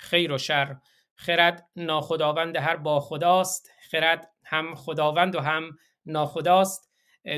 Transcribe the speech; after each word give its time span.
خیر 0.00 0.32
و 0.32 0.38
شر. 0.38 0.76
خرد 1.14 1.66
ناخداوند 1.76 2.56
هر 2.56 2.76
با 2.76 3.00
خداست. 3.00 3.70
خرد 3.90 4.30
هم 4.44 4.74
خداوند 4.74 5.36
و 5.36 5.40
هم 5.40 5.78
ناخداست. 6.06 6.90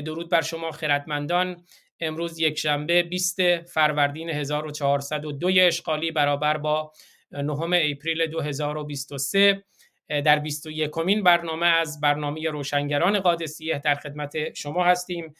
درود 0.05 0.29
بر 0.29 0.41
شما 0.41 0.71
خردمندان. 0.71 1.65
امروز 1.99 2.39
یک 2.39 2.59
شنبه 2.59 3.03
20 3.03 3.61
فروردین 3.61 4.29
1402 4.29 5.49
اشغالی 5.59 6.11
برابر 6.11 6.57
با 6.57 6.91
نهم 7.31 7.73
اپریل 7.73 8.27
2023 8.27 9.63
در 10.09 10.39
21 10.39 10.89
کمین 10.89 11.23
برنامه 11.23 11.65
از 11.65 12.01
برنامه 12.01 12.49
روشنگران 12.49 13.19
قادسیه 13.19 13.79
در 13.79 13.95
خدمت 13.95 14.53
شما 14.53 14.83
هستیم. 14.83 15.33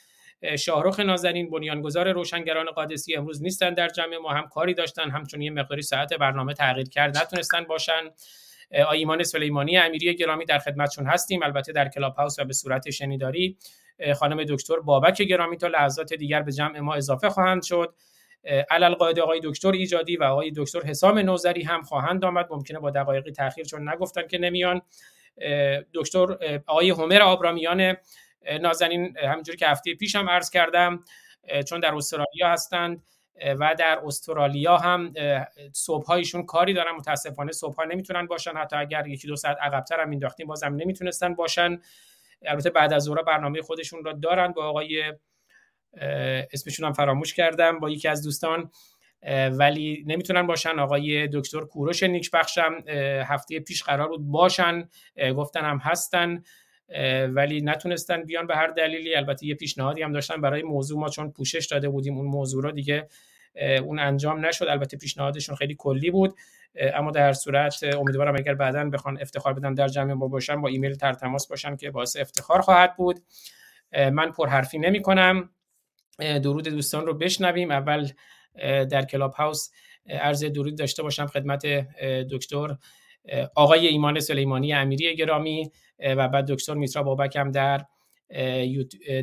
شاهرخ 0.59 0.99
نازنین 0.99 1.49
بنیانگذار 1.49 2.11
روشنگران 2.11 2.65
قادسی 2.65 3.15
امروز 3.15 3.43
نیستن 3.43 3.73
در 3.73 3.87
جمع. 3.87 4.17
ما 4.17 4.29
هم 4.29 4.47
کاری 4.47 4.73
داشتن 4.73 5.09
همچون 5.09 5.41
یه 5.41 5.51
مقداری 5.51 5.81
ساعت 5.81 6.13
برنامه 6.13 6.53
تغییر 6.53 6.89
کرد. 6.89 7.17
نتونستن 7.17 7.63
باشن. 7.63 8.01
آیمان 8.87 9.23
سلیمانی 9.23 9.77
امیری 9.77 10.15
گرامی 10.15 10.45
در 10.45 10.59
خدمتشون 10.59 11.05
هستیم. 11.05 11.43
البته 11.43 11.71
در 11.71 11.89
کلاب 11.89 12.15
هاوس 12.15 12.39
و 12.39 12.43
به 12.43 12.53
صورت 12.53 12.89
شنیداری 12.89 13.57
خانم 14.15 14.43
دکتر 14.43 14.79
بابک 14.79 15.21
گرامی 15.21 15.57
تا 15.57 15.67
لحظات 15.67 16.13
دیگر 16.13 16.41
به 16.41 16.51
جمع 16.51 16.79
ما 16.79 16.95
اضافه 16.95 17.29
خواهند 17.29 17.63
شد. 17.63 17.95
علل 18.69 18.93
قاعده 18.93 19.21
آقای 19.21 19.41
دکتر 19.43 19.71
ایجادی 19.71 20.17
و 20.17 20.23
آقای 20.23 20.51
دکتر 20.55 20.81
حسام 20.81 21.19
نوزری 21.19 21.63
هم 21.63 21.81
خواهند 21.81 22.25
آمد. 22.25 22.47
ممکنه 22.49 22.79
با 22.79 22.89
دقایقی 22.89 23.31
تاخیر 23.31 23.65
چون 23.65 23.89
نگفتن 23.89 24.27
که 24.27 24.37
نمیان. 24.37 24.81
دکتر 25.93 26.37
آقای 26.67 26.89
همر 26.89 27.21
آبرامیان 27.21 27.95
نازنین 28.61 29.17
همونجوری 29.17 29.57
که 29.57 29.67
هفته 29.67 29.95
پیش 29.95 30.15
هم 30.15 30.29
عرض 30.29 30.49
کردم 30.49 31.03
چون 31.69 31.79
در 31.79 31.95
استرالیا 31.95 32.49
هستند 32.49 33.03
و 33.59 33.75
در 33.79 33.99
استرالیا 34.05 34.77
هم 34.77 35.13
صبح 35.73 36.05
هایشون 36.05 36.45
کاری 36.45 36.73
دارن 36.73 36.91
متاسفانه 36.91 37.51
صبح 37.51 37.85
نمی‌تونن 37.85 38.27
باشن 38.27 38.51
حتی 38.57 38.75
اگر 38.75 39.07
یکی 39.07 39.27
دو 39.27 39.35
ساعت 39.35 39.57
عقبتر 39.61 39.99
هم 39.99 40.09
مینداختیم 40.09 40.47
بازم 40.47 40.75
نمی‌تونستن 40.75 41.35
باشن. 41.35 41.79
البته 42.45 42.69
بعد 42.69 42.93
از 42.93 43.03
ظهر 43.03 43.21
برنامه 43.21 43.61
خودشون 43.61 44.03
را 44.03 44.13
دارن 44.13 44.51
با 44.51 44.65
آقای 44.65 45.13
اسمشون 46.53 46.85
هم 46.85 46.93
فراموش 46.93 47.33
کردم 47.33 47.79
با 47.79 47.89
یکی 47.89 48.07
از 48.07 48.23
دوستان 48.23 48.71
ولی 49.51 50.03
نمی‌تونن 50.07 50.47
باشن. 50.47 50.79
آقای 50.79 51.27
دکتر 51.33 51.61
کوروش 51.61 52.03
نیک 52.03 52.31
بخشم 52.31 52.83
هفته 53.27 53.59
پیش 53.59 53.83
قرار 53.83 54.07
بود 54.07 54.31
باشن 54.31 54.89
گفتن 55.37 55.65
هم 55.65 55.77
هستن. 55.77 56.43
ولی 57.29 57.61
نتونستن 57.61 58.23
بیان 58.23 58.47
به 58.47 58.55
هر 58.55 58.67
دلیلی. 58.67 59.15
البته 59.15 59.45
یه 59.45 59.55
پیشنهادی 59.55 60.01
هم 60.01 60.11
داشتن 60.11 60.41
برای 60.41 60.63
موضوع. 60.63 60.99
ما 60.99 61.09
چون 61.09 61.31
پوشش 61.31 61.65
داده 61.65 61.89
بودیم 61.89 62.17
اون 62.17 62.25
موضوع 62.25 62.63
رو 62.63 62.71
دیگه 62.71 63.07
اون 63.81 63.99
انجام 63.99 64.45
نشد. 64.45 64.65
البته 64.65 64.97
پیشنهادشون 64.97 65.55
خیلی 65.55 65.75
کلی 65.75 66.11
بود. 66.11 66.35
اما 66.93 67.11
در 67.11 67.25
هر 67.25 67.33
صورت 67.33 67.83
امیدوارم 67.83 68.35
اگر 68.35 68.53
بعدا 68.53 68.89
بخوان 68.89 69.21
افتخار 69.21 69.53
بدن 69.53 69.73
در 69.73 69.87
جمع 69.87 70.13
ما 70.13 70.27
باشن 70.27 70.61
با 70.61 70.67
ایمیل 70.67 70.95
تر 70.95 71.13
تماس 71.13 71.47
باشن 71.47 71.75
که 71.75 71.91
باعث 71.91 72.17
افتخار 72.17 72.61
خواهد 72.61 72.95
بود. 72.95 73.19
من 74.11 74.31
پرحرفی 74.31 74.79
نمی 74.79 75.01
کنم. 75.01 75.49
درود 76.19 76.67
دوستان 76.67 77.05
رو 77.05 77.13
بشنویم. 77.13 77.71
اول 77.71 78.07
در 78.91 79.05
کلاب 79.05 79.33
هاوس 79.33 79.69
عرض 80.09 80.43
درود 80.43 80.77
داشته 80.77 81.03
باشم 81.03 81.25
خدمت 81.25 81.65
دکتر 82.31 82.75
آقای 83.55 83.87
ایمان 83.87 84.19
سلیمانی 84.19 84.73
امیری 84.73 85.15
گرامی 85.15 85.71
و 85.99 86.27
بعد 86.27 86.45
دکتر 86.51 86.73
میترا 86.73 87.03
بابک 87.03 87.35
هم 87.35 87.51
در 87.51 87.85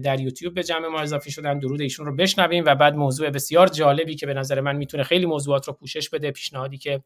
در 0.02 0.20
یوتیوب 0.20 0.54
به 0.54 0.62
جمع 0.62 0.88
ما 0.88 1.00
اضافه 1.00 1.30
شدن. 1.30 1.58
درود 1.58 1.80
ایشون 1.80 2.06
رو 2.06 2.16
بشنویم 2.16 2.64
و 2.66 2.74
بعد 2.74 2.94
موضوع 2.94 3.30
بسیار 3.30 3.66
جالبی 3.66 4.14
که 4.14 4.26
به 4.26 4.34
نظر 4.34 4.60
من 4.60 4.76
می‌تونه 4.76 5.02
خیلی 5.02 5.26
موضوعات 5.26 5.68
رو 5.68 5.72
پوشش 5.72 6.10
بده 6.10 6.30
پیشنهادی 6.30 6.78
که 6.78 7.02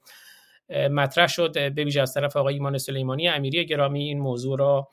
مطرح 0.91 1.27
شد 1.27 1.75
به 1.75 1.84
ویژه 1.84 2.00
از 2.03 2.15
طرف 2.15 2.37
آقای 2.37 2.55
ایمان 2.55 2.78
سلیمانی 2.78 3.28
امیری 3.28 3.66
گرامی 3.66 4.05
این 4.05 4.21
موضوع 4.21 4.59
را 4.59 4.88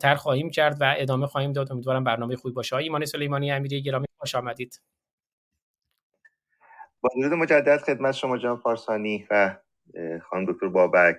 تر 0.00 0.14
خواهیم 0.14 0.50
کرد 0.50 0.76
و 0.80 0.94
ادامه 0.98 1.26
خواهیم 1.26 1.52
داد. 1.52 1.72
امیدوارم 1.72 2.04
برنامه 2.04 2.36
خوبی 2.36 2.54
باشه. 2.54 2.76
آقای 2.76 2.84
ایمان 2.84 3.04
سلیمانی 3.04 3.50
امیری 3.50 3.82
گرامی 3.82 4.06
خوش 4.18 4.34
آمدید. 4.34 4.80
با 7.00 7.10
درود 7.16 7.32
مجدد 7.32 7.76
خدمت 7.76 8.14
شما 8.14 8.38
جان 8.38 8.56
فارسانی 8.56 9.26
و 9.30 9.56
خانم 10.22 10.52
دکتر 10.52 10.68
بابک. 10.68 11.16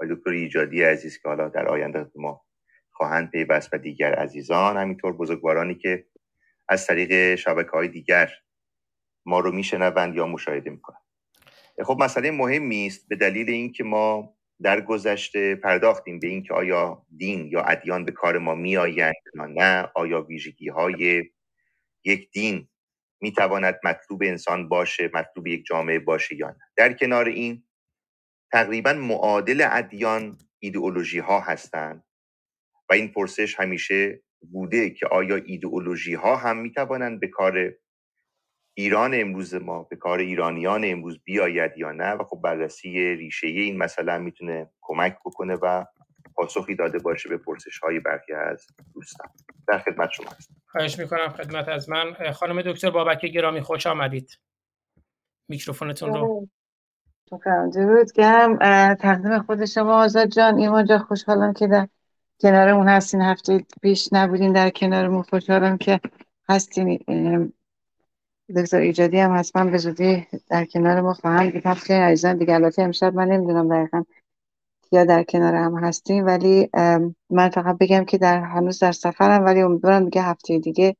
و 0.00 0.06
دکتر 0.10 0.30
ایجادی 0.30 0.82
عزیز 0.82 1.18
که 1.18 1.28
حالا 1.28 1.48
در 1.48 1.68
آینده 1.68 2.10
ما 2.14 2.44
خواهند 2.90 3.30
پیوست 3.30 3.74
و 3.74 3.78
دیگر 3.78 4.14
عزیزان 4.14 4.76
همینطور 4.76 5.12
بزرگوارانی 5.12 5.74
که 5.74 6.06
از 6.68 6.86
طریق 6.86 7.34
شبکه 7.34 7.70
های 7.70 7.88
دیگر 7.88 8.32
ما 9.26 9.40
رو 9.40 9.52
میشنوند 9.52 10.16
یا 10.16 10.26
مشاهده 10.26 10.70
می‌کنند. 10.70 11.02
خب 11.84 11.96
مسئله 12.00 12.30
مهمی 12.30 12.86
است 12.86 13.08
به 13.08 13.16
دلیل 13.16 13.50
اینکه 13.50 13.84
ما 13.84 14.36
در 14.62 14.80
گذشته 14.80 15.54
پرداختیم 15.54 16.20
به 16.20 16.26
اینکه 16.26 16.54
آیا 16.54 17.06
دین 17.16 17.46
یا 17.46 17.62
ادیان 17.62 18.04
به 18.04 18.12
کار 18.12 18.38
ما 18.38 18.54
میآیند 18.54 19.14
یا 19.34 19.46
نه 19.46 19.90
آیا 19.94 20.22
ویژگی 20.22 20.68
های 20.68 21.24
یک 22.04 22.30
دین 22.30 22.68
می‌تواند 23.20 23.80
مطلوب 23.84 24.22
انسان 24.22 24.68
باشه 24.68 25.10
مطلوب 25.14 25.46
یک 25.46 25.64
جامعه 25.64 25.98
باشه 25.98 26.36
یا 26.36 26.48
نه. 26.48 26.58
در 26.76 26.92
کنار 26.92 27.28
این 27.28 27.64
تقریبا 28.52 28.92
معادل 28.92 29.68
ادیان 29.70 30.38
ایدئولوژی 30.58 31.18
ها 31.18 31.40
هستند 31.40 32.04
و 32.90 32.92
این 32.92 33.08
پرسش 33.08 33.60
همیشه 33.60 34.22
بوده 34.52 34.90
که 34.90 35.06
آیا 35.06 35.36
ایدئولوژی 35.36 36.14
ها 36.14 36.36
هم 36.36 36.56
می 36.58 36.72
توانند 36.72 37.20
به 37.20 37.28
کار 37.28 37.72
ایران 38.74 39.10
امروز 39.14 39.54
ما 39.54 39.82
به 39.82 39.96
کار 39.96 40.18
ایرانیان 40.18 40.84
امروز 40.84 41.20
بیاید 41.24 41.72
یا 41.76 41.92
نه؟ 41.92 42.12
و 42.12 42.24
خب 42.24 42.40
بررسی 42.44 43.14
ریشه 43.14 43.46
این 43.46 43.78
مسئله 43.78 44.18
می‌تونه 44.18 44.70
کمک 44.80 45.18
بکنه 45.24 45.54
و 45.54 45.84
پاسخی 46.34 46.74
داده 46.74 46.98
باشه 46.98 47.28
به 47.28 47.36
پرسش 47.38 47.78
های 47.78 48.00
برخی 48.00 48.32
از 48.32 48.66
دوستان. 48.94 49.28
در 49.68 49.78
خدمت 49.78 50.10
شما 50.10 50.30
هست 50.30 50.50
خواهش 50.66 50.98
می‌کنم 50.98 51.28
خدمت 51.28 51.68
از 51.68 51.88
من. 51.88 52.32
خانم 52.32 52.62
دکتر 52.62 52.90
بابک 52.90 53.20
گرامی 53.20 53.60
خوش 53.60 53.86
آمدید. 53.86 54.38
میکروفونتون 55.48 56.14
رو 56.14 56.48
درود 57.74 58.12
گرم. 58.12 58.58
تقدیم 58.94 59.42
خود 59.42 59.64
شما 59.64 60.04
آزاد 60.04 60.28
جان. 60.28 60.58
ایمان 60.58 60.86
جا 60.86 60.98
خوشحالم 60.98 61.52
که 61.52 61.66
در 61.66 61.88
کنارمون 62.40 62.88
هستین. 62.88 63.20
هفته 63.20 63.64
پیش 63.82 64.08
نبودین 64.12 64.52
در 64.52 64.70
کنارمون 64.70 65.22
خوشحالم 65.22 65.78
که 65.78 66.00
هستین. 66.48 66.98
دکتر 68.56 68.76
ایجادی 68.76 69.18
هم 69.18 69.38
حتما 69.38 69.70
به 69.70 69.78
زودی 69.78 70.26
در 70.48 70.64
کنار 70.64 71.00
ما 71.00 71.14
خواهم 71.14 71.50
بود. 71.50 71.72
خیلی 71.72 72.00
عزیزان 72.00 72.36
دیگه 72.36 72.54
البته 72.54 72.82
امشب 72.82 73.14
من 73.14 73.28
نمی‌دونم 73.28 73.68
دقیقا 73.68 74.04
یا 74.92 75.04
در 75.04 75.22
کنار 75.22 75.54
هم 75.54 75.78
هستیم 75.84 76.26
ولی 76.26 76.70
من 77.30 77.48
فقط 77.48 77.78
بگم 77.78 78.04
که 78.04 78.18
در 78.18 78.40
هنوز 78.40 78.78
در 78.78 78.92
سفرم 78.92 79.44
ولی 79.44 79.62
امیدوارم 79.62 80.04
دیگه 80.04 80.22
هفته 80.22 80.58
دیگه 80.58 80.96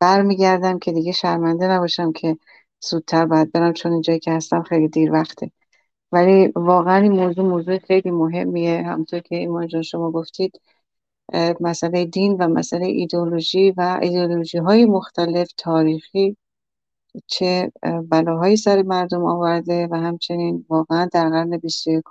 برمیگردم 0.00 0.78
که 0.78 0.92
دیگه 0.92 1.12
شرمنده 1.12 1.68
نباشم 1.68 2.12
که 2.12 2.36
زودتر 2.80 3.26
باید 3.26 3.52
برم 3.52 3.72
چون 3.72 3.92
اینجایی 3.92 4.18
که 4.18 4.32
هستم 4.32 4.62
خیلی 4.62 4.88
دیر 4.88 5.12
وقته. 5.12 5.50
ولی 6.12 6.52
واقعا 6.54 6.96
این 6.96 7.12
موضوع 7.12 7.44
موضوع 7.44 7.78
خیلی 7.78 8.10
مهمیه. 8.10 8.82
همونطور 8.82 9.20
که 9.20 9.36
ایمان 9.36 9.66
جان 9.66 9.82
شما 9.82 10.10
گفتید 10.10 10.60
مسئله 11.60 12.04
دین 12.04 12.32
و 12.32 12.48
مسئله 12.48 12.86
ایدئولوژی 12.86 13.70
و 13.76 13.98
ایدئولوژی 14.02 14.58
های 14.58 14.84
مختلف 14.84 15.52
تاریخی 15.56 16.36
چه 17.26 17.72
بلاهایی 18.08 18.56
سر 18.56 18.82
مردم 18.82 19.24
آورده 19.24 19.88
و 19.90 19.94
همچنین 19.94 20.66
واقعا 20.68 21.08
در 21.12 21.28
قرن 21.28 21.56
21 21.58 22.04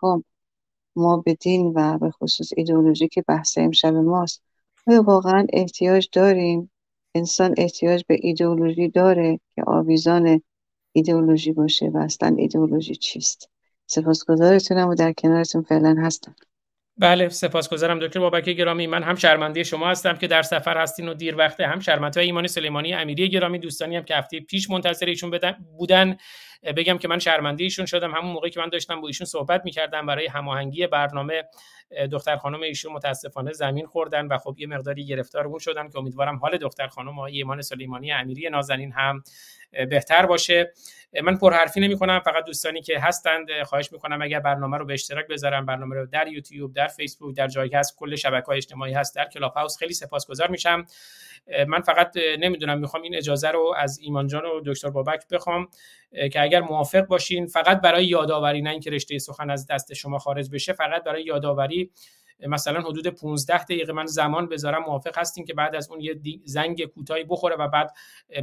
ما 0.96 1.18
به 1.18 1.34
دین 1.34 1.74
و 1.76 1.98
به 1.98 2.12
خصوص 2.12 2.52
ایدئولوژی 2.58 3.08
که 3.08 3.24
بحث 3.28 3.58
امشب 3.58 3.94
ماست 3.94 4.42
آیا 4.88 5.04
واقعا 5.04 5.48
احتیاج 5.54 6.10
داریم؟ 6.12 6.72
انسان 7.16 7.56
احتیاج 7.58 8.04
به 8.08 8.18
ایدئولوژی 8.22 8.90
داره 8.90 9.40
که 9.56 9.64
آویزان 9.68 10.42
ایدئولوژی 10.92 11.52
باشه 11.54 11.90
و 11.94 11.98
اصلا 11.98 12.36
ایدئولوژی 12.38 12.96
چیست؟ 12.96 13.50
سپاسگزارتونم 13.92 14.88
و 14.88 14.96
در 14.96 15.14
کنارتون 15.14 15.62
فعلا 15.62 15.96
هستم. 16.00 16.36
بله 16.98 17.30
سپاسگزارم 17.30 18.00
دکتر 18.00 18.20
بابک 18.20 18.44
گرامی. 18.44 18.88
من 18.88 19.04
هم 19.04 19.16
شرمنده 19.16 19.64
شما 19.64 19.90
هستم 19.90 20.14
که 20.14 20.28
در 20.28 20.42
سفر 20.42 20.78
هستین 20.78 21.10
و 21.10 21.14
دیر 21.14 21.36
وقته 21.36 21.68
هم 21.68 21.80
شرمنده 21.80 22.22
ایمان 22.22 22.48
سلیمانی 22.48 22.94
امیری 22.94 23.30
گرامی 23.30 23.60
دوستانی 23.60 23.96
هم 23.96 24.04
که 24.04 24.16
هفته 24.16 24.40
پیش 24.40 24.70
منتظر 24.70 25.06
ایشون 25.06 25.40
بودن. 25.78 26.18
بگم 26.64 26.98
که 26.98 27.08
من 27.08 27.20
شرمنده 27.20 27.64
ایشون 27.64 27.86
شدم. 27.86 28.12
همون 28.12 28.32
موقعی 28.32 28.50
که 28.50 28.60
من 28.60 28.70
داشتم 28.70 29.02
با 29.02 29.08
ایشون 29.08 29.28
صحبت 29.28 29.62
می‌کردم 29.66 30.06
برای 30.06 30.28
هماهنگی 30.28 30.88
برنامه 30.88 31.44
دختر 32.12 32.38
خانم 32.38 32.62
ایشون 32.62 32.94
متاسفانه 32.94 33.54
زمین 33.54 33.86
خوردن 33.86 34.28
و 34.28 34.38
خب 34.38 34.56
یه 34.58 34.68
مقداری 34.68 35.06
گرفتار 35.06 35.48
اون 35.48 35.60
شدن 35.60 35.90
که 35.90 35.98
امیدوارم 35.98 36.36
حال 36.36 36.58
دختر 36.58 36.88
خانم 36.88 37.20
ایمان 37.20 37.62
سلیمانی 37.62 38.12
امیری 38.12 38.50
نازنین 38.50 38.92
هم 38.92 39.24
بهتر 39.90 40.26
باشه. 40.26 40.74
من 41.24 41.38
پرحرفی 41.38 41.80
نمی 41.80 41.98
کنم 41.98 42.20
فقط 42.20 42.46
دوستانی 42.46 42.82
که 42.82 43.00
هستند 43.00 43.48
خواهش 43.64 43.92
می‌کنم 43.92 44.22
اگر 44.22 44.40
برنامه 44.40 44.78
رو 44.78 44.86
به 44.86 44.94
اشتراک 44.94 45.28
بذارم 45.28 45.66
برنامه 45.66 45.96
رو 45.96 46.06
در 46.06 46.28
یوتیوب 46.28 46.74
در 46.74 46.88
فیسبوک 46.88 47.36
در 47.36 47.48
جایی 47.48 47.72
هست 47.74 47.98
کل 47.98 48.16
شبکه 48.16 48.46
های 48.46 48.58
اجتماعی 48.58 48.94
هست 48.94 49.16
در 49.16 49.26
کلاب 49.26 49.54
هاوس 49.54 49.78
خیلی 49.78 49.94
سپاسگزار 49.94 50.50
میشم. 50.50 50.86
من 51.68 51.82
فقط 51.82 52.18
نمی‌دونم 52.40 52.80
می‌خوام 52.80 53.04
این 53.04 53.16
اجازه 53.16 53.50
رو 53.50 53.74
از 53.78 54.00
ایمان 54.00 54.28
جان 54.28 54.46
و 54.46 54.62
دکتر 54.66 54.90
بابک 54.90 55.28
بخوام 55.32 55.68
که 56.32 56.42
اگر 56.42 56.62
موافق 56.62 57.02
باشین 57.02 57.48
فقط 57.48 57.82
برای 57.82 58.06
یادآوری 58.06 58.62
نه 58.62 58.70
اینکه 58.70 58.90
رشته 58.90 59.20
سخن 59.20 59.50
از 59.50 59.68
دست 59.68 59.94
شما 59.94 60.20
خارج 60.20 60.50
بشه 60.50 60.74
فقط 60.74 61.04
برای 61.04 61.24
یادآوری 61.24 61.92
مثلا 62.48 62.82
حدود 62.82 63.08
15 63.08 63.64
دقیقه 63.64 63.94
من 63.94 64.06
زمان 64.06 64.50
بذارم 64.50 64.84
موافق 64.84 65.18
هستین 65.18 65.46
که 65.46 65.54
بعد 65.54 65.76
از 65.76 65.92
اون 65.92 66.02
یه 66.02 66.20
زنگ 66.46 66.86
کوتاهی 66.86 67.24
بخوره 67.24 67.56
و 67.56 67.68
بعد 67.68 67.92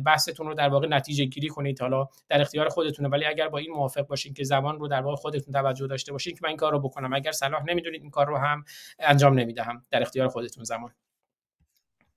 بحثتون 0.07 0.47
رو 0.47 0.55
در 0.55 0.69
واقع 0.69 0.87
نتیجه 0.87 1.25
گیری 1.25 1.49
کنید. 1.49 1.81
حالا 1.81 2.09
در 2.29 2.41
اختیار 2.41 2.69
خودتونه 2.69 3.09
ولی 3.09 3.25
اگر 3.25 3.49
با 3.49 3.59
این 3.59 3.73
موافق 3.73 4.07
باشین 4.07 4.35
که 4.35 4.45
زمان 4.45 4.79
رو 4.79 4.89
در 4.89 5.01
واقع 5.01 5.17
خودتون 5.17 5.53
توجه 5.53 5.87
داشته 5.87 6.13
باشین 6.13 6.35
که 6.35 6.41
من 6.43 6.49
این 6.49 6.57
کار 6.57 6.73
رو 6.73 6.81
بکنم. 6.81 7.13
اگر 7.13 7.33
صلاح 7.33 7.65
نمی‌دونید 7.65 8.03
این 8.03 8.11
کار 8.11 8.27
رو 8.27 8.37
هم 8.37 8.65
انجام 8.99 9.39
نمی‌دهم. 9.39 9.85
در 9.91 10.03
اختیار 10.03 10.29
خودتون 10.29 10.65
زمان. 10.65 10.91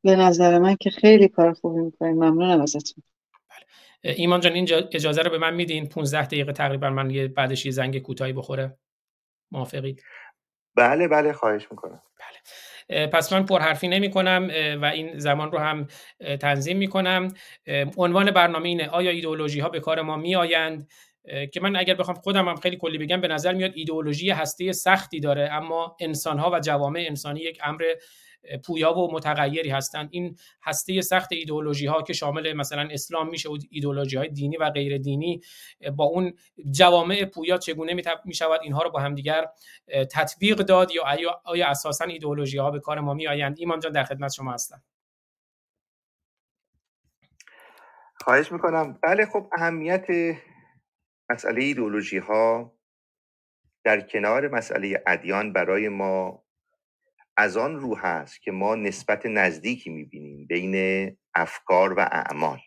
به 0.03 0.15
نظر 0.15 0.59
من 0.59 0.75
که 0.75 0.89
خیلی 0.89 1.27
کار 1.27 1.53
خوبی 1.53 1.81
می‌کنید 1.81 2.15
ممنونم 2.15 2.61
ازتون. 2.61 3.03
بله. 3.49 4.15
ایمان 4.15 4.39
جان 4.39 4.53
این 4.53 4.67
اجازه 4.91 5.21
رو 5.21 5.29
به 5.29 5.37
من 5.37 5.53
میدین؟ 5.53 5.89
15 5.89 6.25
دقیقه 6.25 6.51
تقریبا 6.51 6.89
من 6.89 7.09
یه 7.09 7.27
بعدش 7.27 7.65
یه 7.65 7.71
زنگ 7.71 7.99
کوتاهی 7.99 8.33
بخوره. 8.33 8.77
موافقید؟ 9.51 10.03
بله 10.75 11.07
بله 11.07 11.33
خواهش 11.33 11.67
می‌کنم. 11.71 12.01
بله. 12.19 13.07
پس 13.07 13.33
من 13.33 13.45
پرحرفی 13.45 13.87
نمی 13.87 14.11
کنم 14.11 14.51
و 14.81 14.85
این 14.85 15.19
زمان 15.19 15.51
رو 15.51 15.57
هم 15.57 15.87
تنظیم 16.39 16.77
می 16.77 16.87
کنم 16.87 17.33
عنوان 17.97 18.31
برنامه 18.31 18.69
اینه 18.69 18.87
آیا 18.87 19.11
ایدئولوژی 19.11 19.59
ها 19.59 19.69
به 19.69 19.79
کار 19.79 20.01
ما 20.01 20.17
می 20.17 20.35
آیند 20.35 20.87
که 21.53 21.59
من 21.61 21.75
اگر 21.75 21.95
بخوام 21.95 22.17
خودم 22.17 22.47
هم 22.47 22.55
خیلی 22.55 22.77
کلی 22.77 22.97
بگم 22.97 23.21
به 23.21 23.27
نظر 23.27 23.53
میاد 23.53 23.71
ایدئولوژی 23.75 24.29
هسته 24.29 24.71
سختی 24.71 25.19
داره 25.19 25.49
اما 25.51 25.97
انسان 25.99 26.39
ها 26.39 26.51
و 26.51 26.59
جوامع 26.59 27.05
انسانی 27.07 27.39
یک 27.39 27.59
امر 27.63 27.83
پویا 28.65 28.93
و 28.93 29.13
متغیری 29.13 29.69
هستند. 29.69 30.09
این 30.11 30.37
هسته 30.63 31.01
سخت 31.01 31.31
ایدئولوژی 31.31 31.85
ها 31.85 32.01
که 32.01 32.13
شامل 32.13 32.53
مثلا 32.53 32.87
اسلام 32.91 33.29
میشه 33.29 33.49
و 33.49 33.57
ایدئولوژی 33.69 34.17
های 34.17 34.27
دینی 34.29 34.57
و 34.57 34.69
غیر 34.69 34.97
دینی 34.97 35.41
با 35.95 36.03
اون 36.03 36.33
جوامع 36.71 37.25
پویا 37.25 37.57
چگونه 37.57 37.93
می 38.25 38.33
شود 38.33 38.61
اینها 38.63 38.81
رو 38.81 38.89
با 38.89 38.99
همدیگر 38.99 39.47
تطبیق 40.11 40.57
داد 40.57 40.91
یا 40.91 41.03
آیا 41.45 41.67
اساسا 41.67 42.05
ایدئولوژی 42.05 42.57
ها 42.57 42.71
به 42.71 42.79
کار 42.79 42.99
ما 42.99 43.13
می 43.13 43.27
آیند 43.27 43.55
ایمان 43.59 43.79
جان 43.79 43.91
در 43.91 44.03
خدمت 44.03 44.33
شما 44.33 44.51
هستم. 44.51 44.83
خواهش 48.15 48.51
می‌کنم. 48.51 48.99
بله 49.03 49.25
خب 49.25 49.47
اهمیت 49.57 50.05
مسئله 51.29 51.63
ایدئولوژی 51.63 52.17
ها 52.17 52.73
در 53.83 54.01
کنار 54.01 54.47
مسئله 54.47 55.03
ادیان 55.07 55.53
برای 55.53 55.89
ما 55.89 56.43
از 57.41 57.57
آن 57.57 57.79
رو 57.79 57.97
هست 57.97 58.41
که 58.41 58.51
ما 58.51 58.75
نسبت 58.75 59.25
نزدیکی 59.25 59.89
می‌بینیم 59.89 60.47
بین 60.47 60.75
افکار 61.35 61.93
و 61.93 61.99
اعمال. 61.99 62.59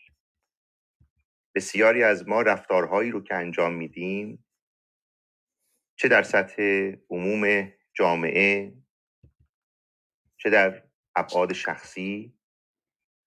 بسیاری 1.55 2.03
از 2.03 2.29
ما 2.29 2.43
رفتارهایی 2.43 3.11
رو 3.11 3.23
که 3.23 3.35
انجام 3.35 3.75
میدیم 3.75 4.47
چه 5.97 6.09
در 6.09 6.23
سطح 6.23 6.93
عموم 7.11 7.73
جامعه 7.95 8.75
چه 10.37 10.51
در 10.51 10.83
ابعاد 11.17 11.53
شخصی 11.53 12.39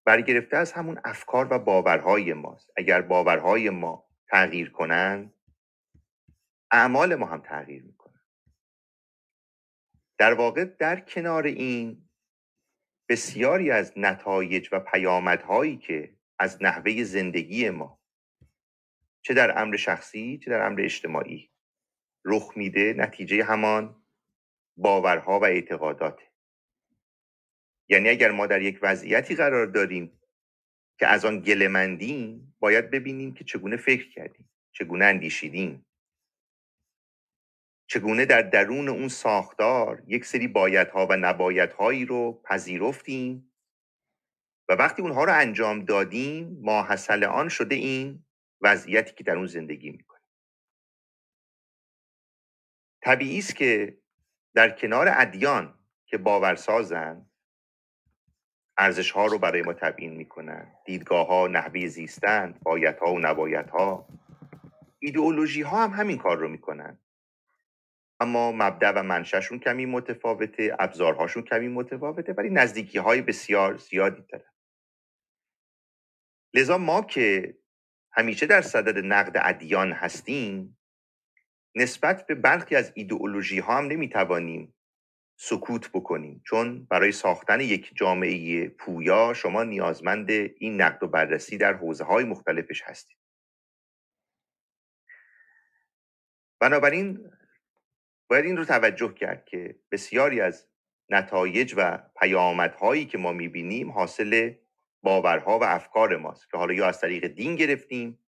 برگرفته 0.06 0.58
از 0.58 0.72
همون 0.72 1.00
افکار 1.06 1.48
و 1.54 1.60
باورهای 1.60 2.34
ماست. 2.34 2.72
اگر 2.78 3.02
باورهای 3.02 3.70
ما 3.70 4.10
تغییر 4.28 4.70
کنند 4.70 5.34
اعمال 6.72 7.16
ما 7.16 7.26
هم 7.26 7.42
تغییر 7.42 7.84
می‌کنه 7.84 7.97
در 10.18 10.34
واقع 10.34 10.66
در 10.66 11.00
کنار 11.00 11.46
این 11.46 12.10
بسیاری 13.10 13.72
از 13.72 13.94
نتایج 13.96 14.70
و 14.72 14.80
پیامدهایی 14.80 15.78
که 15.78 16.18
از 16.40 16.64
نحوه 16.64 17.04
زندگی 17.04 17.70
ما 17.70 18.02
چه 19.22 19.34
در 19.34 19.62
امر 19.62 19.76
شخصی 19.76 20.38
چه 20.38 20.52
در 20.52 20.62
امر 20.62 20.82
اجتماعی 20.82 21.52
رخ 22.26 22.54
میده 22.56 22.94
نتیجه 22.98 23.44
همان 23.44 24.04
باورها 24.78 25.40
و 25.40 25.46
اعتقادات 25.46 26.22
یعنی 27.90 28.10
اگر 28.10 28.32
ما 28.32 28.48
در 28.48 28.62
یک 28.62 28.80
وضعیتی 28.82 29.36
قرار 29.36 29.66
داریم 29.66 30.22
که 31.00 31.08
از 31.08 31.26
آن 31.26 31.42
گلمندیم 31.42 32.56
باید 32.60 32.90
ببینیم 32.92 33.34
که 33.34 33.44
چگونه 33.44 33.78
فکر 33.78 34.10
کردیم 34.10 34.50
چگونه 34.72 35.06
اندیشیدیم. 35.06 35.87
چگونه 37.88 38.26
در 38.26 38.42
درون 38.42 38.90
اون 38.90 39.08
ساختار 39.08 40.04
یک 40.08 40.26
سری 40.26 40.48
بایدها 40.48 41.08
و 41.10 41.18
نبایدهایی 41.18 42.06
رو 42.06 42.42
پذیرفتیم 42.44 43.54
و 44.70 44.74
وقتی 44.74 45.02
اونها 45.02 45.24
رو 45.24 45.34
انجام 45.34 45.86
دادیم 45.86 46.58
ما 46.62 46.84
حسل 46.84 47.24
آن 47.24 47.50
شده 47.50 47.76
این 47.76 48.26
وضعیتی 48.62 49.16
که 49.16 49.24
در 49.24 49.36
اون 49.36 49.48
زندگی 49.48 49.90
می‌کنیم. 49.92 50.28
طبیعی 53.02 53.40
است 53.40 53.56
که 53.56 53.98
در 54.56 54.70
کنار 54.70 55.08
ادیان 55.10 55.80
که 56.06 56.18
باورسازن 56.18 57.30
ارزش 58.78 59.12
ها 59.12 59.26
رو 59.26 59.40
برای 59.40 59.62
ما 59.62 59.74
تبیین 59.74 60.14
می‌کنن 60.14 60.74
دیدگاه 60.86 61.28
ها 61.28 61.48
نحوه 61.48 61.88
زیستن 61.88 62.60
بایدها 62.64 63.14
و 63.14 63.20
نبایدها. 63.20 64.08
ایدئولوژی 65.00 65.62
ها 65.62 65.84
هم 65.84 65.92
همین 65.92 66.18
کار 66.18 66.38
رو 66.38 66.48
می‌کنن 66.48 67.00
اما 68.20 68.52
مبدع 68.52 68.92
و 68.92 69.04
منششون 69.04 69.60
کمی 69.60 69.86
متفاوته 69.86 70.76
ابزارهاشون 70.80 71.44
کمی 71.44 71.68
متفاوته 71.68 72.34
ولی 72.34 72.50
نزدیکی 72.50 72.98
های 72.98 73.22
بسیار 73.22 73.78
زیادی 73.78 74.22
دارن 74.30 74.52
لذا 76.54 76.78
ما 76.78 77.02
که 77.02 77.58
همیشه 78.12 78.46
در 78.46 78.62
صدد 78.62 79.06
نقد 79.06 79.42
ادیان 79.44 79.92
هستیم 79.92 80.78
نسبت 81.76 82.28
به 82.28 82.36
برخی 82.36 82.76
از 82.76 82.92
ایدئولوژی 82.96 83.60
ها 83.60 83.78
هم 83.78 83.86
نمی‌توانیم 83.86 84.74
سکوت 85.40 85.92
بکنیم 85.92 86.42
چون 86.46 86.86
برای 86.86 87.12
ساختن 87.12 87.62
یک 87.62 87.92
جامعه 87.96 88.70
پویا 88.70 89.34
شما 89.34 89.64
نیازمند 89.64 90.30
این 90.30 90.82
نقد 90.82 91.04
و 91.04 91.08
بررسی 91.08 91.58
در 91.58 91.74
حوزه 91.74 92.04
های 92.04 92.24
مختلفش 92.24 92.82
هستید. 92.82 93.18
بنابراین 96.60 97.32
باید 98.28 98.46
این 98.46 98.58
رو 98.58 98.66
توجه 98.66 99.14
کرد 99.14 99.46
که 99.46 99.80
بسیاری 99.92 100.42
از 100.42 100.68
نتایج 101.10 101.74
و 101.78 101.98
پیامدهایی 102.22 103.06
که 103.06 103.18
ما 103.18 103.32
می‌بینیم 103.32 103.92
حاصل 103.92 104.54
باورها 105.04 105.60
و 105.60 105.64
افکار 105.64 106.18
ماست 106.18 106.52
که 106.52 106.58
حالا 106.58 106.74
یا 106.74 106.88
از 106.88 107.02
طریق 107.02 107.28
دین 107.28 107.56
گرفتیم 107.56 108.20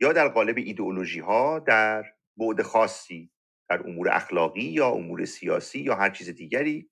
یا 0.00 0.12
در 0.12 0.28
قالب 0.28 0.56
ایدئولوژی 0.58 1.20
ها 1.20 1.58
در 1.58 2.14
بعد 2.36 2.62
خاصی 2.62 3.32
در 3.68 3.80
امور 3.80 4.08
اخلاقی 4.08 4.64
یا 4.64 4.88
امور 4.88 5.24
سیاسی 5.24 5.80
یا 5.80 5.94
هر 5.94 6.10
چیز 6.10 6.28
دیگری 6.28 6.90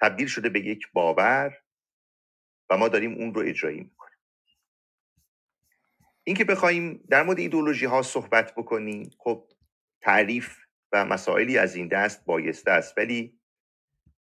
تبدیل 0.00 0.26
شده 0.26 0.48
به 0.48 0.60
یک 0.60 0.92
باور 0.92 1.62
و 2.70 2.76
ما 2.76 2.88
داریم 2.88 3.14
اون 3.14 3.34
رو 3.34 3.42
اجرایی 3.46 3.80
می‌کنیم. 3.80 4.18
اینکه 6.24 6.44
بخوایم 6.44 7.04
در 7.10 7.22
مورد 7.22 7.38
ایدئولوژی 7.38 7.86
ها 7.86 8.02
صحبت 8.02 8.54
بکنیم 8.54 9.10
خب 9.18 9.52
تعریف 10.00 10.65
و 10.92 11.04
مسائلی 11.04 11.58
از 11.58 11.74
این 11.76 11.88
دست 11.88 12.24
بایسته 12.24 12.70
است. 12.70 12.98
ولی 12.98 13.40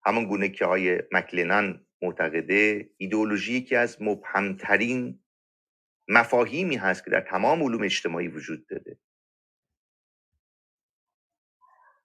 همان 0.05 0.25
گونه 0.25 0.50
که 0.50 0.65
های 0.65 1.03
مکلنان 1.12 1.86
معتقده 2.01 2.89
ایدئولوژی 2.98 3.62
که 3.62 3.77
از 3.77 4.01
مبهمترین 4.01 5.19
مفاهیمی 6.07 6.75
هست 6.75 7.05
که 7.05 7.12
در 7.12 7.22
تمام 7.22 7.63
علوم 7.63 7.84
اجتماعی 7.84 8.27
وجود 8.27 8.67
داده 8.67 8.98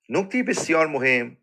نکته 0.09 0.43
بسیار 0.43 0.87
مهم 0.87 1.37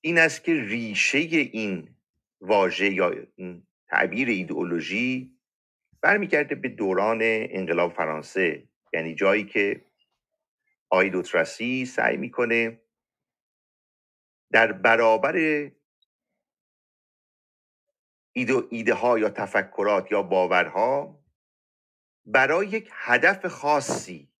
این 0.00 0.18
است 0.18 0.44
که 0.44 0.54
ریشه 0.54 1.18
این 1.18 1.96
واژه 2.40 2.92
یا 2.92 3.14
این 3.36 3.66
تعبیر 3.88 4.28
ایدئولوژی 4.28 5.36
برمیگرده 6.00 6.54
به 6.54 6.68
دوران 6.68 7.18
انقلاب 7.22 7.92
فرانسه 7.92 8.68
یعنی 8.92 9.14
جایی 9.14 9.44
که 9.44 9.85
آیدوتراسی 10.90 11.84
سعی 11.86 12.16
می‌کنه 12.16 12.80
در 14.52 14.72
برابر 14.72 15.36
ایده, 18.32 18.62
ایده 18.70 18.94
ها 18.94 19.18
یا 19.18 19.30
تفکرات 19.30 20.12
یا 20.12 20.22
باورها 20.22 21.24
برای 22.26 22.66
یک 22.66 22.90
هدف 22.92 23.46
خاصی 23.46 24.32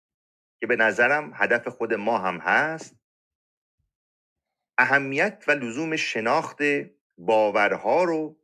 که 0.60 0.66
به 0.66 0.76
نظرم 0.76 1.32
هدف 1.34 1.68
خود 1.68 1.94
ما 1.94 2.18
هم 2.18 2.38
هست 2.38 2.96
اهمیت 4.78 5.44
و 5.48 5.50
لزوم 5.50 5.96
شناخت 5.96 6.58
باورها 7.18 8.04
رو 8.04 8.40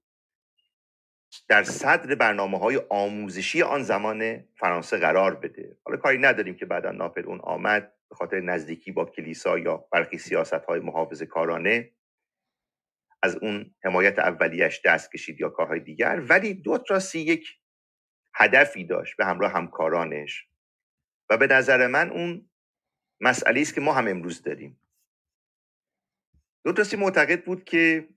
در 1.48 1.62
صدر 1.62 2.14
برنامه 2.14 2.58
های 2.58 2.80
آموزشی 2.90 3.62
آن 3.62 3.82
زمان 3.82 4.44
فرانسه 4.56 4.96
قرار 4.96 5.34
بده. 5.34 5.76
حالا 5.84 5.96
کاری 5.98 6.18
نداریم 6.18 6.54
که 6.54 6.66
بعدا 6.66 6.90
ناپل 6.90 7.24
اون 7.26 7.40
آمد 7.40 7.92
به 8.08 8.14
خاطر 8.14 8.40
نزدیکی 8.40 8.92
با 8.92 9.04
کلیسا 9.04 9.58
یا 9.58 9.76
برخی 9.76 10.18
سیاست 10.18 10.54
های 10.54 10.80
محافظ 10.80 11.22
کارانه 11.22 11.92
از 13.22 13.36
اون 13.36 13.74
حمایت 13.84 14.18
اولیش 14.18 14.80
دست 14.84 15.12
کشید 15.12 15.40
یا 15.40 15.48
کارهای 15.48 15.80
دیگر. 15.80 16.22
ولی 16.28 16.54
دو 16.54 16.78
راستی 16.88 17.18
یک 17.18 17.58
هدفی 18.34 18.84
داشت 18.84 19.16
به 19.16 19.24
همراه 19.24 19.52
همکارانش 19.52 20.48
و 21.30 21.36
به 21.36 21.46
نظر 21.46 21.86
من 21.86 22.10
اون 22.10 22.50
مسئله 23.20 23.60
است 23.60 23.74
که 23.74 23.80
ما 23.80 23.92
هم 23.92 24.08
امروز 24.08 24.42
داریم. 24.42 24.78
دو 26.64 26.96
معتقد 26.98 27.44
بود 27.44 27.64
که 27.64 28.08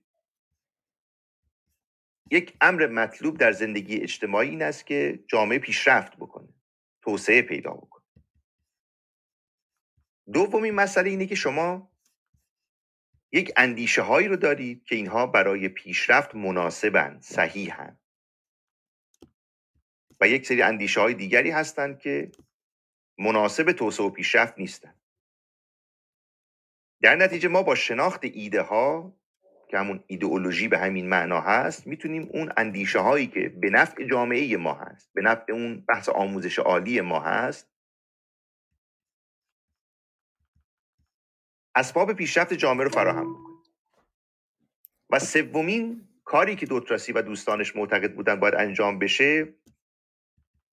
یک 2.30 2.56
امر 2.60 2.86
مطلوب 2.86 3.38
در 3.38 3.52
زندگی 3.52 3.96
اجتماعی 3.96 4.48
این 4.48 4.62
است 4.62 4.86
که 4.86 5.24
جامعه 5.28 5.58
پیشرفت 5.58 6.16
بکنه 6.16 6.48
توسعه 7.02 7.42
پیدا 7.42 7.70
بکنه. 7.70 8.04
دومین 10.32 10.74
مسئله 10.74 11.10
اینه 11.10 11.26
که 11.26 11.34
شما 11.34 11.92
یک 13.32 13.52
اندیشه 13.56 14.02
هایی 14.02 14.28
رو 14.28 14.36
دارید 14.36 14.84
که 14.84 14.94
اینها 14.94 15.26
برای 15.26 15.68
پیشرفت 15.68 16.34
مناسبند 16.34 17.22
صحیحند. 17.22 18.00
و 20.20 20.28
یک 20.28 20.46
سری 20.46 20.62
اندیشه 20.62 21.00
های 21.00 21.14
دیگری 21.14 21.50
هستند 21.50 21.98
که 21.98 22.32
مناسب 23.18 23.72
توسعه 23.72 24.06
و 24.06 24.10
پیشرفت 24.10 24.58
نیستند. 24.58 25.00
در 27.02 27.16
نتیجه 27.16 27.48
ما 27.48 27.62
با 27.62 27.74
شناخت 27.74 28.20
ایده 28.24 28.62
ها 28.62 29.16
که 29.68 29.78
همون 29.78 30.04
ایدئولوژی 30.06 30.68
به 30.68 30.78
همین 30.78 31.08
معنا 31.08 31.40
هست 31.40 31.86
می‌تونیم 31.86 32.28
اون 32.32 32.52
اندیشه 32.56 32.98
هایی 32.98 33.26
که 33.26 33.48
به 33.48 33.70
نفع 33.70 34.04
جامعه 34.04 34.56
ما 34.56 34.74
هست 34.74 35.10
به 35.14 35.22
نفع 35.22 35.52
اون 35.52 35.84
بحث 35.88 36.08
آموزش 36.08 36.58
عالی 36.58 37.00
ما 37.00 37.20
هست 37.20 37.68
اسباب 41.74 42.12
پیشرفت 42.12 42.54
جامعه 42.54 42.84
رو 42.84 42.90
فراهم 42.90 43.34
بکنیم. 43.34 43.56
و 45.10 45.18
سومین 45.18 46.08
کاری 46.24 46.56
که 46.56 46.66
دوتراسی 46.66 47.12
و 47.12 47.22
دوستانش 47.22 47.76
معتقد 47.76 48.14
بودن 48.14 48.40
باید 48.40 48.54
انجام 48.54 48.98
بشه 48.98 49.54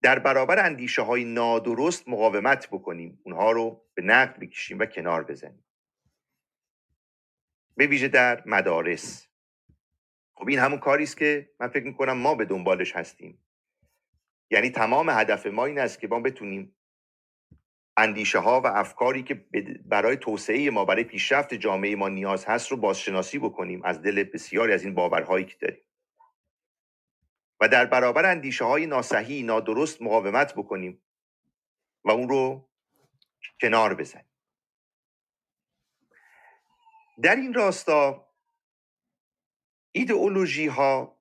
در 0.02 0.18
برابر 0.18 0.64
اندیشه 0.66 1.02
های 1.02 1.24
نادرست 1.24 2.08
مقاومت 2.08 2.68
بکنیم. 2.70 3.20
اونها 3.24 3.52
رو 3.52 3.86
به 3.94 4.02
نقد 4.02 4.38
بکشیم 4.38 4.78
و 4.78 4.86
کنار 4.86 5.24
بزنیم. 5.24 5.64
به 7.76 7.86
ویژه 7.86 8.08
در 8.08 8.42
مدارس. 8.46 9.28
خب 10.34 10.48
این 10.48 10.58
همون 10.58 10.78
کاری 10.78 11.02
است 11.02 11.16
که 11.16 11.50
من 11.60 11.68
فکر 11.68 11.84
می‌کنم 11.84 12.12
ما 12.12 12.34
به 12.34 12.44
دنبالش 12.44 12.96
هستیم. 12.96 13.46
یعنی 14.50 14.70
تمام 14.70 15.10
هدف 15.10 15.46
ما 15.46 15.64
این 15.64 15.78
است 15.78 16.00
که 16.00 16.08
ما 16.08 16.20
بتونیم 16.20 16.76
اندیشه 17.96 18.38
ها 18.38 18.60
و 18.60 18.66
افکاری 18.66 19.22
که 19.22 19.34
برای 19.84 20.16
توسعه 20.16 20.70
ما 20.70 20.84
برای 20.84 21.04
پیشرفت 21.04 21.54
جامعه 21.54 21.96
ما 21.96 22.08
نیاز 22.08 22.44
هست 22.44 22.70
رو 22.70 22.76
بازشناسی 22.76 23.38
بکنیم. 23.38 23.82
از 23.84 24.02
دل 24.02 24.22
بسیاری 24.22 24.72
از 24.72 24.84
این 24.84 24.94
باورهایی 24.94 25.44
که 25.44 25.56
داریم. 25.60 25.84
و 27.60 27.68
در 27.68 27.86
برابر 27.86 28.26
اندیشه 28.26 28.64
های 28.64 28.86
ناسحی 28.86 29.42
نادرست 29.42 30.02
مقاومت 30.02 30.54
بکنیم 30.54 31.02
و 32.04 32.10
اون 32.10 32.28
رو 32.28 32.68
کنار 33.60 33.94
بزنیم. 33.94 34.33
در 37.22 37.36
این 37.36 37.54
راستا 37.54 38.28
ایدئولوژی 39.92 40.66
ها 40.66 41.20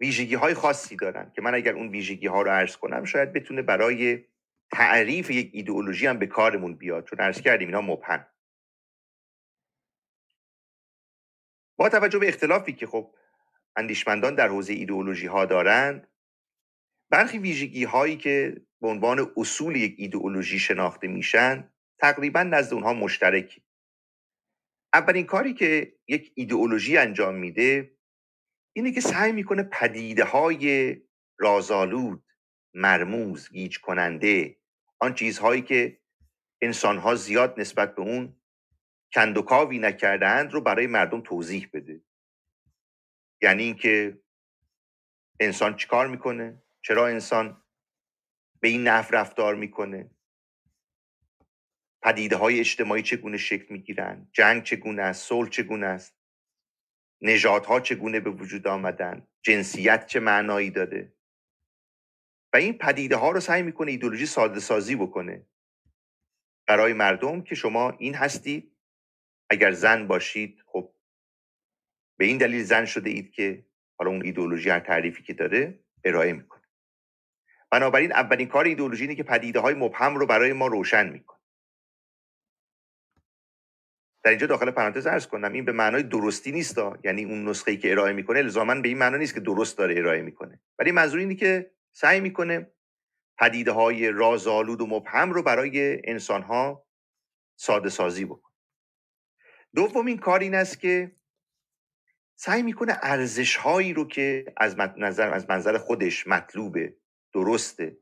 ویژگی 0.00 0.34
های 0.34 0.54
خاصی 0.54 0.96
دارن 0.96 1.32
که 1.34 1.42
من 1.42 1.54
اگر 1.54 1.74
اون 1.74 1.88
ویژگی 1.88 2.26
ها 2.26 2.42
رو 2.42 2.50
عرض 2.50 2.76
کنم 2.76 3.04
شاید 3.04 3.32
بتونه 3.32 3.62
برای 3.62 4.24
تعریف 4.72 5.30
یک 5.30 5.50
ایدئولوژی 5.52 6.06
هم 6.06 6.18
به 6.18 6.26
کارمون 6.26 6.74
بیاد 6.74 7.04
چون 7.04 7.18
عرض 7.20 7.40
کردیم 7.40 7.68
اینا 7.68 7.80
مبهم. 7.80 8.26
با 11.76 11.88
توجه 11.88 12.18
به 12.18 12.28
اختلافی 12.28 12.72
که 12.72 12.86
خب 12.86 13.14
اندیشمندان 13.76 14.34
در 14.34 14.48
حوزه 14.48 14.72
ایدئولوژی 14.72 15.26
ها 15.26 15.44
دارند 15.44 16.08
برخی 17.10 17.38
ویژگی 17.38 17.84
هایی 17.84 18.16
که 18.16 18.66
به 18.80 18.88
عنوان 18.88 19.32
اصول 19.36 19.76
یک 19.76 19.94
ایدئولوژی 19.98 20.58
شناخته 20.58 21.08
میشن 21.08 21.72
تقریبا 21.98 22.42
نزد 22.42 22.74
اونها 22.74 22.92
مشترکی 22.92 23.63
اولین 24.94 25.26
کاری 25.26 25.54
که 25.54 25.96
یک 26.08 26.32
ایدئولوژی 26.34 26.96
انجام 26.96 27.34
میده 27.34 27.96
اینه 28.72 28.92
که 28.92 29.00
سعی 29.00 29.32
می‌کنه 29.32 29.62
پدیده 29.62 30.24
های 30.24 30.96
رازآلود 31.38 32.24
مرموز 32.74 33.50
گیج 33.50 33.80
کننده 33.80 34.56
آن 35.00 35.14
چیزهایی 35.14 35.62
که 35.62 36.00
انسانها 36.62 37.14
زیاد 37.14 37.60
نسبت 37.60 37.94
به 37.94 38.02
اون 38.02 38.36
کندوکاوی 39.14 39.78
نکردند 39.78 40.52
رو 40.52 40.60
برای 40.60 40.86
مردم 40.86 41.20
توضیح 41.20 41.70
بده. 41.72 42.00
یعنی 43.42 43.62
اینکه 43.62 44.18
انسان 45.40 45.76
چیکار 45.76 46.06
می‌کنه؟ 46.06 46.62
چرا 46.82 47.06
انسان 47.06 47.62
به 48.60 48.68
این 48.68 48.88
نحو 48.88 49.14
رفتار 49.14 49.54
می‌کنه؟ 49.54 50.10
پدیده 52.04 52.36
های 52.36 52.60
اجتماعی 52.60 53.02
چگونه 53.02 53.36
شکل 53.36 53.66
می‌گیرند 53.70 54.28
جنگ 54.32 54.62
چگونه 54.62 55.02
است؟ 55.02 55.28
صلح 55.28 55.48
چگونه 55.48 55.86
است؟ 55.86 56.16
نژادها 57.20 57.80
چگونه 57.80 58.20
به 58.20 58.30
وجود 58.30 58.66
آمدن؟ 58.66 59.26
جنسیت 59.42 60.06
چه 60.06 60.20
معنایی 60.20 60.70
داره؟ 60.70 61.12
و 62.52 62.56
این 62.56 62.78
پدیده 62.78 63.16
ها 63.16 63.30
رو 63.30 63.40
سعی 63.40 63.62
می‌کنه 63.62 63.90
ایدولوژی 63.90 64.26
ساده 64.26 64.60
سازی 64.60 64.96
بکنه. 64.96 65.46
برای 66.68 66.92
مردم 66.92 67.42
که 67.42 67.54
شما 67.54 67.90
این 67.90 68.14
هستید 68.14 68.76
اگر 69.50 69.72
زن 69.72 70.06
باشید 70.06 70.62
خب 70.66 70.94
به 72.18 72.24
این 72.24 72.38
دلیل 72.38 72.62
زن 72.62 72.84
شده 72.84 73.10
اید 73.10 73.30
که 73.32 73.66
حالا 73.98 74.10
اون 74.10 74.24
ایدولوژی 74.24 74.70
هر 74.70 74.80
تعریفی 74.80 75.22
که 75.22 75.34
داره 75.34 75.84
ارائه 76.04 76.32
می‌کنه. 76.32 76.62
بنابراین 77.70 78.12
اولین 78.12 78.48
کار 78.48 78.64
ایدولوژی 78.64 79.02
اینه 79.04 79.14
که 79.14 79.22
پدیده 79.22 79.60
های 79.60 79.74
مبهم 79.74 80.16
رو 80.16 80.26
برای 80.26 80.52
ما 80.52 80.66
روشن 80.66 81.08
می‌کنه. 81.08 81.33
در 84.24 84.30
اینجا 84.30 84.46
داخل 84.46 84.70
پرانتز 84.70 85.06
ارز 85.06 85.26
کنم 85.26 85.52
این 85.52 85.64
به 85.64 85.72
معنای 85.72 86.02
درستی 86.02 86.52
نیست 86.52 86.78
یعنی 87.04 87.24
اون 87.24 87.48
نسخه 87.48 87.70
ای 87.70 87.76
که 87.76 87.90
ارائه 87.90 88.12
می‌کنه 88.12 88.38
الزاما 88.38 88.74
به 88.74 88.88
این 88.88 88.98
معنا 88.98 89.16
نیست 89.16 89.34
که 89.34 89.40
درست 89.40 89.78
داره 89.78 89.98
ارائه 89.98 90.22
می‌کنه. 90.22 90.60
ولی 90.78 90.92
منظور 90.92 91.18
اینه 91.18 91.34
که 91.34 91.70
سعی 91.92 92.20
می‌کنه 92.20 92.70
پدیده 93.38 93.72
های 93.72 94.10
رازآلود 94.10 94.80
و 94.80 94.86
مبهم 94.86 95.32
رو 95.32 95.42
برای 95.42 96.00
انسان 96.10 96.42
ها 96.42 96.86
ساده 97.56 97.88
سازی 97.88 98.24
بکنه. 98.24 98.54
دومین 99.74 100.18
کار 100.18 100.40
این 100.40 100.54
است 100.54 100.80
که 100.80 101.16
سعی 102.34 102.62
می‌کنه 102.62 102.98
ارزش 103.02 103.56
هایی 103.56 103.92
رو 103.92 104.08
که 104.08 104.44
از 104.56 104.76
نظر 104.78 105.30
از 105.30 105.50
منظر 105.50 105.78
خودش 105.78 106.26
مطلوبه 106.26 106.96
درسته 107.32 107.98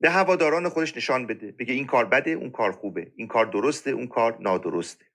به 0.00 0.10
هواداران 0.10 0.68
خودش 0.68 0.96
نشان 0.96 1.26
بده. 1.26 1.52
بگه 1.52 1.74
این 1.74 1.86
کار 1.86 2.04
بده 2.04 2.30
اون 2.30 2.50
کار 2.50 2.72
خوبه. 2.72 3.12
این 3.16 3.28
کار 3.28 3.46
درسته 3.46 3.90
اون 3.90 4.06
کار 4.06 4.38
نادرسته. 4.40 5.06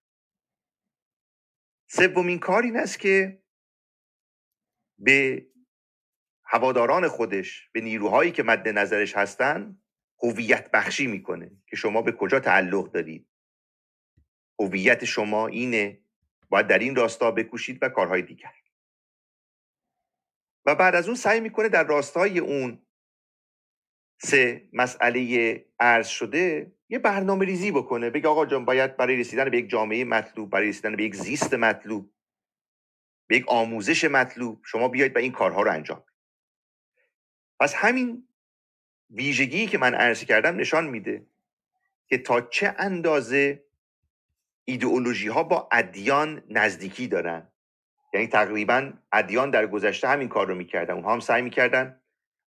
سومین 1.89 2.39
کار 2.39 2.63
این 2.63 2.77
است 2.77 2.99
که 2.99 3.43
به 4.97 5.47
هواداران 6.45 7.07
خودش 7.07 7.69
به 7.73 7.81
نیروهایی 7.81 8.31
که 8.31 8.43
مد 8.43 8.67
نظرش 8.67 9.17
هستن 9.17 9.81
هویت 10.23 10.71
بخشی 10.71 11.07
می‌کنه. 11.07 11.51
که 11.67 11.75
شما 11.75 12.01
به 12.01 12.11
کجا 12.11 12.39
تعلق 12.39 12.91
دارید؟ 12.91 13.29
هویت 14.59 15.05
شما 15.05 15.47
اینه 15.47 16.03
باید 16.49 16.67
در 16.67 16.79
این 16.79 16.95
راستا 16.95 17.31
بکوشید 17.31 17.83
و 17.83 17.89
کارهای 17.89 18.21
دیگر. 18.21 18.53
و 20.65 20.75
بعد 20.75 20.95
از 20.95 21.07
اون 21.07 21.15
سعی 21.15 21.39
می‌کنه 21.39 21.69
در 21.69 21.83
راستای 21.83 22.39
اون 22.39 22.85
سه 24.23 24.69
مسئله 24.73 25.65
عرض 25.79 26.07
شده 26.07 26.71
یه 26.89 26.99
برنامه 26.99 27.45
ریزی 27.45 27.71
بکنه 27.71 28.09
بگه 28.09 28.27
آقا 28.27 28.45
جان 28.45 28.65
باید 28.65 28.97
برای 28.97 29.15
رسیدن 29.15 29.49
به 29.49 29.57
یک 29.57 29.69
جامعه 29.69 30.03
مطلوب 30.05 30.49
برای 30.49 30.69
رسیدن 30.69 30.95
به 30.95 31.03
یک 31.03 31.15
زیست 31.15 31.53
مطلوب 31.53 32.13
به 33.27 33.37
یک 33.37 33.45
آموزش 33.47 34.05
مطلوب 34.05 34.61
شما 34.65 34.87
بیاید 34.87 35.15
و 35.15 35.19
این 35.19 35.31
کارها 35.31 35.61
رو 35.61 35.71
انجام 35.71 36.03
پس 37.59 37.75
همین 37.75 38.27
ویژگی 39.09 39.67
که 39.67 39.77
من 39.77 39.95
عرض 39.95 40.23
کردم 40.23 40.55
نشان 40.55 40.87
میده 40.87 41.27
که 42.07 42.17
تا 42.17 42.41
چه 42.41 42.75
اندازه 42.77 43.65
ایدئولوژی 44.65 45.27
ها 45.27 45.43
با 45.43 45.69
ادیان 45.71 46.43
نزدیکی 46.49 47.07
دارن. 47.07 47.47
یعنی 48.13 48.27
تقریبا 48.27 48.93
ادیان 49.11 49.49
در 49.49 49.67
گذشته 49.67 50.07
همین 50.07 50.29
کار 50.29 50.47
رو 50.47 50.55
می‌کردن 50.55 50.93
اونها 50.93 51.13
هم 51.13 51.19
سعی 51.19 51.41
می‌کردن 51.41 52.02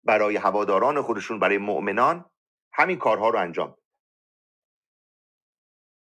برای 0.06 0.36
هواداران 0.36 1.02
خودشون 1.02 1.38
برای 1.38 1.58
مؤمنان 1.58 2.30
همین 2.72 2.98
کارها 2.98 3.28
رو 3.28 3.38
انجام 3.38 3.78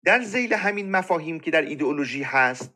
در 0.05 0.21
زیل 0.21 0.53
همین 0.53 0.91
مفاهیم 0.91 1.39
که 1.39 1.51
در 1.51 1.61
ایدئولوژی 1.61 2.23
هست 2.23 2.73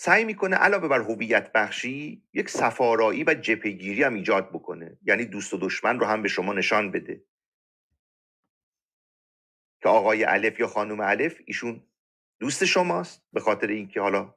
سعی 0.00 0.24
می‌کنه 0.24 0.56
علاوه 0.56 0.88
بر 0.88 1.00
هویت 1.00 1.52
بخشی 1.52 2.22
یک 2.32 2.48
سفارایی 2.48 3.24
و 3.24 3.34
جپگیری 3.34 4.02
هم 4.02 4.14
ایجاد 4.14 4.48
بکنه. 4.48 4.98
یعنی 5.02 5.24
دوست 5.24 5.54
و 5.54 5.58
دشمن 5.58 6.00
رو 6.00 6.06
هم 6.06 6.22
به 6.22 6.28
شما 6.28 6.52
نشان 6.52 6.90
بده. 6.90 7.24
که 9.82 9.88
آقای 9.88 10.24
الف 10.24 10.60
یا 10.60 10.66
خانم 10.66 11.00
الف 11.00 11.40
ایشون 11.46 11.86
دوست 12.40 12.64
شماست 12.64 13.22
به 13.32 13.40
خاطر 13.40 13.66
اینکه 13.66 14.00
حالا 14.00 14.34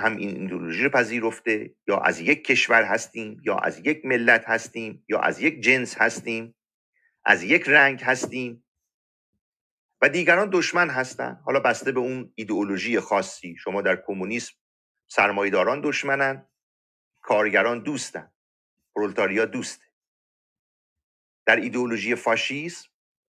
هم 0.00 0.16
این 0.16 0.40
ایدئولوژی 0.40 0.82
رو 0.82 0.90
پذیرفته 0.90 1.74
یا 1.88 1.98
از 1.98 2.20
یک 2.20 2.44
کشور 2.44 2.82
هستیم 2.82 3.40
یا 3.44 3.56
از 3.56 3.86
یک 3.86 4.04
ملت 4.04 4.44
هستیم 4.48 5.04
یا 5.08 5.20
از 5.20 5.40
یک 5.40 5.60
جنس 5.60 5.98
هستیم 5.98 6.54
از 7.24 7.42
یک 7.42 7.68
رنگ 7.68 8.02
هستیم 8.02 8.64
و 10.00 10.08
دیگران 10.08 10.50
دشمن 10.52 10.90
هستند 10.90 11.40
حالا 11.44 11.60
بسته 11.60 11.92
به 11.92 12.00
اون 12.00 12.32
ایدئولوژی 12.34 13.00
خاصی 13.00 13.56
شما 13.56 13.82
در 13.82 13.96
کمونیسم 14.06 14.54
سرمایداران 15.08 15.80
دشمنن 15.80 16.48
کارگران 17.20 17.82
دوستن 17.82 18.32
پرولتاریا 18.94 19.44
دوسته. 19.44 19.84
در 21.46 21.56
ایدئولوژی 21.56 22.14
فاشیسم 22.14 22.88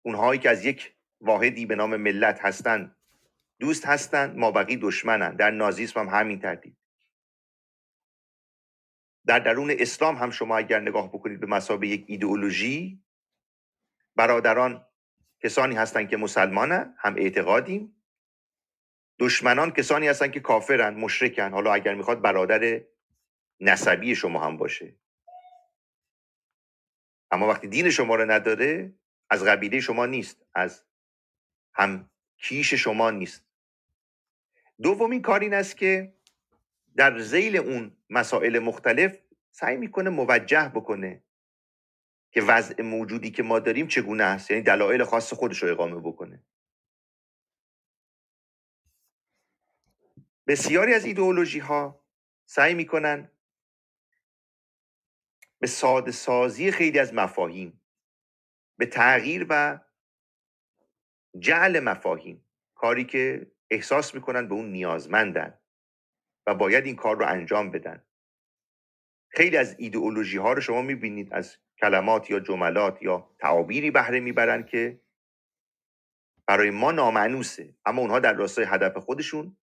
اونهایی 0.03 0.41
که 0.41 0.51
از 0.51 0.65
یک 0.65 0.95
واحدی 1.21 1.67
به 1.67 1.77
نام 1.77 1.97
ملت 1.97 2.41
هستند 2.41 2.97
دوست 3.61 3.87
هستند 3.87 4.39
ما 4.39 4.51
بقی 4.51 4.77
دشمنن 4.77 5.37
در 5.37 5.51
نازیسم 5.51 6.01
هم 6.01 6.21
همین 6.21 6.41
ترتیب 6.41 6.77
در 9.27 9.39
درون 9.39 9.71
اسلام 9.79 10.17
هم 10.17 10.31
شما 10.31 10.57
اگر 10.57 10.81
نگاه 10.81 11.09
بکنید 11.09 11.41
به 11.41 11.47
مسابه 11.47 11.89
یک 11.89 12.05
ایدئولوژی 12.09 13.05
برادران 14.17 14.87
کسانی 15.41 15.75
هستند 15.75 16.09
که 16.09 16.17
مسلمانن 16.17 16.95
هم 16.99 17.15
اعتقادیم. 17.17 18.03
دشمنان 19.19 19.71
کسانی 19.71 20.09
هستند 20.09 20.33
که 20.33 20.41
کافرن 20.41 20.95
مشرکن 20.95 21.53
حالا 21.53 21.73
اگر 21.73 21.95
می‌خواد 21.95 22.23
برادر 22.23 22.81
نسبی 23.61 24.15
شما 24.15 24.45
هم 24.45 24.57
باشه. 24.57 24.97
اما 27.31 27.49
وقتی 27.49 27.69
دین 27.69 27.91
شما 27.91 28.15
رو 28.15 28.31
نداره 28.31 28.95
از 29.31 29.45
قبیله 29.45 29.81
شما 29.81 30.07
نیست 30.07 30.47
از 30.55 30.87
هم 31.75 32.11
کیش 32.37 32.75
شما 32.75 33.11
نیست. 33.11 33.45
دومین 34.83 35.23
کار 35.23 35.41
این 35.41 35.55
است 35.55 35.77
که 35.77 36.15
در 36.97 37.19
زیل 37.19 37.57
اون 37.57 37.97
مسائل 38.11 38.59
مختلف 38.59 39.19
سعی 39.51 39.77
می‌کنه 39.77 40.11
موجه 40.11 40.69
بکنه 40.69 41.23
که 42.31 42.43
وضع 42.43 42.83
موجودی 42.83 43.31
که 43.31 43.43
ما 43.43 43.59
داریم 43.59 43.89
چگونه 43.89 44.25
است 44.25 44.51
یعنی 44.51 44.63
دلایل 44.63 45.05
خاص 45.05 45.33
خودش 45.33 45.63
رو 45.63 45.71
اقامه 45.71 46.01
بکنه. 46.01 46.45
بسیاری 50.47 50.95
از 50.95 51.05
ایدئولوژی 51.05 51.59
ها 51.59 52.05
سعی 52.47 52.75
می‌کنن 52.75 53.31
به 55.59 55.67
ساده 55.67 56.11
سازی 56.11 56.73
خیلی 56.73 56.99
از 56.99 57.15
مفاهیم 57.15 57.81
به 58.79 58.87
تغییر 58.87 59.47
و 59.49 59.81
جعل 61.39 61.81
مفاهیم 61.81 62.47
کاری 62.75 63.05
که 63.05 63.53
احساس 63.71 64.15
می‌کنن 64.15 64.49
به 64.49 64.55
اون 64.55 64.73
نیازمندن 64.73 65.59
و 66.47 66.55
باید 66.55 66.87
این 66.87 66.97
کار 66.97 67.17
رو 67.19 67.27
انجام 67.27 67.71
بدن. 67.71 68.05
خیلی 69.29 69.57
از 69.57 69.77
ایدئولوژی 69.79 70.39
ها 70.39 70.53
رو 70.53 70.61
شما 70.61 70.83
می‌بینید 70.83 71.35
از 71.35 71.57
کلمات 71.81 72.31
یا 72.31 72.41
جملات 72.41 73.03
یا 73.03 73.31
تعابیری 73.39 73.91
بهره 73.91 74.21
می‌برن 74.21 74.65
که 74.65 75.01
برای 76.47 76.71
ما 76.71 76.93
نامعنوسه 76.93 77.77
اما 77.87 78.03
اونها 78.03 78.19
در 78.19 78.33
راستای 78.33 78.65
هدف 78.65 78.97
خودشون 78.97 79.57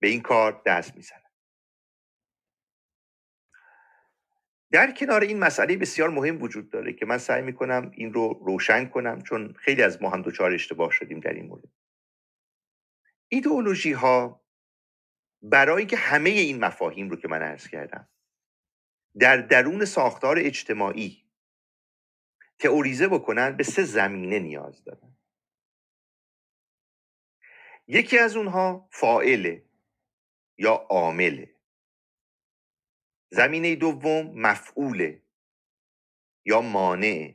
به 0.00 0.08
این 0.08 0.22
کار 0.22 0.62
دست 0.66 0.96
می‌زنن. 0.96 1.25
در 4.72 4.92
کنار 4.92 5.20
این 5.20 5.38
مسئله 5.38 5.76
بسیار 5.76 6.10
مهم 6.10 6.42
وجود 6.42 6.70
داره 6.70 6.92
که 6.92 7.06
من 7.06 7.18
سعی 7.18 7.42
می‌کنم 7.42 7.90
این 7.94 8.12
رو 8.12 8.42
روشن 8.46 8.84
کنم 8.84 9.22
چون 9.22 9.52
خیلی 9.52 9.82
از 9.82 10.02
ما 10.02 10.10
هم 10.10 10.22
دچار 10.22 10.52
اشتباه 10.52 10.90
شدیم 10.90 11.20
در 11.20 11.32
این 11.32 11.46
مورد. 11.46 11.64
ایدئولوژی 13.28 13.92
ها 13.92 14.44
برای 15.42 15.86
که 15.86 15.96
همه 15.96 16.30
این 16.30 16.64
مفاهیم 16.64 17.10
رو 17.10 17.16
که 17.16 17.28
من 17.28 17.42
عرض 17.42 17.68
کردم 17.68 18.08
در 19.18 19.36
درون 19.36 19.84
ساختار 19.84 20.36
اجتماعی 20.38 21.24
تئوریزه 22.58 23.08
بکنن 23.08 23.56
به 23.56 23.62
سه 23.62 23.82
زمینه 23.84 24.38
نیاز 24.38 24.84
دارن. 24.84 25.16
یکی 27.88 28.18
از 28.18 28.36
اونها 28.36 28.88
فائله 28.92 29.66
یا 30.58 30.72
عامله. 30.72 31.55
زمینه 33.30 33.76
دوم 33.76 34.40
مفعوله 34.40 35.22
یا 36.44 36.60
مانع 36.60 37.34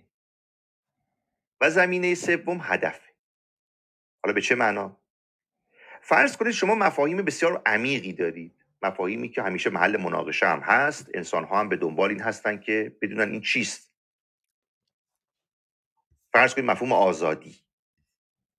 و 1.61 1.69
زمینه 1.69 2.15
سوم 2.15 2.59
هدفه. 2.61 3.11
حالا 4.23 4.33
به 4.33 4.41
چه 4.41 4.55
معنا؟ 4.55 5.01
فرض 6.01 6.37
کنید 6.37 6.53
شما 6.53 6.75
مفاهیم 6.75 7.17
بسیار 7.17 7.61
عمیقی 7.65 8.13
دارید. 8.13 8.65
مفاهیمی 8.81 9.29
که 9.29 9.41
همیشه 9.41 9.69
محل 9.69 9.97
مناقشه 9.97 10.47
هم 10.47 10.59
هست. 10.59 11.09
انسان 11.13 11.43
ها 11.43 11.59
هم 11.59 11.69
به 11.69 11.77
دنبال 11.77 12.09
این 12.09 12.21
هستن 12.21 12.59
که 12.59 12.97
بدونن 13.01 13.31
این 13.31 13.41
چیست. 13.41 13.93
فرض 16.33 16.53
کنید 16.53 16.71
مفهوم 16.71 16.91
آزادی. 16.91 17.55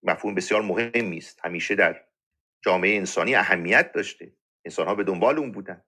مفهوم 0.03 0.35
بسیار 0.35 0.63
مهمی 0.63 1.19
است. 1.19 1.41
همیشه 1.45 1.75
در 1.75 2.05
جامعه 2.63 2.97
انسانی 2.97 3.35
اهمیت 3.35 3.93
داشته. 3.93 4.37
انسان 4.65 4.87
ها 4.87 4.95
به 4.95 5.05
دنبال 5.05 5.39
اون 5.39 5.53
بودن. 5.53 5.85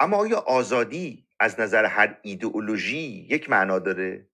اما 0.00 0.16
آیا 0.16 0.38
آزادی 0.38 1.26
از 1.40 1.60
نظر 1.60 1.84
هر 1.84 2.18
ایدئولوژی 2.22 3.26
یک 3.30 3.50
معنا 3.50 3.78
داره؟ 3.78 4.28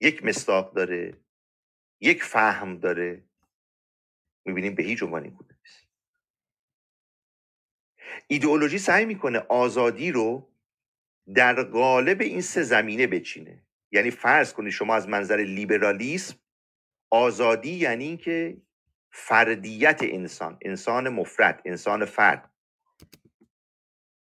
یک 0.00 0.24
مصداق 0.24 0.74
داره؟ 0.74 1.20
یک 2.00 2.24
فهم 2.24 2.78
داره؟ 2.78 3.24
می‌بینیم 4.44 4.74
به 4.74 4.82
هیچ 4.82 5.02
عنوان 5.02 5.24
این 5.24 5.38
نیست. 5.62 5.86
ایدئولوژی 8.26 8.78
سعی 8.78 9.04
می‌کنه 9.04 9.38
آزادی 9.38 10.12
رو 10.12 10.52
در 11.34 11.62
قالب 11.62 12.20
این 12.20 12.40
سه 12.40 12.62
زمینه 12.62 13.06
بچینه. 13.06 13.62
یعنی 13.92 14.10
فرض 14.10 14.52
کنید 14.52 14.72
شما 14.72 14.94
از 14.94 15.08
منظر 15.08 15.36
لیبرالیسم 15.36 16.36
آزادی 17.10 17.70
یعنی 17.70 18.04
اینکه 18.04 18.56
فردیت 19.10 19.98
انسان 20.02 20.58
انسان 20.62 21.08
مفرد 21.08 21.62
انسان 21.64 22.04
فرد. 22.04 22.53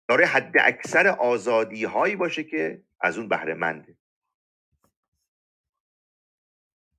داره 0.08 0.26
حد 0.26 0.54
اکثر 0.60 1.06
آزادی 1.08 1.84
هایی 1.84 2.16
باشه 2.16 2.44
که 2.44 2.82
از 3.00 3.18
اون 3.18 3.28
بهره 3.28 3.54
منده. 3.54 3.96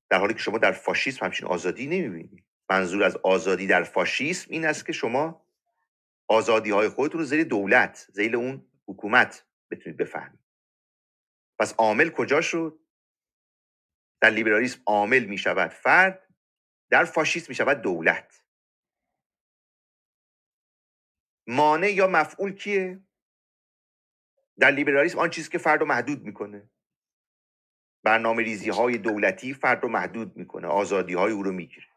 در 0.10 0.20
حالی 0.20 0.34
که 0.34 0.40
شما 0.40 0.58
در 0.58 0.72
فاشیسم 0.72 1.26
همچین 1.26 1.48
آزادی 1.48 1.88
نمی‌بینید 1.88 2.44
منظور 2.70 3.04
از 3.04 3.18
آزادی 3.18 3.68
در 3.68 3.84
فاشیسم 3.84 4.48
این 4.50 4.66
است 4.66 4.86
که 4.86 4.94
شما 4.94 5.46
آزادی 6.28 6.70
های 6.70 6.90
خودتون 6.90 7.20
رو 7.20 7.26
زیر 7.26 7.44
دولت 7.44 8.08
زیر 8.14 8.36
اون 8.36 8.68
حکومت 8.88 9.46
بتونید 9.72 9.98
بفهمید. 9.98 10.40
پس 11.60 11.74
عامل 11.74 12.10
کجا 12.10 12.42
شد 12.42 12.80
در 14.22 14.30
لیبرالیسم 14.30 14.82
عامل 14.86 15.26
می 15.26 15.38
شود 15.38 15.72
فرد 15.72 16.28
در 16.90 17.06
فاشیسم 17.06 17.46
می 17.50 17.56
شود 17.56 17.82
دولت. 17.82 18.39
مانع 21.50 21.92
یا 21.92 22.08
مفعول 22.08 22.52
کیه؟ 22.52 23.00
در 24.60 24.72
لیبرالیسم 24.72 25.20
آن 25.20 25.30
چیزی 25.30 25.50
که 25.50 25.58
فرد 25.58 25.80
رو 25.80 25.86
محدود 25.86 26.22
می‌کنه. 26.22 26.70
برنامه 28.04 28.44
ریزی 28.44 28.70
های 28.70 28.98
دولتی 28.98 29.54
فرد 29.54 29.84
رو 29.84 29.90
محدود 29.90 30.38
می‌کنه 30.38 30.68
آزادی 30.68 31.14
های 31.14 31.32
او 31.32 31.44
رو 31.44 31.52
می‌گیره. 31.52 31.88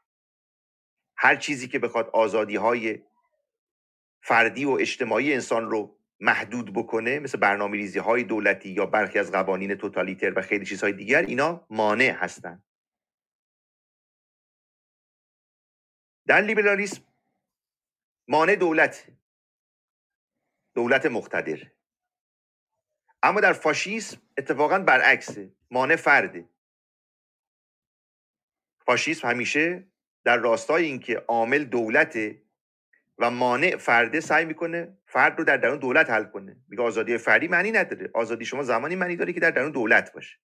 هر 1.17 1.37
چیزی 1.37 1.69
که 1.69 1.79
بخواد 1.79 2.11
آزادی 2.12 2.57
های 2.57 3.03
فردی 4.23 4.65
و 4.65 4.71
اجتماعی 4.71 5.35
انسان 5.35 5.71
رو 5.71 5.99
محدود 6.21 6.73
بکنه 6.73 7.19
مثل 7.19 7.38
برنامه 7.38 7.77
ریزی 7.77 7.99
های 7.99 8.25
دولتی 8.25 8.69
یا 8.69 8.87
برخی 8.87 9.19
از 9.19 9.33
قوانین 9.33 9.75
توتالیتر 9.75 10.38
و 10.38 10.43
خیلی 10.43 10.67
چیزهای 10.67 10.93
دیگر 10.93 11.23
اینا 11.23 11.67
مانع 11.71 12.11
هستند 12.11 12.65
در 16.27 16.41
لیبرالیسم 16.41 17.03
مانع 18.29 18.55
دولت. 18.55 19.21
دولت 20.74 21.06
مقتدر. 21.06 21.70
اما 23.22 23.40
در 23.40 23.52
فاشیسم 23.52 24.20
اتفاقا 24.38 24.78
برعکسه 24.78 25.52
مانع 25.70 25.96
فرده. 25.96 26.48
فاشیسم 28.87 29.28
همیشه 29.28 29.88
در 30.24 30.37
راستای 30.37 30.85
اینکه 30.85 31.16
عامل 31.28 31.64
دولت 31.64 32.18
و 33.18 33.30
مانع 33.30 33.76
فرده 33.76 34.20
سعی 34.20 34.44
می‌کنه 34.44 34.98
فرد 35.06 35.38
رو 35.38 35.44
در 35.44 35.56
درون 35.56 35.78
دولت 35.78 36.11
حل 36.11 36.24
کنه. 36.24 36.56
میگه 36.68 36.82
آزادی 36.82 37.18
فردی 37.18 37.48
معنی 37.48 37.72
نداره. 37.72 38.11
آزادی 38.14 38.44
شما 38.44 38.62
زمانی 38.62 38.96
معنی 38.96 39.16
داره 39.16 39.32
که 39.32 39.40
در 39.40 39.50
درون 39.50 39.70
دولت 39.70 40.12
باشه. 40.12 40.38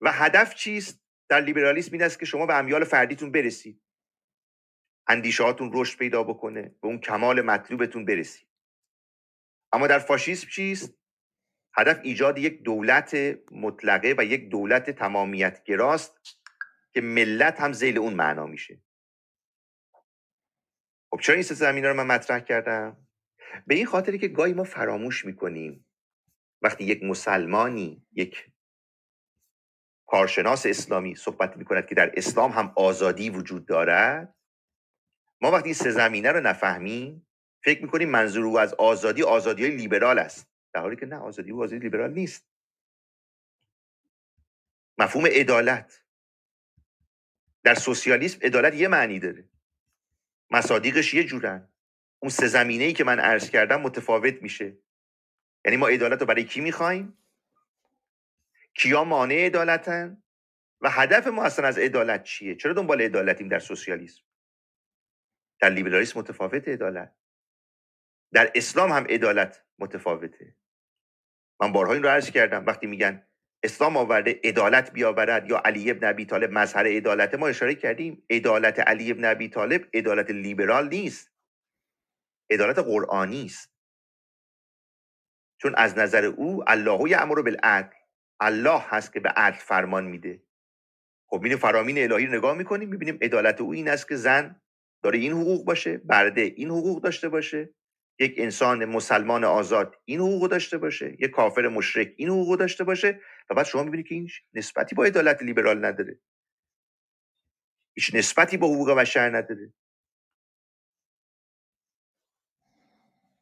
و 0.00 0.12
هدف 0.12 0.54
چیست؟ 0.54 1.02
در 1.28 1.40
لیبرالیسم 1.40 1.92
این 1.92 2.02
است 2.02 2.18
که 2.18 2.26
شما 2.26 2.46
به 2.46 2.54
امیال 2.54 2.84
فردیتون 2.84 3.32
برسید. 3.32 3.82
اندیشهاتون 5.08 5.70
رشد 5.74 5.98
پیدا 5.98 6.22
بکنه 6.22 6.62
به 6.62 6.88
اون 6.88 6.98
کمال 6.98 7.42
مطلوبتون 7.42 8.04
برسید 8.04 8.48
اما 9.72 9.86
در 9.86 9.98
فاشیسم 9.98 10.48
چیست؟ 10.48 10.94
هدف 11.74 12.00
ایجاد 12.02 12.38
یک 12.38 12.62
دولت 12.62 13.16
مطلقه 13.50 14.14
و 14.18 14.24
یک 14.24 14.48
دولت 14.48 14.90
تمامیت 14.90 15.62
گراست 15.64 16.20
که 16.92 17.00
ملت 17.00 17.60
هم 17.60 17.72
زیل 17.72 17.98
اون 17.98 18.14
معنا 18.14 18.46
میشه. 18.46 18.82
خب 21.10 21.20
چرا 21.20 21.34
این 21.34 21.42
سه 21.42 21.54
زمینه 21.54 21.88
رو 21.88 21.94
من 21.94 22.06
مطرح 22.06 22.40
کردم؟ 22.40 23.06
به 23.66 23.74
این 23.74 23.86
خاطری 23.86 24.18
که 24.18 24.28
گاهی 24.28 24.52
ما 24.52 24.64
فراموش 24.64 25.24
می‌کنیم 25.24 25.86
وقتی 26.62 26.84
یک 26.84 27.02
مسلمانی 27.02 28.06
یک 28.12 28.50
کارشناس 30.06 30.66
اسلامی 30.66 31.14
صحبت 31.14 31.56
می‌کند 31.56 31.86
که 31.86 31.94
در 31.94 32.12
اسلام 32.16 32.50
هم 32.50 32.72
آزادی 32.76 33.30
وجود 33.30 33.66
دارد 33.66 34.34
ما 35.40 35.50
وقتی 35.50 35.74
سه 35.74 35.90
زمینه 35.90 36.32
رو 36.32 36.40
نفهمیم 36.40 37.26
فکر 37.64 37.82
می‌کنیم 37.82 38.10
منظور 38.10 38.44
او 38.44 38.58
از 38.58 38.74
آزادی 38.74 39.22
آزادی 39.22 39.64
های 39.64 39.76
لیبرال 39.76 40.18
است. 40.18 40.48
در 40.72 40.80
حالی 40.80 40.96
که 40.96 41.06
نه 41.06 41.16
آزادی 41.16 41.50
او 41.50 41.62
آزادی 41.62 41.78
لیبرال 41.78 42.12
نیست. 42.12 42.48
مفهوم 44.98 45.26
عدالت. 45.26 46.02
در 47.64 47.74
سوسیالیسم 47.74 48.38
عدالت 48.42 48.74
یه 48.74 48.88
معنی 48.88 49.18
داره. 49.18 49.48
مصادیقش 50.50 51.14
یه 51.14 51.24
جورن. 51.24 51.68
اون 52.18 52.30
سه 52.30 52.46
زمینه 52.46 52.84
ای 52.84 52.92
که 52.92 53.04
من 53.04 53.20
عرض 53.20 53.50
کردم 53.50 53.80
متفاوت 53.80 54.42
میشه. 54.42 54.78
یعنی 55.64 55.76
ما 55.76 55.88
عدالت 55.88 56.20
رو 56.20 56.26
برای 56.26 56.44
کی 56.44 56.60
می‌خوایم 56.60 57.18
کیا 58.74 59.04
مانع 59.04 59.46
عدالتن؟ 59.46 60.22
و 60.80 60.90
هدف 60.90 61.26
ما 61.26 61.44
اصلا 61.44 61.68
از 61.68 61.78
عدالت 61.78 62.24
چیه؟ 62.24 62.54
چرا 62.54 62.72
دنبال 62.72 63.02
عدالتیم 63.02 63.48
در 63.48 63.58
سوسیالیسم؟ 63.58 64.25
در 65.60 65.70
لیبرالیسم 65.70 66.18
متفاوت 66.18 66.68
عدالت. 66.68 67.14
در 68.32 68.52
اسلام 68.54 68.92
هم 68.92 69.04
عدالت 69.04 69.64
متفاوته. 69.78 70.56
من 71.60 71.72
بارها 71.72 71.92
این 71.92 72.02
رو 72.02 72.08
عرض 72.08 72.30
کردم. 72.30 72.66
وقتی 72.66 72.86
میگن 72.86 73.26
اسلام 73.62 73.96
آورده 73.96 74.40
عدالت 74.44 74.92
بیاورد 74.92 75.50
یا 75.50 75.62
علی 75.64 75.90
ابن 75.90 76.08
ابی 76.08 76.24
طالب 76.24 76.52
مظهر 76.52 76.86
عدالت 76.86 77.34
ما 77.34 77.48
اشاره 77.48 77.74
کردیم 77.74 78.26
عدالت 78.30 78.80
علی 78.80 79.10
ابن 79.10 79.24
ابی 79.24 79.48
طالب 79.48 79.88
عدالت 79.94 80.30
لیبرال 80.30 80.88
نیست. 80.88 81.32
عدالت 82.50 82.78
قرآنی 82.78 83.44
است. 83.44 83.72
چون 85.62 85.74
از 85.74 85.98
نظر 85.98 86.24
او 86.24 86.70
الله 86.70 87.10
یامر 87.10 87.42
بالعدل. 87.42 87.96
الله 88.40 88.80
هست 88.80 89.12
که 89.12 89.20
به 89.20 89.28
عدل 89.28 89.56
فرمان 89.56 90.04
میده. 90.04 90.42
خب 91.26 91.44
این 91.44 91.56
فرامین 91.56 91.98
الهی 91.98 92.26
رو 92.26 92.34
نگاه 92.34 92.56
می‌کنیم 92.56 92.88
می‌بینیم 92.88 93.18
عدالت 93.22 93.60
او 93.60 93.72
این 93.72 93.88
است 93.88 94.08
که 94.08 94.16
زن 94.16 94.62
داره 95.02 95.18
این 95.18 95.32
حقوق 95.32 95.64
باشه 95.64 95.98
برده 95.98 96.40
این 96.40 96.70
حقوق 96.70 97.02
داشته 97.02 97.28
باشه. 97.28 97.74
یک 98.18 98.34
انسان 98.38 98.84
مسلمان 98.84 99.44
آزاد 99.44 99.96
این 100.04 100.20
حقوق 100.20 100.50
داشته 100.50 100.78
باشه. 100.78 101.16
یک 101.18 101.30
کافر 101.30 101.68
مشرک 101.68 102.14
این 102.16 102.28
حقوق 102.28 102.58
داشته 102.58 102.84
باشه. 102.84 103.20
و 103.50 103.54
بعد 103.54 103.66
شما 103.66 103.82
می‌بینید 103.82 104.06
که 104.06 104.14
این 104.14 104.30
نسبتی 104.54 104.94
با 104.94 105.04
عدالت 105.04 105.42
لیبرال 105.42 105.84
نداره. 105.84 106.20
هیچ 107.94 108.14
نسبتی 108.14 108.56
با 108.56 108.66
حقوق 108.66 108.90
بشر 108.90 109.36
نداره. 109.36 109.72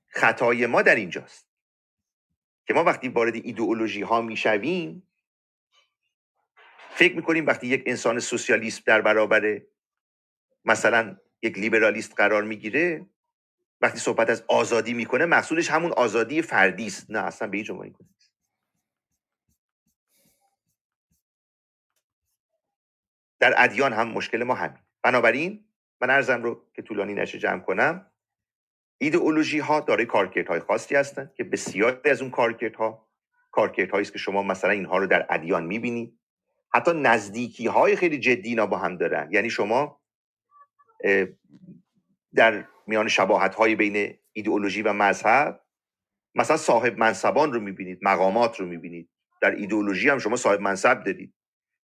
خطای 0.07 0.67
ما 0.67 0.83
در 0.83 0.95
اینجاست. 0.95 1.49
که 2.67 2.75
ما 2.75 2.85
وقتی 2.85 3.09
وارد 3.09 3.35
ایدئولوژی 3.35 4.03
ها 4.03 4.21
می‌شویم 4.21 5.09
فکر 6.91 7.17
می‌کنیم 7.17 7.47
وقتی 7.47 7.67
یک 7.67 7.83
انسان 7.87 8.21
سوسیالیست 8.21 8.87
در 8.87 9.01
برابر 9.01 9.63
مثلا 10.65 11.21
یک 11.45 11.59
لیبرالیست 11.59 12.15
قرار 12.17 12.43
می‌گیره 12.43 13.07
وقتی 13.81 13.99
صحبت 13.99 14.31
از 14.31 14.45
آزادی 14.49 14.93
می‌کنه 14.93 15.27
مقصودش 15.27 15.71
همون 15.71 15.93
آزادی 15.93 16.43
فردی 16.43 16.87
است 16.87 17.11
نه 17.11 17.19
اصلا 17.19 17.49
به 17.49 17.57
هیچ 17.57 17.71
عنوان 17.71 17.95
در 23.41 23.55
ادیان 23.57 23.93
هم 23.93 24.09
مشکل 24.09 24.43
ما 24.43 24.55
همین. 24.55 24.79
بنابراین 25.03 25.65
من 26.01 26.11
ارزم 26.11 26.43
رو 26.43 26.63
که 26.75 26.83
طولانی 26.83 27.15
نشه 27.15 27.39
جمع 27.39 27.61
کنم 27.61 28.07
ایدئولوژی 28.99 29.59
ها 29.59 29.81
دارای 29.81 30.07
کارکرد 30.07 30.49
های 30.49 30.61
خاصی 30.61 30.95
هستند 30.95 31.35
که 31.35 31.45
بسیاری 31.45 32.11
از 32.11 32.23
اون 32.23 32.31
کارکرد 32.31 32.77
ها 32.77 33.09
کارکرد 33.51 33.97
است 33.97 34.13
که 34.13 34.19
شما 34.19 34.43
مثلا 34.43 34.71
اینها 34.71 34.99
رو 34.99 35.07
در 35.07 35.27
ادیان 35.31 35.65
می‌بینید 35.67 36.19
حتی 36.75 36.93
نزدیکی 36.93 37.67
های 37.67 37.97
خیلی 37.97 38.19
جدی 38.19 38.49
اینا 38.49 38.67
با 38.67 38.79
هم 38.79 38.97
دارن. 38.97 39.29
یعنی 39.33 39.51
شما 39.51 40.04
در 42.35 42.69
میان 42.87 43.09
شباهت 43.09 43.55
های 43.55 43.75
بین 43.75 44.19
ایدئولوژی 44.33 44.83
و 44.83 44.93
مذهب 44.93 45.65
مثلا 46.35 46.57
صاحب 46.57 46.99
منصبان 46.99 47.53
رو 47.53 47.61
می‌بینید 47.61 47.99
مقامات 48.03 48.61
رو 48.61 48.67
می‌بینید. 48.67 49.11
در 49.43 49.51
ایدئولوژی 49.51 50.09
هم 50.09 50.19
شما 50.19 50.37
صاحب 50.37 50.61
منصب 50.61 51.05
دارید. 51.05 51.35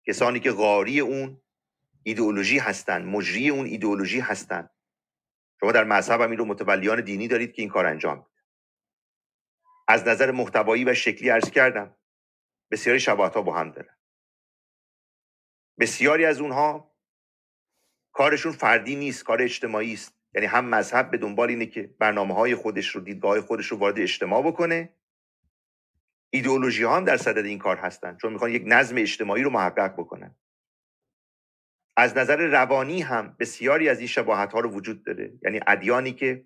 کسانی 0.06 0.40
که 0.40 0.52
غاری 0.52 1.00
اون 1.00 1.42
ایدئولوژی 2.02 2.58
هستند 2.58 3.06
مجری 3.06 3.48
اون 3.48 3.66
ایدئولوژی 3.66 4.20
هستند 4.20 4.70
شما 5.60 5.72
در 5.72 5.84
مذهب 5.84 6.20
هم 6.20 6.30
این 6.30 6.38
رو 6.38 6.44
متولیان 6.44 7.00
دینی 7.00 7.28
دارید 7.28 7.52
که 7.52 7.62
این 7.62 7.68
کار 7.70 7.86
انجام 7.86 8.18
میده. 8.18 8.30
از 9.88 10.08
نظر 10.08 10.30
محتوایی 10.30 10.84
و 10.84 10.94
شکلی 10.94 11.28
عرض 11.28 11.50
کردم 11.50 11.96
بسیاری 12.70 13.00
شباهت 13.00 13.34
ها 13.34 13.42
با 13.42 13.58
هم 13.58 13.70
دارن. 13.70 13.96
بسیاری 15.78 16.24
از 16.24 16.40
اونها 16.40 16.95
کارشون 18.16 18.52
فردی 18.52 18.96
نیست 18.96 19.24
کار 19.24 19.42
اجتماعی 19.42 19.92
است. 19.92 20.14
یعنی 20.34 20.46
هم 20.46 20.64
مذهب 20.64 21.10
به 21.10 21.18
دنبال 21.18 21.48
اینه 21.48 21.66
که 21.66 21.94
برنامه 21.98 22.34
های 22.34 22.54
خودش 22.54 22.88
رو 22.88 23.00
دیدگاه 23.00 23.40
خودش 23.40 23.66
رو 23.66 23.78
وارد 23.78 23.98
اجتماع 23.98 24.42
بکنه. 24.42 24.88
ایدئولوژی 26.30 26.82
ها 26.82 26.96
هم 26.96 27.04
در 27.04 27.16
صدد 27.16 27.44
این 27.44 27.58
کار 27.58 27.76
هستن 27.76 28.16
چون 28.16 28.32
می‌خوان 28.32 28.50
یک 28.50 28.62
نظم 28.66 28.96
اجتماعی 28.98 29.42
رو 29.42 29.50
محقق 29.50 29.92
بکنن. 29.92 30.34
از 31.96 32.16
نظر 32.16 32.36
روانی 32.36 33.02
هم 33.02 33.36
بسیاری 33.40 33.88
از 33.88 33.98
این 33.98 34.08
شباهت 34.08 34.52
ها 34.52 34.60
رو 34.60 34.70
وجود 34.70 35.04
داره. 35.04 35.32
یعنی 35.42 35.60
ادیانی 35.66 36.12
که 36.12 36.44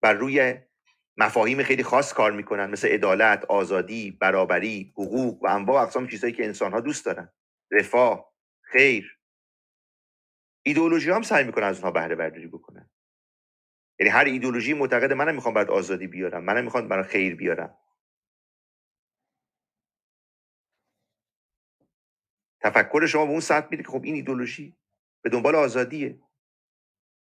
بر 0.00 0.12
روی 0.12 0.54
مفاهیم 1.16 1.62
خیلی 1.62 1.82
خاص 1.82 2.12
کار 2.12 2.32
می‌کنن 2.32 2.70
مثل 2.70 2.88
عدالت، 2.88 3.44
آزادی، 3.44 4.10
برابری، 4.10 4.92
حقوق 4.96 5.44
و 5.44 5.46
انواع 5.46 5.82
اقسام 5.82 6.06
چیزهایی 6.06 6.34
که 6.34 6.44
انسان 6.44 6.72
ها 6.72 6.80
دوست 6.80 7.04
دارن. 7.04 7.32
رفاه، 7.70 8.32
خیر. 8.62 9.21
ایدئولوژی 10.62 11.10
هم 11.10 11.22
سعی 11.22 11.44
می‌کنن 11.44 11.64
از 11.64 11.76
اونها 11.76 11.90
بهره 11.90 12.14
برداری 12.14 12.46
بکنن 12.46 12.90
یعنی 14.00 14.10
هر 14.10 14.24
ایدئولوژی 14.24 14.74
معتقد 14.74 15.12
منم 15.12 15.34
می‌خوام 15.34 15.54
برات 15.54 15.70
آزادی 15.70 16.06
بیارم 16.06 16.44
منم 16.44 16.64
می‌خوام 16.64 16.88
برای 16.88 17.04
خیر 17.04 17.36
بیارم. 17.36 17.78
تفکر 22.60 23.06
شما 23.06 23.24
به 23.26 23.30
اون 23.30 23.40
سطح 23.40 23.68
میره 23.70 23.82
که 23.82 23.88
خب 23.88 24.02
این 24.04 24.14
ایدولوژی 24.14 24.76
به 25.22 25.30
دنبال 25.30 25.54
آزادیه. 25.54 26.20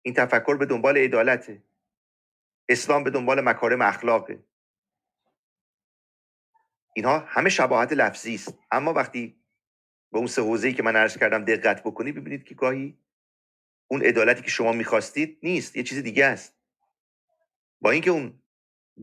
این 0.02 0.14
تفکر 0.14 0.56
به 0.56 0.66
دنبال 0.66 0.98
عدالته. 0.98 1.64
اسلام 2.68 3.04
به 3.04 3.10
دنبال 3.10 3.40
مکارم 3.40 3.82
اخلاقه. 3.82 4.44
اینها 6.96 7.18
همه 7.18 7.50
شباهت 7.50 7.92
لفظی 7.92 8.34
است 8.34 8.58
اما 8.70 8.92
وقتی 8.92 9.44
به 10.12 10.18
اون 10.18 10.26
سه 10.26 10.42
حوزه‌ای 10.42 10.74
که 10.74 10.84
من 10.84 10.96
عرض 10.96 11.18
کردم 11.18 11.44
دقت 11.44 11.82
بکنید 11.82 12.16
ببینید 12.16 12.44
که 12.44 12.56
گاهی 12.56 12.99
اون 13.90 14.02
عدالتی 14.02 14.42
که 14.42 14.50
شما 14.50 14.72
می‌خواستید 14.72 15.38
نیست 15.42 15.76
یه 15.76 15.82
چیز 15.82 15.98
دیگه 15.98 16.26
است. 16.26 16.56
با 17.80 17.90
اینکه 17.90 18.10
اون 18.10 18.42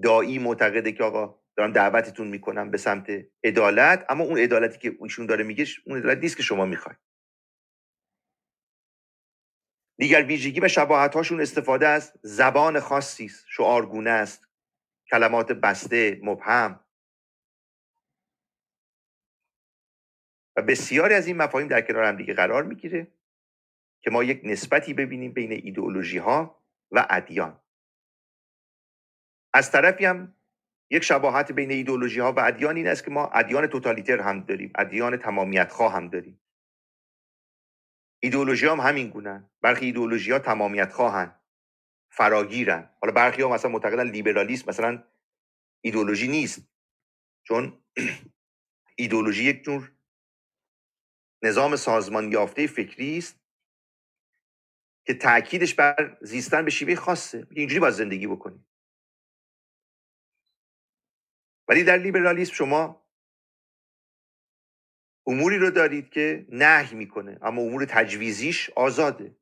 دایی 0.03 0.39
معتقده 0.39 0.91
که 0.91 1.03
آقا 1.03 1.39
دارم 1.55 1.71
دعوتتون 1.71 2.27
می‌کنم 2.27 2.71
به 2.71 2.77
سمت 2.77 3.07
عدالت 3.43 4.05
اما 4.09 4.23
اون 4.23 4.37
عدالتی 4.37 4.77
که 4.77 4.97
ایشون 5.01 5.25
داره 5.25 5.43
میگه 5.43 5.65
اون 5.85 5.97
عدالت 5.97 6.17
نیست 6.17 6.37
که 6.37 6.43
شما 6.43 6.65
می‌خواید. 6.65 6.97
دیگر 9.97 10.23
ویژگی 10.23 10.59
و 10.59 10.67
شباهت 10.67 11.15
هاشون 11.15 11.41
استفاده 11.41 11.87
از 11.87 12.13
زبان 12.23 12.79
خاصی 12.79 13.25
است. 13.25 13.45
شعارگونه 13.49 14.09
است. 14.09 14.47
کلمات 15.11 15.51
بسته 15.51 16.19
مبهم. 16.23 16.79
و 20.55 20.61
بسیاری 20.61 21.13
از 21.13 21.27
این 21.27 21.37
مفاهیم 21.37 21.67
در 21.67 21.81
کنار 21.81 22.03
هم 22.03 22.15
دیگه 22.15 22.33
قرار 22.33 22.63
می‌گیره. 22.63 23.16
که 24.01 24.11
ما 24.11 24.23
یک 24.23 24.41
نسبتی 24.43 24.93
ببینیم 24.93 25.31
بین 25.33 25.51
ایدئولوژی 25.51 26.17
ها 26.17 26.63
و 26.91 27.07
ادیان. 27.09 27.61
از 29.53 29.71
طرفی 29.71 30.05
هم 30.05 30.35
یک 30.91 31.03
شباهت 31.03 31.51
بین 31.51 31.71
ایدولوژی 31.71 32.19
ها 32.19 32.33
و 32.33 32.39
ادیان 32.39 32.75
این 32.75 32.87
است 32.87 33.03
که 33.05 33.11
ما 33.11 33.27
ادیان 33.27 33.67
توتالیتر 33.67 34.21
هم 34.21 34.41
داریم 34.41 34.71
ادیان 34.75 35.17
تمامیت 35.17 35.71
خواه 35.71 35.93
هم 35.93 36.07
داریم. 36.07 36.41
ایدولوژی 38.19 38.67
هم 38.67 38.79
همین 38.79 39.09
گونن. 39.09 39.49
برخی 39.61 39.85
ایدولوژی 39.85 40.31
ها 40.31 40.39
تمامیت 40.39 40.93
خواهن 40.93 41.35
فراگیرن. 42.11 42.89
حالا 43.01 43.13
برخی 43.13 43.41
ها 43.41 43.49
مثلا 43.49 43.71
معتقدن 43.71 44.09
لیبرالیسم 44.11 44.69
مثلا 44.69 45.03
ایدولوژی 45.81 46.27
نیست. 46.27 46.69
چون 47.43 47.83
ایدولوژی 48.99 49.43
یک 49.43 49.63
جور 49.63 49.91
نظام 51.43 51.75
سازمان 51.75 52.31
یافته 52.31 52.67
فکری 52.67 53.17
است 53.17 53.39
که 55.07 55.13
تاکیدش 55.13 55.73
بر 55.73 56.17
زیستن 56.21 56.65
به 56.65 56.71
شیوه 56.71 56.95
خاصه. 56.95 57.47
اینجوری 57.51 57.79
باید 57.79 57.93
زندگی 57.93 58.27
بکنیم 58.27 58.67
ولی 61.69 61.83
در 61.83 61.97
لیبرالیسم 61.97 62.53
شما 62.53 63.07
اموری 65.27 65.57
رو 65.57 65.71
دارید 65.71 66.09
که 66.09 66.47
نهی 66.49 66.95
می‌کنه 66.95 67.39
اما 67.41 67.61
امور 67.61 67.85
تجویزیش 67.85 68.69
آزاده. 68.69 69.37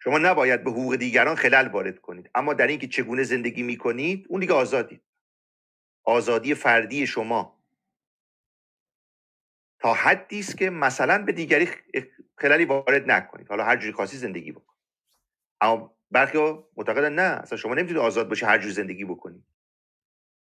شما 0.00 0.18
نباید 0.18 0.64
به 0.64 0.70
حقوق 0.70 0.96
دیگران 0.96 1.36
خلل 1.36 1.68
وارد 1.68 1.98
کنید. 2.00 2.30
اما 2.34 2.54
در 2.54 2.66
اینکه 2.66 2.88
چگونه 2.88 3.22
زندگی 3.22 3.62
می‌کنید 3.62 4.26
اون 4.28 4.40
دیگه 4.40 4.54
آزادید 4.54 5.02
آزادی 6.04 6.54
فردی 6.54 7.06
شما. 7.06 7.57
تا 9.80 9.94
حدی 9.94 10.40
است 10.40 10.58
که 10.58 10.70
مثلا 10.70 11.24
به 11.24 11.32
دیگری 11.32 11.68
خلالی 12.36 12.64
وارد 12.64 13.10
نکنید 13.10 13.48
حالا 13.48 13.64
هر 13.64 13.76
جوری 13.76 13.92
خاصی 13.92 14.16
زندگی 14.16 14.52
بکنید 14.52 14.78
اما 15.60 15.96
برخی 16.10 16.38
معتقدن 16.76 17.14
نه 17.14 17.22
اصلا 17.22 17.58
شما 17.58 17.74
نمی‌تونید 17.74 18.02
آزاد 18.02 18.28
باشی 18.28 18.46
هر 18.46 18.58
جور 18.58 18.70
زندگی 18.70 19.04
بکنید 19.04 19.44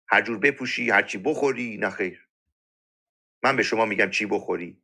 هر 0.08 0.22
جور 0.22 0.38
بپوشی 0.38 0.90
هر 0.90 1.02
چی 1.02 1.18
بخوری 1.18 1.76
نه 1.76 1.90
خیر. 1.90 2.28
من 3.42 3.56
به 3.56 3.62
شما 3.62 3.84
میگم 3.84 4.10
چی 4.10 4.26
بخوری. 4.26 4.82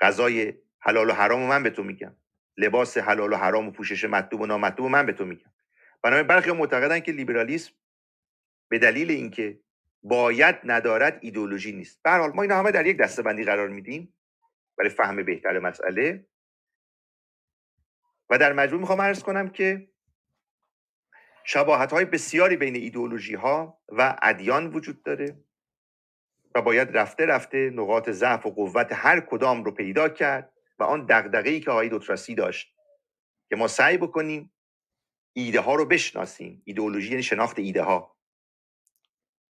غذای 0.00 0.54
حلال 0.78 1.10
و 1.10 1.12
حرام 1.12 1.42
و 1.42 1.46
من 1.46 1.62
به 1.62 1.70
تو 1.70 1.82
میگم. 1.82 2.16
لباس 2.56 2.98
حلال 2.98 3.32
و 3.32 3.36
حرام 3.36 3.68
و 3.68 3.70
پوشش 3.70 4.04
مطلوب 4.04 4.40
و 4.40 4.46
نامطلوب 4.46 4.86
و 4.86 4.88
من 4.88 5.06
به 5.06 5.12
تو 5.12 5.24
میگم. 5.24 5.52
بنابراین 6.02 6.26
برخی 6.26 6.52
معتقدن 6.52 7.00
که 7.00 7.12
لیبرالیسم 7.12 7.72
به 8.68 8.78
دلیل 8.78 9.10
اینکه 9.10 9.60
باید 10.08 10.56
ندارد 10.64 11.18
ایدولوژی 11.20 11.72
نیست. 11.72 12.02
به 12.02 12.18
ما 12.18 12.42
اینا 12.42 12.58
همه 12.58 12.70
در 12.70 12.86
یک 12.86 12.96
دسته 12.96 13.22
قرار 13.22 13.68
میدیم 13.68 14.14
برای 14.78 14.90
فهم 14.90 15.22
بهتر 15.22 15.58
مسئله. 15.58 16.26
و 18.30 18.38
در 18.38 18.52
مجموع 18.52 18.80
می‌خوام 18.80 19.00
عرض 19.00 19.22
کنم 19.22 19.48
که 19.48 19.88
شباهت 21.44 21.92
های 21.92 22.04
بسیاری 22.04 22.56
بین 22.56 22.76
ایدئولوژی 22.76 23.34
ها 23.34 23.82
و 23.88 24.18
ادیان 24.22 24.66
وجود 24.66 25.02
داره 25.02 25.44
و 26.54 26.62
باید 26.62 26.96
رفته 26.96 27.26
رفته 27.26 27.70
نقاط 27.70 28.10
ضعف 28.10 28.46
و 28.46 28.50
قوت 28.50 28.88
هر 28.92 29.20
کدام 29.20 29.64
رو 29.64 29.70
پیدا 29.70 30.08
کرد 30.08 30.52
و 30.78 30.82
آن 30.82 31.06
دغدغه‌ای 31.06 31.60
که 31.60 31.70
آقای 31.70 31.88
دوتراسی 31.88 32.34
داشت 32.34 32.76
که 33.48 33.56
ما 33.56 33.68
سعی 33.68 33.96
بکنیم 33.96 34.52
ایده 35.32 35.60
ها 35.60 35.74
رو 35.74 35.84
بشناسیم. 35.84 36.62
ایدئولوژی 36.64 37.10
یعنی 37.10 37.22
شناخت 37.22 37.58
ایده 37.58 37.82
ها 37.82 38.15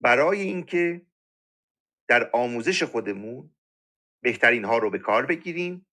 برای 0.01 0.41
اینکه 0.41 1.01
در 2.07 2.29
آموزش 2.33 2.83
خودمون 2.83 3.55
بهترین 4.23 4.65
ها 4.65 4.77
رو 4.77 4.89
به 4.89 4.99
کار 4.99 5.25
بگیریم 5.25 5.87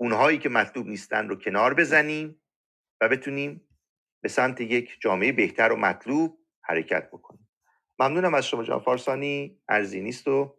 اونهایی 0.00 0.38
که 0.38 0.48
مطلوب 0.48 0.86
نیستن 0.86 1.28
رو 1.28 1.36
کنار 1.36 1.74
بزنیم 1.74 2.42
و 3.00 3.08
بتونیم 3.08 3.68
به 4.22 4.28
سمت 4.28 4.60
یک 4.60 4.96
جامعه 5.00 5.32
بهتر 5.32 5.72
و 5.72 5.76
مطلوب 5.76 6.38
حرکت 6.62 7.10
بکنیم. 7.10 7.48
ممنونم 7.98 8.34
از 8.34 8.46
شما 8.46 8.64
جان 8.64 8.80
فارسانی 8.80 9.60
ارزی 9.68 10.00
نیست 10.00 10.28
و 10.28 10.56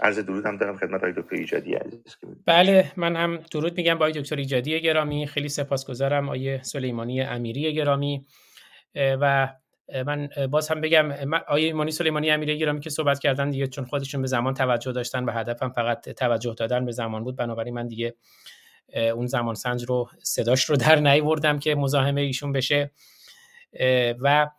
عرض 0.00 0.18
درود 0.18 0.46
هم 0.46 0.56
دارم 0.56 0.76
خدمت 0.76 1.00
های 1.00 1.12
دکتر 1.12 1.36
ایجادی 1.36 1.74
عزیز 1.74 2.16
بله 2.46 2.92
من 2.96 3.16
هم 3.16 3.36
درود 3.36 3.76
میگم 3.76 3.98
با 3.98 4.10
دکتر 4.10 4.36
ایجادی 4.36 4.80
گرامی 4.80 5.26
خیلی 5.26 5.48
سپاسگزارم 5.48 6.28
آیه 6.28 6.62
سلیمانی 6.62 7.20
امیری 7.20 7.74
گرامی 7.74 8.26
و 8.94 9.54
من 10.06 10.28
باز 10.50 10.68
هم 10.68 10.80
بگم 10.80 11.12
آیه 11.48 11.66
ایمانی 11.66 11.90
سلیمانی 11.90 12.30
امیری 12.30 12.58
گرامی 12.58 12.80
که 12.80 12.90
صحبت 12.90 13.18
کردن 13.18 13.50
دیگه 13.50 13.66
چون 13.66 13.84
خودشون 13.84 14.22
به 14.22 14.28
زمان 14.28 14.54
توجه 14.54 14.92
داشتن 14.92 15.24
و 15.24 15.32
هدفم 15.32 15.68
فقط 15.68 16.08
توجه 16.08 16.54
دادن 16.54 16.84
به 16.84 16.92
زمان 16.92 17.24
بود. 17.24 17.36
بنابراین 17.36 17.74
من 17.74 17.88
دیگه 17.88 18.14
اون 19.14 19.26
زمان 19.26 19.54
سنج 19.54 19.84
رو 19.84 20.08
صداش 20.22 20.64
رو 20.64 20.76
در 20.76 20.96
نیوردم 20.96 21.58
که 21.58 21.74
مزاحمه 21.74 22.20
ایشون 22.20 22.52
بشه. 22.52 22.90
و 24.20 24.50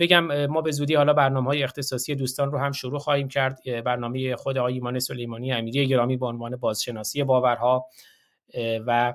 بگم 0.00 0.46
ما 0.46 0.60
به 0.60 0.70
زودی 0.70 0.94
حالا 0.94 1.12
برنامه 1.12 1.46
های 1.46 1.62
اختصاصی 1.62 2.14
دوستان 2.14 2.52
رو 2.52 2.58
هم 2.58 2.72
شروع 2.72 2.98
خواهیم 2.98 3.28
کرد. 3.28 3.60
برنامه 3.84 4.36
خود 4.36 4.58
آقای 4.58 4.74
ایمان 4.74 4.98
سلیمانی 4.98 5.52
امیری 5.52 5.88
گرامی 5.88 6.16
به 6.16 6.26
عنوان 6.26 6.56
بازشناسی 6.56 7.24
باورها 7.24 7.86
و 8.86 9.14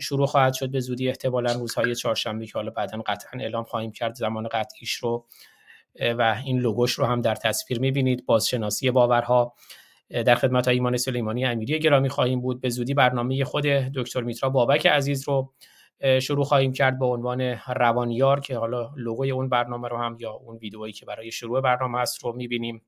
شروع 0.00 0.26
خواهد 0.26 0.54
شد. 0.54 0.70
به 0.70 0.80
زودی 0.80 1.08
احتمالا 1.08 1.52
روزهای 1.52 1.94
چهارشنبه 1.94 2.46
که 2.46 2.52
حالا 2.54 2.70
بعدا 2.70 3.02
قطعا 3.06 3.40
اعلام 3.40 3.64
خواهیم 3.64 3.92
کرد 3.92 4.14
زمان 4.14 4.48
قطعیش 4.48 4.92
رو 4.92 5.26
و 6.00 6.36
این 6.44 6.58
لوگوش 6.58 6.92
رو 6.92 7.04
هم 7.04 7.20
در 7.20 7.34
تصویر 7.34 7.80
می‌بینید. 7.80 8.26
بازشناسی 8.26 8.90
باورها. 8.90 9.54
در 10.10 10.34
خدمت 10.34 10.68
ایمان 10.68 10.96
سلیمانی 10.96 11.44
امیری 11.44 11.78
گرامی 11.78 12.08
خواهیم 12.08 12.40
بود. 12.40 12.60
به 12.60 12.68
زودی 12.68 12.94
برنامه 12.94 13.44
خود 13.44 13.64
دکتر 13.66 14.20
میترا 14.20 14.50
بابک 14.50 14.86
عزیز 14.86 15.28
رو 15.28 15.52
شروع 16.22 16.44
خواهیم 16.44 16.72
کرد 16.72 16.98
به 16.98 17.06
عنوان 17.06 17.40
روانیار 17.76 18.40
که 18.40 18.58
حالا 18.58 18.90
لوگوی 18.96 19.30
اون 19.30 19.48
برنامه 19.48 19.88
رو 19.88 19.96
هم 19.96 20.16
یا 20.20 20.32
اون 20.32 20.56
ویدئویی 20.56 20.92
که 20.92 21.06
برای 21.06 21.30
شروع 21.30 21.60
برنامه 21.60 21.98
است 21.98 22.24
رو 22.24 22.32
می‌بینیم. 22.32 22.82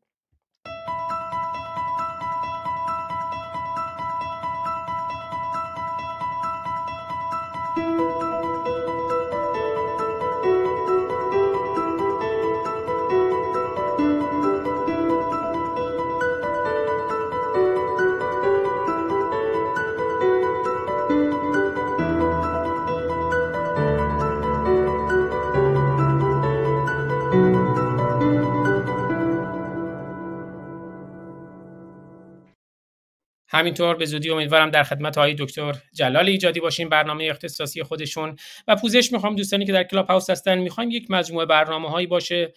همینطور 33.57 33.97
به 33.97 34.05
زودی 34.05 34.31
امیدوارم 34.31 34.71
در 34.71 34.83
خدمت 34.83 35.19
های 35.19 35.35
دکتر 35.35 35.75
جلال 35.93 36.29
ایجادی 36.29 36.61
باشیم 36.61 36.89
برنامه 36.89 37.25
اختصاصی 37.25 37.83
خودشون. 37.83 38.37
و 38.69 38.77
پوزش 38.77 39.13
می‌خوام 39.13 39.37
دوستانی 39.37 39.67
که 39.67 39.73
در 39.73 39.85
کلاب 39.85 40.07
هاوس 40.07 40.31
هستن 40.31 40.59
می‌خوایم 40.59 40.91
یک 40.91 41.11
مجموعه 41.11 41.47
برنامه 41.47 41.91
هایی 41.91 42.07
باشه 42.07 42.53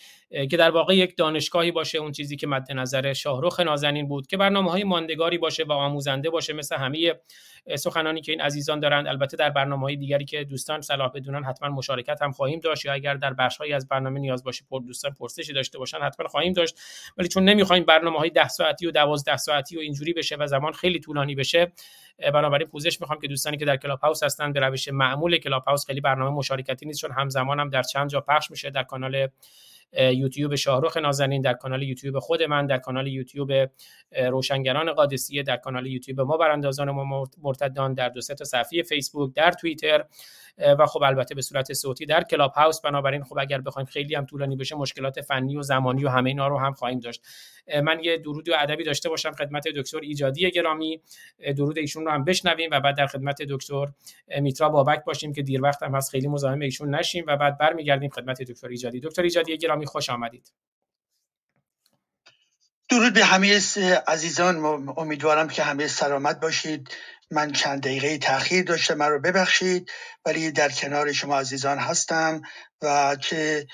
که 0.51 0.57
در 0.57 0.71
واقع 0.71 0.95
یک 0.95 1.17
دانشگاهی 1.17 1.71
باشه 1.71 1.97
اون 1.97 2.11
چیزی 2.11 2.35
که 2.35 2.47
مد 2.47 2.71
نظر 2.71 3.13
شاهرخ 3.13 3.59
نازنین 3.59 4.07
بود 4.07 4.27
که 4.27 4.37
برنامه 4.37 4.71
های 4.71 4.83
ماندگاری 4.83 5.37
باشه 5.37 5.63
و 5.63 5.71
آموزنده 5.71 6.29
باشه 6.29 6.53
مثل 6.53 6.75
همه 6.75 7.13
سخنانی 7.75 8.21
که 8.21 8.31
این 8.31 8.41
عزیزان 8.41 8.79
دارند. 8.79 9.07
البته 9.07 9.37
در 9.37 9.49
برنامه 9.49 9.81
های 9.81 9.95
دیگری 9.95 10.25
که 10.25 10.43
دوستان 10.43 10.81
صلاح 10.81 11.11
بدونن 11.11 11.43
حتما 11.43 11.69
مشارکت 11.69 12.21
هم 12.21 12.31
خواهیم 12.31 12.59
داشت 12.59 12.85
یا 12.85 12.93
اگر 12.93 13.13
در 13.13 13.33
بخش 13.33 13.61
از 13.61 13.87
برنامه 13.87 14.19
نیاز 14.19 14.43
باشه 14.43 14.65
پر 14.69 14.81
دوستان 14.81 15.11
پرسشی 15.13 15.53
داشته 15.53 15.77
باشن 15.77 15.97
حتما 15.97 16.27
خواهیم 16.27 16.53
داشت. 16.53 16.79
ولی 17.17 17.27
چون 17.27 17.43
نمی‌خوایم 17.43 17.83
برنامه 17.83 18.19
های 18.19 18.29
10 18.29 18.47
ساعتی 18.47 18.87
و 18.87 18.91
12 18.91 19.37
ساعتی 19.37 19.77
و 19.77 19.79
اینجوری 19.79 20.13
بشه 20.13 20.35
و 20.35 20.47
زمان 20.47 20.73
خیلی 20.73 20.99
طولانی 20.99 21.35
بشه 21.35 21.71
بنابراین 22.33 22.67
پوزش 22.67 23.01
می‌خوام 23.01 23.19
که 23.19 23.27
دوستانی 23.27 23.57
که 23.57 23.65
در 23.65 23.77
کلاب 23.77 23.99
هاوس 23.99 24.23
هستن 24.23 24.53
به 24.53 24.59
روش 24.59 24.87
معمول 24.87 25.37
کلاب 25.37 25.63
هاوس 25.63 25.85
خیلی 25.85 26.01
برنامه 26.01 26.37
مشارکتی 26.37 26.85
نیست 26.85 27.01
چون 27.01 27.11
همزمان 27.11 27.59
هم 27.59 27.69
در 27.69 27.83
چند 27.83 28.09
جا 28.09 28.21
پخش 28.21 28.51
میشه 28.51 28.69
در 28.69 28.83
کانال 28.83 29.27
یوتیوب 29.93 30.55
شاهرخ 30.55 30.97
نازنین 30.97 31.41
در 31.41 31.53
کانال 31.53 31.83
یوتیوب 31.83 32.19
خود 32.19 32.43
من 32.43 32.65
در 32.65 32.77
کانال 32.77 33.07
یوتیوب 33.07 33.51
روشنگران 34.29 34.93
قادسیه 34.93 35.43
در 35.43 35.57
کانال 35.57 35.87
یوتیوب 35.87 36.21
ما 36.21 36.37
براندازان 36.37 36.91
ما 36.91 37.29
مرتدان 37.41 37.93
در 37.93 38.09
دو 38.09 38.21
تا 38.21 38.45
صفحه 38.45 38.83
فیسبوک 38.83 39.33
در 39.33 39.51
توییتر. 39.51 40.05
و 40.79 40.85
خب 40.85 41.03
البته 41.03 41.35
به 41.35 41.41
صورت 41.41 41.73
صوتی 41.73 42.05
در 42.05 42.23
کلاب 42.23 42.51
هاوس. 42.51 42.81
بنابراین 42.81 43.23
خب 43.23 43.37
اگر 43.39 43.61
بخوایم 43.61 43.85
خیلی 43.85 44.15
هم 44.15 44.25
طولانی 44.25 44.55
بشه 44.55 44.75
مشکلات 44.75 45.21
فنی 45.21 45.57
و 45.57 45.61
زمانی 45.61 46.05
و 46.05 46.09
همه 46.09 46.29
اینا 46.29 46.47
رو 46.47 46.59
هم 46.59 46.73
خواهیم 46.73 46.99
داشت. 46.99 47.21
من 47.83 48.03
یه 48.03 48.17
درود 48.17 48.49
و 48.49 48.53
ادبی 48.59 48.83
داشته 48.83 49.09
باشم 49.09 49.31
خدمت 49.31 49.67
دکتر 49.67 49.99
ایجادی 49.99 50.51
گرامی. 50.51 51.01
درود 51.57 51.77
ایشون 51.77 52.05
رو 52.05 52.11
هم 52.11 52.23
بشنویم 52.23 52.69
و 52.71 52.79
بعد 52.79 52.97
در 52.97 53.07
خدمت 53.07 53.41
دکتر 53.41 53.85
میترا 54.41 54.69
بابک 54.69 55.03
باشیم 55.03 55.33
که 55.33 55.41
دیر 55.41 55.63
وقت 55.63 55.83
هم 55.83 55.95
هست 55.95 56.11
خیلی 56.11 56.27
مزاحم 56.27 56.59
ایشون 56.59 56.95
نشیم 56.95 57.23
و 57.27 57.37
بعد 57.37 57.57
برمیگردیم 57.57 58.09
خدمت 58.09 58.41
دکتر 58.41 58.67
ایجادی. 58.67 58.99
دکتر 58.99 59.21
ایجادی 59.21 59.57
گرامی 59.57 59.85
خوش 59.85 60.09
آمدید. 60.09 60.51
درود 62.89 63.13
به 63.13 63.25
همه 63.25 63.59
عزیزان. 64.07 64.57
امیدوارم 64.97 65.47
که 65.47 65.63
همه 65.63 65.87
سلامت 65.87 66.39
باشید. 66.39 66.89
من 67.31 67.51
چند 67.51 67.81
دقیقه 67.81 68.17
تاخیر 68.17 68.63
داشته 68.63 68.95
من 68.95 69.09
رو 69.09 69.19
ببخشید 69.19 69.91
ولی 70.25 70.51
در 70.51 70.69
کنار 70.69 71.11
شما 71.11 71.39
عزیزان 71.39 71.77
هستم 71.77 72.41
و 72.81 73.15
که 73.15 73.67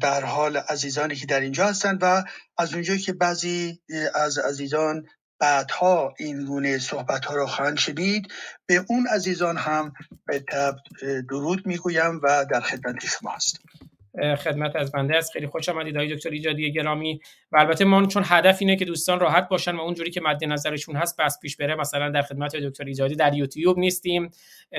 بر 0.00 0.24
حال 0.24 0.56
عزیزانی 0.56 1.16
که 1.16 1.26
در 1.26 1.40
اینجا 1.40 1.66
هستند 1.66 1.98
و 2.02 2.24
از 2.58 2.74
اونجایی 2.74 2.98
که 2.98 3.12
بعضی 3.12 3.80
از 4.14 4.38
عزیزان 4.38 5.06
بعدها 5.38 6.14
این 6.18 6.44
گونه 6.44 6.78
صحبت 6.78 7.24
ها 7.24 7.34
را 7.34 7.46
خواهند 7.46 7.78
شنید 7.78 8.32
به 8.66 8.84
اون 8.88 9.06
عزیزان 9.06 9.56
هم 9.56 9.92
درود 10.26 11.66
می‌گویم 11.66 12.20
و 12.22 12.46
در 12.50 12.60
خدمت 12.60 13.06
شما 13.06 13.30
هستم. 13.30 13.62
خدمت 14.38 14.76
از 14.76 14.92
بنده 14.92 15.16
است. 15.16 15.32
خیلی 15.32 15.46
خوش 15.46 15.68
آمدید 15.68 15.96
آقای 15.96 16.14
دکتر 16.14 16.30
ایجادی 16.30 16.72
گرامی. 16.72 17.20
و 17.52 17.58
البته 17.58 17.84
ما 17.84 18.06
چون 18.06 18.22
هدف 18.26 18.56
اینه 18.60 18.76
که 18.76 18.84
دوستان 18.84 19.20
راحت 19.20 19.48
باشن 19.48 19.76
و 19.76 19.80
اونجوری 19.80 20.10
که 20.10 20.20
مد 20.20 20.44
نظرشون 20.44 20.96
هست 20.96 21.20
بحث 21.20 21.40
پیش 21.40 21.56
بره 21.56 21.74
مثلا 21.74 22.10
در 22.10 22.22
خدمت 22.22 22.56
دکتر 22.56 22.84
ایجادی 22.84 23.16
در 23.16 23.34
یوتیوب 23.34 23.78
نیستیم 23.78 24.30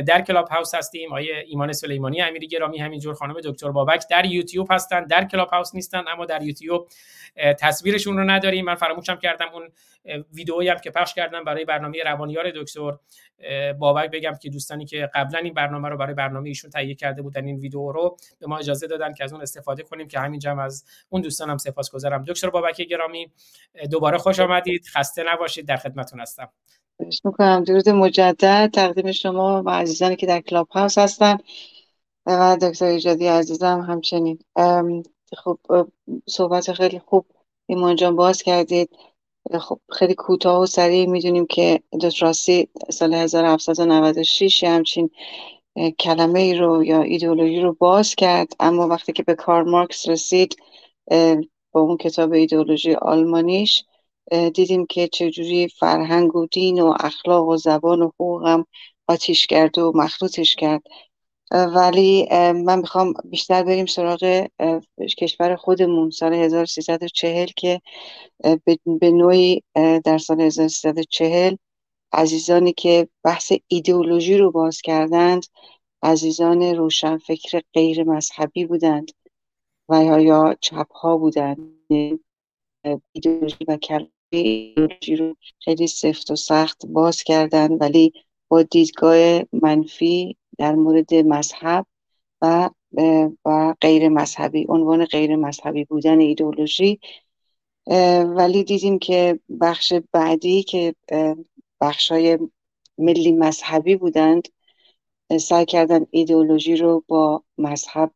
در 0.08 0.22
کلاب 0.22 0.48
هاوس 0.48 0.76
هستیم 0.76 1.14
آقای 1.14 1.44
ایمان 1.48 1.74
سلیمانی 1.74 2.22
امیری 2.22 2.48
گرامی 2.48 2.78
همینجور 2.78 3.14
خانم 3.14 3.36
دکتر 3.44 3.72
بابک 3.72 4.04
در 4.10 4.26
یوتیوب 4.26 4.68
هستن 4.72 5.06
در 5.06 5.26
کلاب 5.26 5.50
هاوس 5.50 5.76
نیستن 5.76 6.04
اما 6.08 6.26
در 6.26 6.44
یوتیوب 6.44 6.88
تصویرشون 7.60 8.18
رو 8.18 8.24
نداریم. 8.24 8.66
من 8.66 8.76
فراموشم 8.76 9.16
کردم 9.16 9.48
اون 9.54 9.70
ویدئویی 10.34 10.70
هم 10.70 10.78
که 10.80 10.92
پخش 10.92 11.14
کردم 11.14 11.44
برای 11.44 11.66
برنامه 11.66 12.04
روانیار 12.04 12.52
دکتر 12.56 12.92
بابک 13.80 14.12
بگم 14.12 14.34
که 14.42 14.50
دوستانی 14.50 14.86
که 14.86 15.10
قبلا 15.14 15.40
این 15.40 15.54
برنامه 15.54 15.90
رو 15.90 15.98
برای 15.98 16.14
برنامه 16.14 16.50
ایشون 16.50 16.70
تهیه 16.70 16.96
کرده 16.96 17.22
بودن 17.22 17.46
این 17.46 17.60
ویدیو 17.60 17.92
رو 17.92 18.18
به 18.40 18.48
ما 18.48 18.58
اجازه 18.58 18.88
دادن 18.88 19.14
که 19.14 19.24
از 19.24 19.34
اون 19.34 19.42
استفاده 19.42 19.84
کنیم 19.84 20.08
که 20.08 20.20
همینجا 20.20 20.62
از 20.62 20.86
اون 21.10 21.22
دوستانم 21.22 21.58
سپاسگزارم. 21.58 22.24
دکتر 22.24 22.50
بابک 22.50 22.82
گرامی 22.82 23.32
دوباره 23.92 24.18
خوش 24.18 24.40
آمدید. 24.40 24.86
خسته 24.88 25.24
نباشید. 25.28 25.68
در 25.68 25.78
خدمتتون 25.78 26.20
هستم. 26.20 26.50
می‌کنم. 27.00 27.64
درود 27.64 27.90
مجدد. 27.90 28.70
تقدیم 28.74 29.12
شما 29.12 29.64
و 29.66 29.70
عزیزانی 29.70 30.16
که 30.16 30.28
در 30.28 30.42
کلاب 30.42 30.68
هاوس 30.68 30.98
هستن. 30.98 31.38
و 32.26 32.58
دکتر 32.62 32.86
ایجادی 32.86 33.28
عزیزم 33.28 33.86
همچنین. 33.90 34.40
خب 35.38 35.60
صحبت 36.30 36.74
خیلی 36.74 37.00
خوب 37.00 37.26
ایمان 37.66 37.96
جان 37.96 38.16
باز 38.16 38.42
کردید. 38.42 38.90
خب 39.54 39.80
خیلی 39.92 40.14
کوتاه 40.14 40.62
و 40.62 40.66
سریع 40.66 41.06
می‌دونیم 41.06 41.46
که 41.46 41.80
دوست 42.02 42.24
راستی 42.24 42.68
سال 42.90 43.14
1796 43.14 44.64
همچین 44.64 45.10
کلمه 46.00 46.40
ای 46.40 46.54
رو 46.56 46.84
یا 46.84 47.02
ایدئولوژی 47.02 47.60
رو 47.60 47.74
باز 47.74 48.16
کرد. 48.16 48.54
اما 48.60 48.88
وقتی 48.88 49.14
که 49.14 49.24
به 49.24 49.36
کار 49.36 49.64
مارکس 49.64 50.10
رسید 50.10 50.56
با 51.72 51.82
اون 51.82 51.98
کتاب 51.98 52.34
ایدئولوژی 52.34 52.94
آلمانیش 52.94 53.84
دیدیم 54.54 54.86
که 54.86 55.08
چجوری 55.08 55.68
فرهنگ 55.68 56.36
و 56.36 56.46
دین 56.46 56.82
و 56.82 56.94
اخلاق 57.00 57.48
و 57.48 57.58
زبان 57.58 58.02
و 58.02 58.08
حقوق 58.08 58.48
هم 58.48 58.66
آتیش 59.08 59.48
کرد 59.48 59.78
و 59.78 59.92
مخلوطش 59.96 60.56
کرد. 60.56 60.82
ولی 61.52 62.28
من 62.54 62.80
می‌خوام 62.80 63.14
بیشتر 63.24 63.64
بریم 63.64 63.86
سراغ 63.86 64.48
کشور 65.18 65.56
خودمون. 65.56 66.10
سال 66.10 66.34
1340 66.34 67.48
که 67.58 67.82
به 69.00 69.12
نوعی 69.12 69.64
در 70.04 70.18
سال 70.18 70.42
1340 70.42 71.56
عزیزانی 72.14 72.74
که 72.74 73.08
بحث 73.24 73.52
ایدئولوژی 73.68 74.38
رو 74.38 74.52
باز 74.52 74.82
کردند 74.82 75.46
عزیزان 76.04 76.62
روشنفکر 76.62 77.62
غیر 77.74 78.04
مذهبی 78.04 78.66
بودند 78.66 79.12
و 79.90 80.04
یا 80.22 80.56
چپ 80.62 80.92
ها 80.92 81.18
بودند. 81.18 81.60
ایدئولوژی 83.14 83.66
و 83.68 83.78
کلمه 83.78 84.10
ایدئولوژی 84.30 85.16
رو 85.16 85.36
خیلی 85.60 85.88
سفت 85.88 86.32
و 86.32 86.36
سخت 86.36 86.86
باز 86.86 87.24
کردند 87.24 87.82
ولی 87.82 88.14
با 88.48 88.64
دیدگاه 88.64 89.42
منفی 89.54 90.38
در 90.58 90.76
مورد 90.76 91.14
مذهب 91.14 91.86
و 92.42 92.70
و 93.46 93.76
غیر 93.82 94.10
مذهبی 94.10 94.66
عنوان 94.70 95.06
غیر 95.06 95.36
مذهبی 95.36 95.86
بودن 95.86 96.20
ایدئولوژی. 96.20 97.00
ولی 98.38 98.64
دیدیم 98.64 99.00
که 99.00 99.40
بخش 99.62 99.94
بعدی 100.12 100.64
که 100.64 100.96
بخشای 101.82 102.40
ملی 102.98 103.32
مذهبی 103.32 103.96
بودند 103.96 104.48
سعی 105.40 105.66
کردن 105.66 106.06
ایدئولوژی 106.12 106.76
رو 106.76 107.04
با 107.08 107.44
مذهب 107.58 108.12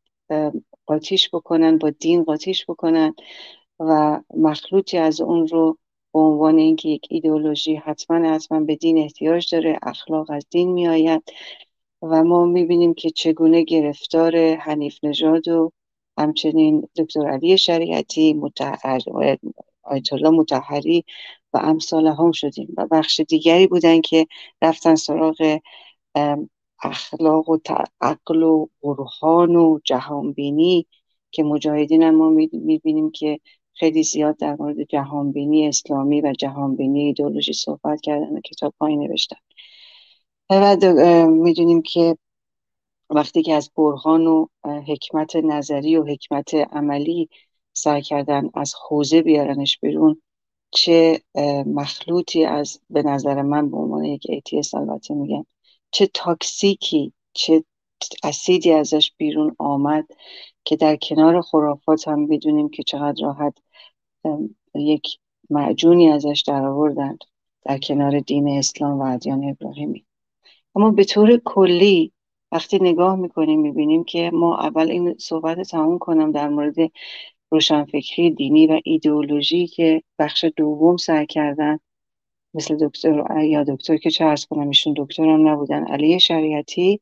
قاطیش 0.86 1.30
بکنن 1.30 1.78
با 1.78 1.90
دین 1.90 2.24
قاطیش 2.24 2.66
بکنن 2.66 3.14
و 3.80 4.22
مخلوطی 4.38 4.98
از 4.98 5.22
اون 5.22 5.48
رو 5.48 5.78
به 6.14 6.20
عنوان 6.20 6.58
اینکه 6.58 6.90
یک 6.90 7.08
ایدئولوژی 7.10 7.76
حتما 7.76 8.34
حتما 8.36 8.60
به 8.60 8.76
دین 8.76 8.98
احتیاج 8.98 9.56
داره 9.56 9.80
اخلاق 9.84 10.32
از 10.32 10.46
دین 10.52 10.72
میآید. 10.72 11.24
و 12.02 12.24
ما 12.24 12.46
می‌بینیم 12.46 12.94
که 12.94 13.10
چگونه 13.10 13.64
گرفتار 13.64 14.56
حنیف 14.56 15.04
نژاد 15.04 15.48
و 15.48 15.72
همچنین 16.18 16.88
دکتر 16.98 17.28
علی 17.28 17.58
شریعتی 17.58 18.34
متحر 18.34 19.02
آیت 19.84 20.14
الله 20.14 20.30
متحری 20.30 21.06
و 21.54 21.58
امثال 21.58 22.08
هم 22.08 22.32
شدیم 22.32 22.74
و 22.78 22.88
بخش 22.92 23.20
دیگری 23.20 23.68
بودن 23.68 24.02
که 24.02 24.28
رفتن 24.62 24.96
سراغ 24.96 25.60
اخلاق 26.84 27.50
و 27.50 27.58
عقل 28.02 28.44
و 28.44 28.68
برهان 28.84 29.56
و 29.56 29.80
جهانبینی 29.84 30.88
که 31.32 31.44
مجاهدین 31.44 32.04
هم 32.04 32.16
ما 32.16 32.30
می‌بینیم 32.54 33.12
که 33.12 33.40
خیلی 33.74 34.04
زیاد 34.04 34.38
در 34.38 34.56
مورد 34.60 34.84
جهانبینی 34.84 35.68
اسلامی 35.68 36.22
و 36.22 36.34
جهانبینی 36.40 37.04
ایدولوژی 37.04 37.54
صحبت 37.54 38.02
کردن 38.02 38.38
و 38.38 38.40
کتاب 38.42 38.74
نوشتن. 38.82 39.38
و 40.50 40.78
می‌دونیم 41.28 41.82
که 41.82 42.18
وقتی 43.10 43.44
که 43.44 43.54
از 43.54 43.72
برهان 43.78 44.28
و 44.28 44.48
حکمت 44.88 45.36
نظری 45.36 45.98
و 45.98 46.06
حکمت 46.06 46.54
عملی 46.56 47.30
سعی 47.74 48.02
کردن 48.02 48.50
از 48.54 48.74
حوزه 48.90 49.22
بیارنش 49.22 49.80
بیرون 49.80 50.22
چه 50.72 51.22
مخلوطی 51.66 52.46
از 52.46 52.80
به 52.90 53.04
نظر 53.04 53.42
من 53.42 53.70
به 53.72 53.78
عنوان 53.78 54.04
یک 54.06 54.24
atheist 54.30 54.74
البته 54.74 55.14
میگم 55.14 55.46
چه 55.92 56.10
toxic 56.14 56.97
ی 56.97 57.14
چه 57.34 57.64
اسیدی 58.24 58.72
ازش 58.72 59.12
بیرون 59.18 59.56
آمد 59.60 60.06
که 60.66 60.76
در 60.76 60.96
کنار 60.96 61.42
خرافات 61.42 62.08
هم 62.08 62.20
می‌دونیم 62.20 62.70
که 62.70 62.84
چقدر 62.84 63.26
راحت 63.26 63.54
یک 64.76 65.20
معجونی 65.50 66.10
ازش 66.10 66.44
در 66.48 66.66
آوردند 66.66 67.20
در 67.64 67.78
کنار 67.78 68.20
دین 68.20 68.48
اسلام 68.48 69.00
و 69.00 69.04
ادیان 69.04 69.44
ابراهیمی. 69.44 70.06
اما 70.76 70.92
به 70.92 71.04
طور 71.04 71.38
کلی 71.46 72.12
وقتی 72.52 72.80
نگاه 72.82 73.16
می‌کنیم 73.16 73.62
می‌بینیم 73.62 74.04
که 74.04 74.32
ما 74.34 74.60
اول 74.60 74.92
این 74.92 75.16
صحبت 75.18 75.62
تموم 75.62 75.98
کنم 75.98 76.32
در 76.32 76.50
مورد 76.50 76.76
روشنفکری 77.52 78.32
دینی 78.32 78.68
و 78.68 78.82
ایدئولوژی 78.84 79.68
که 79.68 80.04
بخش 80.20 80.46
دوم 80.56 80.98
سعی 80.98 81.26
کردن 81.26 81.80
مثل 82.54 82.88
دکتر 82.88 83.42
یا 83.44 83.64
دکتر 83.64 83.98
که 83.98 84.12
چه 84.12 84.26
ارز 84.26 84.46
کنم 84.46 84.68
ایشون 84.68 84.94
دکتر 84.98 85.24
هم 85.24 85.48
نبودن 85.48 85.88
علی 85.88 86.20
شریعتی 86.20 87.00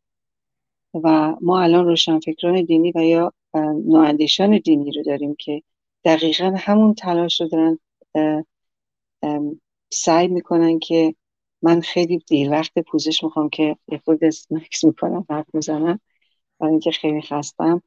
و 0.94 1.36
ما 1.42 1.62
الان 1.62 1.86
روشنفکران 1.86 2.64
دینی 2.64 2.92
و 2.96 3.04
یا 3.04 3.34
نواندیشان 3.86 4.58
دینی 4.58 4.92
رو 4.92 5.04
داریم 5.04 5.36
که 5.40 5.64
دقیقا 6.04 6.56
همون 6.58 6.94
تلاش 6.94 7.42
رو 7.42 7.48
دارن 7.48 7.80
سعی 9.92 10.28
می‌کنن 10.28 10.80
که 10.80 11.16
من 11.62 11.82
خیلی 11.82 12.18
دیر 12.18 12.52
وقت 12.52 12.80
پوزش 12.80 13.24
می‌خوام 13.24 13.50
که 13.50 13.78
خود 14.06 14.24
اسنکس 14.24 14.84
می‌کنم 14.84 15.26
حرف 15.30 15.46
می‌زنم. 15.54 16.00
برای 16.60 16.72
اینکه 16.72 16.92
خیلی 16.92 17.22
خستم. 17.22 17.82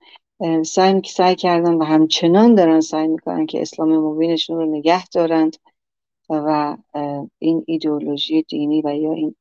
سعی 0.65 1.03
سعی 1.07 1.35
کردن 1.35 1.75
و 1.75 1.85
همچنان 1.85 2.55
دارن 2.55 2.81
سعی 2.81 3.09
می‌کنن 3.09 3.47
که 3.47 3.63
اسلام 3.63 3.97
مبینشون 3.97 4.57
رو 4.57 4.67
نگه 4.67 5.07
دارند 5.07 5.57
و 6.31 6.77
این 7.39 7.65
ایدئولوژی 7.67 8.43
دینی 8.43 8.83
و 8.83 8.97
یا 8.97 9.13
این 9.13 9.35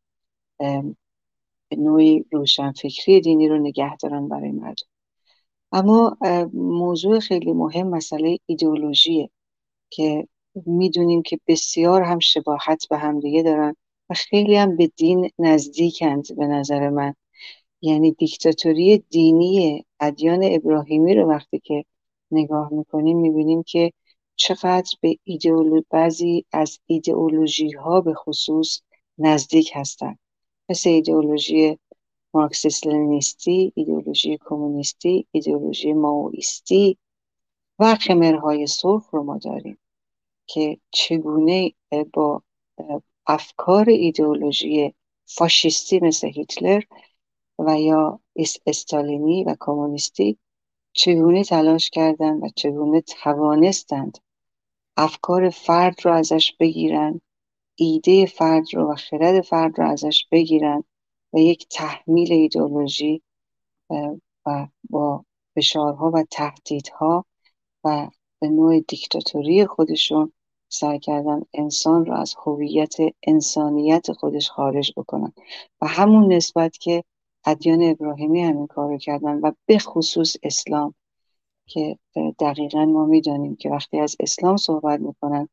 نوعی 1.77 2.25
روشنفکری 2.31 3.21
دینی 3.21 3.47
رو 3.47 3.57
نگه 3.57 3.97
دارن 3.97 4.27
برای 4.27 4.51
مردم. 4.51 4.85
اما 5.71 6.17
موضوع 6.53 7.19
خیلی 7.19 7.53
مهم 7.53 7.87
مسئله 7.87 8.37
ایدئولوژیه 8.45 9.29
که 9.89 10.27
می‌دونیم 10.65 11.21
که 11.21 11.39
بسیار 11.47 12.01
هم 12.01 12.19
شباهت 12.19 12.87
به 12.89 12.97
همدیگه 12.97 13.43
دارن. 13.43 13.75
و 14.09 14.13
خیلی 14.13 14.55
هم 14.55 14.77
به 14.77 14.87
دین 14.87 15.29
نزدیکند 15.39 16.35
به 16.37 16.47
نظر 16.47 16.89
من. 16.89 17.13
یعنی 17.81 18.11
دیکتاتوری 18.11 18.97
دینی 18.97 19.85
ادیان 19.99 20.39
ابراهیمی 20.43 21.15
رو 21.15 21.29
وقتی 21.29 21.59
که 21.59 21.85
نگاه 22.31 22.73
می‌کنیم 22.73 23.17
می‌بینیم 23.17 23.63
که 23.63 23.91
چقدر 24.35 24.95
به 25.01 25.17
ایدئولو 25.23 25.81
بعضی 25.89 26.45
از 26.51 26.79
ایدئولوژی 26.85 27.71
ها 27.71 28.01
به 28.01 28.13
خصوص 28.13 28.81
نزدیک 29.17 29.71
هستند. 29.73 30.19
مثل 30.69 30.89
ایدئولوژی 30.89 31.77
مارکسیست 32.33 32.87
لنینیستی 32.87 33.71
ایدئولوژی 33.75 34.37
کمونیستی 34.45 35.27
ایدئولوژی 35.31 35.93
ماویستی 35.93 36.97
و 37.79 37.95
خمرهای 37.95 38.67
سرخ 38.67 39.09
رو 39.11 39.23
ما 39.23 39.37
داریم 39.37 39.77
که 40.47 40.77
چگونه 40.91 41.71
با 42.13 42.43
افکار 43.29 43.89
ایدئولوژی 43.89 44.93
فاشیستی 45.25 45.99
مثل 45.99 46.27
هیتلر 46.27 46.83
و 47.59 47.79
یا 47.79 48.19
استالینی 48.65 49.43
و 49.43 49.55
کمونیستی 49.59 50.37
چگونه 50.93 51.43
تلاش 51.43 51.89
کردند 51.89 52.43
و 52.43 52.49
چگونه 52.55 53.01
توانستند 53.01 54.17
افکار 54.97 55.49
فرد 55.49 56.05
رو 56.05 56.13
ازش 56.13 56.53
بگیرن 56.59 57.21
ایده 57.75 58.25
فرد 58.25 58.63
رو 58.73 58.91
و 58.91 58.95
خرد 58.95 59.41
فرد 59.41 59.79
رو 59.79 59.89
ازش 59.89 60.25
بگیرن 60.31 60.83
و 61.33 61.37
یک 61.37 61.67
تحمیل 61.67 62.33
ایدئولوژی 62.33 63.21
و 64.45 64.67
با 64.89 65.25
فشارها 65.55 66.11
و 66.11 66.23
تهدیدها 66.31 67.25
و 67.83 68.09
به 68.39 68.47
نوع 68.47 68.79
دیکتاتوری 68.79 69.65
خودشون 69.65 70.33
سعی 70.69 70.99
کردن 70.99 71.41
انسان 71.53 72.05
رو 72.05 72.13
از 72.13 72.35
هویت 72.45 72.95
انسانیت 73.23 74.11
خودش 74.11 74.49
خارج 74.49 74.93
بکنن. 74.97 75.33
و 75.81 75.87
همون 75.87 76.33
نسبت 76.33 76.77
که 76.77 77.03
ادیان 77.45 77.83
ابراهیمی 77.83 78.41
همین 78.41 78.67
کار 78.67 78.89
رو 78.89 78.97
کردن 78.97 79.39
و 79.39 79.51
به 79.65 79.79
خصوص 79.79 80.35
اسلام 80.43 80.93
که 81.67 81.97
دقیقا 82.39 82.85
ما 82.85 83.05
می‌دانیم 83.05 83.55
که 83.55 83.69
وقتی 83.69 83.99
از 83.99 84.15
اسلام 84.19 84.57
صحبت 84.57 84.99
می‌کنن 84.99 85.49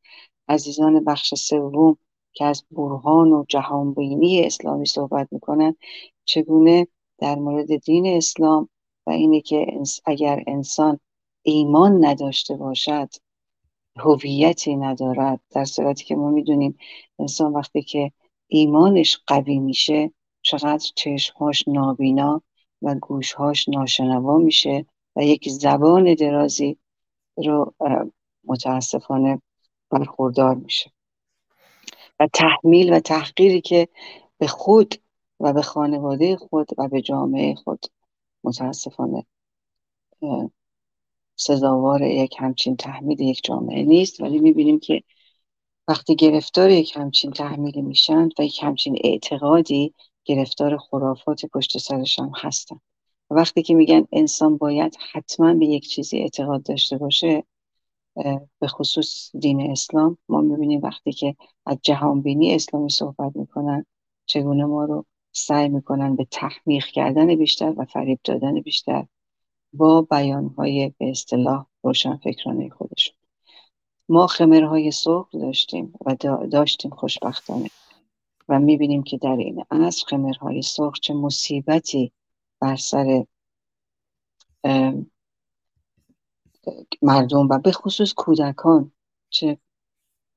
عزیزان 0.48 1.04
بخش 1.04 1.34
سوم 1.34 1.96
که 2.32 2.44
از 2.44 2.64
برهان 2.70 3.32
و 3.32 3.44
جهانبینی 3.48 4.46
اسلامی 4.46 4.86
صحبت 4.86 5.28
می‌کنن 5.30 5.76
چگونه 6.24 6.86
در 7.18 7.34
مورد 7.34 7.76
دین 7.76 8.06
اسلام 8.06 8.68
و 9.06 9.10
اینه 9.10 9.40
که 9.40 9.66
اگر 10.04 10.42
انسان 10.46 11.00
ایمان 11.42 12.04
نداشته 12.04 12.56
باشد 12.56 13.08
هویتی 13.96 14.76
ندارد 14.76 15.40
در 15.50 15.64
صورتی 15.64 16.04
که 16.04 16.16
ما 16.16 16.30
می‌دونیم 16.30 16.78
انسان 17.18 17.52
وقتی 17.52 17.82
که 17.82 18.12
ایمانش 18.48 19.18
قوی 19.26 19.58
میشه 19.58 20.10
چقدر 20.42 20.90
چشمهاش 20.94 21.68
نابینا 21.68 22.42
و 22.82 22.94
گوشهاش 22.94 23.68
ناشنوا 23.68 24.38
میشه 24.38 24.86
و 25.16 25.22
یک 25.22 25.48
زبان 25.48 26.14
درازی 26.14 26.78
رو 27.36 27.74
متاسفانه 28.44 29.42
برخوردار 29.90 30.54
میشه. 30.54 30.90
و 32.20 32.28
تحمیل 32.32 32.92
و 32.92 33.00
تحقیری 33.00 33.60
که 33.60 33.88
به 34.38 34.46
خود 34.46 34.94
و 35.40 35.52
به 35.52 35.62
خانواده 35.62 36.36
خود 36.36 36.68
و 36.78 36.88
به 36.88 37.02
جامعه 37.02 37.54
خود 37.54 37.86
متاسفانه 38.44 39.26
سزاوار 41.36 42.02
یک 42.02 42.36
همچین 42.38 42.76
تحمیل 42.76 43.20
یک 43.20 43.40
جامعه 43.44 43.82
نیست 43.82 44.20
ولی 44.20 44.38
می‌بینیم 44.38 44.78
که 44.78 45.02
وقتی 45.88 46.16
گرفتار 46.16 46.70
یک 46.70 46.96
همچین 46.96 47.30
تحمیلی 47.30 47.82
میشن 47.82 48.28
و 48.38 48.42
یک 48.42 48.62
همچین 48.62 48.98
اعتقادی 49.04 49.94
گرفتار 50.24 50.76
خرافات 50.78 51.46
پشت 51.46 51.78
سرش 51.78 52.18
هم 52.18 52.32
هستن. 52.36 52.80
وقتی 53.30 53.62
که 53.62 53.74
میگن 53.74 54.06
انسان 54.12 54.56
باید 54.56 54.96
حتما 55.12 55.54
به 55.54 55.66
یک 55.66 55.88
چیزی 55.88 56.18
اعتقاد 56.18 56.62
داشته 56.62 56.98
باشه 56.98 57.44
به 58.60 58.66
خصوص 58.68 59.30
دین 59.36 59.70
اسلام 59.70 60.18
ما 60.28 60.40
می‌بینیم 60.40 60.80
وقتی 60.82 61.12
که 61.12 61.36
از 61.66 61.78
جهانبینی 61.82 62.54
اسلامی 62.54 62.90
صحبت 62.90 63.36
می‌کنن 63.36 63.86
چگونه 64.26 64.64
ما 64.64 64.84
رو 64.84 65.04
سعی 65.32 65.68
می‌کنن 65.68 66.16
به 66.16 66.26
تحمیق 66.30 66.84
کردن 66.84 67.34
بیشتر 67.34 67.74
و 67.76 67.84
فریب 67.84 68.20
دادن 68.24 68.60
بیشتر 68.60 69.06
با 69.76 70.02
بیانهای 70.02 70.94
به 70.98 71.10
اصطلاح 71.10 71.66
روشن 71.82 72.16
فکرانه 72.16 72.68
خودشون. 72.68 73.16
ما 74.08 74.26
خمرهای 74.26 74.90
سرخ 74.90 75.34
داشتیم 75.34 75.94
و 76.06 76.16
داشتیم 76.50 76.90
خوشبختانه 76.90 77.70
و 78.48 78.60
می‌بینیم 78.60 79.02
که 79.02 79.18
در 79.18 79.36
این 79.36 79.64
عصر 79.70 80.04
خمرهای 80.08 80.62
سرخ 80.62 81.00
چه 81.00 81.14
مصیبتی 81.14 82.12
بر 82.60 82.76
سر 82.76 83.24
مردم 87.02 87.48
و 87.48 87.58
به 87.58 87.72
خصوص 87.72 88.14
کودکان 88.14 88.92
چه 89.30 89.58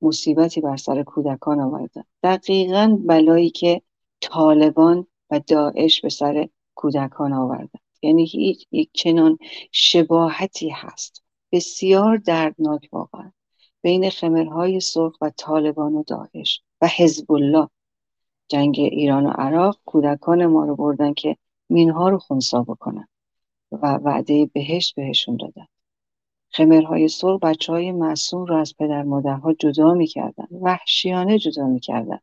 مصیبتی 0.02 0.60
بر 0.60 0.76
سر 0.76 1.02
کودکان 1.02 1.60
آوردن. 1.60 2.04
دقیقا 2.22 2.98
بلایی 3.06 3.50
که 3.50 3.82
طالبان 4.20 5.06
و 5.30 5.40
داعش 5.46 6.00
به 6.00 6.08
سر 6.08 6.48
کودکان 6.74 7.32
آوردن. 7.32 7.79
یعنی 8.02 8.30
یک 8.72 8.90
چنان 8.92 9.38
شباهتی 9.72 10.68
هست. 10.68 11.22
بسیار 11.52 12.16
دردناک 12.16 12.88
واقعا. 12.92 13.32
بین 13.82 14.10
خمرهای 14.10 14.80
سرخ 14.80 15.16
و 15.20 15.30
طالبان 15.30 15.94
و 15.94 16.02
داعش 16.02 16.62
و 16.80 16.86
حزب 16.86 17.32
الله 17.32 17.68
جنگ 18.48 18.76
ایران 18.80 19.26
و 19.26 19.30
عراق 19.30 19.80
کودکان 19.84 20.46
ما 20.46 20.64
رو 20.64 20.76
بردن 20.76 21.14
که 21.14 21.36
مینها 21.68 22.08
رو 22.08 22.18
خونسا 22.18 22.62
بکنن 22.62 23.08
و 23.72 23.86
وعده 24.04 24.46
بهشت 24.46 24.94
بهشون 24.94 25.36
دادن. 25.36 25.66
خمرهای 26.50 27.08
سرخ 27.08 27.40
بچه 27.40 27.72
های 27.72 27.92
معصوم 27.92 28.44
رو 28.44 28.56
از 28.56 28.74
پدر 28.78 29.02
مادرها 29.02 29.52
جدا 29.52 29.94
می‌کردن. 29.94 30.46
وحشیانه 30.50 31.38
جدا 31.38 31.66
می‌کردن. 31.66 32.18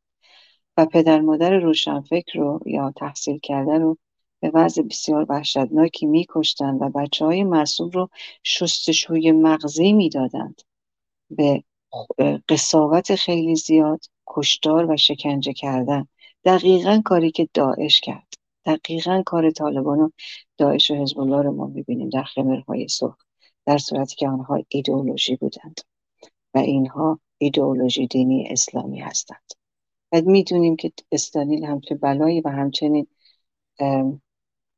و 0.77 0.85
پدر 0.85 1.21
مادر 1.21 1.59
روشنفکر 1.59 2.39
رو 2.39 2.59
یا 2.65 2.93
تحصیل 2.95 3.39
کرده 3.39 3.77
رو 3.77 3.97
به 4.39 4.51
وضع 4.53 4.81
بسیار 4.81 5.25
وحشتناکی 5.29 6.05
میکشتن 6.05 6.75
و 6.75 6.89
بچه 6.89 7.25
های 7.25 7.43
معصوم 7.43 7.89
رو 7.89 8.09
شستشوی 8.43 9.31
مغزی 9.31 9.93
می‌دادند. 9.93 10.61
به 11.29 11.63
قصاوت 12.49 13.15
خیلی 13.15 13.55
زیاد 13.55 14.05
کشتار 14.27 14.91
و 14.91 14.97
شکنجه 14.97 15.53
کردن. 15.53 16.07
دقیقا 16.43 17.01
کاری 17.05 17.31
که 17.31 17.49
داعش 17.53 18.01
کرد. 18.01 18.33
دقیقا 18.65 19.23
کار 19.25 19.51
طالبان 19.51 19.99
و 19.99 20.09
داعش 20.57 20.91
و 20.91 20.95
حزب 20.95 21.19
الله 21.19 21.41
رو 21.41 21.51
ما 21.51 21.67
می‌بینیم 21.67 22.09
در 22.09 22.23
خمرهای 22.23 22.87
سرخ 22.87 23.17
در 23.65 23.77
صورتی 23.77 24.15
که 24.15 24.27
آنها 24.27 24.63
ایدئولوژی 24.69 25.35
بودند 25.35 25.81
و 26.53 26.57
اینها 26.57 27.19
ایدئولوژی 27.37 28.07
دینی 28.07 28.47
اسلامی 28.49 28.99
هستند. 28.99 29.51
و 30.11 30.21
می‌دونیم 30.25 30.75
که 30.75 30.91
استانیل 31.11 31.65
همچه 31.65 31.95
بلایی 31.95 32.41
و 32.41 32.49
همچنین 32.49 33.07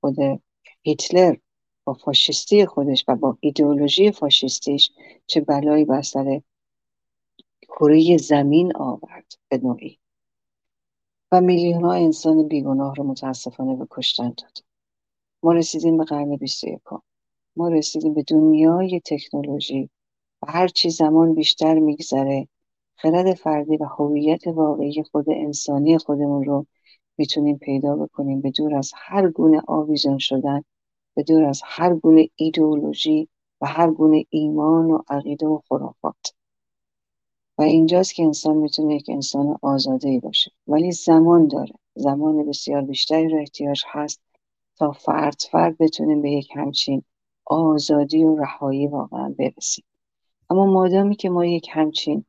خود 0.02 0.42
هیتلر 0.82 1.36
با 1.84 1.94
فاشیستی 1.94 2.66
خودش 2.66 3.06
و 3.08 3.16
با 3.16 3.38
ایدئولوژی 3.40 4.12
فاشیستیش 4.12 4.92
چه 5.28 5.42
بلایی 5.42 5.86
بر 5.86 6.02
سر 6.02 6.42
کره 7.62 8.18
زمین 8.18 8.76
آورد 8.76 9.34
به 9.50 9.58
نوعی. 9.58 10.00
و 11.32 11.42
میلیون 11.42 11.84
ها 11.84 11.94
انسان 11.94 12.48
بیگناه 12.48 12.96
رو 12.96 13.04
متاسفانه 13.04 13.76
به 13.76 13.88
کشتن 13.90 14.30
داد. 14.30 14.58
ما 15.44 15.54
رسیدیم 15.54 15.98
به 15.98 16.04
قرن 16.04 16.36
21 16.36 16.80
ما 17.56 17.70
رسیدیم 17.70 18.14
به 18.14 18.24
دنیای 18.24 19.02
تکنولوژی 19.06 19.90
و 20.42 20.52
هرچی 20.52 20.90
زمان 20.90 21.36
بیشتر 21.36 21.80
میگذره 21.80 22.48
خرد 22.96 23.34
فردی 23.34 23.78
و 23.78 23.86
هویت 23.86 24.48
واقعی 24.48 25.04
خود 25.04 25.30
انسانی 25.30 25.98
خودمون 25.98 26.44
رو 26.44 26.66
می‌تونیم 27.20 27.58
پیدا 27.58 27.96
بکنیم. 27.96 28.42
به 28.42 28.52
دور 28.52 28.76
از 28.76 28.92
هر 28.96 29.30
گونه 29.30 29.62
آویزان 29.68 30.18
شدن 30.18 30.64
به 31.16 31.24
دور 31.24 31.44
از 31.44 31.62
هر 31.66 31.96
گونه 31.96 32.30
ایدئولوژی 32.36 33.28
و 33.62 33.66
هر 33.66 33.92
گونه 33.92 34.26
ایمان 34.30 34.92
و 34.92 35.00
عقیده 35.10 35.48
و 35.48 35.60
خرافات. 35.70 36.34
و 37.58 37.62
اینجاست 37.62 38.16
که 38.16 38.24
انسان 38.24 38.58
می‌تونه 38.58 38.96
یک 38.96 39.06
انسان 39.10 39.58
آزاده 39.62 40.10
ای 40.10 40.20
باشه. 40.20 40.52
ولی 40.68 40.92
زمان 40.92 41.48
داره. 41.48 41.74
زمان 41.96 42.46
بسیار 42.46 42.82
بیشتری 42.82 43.30
رو 43.30 43.38
احتیاج 43.38 43.82
هست 43.88 44.22
تا 44.78 44.92
فرد 44.92 45.42
فرد 45.52 45.78
بتونیم 45.78 46.22
به 46.22 46.32
یک 46.32 46.50
همچین 46.56 47.04
آزادی 47.46 48.24
و 48.24 48.36
رهایی 48.36 48.88
واقعا 48.88 49.36
برسیم. 49.40 49.86
اما 50.50 50.66
مادامی 50.66 51.16
که 51.16 51.30
ما 51.30 51.46
یک 51.46 51.68
همچین 51.72 52.26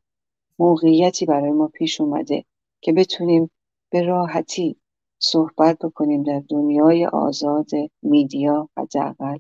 موقعیتی 0.59 1.27
برای 1.27 1.53
ما 1.53 1.67
پیش 1.69 2.01
اومده 2.01 2.45
که 2.81 2.93
بتونیم 2.93 3.51
به 3.91 4.03
راحتی 4.03 4.77
صحبت 5.19 5.79
بکنیم 5.79 6.23
در 6.23 6.43
دنیای 6.49 7.07
آزاد 7.07 7.71
میدیا 8.03 8.69
حداقل 8.77 9.39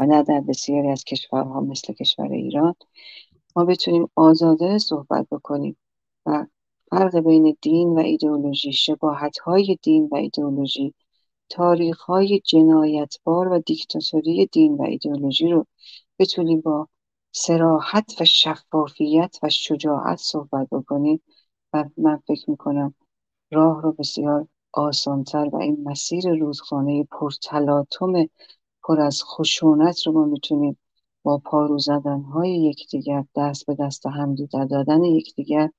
و 0.00 0.06
نه 0.06 0.22
در 0.22 0.40
بسیاری 0.40 0.88
از 0.88 1.04
کشورها 1.04 1.60
مثل 1.60 1.92
کشور 1.92 2.32
ایران. 2.32 2.74
ما 3.56 3.64
بتونیم 3.64 4.08
آزاده 4.14 4.78
صحبت 4.78 5.26
بکنیم 5.30 5.76
و 6.26 6.46
فرق 6.90 7.16
بین 7.16 7.56
دین 7.62 7.88
و 7.88 7.98
ایدئولوژی 7.98 8.72
شباهت 8.72 9.38
های 9.38 9.78
دین 9.82 10.08
و 10.12 10.14
ایدئولوژی 10.14 10.94
تاریخ 11.48 12.00
های 12.00 12.40
جنایتبار 12.40 13.48
و 13.48 13.58
دیکتاتوری 13.58 14.46
دین 14.46 14.74
و 14.74 14.82
ایدئولوژی 14.82 15.48
رو 15.48 15.66
بتونیم 16.18 16.60
با 16.60 16.88
سراحت 17.32 18.20
و 18.20 18.24
شفافیت 18.24 19.38
و 19.42 19.48
شجاعت 19.48 20.18
صحبت 20.18 20.68
بکنیم. 20.72 21.22
و 21.72 21.84
من 21.96 22.22
فکر 22.26 22.50
می‌کنم 22.50 22.94
راه 23.50 23.82
رو 23.82 23.92
بسیار 23.92 24.46
آسانتر 24.72 25.48
و 25.52 25.56
این 25.56 25.84
مسیر 25.84 26.34
رودخانه 26.40 27.04
پرتلاتم 27.04 28.12
پر 28.82 29.00
از 29.00 29.22
خشونت 29.24 30.06
رو 30.06 30.12
ما 30.12 30.24
می‌تونیم 30.24 30.78
با 31.22 31.38
پارو 31.38 31.78
زدن 31.78 32.20
های 32.20 32.50
یکدیگر 32.50 33.24
دست 33.36 33.66
به 33.66 33.74
دست 33.74 34.06
هم 34.06 34.34
دادن 34.70 35.04
یکدیگر 35.04 35.70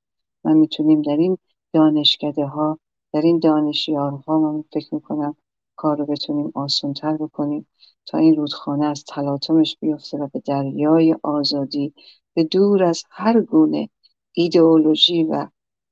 و 0.43 0.53
می‌تونیم 0.53 1.01
در 1.01 1.17
این 1.17 1.37
دانشکده 1.73 2.45
ها 2.45 2.79
در 3.13 3.21
این 3.21 3.39
دانشیارها 3.39 4.39
من 4.39 4.63
فکر 4.73 4.95
می‌کنم 4.95 5.35
کار 5.75 5.97
رو 5.97 6.05
بتونیم 6.05 6.51
آسانتر 6.55 7.17
بکنیم 7.17 7.67
تا 8.05 8.17
این 8.17 8.35
رودخانه 8.35 8.85
از 8.85 9.03
تلاطمش 9.03 9.77
بیفته 9.81 10.17
و 10.17 10.27
به 10.33 10.39
دریای 10.45 11.15
آزادی 11.23 11.93
به 12.33 12.43
دور 12.43 12.83
از 12.83 13.03
هر 13.09 13.41
گونه 13.41 13.89
ایدئولوژی 14.31 15.23
و 15.23 15.47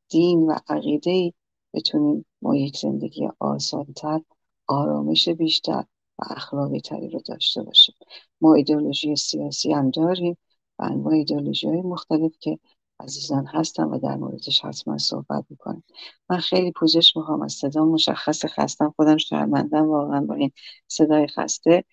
دین 0.10 0.46
و 0.46 0.56
عقیده 0.70 1.34
بتونیم 1.78 2.26
ما 2.42 2.56
یک 2.56 2.78
زندگی 2.78 3.30
آسانتر 3.40 4.22
آرامش 4.68 5.30
بیشتر 5.30 5.84
و 6.20 6.24
اخلاقی 6.30 6.80
تری 6.80 7.10
رو 7.10 7.20
داشته 7.26 7.64
باشیم. 7.64 7.96
ما 8.42 8.54
ایدئولوژی 8.54 9.16
سیاسی 9.16 9.74
هم 9.74 9.90
داریم 9.92 10.38
و 10.80 10.84
انواع 10.84 11.14
ایدئولوژی 11.14 11.68
های 11.68 11.82
مختلف 11.82 12.32
که 12.40 12.60
عزیزان 13.00 13.46
هستن 13.46 13.84
و 13.84 14.00
در 14.00 14.16
موردش 14.16 14.66
حتما 14.66 14.98
صحبت 14.98 15.46
می‌کنیم. 15.50 15.84
من 16.30 16.38
خیلی 16.38 16.72
پوزش 16.72 17.18
می‌خوام 17.18 17.42
از 17.42 17.54
صدا 17.54 17.86
مشخص 17.86 18.46
خستم 18.46 18.94
خودم 18.96 19.18
شرمندم 19.18 19.90
واقعا 19.90 20.22
با 20.22 20.34
این 20.34 20.52
صدای 20.88 21.28
خسته. 21.28 21.84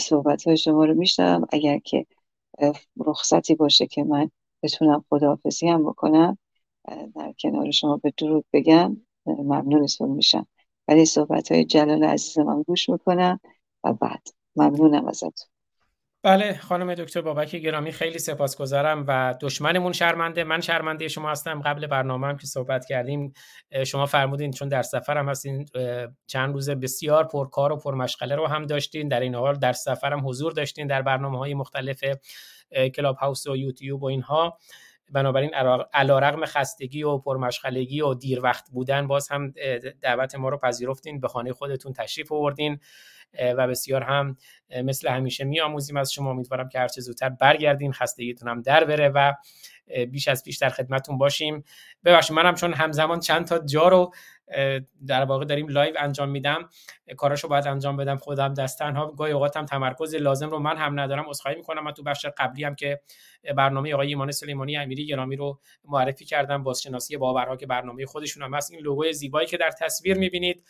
صحبت 0.00 0.46
های 0.46 0.56
شما 0.56 0.84
رو 0.84 0.94
میشنم 0.94 1.46
اگر 1.52 1.78
که 1.78 2.06
رخصتی 3.06 3.54
باشه 3.54 3.86
که 3.86 4.04
من 4.04 4.30
بتونم 4.62 5.04
خداحافظی 5.10 5.68
هم 5.68 5.84
بکنم 5.84 6.38
در 7.14 7.34
کنار 7.40 7.70
شما 7.70 7.96
به 7.96 8.12
درود 8.16 8.44
بگم 8.52 8.96
ممنونتون 9.26 10.10
میشم. 10.10 10.46
ولی 10.88 11.04
صحبت 11.06 11.52
های 11.52 11.64
جلال 11.64 12.04
عزیزم 12.04 12.48
هم 12.48 12.62
گوش 12.62 12.88
می‌کنم 12.88 13.40
و 13.84 13.92
بعد. 13.92 14.22
ممنونم 14.56 15.08
ازتون. 15.08 15.48
بله 16.22 16.58
خانم 16.58 16.94
دکتر 16.94 17.20
بابک 17.20 17.56
گرامی 17.56 17.92
خیلی 17.92 18.18
سپاسگزارم 18.18 19.04
و 19.08 19.34
دشمنمون 19.40 19.92
شرمنده. 19.92 20.44
من 20.44 20.60
شرمنده 20.60 21.08
شما 21.08 21.30
هستم. 21.30 21.62
قبل 21.62 21.86
برنامه 21.86 22.26
هم 22.26 22.36
که 22.36 22.46
صحبت 22.46 22.86
کردیم 22.86 23.32
شما 23.86 24.06
فرمودین 24.06 24.50
چون 24.50 24.68
در 24.68 24.82
سفرم 24.82 25.28
هستین 25.28 25.66
چند 26.26 26.54
روز 26.54 26.70
بسیار 26.70 27.24
پرکار 27.24 27.72
و 27.72 27.76
پرمشغله 27.76 28.34
رو 28.34 28.46
هم 28.46 28.66
داشتین. 28.66 29.08
در 29.08 29.20
این 29.20 29.34
حال 29.34 29.54
در 29.54 29.72
سفرم 29.72 30.28
حضور 30.28 30.52
داشتین 30.52 30.86
در 30.86 31.02
برنامه 31.02 31.38
های 31.38 31.54
مختلف 31.54 32.04
کلاب 32.94 33.16
هاوس 33.16 33.46
و 33.46 33.56
یوتیوب 33.56 34.02
و 34.02 34.06
اینها. 34.06 34.58
بنابراین 35.10 35.54
علا 35.94 36.46
خستگی 36.46 37.02
و 37.02 37.18
پرمشغلگی 37.18 38.00
و 38.00 38.14
دیر 38.14 38.40
وقت 38.40 38.70
بودن 38.70 39.06
باز 39.06 39.28
هم 39.28 39.52
دعوت 40.00 40.34
ما 40.34 40.48
رو 40.48 40.58
پذیرفتین 40.58 41.20
به 41.20 41.28
خانه 41.28 41.52
خودتون 41.52 41.92
تشریف 41.92 42.32
آوردین 42.32 42.80
و 43.56 43.68
بسیار 43.68 44.02
هم 44.02 44.36
مثل 44.84 45.08
همیشه 45.08 45.44
میآموزیم 45.44 45.96
از 45.96 46.12
شما. 46.12 46.30
امیدوارم 46.30 46.68
که 46.68 46.78
هرچه 46.78 47.00
زودتر 47.00 47.28
برگردین 47.28 47.92
خستگیتون 47.92 48.48
هم 48.48 48.62
در 48.62 48.84
بره 48.84 49.08
و 49.08 49.32
بیش 50.10 50.28
از 50.28 50.44
پیش 50.44 50.56
در 50.56 50.68
خدمتون 50.68 51.18
باشیم. 51.18 51.64
ببخشید 52.04 52.36
منم 52.36 52.54
چون 52.54 52.72
همزمان 52.72 53.20
چند 53.20 53.46
تا 53.46 53.58
جا 53.58 53.88
رو 53.88 54.12
در 55.06 55.24
واقع 55.24 55.44
داریم 55.44 55.68
live 55.68 55.94
انجام 55.98 56.28
میدم. 56.28 56.68
کاراشو 57.16 57.48
باید 57.48 57.66
انجام 57.66 57.96
بدم 57.96 58.16
خودم 58.16 58.54
دست 58.54 58.78
تنها 58.78 59.06
گاهی 59.06 59.32
اوقات 59.32 59.56
هم 59.56 59.66
تمرکز 59.66 60.14
لازم 60.14 60.50
رو 60.50 60.58
من 60.58 60.76
هم 60.76 61.00
ندارم. 61.00 61.28
عذرخواهی 61.28 61.56
می‌کنم. 61.56 61.84
من 61.84 61.92
تو 61.92 62.02
بخش 62.02 62.26
قبلی 62.38 62.64
هم 62.64 62.74
که 62.74 63.00
برنامه 63.56 63.94
آقای 63.94 64.08
ایمان 64.08 64.30
سلیمانی 64.30 64.76
امیری 64.76 65.06
گرامی 65.06 65.36
رو 65.36 65.60
معرفی 65.84 66.24
کردم 66.24 66.62
بازشناسی 66.62 67.16
باورها 67.16 67.56
که 67.56 67.66
برنامه 67.66 68.06
خودشون 68.06 68.42
هم 68.42 68.54
هست. 68.54 68.72
این 68.72 68.80
لوگوی 68.80 69.12
زیبایی 69.12 69.46
که 69.46 69.56
در 69.56 69.70
تصویر 69.70 70.18
می‌بینید 70.18 70.64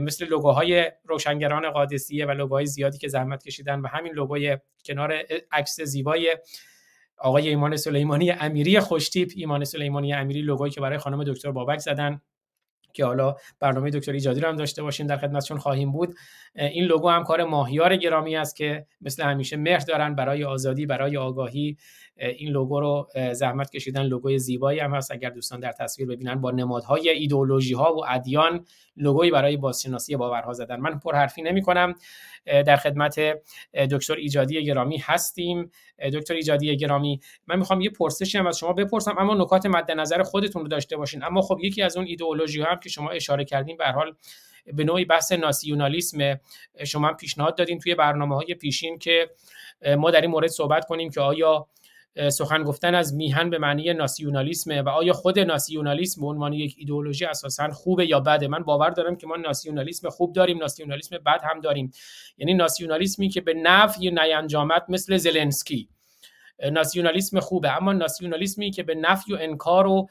مثل 0.00 0.26
لوگوهای 0.26 0.90
روشنگران 1.04 1.70
قادسیه 1.70 2.26
و 2.26 2.30
لوگوهای 2.30 2.66
زیادی 2.66 2.98
که 2.98 3.08
زحمت 3.08 3.44
کشیدن 3.44 3.80
و 3.80 3.86
همین 3.86 4.12
لوگوی 4.12 4.58
کنار 4.86 5.12
عکس 5.52 5.80
زیبای 5.80 6.38
آقای 7.18 7.48
ایمان 7.48 7.76
سلیمانی 7.76 8.30
امیری 8.30 8.80
خوشتیپ. 8.80 9.30
ایمان 9.36 9.64
سلیمانی 9.64 10.12
امیری 10.12 10.42
لوگویی 10.42 10.72
که 10.72 10.80
برای 10.80 10.98
خانم 10.98 11.24
دکتر 11.24 11.50
بابک 11.50 11.78
زدن. 11.78 12.20
که 12.94 13.04
حالا 13.04 13.36
برنامه 13.60 13.90
دکتر 13.90 14.12
ایجادی 14.12 14.40
رو 14.40 14.48
هم 14.48 14.56
داشته 14.56 14.82
باشین 14.82 15.06
در 15.06 15.16
خدمتشون 15.16 15.58
خواهیم 15.58 15.92
بود. 15.92 16.14
این 16.54 16.84
لوگو 16.84 17.08
هم 17.08 17.24
کار 17.24 17.44
ماهیار 17.44 17.96
گرامی 17.96 18.36
است 18.36 18.56
که 18.56 18.86
مثل 19.00 19.22
همیشه 19.22 19.56
مهر 19.56 19.78
دارن 19.78 20.14
برای 20.14 20.44
آزادی 20.44 20.86
برای 20.86 21.16
آگاهی. 21.16 21.76
این 22.16 22.48
لوگو 22.48 22.80
رو 22.80 23.08
زحمت 23.32 23.70
کشیدن 23.70 24.02
لوگوی 24.02 24.38
زیبایی 24.38 24.80
هم 24.80 24.94
هست. 24.94 25.10
اگر 25.10 25.30
دوستان 25.30 25.60
در 25.60 25.72
تصویر 25.72 26.08
ببینن 26.08 26.34
با 26.34 26.50
نمادهای 26.50 27.08
ایدئولوژی 27.08 27.74
ها 27.74 27.94
و 27.94 28.04
ادیان 28.08 28.66
لوگوی 28.96 29.30
برای 29.30 29.56
بازشناسی 29.56 30.16
باورها 30.16 30.52
زدن. 30.52 30.76
من 30.76 30.98
پرحرفی 30.98 31.42
نمی 31.42 31.62
کنم 31.62 31.94
در 32.46 32.76
خدمت 32.76 33.20
دکتر 33.90 34.14
ایجادی 34.14 34.64
گرامی 34.64 34.98
هستیم. 34.98 35.70
دکتر 36.12 36.34
ایجادی 36.34 36.76
گرامی 36.76 37.20
من 37.46 37.58
می‌خوام 37.58 37.80
یه 37.80 37.90
پرسشی 37.90 38.38
هم 38.38 38.46
از 38.46 38.58
شما 38.58 38.72
بپرسم 38.72 39.14
اما 39.18 39.34
نکات 39.34 39.66
مد 39.66 39.90
نظر 39.90 40.22
خودتون 40.22 40.62
رو 40.62 40.68
داشته 40.68 40.96
باشین. 40.96 41.24
اما 41.24 41.42
خب 41.42 41.58
یکی 41.62 41.82
از 41.82 41.96
اون 41.96 42.06
ایدئولوژی 42.06 42.62
هم 42.62 42.80
که 42.82 42.88
شما 42.88 43.10
اشاره 43.10 43.44
کردین 43.44 43.76
به 43.76 43.86
حال 43.86 44.14
به 44.72 44.84
نوعی 44.84 45.04
بحث 45.04 45.32
ناسیونالیسم 45.32 46.40
شما 46.84 47.12
پیشنهاد 47.12 47.56
دادین 47.58 47.78
توی 47.78 47.94
برنامه 47.94 48.36
های 48.36 48.54
پیشین 48.54 48.98
که 48.98 49.30
ما 49.98 50.10
در 50.10 50.20
این 50.20 50.30
مورد 50.30 50.46
صحبت 50.46 50.84
کنیم 50.84 51.10
که 51.10 51.20
آیا 51.20 51.66
سخن 52.30 52.62
گفتن 52.62 52.94
از 52.94 53.14
میهن 53.14 53.50
به 53.50 53.58
معنی 53.58 53.92
ناسیونالیسم 53.92 54.84
و 54.84 54.88
آیا 54.88 55.12
خود 55.12 55.38
ناسیونالیسم 55.38 56.20
به 56.20 56.26
عنوان 56.26 56.52
یک 56.52 56.74
ایدئولوژی 56.78 57.24
اساسا 57.24 57.68
خوبه 57.68 58.06
یا 58.06 58.20
بده؟ 58.20 58.48
من 58.48 58.62
باور 58.62 58.90
دارم 58.90 59.16
که 59.16 59.26
ما 59.26 59.36
ناسیونالیسم 59.36 60.08
خوب 60.08 60.32
داریم 60.32 60.58
ناسیونالیسم 60.58 61.18
بد 61.18 61.40
هم 61.44 61.60
داریم. 61.60 61.90
یعنی 62.38 62.54
ناسیونالیسمی 62.54 63.28
که 63.28 63.40
به 63.40 63.54
نفع 63.54 64.00
نیانجامد 64.00 64.84
مثل 64.88 65.16
زلنسکی. 65.16 65.88
ناسیونالیسم 66.72 67.40
خوبه 67.40 67.76
اما 67.76 67.92
ناسیونالیسمی 67.92 68.70
که 68.70 68.82
به 68.82 68.94
نفی 68.94 69.32
و 69.32 69.36
انکار 69.40 69.86
و 69.86 70.08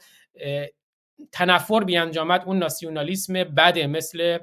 تنفر 1.32 1.84
بیانجامد 1.84 2.42
اون 2.46 2.58
ناسیونالیسم 2.58 3.32
بده 3.32 3.86
مثل 3.86 4.38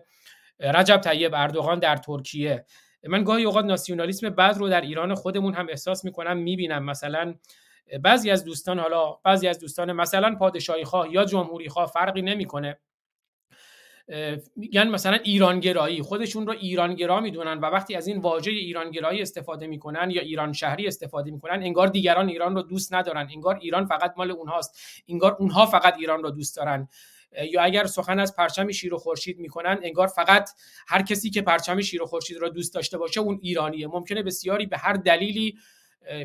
رجب 0.59 0.97
طیب 0.97 1.31
اردوغان 1.33 1.79
در 1.79 1.95
ترکیه. 1.95 2.65
من 3.03 3.23
گاهی 3.23 3.43
اوقات 3.43 3.65
ناسیونالیسم 3.65 4.29
بد 4.29 4.55
رو 4.57 4.69
در 4.69 4.81
ایران 4.81 5.15
خودمون 5.15 5.53
هم 5.53 5.67
احساس 5.69 6.05
می‌کنم 6.05 6.37
می‌بینم. 6.37 6.83
مثلا 6.83 7.35
بعضی 8.03 8.29
از 8.29 8.45
دوستان 8.45 8.79
حالا 8.79 9.11
بعضی 9.23 9.47
از 9.47 9.59
دوستان 9.59 9.91
مثلا 9.91 10.35
پادشاهی 10.35 10.83
خواه 10.83 11.13
یا 11.13 11.25
جمهوری 11.25 11.69
خواه 11.69 11.85
فرقی 11.85 12.21
نمی‌کنه. 12.21 12.77
میگن 14.55 14.87
مثلا 14.87 15.17
ایرانگرایی. 15.23 16.01
خودشون 16.01 16.47
رو 16.47 16.53
ایرانگرا 16.53 17.19
می‌دونن 17.19 17.57
و 17.57 17.65
وقتی 17.65 17.95
از 17.95 18.07
این 18.07 18.17
واژه 18.17 18.51
ایرانگرایی 18.51 19.21
استفاده 19.21 19.67
می‌کنن 19.67 20.11
یا 20.11 20.21
ایران 20.21 20.53
شهری 20.53 20.87
استفاده 20.87 21.31
می‌کنن 21.31 21.63
انگار 21.63 21.87
دیگران 21.87 22.29
ایران 22.29 22.55
رو 22.55 22.61
دوست 22.61 22.93
ندارن. 22.93 23.29
انگار 23.33 23.55
ایران 23.61 23.85
فقط 23.85 24.13
مال 24.17 24.31
اونهاست. 24.31 25.03
انگار 25.07 25.37
اونها 25.39 25.65
فقط 25.65 25.97
ایران 25.97 26.23
رو 26.23 26.31
دوست 26.31 26.57
دارن. 26.57 26.87
یا 27.51 27.61
اگر 27.61 27.85
سخن 27.85 28.19
از 28.19 28.35
پرچم 28.35 28.71
شیر 28.71 28.93
و 28.93 28.97
خورشید 28.97 29.39
می‌کنن 29.39 29.79
انگار 29.83 30.07
فقط 30.07 30.49
هر 30.87 31.01
کسی 31.01 31.29
که 31.29 31.41
پرچم 31.41 31.81
شیر 31.81 32.01
و 32.01 32.05
خورشید 32.05 32.37
را 32.37 32.49
دوست 32.49 32.73
داشته 32.73 32.97
باشه 32.97 33.19
اون 33.19 33.39
ایرانیه. 33.41 33.87
ممکنه 33.87 34.23
بسیاری 34.23 34.65
به 34.65 34.77
هر 34.77 34.93
دلیلی 34.93 35.57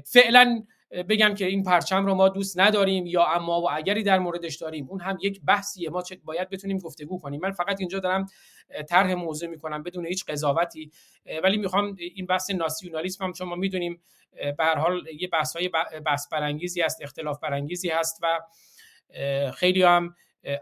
فعلا 0.04 0.64
بگن 1.08 1.34
که 1.34 1.46
این 1.46 1.62
پرچم 1.62 2.06
رو 2.06 2.14
ما 2.14 2.28
دوست 2.28 2.58
نداریم 2.58 3.06
یا 3.06 3.24
اما 3.24 3.60
و 3.60 3.70
اگری 3.70 4.02
در 4.02 4.18
موردش 4.18 4.56
داریم. 4.56 4.86
اون 4.88 5.00
هم 5.00 5.18
یک 5.22 5.40
بحثیه. 5.46 5.90
ما 5.90 6.02
باید 6.24 6.50
بتونیم 6.50 6.78
گفتگو 6.78 7.18
کنیم. 7.18 7.40
من 7.40 7.52
فقط 7.52 7.80
اینجا 7.80 7.98
دارم 7.98 8.26
طرح 8.88 9.14
موضوع 9.14 9.48
می‌کنم 9.48 9.82
بدون 9.82 10.06
هیچ 10.06 10.24
قضاوتی. 10.24 10.90
ولی 11.42 11.56
می‌خوام 11.56 11.96
این 11.98 12.26
بحث 12.26 12.50
ناسیونالیسم 12.50 13.24
هم 13.24 13.32
چون 13.32 13.48
ما 13.48 13.54
می‌دونیم 13.54 14.02
به 14.32 14.64
هر 14.64 14.78
حال 14.78 15.06
یه 15.20 15.28
بحث 15.28 15.56
های 15.56 15.70
بحث 16.06 16.28
برانگیزی 16.32 16.80
هست 16.80 17.02
اختلاف 17.02 17.40
برانگیزی 17.40 17.88
هست 17.88 18.20
و 18.22 18.40
خیلی 19.54 19.82
هم 19.82 20.14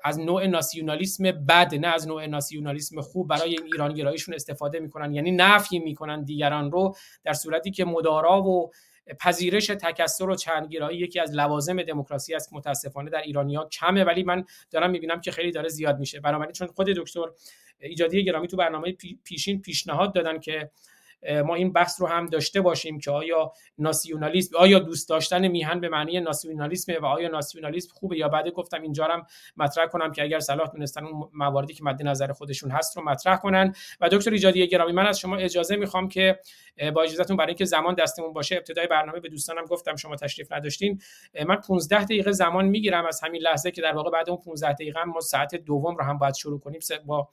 از 0.04 0.20
نوع 0.20 0.46
ناسیونالیسم 0.46 1.24
بد 1.24 1.74
نه 1.74 1.86
از 1.86 2.08
نوع 2.08 2.26
ناسیونالیسم 2.26 3.00
خوب. 3.00 3.28
برای 3.28 3.50
این 3.50 3.64
ایرانگراییشون 3.64 4.34
استفاده 4.34 4.80
می‌کنن. 4.80 5.14
یعنی 5.14 5.30
نفی 5.30 5.78
می‌کنن 5.78 6.24
دیگران 6.24 6.70
رو 6.72 6.96
در 7.24 7.32
صورتی 7.32 7.70
که 7.70 7.84
مدارا 7.84 8.42
و 8.42 8.70
پذیرش 9.20 9.66
تکثر 9.66 10.28
و 10.28 10.36
چندگرایی 10.36 10.98
یکی 10.98 11.20
از 11.20 11.34
لوازم 11.34 11.82
دموکراسی 11.82 12.34
است. 12.34 12.52
متاسفانه 12.52 13.10
در 13.10 13.22
ایرانیا 13.22 13.64
کمه. 13.64 14.04
ولی 14.04 14.22
من 14.22 14.44
دارم 14.70 14.90
می‌بینم 14.90 15.20
که 15.20 15.30
خیلی 15.30 15.50
داره 15.50 15.68
زیاد 15.68 15.98
میشه. 15.98 16.20
بنابراین 16.20 16.52
چون 16.52 16.68
خود 16.68 16.86
دکتر 16.86 17.26
ایجادی 17.80 18.24
گرامی 18.24 18.48
تو 18.48 18.56
برنامه 18.56 18.96
پیشین 19.24 19.60
پیشنهاد 19.62 20.14
دادن 20.14 20.40
که 20.40 20.70
ما 21.46 21.54
این 21.54 21.72
بحث 21.72 22.00
رو 22.00 22.06
هم 22.06 22.26
داشته 22.26 22.60
باشیم 22.60 22.98
که 22.98 23.10
آیا 23.10 23.52
ناسیونالیسم 23.78 24.56
آیا 24.56 24.78
دوست 24.78 25.08
داشتن 25.08 25.48
میهن 25.48 25.80
به 25.80 25.88
معنی 25.88 26.20
ناسیونالیسم 26.20 26.92
و 27.02 27.06
آیا 27.06 27.28
ناسیونالیسم 27.28 27.92
خوبه 27.94 28.18
یا 28.18 28.28
بعد 28.28 28.48
گفتم 28.48 28.82
اینجا 28.82 29.04
هم 29.04 29.26
مطرح 29.56 29.86
کنم 29.86 30.12
که 30.12 30.22
اگر 30.22 30.40
صلاح 30.40 30.70
دونستن 30.70 31.04
اون 31.04 31.30
مواردی 31.32 31.74
که 31.74 31.84
مد 31.84 32.02
نظر 32.02 32.32
خودشون 32.32 32.70
هست 32.70 32.96
رو 32.96 33.04
مطرح 33.04 33.36
کنن. 33.36 33.74
و 34.00 34.08
دکتر 34.08 34.30
ایجادی 34.30 34.68
گرامی 34.68 34.92
من 34.92 35.06
از 35.06 35.20
شما 35.20 35.36
اجازه 35.36 35.76
می‌خوام 35.76 36.08
که 36.08 36.38
با 36.94 37.02
اجازهتون 37.02 37.36
برای 37.36 37.48
اینکه 37.48 37.64
زمان 37.64 37.94
دستمون 37.94 38.32
باشه 38.32 38.56
ابتدای 38.56 38.86
برنامه 38.86 39.20
به 39.20 39.28
دوستانم 39.28 39.64
گفتم 39.64 39.96
شما 39.96 40.16
تشریف 40.16 40.52
نداشتین. 40.52 41.00
من 41.46 41.56
15 41.56 42.04
دقیقه 42.04 42.32
زمان 42.32 42.64
می‌گیرم 42.64 43.06
از 43.06 43.20
همین 43.24 43.42
لحظه 43.42 43.70
که 43.70 43.82
در 43.82 43.92
واقع 43.92 44.10
بعد 44.10 44.30
اون 44.30 44.38
15 44.44 44.72
دقیقه 44.72 45.04
ما 45.04 45.20
ساعت 45.20 45.54
دوم 45.54 45.96
رو 45.96 46.04
هم 46.04 46.18
باید 46.18 46.34
شروع 46.34 46.60
کنیم. 46.60 46.80
با 47.06 47.28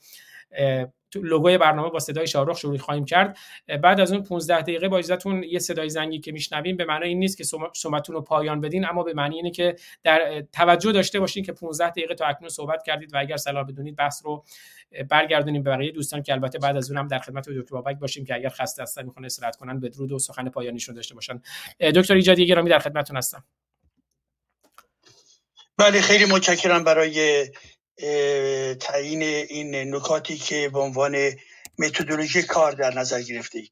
لوگوی 1.16 1.58
برنامه 1.58 1.90
با 1.90 2.00
صدای 2.00 2.28
شاهرخ 2.28 2.58
شروع 2.58 2.78
خواهیم 2.78 3.06
کرد. 3.06 3.38
بعد 3.84 4.00
از 4.00 4.12
اون 4.12 4.24
15 4.24 4.62
دقیقه 4.62 4.90
با 4.90 4.98
اجازهتون 4.98 5.44
یه 5.44 5.60
صدای 5.60 5.90
زنگی 5.90 6.20
که 6.20 6.32
میشنویم. 6.32 6.78
به 6.78 6.86
معنی 6.86 7.08
این 7.08 7.20
نیست 7.20 7.38
که 7.38 7.44
صحبتتون 7.74 8.16
رو 8.16 8.22
پایان 8.22 8.62
بدین 8.62 8.86
اما 8.86 9.04
به 9.04 9.14
معنی 9.14 9.36
اینه 9.36 9.52
که 9.52 9.76
در 10.04 10.44
توجه 10.54 10.92
داشته 10.92 11.20
باشین 11.20 11.44
که 11.44 11.52
15 11.52 11.90
دقیقه 11.90 12.16
تا 12.16 12.26
اکنون 12.26 12.50
صحبت 12.50 12.84
کردید 12.84 13.14
و 13.14 13.18
اگر 13.20 13.38
صلاح 13.38 13.64
بدونید 13.64 13.96
بحث 13.96 14.26
رو 14.26 14.46
برگردونیم 15.10 15.64
به 15.64 15.72
بقیه 15.72 15.92
دوستان 15.92 16.24
که 16.24 16.34
البته 16.34 16.60
بعد 16.60 16.78
از 16.78 16.92
اون 16.92 17.00
هم 17.00 17.08
در 17.08 17.20
خدمت 17.20 17.50
دکتر 17.50 17.76
بابک 17.76 18.00
باشیم 18.00 18.26
که 18.26 18.36
اگر 18.36 18.50
خسته 18.50 18.84
هستن 18.84 19.06
می‌خوان 19.06 19.26
استراحت 19.26 19.56
کنن 19.56 19.80
بدرود 19.80 20.12
و 20.12 20.20
سخن 20.20 20.50
پایانیشون 20.50 20.96
داشته 20.96 21.16
باشن. 21.16 21.42
دکتر 21.80 22.14
ایجادی 22.14 22.48
گرامی 22.48 22.70
در 22.70 22.80
خدمتتون 22.80 23.18
هستم. 23.18 23.44
بله 25.78 26.02
خیلی 26.02 26.26
متشکرم 26.26 26.84
برای 26.84 27.46
تعیین 28.80 29.24
این 29.24 29.96
نکاتی 29.96 30.38
که 30.38 30.70
به 30.70 30.80
عنوان 30.80 31.32
متدولوژی 31.80 32.44
کار 32.44 32.72
در 32.72 32.94
نظر 32.94 33.22
گرفته 33.22 33.64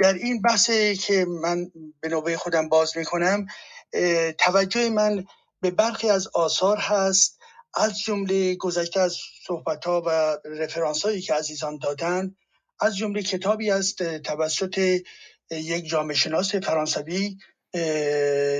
در 0.00 0.14
این 0.14 0.42
بحث 0.42 0.70
که 1.06 1.24
من 1.24 1.70
به 2.00 2.08
نوبه 2.08 2.36
خودم 2.36 2.68
باز 2.68 2.96
می‌کنم 2.96 3.46
توجه 4.38 4.90
من 4.90 5.24
به 5.60 5.70
برخی 5.70 6.10
از 6.10 6.28
آثار 6.34 6.76
هست 6.76 7.38
از 7.74 7.98
جمله 7.98 8.54
گذشته 8.54 9.00
از 9.00 9.16
صحبت 9.46 9.84
ها 9.84 10.02
و 10.06 10.38
رفرانس 10.44 11.02
هایی 11.02 11.20
که 11.20 11.34
عزیزان 11.34 11.78
دادن 11.78 12.36
از 12.80 12.96
جمله 12.96 13.22
کتابی 13.22 13.70
است 13.70 14.18
توسط 14.18 15.00
یک 15.50 15.88
جامعه 15.88 16.16
شناس 16.16 16.54
فرانسوی 16.54 17.38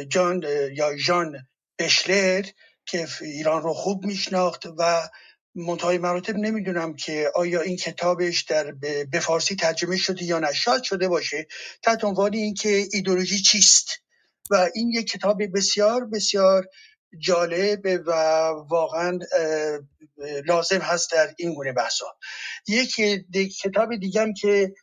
جان 0.09 0.45
یا 0.73 0.97
ژان 0.97 1.49
بشلر. 1.79 2.45
که 2.87 3.09
ایران 3.21 3.63
رو 3.63 3.73
خوب 3.73 4.05
میشناخت 4.05 4.67
و 4.79 5.09
منتهای 5.55 5.99
مراتب 5.99 6.37
نمی‌دونم 6.37 6.97
که 6.97 7.31
آیا 7.35 7.61
این 7.61 7.77
کتابش 7.77 8.43
در 8.43 8.73
به 9.11 9.21
فارسی 9.21 9.57
ترجمه 9.57 9.97
شده 9.97 10.25
یا 10.25 10.39
نه. 10.39 10.53
شاید 10.53 10.83
شده 10.83 11.09
باشه. 11.09 11.47
تحت 11.83 12.05
عنوان 12.05 12.35
اینکه 12.35 12.85
ایدولوژی 12.93 13.39
چیست. 13.39 13.89
و 14.51 14.69
این 14.75 14.91
یک 14.91 15.11
کتاب 15.11 15.43
بسیار 15.55 16.05
بسیار 16.05 16.67
جالب 17.19 17.81
و 18.07 18.13
واقعا 18.69 19.19
لازم 20.47 20.79
هست 20.79 21.13
در 21.13 21.35
این 21.39 21.55
گونه 21.55 21.73
بحثا. 21.73 22.07
یک 22.69 23.01
کتاب 23.63 23.97
دیگم 23.97 24.35
که 24.35 24.75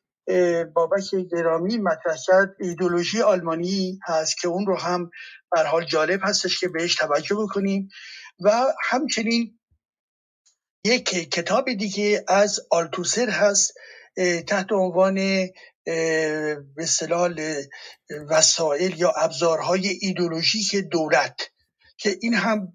بابک 0.74 1.15
گرامی 1.32 1.78
مطرح 1.78 2.17
کرد 2.28 2.55
ایدولوژی 2.59 3.22
آلمانی 3.22 3.99
هست 4.03 4.38
که 4.41 4.47
اون 4.47 4.65
رو 4.65 4.78
هم 4.78 5.09
بر 5.51 5.65
حال 5.65 5.86
جالب 5.86 6.19
هستش 6.24 6.59
که 6.59 6.67
بهش 6.67 6.95
توجه 6.95 7.36
بکنیم. 7.36 7.89
و 8.39 8.74
همچنین 8.89 9.59
یک 10.86 11.09
کتاب 11.09 11.74
دیگه 11.74 12.26
از 12.28 12.59
آلتوسر 12.72 13.30
هست 13.30 13.74
تحت 14.47 14.72
عنوان 14.72 15.15
به 15.86 16.86
وسایل 18.30 18.99
یا 18.99 19.13
ابزارهای 19.17 19.88
ایدولوژیک 20.01 20.76
دولت. 20.76 21.51
که 22.02 22.18
این 22.22 22.34
هم 22.34 22.74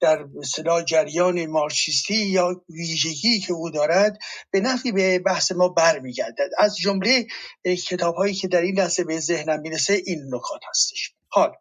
در 0.00 0.24
اصطلاح 0.42 0.82
جریان 0.82 1.46
مارکسیستی 1.46 2.14
یا 2.14 2.64
ویژگی 2.68 3.40
که 3.40 3.52
او 3.52 3.70
دارد 3.70 4.18
به 4.50 4.60
نفعی 4.60 4.92
به 4.92 5.18
بحث 5.18 5.52
ما 5.52 5.68
برمیگردد. 5.68 6.50
از 6.58 6.76
جمله 6.76 7.26
کتاب 7.88 8.14
هایی 8.14 8.34
که 8.34 8.48
در 8.48 8.60
این 8.60 8.78
لحظه 8.78 9.04
به 9.04 9.20
ذهنم 9.20 9.60
می‌رسه 9.60 10.02
این 10.06 10.34
نکات 10.34 10.60
هستش. 10.70 11.12
حال 11.28 11.52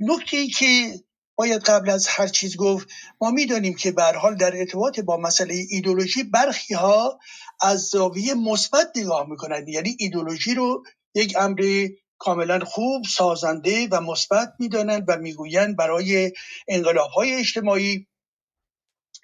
نکته 0.00 0.46
که 0.46 0.94
باید 1.36 1.62
قبل 1.62 1.90
از 1.90 2.06
هر 2.08 2.26
چیز 2.26 2.56
گفت 2.56 2.88
ما 3.20 3.30
می‌دانیم 3.30 3.74
که 3.74 3.92
به 3.92 4.02
حال 4.02 4.36
در 4.36 4.56
ارتباط 4.56 5.00
با 5.00 5.16
مسئله 5.16 5.54
ایدولوژی 5.70 6.22
برخی 6.22 6.74
ها 6.74 7.18
از 7.60 7.80
زاویه 7.80 8.34
مثبت 8.34 8.92
نگاه 8.96 9.30
می‌کنند. 9.30 9.68
یعنی 9.68 9.96
ایدولوژی 9.98 10.54
رو 10.54 10.84
یک 11.14 11.36
امر 11.38 11.88
کاملا 12.18 12.60
خوب 12.60 13.04
سازنده 13.04 13.88
و 13.90 14.00
مثبت 14.00 14.52
می‌دانند 14.58 15.04
و 15.08 15.16
می‌گویند 15.16 15.76
برای 15.76 16.32
انقلاب 16.68 17.10
های 17.10 17.34
اجتماعی 17.34 18.06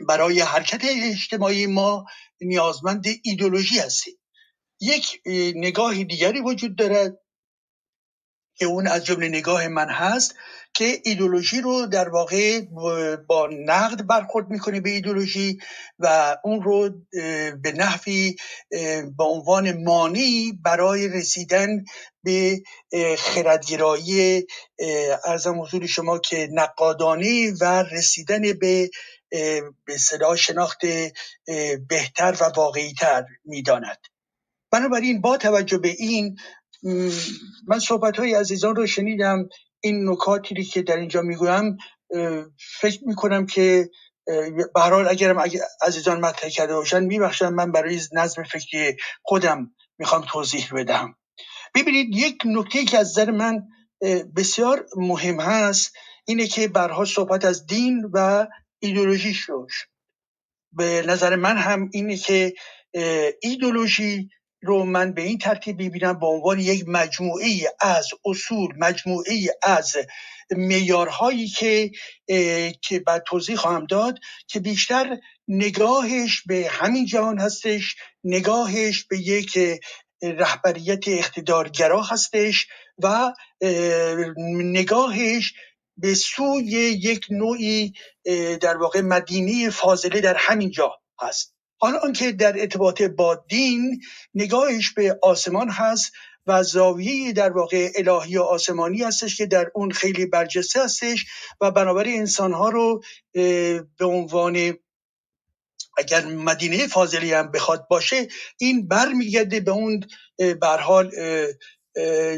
برای 0.08 0.40
حرکت 0.40 0.80
اجتماعی 0.84 1.66
ما 1.66 2.06
نیازمند 2.40 3.04
ایدولوژی 3.22 3.78
هستیم. 3.78 4.14
یک 4.80 5.20
نگاه 5.56 6.04
دیگری 6.04 6.40
وجود 6.40 6.76
دارد 6.76 7.18
که 8.54 8.66
اون 8.66 8.86
از 8.86 9.04
جمله 9.04 9.28
نگاه 9.28 9.68
من 9.68 9.88
هست. 9.88 10.34
که 10.74 11.00
ایدولوژی 11.04 11.60
رو 11.60 11.86
در 11.86 12.08
واقع 12.08 12.60
با 13.26 13.48
نقد 13.52 14.06
برخورد 14.06 14.50
می‌کنه 14.50 14.80
به 14.80 14.90
ایدولوژی 14.90 15.58
و 15.98 16.36
اون 16.44 16.62
رو 16.62 16.90
به 17.62 17.72
نحوی 17.76 18.36
به 19.18 19.24
عنوان 19.24 19.82
مانی 19.84 20.52
برای 20.64 21.08
رسیدن 21.08 21.84
به 22.22 22.62
خردگرایی 23.18 24.42
ارزم 25.24 25.60
حضور 25.60 25.86
شما 25.86 26.18
که 26.18 26.48
نقادانی 26.52 27.50
و 27.60 27.82
رسیدن 27.82 28.42
به 28.52 28.90
به 29.84 29.98
صدا 29.98 30.36
شناخت 30.36 30.78
بهتر 31.88 32.36
و 32.40 32.44
واقعیتر 32.56 33.24
می‌داند. 33.44 33.98
بنابراین 34.70 35.20
با 35.20 35.36
توجه 35.36 35.78
به 35.78 35.88
این 35.98 36.36
من 37.66 37.78
صحبت 37.78 38.16
های 38.16 38.34
عزیزان 38.34 38.76
رو 38.76 38.86
شنیدم 38.86 39.48
این 39.82 40.08
نکاتی 40.10 40.64
که 40.64 40.82
در 40.82 40.96
اینجا 40.96 41.22
می‌گویم 41.22 41.76
فکر 42.80 43.00
می‌کنم 43.06 43.46
که 43.46 43.90
به 44.74 44.80
حال 44.80 45.08
اگرم 45.08 45.42
عزیزان 45.82 46.20
مطرح 46.20 46.50
کرده 46.50 46.74
باشن 46.74 47.04
میبخشن 47.04 47.48
من 47.48 47.72
برای 47.72 48.00
نظم 48.12 48.42
فکری 48.42 48.96
خودم 49.22 49.74
می‌خوام 49.98 50.24
توضیح 50.28 50.68
بدم. 50.74 51.16
ببینید 51.74 52.16
یک 52.16 52.42
نکته 52.44 52.84
که 52.84 52.98
از 52.98 53.10
نظر 53.10 53.30
من 53.30 53.62
بسیار 54.36 54.86
مهم 54.96 55.40
هست 55.40 55.92
اینه 56.24 56.46
که 56.46 56.68
برها 56.68 57.04
صحبت 57.04 57.44
از 57.44 57.66
دین 57.66 58.10
و 58.12 58.46
ایدولوژی 58.78 59.34
شد. 59.34 59.68
به 60.72 61.04
نظر 61.06 61.36
من 61.36 61.56
هم 61.56 61.90
اینه 61.92 62.16
که 62.16 62.54
ایدولوژی 63.42 64.28
رو 64.62 64.84
من 64.84 65.12
به 65.12 65.22
این 65.22 65.38
ترتیب 65.38 65.82
ببینم 65.82 66.18
به 66.18 66.26
عنوان 66.26 66.60
یک 66.60 66.84
مجموعه 66.88 67.46
از 67.80 68.08
اصول 68.24 68.68
مجموعه 68.78 69.38
از 69.62 69.96
میارهایی 70.50 71.48
که 71.48 71.90
که 72.82 73.00
بعد 73.06 73.22
توضیح 73.26 73.56
خواهم 73.56 73.86
داد 73.86 74.18
که 74.46 74.60
بیشتر 74.60 75.16
نگاهش 75.48 76.42
به 76.46 76.68
همین 76.70 77.06
جهان 77.06 77.38
هستش 77.38 77.96
نگاهش 78.24 79.04
به 79.04 79.18
یک 79.18 79.58
رهبریت 80.22 81.08
اقتدارگرا 81.08 82.02
هستش 82.02 82.66
و 82.98 83.32
نگاهش 84.48 85.54
به 85.96 86.14
سوی 86.14 86.70
یک 87.02 87.26
نوعی 87.30 87.92
در 88.60 88.76
واقع 88.76 89.00
مدینه 89.00 89.70
فاضله 89.70 90.20
در 90.20 90.36
همین 90.38 90.70
جا 90.70 90.92
هست. 91.22 91.51
حالا 91.82 91.98
آنکه 91.98 92.32
در 92.32 92.60
ارتباط 92.60 93.02
با 93.02 93.44
دین 93.48 94.00
نگاهش 94.34 94.90
به 94.90 95.18
آسمان 95.22 95.68
هست 95.70 96.12
و 96.46 96.62
زاویه 96.62 97.32
در 97.32 97.50
واقع 97.50 97.90
الهی 97.96 98.36
و 98.36 98.42
آسمانی 98.42 99.02
هستش 99.02 99.36
که 99.36 99.46
در 99.46 99.70
اون 99.74 99.90
خیلی 99.90 100.26
برجسته 100.26 100.84
هستش 100.84 101.26
و 101.60 101.70
بنابراین 101.70 102.18
انسانها 102.18 102.68
رو 102.68 103.02
به 103.98 104.04
عنوان 104.04 104.74
اگر 105.98 106.24
مدینه 106.26 106.86
فاضلی 106.86 107.32
هم 107.32 107.50
بخواد 107.50 107.86
باشه 107.88 108.28
این 108.58 108.88
برمیگرده 108.88 109.60
به 109.60 109.70
اون 109.70 110.04
برحال 110.60 111.10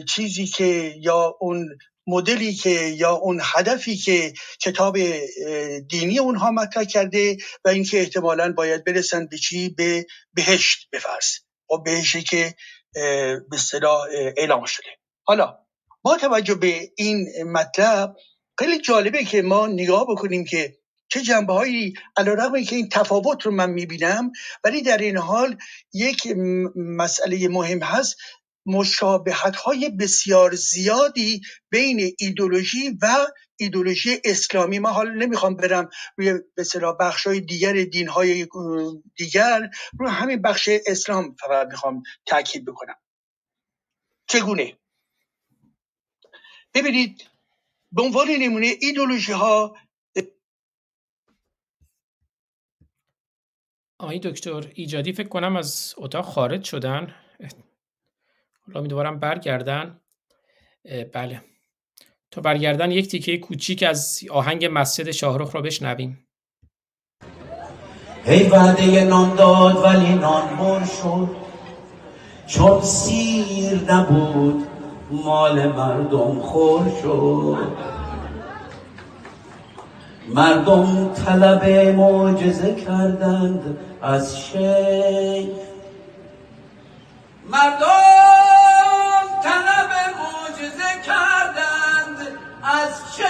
چیزی 0.09 0.47
که 0.47 0.95
یا 0.97 1.37
اون 1.41 1.79
مدلی 2.07 2.55
که 2.55 2.71
یا 2.71 3.13
اون 3.13 3.41
هدفی 3.43 3.97
که 3.97 4.33
کتاب 4.61 4.97
دینی 5.89 6.19
اونها 6.19 6.51
مطرح 6.51 6.85
کرده 6.85 7.37
و 7.65 7.69
اینکه 7.69 8.01
احتمالا 8.01 8.53
باید 8.53 8.85
برسن 8.85 9.27
به 9.27 9.39
چی؟ 9.39 9.69
به 9.69 10.07
بهشت 10.35 10.89
بفرس 10.93 11.41
و 11.71 11.79
بهشتی 11.79 12.23
که 12.23 12.55
به 13.51 13.57
صلاح 13.59 14.01
اعلام 14.37 14.65
شده. 14.65 14.89
حالا 15.23 15.59
با 16.03 16.17
توجه 16.17 16.55
به 16.55 16.91
این 16.97 17.27
مطلب 17.45 18.17
خیلی 18.59 18.81
جالبه 18.81 19.25
که 19.25 19.43
ما 19.43 19.67
نگاه 19.67 20.07
بکنیم 20.09 20.45
که 20.45 20.77
چه 21.09 21.21
جنبه 21.21 21.53
هایی 21.53 21.95
علا 22.17 22.63
که 22.63 22.77
این 22.77 22.89
تفاوت 22.89 23.43
رو 23.43 23.53
من 23.53 23.71
می‌بینم 23.71 24.33
ولی 24.65 24.83
در 24.83 24.99
این 24.99 25.17
حال 25.17 25.57
یک 25.93 26.27
مسئله 26.77 27.49
مهم 27.49 27.83
هست. 27.83 28.17
مشابهت 28.67 29.57
های 29.57 29.91
بسیار 29.91 30.55
زیادی 30.55 31.41
بین 31.71 32.15
ایدولوژی 32.19 32.99
و 33.03 33.27
ایدولوژی 33.57 34.21
اسلامی. 34.25 34.79
ما 34.79 34.91
حالا 34.91 35.11
نمی‌خوام 35.11 35.57
برم 35.57 35.89
روی 36.17 36.35
به 36.55 36.65
بخش 37.01 37.27
های 37.27 37.41
دیگر 37.41 37.73
دین 37.73 38.09
های 38.09 38.47
دیگر 39.17 39.71
روی 39.99 40.11
همین 40.11 40.43
بخش 40.43 40.69
اسلام 40.87 41.37
فقط 41.41 41.69
می‌خوام 41.69 42.03
تاکید 42.27 42.65
بکنم. 42.65 42.97
چگونه؟ 44.27 44.79
ببینید 46.75 47.25
به 47.93 48.03
عنوان 48.03 48.29
نمونه 48.29 48.73
ایدولوژی 48.81 49.33
ها 49.33 49.77
آقای 53.99 54.19
دکتر 54.19 54.73
ایجادی 54.75 55.13
فکر 55.13 55.29
کنم 55.29 55.57
از 55.57 55.95
اتاق 55.97 56.25
خارج 56.25 56.65
شدن. 56.65 57.15
حالا 58.67 58.81
امیدوارم 58.81 59.19
برگردن. 59.19 60.01
بله. 61.13 61.41
تا 62.31 62.41
برگردن 62.41 62.91
یک 62.91 63.09
تیکه 63.09 63.39
کوچیک 63.39 63.83
از 63.83 64.21
آهنگ 64.31 64.69
مسجد 64.73 65.11
شاهرخ 65.11 65.55
را 65.55 65.61
بشنویم. 65.61 66.27
هی 68.25 68.49
وعده 68.49 69.05
نان 69.05 69.35
داد 69.35 69.77
ولی 69.77 70.15
نان 70.15 70.55
مر 70.55 70.85
شد. 70.85 71.37
چون 72.47 72.81
سیر 72.81 73.93
نبود 73.93 74.67
مال 75.11 75.73
مردم 75.73 76.41
خور 76.41 76.93
شد. 77.03 77.95
مردم 80.29 81.15
طلب 81.15 81.65
معجزه 81.97 82.75
کردند 82.75 83.79
از 84.03 84.41
شیخ 84.41 85.49
مردم 87.51 88.14
از 92.75 92.91
شیخ 93.17 93.27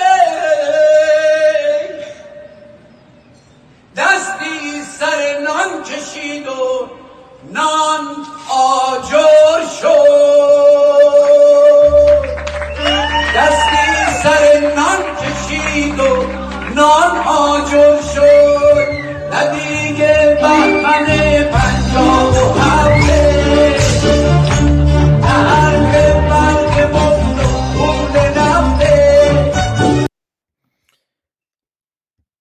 دستی 3.96 4.82
سر 4.98 5.38
نان 5.38 5.82
کشید 5.82 6.48
و 6.48 6.88
نان 7.52 8.04
آجر 8.50 9.66
شد. 9.80 11.24
دستی 13.36 13.86
سر 14.22 14.44
نان 14.76 15.02
کشید 15.16 16.00
و 16.00 16.26
نان 16.74 17.16
آجر 17.26 18.00
شد. 18.14 18.78
نه 19.30 19.73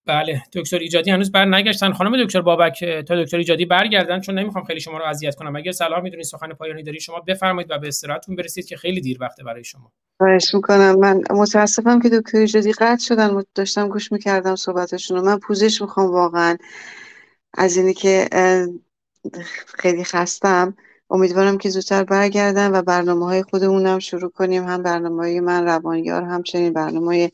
بله 0.06 0.44
دکتر 0.54 0.80
ایجادی 0.80 1.12
هنوز 1.12 1.32
بر 1.32 1.46
نگشتن. 1.46 1.94
خانم 1.94 2.24
دکتر 2.24 2.42
بابک 2.42 2.86
تا 3.08 3.24
دکتر 3.24 3.38
ایجادی 3.38 3.66
برگردن 3.66 4.20
چون 4.20 4.40
نمی‌خوام 4.40 4.64
خیلی 4.64 4.80
شما 4.80 4.98
رو 4.98 5.06
اذیت 5.06 5.36
کنم. 5.36 5.56
اگر 5.56 5.72
صلاح 5.72 6.00
می‌دونید 6.00 6.26
سخن 6.26 6.54
پایانی 6.54 6.84
داری 6.84 7.00
شما 7.00 7.20
بفرمایید 7.20 7.72
و 7.72 7.78
به 7.78 7.88
استراحتتون 7.88 8.36
برسید 8.36 8.66
که 8.66 8.78
خیلی 8.78 9.02
دیر 9.02 9.18
وقته 9.22 9.44
برای 9.44 9.64
شما. 9.64 9.92
خواهش 10.18 10.54
می‌کنم. 10.54 11.00
من 11.00 11.22
متاسفم 11.30 12.02
که 12.02 12.10
دکتر 12.10 12.38
ایجادی 12.38 12.72
قطع 12.72 13.04
شدن. 13.06 13.44
داشتم 13.56 13.88
گوش 13.88 14.12
می‌کردم 14.12 14.56
صحبتشون 14.56 15.20
من 15.20 15.40
پوزش 15.40 15.82
می‌خوام 15.82 16.12
واقعا. 16.12 16.58
از 17.54 17.78
اینی 17.78 17.94
که 17.94 18.30
خیلی 19.66 20.04
خستم. 20.04 20.78
امیدوارم 21.10 21.58
که 21.58 21.70
زودتر 21.70 22.04
برگردن 22.04 22.72
و 22.72 22.82
برنامه 22.82 23.26
های 23.26 23.44
خودمونم 23.44 24.00
شروع 24.00 24.32
کنیم. 24.32 24.64
هم 24.64 24.84
برنامه 24.84 25.24
های 25.24 25.40
من 25.40 25.66
روانیار 25.66 26.24
همچنین 26.24 26.74
برنامه 26.74 27.32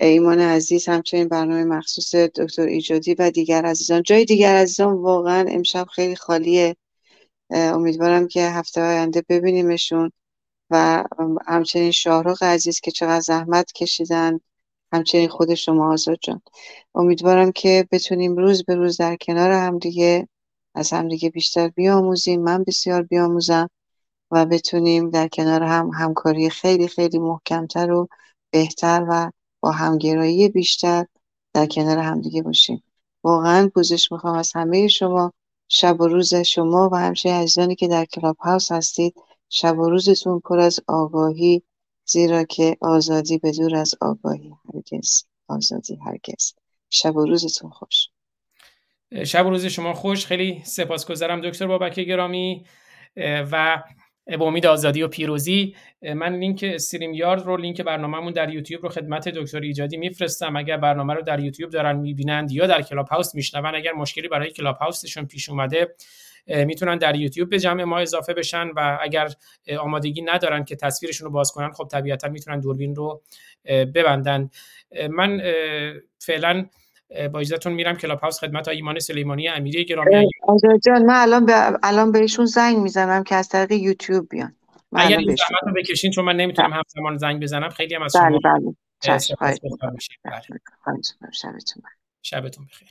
ایمان 0.00 0.40
عزیز 0.40 0.88
همچنین 0.88 1.28
برنامه 1.28 1.64
مخصوص 1.64 2.14
دکتر 2.14 2.62
ایجادی 2.62 3.14
و 3.14 3.30
دیگر 3.30 3.66
عزیزان. 3.66 4.02
جای 4.02 4.24
دیگر 4.24 4.56
عزیزان 4.56 4.94
واقعا 4.94 5.44
امشب 5.48 5.86
خیلی 5.86 6.16
خالیه. 6.16 6.76
امیدوارم 7.50 8.28
که 8.28 8.42
هفته 8.42 8.80
آینده 8.80 9.22
ببینیمشون 9.28 10.12
و 10.70 11.04
همچنین 11.46 11.90
شاهرخ 11.90 12.42
عزیز 12.42 12.80
که 12.80 12.90
چقدر 12.90 13.20
زحمت 13.20 13.72
کشیدن 13.72 14.40
همچنین 14.92 15.28
خود 15.28 15.54
شما 15.54 15.92
آزاد 15.92 16.18
جان. 16.22 16.42
امیدوارم 16.94 17.52
که 17.52 17.88
بتونیم 17.92 18.36
روز 18.36 18.64
به 18.64 18.74
روز 18.74 18.96
در 18.96 19.16
کنار 19.16 19.50
همدیگه 19.50 20.28
از 20.74 20.90
همدیگه 20.90 21.30
بیشتر 21.30 21.68
بیاموزیم. 21.68 22.42
من 22.42 22.64
بسیار 22.64 23.02
بیاموزم 23.02 23.70
و 24.30 24.46
بتونیم 24.46 25.10
در 25.10 25.28
کنار 25.28 25.62
هم 25.62 25.90
همکاری 25.94 26.50
خیلی 26.50 26.88
خیلی 26.88 27.18
محکمتر 27.18 27.92
و 27.92 28.08
بهتر 28.50 29.06
و 29.08 29.30
با 29.60 29.70
همگرایی 29.70 30.48
بیشتر 30.48 31.06
در 31.54 31.66
کنار 31.66 31.98
همدیگه 31.98 32.42
باشیم. 32.42 32.82
واقعا 33.24 33.70
پوزش 33.74 34.12
می‌خوام 34.12 34.34
از 34.34 34.52
همه 34.54 34.88
شما. 34.88 35.32
شب 35.68 36.00
و 36.00 36.08
روز 36.08 36.34
شما 36.34 36.88
و 36.92 36.96
همچنین 36.96 37.34
عزیزانی 37.34 37.74
که 37.74 37.88
در 37.88 38.04
کلاب 38.04 38.36
هاوس 38.36 38.72
هستید 38.72 39.14
شب 39.48 39.78
و 39.78 39.90
روزتون 39.90 40.40
پر 40.40 40.58
از 40.58 40.80
آگاهی 40.86 41.62
زیرا 42.04 42.44
که 42.44 42.76
آزادی 42.80 43.38
به 43.38 43.52
دور 43.52 43.76
از 43.76 43.94
آگاهی 44.00 44.52
هرگز 44.74 45.22
آزادی 45.48 45.96
هرگز. 45.96 46.52
شب 46.90 47.16
و 47.16 47.26
روزتون 47.26 47.70
خوش. 47.70 48.08
شب 49.26 49.46
و 49.46 49.50
روز 49.50 49.66
شما 49.66 49.94
خوش. 49.94 50.26
خیلی 50.26 50.62
سپاسگزارم 50.64 51.40
دکتر 51.40 51.66
بابک 51.66 52.00
گرامی 52.00 52.64
و 53.16 53.82
به 54.26 54.42
امید 54.44 54.66
آزادی 54.66 55.02
و 55.02 55.08
پیروزی. 55.08 55.76
من 56.02 56.36
لینک 56.36 56.64
استریم 56.68 57.14
یارد 57.14 57.42
رو 57.42 57.56
لینک 57.56 57.80
برنامهمون 57.80 58.32
در 58.32 58.54
یوتیوب 58.54 58.82
رو 58.82 58.88
خدمت 58.88 59.28
دکتر 59.28 59.60
ایجادی 59.60 59.96
میفرستم. 59.96 60.56
اگر 60.56 60.76
برنامه 60.76 61.14
رو 61.14 61.22
در 61.22 61.40
یوتیوب 61.40 61.70
دارن 61.70 61.96
می‌بینند 61.96 62.52
یا 62.52 62.66
در 62.66 62.82
کلاب 62.82 63.08
هاوس 63.08 63.34
میشنون 63.34 63.74
اگر 63.74 63.92
مشکلی 63.92 64.28
برای 64.28 64.50
کلاب 64.50 64.76
هاوسشون 64.76 65.26
پیش 65.26 65.48
اومده 65.48 65.94
می‌تونن 66.46 66.98
در 66.98 67.16
یوتیوب 67.16 67.48
به 67.48 67.58
جمع 67.58 67.84
ما 67.84 67.98
اضافه 67.98 68.34
بشن 68.34 68.68
و 68.76 68.98
اگر 69.02 69.28
آمادگی 69.78 70.22
ندارن 70.22 70.64
که 70.64 70.76
تصویرشون 70.76 71.24
رو 71.24 71.30
باز 71.30 71.52
کنن 71.52 71.70
خب 71.70 71.88
طبیعتا 71.90 72.28
می‌تونن 72.28 72.60
دوربین 72.60 72.94
رو 72.94 73.22
ببندن. 73.94 74.50
من 75.10 75.42
فعلا 76.18 76.66
با 77.32 77.40
اجازهتون 77.40 77.72
میرم 77.72 77.96
کلاب 77.96 78.20
هاوس 78.20 78.40
خدمت 78.40 78.68
ایمان 78.68 78.98
سلیمانی 78.98 79.48
امیری 79.48 79.84
گرامی. 79.84 80.28
جان 80.84 81.02
من 81.06 81.14
الان 81.14 81.46
به 81.46 81.78
الان 81.82 82.12
بهشون 82.12 82.46
زنگ 82.46 82.76
می‌زنم 82.76 83.24
که 83.24 83.34
از 83.34 83.48
طریق 83.48 83.72
یوتیوب 83.72 84.28
بیان. 84.30 84.54
اگر 84.92 85.18
این 85.18 85.36
زحمت 85.36 85.62
رو 85.62 85.72
بکشین 85.72 86.10
چون 86.10 86.24
من 86.24 86.36
نمی‌تونم 86.36 86.72
همزمان 86.72 87.16
زنگ 87.16 87.42
بزنم 87.42 87.68
خیلی 87.68 87.94
هم 87.94 88.02
از 88.02 88.16
بله 88.16 88.28
شما 88.28 88.38
بله. 88.44 88.74
بله. 90.86 91.02
شبتون 92.22 92.64
بخیر. 92.66 92.88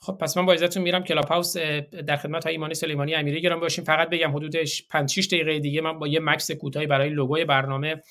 خب 0.00 0.12
پس 0.12 0.36
من 0.36 0.46
با 0.46 0.52
اجازهتون 0.52 0.82
میرم 0.82 1.04
کلاب 1.04 1.24
هاوس 1.24 1.56
در 2.06 2.16
خدمت 2.16 2.44
های 2.44 2.54
ایمانی 2.54 2.74
سلیمانی 2.74 3.14
امیری 3.14 3.40
گرام 3.40 3.60
باشیم. 3.60 3.84
فقط 3.84 4.10
بگم 4.10 4.36
حدود 4.36 4.56
5 4.90 5.10
6 5.10 5.26
دقیقه 5.26 5.58
دیگه 5.58 5.80
من 5.80 5.98
با 5.98 6.08
یه 6.08 6.20
مکس 6.20 6.50
کوتاهی 6.50 6.86
برای 6.86 7.08
لوگوی 7.08 7.44
برنامه 7.44 8.02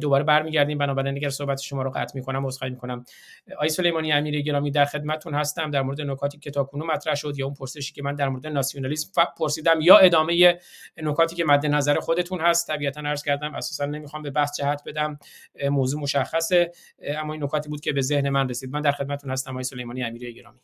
دوباره 0.00 0.24
برمیگردیم. 0.24 0.78
بنابراین 0.78 1.16
اگر 1.16 1.28
صحبت 1.28 1.60
شما 1.60 1.82
رو 1.82 1.90
قطع 1.90 2.12
می‌کنم 2.14 2.46
عذرخواهی 2.46 2.74
می‌کنم. 2.74 3.04
آقای 3.56 3.68
سلیمانی 3.68 4.12
امیری 4.12 4.42
گرامی 4.42 4.70
در 4.70 4.84
خدمتتون 4.84 5.34
هستم. 5.34 5.70
در 5.70 5.82
مورد 5.82 6.00
نکاتی 6.00 6.38
که 6.38 6.50
تاکنون 6.50 6.86
مطرح 6.86 7.14
شد 7.14 7.38
یا 7.38 7.46
اون 7.46 7.54
پرسشی 7.54 7.92
که 7.92 8.02
من 8.02 8.14
در 8.14 8.28
مورد 8.28 8.46
ناسیونالیسم 8.46 9.10
پرسیدم 9.38 9.80
یا 9.80 9.98
ادامه 9.98 10.58
نکاتی 10.96 11.36
که 11.36 11.44
مد 11.44 11.66
نظر 11.66 11.94
خودتون 11.94 12.40
هست. 12.40 12.66
طبیعتا 12.66 13.00
عرض 13.00 13.22
کردم 13.22 13.54
اساسا 13.54 13.86
نمی‌خوام 13.86 14.22
به 14.22 14.30
بحث 14.30 14.56
جهت 14.56 14.82
بدم. 14.86 15.18
موضوع 15.70 16.02
مشخصه. 16.02 16.72
اما 17.02 17.32
این 17.32 17.42
نکاتی 17.42 17.68
بود 17.68 17.80
که 17.80 17.92
به 17.92 18.00
ذهن 18.00 18.28
من 18.28 18.48
رسید. 18.48 18.72
من 18.72 18.80
در 18.80 18.92
خدمتتون 18.92 19.30
هستم 19.30 19.50
آقای 19.50 19.64
سلیمانی 19.64 20.02
امیری 20.02 20.34
گرامی. 20.34 20.58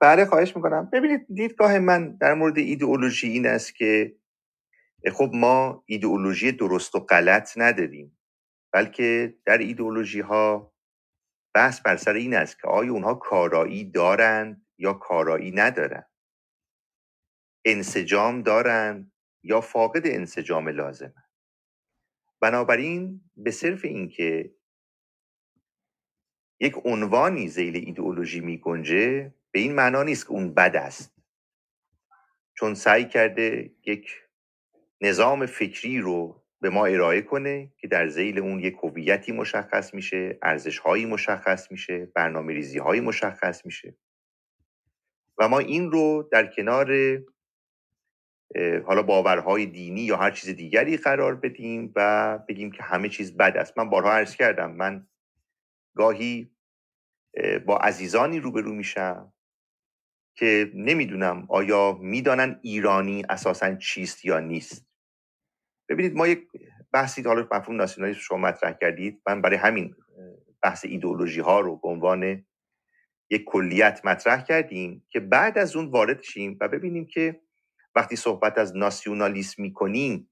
بله 0.00 0.24
خواهش 0.24 0.56
می‌کنم. 0.56 0.90
ببینید 0.92 1.20
دیدگاه 1.34 1.78
من 1.78 2.16
در 2.16 2.34
مورد 2.34 2.58
ایدئولوژی 2.58 3.28
این 3.28 3.46
است 3.46 3.76
که 3.76 4.12
خب 5.12 5.30
ما 5.34 5.82
ایدئولوژی 5.86 6.52
درست 6.52 6.94
و 6.94 7.00
غلط 7.00 7.52
نداریم. 7.56 8.18
بلکه 8.72 9.38
در 9.44 9.58
ایدئولوژی 9.58 10.20
ها 10.20 10.74
بحث 11.54 11.80
بر 11.80 11.96
سر 11.96 12.14
این 12.14 12.34
است 12.34 12.60
که 12.60 12.68
آیا 12.68 12.92
اونها 12.92 13.14
کارایی 13.14 13.84
دارند 13.90 14.66
یا 14.78 14.92
کارایی 14.92 15.50
ندارند. 15.50 16.10
انسجام 17.64 18.42
دارند 18.42 19.12
یا 19.42 19.60
فاقد 19.60 20.06
انسجام 20.06 20.68
لازم 20.68 21.14
بنابراین 22.40 23.30
به 23.36 23.50
صرف 23.50 23.84
اینکه 23.84 24.54
یک 26.60 26.74
عنوانی 26.84 27.48
زیل 27.48 27.76
ایدئولوژی 27.76 28.40
می 28.40 28.58
گنجه 28.58 29.34
به 29.50 29.60
این 29.60 29.74
معنا 29.74 30.02
نیست 30.02 30.26
که 30.26 30.32
اون 30.32 30.54
بد 30.54 30.76
است. 30.76 31.14
چون 32.54 32.74
سعی 32.74 33.04
کرده 33.04 33.74
یک 33.86 34.27
نظام 35.00 35.46
فکری 35.46 35.98
رو 35.98 36.44
به 36.60 36.70
ما 36.70 36.86
ارائه 36.86 37.22
کنه 37.22 37.72
که 37.76 37.88
در 37.88 38.08
زیل 38.08 38.38
اون 38.38 38.60
یک 38.60 38.74
هویتی 38.82 39.32
مشخص 39.32 39.94
میشه 39.94 40.38
ارزش 40.42 40.78
هایی 40.78 41.06
مشخص 41.06 41.70
میشه 41.70 42.06
برنامه 42.14 42.52
ریزی 42.52 42.78
هایی 42.78 43.00
مشخص 43.00 43.66
میشه. 43.66 43.96
و 45.38 45.48
ما 45.48 45.58
این 45.58 45.90
رو 45.90 46.28
در 46.32 46.46
کنار 46.46 47.18
حالا 48.86 49.02
باورهای 49.02 49.66
دینی 49.66 50.00
یا 50.00 50.16
هر 50.16 50.30
چیز 50.30 50.50
دیگری 50.56 50.96
قرار 50.96 51.34
بدیم 51.34 51.92
و 51.96 52.38
بگیم 52.48 52.70
که 52.70 52.82
همه 52.82 53.08
چیز 53.08 53.36
بد 53.36 53.56
است. 53.56 53.78
من 53.78 53.90
بارها 53.90 54.12
عرض 54.12 54.36
کردم 54.36 54.70
من 54.72 55.06
گاهی 55.96 56.50
اه، 57.34 57.58
با 57.58 57.78
عزیزانی 57.78 58.40
روبرو 58.40 58.72
میشم 58.72 59.32
که 60.36 60.72
نمی‌دونم 60.74 61.46
آیا 61.48 61.98
می‌دانن 62.00 62.60
ایرانی 62.62 63.24
اساسا 63.28 63.74
چیست 63.74 64.24
یا 64.24 64.40
نیست. 64.40 64.87
ببینید 65.88 66.14
ما 66.14 66.26
یک 66.26 66.48
بحثی 66.92 67.22
حالا 67.22 67.48
مفهوم 67.52 67.76
ناسیونالیسم 67.76 68.20
شما 68.20 68.38
مطرح 68.38 68.72
کردید 68.72 69.22
من 69.26 69.42
برای 69.42 69.56
همین 69.56 69.94
بحث 70.62 70.84
ایدئولوژی 70.84 71.40
ها 71.40 71.60
رو 71.60 71.76
به 71.76 71.88
عنوان 71.88 72.44
یک 73.30 73.44
کلیت 73.44 74.00
مطرح 74.04 74.42
کردیم 74.42 75.06
که 75.10 75.20
بعد 75.20 75.58
از 75.58 75.76
اون 75.76 75.86
وارد 75.86 76.22
شیم 76.22 76.58
و 76.60 76.68
ببینیم 76.68 77.06
که 77.06 77.40
وقتی 77.94 78.16
صحبت 78.16 78.58
از 78.58 78.76
ناسیونالیسم 78.76 79.62
می‌کنیم 79.62 80.30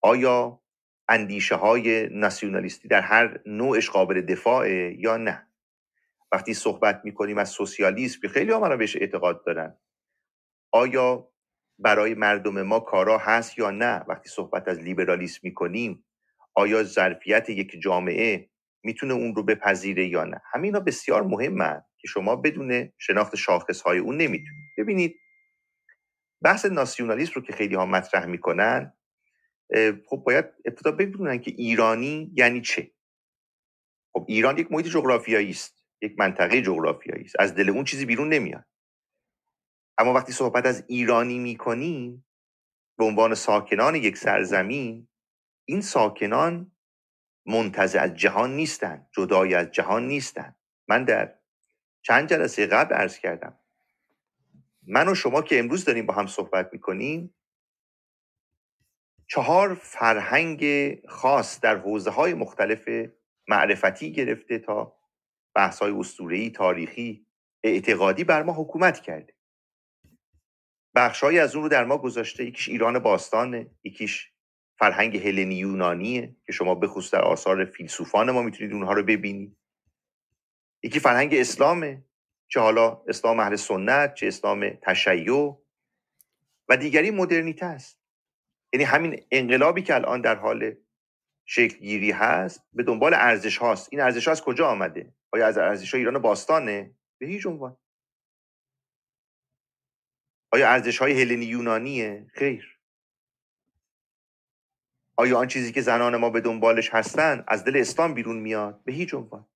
آیا 0.00 0.60
اندیشه 1.08 1.54
های 1.54 2.08
ناسیونالیستی 2.12 2.88
در 2.88 3.00
هر 3.00 3.40
نوعش 3.46 3.90
قابل 3.90 4.20
دفاعه 4.20 4.96
یا 4.98 5.16
نه؟ 5.16 5.48
وقتی 6.32 6.54
صحبت 6.54 7.00
می‌کنیم 7.04 7.38
از 7.38 7.48
سوسیالیسم 7.48 8.20
که 8.20 8.28
خیلی 8.28 8.52
ها 8.52 8.76
بهش 8.76 8.96
اعتقاد 8.96 9.44
دارن 9.44 9.78
آیا 10.72 11.33
برای 11.78 12.14
مردم 12.14 12.62
ما 12.62 12.80
کارا 12.80 13.18
هست 13.18 13.58
یا 13.58 13.70
نه؟ 13.70 14.04
وقتی 14.08 14.28
صحبت 14.28 14.68
از 14.68 14.78
لیبرالیسم 14.78 15.40
می‌کنیم 15.42 16.04
آیا 16.54 16.82
ظرفیت 16.82 17.50
یک 17.50 17.80
جامعه 17.82 18.50
می‌تونه 18.82 19.14
اون 19.14 19.34
رو 19.34 19.42
بپذیره 19.42 20.08
یا 20.08 20.24
نه؟ 20.24 20.40
همینا 20.52 20.80
بسیار 20.80 21.22
مهمه 21.22 21.84
که 21.98 22.08
شما 22.08 22.36
بدون 22.36 22.92
شناخت 22.98 23.36
شاخص 23.36 23.80
های 23.80 23.98
اون 23.98 24.16
نمی‌تونید. 24.16 24.70
ببینید 24.78 25.16
بحث 26.42 26.64
ناسیونالیسم 26.64 27.32
رو 27.34 27.42
که 27.42 27.52
خیلی 27.52 27.74
ها 27.74 27.86
مطرح 27.86 28.26
می‌کنن 28.26 28.92
خب 30.06 30.16
باید 30.16 30.44
ابتدا 30.64 30.92
بدونن 30.92 31.38
که 31.38 31.50
ایرانی 31.50 32.32
یعنی 32.34 32.60
چه؟ 32.60 32.90
خب 34.12 34.24
ایران 34.28 34.58
یک 34.58 34.72
محیط 34.72 34.86
جغرافیایی 34.86 35.50
است 35.50 35.86
یک 36.02 36.14
منطقه 36.18 36.62
جغرافیایی 36.62 37.24
است. 37.24 37.36
از 37.38 37.54
دل 37.54 37.70
اون 37.70 37.84
چیزی 37.84 38.06
بیرون 38.06 38.28
نمیاد. 38.28 38.64
اما 39.98 40.12
وقتی 40.12 40.32
صحبت 40.32 40.66
از 40.66 40.84
ایرانی 40.88 41.38
می‌کنیم 41.38 42.26
به 42.98 43.04
عنوان 43.04 43.34
ساکنان 43.34 43.94
یک 43.94 44.16
سرزمین 44.16 45.08
این 45.64 45.80
ساکنان 45.80 46.72
منتزع 47.46 48.00
از 48.00 48.14
جهان 48.14 48.56
نیستند 48.56 49.08
جدای 49.12 49.54
از 49.54 49.70
جهان 49.70 50.06
نیستند 50.06 50.56
من 50.88 51.04
در 51.04 51.38
چند 52.02 52.28
جلسه 52.28 52.66
قبل 52.66 52.94
عرض 52.94 53.18
کردم. 53.18 53.58
من 54.86 55.08
و 55.08 55.14
شما 55.14 55.42
که 55.42 55.58
امروز 55.58 55.84
داریم 55.84 56.06
با 56.06 56.14
هم 56.14 56.26
صحبت 56.26 56.70
می‌کنیم 56.72 57.34
چهار 59.26 59.74
فرهنگ 59.74 60.64
خاص 61.08 61.60
در 61.60 61.76
حوزه 61.76 62.10
های 62.10 62.34
مختلف 62.34 62.88
معرفتی 63.48 64.12
گرفته 64.12 64.58
تا 64.58 64.96
بحث 65.54 65.82
های 65.82 66.50
تاریخی 66.50 67.26
اعتقادی 67.64 68.24
بر 68.24 68.42
ما 68.42 68.52
حکومت 68.52 69.00
کرده. 69.00 69.34
بخشهایی 70.94 71.38
از 71.38 71.54
اون 71.54 71.64
رو 71.64 71.68
در 71.70 71.84
ما 71.84 71.98
گذاشته. 71.98 72.44
یکیش 72.44 72.68
ایران 72.68 72.98
باستانه 72.98 73.70
یکیش 73.84 74.30
فرهنگ 74.78 75.16
هلنی 75.16 75.54
یونانیه 75.54 76.36
که 76.46 76.52
شما 76.52 76.74
به 76.74 76.86
خصوص 76.86 77.14
در 77.14 77.22
آثار 77.22 77.64
فیلسوفان 77.64 78.30
ما 78.30 78.42
می‌تونید 78.42 78.72
اونها 78.72 78.92
رو 78.92 79.02
ببینید. 79.02 79.56
یکی 80.82 81.00
فرهنگ 81.00 81.34
اسلامه 81.34 82.04
چه 82.48 82.60
حالا 82.60 83.02
اسلام 83.08 83.40
اهل 83.40 83.56
سنت 83.56 84.14
چه 84.14 84.26
اسلام 84.26 84.68
تشیع 84.82 85.56
و 86.68 86.76
دیگری 86.76 87.10
مدرنیته 87.10 87.66
است. 87.66 88.00
یعنی 88.72 88.84
همین 88.84 89.22
انقلابی 89.30 89.82
که 89.82 89.94
الان 89.94 90.20
در 90.20 90.34
حال 90.34 90.74
شکل 91.44 91.78
گیری 91.78 92.10
هست 92.10 92.64
به 92.72 92.82
دنبال 92.82 93.14
ارزش 93.14 93.58
هاست 93.58 93.88
این 93.92 94.00
ارزش 94.00 94.24
ها 94.24 94.32
از 94.32 94.42
کجا 94.42 94.68
آمده؟ 94.68 95.14
آیا 95.32 95.46
از 95.46 95.58
ارزش 95.58 95.94
های 95.94 96.00
ایران 96.00 96.18
باستانه؟ 96.18 96.94
به 97.18 97.26
هیچ 97.26 97.46
عنوان. 97.46 97.76
آیا 100.54 100.68
ارزش 100.68 100.98
های 100.98 101.22
هلنی 101.22 101.44
یونانیه؟ 101.44 102.26
خیر. 102.34 102.78
آیا 105.16 105.38
آن 105.38 105.48
چیزی 105.48 105.72
که 105.72 105.80
زنان 105.80 106.16
ما 106.16 106.30
به 106.30 106.40
دنبالش 106.40 106.90
هستند 106.90 107.44
از 107.48 107.64
دل 107.64 107.76
اسلام 107.76 108.14
بیرون 108.14 108.36
میاد؟ 108.36 108.84
به 108.84 108.92
هیچ 108.92 109.14
عنوان. 109.14 109.46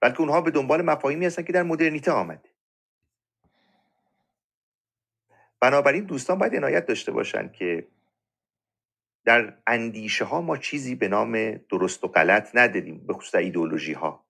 بلکه 0.00 0.20
اونها 0.20 0.40
به 0.40 0.50
دنبال 0.50 0.82
مفاهیمی 0.82 1.26
هستن 1.26 1.42
که 1.42 1.52
در 1.52 1.62
مدرنیته 1.62 2.12
آمده. 2.12 2.50
بنابراین 5.60 6.04
دوستان 6.04 6.38
باید 6.38 6.56
عنایت 6.56 6.86
داشته 6.86 7.12
باشند 7.12 7.52
که 7.52 7.88
در 9.24 9.58
اندیشه 9.66 10.24
ها 10.24 10.40
ما 10.40 10.56
چیزی 10.56 10.94
به 10.94 11.08
نام 11.08 11.52
درست 11.52 12.04
و 12.04 12.08
غلط 12.08 12.50
نداریم 12.54 13.06
به 13.06 13.14
خصوص 13.14 13.34
ایدئولوژی 13.34 13.92
ها 13.92 14.26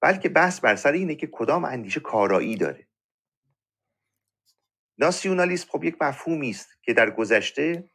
بلکه 0.00 0.28
بحث 0.28 0.60
بر 0.60 0.76
سر 0.76 0.92
اینه 0.92 1.14
که 1.14 1.26
کدام 1.26 1.64
اندیشه 1.64 2.00
کارایی 2.00 2.56
داره. 2.56 2.87
ناسیونالیسم 4.98 5.68
خب 5.70 5.84
یک 5.84 5.96
مفهومی 6.00 6.50
است 6.50 6.68
که 6.82 6.92
در 6.92 7.10
گذشته 7.10 7.90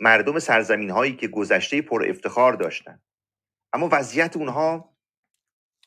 مردم 0.00 0.38
سرزمین 0.38 0.90
هایی 0.90 1.16
که 1.16 1.28
گذشته 1.28 1.82
پر 1.82 2.04
افتخار 2.08 2.52
داشتند 2.52 3.02
اما 3.72 3.88
وضعیت 3.92 4.36
اونها 4.36 4.96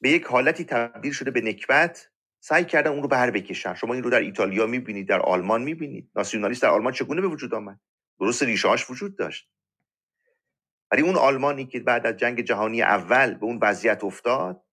به 0.02 0.10
یک 0.10 0.24
حالتی 0.24 0.64
تبدیل 0.64 1.12
شده 1.12 1.32
به 1.32 1.42
نکبت 1.42 2.10
سعی 2.40 2.66
کردن 2.66 2.92
اون 2.92 3.02
رو 3.02 3.08
بر 3.08 3.32
بکشن. 3.32 3.74
شما 3.74 3.94
این 3.94 4.04
رو 4.04 4.10
در 4.10 4.20
ایتالیا 4.20 4.68
می‌بینید 4.68 5.08
در 5.08 5.20
آلمان 5.20 5.64
می‌بینید. 5.64 6.12
ناسیونالیست 6.16 6.62
در 6.62 6.70
آلمان 6.70 6.94
چگونه 6.94 7.22
به 7.22 7.28
وجود 7.28 7.54
آمد؟ 7.54 7.80
درست 8.20 8.44
ریشه 8.44 8.70
وجود 8.90 9.18
داشت. 9.18 9.50
ولی 10.92 11.02
اون 11.02 11.16
آلمانی 11.16 11.66
که 11.66 11.80
بعد 11.80 12.08
از 12.08 12.18
جنگ 12.18 12.42
جهانی 12.42 12.82
اول 12.82 13.34
به 13.34 13.46
اون 13.46 13.60
وضعیت 13.62 14.04
افتاد 14.04 14.64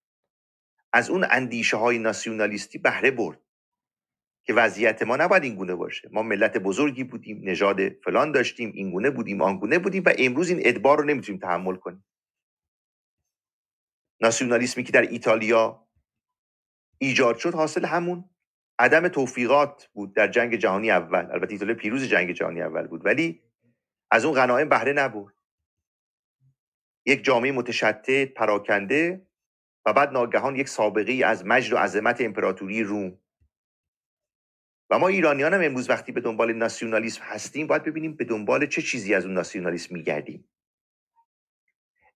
از 0.93 1.11
اون 1.11 1.26
اندیشه 1.30 1.76
های 1.76 1.99
ناسیونالیستی 1.99 2.78
بهره 2.78 3.11
برد. 3.11 3.41
که 4.47 4.55
وضعیت 4.55 5.03
ما 5.03 5.17
نباید 5.17 5.45
این 5.45 5.55
گونه 5.55 5.75
باشه. 5.75 6.09
ما 6.13 6.23
ملت 6.23 6.57
بزرگی 6.59 7.05
بودیم 7.05 7.41
نژاد 7.45 7.89
فلان 7.89 8.33
داشتیم 8.33 8.73
این 8.75 8.91
گونه 8.91 9.11
بودیم 9.11 9.43
آن 9.43 9.59
گونه 9.59 9.79
بودیم 9.79 10.03
و 10.07 10.13
امروز 10.19 10.49
این 10.49 10.61
ادبار 10.65 10.99
رو 10.99 11.05
نمی‌تونیم 11.05 11.41
تحمل 11.41 11.77
کنیم. 11.77 12.05
ناسیونالیسمی 14.23 14.85
که 14.85 14.93
در 14.93 15.03
ایتالیا 15.03 15.89
ایجاد 16.99 17.39
شد 17.39 17.55
حاصل 17.55 17.85
همون 17.85 18.31
عدم 18.79 19.09
توفیقات 19.09 19.89
بود 19.93 20.15
در 20.15 20.29
جنگ 20.29 20.57
جهانی 20.57 20.91
اول. 20.91 21.31
البته 21.31 21.53
ایتالیا 21.53 21.75
پیروز 21.75 22.05
جنگ 22.05 22.33
جهانی 22.33 22.63
اول 22.63 22.87
بود 22.87 23.07
ولی 23.07 23.43
از 24.11 24.25
اون 24.25 24.35
غنایم 24.35 24.69
بهره 24.69 24.93
نبرد. 24.93 25.35
یک 27.07 27.25
جامعه 27.25 27.53
متشتت 27.53 28.35
پراکنده 28.35 29.27
و 29.87 29.93
بعد 29.93 30.11
ناگهان 30.11 30.57
یک 30.57 30.69
سابقه 30.69 31.13
از 31.27 31.47
مجد 31.47 31.73
و 31.73 31.77
عظمت 31.77 32.21
امپراتوری 32.21 32.83
روم. 32.83 33.19
ما 34.99 35.09
ایرانیان 35.09 35.55
هم 35.55 35.63
امروز 35.63 35.91
وقتی 35.91 36.13
به 36.13 36.21
دنبال 36.21 36.53
ناسیونالیسم 36.53 37.23
هستیم 37.25 37.67
باید 37.67 37.85
ببینیم 37.85 38.17
به 38.17 38.25
دنبال 38.25 38.67
چه 38.67 38.83
چیزی 38.83 39.15
از 39.15 39.25
اون 39.25 39.35
ناسیونالیسم 39.35 39.95
میگردیم. 39.95 40.49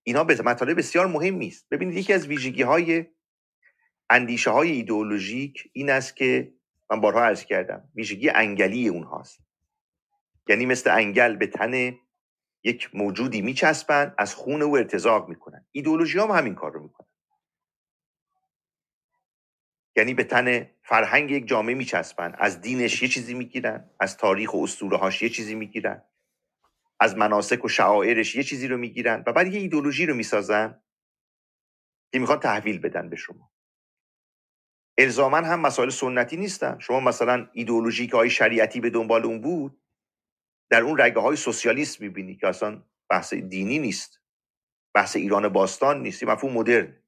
اینا 0.03 0.23
به 0.23 0.41
مطالب 0.41 0.77
بسیار 0.77 1.07
مهمی 1.07 1.47
است 1.47 1.69
ببینید 1.71 1.97
یکی 1.97 2.13
از 2.13 2.27
ویژگی 2.27 2.61
های 2.61 3.05
اندیشه 4.09 4.49
های 4.49 4.71
ایدئولوژیک 4.71 5.69
این 5.73 5.89
است 5.89 6.15
که 6.15 6.53
من 6.89 7.01
بارها 7.01 7.23
عرض 7.23 7.45
کردم 7.45 7.89
ویژگی 7.95 8.29
انگلی 8.29 8.87
اونهاست. 8.87 9.39
یعنی 10.47 10.65
مثل 10.65 10.89
انگل 10.89 11.35
به 11.35 11.47
تن 11.47 11.95
یک 12.63 12.89
موجودی 12.93 13.41
میچسبن 13.41 14.13
از 14.17 14.35
خون 14.35 14.61
او 14.61 14.77
ارتزاق 14.77 15.29
می‌کنن. 15.29 15.65
ایدئولوژی 15.71 16.19
هم 16.19 16.31
همین 16.31 16.55
کار 16.55 16.71
رو 16.71 16.83
می‌کنن. 16.83 16.98
یعنی 19.99 20.13
به 20.13 20.23
تن 20.23 20.69
فرهنگ 20.83 21.31
یک 21.31 21.47
جامعه 21.47 21.75
میچسبن. 21.75 22.35
از 22.37 22.61
دینش 22.61 23.01
یه 23.01 23.07
چیزی 23.07 23.33
می‌گیرن 23.33 23.89
از 23.99 24.17
تاریخ 24.17 24.53
و 24.53 24.57
اسطوره 24.63 24.97
هاش 24.97 25.21
یه 25.21 25.29
چیزی 25.29 25.55
می‌گیرن. 25.55 26.03
از 26.99 27.17
مناسک 27.17 27.65
و 27.65 27.67
شعائرش 27.67 28.35
یه 28.35 28.43
چیزی 28.43 28.67
رو 28.67 28.77
می‌گیرن 28.77 29.23
و 29.27 29.33
بعد 29.33 29.53
یه 29.53 29.59
ایدولوژی 29.59 30.05
رو 30.05 30.15
می‌سازن 30.15 30.83
که 32.13 32.19
می‌خوان 32.19 32.39
تحویل 32.39 32.79
بدن 32.79 33.09
به 33.09 33.15
شما. 33.15 33.51
الزاما 34.97 35.37
هم 35.37 35.59
مسائل 35.59 35.89
سنتی 35.89 36.37
نیستن. 36.37 36.79
شما 36.79 36.99
مثلا 36.99 37.49
ایدولوژی 37.53 38.07
که 38.07 38.17
های 38.17 38.29
شریعتی 38.29 38.79
به 38.79 38.89
دنبال 38.89 39.25
اون 39.25 39.41
بود 39.41 39.81
در 40.71 40.81
اون 40.81 41.01
رگه 41.01 41.19
های 41.19 41.35
سوسیالیست 41.35 42.01
می‌بینی 42.01 42.35
که 42.35 42.47
اصلا 42.47 42.83
بحث 43.09 43.33
دینی 43.33 43.79
نیست. 43.79 44.21
بحث 44.93 45.15
ایران 45.15 45.49
باستان 45.49 46.01
نیست. 46.01 46.23
مفهوم 46.23 46.53
مدرن. 46.53 47.03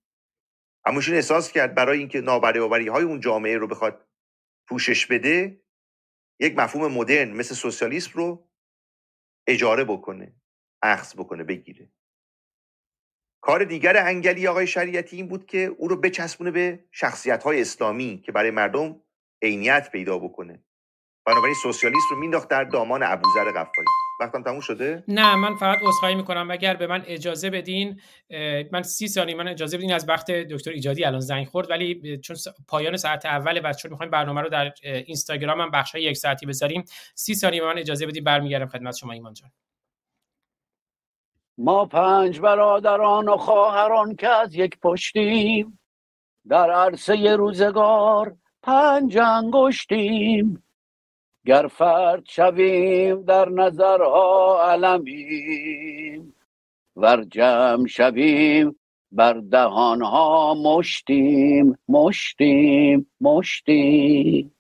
اما 0.86 1.02
احساس 1.12 1.52
کرد 1.52 1.76
برای 1.76 2.00
اینکه 2.00 2.22
نابرابری 2.22 2.88
های 2.88 3.04
اون 3.04 3.20
جامعه 3.20 3.58
رو 3.58 3.68
بخواد 3.68 4.08
پوشش 4.68 5.06
بده 5.06 5.62
یک 6.40 6.58
مفهوم 6.58 6.92
مدرن 6.92 7.32
مثل 7.32 7.56
سوسیالیسم 7.56 8.12
رو 8.14 8.50
اجاره 9.48 9.84
بکنه 9.84 10.36
اخذ 10.82 11.16
بکنه 11.16 11.44
بگیره. 11.44 11.92
کار 13.42 13.64
دیگر 13.64 13.98
انگلی 13.98 14.48
آقای 14.48 14.68
شریعتی 14.68 15.16
این 15.16 15.28
بود 15.28 15.46
که 15.46 15.60
او 15.60 15.88
رو 15.88 15.96
بچسبونه 15.96 16.52
به 16.52 16.86
شخصیت 16.92 17.44
های 17.44 17.62
اسلامی 17.62 18.22
که 18.26 18.32
برای 18.32 18.52
مردم 18.52 19.02
عینیت 19.42 19.92
پیدا 19.92 20.20
بکنه. 20.20 20.64
بنابراین 21.26 21.56
سوسیالیست 21.64 22.12
رو 22.12 22.18
مینداخت 22.18 22.50
در 22.50 22.64
دامان 22.64 23.04
ابوذر 23.04 23.52
غفاری. 23.52 23.88
وقتم 24.20 24.44
تموم 24.44 24.60
شده؟ 24.60 25.04
نه 25.08 25.36
من 25.36 25.56
فقط 25.56 25.78
عذرخواهی 25.82 26.16
می‌کنم. 26.16 26.52
اگر 26.52 26.74
به 26.74 26.88
من 26.88 27.04
اجازه 27.08 27.50
بدین 27.50 28.02
من 28.72 28.84
سی 28.84 29.08
ثانیه 29.08 29.36
من 29.36 29.48
اجازه 29.48 29.78
بدین 29.78 29.94
از 29.94 30.10
وقت 30.10 30.32
دکتر 30.32 30.72
ایجادی 30.72 31.06
الان 31.06 31.20
زنگ 31.20 31.48
خورد 31.48 31.70
ولی 31.70 32.18
چون 32.18 32.36
پایان 32.68 32.98
ساعت 32.98 33.26
اوله 33.26 33.62
و 33.62 33.74
چون 33.74 33.92
می‌خوایم 33.92 34.12
برنامه 34.12 34.42
رو 34.42 34.50
در 34.50 34.74
اینستاگرام 34.84 35.62
هم 35.62 35.72
بخش 35.72 35.96
یک 35.96 36.18
ساعتی 36.18 36.46
بذاریم 36.46 36.86
سی 37.16 37.36
ثانیه 37.36 37.64
من 37.64 37.78
اجازه 37.78 38.06
بدین 38.06 38.24
برمیگردم 38.24 38.68
خدمت 38.68 38.96
شما 38.96 39.12
ایمان 39.12 39.34
جان. 39.34 39.52
ما 41.58 41.86
پنج 41.86 42.40
برادران 42.40 43.30
و 43.30 43.38
خواهران 43.38 44.16
که 44.16 44.28
از 44.28 44.56
یک 44.56 44.80
پشتیم 44.80 45.80
در 46.50 46.72
عرصه 46.72 47.36
روزگار 47.36 48.36
پنج 48.64 49.18
انگشتیم. 49.18 50.64
گر 51.46 51.68
فرد 51.68 52.24
شویم 52.26 53.22
در 53.22 53.50
نظرها 53.50 54.64
علمیم 54.72 56.34
ور 56.96 57.24
جمع 57.24 57.88
شویم 57.88 58.76
بر 59.12 59.34
دهانها 59.34 60.54
مشتیم 60.54 61.78
مشتیم 61.88 63.12
مشتیم. 63.22 64.56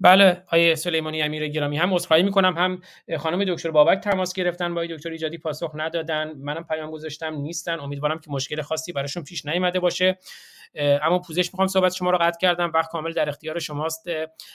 بله 0.00 0.42
آیه 0.48 0.74
سلیمانی 0.74 1.22
امیر 1.22 1.48
گرامی 1.48 1.78
هم 1.78 1.94
عذرخواهی 1.94 2.22
می‌کنم 2.22 2.56
هم 2.56 2.80
خانم 3.18 3.44
دکتر 3.44 3.70
بابک 3.70 3.98
تماس 3.98 4.32
گرفتن 4.32 4.74
با 4.74 4.86
دکتر 4.86 5.10
ایجادی 5.10 5.38
پاسخ 5.38 5.70
ندادن. 5.74 6.32
منم 6.36 6.64
پیام 6.64 6.90
گذاشتم 6.90 7.34
نیستن. 7.34 7.80
امیدوارم 7.80 8.18
که 8.18 8.30
مشکل 8.30 8.62
خاصی 8.62 8.92
براشون 8.92 9.24
پیش 9.24 9.46
نیامده 9.46 9.80
باشه. 9.80 10.18
اما 11.02 11.18
پوزش 11.18 11.46
می‌خوام 11.52 11.68
صحبت 11.68 11.94
شما 11.94 12.10
رو 12.10 12.18
قطع 12.18 12.38
کردم. 12.38 12.70
وقت 12.74 12.90
کامل 12.90 13.12
در 13.12 13.28
اختیار 13.28 13.58
شماست. 13.58 14.06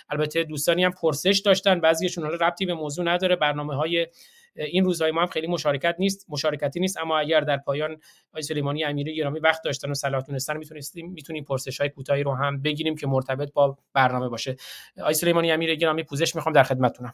البته 0.09 0.43
دوستانی 0.43 0.83
هم 0.83 0.91
پرسش 0.91 1.41
داشتن. 1.45 1.79
بعضیشون 1.79 2.23
حالا 2.23 2.47
ربطی 2.47 2.65
به 2.65 2.73
موضوع 2.73 3.05
نداره. 3.05 3.35
برنامه 3.35 3.75
های 3.75 4.07
این 4.55 4.85
روزهای 4.85 5.11
ما 5.11 5.21
هم 5.21 5.27
خیلی 5.27 5.47
مشارکت 5.47 5.95
نیست 5.99 6.25
مشارکتی 6.29 6.79
نیست 6.79 6.97
اما 6.97 7.19
اگر 7.19 7.41
در 7.41 7.57
پایان 7.57 7.97
آقای 8.29 8.41
سلیمانی 8.41 8.83
امیری 8.83 9.15
گرامی 9.15 9.39
وقت 9.39 9.61
داشتن 9.63 9.91
و 9.91 9.93
صلاح 9.93 10.21
تونستن 10.21 10.57
می‌تونستیم 10.57 11.11
می‌تونیم 11.11 11.43
پرسش 11.43 11.79
های 11.79 11.89
کوتاهی 11.89 12.23
رو 12.23 12.35
هم 12.35 12.61
بگیریم 12.61 12.95
که 12.95 13.07
مرتبط 13.07 13.53
با 13.53 13.77
برنامه 13.93 14.29
باشه. 14.29 14.55
آقای 14.97 15.13
سلیمانی 15.13 15.51
امیری 15.51 15.77
گرامی 15.77 16.03
پوزش 16.03 16.35
می‌خوام 16.35 16.55
در 16.55 16.63
خدمتتونم. 16.63 17.13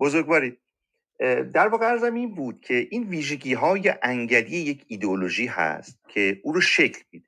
بزرگوارید 0.00 0.58
در 1.54 1.68
واقع 1.68 1.86
ارزم 1.86 2.14
این 2.14 2.34
بود 2.34 2.60
که 2.60 2.88
این 2.90 3.08
ویژگی 3.08 3.54
های 3.54 3.94
انگلی 4.02 4.56
یک 4.56 4.84
ایدئولوژی 4.88 5.46
هست 5.46 6.00
که 6.08 6.40
او 6.42 6.52
رو 6.52 6.60
شکل 6.60 7.00
میده. 7.12 7.26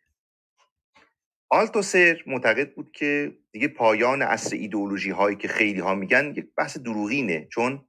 آلتوسر 1.50 2.22
معتقد 2.26 2.74
بود 2.74 2.92
که 2.92 3.36
دیگه 3.50 3.68
پایان 3.68 4.22
اصر 4.22 4.56
ایدئولوژی 4.56 5.10
هایی 5.10 5.36
که 5.36 5.48
خیلی 5.48 5.80
ها 5.80 5.94
میگن 5.94 6.34
یک 6.36 6.46
بحث 6.56 6.78
دروغینه 6.78 7.48
چون 7.50 7.88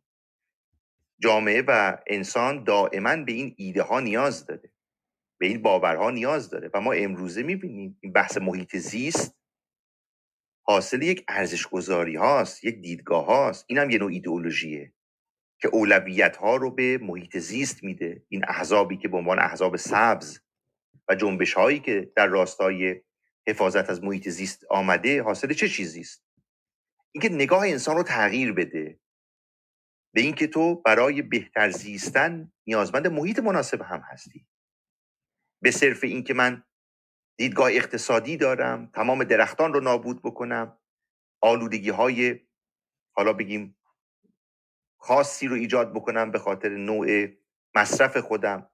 جامعه 1.20 1.64
و 1.68 1.98
انسان 2.08 2.64
دائما 2.64 3.16
به 3.16 3.32
این 3.32 3.56
ایده 3.58 3.82
ها 3.84 4.00
نیاز 4.00 4.46
داره. 4.46 4.72
به 5.40 5.48
این 5.48 5.62
باورها 5.62 6.12
نیاز 6.12 6.50
داره. 6.50 6.70
و 6.74 6.82
ما 6.82 6.94
امروزه 6.94 7.44
می‌بینیم 7.44 7.98
این 8.02 8.14
بحث 8.14 8.38
محیط 8.38 8.76
زیست 8.76 9.36
حاصل 10.66 11.02
یک 11.02 11.26
ارزش 11.28 11.68
گذاری 11.68 12.16
هاست 12.16 12.64
یک 12.64 12.76
دیدگاه 12.76 13.26
هاست. 13.26 13.66
این 13.68 13.78
هم 13.78 13.90
یه 13.90 13.98
نوع 13.98 14.12
ایدئولوژیه 14.12 14.94
که 15.62 15.68
اولویت 15.68 16.38
ها 16.38 16.56
رو 16.56 16.72
به 16.72 16.98
محیط 16.98 17.38
زیست 17.38 17.84
میده. 17.84 18.24
این 18.30 18.46
احزابی 18.48 18.98
که 18.98 19.08
به 19.08 19.18
عنوان 19.18 19.40
احزاب 19.40 19.76
سبز 19.76 20.40
و 21.10 21.16
جنبش 21.16 21.54
هایی 21.54 21.80
که 21.80 22.12
در 22.16 22.28
راستای 22.28 23.02
حفاظت 23.48 23.90
از 23.90 24.04
محیط 24.04 24.30
زیست 24.30 24.64
آمده 24.70 25.24
حاصل 25.24 25.54
چه 25.54 25.70
چیزی 25.70 26.02
است؟ 26.02 26.26
اینکه 27.12 27.30
نگاه 27.30 27.68
انسان 27.68 27.96
رو 27.98 28.04
تغییر 28.04 28.54
بده. 28.54 29.00
به 30.14 30.22
اینکه 30.22 30.48
تو 30.48 30.76
برای 30.76 31.22
بهتر 31.22 31.70
زیستن 31.70 32.52
نیازمند 32.68 33.08
محیط 33.08 33.40
مناسب 33.40 33.82
هم 33.82 34.00
هستی. 34.00 34.48
به 35.62 35.72
صرف 35.72 36.04
اینکه 36.04 36.34
من 36.34 36.64
دیدگاه 37.38 37.72
اقتصادی 37.72 38.38
دارم 38.38 38.92
تمام 38.94 39.24
درختان 39.24 39.74
رو 39.74 39.80
نابود 39.80 40.22
بکنم 40.22 40.80
آلودگی 41.42 41.90
های 41.90 42.40
حالا 43.12 43.34
بگیم 43.34 43.78
خاصی 44.98 45.48
رو 45.48 45.56
ایجاد 45.56 45.94
بکنم 45.94 46.32
به 46.32 46.40
خاطر 46.40 46.70
نوع 46.70 47.28
مصرف 47.76 48.18
خودم. 48.18 48.70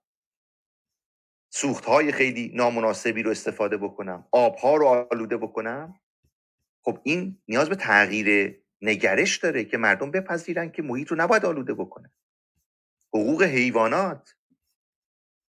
سوخت 1.50 1.86
های 1.86 2.12
خیلی 2.12 2.52
نامناسبی 2.56 3.24
رو 3.24 3.32
استفاده 3.32 3.78
بکنم. 3.78 4.28
آبها 4.32 4.76
رو 4.76 4.86
آلوده 5.12 5.38
بکنم. 5.38 6.00
خب 6.82 7.00
این 7.04 7.42
نیاز 7.48 7.70
به 7.70 7.76
تغییر 7.76 8.60
نگرش 8.82 9.38
داره 9.38 9.64
که 9.64 9.78
مردم 9.78 10.12
بپذیرن 10.12 10.72
که 10.72 10.82
محیط 10.82 11.08
رو 11.08 11.18
نباید 11.18 11.46
آلوده 11.46 11.74
بکنه. 11.74 12.12
حقوق 13.14 13.44
حیوانات 13.44 14.36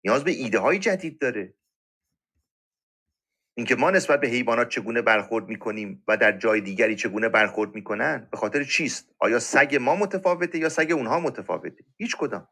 نیاز 0.05 0.23
به 0.23 0.31
ایده 0.31 0.59
های 0.59 0.79
جدید 0.79 1.19
داره. 1.19 1.53
اینکه 3.57 3.75
ما 3.75 3.91
نسبت 3.91 4.21
به 4.21 4.27
حیوانات 4.27 4.69
چگونه 4.69 5.01
برخورد 5.01 5.49
می‌کنیم 5.49 6.03
و 6.07 6.17
در 6.17 6.37
جای 6.37 6.61
دیگری 6.61 6.95
چگونه 6.95 7.29
برخورد 7.29 7.75
می‌کنن 7.75 8.27
به 8.31 8.37
خاطر 8.37 8.63
چیست؟ 8.63 9.15
آیا 9.19 9.39
سگ 9.39 9.77
ما 9.81 9.95
متفاوته 9.95 10.57
یا 10.57 10.69
سگ 10.69 10.91
اونها 10.91 11.19
متفاوته؟ 11.19 11.85
هیچ 11.97 12.15
کدام. 12.17 12.47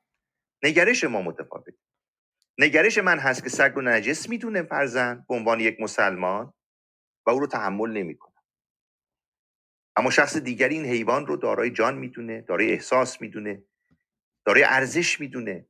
نگرش 0.63 1.03
ما 1.03 1.21
متفاوته. 1.21 1.73
نگرش 2.59 2.97
من 2.97 3.19
هست 3.19 3.43
که 3.43 3.49
سگ 3.49 3.71
رو 3.75 3.81
نجس 3.81 4.29
می‌دونه 4.29 4.63
فرزن 4.63 5.25
به 5.29 5.35
عنوان 5.35 5.59
یک 5.59 5.81
مسلمان 5.81 6.53
و 7.25 7.29
او 7.29 7.39
رو 7.39 7.47
تحمل 7.47 7.91
نمی‌کنه. 7.91 8.26
اما 9.97 10.11
شخص 10.11 10.37
دیگری 10.37 10.75
این 10.75 10.85
حیوان 10.85 11.27
رو 11.27 11.37
دارای 11.37 11.71
جان 11.71 11.97
می‌دونه 11.97 12.41
دارای 12.41 12.71
احساس 12.71 13.21
می‌دونه 13.21 13.63
دارای 14.45 14.63
ارزش 14.63 15.19
می‌دونه 15.19 15.67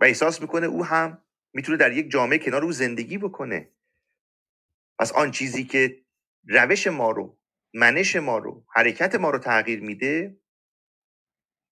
و 0.00 0.04
احساس 0.04 0.40
می‌کنه 0.42 0.66
او 0.66 0.84
هم 0.84 1.24
می‌تونه 1.54 1.78
در 1.78 1.92
یک 1.92 2.10
جامعه 2.10 2.38
کنار 2.38 2.64
او 2.64 2.72
زندگی 2.72 3.18
بکنه. 3.18 3.70
پس 4.98 5.12
آن 5.12 5.30
چیزی 5.30 5.64
که 5.64 6.02
روش 6.48 6.86
ما 6.86 7.10
رو 7.10 7.38
منش 7.74 8.16
ما 8.16 8.38
رو 8.38 8.64
حرکت 8.74 9.14
ما 9.14 9.30
رو 9.30 9.38
تغییر 9.38 9.80
میده 9.80 10.36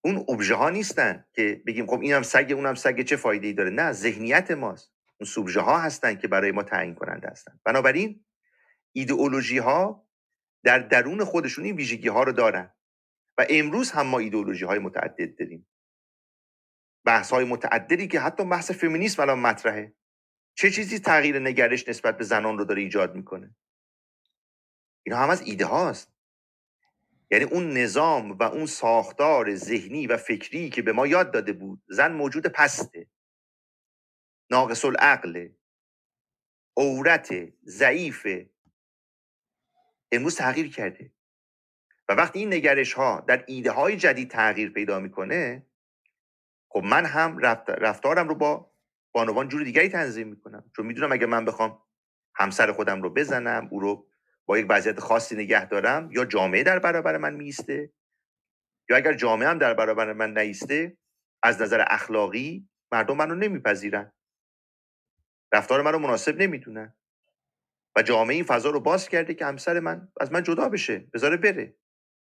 اون 0.04 0.24
ابژه 0.28 0.54
ها 0.54 0.70
نیستن 0.70 1.24
که 1.32 1.62
بگیم 1.66 1.86
خب 1.86 2.00
اینم 2.00 2.22
سگ 2.22 2.52
اونم 2.54 2.74
سگ 2.74 3.02
چه 3.02 3.16
فایده 3.16 3.46
ای 3.46 3.52
داره. 3.52 3.70
نه 3.70 3.92
ذهنیت 3.92 4.50
ماست. 4.50 4.92
اون 5.20 5.26
سوبژه 5.26 5.60
ها 5.60 5.78
هستن 5.78 6.14
که 6.16 6.28
برای 6.28 6.52
ما 6.52 6.62
تعیین 6.62 6.94
کننده 6.94 7.28
هستن. 7.28 7.60
بنابراین 7.64 8.24
ایدئولوژی 8.92 9.58
ها 9.58 10.09
در 10.64 10.78
درون 10.78 11.24
خودشون 11.24 11.64
این 11.64 11.76
ویژگی 11.76 12.08
ها 12.08 12.22
رو 12.22 12.32
دارن. 12.32 12.74
و 13.38 13.46
امروز 13.50 13.90
هم 13.90 14.06
ما 14.06 14.18
ایدئولوژی 14.18 14.64
های 14.64 14.78
متعدد 14.78 15.38
داریم. 15.38 15.66
بحث 17.04 17.30
های 17.30 17.44
متعددی 17.44 18.08
که 18.08 18.20
حتی 18.20 18.44
بحث 18.44 18.70
فمینیسم 18.70 19.22
الان 19.22 19.38
مطرحه. 19.38 19.94
چه 20.54 20.70
چیزی 20.70 20.98
تغییر 20.98 21.38
نگرش 21.38 21.88
نسبت 21.88 22.18
به 22.18 22.24
زنان 22.24 22.58
رو 22.58 22.64
داره 22.64 22.82
ایجاد 22.82 23.14
می‌کنه؟ 23.14 23.56
اینا 25.02 25.18
هم 25.18 25.30
از 25.30 25.42
ایده 25.42 25.66
هاست. 25.66 26.12
یعنی 27.30 27.44
اون 27.44 27.72
نظام 27.72 28.30
و 28.30 28.42
اون 28.42 28.66
ساختار 28.66 29.54
ذهنی 29.54 30.06
و 30.06 30.16
فکری 30.16 30.70
که 30.70 30.82
به 30.82 30.92
ما 30.92 31.06
یاد 31.06 31.32
داده 31.32 31.52
بود 31.52 31.82
زن 31.88 32.12
موجود 32.12 32.46
پسته. 32.46 33.06
ناقص 34.50 34.84
العقل 34.84 35.48
عورت 36.76 37.52
ضعیف. 37.64 38.26
امروز 40.12 40.36
تغییر 40.36 40.70
کرده. 40.70 41.12
و 42.08 42.12
وقتی 42.12 42.38
این 42.38 42.54
نگرش 42.54 42.92
ها 42.92 43.24
در 43.28 43.44
ایده 43.46 43.70
های 43.70 43.96
جدید 43.96 44.30
تغییر 44.30 44.70
پیدا 44.70 45.00
می‌کنه 45.00 45.66
خب 46.68 46.82
من 46.84 47.06
هم 47.06 47.38
رفتارم 47.68 48.28
رو 48.28 48.34
با 48.34 48.72
بانوان 49.12 49.48
جور 49.48 49.62
دیگری 49.62 49.88
تنظیم 49.88 50.28
می‌کنم. 50.28 50.70
چون 50.76 50.86
می‌دونم 50.86 51.12
اگه 51.12 51.26
من 51.26 51.44
بخوام 51.44 51.82
همسر 52.34 52.72
خودم 52.72 53.02
رو 53.02 53.10
بزنم 53.10 53.68
او 53.70 53.80
رو 53.80 54.06
با 54.46 54.58
یک 54.58 54.66
وضعیت 54.68 55.00
خاصی 55.00 55.34
نگه 55.34 55.66
دارم 55.66 56.10
یا 56.12 56.24
جامعه 56.24 56.62
در 56.62 56.78
برابر 56.78 57.16
من 57.16 57.34
میسته 57.34 57.92
یا 58.90 58.96
اگر 58.96 59.14
جامعه 59.14 59.48
هم 59.48 59.58
در 59.58 59.74
برابر 59.74 60.12
من 60.12 60.38
نیسته 60.38 60.98
از 61.42 61.62
نظر 61.62 61.84
اخلاقی 61.88 62.68
مردم 62.92 63.16
منو 63.16 63.34
نمیپذیرن. 63.34 64.12
رفتار 65.52 65.92
رو 65.92 65.98
مناسب 65.98 66.42
نمی‌دونن. 66.42 66.94
جامعه 68.02 68.34
این 68.34 68.44
فضا 68.44 68.70
رو 68.70 68.80
باز 68.80 69.08
کرده 69.08 69.34
که 69.34 69.46
همسر 69.46 69.80
من 69.80 70.08
از 70.20 70.32
من 70.32 70.42
جدا 70.42 70.68
بشه 70.68 70.98
بذاره 70.98 71.36
بره. 71.36 71.76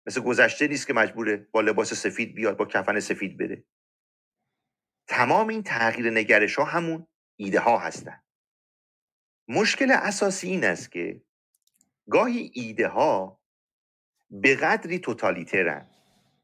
مثل 0.07 0.21
گذشته 0.21 0.69
نیست 0.69 0.87
که 0.87 0.93
مجبوره 0.93 1.37
با 1.37 1.61
لباس 1.61 1.95
سفید 1.95 2.35
بیاد 2.35 2.57
با 2.57 2.65
کفن 2.65 3.01
سفید 3.01 3.39
بره. 3.39 3.65
تمام 5.09 5.49
این 5.49 5.63
تغییر 5.63 6.11
نگرش 6.11 6.57
ها 6.57 6.65
همون 6.65 7.07
ایده 7.37 7.61
ها 7.61 7.79
هستن. 7.79 8.23
مشکل 9.49 9.91
اساسی 9.91 10.49
این 10.49 10.65
است 10.65 10.93
که 10.93 11.23
گاهی 12.11 12.51
ایده 12.55 12.89
ها 12.89 13.41
به 14.31 14.57
قدری 14.57 14.99
توتالیترن 14.99 15.91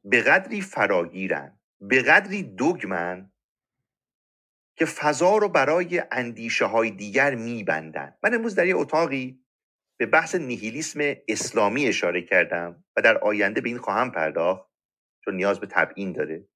به 0.05 0.23
قدری 0.23 0.61
فراگیرن 0.61 1.61
به 1.81 2.03
قدری 2.03 2.43
دوگمن 2.43 3.32
که 4.83 4.87
فضا 4.87 5.37
رو 5.37 5.49
برای 5.49 6.03
اندیشه 6.11 6.65
های 6.65 6.91
دیگر 6.91 7.35
میبندن 7.35 8.17
من 8.23 8.35
امروز 8.35 8.55
در 8.55 8.67
یه 8.67 8.77
اتاقی 8.77 9.45
به 9.97 10.07
بحث 10.07 10.35
نیهیلیسم 10.35 11.01
اسلامی 11.29 11.87
اشاره 11.87 12.23
کردم 12.23 12.85
و 12.97 13.03
در 13.03 13.19
آینده 13.19 13.61
به 13.61 13.69
این 13.69 13.79
خواهم 13.79 14.11
پرداخت 14.11 14.71
چون 15.25 15.37
نیاز 15.37 15.61
به 15.61 15.67
تبیین 15.67 16.13
داره. 16.13 16.49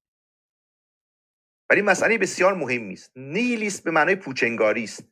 ولی 1.69 1.81
مسئله 1.81 2.17
بسیار 2.17 2.53
مهمی 2.53 2.93
است 2.93 3.11
نیهیلیسم 3.15 3.83
به 3.83 3.91
معنای 3.91 4.15
پوچنگاری 4.15 4.83
است. 4.83 5.03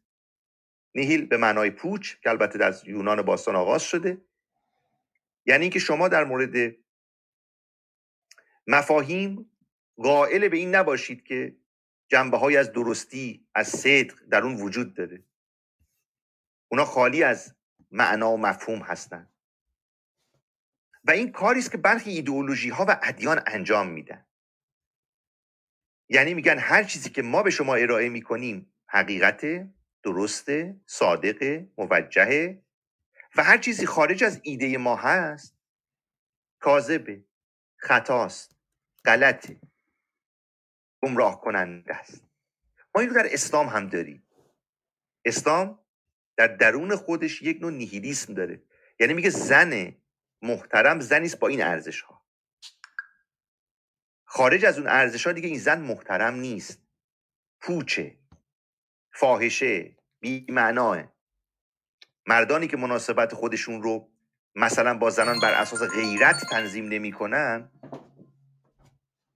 نیهیل 0.95 1.25
به 1.25 1.37
معنای 1.37 1.71
پوچ 1.71 2.15
که 2.23 2.29
البته 2.29 2.63
از 2.63 2.87
یونان 2.87 3.21
باستان 3.21 3.55
آغاز 3.55 3.83
شده. 3.83 4.21
یعنی 5.45 5.61
اینکه 5.61 5.79
شما 5.79 6.07
در 6.07 6.23
مورد 6.23 6.75
مفاهیم 8.67 9.51
قائل 9.97 10.47
به 10.47 10.57
این 10.57 10.75
نباشید 10.75 11.23
که 11.23 11.55
جنبه 12.07 12.37
های 12.37 12.57
از 12.57 12.71
درستی 12.71 13.47
از 13.55 13.67
صدق 13.67 14.15
در 14.31 14.43
اون 14.43 14.61
وجود 14.61 14.93
داره. 14.93 15.23
اونا 16.67 16.85
خالی 16.85 17.23
از 17.23 17.55
معنا 17.91 18.31
و 18.31 18.37
مفهوم 18.37 18.79
هستند 18.79 19.33
و 21.03 21.11
این 21.11 21.31
کاری 21.31 21.59
است 21.59 21.71
که 21.71 21.77
برخی 21.77 22.11
ایدئولوژی 22.11 22.69
ها 22.69 22.85
و 22.87 22.99
ادیان 23.03 23.41
انجام 23.47 23.87
میدن. 23.87 24.25
یعنی 26.09 26.33
میگن 26.33 26.57
هر 26.59 26.83
چیزی 26.83 27.09
که 27.09 27.21
ما 27.21 27.43
به 27.43 27.49
شما 27.49 27.75
ارائه 27.75 28.09
می‌کنیم 28.09 28.73
حقیقت 28.87 29.69
درسته 30.03 30.81
صادق 30.85 31.65
موجهه 31.77 32.63
و 33.35 33.43
هر 33.43 33.57
چیزی 33.57 33.85
خارج 33.85 34.23
از 34.23 34.39
ایده 34.43 34.77
ما 34.77 34.95
هست 34.95 35.57
کاذبه 36.59 37.25
خطاست 37.77 38.55
غلطه. 39.05 39.59
گمراه 41.03 41.41
کننده 41.41 41.95
است. 41.95 42.23
ما 42.95 43.01
این 43.01 43.09
رو 43.09 43.15
در 43.15 43.33
اسلام 43.33 43.67
هم 43.67 43.89
داریم. 43.89 44.27
اسلام 45.25 45.79
در 46.37 46.47
درون 46.47 46.95
خودش 46.95 47.41
یک 47.41 47.61
نوع 47.61 47.71
نیهیلیسم 47.71 48.33
داره. 48.33 48.63
یعنی 48.99 49.13
میگه 49.13 49.29
زن 49.29 49.95
محترم 50.41 50.99
زنی 50.99 51.25
است 51.25 51.39
با 51.39 51.47
این 51.47 51.63
ارزش 51.63 52.01
ها 52.01 52.25
خارج 54.25 54.65
از 54.65 54.77
اون 54.77 54.87
ارزش 54.87 55.27
ها 55.27 55.33
دیگه 55.33 55.47
این 55.47 55.59
زن 55.59 55.81
محترم 55.81 56.33
نیست. 56.35 56.81
پوچه 57.61 58.17
فاحشه 59.13 59.97
بی‌معناه. 60.19 61.15
مردانی 62.27 62.67
که 62.67 62.77
مناسبت 62.77 63.33
خودشون 63.33 63.83
رو 63.83 64.11
مثلا 64.55 64.97
با 64.97 65.09
زنان 65.09 65.39
بر 65.39 65.53
اساس 65.53 65.81
غیرت 65.81 66.45
تنظیم 66.51 66.85
نمی‌کنن 66.87 67.71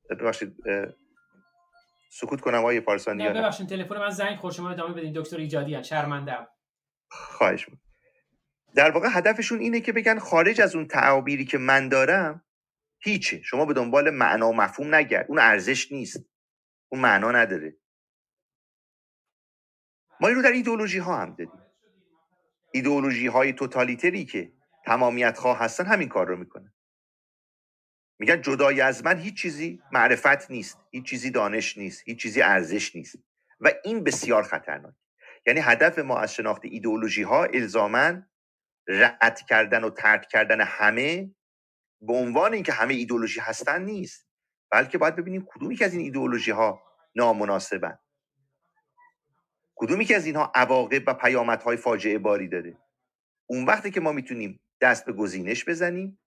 ببخشید 0.09 0.55
سکوت 2.09 2.41
کنم 2.41 2.59
آقای 2.59 2.79
پارسانی 2.79 3.23
نه 3.23 3.33
ببخشید 3.33 3.67
تلفن 3.67 3.97
من 3.97 4.09
زنگ 4.09 4.37
خورد 4.37 4.53
شما 4.53 4.69
ادامه 4.69 4.93
بدین. 4.93 5.13
دکتر 5.15 5.37
ایجادی 5.37 5.75
ان 5.75 5.83
شرمندم 5.83 6.47
خواهش 7.09 7.65
بود 7.65 7.79
در 8.75 8.91
واقع 8.91 9.07
هدفشون 9.11 9.59
اینه 9.59 9.81
که 9.81 9.91
بگن 9.91 10.19
خارج 10.19 10.61
از 10.61 10.75
اون 10.75 10.87
تعابیری 10.87 11.45
که 11.45 11.57
من 11.57 11.89
دارم 11.89 12.45
هیچه. 12.99 13.41
شما 13.41 13.65
به 13.65 13.73
دنبال 13.73 14.09
معنا 14.09 14.49
و 14.49 14.55
مفهوم 14.55 14.95
نگرد. 14.95 15.25
اون 15.29 15.39
ارزش 15.39 15.91
نیست. 15.91 16.25
اون 16.91 17.01
معنا 17.01 17.31
نداره. 17.31 17.77
ما 20.21 20.27
این 20.27 20.37
رو 20.37 20.43
در 20.43 20.51
ایدئولوژی 20.51 20.99
ها 20.99 21.17
هم 21.17 21.35
داریم 21.35 21.51
ایدئولوژی 22.73 23.27
های 23.27 23.53
توتالیتری 23.53 24.25
که 24.25 24.53
تمامیت 24.85 25.37
خواه 25.37 25.59
هستن 25.59 25.85
همین 25.85 26.09
کار 26.09 26.27
رو 26.27 26.37
می‌کنن. 26.37 26.73
میگن 28.19 28.41
جدای 28.41 28.81
از 28.81 29.05
من 29.05 29.19
هیچ 29.19 29.41
چیزی 29.41 29.81
معرفت 29.91 30.51
نیست 30.51 30.77
هیچ 30.91 31.05
چیزی 31.05 31.31
دانش 31.31 31.77
نیست 31.77 32.01
هیچ 32.05 32.21
چیزی 32.21 32.41
ارزش 32.41 32.95
نیست. 32.95 33.15
و 33.59 33.71
این 33.83 34.03
بسیار 34.03 34.43
خطرناک. 34.43 34.93
یعنی 35.45 35.59
هدف 35.59 35.99
ما 35.99 36.19
از 36.19 36.33
شناخت 36.33 36.61
ایدئولوژی 36.65 37.23
ها 37.23 37.43
الزاما 37.43 38.21
رد 38.87 39.41
کردن 39.49 39.83
و 39.83 39.89
ترک 39.89 40.27
کردن 40.27 40.61
همه 40.61 41.35
به 42.01 42.13
عنوان 42.13 42.53
اینکه 42.53 42.71
همه 42.71 42.93
ایدئولوژی 42.93 43.39
هستن 43.39 43.81
نیست. 43.81 44.27
بلکه 44.71 44.97
باید 44.97 45.15
ببینیم 45.15 45.47
کدومی 45.47 45.75
که 45.75 45.85
از 45.85 45.93
این 45.93 46.01
ایدئولوژی 46.01 46.51
ها 46.51 46.81
نامناسبن. 47.15 47.99
کدومی 49.75 50.05
که 50.05 50.15
از 50.15 50.25
اینها 50.25 50.51
عواقب 50.55 51.03
و 51.07 51.13
پیامدهای 51.13 51.77
فاجعه 51.77 52.17
باری 52.17 52.47
داره. 52.47 52.77
اون 53.49 53.65
وقتی 53.65 53.91
که 53.91 53.99
ما 54.01 54.11
می‌تونیم 54.11 54.59
دست 54.81 55.05
به 55.05 55.13
گزینش 55.13 55.65
بزنیم 55.65 56.18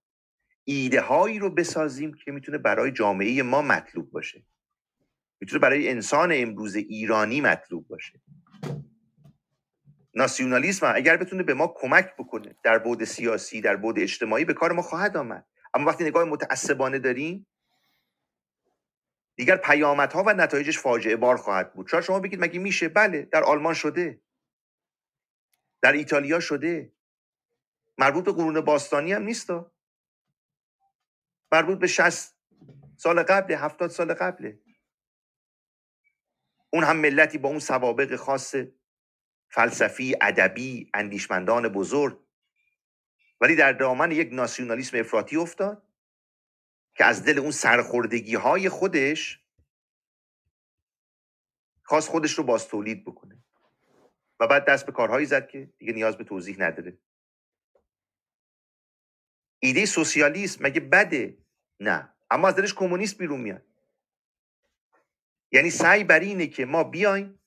ایده 0.63 1.01
هایی 1.01 1.39
رو 1.39 1.49
بسازیم 1.49 2.13
که 2.13 2.31
می‌تونه 2.31 2.57
برای 2.57 2.91
جامعه 2.91 3.43
ما 3.43 3.61
مطلوب 3.61 4.11
باشه. 4.11 4.45
می‌تونه 5.41 5.59
برای 5.59 5.89
انسان 5.89 6.31
امروز 6.33 6.75
ایرانی 6.75 7.41
مطلوب 7.41 7.87
باشه. 7.87 8.21
ناسیونالیسم 10.15 10.91
اگر 10.95 11.17
بتونه 11.17 11.43
به 11.43 11.53
ما 11.53 11.67
کمک 11.67 12.15
بکنه 12.17 12.55
در 12.63 12.79
بود 12.79 13.03
سیاسی 13.03 13.61
در 13.61 13.75
بود 13.75 13.99
اجتماعی 13.99 14.45
به 14.45 14.53
کار 14.53 14.71
ما 14.71 14.81
خواهد 14.81 15.17
آمد. 15.17 15.45
اما 15.73 15.85
وقتی 15.85 16.03
نگاه 16.03 16.23
متعصبانه 16.23 16.99
داریم 16.99 17.47
دیگر 19.35 19.57
پیامدها 19.57 20.23
و 20.23 20.33
نتایجش 20.33 20.79
فاجعه 20.79 21.15
بار 21.15 21.37
خواهد 21.37 21.73
بود. 21.73 21.87
شاید 21.87 22.03
شما 22.03 22.19
بگید 22.19 22.43
مگه 22.43 22.59
میشه؟ 22.59 22.89
بله 22.89 23.21
در 23.21 23.43
آلمان 23.43 23.73
شده. 23.73 24.21
در 25.81 25.91
ایتالیا 25.91 26.39
شده. 26.39 26.91
مربوط 27.97 28.25
به 28.25 28.31
قرون 28.31 28.61
باستانی 28.61 29.13
هم 29.13 29.23
نیست. 29.23 29.51
مربوط 31.53 31.79
به 31.79 31.87
60 31.87 32.35
سال 32.97 33.23
قبل 33.23 33.53
70 33.53 33.89
سال 33.89 34.13
قبله. 34.13 34.59
اون 36.69 36.83
هم 36.83 36.97
ملتی 36.97 37.37
با 37.37 37.49
اون 37.49 37.59
سوابق 37.59 38.15
خاص 38.15 38.55
فلسفی 39.49 40.15
ادبی 40.21 40.89
اندیشمندان 40.93 41.67
بزرگ. 41.67 42.19
ولی 43.41 43.55
در 43.55 43.73
دامن 43.73 44.11
یک 44.11 44.29
ناسیونالیسم 44.31 44.97
افراطی 44.97 45.37
افتاد 45.37 45.87
که 46.95 47.05
از 47.05 47.25
دل 47.25 47.39
اون 47.39 47.51
سرخوردگی 47.51 48.35
های 48.35 48.69
خودش 48.69 49.39
خواست 51.83 52.09
خودش 52.09 52.33
رو 52.33 52.43
باز 52.43 52.67
تولید 52.67 53.05
بکنه. 53.05 53.43
و 54.39 54.47
بعد 54.47 54.65
دست 54.65 54.85
به 54.85 54.91
کارهایی 54.91 55.25
زد 55.25 55.47
که 55.47 55.73
دیگه 55.77 55.93
نیاز 55.93 56.17
به 56.17 56.23
توضیح 56.23 56.55
نداره. 56.59 56.97
ایده 59.59 59.85
سوسیالیسم 59.85 60.63
مگه 60.63 60.79
بده 60.79 61.42
نه. 61.79 62.09
اما 62.31 62.47
از 62.47 62.55
دلش 62.55 62.73
کمونیست 62.73 63.17
بیرون 63.17 63.41
میاد. 63.41 63.61
یعنی 65.51 65.69
سعی 65.69 66.03
بر 66.03 66.19
اینه 66.19 66.47
که 66.47 66.65
ما 66.65 66.83
بیایم 66.83 67.39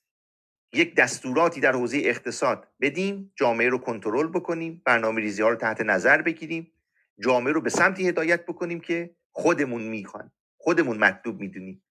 یک 0.72 0.94
دستوراتی 0.94 1.60
در 1.60 1.72
حوزه 1.72 1.98
اقتصاد 2.04 2.68
بدیم 2.80 3.32
جامعه 3.34 3.68
رو 3.68 3.78
کنترل 3.78 4.28
بکنیم 4.28 4.82
برنامه 4.84 5.20
ریزی 5.20 5.42
ها 5.42 5.48
رو 5.48 5.56
تحت 5.56 5.80
نظر 5.80 6.22
بگیریم 6.22 6.72
جامعه 7.20 7.52
رو 7.52 7.60
به 7.60 7.70
سمتی 7.70 8.08
هدایت 8.08 8.46
بکنیم 8.46 8.80
که 8.80 9.16
خودمون 9.32 9.82
می‌خوان 9.82 10.32
خودمون 10.56 10.98
مطلوب 10.98 11.40
می‌دونیم. 11.40 11.82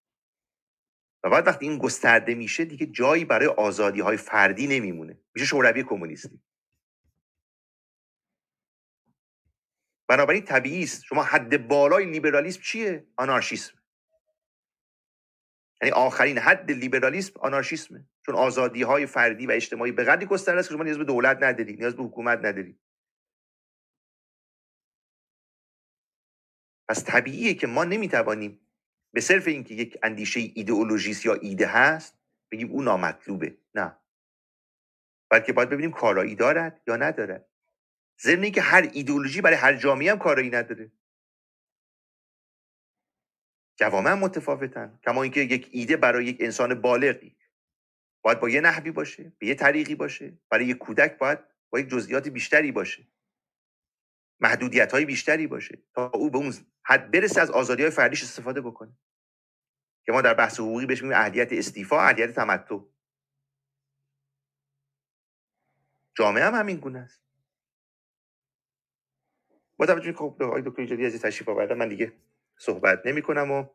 و 1.23 1.29
بعد 1.29 1.47
وقتی 1.47 1.67
این 1.67 1.77
گسترده 1.77 2.35
میشه 2.35 2.65
دیگه 2.65 2.85
جایی 2.85 3.25
برای 3.25 3.47
آزادی 3.47 4.01
های 4.01 4.17
فردی 4.17 4.67
نمیمونه. 4.67 5.19
میشه 5.35 5.45
شوروی 5.45 5.83
کمونیستی. 5.83 6.41
بنابراین 10.07 10.43
طبیعی 10.45 10.83
است. 10.83 11.03
شما 11.03 11.23
حد 11.23 11.67
بالای 11.67 12.05
لیبرالیسم 12.05 12.61
چیه؟ 12.61 13.07
آنارشیسم. 13.15 13.73
یعنی 15.81 15.91
آخرین 15.91 16.37
حد 16.37 16.71
لیبرالیسم 16.71 17.39
آنارشیسمه. 17.39 18.05
چون 18.25 18.35
آزادی 18.35 18.81
های 18.81 19.05
فردی 19.05 19.47
و 19.47 19.51
اجتماعی 19.51 19.91
به 19.91 20.03
قدری 20.03 20.25
گسترده 20.25 20.59
است 20.59 20.69
که 20.69 20.75
شما 20.75 20.83
نیاز 20.83 20.97
به 20.97 21.03
دولت 21.03 21.43
نداری 21.43 21.75
نیاز 21.75 21.95
به 21.95 22.03
حکومت 22.03 22.39
نداری. 22.39 22.79
پس 26.89 27.03
طبیعیه 27.05 27.53
که 27.53 27.67
ما 27.67 27.83
نمی‌توانیم 27.83 28.67
به 29.13 29.21
صرف 29.21 29.47
اینکه 29.47 29.73
یک 29.73 29.97
اندیشه 30.03 30.39
ایدئولوژیست 30.39 31.25
یا 31.25 31.33
ایده 31.33 31.67
هست 31.67 32.19
بگیم 32.51 32.71
او 32.71 32.81
نامطلوبه. 32.81 33.57
نه. 33.75 33.97
بلکه 35.29 35.53
باید 35.53 35.69
ببینیم 35.69 35.91
کارایی 35.91 36.35
دارد 36.35 36.81
یا 36.87 36.95
ندارد. 36.95 37.49
ضمن 38.21 38.51
که 38.51 38.61
هر 38.61 38.89
ایدئولوژی 38.93 39.41
برای 39.41 39.57
هر 39.57 39.75
جامعه 39.75 40.11
هم 40.11 40.19
کارایی 40.19 40.49
نداره. 40.49 40.91
جوامع 43.75 44.13
متفاوتن. 44.13 44.99
کما 45.03 45.23
اینکه 45.23 45.41
یک 45.41 45.69
ایده 45.71 45.97
برای 45.97 46.25
یک 46.25 46.37
انسان 46.39 46.81
بالغی 46.81 47.37
باید 48.21 48.39
با 48.39 48.49
یه 48.49 48.61
نحوی 48.61 48.91
باشه 48.91 49.33
به 49.39 49.47
یه 49.47 49.55
طریقی 49.55 49.95
باشه. 49.95 50.37
برای 50.49 50.65
یک 50.65 50.77
کودک 50.77 51.17
باید 51.17 51.39
با 51.69 51.79
یک 51.79 51.89
جزئیات 51.89 52.27
بیشتری 52.27 52.71
باشه. 52.71 53.07
محدودیت 54.39 54.91
های 54.91 55.05
بیشتری 55.05 55.47
باشه. 55.47 55.83
تا 55.93 56.09
او 56.13 56.29
به 56.29 56.37
اون 56.37 56.53
حد 56.83 57.11
برسه 57.11 57.41
از 57.41 57.51
آزادی 57.51 57.81
های 57.81 57.91
فردیش 57.91 58.23
استفاده 58.23 58.61
بکنه. 58.61 58.97
که 60.05 60.11
ما 60.11 60.21
در 60.21 60.33
بحث 60.33 60.59
حقوقی 60.59 60.85
بهش 60.85 61.01
میگیم 61.03 61.17
اهلیت 61.17 61.53
استیفا 61.53 62.01
اهلیت 62.01 62.35
تمتع. 62.35 62.79
جامعه 66.15 66.45
هم 66.45 66.55
همین 66.55 66.77
گونه 66.77 66.99
است. 66.99 67.24
با 69.77 69.85
توجه 69.85 70.13
خب 70.13 70.35
آقای 70.41 70.61
دکتر 70.61 70.81
ایجادی 70.81 71.05
از 71.05 71.21
تشریف 71.21 71.49
آوردن 71.49 71.77
من 71.77 71.89
دیگه 71.89 72.13
صحبت 72.57 72.99
نمی 73.05 73.21
کنم 73.21 73.51
و 73.51 73.65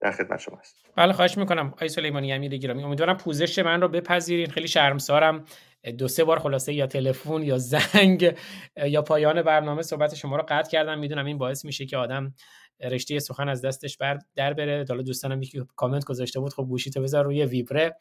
در 0.00 0.10
خدمت 0.10 0.40
شما 0.40 0.56
هست 0.56 0.76
بله 0.96 1.12
خواهش 1.12 1.38
می‌کنم. 1.38 1.66
آقای 1.66 1.88
سلیمانی 1.88 2.32
امیر 2.32 2.56
گرامی 2.56 2.82
امیدوارم 2.82 3.16
پوزش 3.16 3.58
من 3.58 3.80
رو 3.80 3.88
بپذیرین. 3.88 4.50
خیلی 4.50 4.68
شرمسارم. 4.68 5.44
دو 5.98 6.08
سه 6.08 6.24
بار 6.24 6.38
خلاصه 6.38 6.74
یا 6.74 6.86
تلفن 6.86 7.42
یا 7.42 7.58
زنگ 7.58 8.34
یا 8.86 9.02
پایان 9.02 9.42
برنامه 9.42 9.82
صحبت 9.82 10.14
شما 10.14 10.36
رو 10.36 10.44
قطع 10.48 10.70
کردم. 10.70 10.98
می‌دونم 10.98 11.24
این 11.24 11.38
باعث 11.38 11.64
میشه 11.64 11.86
که 11.86 11.96
آدم 11.96 12.34
رشته 12.80 13.18
سخن 13.18 13.48
از 13.48 13.64
دستش 13.64 13.96
بر 13.96 14.18
در 14.36 14.52
بره. 14.52 14.84
حالا 14.88 15.02
دوستانم 15.02 15.42
یکی 15.42 15.62
کامنت 15.76 16.04
گذاشته 16.04 16.40
بود 16.40 16.52
خب 16.52 16.62
گوشی 16.62 16.90
تو 16.90 17.02
بذار 17.02 17.24
روی 17.24 17.44
ویبره. 17.44 17.96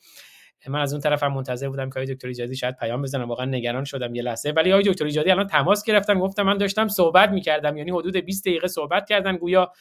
من 0.70 0.80
از 0.82 0.94
اون 0.94 1.02
طرف 1.02 1.24
هم 1.24 1.34
منتظر 1.34 1.70
بودم 1.70 1.90
که 1.90 2.00
آقای 2.00 2.14
دکتر 2.14 2.28
ایجادی 2.28 2.56
شاید 2.56 2.78
پیام 2.78 3.02
بزنم 3.02 3.30
واقعا 3.30 3.46
نگران 3.46 3.84
شدم 3.84 4.16
یه 4.16 4.22
لحظه. 4.22 4.52
ولی 4.52 4.74
آقای 4.74 4.84
دکتر 4.84 5.06
ایجادی 5.06 5.32
الان 5.32 5.48
تماس 5.48 5.84
گرفتن 5.84 6.20
گفتم 6.20 6.44
من 6.44 6.58
داشتم 6.58 6.88
صحبت 6.88 7.30
می‌کردم. 7.30 7.78
یعنی 7.78 7.92
حدود 7.92 8.18
20 8.18 8.46
دقیقه 8.46 8.68
صحبت 8.68 9.10
کردن. 9.10 9.38
گویا 9.38 9.72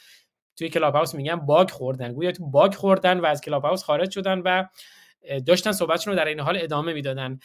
توی 0.57 0.69
کلاب 0.69 0.95
هاوس 0.95 1.15
میگن 1.15 1.35
bug 1.35 1.69
خوردن. 1.69 2.13
گویا 2.13 2.31
تو 2.31 2.45
bug 2.45 2.73
خوردن 2.73 3.19
و 3.19 3.25
از 3.25 3.41
کلاب 3.41 3.65
هاوس 3.65 3.83
خارج 3.83 4.11
شدن 4.11 4.39
و 4.39 4.63
داشتن 5.47 5.71
صحبتشون 5.71 6.13
رو 6.13 6.19
در 6.19 6.25
این 6.25 6.39
حال 6.39 6.57
ادامه 6.61 6.93
می‌دادن. 6.93 7.39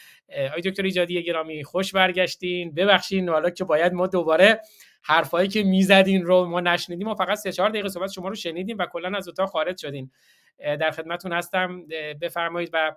آقای 0.49 0.61
دکتر 0.61 0.83
ایجادی 0.83 1.23
گرامی 1.23 1.63
خوش 1.63 1.91
برگشتین. 1.91 2.73
ببخشید 2.73 3.29
حالا 3.29 3.49
که 3.49 3.63
باید 3.63 3.93
ما 3.93 4.07
دوباره 4.07 4.61
حرفایی 5.01 5.47
که 5.47 5.63
می‌زدین 5.63 6.23
رو 6.25 6.45
ما 6.45 6.59
نشنیدیم 6.59 7.07
و 7.07 7.15
فقط 7.15 7.37
3 7.37 7.51
4 7.51 7.69
دقیقه 7.69 7.89
صحبت 7.89 8.11
شما 8.11 8.27
رو 8.27 8.35
شنیدیم 8.35 8.77
و 8.77 8.85
کلا 8.85 9.17
از 9.17 9.27
اتاق 9.27 9.49
خارج 9.49 9.77
شدین. 9.77 10.11
در 10.59 10.91
خدمتتون 10.91 11.33
هستم. 11.33 11.85
بفرمایید 12.21 12.69
و 12.73 12.95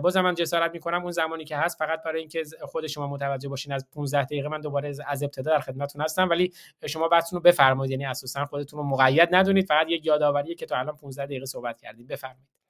باز 0.00 0.16
من 0.16 0.34
جسارت 0.34 0.72
می‌کنم 0.72 1.02
اون 1.02 1.10
زمانی 1.10 1.44
که 1.44 1.56
هست 1.56 1.78
فقط 1.78 2.02
برای 2.02 2.20
اینکه 2.20 2.42
خود 2.62 2.86
شما 2.86 3.06
متوجه 3.06 3.48
باشین 3.48 3.72
از 3.72 3.86
15 3.94 4.24
دقیقه 4.24 4.48
من 4.48 4.60
دوباره 4.60 4.94
از 5.06 5.22
ابتدا 5.22 5.50
در 5.50 5.60
خدمتتون 5.60 6.02
هستم 6.02 6.28
ولی 6.28 6.52
شما 6.86 7.08
بحثتون 7.08 7.36
رو 7.36 7.42
بفرمایید. 7.42 7.90
یعنی 7.90 8.06
اساسا 8.06 8.44
خودتون 8.44 8.78
رو 8.78 8.86
مقید 8.86 9.28
ندونید 9.34 9.66
فقط 9.66 9.86
یک 9.88 10.06
یادآوریه 10.06 10.54
که 10.54 10.66
تو 10.66 10.74
الان 10.74 10.96
15 10.96 11.24
دقیقه 11.26 11.46
صحبت 11.46 11.80
کردیم. 11.80 12.06
بفرمایید. 12.06 12.61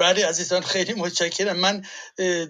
بله 0.00 0.26
عزیزان 0.26 0.62
خیلی 0.62 0.94
متشکرم. 0.94 1.56
من 1.56 1.84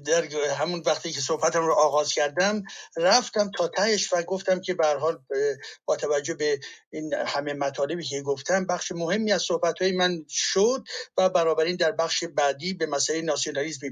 در 0.06 0.24
همون 0.58 0.82
وقتی 0.86 1.12
که 1.12 1.20
صحبتم 1.20 1.66
رو 1.66 1.72
آغاز 1.72 2.12
کردم 2.12 2.62
رفتم 2.96 3.50
تا 3.50 3.68
تهش 3.68 4.12
و 4.12 4.22
گفتم 4.22 4.60
که 4.60 4.74
به 4.74 4.86
حال 4.86 5.18
با 5.84 5.96
توجه 5.96 6.34
به 6.34 6.60
این 6.90 7.14
همه 7.14 7.52
مطالبی 7.52 8.04
که 8.04 8.22
گفتم 8.22 8.66
بخش 8.66 8.92
مهمی 8.92 9.32
از 9.32 9.42
صحبت 9.42 9.82
های 9.82 9.92
من 9.92 10.24
شد 10.28 10.84
و 11.18 11.28
بنابراین 11.28 11.76
در 11.76 11.92
بخش 11.92 12.24
بعدی 12.24 12.74
به 12.74 12.86
مسئله 12.86 13.22
ناسیونالیسم 13.22 13.86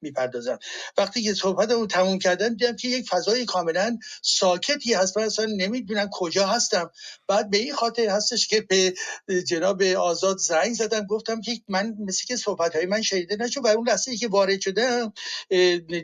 می‌پردازم. 0.00 0.58
وقتی 0.98 1.22
که 1.22 1.34
صحبتم 1.34 1.80
رو 1.80 1.86
تموم 1.86 2.18
کردم 2.18 2.48
دیدم 2.48 2.76
که 2.76 2.88
یک 2.88 3.08
فضای 3.08 3.44
کاملا 3.44 3.98
ساکتی 4.22 4.94
هست. 4.94 5.18
من 5.18 5.24
اصلا 5.24 5.46
نمی‌دونم 5.56 6.10
کجا 6.12 6.46
هستم. 6.46 6.90
بعد 7.28 7.50
به 7.50 7.58
این 7.58 7.74
خاطر 7.74 8.08
هستش 8.08 8.48
که 8.48 8.60
به 8.60 8.94
جناب 9.42 9.82
آزاد 9.82 10.38
زنگ 10.38 10.74
زدم. 10.74 11.06
گفتم 11.06 11.40
که 11.40 11.52
من 11.68 11.94
مثل 12.06 12.26
که 12.26 12.36
صحبت 12.36 12.76
من 12.86 13.02
شنیده 13.02 13.36
نشد 13.36 13.60
و 13.64 13.66
اون 13.66 13.88
لحظه 13.88 14.10
ای 14.10 14.16
که 14.16 14.28
وارد 14.28 14.60
شدم 14.60 15.12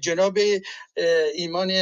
جناب 0.02 0.38
ایمان 1.34 1.72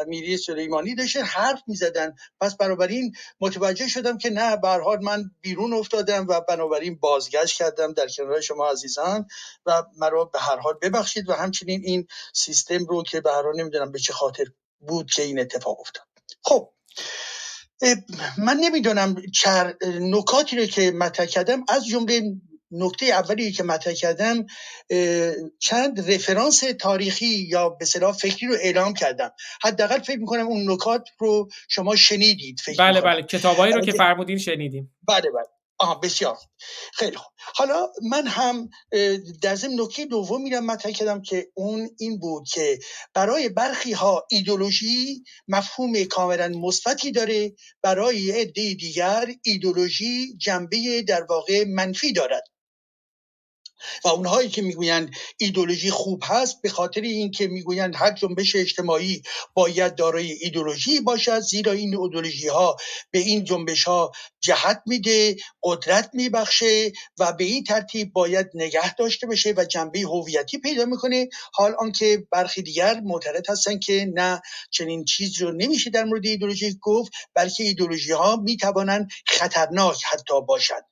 امیری 0.00 0.36
سلیمانی 0.36 0.94
داشته 0.94 1.22
حرف 1.22 1.62
می‌زدن. 1.66 2.14
پس 2.40 2.56
بنابراین 2.56 3.12
متوجه 3.40 3.88
شدم 3.88 4.18
که 4.18 4.30
نه 4.30 4.56
به 4.56 4.98
من 5.02 5.30
بیرون 5.40 5.72
افتادم 5.72 6.26
و 6.28 6.40
بنابراین 6.40 6.98
بازگشت 6.98 7.58
کردم 7.58 7.92
در 7.92 8.08
کنار 8.08 8.40
شما 8.40 8.70
عزیزان 8.70 9.26
و 9.66 9.82
مرا 9.98 10.24
به 10.24 10.38
هر 10.38 10.56
حال 10.56 10.74
ببخشید 10.82 11.28
و 11.28 11.32
همچنین 11.32 11.82
این 11.84 12.06
سیستم 12.34 12.84
رو 12.84 13.02
که 13.02 13.20
به 13.20 13.30
هر 13.30 13.42
حال 13.42 13.60
نمی‌دونم 13.60 13.92
به 13.92 13.98
چه 13.98 14.12
خاطر 14.12 14.44
بود 14.80 15.10
که 15.10 15.22
این 15.22 15.40
اتفاق 15.40 15.80
افتاد. 15.80 16.06
خب 16.42 16.72
من 18.38 18.56
نمی‌دونم 18.56 19.16
چر 19.34 19.74
نکاتی 20.00 20.56
رو 20.56 20.66
که 20.66 20.90
مطرح 20.90 21.26
از 21.68 21.86
جمله 21.86 22.22
نکته 22.70 23.06
اولی 23.06 23.52
که 23.52 23.62
مطرح 23.62 23.92
کردم 23.92 24.46
چند 25.58 26.12
رفرانس 26.12 26.64
تاریخی 26.80 27.46
یا 27.48 27.68
به 27.68 27.84
صلاح 27.84 28.12
فکری 28.12 28.46
رو 28.46 28.54
اعلام 28.60 28.94
کردم. 28.94 29.30
حداقل 29.62 29.98
فکر 29.98 30.18
می‌کنم 30.18 30.46
اون 30.46 30.72
نکات 30.72 31.08
رو 31.18 31.48
شما 31.68 31.96
شنیدید 31.96 32.60
فکر 32.64 32.76
بله 32.78 33.00
بله. 33.00 33.22
کتابایی 33.22 33.72
رو 33.72 33.80
که 33.80 33.92
فرمودین 33.92 34.38
شنیدیم. 34.38 34.96
بله 35.08 35.30
بله. 35.30 35.46
آها 35.78 35.94
بسیار 35.94 36.36
خیلی 36.94 37.16
خوب. 37.16 37.32
حالا 37.54 37.86
من 38.10 38.26
هم 38.26 38.70
در 39.42 39.54
ضمن 39.54 39.80
نکته 39.80 40.06
دوم 40.06 40.42
میرم 40.42 40.66
مطرح 40.66 40.92
کردم 40.92 41.22
که 41.22 41.46
اون 41.54 41.90
این 41.98 42.18
بود 42.18 42.48
که 42.48 42.78
برای 43.14 43.48
برخی 43.48 43.92
ها 43.92 44.26
ایدولوژی 44.30 45.24
مفهوم 45.48 46.04
کاملا 46.04 46.48
مثبتی 46.48 47.10
داره 47.10 47.52
برای 47.82 48.30
عده 48.30 48.74
دیگر 48.74 49.26
ایدولوژی 49.44 50.36
جنبه 50.36 51.02
در 51.08 51.22
واقع 51.22 51.64
منفی 51.64 52.12
دارد. 52.12 52.44
و 54.04 54.08
اونهایی 54.08 54.48
که 54.48 54.62
می‌گویند 54.62 55.10
ایدولوژی 55.38 55.90
خوب 55.90 56.22
هست 56.26 56.62
به 56.62 56.68
خاطر 56.68 57.00
اینکه 57.00 57.46
می‌گویند 57.46 57.94
هر 57.96 58.10
جنبش 58.10 58.56
اجتماعی 58.56 59.22
باید 59.54 59.94
دارای 59.94 60.32
ایدولوژی 60.32 61.00
باشد 61.00 61.40
زیرا 61.40 61.72
این 61.72 61.98
ایدولوژی 61.98 62.48
ها 62.48 62.76
به 63.10 63.18
این 63.18 63.44
جنبش 63.44 63.84
ها 63.84 64.12
جهت 64.40 64.82
میده 64.86 65.36
قدرت 65.62 66.10
میبخشه 66.12 66.92
و 67.18 67.32
به 67.32 67.44
این 67.44 67.64
ترتیب 67.64 68.12
باید 68.12 68.46
نگه 68.54 68.94
داشته 68.94 69.26
بشه 69.26 69.54
و 69.56 69.64
جنبه 69.64 70.00
هویتی 70.00 70.58
پیدا 70.58 70.84
می‌کنه. 70.84 71.28
حال 71.52 71.74
آنکه 71.78 72.26
برخی 72.32 72.62
دیگر 72.62 73.00
معترض 73.00 73.42
هستن 73.48 73.78
که 73.78 74.12
نه 74.14 74.42
چنین 74.70 75.04
چیز 75.04 75.42
رو 75.42 75.52
نمیشه 75.52 75.90
در 75.90 76.04
مورد 76.04 76.26
ایدولوژی 76.26 76.78
گفت 76.82 77.12
بلکه 77.34 77.64
ایدولوژی 77.64 78.12
ها 78.12 78.36
می‌توانند 78.36 79.08
خطرناک 79.26 80.02
حتی 80.04 80.40
باشد 80.40 80.82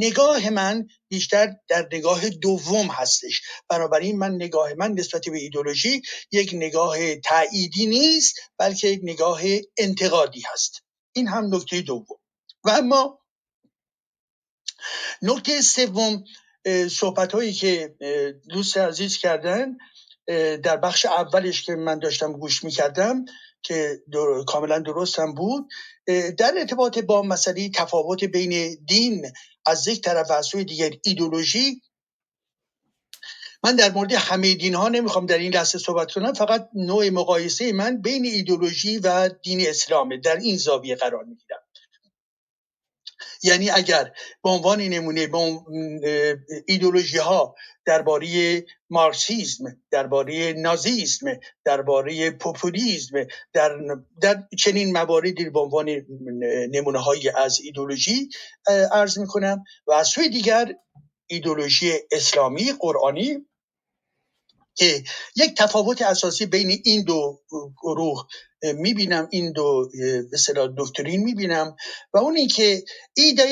نگاه 0.00 0.50
من 0.50 0.86
بیشتر 1.08 1.54
در 1.68 1.88
نگاه 1.92 2.28
دوم 2.28 2.86
هستش. 2.86 3.40
بنابراین 3.68 4.18
من 4.18 4.34
نگاه 4.34 4.74
من 4.74 4.92
نسبت 4.92 5.28
به 5.28 5.38
ایدولوژی 5.38 6.02
یک 6.32 6.50
نگاه 6.54 7.16
تأییدی 7.16 7.86
نیست 7.86 8.40
بلکه 8.58 8.88
یک 8.88 9.00
نگاه 9.02 9.40
انتقادی 9.78 10.42
هست. 10.52 10.82
این 11.12 11.28
هم 11.28 11.54
نکته 11.54 11.80
دوم. 11.82 12.16
و 12.64 12.70
اما 12.70 13.18
نکته 15.22 15.60
سوم 15.60 16.24
صحبت 16.90 17.32
هایی 17.32 17.52
که 17.52 17.94
دوست 18.48 18.76
عزیز 18.76 19.18
کردن 19.18 19.76
در 20.62 20.76
بخش 20.76 21.06
اولش 21.06 21.62
که 21.62 21.74
من 21.74 21.98
داشتم 21.98 22.32
گوش 22.32 22.64
می 22.64 22.70
کردم 22.70 23.24
که 23.62 24.02
کاملا 24.46 24.78
درست 24.78 25.20
بود 25.36 25.68
در 26.38 26.54
ارتباط 26.58 26.98
با 26.98 27.22
مسئله 27.22 27.70
تفاوت 27.70 28.24
بین 28.24 28.84
دین 28.88 29.32
از 29.66 29.88
یک 29.88 30.00
طرف 30.00 30.30
و 30.30 30.32
از 30.32 30.46
سوی 30.46 30.64
دیگر 30.64 30.90
ایدولوژی 31.04 31.82
من 33.64 33.76
در 33.76 33.90
مورد 33.90 34.12
همه 34.12 34.54
دین 34.54 34.74
ها 34.74 34.88
نمی‌خوام 34.88 35.26
در 35.26 35.38
این 35.38 35.54
لحظه 35.54 35.78
صحبت 35.78 36.12
کنم 36.12 36.32
فقط 36.32 36.68
نوع 36.74 37.08
مقایسه 37.10 37.72
من 37.72 38.02
بین 38.02 38.24
ایدولوژی 38.24 38.98
و 38.98 39.28
دین 39.28 39.60
اسلامه. 39.66 40.16
در 40.16 40.36
این 40.36 40.56
زاویه 40.56 40.96
قرار 40.96 41.24
می‌گیرم. 41.24 41.60
یعنی 43.42 43.70
اگر 43.70 44.12
به 44.42 44.50
عنوان 44.50 44.80
نمونه 44.80 45.26
به 45.26 45.60
ایدولوژی 46.66 47.18
ها 47.18 47.54
درباره 47.84 48.64
مارکسیسم 48.90 49.64
درباره 49.90 50.52
نازیسم 50.52 51.26
درباره 51.64 52.30
پوپولیسم 52.30 53.26
در, 53.52 53.78
در 54.22 54.42
چنین 54.58 54.92
مواردی 54.92 55.50
به 55.50 55.60
عنوان 55.60 56.06
نمونه 56.70 56.98
های 56.98 57.28
از 57.28 57.60
ایدولوژی 57.60 58.28
عرض 58.92 59.18
می‌کنم 59.18 59.64
و 59.86 59.92
از 59.92 60.08
سوی 60.08 60.28
دیگر 60.28 60.74
ایدولوژی 61.26 61.92
اسلامی 62.12 62.72
قرآنی 62.80 63.46
که 64.80 65.04
یک 65.36 65.54
تفاوت 65.56 66.02
اساسی 66.02 66.46
بین 66.46 66.80
این 66.84 67.04
دو 67.04 67.40
گروه 67.82 68.26
می‌بینم 68.62 69.28
این 69.30 69.52
دو 69.52 69.90
به 70.30 70.36
صلاح 70.38 70.68
دکترین 70.78 71.24
می‌بینم 71.24 71.76
و 72.12 72.18
اون 72.18 72.36
اینکه 72.36 72.84
ایده 73.16 73.46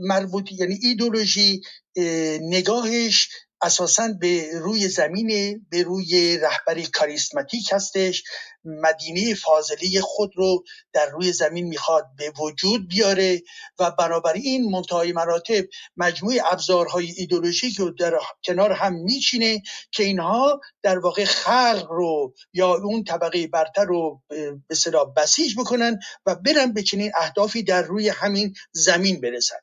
مربوط 0.00 0.52
یعنی 0.52 0.78
ایدولوژی 0.82 1.62
نگاهش 2.40 3.28
اساسا 3.62 4.08
به 4.20 4.50
روی 4.58 4.88
زمین 4.88 5.60
به 5.70 5.82
روی 5.82 6.38
رهبری 6.38 6.86
کاریسماتیک 6.86 7.72
هستش. 7.72 8.24
مدینه 8.64 9.34
فاضله 9.34 10.00
خود 10.00 10.32
رو 10.36 10.64
در 10.92 11.10
روی 11.10 11.32
زمین 11.32 11.66
می‌خواد 11.66 12.04
به 12.16 12.32
وجود 12.40 12.88
بیاره 12.88 13.42
و 13.78 13.90
بنابراین 13.90 14.70
منتهای 14.70 15.12
مراتب 15.12 15.64
مجموع 15.96 16.34
ابزارهای 16.52 17.12
ایدولوژیک 17.16 17.76
رو 17.78 17.90
در 17.90 18.18
کنار 18.44 18.72
هم 18.72 18.94
میچینه 18.94 19.62
که 19.90 20.02
اینها 20.04 20.60
در 20.82 20.98
واقع 20.98 21.24
خلق 21.24 21.86
رو 21.90 22.34
یا 22.52 22.74
اون 22.74 23.04
طبقه 23.04 23.46
برتر 23.46 23.84
رو 23.84 24.22
به 24.68 24.74
صدا 24.74 25.04
بسیج 25.04 25.54
بکنن 25.58 25.98
و 26.26 26.34
برن 26.34 26.72
به 26.72 26.82
چنین 26.82 27.12
اهدافی 27.16 27.62
در 27.62 27.82
روی 27.82 28.08
همین 28.08 28.54
زمین 28.72 29.20
برسن. 29.20 29.56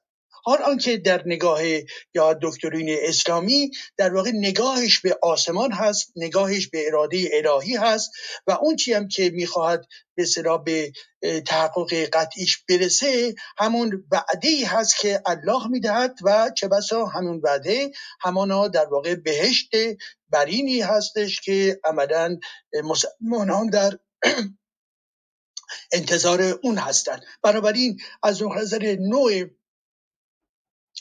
حال 0.44 0.62
آنکه 0.62 0.98
در 0.98 1.24
نگاه 1.26 1.62
یا 2.16 2.40
دکترین 2.42 2.98
اسلامی 3.02 3.72
در 3.98 4.14
واقع 4.14 4.32
نگاهش 4.34 5.00
به 5.00 5.18
آسمان 5.22 5.72
هست 5.72 6.12
نگاهش 6.16 6.68
به 6.68 6.88
اراده 6.88 7.30
الهی 7.34 7.76
هست 7.76 8.12
و 8.48 8.52
اون 8.52 8.76
چی 8.76 8.94
هم 8.94 9.08
که 9.08 9.30
می‌خواهد 9.30 9.86
به 10.16 10.26
به 10.66 10.92
تحقق 11.42 11.94
قطعیش 11.94 12.58
برسه 12.70 13.36
همون 13.58 14.04
وعده 14.12 14.68
هست 14.68 15.00
که 15.00 15.22
الله 15.26 15.68
می‌دهد 15.68 16.16
و 16.24 16.52
چه 16.58 16.68
بسا 16.68 17.06
همون 17.06 17.42
وعده 17.44 17.92
همانا 18.22 18.68
در 18.68 18.86
واقع 18.86 19.16
بهشت 19.16 19.70
برینی 20.30 20.82
هستش 20.82 21.42
که 21.42 21.80
عملا 21.84 22.38
مسلمانان 22.84 23.70
در 23.70 24.00
انتظار 25.92 26.42
اون 26.42 26.78
هستند. 26.78 27.22
بنابراین 27.44 28.00
از 28.24 28.44
نظر 28.44 28.98
نوع 29.00 29.46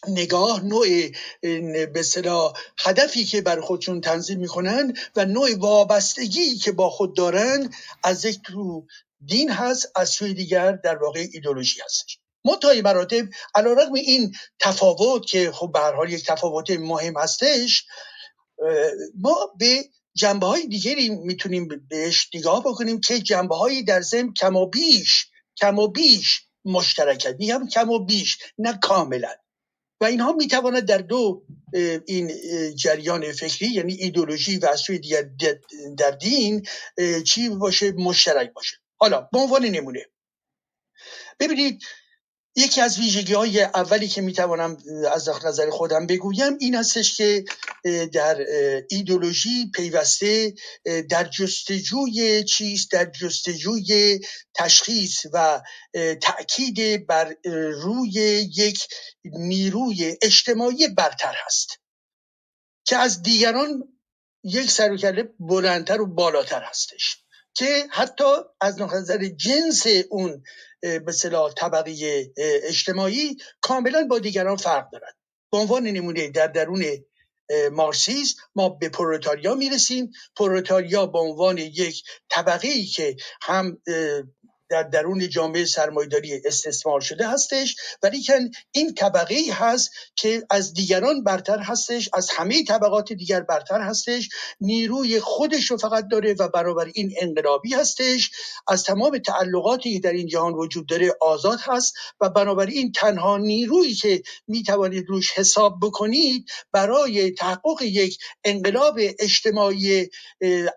نگاه 0.09 0.65
نوع 0.65 0.87
به 1.87 2.05
هدفی 2.79 3.25
که 3.25 3.41
بر 3.41 3.61
خودشون 3.61 4.01
تنظیم 4.01 4.39
می‌کنن 4.39 4.93
و 5.17 5.25
نوع 5.25 5.57
وابستگی 5.59 6.57
که 6.57 6.73
با 6.73 6.91
خود 6.91 7.17
دارن 7.17 7.71
از 8.05 8.25
یک 8.25 8.41
تو 8.45 8.87
دین 9.27 9.51
هست 9.51 9.93
از 9.97 10.09
سوی 10.09 10.35
دیگر 10.35 10.73
در 10.73 10.97
واقع 10.97 11.27
ایدولوژی 11.33 11.81
هستش. 11.85 12.19
متای 12.45 12.83
مراتب 12.83 13.27
علیرغم 13.55 13.95
این 13.95 14.35
تفاوت 14.59 15.27
که 15.27 15.53
خب 15.53 15.71
به 15.73 15.81
حال 15.81 16.13
یک 16.13 16.27
تفاوت 16.27 16.71
مهم 16.71 17.17
هستش 17.17 17.85
ما 19.15 19.37
به 19.59 19.85
جنبه 20.15 20.47
های 20.47 20.67
دیگری 20.67 21.09
می‌تونیم 21.09 21.69
بهش 21.89 22.29
نگاه 22.35 22.61
بکنیم 22.61 23.01
که 23.01 23.19
جنبه 23.19 23.57
هایی 23.57 23.83
در 23.83 24.01
ضمن 24.01 24.33
کم 24.33 24.57
و 24.57 24.67
بیش 24.67 25.27
کم 25.61 25.79
و 25.79 25.89
بیش 25.89 26.43
مشترکت 26.65 27.37
میگم 27.39 27.69
کم 27.69 27.91
و 27.91 27.99
بیش 27.99 28.39
نه 28.59 28.79
کاملا. 28.83 29.35
و 30.01 30.05
اینها 30.05 30.33
می‌تواند 30.33 30.85
در 30.85 30.99
دو 30.99 31.43
این 32.07 32.33
جریان 32.75 33.33
فکری 33.33 33.69
یعنی 33.69 33.95
ایدولوژی 33.95 34.59
و 34.59 34.67
از 34.67 34.81
سوی 34.81 35.01
در 35.97 36.11
دین 36.11 36.67
چی 37.27 37.49
باشه؟ 37.49 37.93
مشترک 37.93 38.53
باشه. 38.53 38.77
حالا 38.97 39.29
به 39.33 39.39
عنوان 39.39 39.65
نمونه. 39.65 40.07
ببینید 41.41 41.83
یکی 42.59 42.81
از 42.81 42.99
ویژگی 42.99 43.35
های 43.35 43.63
اولی 43.63 44.09
که 44.09 44.21
می‌توانم 44.21 44.77
از 45.13 45.29
نظر 45.45 45.71
خودم 45.71 46.07
بگویم 46.07 46.57
این 46.61 46.75
هستش 46.75 47.17
که 47.17 47.45
در 48.13 48.47
ایدولوژی 48.91 49.71
پیوسته 49.75 50.55
در 51.11 51.25
جستجوی 51.25 52.45
چیز 52.45 52.89
در 52.89 53.11
جستجوی 53.21 54.21
تشخیص 54.55 55.27
و 55.33 55.61
تأکید 56.23 57.07
بر 57.07 57.35
روی 57.83 58.13
یک 58.57 58.87
نیروی 59.25 60.17
اجتماعی 60.23 60.89
برتر 60.89 61.35
هست 61.47 61.69
که 62.85 62.97
از 62.97 63.23
دیگران 63.23 63.99
یک 64.45 64.71
سر 64.71 65.29
بلندتر 65.41 66.01
و 66.01 66.07
بالاتر 66.07 66.63
هستش. 66.63 67.28
که 67.59 67.87
حتی 67.91 68.25
از 68.61 68.81
نظر 68.81 69.25
جنس 69.25 69.87
اون 70.11 70.43
به 70.81 71.13
طبقه 71.57 72.27
اجتماعی 72.63 73.37
کاملا 73.61 74.07
با 74.11 74.19
دیگران 74.19 74.57
فرق 74.57 74.91
دارد. 74.91 75.17
به 75.53 75.59
عنوان 75.59 75.83
نمونه 75.83 76.29
در 76.29 76.47
درون 76.47 76.85
مارسیز 77.73 78.37
ما 78.55 78.69
به 78.69 78.89
پرولتاریا 78.89 79.55
می‌رسیم. 79.55 80.11
پرولتاریا 80.37 81.07
به 81.07 81.19
عنوان 81.19 81.59
یک 81.59 82.03
طبقه 82.31 82.69
ای 82.69 82.85
که 82.85 83.17
هم 83.43 83.83
در 84.71 84.83
درون 84.83 85.29
جامعه 85.29 85.65
سرمایداری 85.65 86.43
استثمار 86.45 87.01
شده 87.01 87.29
هستش. 87.29 87.77
ولی 88.03 88.23
این 88.73 88.95
طبقه 88.95 89.35
ای 89.35 89.51
هست 89.51 89.91
که 90.17 90.43
از 90.51 90.75
دیگران 90.75 91.25
برتر 91.25 91.59
هستش 91.59 92.09
از 92.13 92.31
همه 92.31 92.65
طبقات 92.65 93.13
دیگر 93.13 93.41
برتر 93.41 93.81
هستش. 93.81 94.29
نیروی 94.61 95.21
خودش 95.21 95.71
رو 95.71 95.77
فقط 95.77 96.09
داره 96.11 96.35
و 96.35 96.49
برابر 96.49 96.91
این 96.95 97.15
انقلابی 97.21 97.75
هستش. 97.75 98.31
از 98.69 98.85
تمام 98.85 99.19
تعلقاتی 99.19 99.95
که 99.95 100.01
در 100.01 100.13
این 100.13 100.27
جهان 100.27 100.55
وجود 100.55 100.89
داره 100.89 101.17
آزاد 101.21 101.59
هست 101.63 101.95
و 102.21 102.29
بنابراین 102.29 102.93
تنها 102.93 103.39
نیرویی 103.39 103.95
که 103.95 104.23
می‌توانید 104.47 105.07
روش 105.09 105.33
حساب 105.33 105.79
بکنید 105.83 106.51
برای 106.73 107.31
تحقق 107.31 107.83
یک 107.83 108.19
انقلاب 108.45 108.99
اجتماعی 109.19 110.09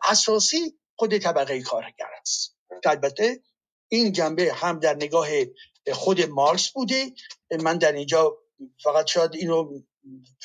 اساسی 0.10 0.74
خود 0.96 1.18
طبقه 1.18 1.62
کارگر 1.62 2.08
است 2.22 2.56
البته 2.86 3.42
این 3.92 4.12
جنبه 4.12 4.54
هم 4.54 4.80
در 4.80 4.96
نگاه 4.96 5.28
خود 5.94 6.22
مارکس 6.22 6.70
بوده. 6.72 7.12
من 7.64 7.78
در 7.78 7.92
اینجا 7.92 8.38
فقط 8.84 9.08
شاید 9.08 9.36
اینو 9.36 9.82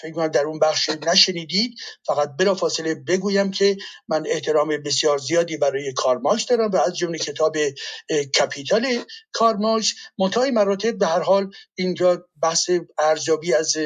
فکر 0.00 0.12
کنم 0.12 0.28
در 0.28 0.44
اون 0.44 0.58
بخش 0.58 0.88
نشنیدید 0.88 1.74
فقط 2.06 2.36
فاصله 2.58 2.94
بگویم 2.94 3.50
که 3.50 3.76
من 4.08 4.24
احترام 4.26 4.68
بسیار 4.68 5.18
زیادی 5.18 5.56
برای 5.56 5.92
کارماکس 5.92 6.46
دارم 6.46 6.70
و 6.70 6.76
از 6.76 6.96
جمله 6.96 7.18
کتاب 7.18 7.56
کاپیتال 8.38 9.04
کارل 9.32 9.59
مارکس 9.59 9.92
منتهای 10.18 10.50
مراتب 10.50 10.98
به 10.98 11.06
هر 11.06 11.20
حال 11.20 11.50
اینجا 11.74 12.26
بحث 12.42 12.70
ارزیابی 12.98 13.54
از 13.54 13.76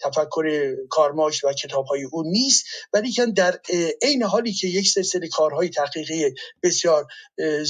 تفکر 0.00 0.76
کارماش 0.90 1.44
و 1.44 1.52
کتاب 1.52 1.86
های 1.86 2.04
او 2.04 2.22
نیست 2.22 2.64
ولی 2.92 3.12
که 3.12 3.26
در 3.26 3.60
عین 4.02 4.22
حالی 4.22 4.52
که 4.52 4.68
یک 4.68 4.88
سلسله 4.88 5.28
کارهای 5.28 5.68
تحقیقی 5.68 6.34
بسیار 6.62 7.06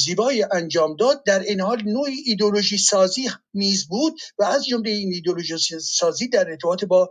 زیبایی 0.05 0.47
انجام 0.53 0.97
داد 0.97 1.25
در 1.25 1.41
عین 1.41 1.61
حال 1.61 1.83
نوعی 1.83 2.16
ایدولوژی 2.27 2.79
سازی 2.79 3.31
نیز 3.55 3.89
بود 3.89 4.15
و 4.39 4.45
از 4.45 4.66
جمله 4.66 4.91
این 4.91 5.12
ایدولوژی 5.12 5.59
سازی 5.81 6.29
در 6.29 6.51
ارتباط 6.51 6.85
با 6.85 7.11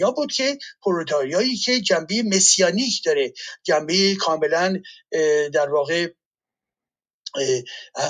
پرولتاریا 0.00 0.10
بود 0.10 0.32
که 0.32 0.58
پرولتاریایی 0.82 1.56
که 1.56 1.80
جنبه 1.80 2.22
messianique 2.22 3.04
داره. 3.04 3.32
جنبه 3.64 4.14
کاملا 4.14 4.80
در 5.52 5.68
واقع 5.70 6.08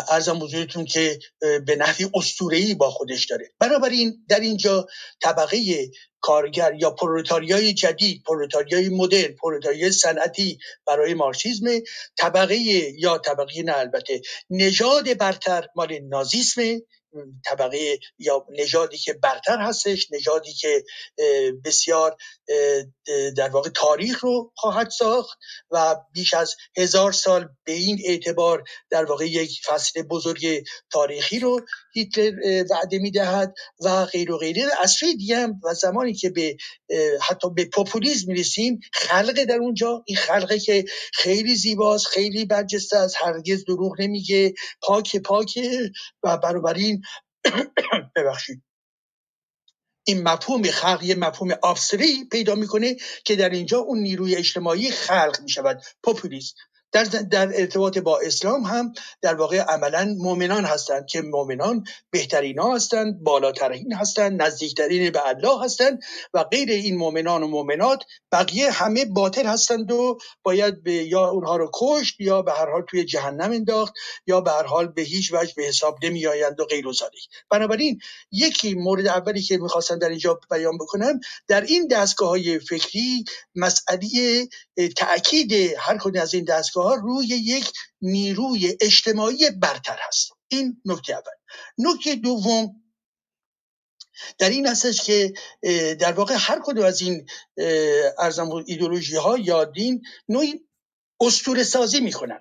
ارزم 0.08 0.38
بزرگتون 0.38 0.84
که 0.84 1.18
به 1.40 1.76
نحوی 1.76 2.10
استورهی 2.14 2.74
با 2.74 2.90
خودش 2.90 3.26
داره. 3.26 3.50
بنابراین 3.58 4.24
در 4.28 4.40
اینجا 4.40 4.86
طبقه 5.22 5.90
کارگر 6.20 6.74
یا 6.74 6.90
پرولتاریای 6.90 7.74
جدید 7.74 8.22
پرولتاریای 8.26 8.88
مدرن 8.88 9.34
پرولتاریای 9.34 9.92
صنعتی 9.92 10.58
برای 10.86 11.14
مارکسیسم 11.14 11.66
طبقه 12.16 12.56
یا 12.98 13.18
طبقه 13.18 13.62
نه 13.62 13.78
البته 13.78 14.20
نژاد 14.50 15.14
برتر 15.18 15.66
مال 15.76 15.98
نازیسم 15.98 16.60
طبقه 17.46 17.98
یا 18.18 18.46
نژادی 18.50 18.98
که 18.98 19.12
برتر 19.12 19.58
هستش 19.58 20.08
نژادی 20.10 20.52
که 20.52 20.84
بسیار 21.64 22.16
در 23.36 23.48
واقع 23.48 23.70
تاریخ 23.70 24.24
رو 24.24 24.52
خواهد 24.56 24.90
ساخت 24.90 25.38
و 25.70 25.96
بیش 26.12 26.34
از 26.34 26.54
هزار 26.76 27.12
سال 27.12 27.48
به 27.64 27.72
این 27.72 27.98
اعتبار 28.04 28.64
در 28.90 29.04
واقع 29.04 29.26
یک 29.26 29.60
فصل 29.66 30.02
بزرگ 30.02 30.64
تاریخی 30.90 31.38
رو 31.38 31.60
هیتلر 31.94 32.64
وعده 32.70 32.98
می‌دهد 32.98 33.54
و 33.84 34.04
غیر 34.04 34.32
و 34.32 34.38
غیره. 34.38 34.62
از 34.82 34.90
سوی 34.90 35.16
دیگه 35.16 35.36
هم 35.36 35.60
و 35.64 35.74
زمانی 35.74 36.14
که 36.14 36.30
به 36.30 36.56
حتی 37.20 37.50
به 37.50 37.64
پوپولیزم 37.64 38.32
می‌رسیم 38.32 38.80
خلق 38.92 39.44
در 39.44 39.58
اونجا. 39.58 40.02
این 40.06 40.16
خلقه 40.16 40.58
که 40.58 40.84
خیلی 41.12 41.54
زیباست 41.54 42.06
خیلی 42.06 42.44
برجسته 42.44 42.96
از 42.96 43.14
هرگز 43.18 43.64
دروغ 43.64 44.00
نمیگه 44.00 44.54
پاک 44.82 45.16
پاک 45.16 45.58
و 46.22 46.38
بنابراین 46.38 46.99
ببخشید. 48.16 48.62
این 50.06 50.22
مفهوم 50.22 50.62
خلق 50.62 51.02
یه 51.02 51.14
مفهوم 51.14 51.50
آفسری 51.62 52.24
پیدا 52.32 52.54
می‌کنه 52.54 52.96
که 53.24 53.36
در 53.36 53.50
اینجا 53.50 53.78
اون 53.78 53.98
نیروی 53.98 54.36
اجتماعی 54.36 54.90
خلق 54.90 55.38
می‌شود. 55.42 55.82
پوپولیست 56.02 56.54
در, 56.92 57.04
در 57.04 57.60
ارتباط 57.60 57.98
با 57.98 58.18
اسلام 58.18 58.62
هم 58.62 58.92
در 59.22 59.34
واقع 59.34 59.60
عملا 59.60 60.14
مؤمنان 60.18 60.64
هستند 60.64 61.06
که 61.06 61.22
مؤمنان 61.22 61.84
بهترین 62.10 62.58
ها 62.58 62.74
هستند 62.74 63.22
بالاترین 63.22 63.92
هستند 63.92 64.42
نزدیکترین 64.42 65.10
به 65.10 65.28
الله 65.28 65.64
هستند 65.64 66.02
و 66.34 66.44
غیر 66.44 66.70
این 66.70 66.96
مؤمنان 66.96 67.42
و 67.42 67.46
مؤمنات 67.46 68.02
بقیه 68.32 68.70
همه 68.70 69.04
باطل 69.04 69.46
هستند 69.46 69.92
و 69.92 70.18
باید 70.42 70.82
به 70.82 70.92
یا 70.92 71.28
اونها 71.28 71.56
رو 71.56 71.70
کشت 71.74 72.20
یا 72.20 72.42
به 72.42 72.52
هر 72.52 72.70
حال 72.70 72.82
توی 72.90 73.04
جهنم 73.04 73.50
انداخت 73.52 73.94
یا 74.26 74.40
به 74.40 74.50
هر 74.50 74.64
حال 74.64 74.88
به 74.88 75.02
هیچ 75.02 75.32
وجه 75.32 75.52
به 75.56 75.62
حساب 75.62 75.98
نمی 76.02 76.26
آیند 76.26 76.60
و 76.60 76.64
غیر 76.64 76.86
و 76.86 76.92
بنابراین 77.50 78.00
یکی 78.32 78.74
مورد 78.74 79.06
اولی 79.06 79.42
که 79.42 79.58
می‌خواستم 79.58 79.98
در 79.98 80.08
اینجا 80.08 80.40
بیان 80.50 80.78
بکنم 80.78 81.20
در 81.48 81.60
این 81.60 81.88
دستگاه 81.88 82.28
های 82.28 82.58
فکری 82.58 83.24
مسئله 83.54 84.08
تاکید 84.96 85.52
هر 85.78 85.98
کدوم 85.98 86.22
از 86.22 86.34
این 86.34 86.44
دستگاه 86.44 86.79
ها 86.82 86.94
روی 86.94 87.26
یک 87.26 87.72
نیروی 88.02 88.76
اجتماعی 88.80 89.50
برتر 89.50 89.98
هست. 90.08 90.32
این 90.48 90.82
نکته 90.84 91.12
اول. 91.12 91.32
نکته 91.78 92.14
دوم 92.14 92.82
در 94.38 94.50
این 94.50 94.66
هستش 94.66 95.02
که 95.02 95.32
در 95.94 96.12
واقع 96.12 96.34
هر 96.38 96.60
کدوم 96.64 96.84
از 96.84 97.00
این 97.00 97.26
ارزم 98.18 98.50
ایدولوژی 98.66 99.16
ها 99.16 99.38
یا 99.38 99.64
دین 99.64 100.02
نوعی 100.28 100.60
استور 101.20 101.62
سازی 101.62 102.00
می‌کنن. 102.00 102.40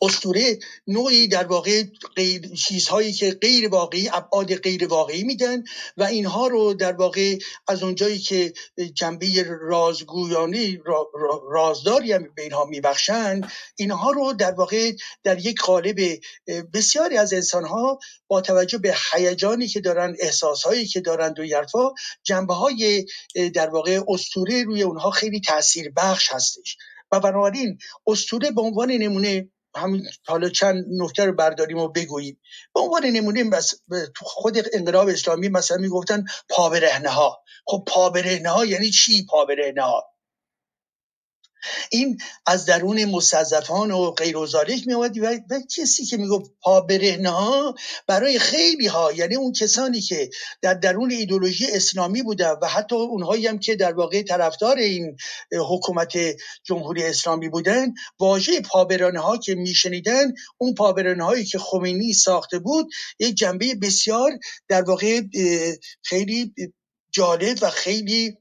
استوره 0.00 0.58
نوعی 0.86 1.28
در 1.28 1.46
واقع 1.46 1.82
چیزهایی 2.56 3.12
که 3.12 3.30
غیر 3.30 3.68
واقعی 3.68 4.08
ابعاد 4.08 4.54
غیر 4.54 4.86
واقعی 4.86 5.24
میدن 5.24 5.64
و 5.96 6.02
اینها 6.02 6.46
رو 6.46 6.74
در 6.74 6.92
واقع 6.92 7.38
از 7.68 7.82
اونجایی 7.82 8.18
که 8.18 8.52
جنبه 8.94 9.46
رازگویانی 9.60 10.78
رازداری 11.50 12.12
هم 12.12 12.28
به 12.34 12.42
اینها 12.42 12.64
میبخشند 12.64 13.52
اینها 13.76 14.10
رو 14.10 14.32
در 14.32 14.52
واقع 14.52 14.92
در 15.22 15.46
یک 15.46 15.60
قالب 15.60 16.20
بسیاری 16.74 17.16
از 17.16 17.32
انسانها 17.32 17.98
با 18.28 18.40
توجه 18.40 18.78
به 18.78 18.94
هیجانی 19.12 19.68
که 19.68 19.80
دارن 19.80 20.16
احساسهایی 20.20 20.86
که 20.86 21.00
دارند 21.00 21.38
و 21.38 21.44
یرفا 21.44 21.90
جنبه 22.22 22.54
های 22.54 23.06
در 23.54 23.70
واقع 23.70 24.00
استوره 24.08 24.64
روی 24.64 24.82
اونها 24.82 25.10
خیلی 25.10 25.40
تاثیر 25.40 25.92
بخش 25.96 26.32
هستش. 26.32 26.76
و 27.12 27.20
بنابراین 27.20 27.78
استوره 28.06 28.50
به 28.50 28.60
عنوان 28.60 28.90
نمونه 28.90 29.48
همین 29.76 30.06
حالا 30.26 30.48
چند 30.48 30.84
نکته 30.90 31.24
رو 31.24 31.32
برداریم 31.32 31.78
و 31.78 31.88
بگوییم. 31.88 32.40
به 32.74 32.80
عنوان 32.80 33.06
نمونه 33.06 33.44
بس 33.44 33.74
خود 34.16 34.58
انقلاب 34.72 35.08
اسلامی 35.08 35.48
مثلا 35.48 35.76
می‌گفتن 35.76 36.24
پابرهنه 36.48 37.08
ها 37.08 37.42
خب 37.66 37.84
پابرهنه 37.86 38.48
ها 38.48 38.64
یعنی 38.64 38.90
چی 38.90 39.26
پابرهنه 39.26 39.82
ها 39.82 40.04
این 41.90 42.18
از 42.46 42.66
درون 42.66 43.04
مستضعفان 43.04 43.90
و 43.90 44.10
غیر 44.10 44.36
و 44.36 44.46
می 44.86 44.94
و, 44.94 45.38
کسی 45.76 46.04
که 46.04 46.16
می‌گفت 46.16 46.50
پا 46.60 46.80
برهنه 46.80 47.30
ها 47.30 47.74
برای 48.06 48.38
خیلی 48.38 48.86
ها 48.86 49.12
یعنی 49.12 49.36
اون 49.36 49.52
کسانی 49.52 50.00
که 50.00 50.30
در 50.62 50.74
درون 50.74 51.10
ایدولوژی 51.10 51.66
اسلامی 51.66 52.22
بودن 52.22 52.54
و 52.62 52.66
حتی 52.66 52.96
اونهایی 52.96 53.46
هم 53.46 53.58
که 53.58 53.76
در 53.76 53.92
واقع 53.92 54.22
طرفدار 54.22 54.76
این 54.76 55.16
حکومت 55.68 56.12
جمهوری 56.64 57.02
اسلامی 57.04 57.48
بودن 57.48 57.94
واژه 58.18 58.60
پابرانه 58.60 59.20
ها 59.20 59.36
که 59.36 59.54
میشنیدن 59.54 60.32
اون 60.58 60.74
پابرانه 60.74 61.24
هایی 61.24 61.44
که 61.44 61.58
خمینی 61.58 62.12
ساخته 62.12 62.58
بود 62.58 62.88
یک 63.18 63.34
جنبه 63.34 63.74
بسیار 63.74 64.30
در 64.68 64.82
واقع 64.82 65.20
خیلی 66.02 66.54
جالب 67.12 67.58
و 67.62 67.70
خیلی 67.70 68.38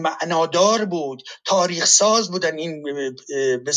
معنادار 0.00 0.84
بود 0.84 1.22
تاریخ 1.44 1.84
ساز 1.86 2.30
بودن 2.30 2.58
این 2.58 2.82
به 3.64 3.72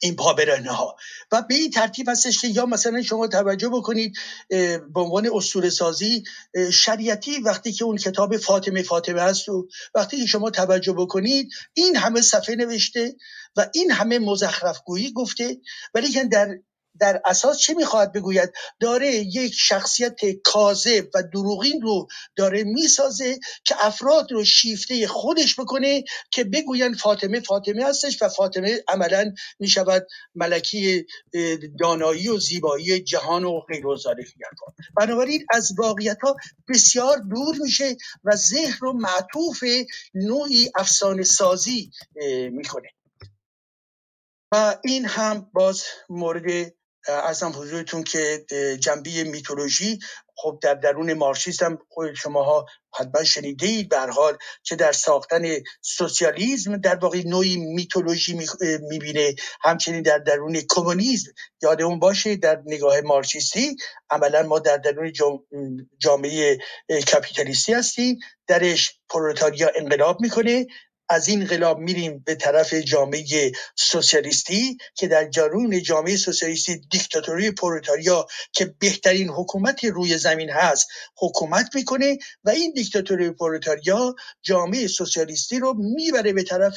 این 0.00 0.16
پابرانه 0.16 0.72
ها 0.72 0.96
و 1.32 1.42
به 1.42 1.54
این 1.54 1.70
ترتیب 1.70 2.08
هستش 2.08 2.40
که 2.40 2.48
یا 2.48 2.66
مثلا 2.66 3.02
شما 3.02 3.26
توجه 3.26 3.68
بکنید 3.68 4.16
به 4.94 5.00
عنوان 5.00 5.30
اسطوره 5.34 5.70
سازی 5.70 6.24
شریعتی 6.72 7.38
وقتی 7.40 7.72
که 7.72 7.84
اون 7.84 7.96
کتاب 7.96 8.36
فاطمه 8.36 8.82
فاطمه 8.82 9.22
هست 9.22 9.48
و 9.48 9.68
وقتی 9.94 10.20
که 10.20 10.26
شما 10.26 10.50
توجه 10.50 10.92
بکنید 10.92 11.48
این 11.74 11.96
همه 11.96 12.20
صفحه 12.20 12.56
نوشته 12.56 13.16
و 13.56 13.66
این 13.74 13.90
همه 13.90 14.18
مزخرف 14.18 14.80
گویی 14.84 15.12
گفته 15.12 15.56
ولی 15.94 16.12
در 16.28 16.48
در 17.00 17.22
اساس 17.24 17.58
چه 17.58 17.74
می‌خواهد 17.74 18.12
بگوید؟ 18.12 18.52
داره 18.80 19.14
یک 19.14 19.52
شخصیت 19.56 20.20
کاذب 20.44 21.08
و 21.14 21.22
دروغین 21.22 21.82
رو 21.82 22.06
داره 22.36 22.64
می‌سازه 22.64 23.38
که 23.64 23.74
افراد 23.78 24.32
رو 24.32 24.44
شیفته 24.44 25.06
خودش 25.06 25.60
بکنه 25.60 26.04
که 26.30 26.44
بگوین 26.44 26.94
فاطمه 26.94 27.40
فاطمه 27.40 27.84
هستش 27.84 28.22
و 28.22 28.28
فاطمه 28.28 28.84
عملا 28.88 29.34
می‌شود 29.58 30.06
ملکی 30.34 31.06
دانایی 31.80 32.28
و 32.28 32.38
زیبایی 32.38 33.00
جهان 33.00 33.44
و 33.44 33.60
غیر 33.60 33.86
و 33.86 33.96
بنابراین 34.96 35.46
از 35.50 35.72
واقعیت 35.78 36.18
ها 36.22 36.36
بسیار 36.68 37.18
دور 37.18 37.56
میشه 37.60 37.96
و 38.24 38.36
ذهن 38.36 38.78
رو 38.80 38.92
معطوف 38.92 39.64
نوعی 40.14 40.70
افسانه 40.74 41.22
سازی 41.22 41.90
می‌کنه. 42.50 42.88
و 44.52 44.76
این 44.84 45.04
هم 45.04 45.50
باز 45.52 45.82
مورد 46.08 46.74
ارزم 47.08 47.52
حضورتون 47.56 48.04
که 48.04 48.46
جنبه 48.80 49.24
میتولوژی 49.24 49.98
خب 50.36 50.58
در 50.62 50.74
درون 50.74 51.12
مارکسیسم 51.12 51.78
خود 51.88 52.14
شماها 52.14 52.66
حتما 52.94 53.24
شنیده 53.24 53.66
اید 53.66 53.88
به 53.88 53.96
که 54.62 54.76
در 54.76 54.92
ساختن 54.92 55.42
سوسیالیسم 55.80 56.76
در 56.76 56.96
واقع 56.96 57.22
نوعی 57.26 57.56
میتولوژی 57.56 58.38
می‌بینه. 58.80 59.34
همچنین 59.62 60.02
در 60.02 60.18
درون 60.18 60.60
کمونیسم 60.70 61.32
یادمون 61.62 61.98
باشه 61.98 62.36
در 62.36 62.62
نگاه 62.66 63.00
مارکسیستی 63.00 63.76
عملا 64.10 64.42
ما 64.42 64.58
در 64.58 64.76
درون 64.76 65.12
جامعه 65.98 66.58
کپیتالیستی 67.12 67.72
هستیم. 67.72 68.18
درش 68.46 68.98
پرولتاریا 69.08 69.70
انقلاب 69.76 70.20
می‌کنه. 70.20 70.66
از 71.08 71.28
این 71.28 71.40
انقلاب 71.40 71.78
میریم 71.78 72.22
به 72.26 72.34
طرف 72.34 72.74
جامعه 72.74 73.52
سوسیالیستی 73.76 74.78
که 74.94 75.08
در 75.08 75.28
جرون 75.28 75.82
جامعه 75.82 76.16
سوسیالیستی 76.16 76.80
دیکتاتوری 76.90 77.50
پرولتاریا 77.50 78.26
که 78.52 78.74
بهترین 78.78 79.28
حکومت 79.28 79.84
روی 79.84 80.18
زمین 80.18 80.50
هست 80.50 80.88
حکومت 81.16 81.74
می‌کنه 81.74 82.18
و 82.44 82.50
این 82.50 82.72
دیکتاتوری 82.72 83.30
پرولتاریا 83.30 84.14
جامعه 84.42 84.86
سوسیالیستی 84.86 85.58
رو 85.58 85.74
می‌بره 85.74 86.32
به 86.32 86.42
طرف 86.42 86.76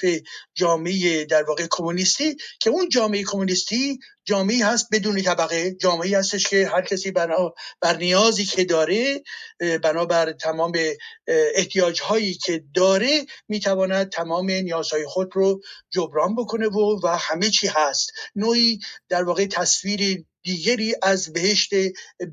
جامعه 0.55 1.25
در 1.25 1.43
واقع 1.43 1.67
کمونیستی 1.69 2.35
که 2.59 2.69
اون 2.69 2.89
جامعه 2.89 3.23
کمونیستی 3.23 3.99
جامعه 4.27 4.65
هست 4.65 4.87
بدون 4.91 5.21
طبقه 5.21 5.71
جامعه 5.71 6.17
هستش 6.19 6.47
که 6.47 6.67
هر 6.67 6.81
کسی 6.81 7.11
بنا 7.11 7.53
بر 7.81 7.97
نیازی 7.97 8.45
که 8.45 8.65
داره 8.65 9.23
بنابر 9.83 10.31
تمام 10.31 10.73
احتیاج 11.27 12.01
هایی 12.01 12.33
که 12.33 12.63
داره 12.73 13.25
می‌تواند 13.47 14.09
تمام 14.09 14.51
نیازهای 14.51 15.05
خود 15.05 15.29
رو 15.33 15.61
جبران 15.89 16.35
بکنه 16.35 16.67
و 16.67 16.99
و 17.03 17.07
همه 17.07 17.49
چی 17.49 17.67
هست. 17.67 18.11
نوعی 18.35 18.79
در 19.09 19.23
واقع 19.23 19.45
تصویر 19.45 20.25
دیگری 20.43 20.95
از 21.03 21.33
بهشت 21.33 21.69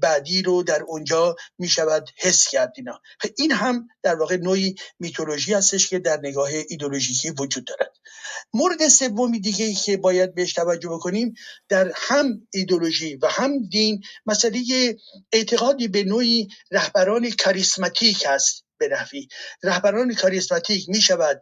بعدی 0.01 0.43
رو 0.43 0.63
در 0.63 0.83
اونجا 0.83 1.37
می 1.59 1.69
شود 1.69 2.11
حس 2.17 2.49
کرد 2.49 2.73
اینا. 2.77 3.01
این 3.39 3.53
هم 3.53 3.89
در 4.03 4.15
واقع 4.15 4.37
نوعی 4.37 4.75
میتولوژی 4.99 5.55
هستش 5.55 5.89
که 5.89 5.99
در 5.99 6.21
نگاه 6.23 6.51
ایدولوژیکی 6.69 7.31
وجود 7.31 7.65
دارد. 7.65 7.93
مورد 8.55 8.89
سومی 8.89 9.41
دیگه 9.41 9.75
که 9.75 9.97
باید 9.97 10.35
بهش 10.35 10.53
توجه 10.53 10.89
بکنیم 10.89 11.35
در 11.69 11.93
هم 11.95 12.47
ایدولوژی 12.53 13.17
و 13.17 13.27
هم 13.27 13.69
دین 13.69 14.03
مسئله 14.27 14.63
اعتقادی 15.33 15.89
به 15.89 16.05
نوعی 16.05 16.49
رهبران 16.71 17.31
کاریسماتیک 17.31 18.25
هست 18.27 18.65
به 18.79 18.89
نحوی. 18.89 19.29
رهبران 19.63 20.15
کاریسماتیک 20.15 20.89
می 20.89 21.01
شود 21.01 21.41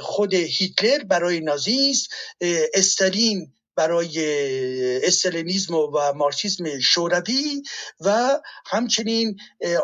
خود 0.00 0.34
هیتلر 0.34 1.04
برای 1.04 1.40
نازیست 1.40 2.08
استالین 2.74 3.52
برای 3.76 5.06
استلینیزم 5.06 5.74
و 5.74 6.12
مارکسیسم 6.12 6.78
شوروی 6.80 7.62
و 8.00 8.40
همچنین 8.66 9.36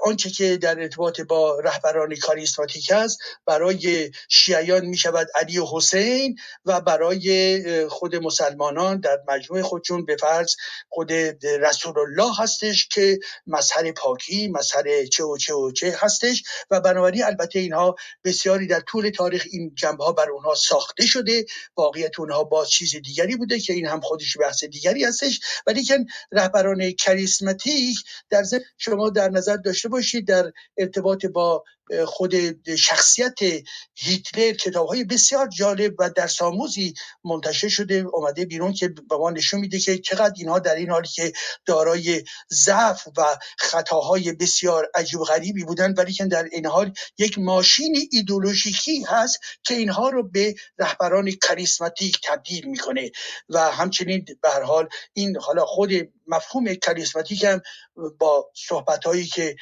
آنچه 0.04 0.30
که 0.30 0.56
در 0.56 0.80
ارتباط 0.80 1.20
با 1.20 1.60
رهبران 1.60 2.16
کاریسماتیک 2.16 2.90
است 2.92 3.18
برای 3.46 4.10
شیعیان 4.28 4.86
می 4.86 4.96
شود 4.96 5.28
علی 5.34 5.58
و 5.58 5.66
حسین 5.72 6.36
و 6.64 6.80
برای 6.80 7.88
خود 7.88 8.16
مسلمانان 8.16 9.00
در 9.00 9.18
مجموع 9.28 9.62
خودشون 9.62 10.04
به 10.04 10.16
فرض 10.16 10.54
خود 10.88 11.12
رسول 11.42 11.98
الله 11.98 12.34
هستش 12.38 12.88
که 12.88 13.18
مظهر 13.46 13.92
پاکی 13.92 14.48
مظهر 14.48 15.06
چه 15.06 15.24
و 15.24 15.36
چه 15.36 15.54
و 15.54 15.72
چه 15.72 15.96
هستش 15.98 16.42
و 16.70 16.80
بنابراین 16.80 17.24
البته 17.24 17.58
اینها 17.58 17.96
بسیاری 18.24 18.66
در 18.66 18.80
طول 18.80 19.10
تاریخ 19.10 19.46
این 19.52 19.74
جنبه 19.74 20.04
ها 20.04 20.12
بر 20.12 20.30
اونها 20.30 20.54
ساخته 20.54 21.06
شده 21.06 21.44
واقعیت 21.76 22.20
اونها 22.20 22.44
با 22.44 22.64
چیز 22.64 22.96
دیگری 22.96 23.36
بوده 23.36 23.60
که 23.60 23.72
این 23.80 23.88
هم 23.88 24.00
خودش 24.00 24.36
بحث 24.40 24.64
دیگری 24.64 25.04
هستش. 25.04 25.40
ولی 25.66 25.82
که 25.84 25.98
رهبران 26.32 26.90
کریسماتیک 26.90 27.98
در 28.30 28.44
شما 28.78 29.10
در 29.10 29.28
نظر 29.28 29.56
داشته 29.56 29.88
باشید 29.88 30.28
در 30.28 30.52
ارتباط 30.78 31.26
با 31.26 31.64
خود 32.06 32.34
شخصیت 32.76 33.38
هیتلر 33.94 34.52
کتاب 34.52 34.88
های 34.88 35.04
بسیار 35.04 35.48
جالب 35.48 35.94
و 35.98 36.10
در 36.10 36.26
ساموزی 36.26 36.94
منتشر 37.24 37.68
شده 37.68 37.94
اومده 37.94 38.44
بیرون 38.44 38.72
که 38.72 38.88
به 38.88 39.16
ما 39.16 39.30
نشون 39.30 39.60
میده 39.60 39.78
که 39.78 39.98
چقدر 39.98 40.34
اینها 40.36 40.58
در 40.58 40.74
این 40.74 40.90
حالی 40.90 41.08
که 41.08 41.32
دارای 41.66 42.24
ضعف 42.52 43.08
و 43.16 43.38
خطاهای 43.58 44.32
بسیار 44.32 44.90
عجیب 44.94 45.20
غریبی 45.20 45.64
بودن 45.64 45.94
ولی 45.94 46.12
که 46.12 46.24
در 46.24 46.48
این 46.52 46.66
حال 46.66 46.92
یک 47.18 47.38
ماشین 47.38 48.08
ایدولوژیکی 48.12 49.02
هست 49.02 49.38
که 49.62 49.74
اینها 49.74 50.08
رو 50.08 50.28
به 50.28 50.54
رهبران 50.78 51.30
کریسماتیک 51.30 52.20
تبدیل 52.24 52.64
می‌کنه. 52.68 53.10
و 53.48 53.70
همچنین 53.70 54.24
به 54.42 54.48
حال 54.66 54.88
این 55.12 55.36
حالا 55.36 55.64
خود 55.64 55.90
مفهوم 56.30 56.74
کریسماتیک 56.74 57.44
هم 57.44 57.60
با 58.18 58.50
صحبت 58.54 59.04
هایی 59.04 59.26
که 59.26 59.56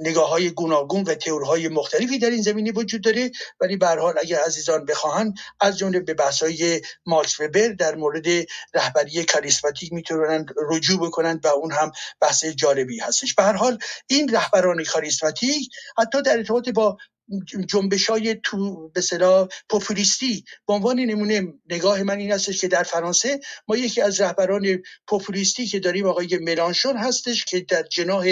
نگاه 0.00 0.28
های 0.30 0.50
گوناگون 0.50 1.02
و 1.02 1.14
تئورهای 1.14 1.68
مختلفی 1.68 2.18
در 2.18 2.30
این 2.30 2.42
زمینه 2.42 2.72
وجود 2.72 3.04
داره. 3.04 3.30
ولی 3.60 3.76
به 3.76 3.86
حال 3.86 4.14
اگر 4.18 4.38
عزیزان 4.46 4.84
بخواهند 4.84 5.34
از 5.60 5.78
جمله 5.78 6.00
به 6.00 6.14
بحث 6.14 6.42
های 6.42 6.80
ماکس 7.06 7.40
وبر 7.40 7.68
در 7.68 7.94
مورد 7.94 8.26
رهبری 8.74 9.24
کریسماتیک 9.24 9.92
می‌تونن 9.92 10.46
رجوع 10.70 11.06
بکنند 11.06 11.44
و 11.44 11.48
اون 11.48 11.72
هم 11.72 11.92
بحث 12.20 12.44
جالبی 12.44 12.98
هستش. 12.98 13.34
به 13.34 13.42
هر 13.42 13.52
حال 13.52 13.78
این 14.06 14.28
رهبران 14.34 14.84
کاریسماتیک 14.84 15.70
حتی 15.98 16.22
در 16.22 16.36
ارتباط 16.36 16.68
با 16.68 16.96
جنبش 17.68 18.10
های 18.10 18.34
تو 18.34 18.88
به 18.88 19.00
صلاح 19.00 19.48
پوپولیستی 19.68 20.44
به 20.66 20.72
عنوان 20.72 21.00
نمونه 21.00 21.42
نگاه 21.70 22.02
من 22.02 22.18
این 22.18 22.32
هستش 22.32 22.60
که 22.60 22.68
در 22.68 22.82
فرانسه 22.82 23.40
ما 23.68 23.76
یکی 23.76 24.00
از 24.00 24.20
رهبران 24.20 24.82
پوپولیستی 25.06 25.66
که 25.66 25.80
داریم 25.80 26.06
آقای 26.06 26.38
ملانشون 26.38 26.96
هستش 26.96 27.44
که 27.44 27.60
در 27.60 27.82
جناح 27.82 28.26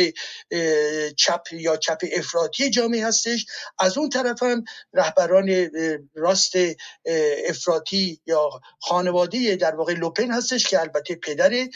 چپ 1.16 1.42
یا 1.52 1.76
چپ 1.76 1.98
افراطی 2.16 2.70
جامعه 2.70 3.06
هستش. 3.06 3.46
از 3.78 3.98
اون 3.98 4.08
طرف 4.08 4.42
هم 4.42 4.64
رهبران 4.92 5.70
راست 6.14 6.52
افراطی 7.48 8.20
یا 8.26 8.50
خانواده 8.80 9.56
در 9.56 9.74
واقع 9.74 9.92
لوپن 9.92 10.30
هستش 10.30 10.66
که 10.66 10.80
البته 10.80 11.14
پدر 11.14 11.68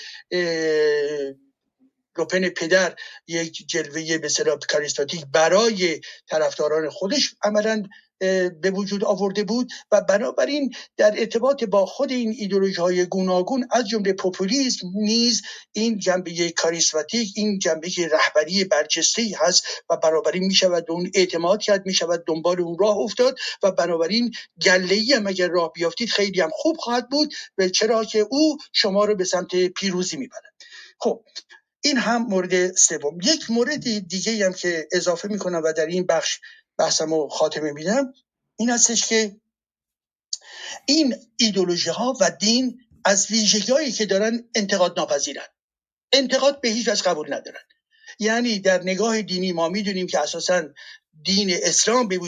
لوپن 2.18 2.48
پدر 2.48 2.96
یک 3.26 3.68
جلوه 3.68 4.18
به 4.18 4.28
کاریستاتیک 4.70 5.24
برای 5.32 6.00
طرفداران 6.28 6.90
خودش 6.90 7.34
عملا 7.42 7.82
به 8.60 8.70
وجود 8.74 9.04
آورده 9.04 9.44
بود 9.44 9.70
و 9.92 10.00
بنابراین 10.00 10.74
در 10.96 11.14
ارتباط 11.18 11.64
با 11.64 11.86
خود 11.86 12.10
این 12.10 12.34
ایدولوژی 12.38 12.80
های 12.80 13.06
گوناگون 13.06 13.68
از 13.70 13.88
جمله 13.88 14.12
پوپولیسم 14.12 14.86
نیز 14.94 15.42
این 15.72 15.98
جنبه 15.98 16.50
کاریسماتیک 16.50 17.32
این 17.36 17.58
جنبه 17.58 17.88
رهبری 18.12 18.64
برجسته 18.64 19.22
هست 19.38 19.64
و 19.90 19.96
بنابراین 19.96 20.44
می 20.44 20.54
شود 20.54 20.90
اون 20.90 21.10
اعتماد 21.14 21.62
کرد 21.62 21.86
می 21.86 21.94
شود 21.94 22.24
دنبال 22.26 22.60
اون 22.60 22.76
راه 22.80 22.96
افتاد 22.96 23.38
و 23.62 23.72
بنابراین 23.72 24.30
گله 24.62 24.94
ای 24.94 25.12
هم 25.12 25.26
اگر 25.26 25.48
راه 25.48 25.72
بیافتید 25.72 26.08
خیلی 26.08 26.40
هم 26.40 26.50
خوب 26.52 26.76
خواهد 26.76 27.08
بود 27.08 27.34
و 27.58 27.68
چرا 27.68 28.04
که 28.04 28.26
او 28.30 28.56
شما 28.72 29.04
رو 29.04 29.14
به 29.14 29.24
سمت 29.24 29.56
پیروزی 29.56 30.16
می‌برد. 30.16 30.42
خب 30.98 31.24
این 31.80 31.98
هم 31.98 32.22
مورد 32.22 32.76
سوم. 32.76 33.18
یک 33.22 33.50
مورد 33.50 34.08
دیگه 34.08 34.46
هم 34.46 34.52
که 34.52 34.88
اضافه 34.92 35.28
می‌کنم 35.28 35.62
و 35.64 35.72
در 35.72 35.86
این 35.86 36.06
بخش 36.06 36.40
بحثم 36.78 37.14
رو 37.14 37.28
خاتمه 37.28 37.72
میدم 37.72 38.12
این 38.58 38.70
هستش 38.70 39.06
که 39.06 39.36
این 40.86 41.16
ایدولوژی 41.36 41.90
ها 41.90 42.14
و 42.20 42.30
دین 42.30 42.80
از 43.04 43.30
ویژگی 43.30 43.92
که 43.92 44.06
دارن 44.06 44.48
انتقاد 44.54 44.98
ناپذیرن. 44.98 45.46
انتقاد 46.12 46.60
به 46.60 46.68
هیچ 46.68 46.88
وجه 46.88 47.02
قبول 47.02 47.34
ندارن. 47.34 47.60
یعنی 48.18 48.58
در 48.58 48.82
نگاه 48.82 49.22
دینی 49.22 49.52
ما 49.52 49.68
می‌دونیم 49.68 50.06
که 50.06 50.20
اساسا 50.20 50.68
دین 51.24 51.50
اسلام 51.62 52.08
به 52.08 52.18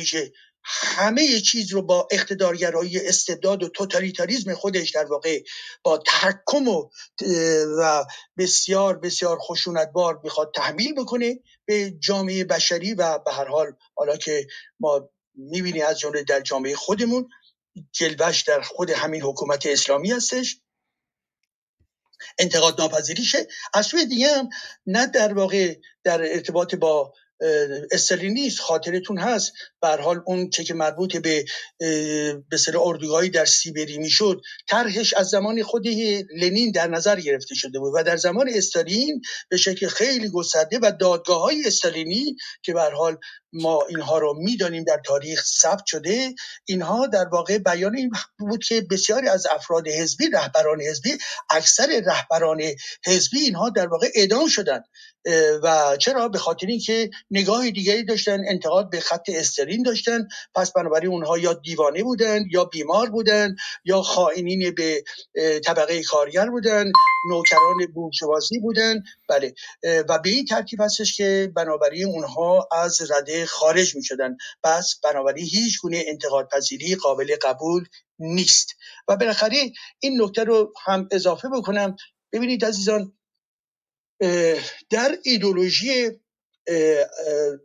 همه 0.65 1.41
چیز 1.41 1.73
رو 1.73 1.83
با 1.83 2.09
اقتدارگرایی 2.11 2.99
استبداد 2.99 3.63
و 3.63 3.69
توتالیتاریزم 3.69 4.55
خودش 4.55 4.91
در 4.91 5.05
واقع 5.05 5.43
با 5.83 5.99
تحکم 5.99 6.69
و, 6.69 6.91
و 7.79 8.05
بسیار 8.39 8.99
بسیار 8.99 9.39
خشونتبار 9.39 10.21
می‌خواد 10.25 10.53
تحمیل 10.55 10.95
بکنه 10.95 11.41
به 11.65 11.91
جامعه 11.91 12.45
بشری 12.45 12.95
و 12.95 13.19
به 13.19 13.33
هر 13.33 13.49
حال 13.49 13.73
حالا 13.95 14.17
که 14.17 14.47
ما 14.81 15.11
می‌بینیم 15.35 15.87
از 15.87 15.99
جمله 15.99 16.23
در 16.23 16.41
جامعه 16.41 16.77
خودمون 16.77 17.29
جلوش 17.93 18.43
در 18.43 18.61
خود 18.61 18.91
همین 18.91 19.23
حکومت 19.23 19.67
اسلامی 19.67 20.11
هستش. 20.11 20.61
انتقاد 22.39 22.81
ناپذیریشه 22.81 23.47
از 23.75 23.87
سوی 23.87 24.07
دیگه 24.07 24.29
هم 24.29 24.49
نه 24.87 25.07
در 25.07 25.35
واقع 25.35 25.77
در 26.05 26.33
ارتباط 26.33 26.75
با 26.75 27.15
استالینیست 27.91 28.61
خاطرتون 28.61 29.19
هست. 29.19 29.53
به 29.83 29.89
حال 29.89 30.23
اون 30.27 30.51
چه 30.51 30.65
که 30.65 30.75
مربوط 30.75 31.17
به 31.17 31.45
به 32.51 32.57
سر 32.59 32.79
اردوگاهی 32.79 33.31
در 33.31 33.45
سیبری 33.45 33.99
می‌شد 33.99 34.41
طرحش 34.69 35.15
از 35.15 35.29
زمان 35.29 35.63
خود 35.63 35.87
لنین 36.37 36.71
در 36.71 36.89
نظر 36.89 37.21
گرفته 37.21 37.55
شده 37.55 37.79
بود 37.79 37.93
و 37.97 38.03
در 38.03 38.17
زمان 38.17 38.49
استالین 38.49 39.23
به 39.49 39.57
شکل 39.57 39.89
خیلی 39.89 40.29
گسترده 40.29 40.79
و 40.83 40.93
دادگاه 41.01 41.43
های 41.43 41.63
استالینی 41.67 42.37
که 42.63 42.73
به 42.73 42.83
حال 42.83 43.17
ما 43.53 43.87
اینها 43.89 44.19
رو 44.19 44.35
می‌دانیم 44.39 44.85
در 44.85 45.01
تاریخ 45.07 45.45
ثبت 45.45 45.87
شده 45.87 46.35
اینها 46.65 47.07
در 47.07 47.29
واقع 47.29 47.59
بیان 47.59 47.97
این 47.97 48.11
بود 48.39 48.65
که 48.65 48.81
بسیاری 48.81 49.29
از 49.29 49.47
افراد 49.47 49.89
حزبی 49.89 50.31
رهبران 50.31 50.81
حزبی 50.81 51.19
اکثر 51.51 52.03
رهبران 52.07 52.63
حزبی 53.07 53.39
اینها 53.39 53.71
در 53.71 53.87
واقع 53.87 54.09
اعدام 54.15 54.49
شدند. 54.49 54.85
و 55.63 55.97
چرا؟ 56.01 56.29
به 56.29 56.39
خاطر 56.39 56.67
اینکه 56.67 57.11
نگاه 57.31 57.71
دیگری 57.71 58.05
داشتن 58.05 58.41
انتقاد 58.49 58.91
به 58.91 59.01
خط 59.01 59.29
استرین 59.29 59.83
داشتن. 59.83 60.29
پس 60.55 60.73
بنابراین 60.73 61.11
اونها 61.11 61.39
یا 61.39 61.53
دیوانه 61.53 62.03
بودن 62.03 62.45
یا 62.51 62.65
بیمار 62.65 63.11
بودن 63.11 63.57
یا 63.85 64.03
خائنین 64.03 64.75
به 64.75 65.05
طبقه 65.65 66.03
کارگر 66.03 66.51
بودن 66.51 66.93
نوکران 67.31 67.87
بورژوازی 67.95 68.61
بودن 68.61 69.03
بله. 69.29 69.55
و 70.09 70.19
به 70.19 70.31
این 70.31 70.45
ترتیب 70.45 70.81
هستش 70.81 71.17
که 71.17 71.53
بنابراین 71.57 72.05
اونها 72.05 72.69
از 72.73 73.11
رده 73.11 73.47
خارج 73.47 73.97
می 73.97 74.05
شدن 74.05 74.37
پس 74.65 75.01
بنابراین 75.05 75.45
هیچ 75.45 75.81
گونه 75.81 76.05
انتقاد 76.07 76.49
پذیری 76.49 76.95
قابل 76.95 77.37
قبول 77.43 77.85
نیست. 78.19 78.69
و 79.09 79.17
بالاخره 79.17 79.57
این 80.01 80.23
نکته 80.23 80.45
رو 80.45 80.73
هم 80.85 81.09
اضافه 81.11 81.49
بکنم. 81.49 81.97
ببینید 82.33 82.65
عزیزان 82.65 83.13
در 84.91 85.19
ایدولوژی 85.23 86.11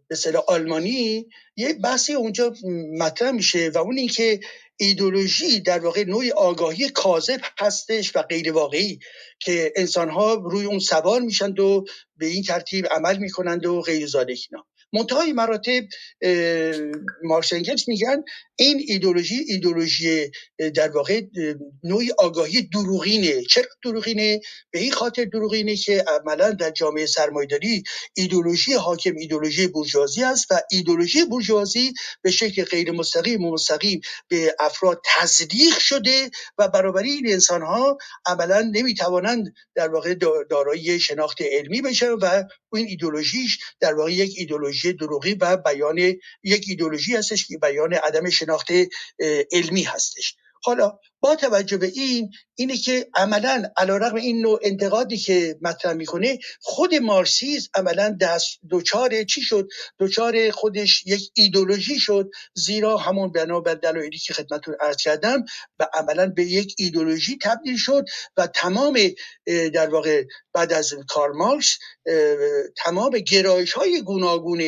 به 0.08 0.16
آلمانی 0.48 1.30
یه 1.56 1.74
بحثی 1.74 2.14
اونجا 2.14 2.54
مطرح 2.98 3.32
میشه 3.32 3.70
و 3.70 3.78
اون 3.78 3.98
اینکه 3.98 4.40
ایدولوژی 4.78 5.60
در 5.60 5.80
واقع 5.80 6.04
نوعی 6.04 6.32
آگاهی 6.32 6.90
کاذب 6.90 7.42
هستش 7.60 8.16
و 8.16 8.22
غیر 8.22 8.52
واقعی 8.52 9.00
که 9.40 9.74
انسان 9.76 10.10
ها 10.10 10.34
روی 10.34 10.66
اون 10.66 10.80
سوار 10.80 11.22
میشند 11.22 11.60
و 11.60 11.86
به 12.16 12.26
این 12.26 12.44
ترتیب 12.44 12.88
عمل 12.88 13.18
می‌کنند 13.18 13.66
و 13.66 13.82
غیر 13.82 14.10
اینا. 14.16 14.66
منتهای 14.94 15.34
مراتب 15.34 15.84
مارکس 17.24 17.88
میگن 17.88 18.24
این 18.56 18.84
ایدولوژی 18.88 19.46
ایدولوژی 19.48 20.32
در 20.76 20.90
واقع 20.90 21.22
نوعی 21.84 22.12
آگاهی 22.18 22.62
دروغینه. 22.62 23.44
چرا 23.44 23.66
دروغینه؟ 23.84 24.40
به 24.72 24.80
این 24.80 24.92
خاطر 24.92 25.26
دروغینه 25.26 25.76
که 25.76 26.04
عملا 26.08 26.52
در 26.52 26.72
جامعه 26.72 27.06
سرمایداری 27.06 27.84
ایدولوژی 28.14 28.74
حاکم 28.74 29.16
ایدولوژی 29.16 29.68
بورژوازی 29.68 30.24
است 30.24 30.52
و 30.52 30.60
ایدولوژی 30.72 31.26
بورژوازی 31.26 31.94
به 32.22 32.32
شکل 32.32 32.64
غیر 32.64 32.92
مستقیم 32.92 33.46
و 33.46 33.54
مستقیم 33.54 34.02
به 34.28 34.56
افراد 34.60 35.02
تزریق 35.06 35.78
شده 35.80 36.30
و 36.58 36.68
برابری 36.68 37.12
این 37.12 37.32
انسان 37.32 37.62
ها 37.62 37.98
عملا 38.26 38.72
نمی‌توانند 38.74 39.54
در 39.76 39.90
واقع 39.90 40.14
دارای 40.50 41.00
شناخت 41.00 41.42
علمی 41.42 41.82
بشن 41.82 42.12
و 42.12 42.44
این 42.74 42.88
ایدولوژیش 42.88 43.60
در 43.80 43.94
واقع 43.94 44.14
یک 44.14 44.34
ایدولوژی 44.38 44.77
دروغی 44.86 45.34
و 45.34 45.58
بیان 45.58 45.98
یک 46.44 46.66
ایدولوژی 46.68 47.16
هستش 47.16 47.48
که 47.48 47.58
بیان 47.58 47.94
عدم 47.94 48.30
شناخت 48.30 48.68
علمی 49.52 49.84
هستش. 49.84 50.36
حالا 50.64 51.00
با 51.22 51.36
توجه 51.36 51.78
به 51.78 51.88
این 51.88 52.32
اینه 52.56 52.78
که 52.78 53.10
عملا 53.16 53.64
علیرغم 53.78 54.16
این 54.16 54.42
نوع 54.42 54.60
انتقادی 54.64 55.18
که 55.18 55.58
مطرح 55.62 55.94
می‌کنه 55.94 56.40
خود 56.60 56.96
مارسیز 56.96 57.70
عملا 57.76 58.18
دست 58.22 58.60
دوچار 58.70 59.24
چی 59.24 59.42
شد؟ 59.42 59.68
دوچار 59.98 60.52
خودش 60.52 61.04
یک 61.06 61.32
ایدولوژی 61.34 62.00
شد 62.00 62.30
زیرا 62.54 62.98
همون 62.98 63.32
بنا 63.32 63.60
بر 63.60 63.74
دلایلی 63.74 64.18
که 64.18 64.34
خدمتتون 64.34 64.76
عرض 64.82 64.98
کردم 64.98 65.46
و 65.80 65.88
عملا 65.94 66.28
به 66.28 66.44
یک 66.44 66.76
ایدولوژی 66.78 67.38
تبدیل 67.42 67.78
شد 67.78 68.06
و 68.38 68.48
تمام 68.48 69.00
در 69.74 69.90
واقع 69.90 70.24
بعد 70.54 70.74
از 70.74 70.94
کار 71.08 71.32
مارکس 71.32 71.78
تمام 72.78 73.10
گرایش 73.20 73.74
های 73.74 74.02
گوناگون 74.02 74.62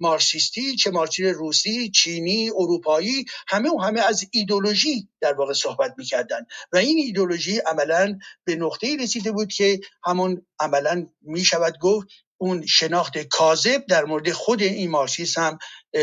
مارکسیستی 0.00 0.76
چه 0.76 0.90
مارکسیسم 0.90 1.38
روسی 1.38 1.90
چینی 1.90 2.50
اروپایی 2.50 3.24
همه 3.48 3.70
و 3.70 3.78
همه 3.78 4.00
از 4.00 4.24
ایدولوژی 4.30 5.08
در 5.20 5.32
واقع 5.32 5.52
صحبت 5.52 5.95
می‌کردن. 5.98 6.46
و 6.72 6.76
این 6.76 6.98
ایدولوژی 6.98 7.58
عملا 7.58 8.18
به 8.44 8.56
نقطه 8.56 8.96
رسیده 9.00 9.32
بود 9.32 9.52
که 9.52 9.80
همون 10.04 10.46
عملا 10.60 11.06
می‌شود 11.22 11.78
گفت 11.78 12.08
اون 12.38 12.66
شناخت 12.66 13.18
کاذب 13.18 13.86
در 13.86 14.04
مورد 14.04 14.32
خود 14.32 14.62
این 14.62 14.90
مارکسیسم 14.90 15.42
هم 15.42 15.58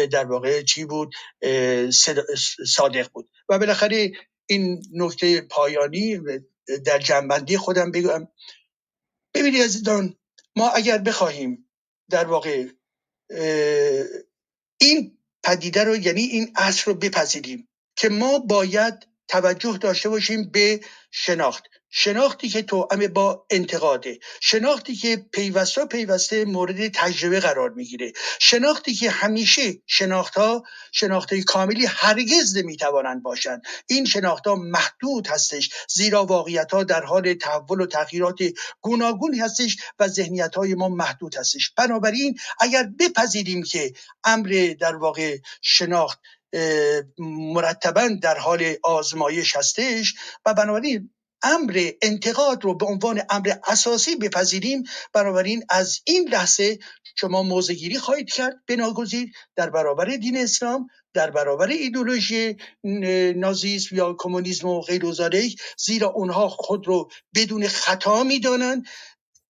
در 0.06 0.26
واقع 0.26 0.61
چی 0.61 0.86
بود؟ 0.86 1.14
صادق 2.68 3.10
بود. 3.14 3.30
و 3.49 3.60
بالاخره 3.60 4.11
این 4.45 4.82
نکته 4.94 5.41
پایانی 5.41 6.20
در 6.86 6.99
جنبندی 6.99 7.57
خودم 7.57 7.91
بگم. 7.91 8.28
ببینید 9.34 9.64
عزیزان 9.64 10.15
ما 10.56 10.70
اگر 10.70 10.98
بخواهیم 10.98 11.70
در 12.10 12.26
واقع 12.26 12.68
این 14.82 15.18
پدیده 15.44 15.84
رو 15.84 15.95
یعنی 15.95 16.22
این 16.22 16.53
اصل 16.56 16.84
رو 16.86 16.94
بپذیریم 16.94 17.68
که 17.95 18.10
ما 18.10 18.40
باید 18.40 19.07
توجه 19.28 19.78
داشته 19.78 20.10
باشیم 20.10 20.52
به 20.52 20.80
شناخت. 21.12 21.64
شناختی 21.95 22.50
که 22.50 22.62
توأم 22.62 23.08
با 23.08 23.45
انتقاده. 23.50 24.20
شناختی 24.41 24.95
که 24.95 25.26
پیوسته 25.32 25.86
پیوسته 25.86 26.45
مورد 26.45 26.88
تجربه 26.88 27.40
قرار 27.40 27.70
می‌گیره. 27.70 28.14
شناختی 28.40 28.94
که 28.94 29.10
همیشه 29.10 29.82
شناختها 29.88 30.64
شناخت 30.91 31.34
کاملی 31.34 31.86
هرگز 31.86 32.58
نمی‌توانند 32.58 33.24
باشند. 33.24 33.62
این 33.88 34.06
شناختها 34.06 34.56
محدود 34.56 35.28
هستش. 35.28 35.70
زیرا 35.90 36.26
واقعیت 36.26 36.72
ها 36.74 36.84
در 36.84 37.04
حال 37.04 37.34
تحول 37.34 37.82
و 37.82 37.86
تغییرات 37.86 38.38
گوناگونی 38.82 39.40
هستش 39.40 39.78
و 40.00 40.08
ذهنیت 40.08 40.56
های 40.56 40.76
ما 40.76 40.90
محدود 40.90 41.36
هستش. 41.36 41.72
بنابراین 41.78 42.38
اگر 42.60 42.90
بپذیریم 43.00 43.64
که 43.64 43.94
امر 44.24 44.76
در 44.80 44.95
واقع 44.95 45.38
شناخت 45.62 46.20
مرتبا 47.20 48.10
در 48.22 48.38
حال 48.38 48.76
آزمایش 48.84 49.56
هستش 49.56 50.14
و 50.46 50.54
بنابراین 50.54 51.10
امر 51.44 51.92
انتقاد 52.02 52.64
رو 52.64 52.76
به 52.76 52.86
عنوان 52.86 53.22
امر 53.30 53.54
اساسی 53.68 54.16
بپذیریم. 54.16 54.84
بنابراین 55.14 55.64
از 55.70 56.00
این 56.06 56.30
لحظه 56.30 56.80
شما 57.16 57.44
موزگیری 57.44 57.98
خواهید 57.98 58.30
کرد 58.30 58.56
بناگزیر 58.68 59.32
در 59.56 59.70
برابر 59.70 60.06
دین 60.06 60.38
اسلام 60.38 60.88
در 61.14 61.32
برابر 61.32 61.68
ایدولوژی 61.68 62.58
نازیسم 63.36 63.96
یا 63.96 64.16
کمونیسم 64.20 64.68
و 64.68 64.82
غیر 64.82 65.04
زیرا 65.78 66.10
اونها 66.10 66.50
خود 66.50 66.88
رو 66.88 67.10
بدون 67.36 67.68
خطا 67.68 68.24
می‌دانند. 68.24 68.86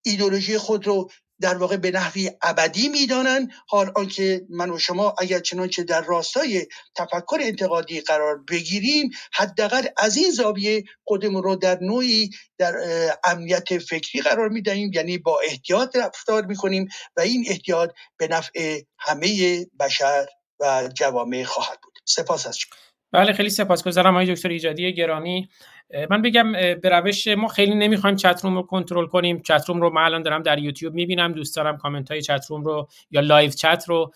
ایدولوژی 0.05 0.59
خود 0.59 0.87
رو 0.87 1.11
در 1.41 1.57
واقع 1.57 1.77
به 1.77 1.91
نحوی 1.91 2.31
ابدی 2.43 2.89
می‌دانند. 2.89 3.49
حال 3.69 3.93
آنکه 3.97 4.47
من 4.51 4.71
و 4.71 4.79
شما 4.79 5.15
اگر 5.19 5.41
چنانچه 5.41 5.83
در 5.83 6.01
راستای 6.01 6.67
تفکر 6.95 7.39
انتقادی 7.41 8.01
قرار 8.01 8.45
بگیریم 8.51 9.11
حداقل 9.33 9.87
از 9.97 10.17
این 10.17 10.31
زاویه 10.31 10.85
خودمون 11.05 11.43
رو 11.43 11.57
در 11.57 11.79
نوعی 11.81 12.31
در 12.59 12.75
امنیت 13.25 13.79
فکری 13.79 14.23
قرار 14.23 14.49
می‌دهیم 14.49 14.91
یعنی 14.95 15.19
با 15.19 15.41
احتیاط 15.45 15.97
رفتار 15.97 16.47
می‌کنیم 16.47 16.89
و 17.17 17.21
این 17.21 17.45
احتیاط 17.49 17.91
به 18.17 18.29
نفع 18.29 18.81
همه 18.99 19.65
بشر 19.81 20.27
و 20.61 20.89
جوامع 20.95 21.45
خواهد 21.45 21.79
بود. 21.83 21.93
سپاس 22.05 22.47
از 22.47 22.59
شما. 22.59 22.77
بله 23.13 23.33
خیلی 23.33 23.51
سپاسگزارم 23.51 24.15
آقای 24.15 24.35
دکتر 24.35 24.49
ایجادی 24.49 24.95
گرامی. 24.95 25.49
من 26.11 26.23
بگم 26.23 26.53
به 26.53 26.89
روش 26.89 27.29
ما 27.29 27.49
خیلی 27.49 27.75
نمی‌خوایم 27.75 28.17
chat 28.17 28.36
room 28.36 28.55
رو 28.55 28.63
کنترل 28.63 29.07
کنیم. 29.07 29.43
chat 29.43 29.62
room 29.62 29.81
رو 29.81 29.91
من 29.91 30.03
الان 30.03 30.23
دارم 30.23 30.43
در 30.43 30.59
یوتیوب 30.59 30.95
می‌بینم. 30.95 31.33
دوست 31.33 31.57
دارم 31.57 31.77
کامنت 31.77 32.11
های 32.11 32.23
chat 32.23 32.44
room 32.44 32.65
رو 32.65 32.89
یا 33.11 33.21
live 33.21 33.51
chat 33.51 33.85
رو 33.89 34.13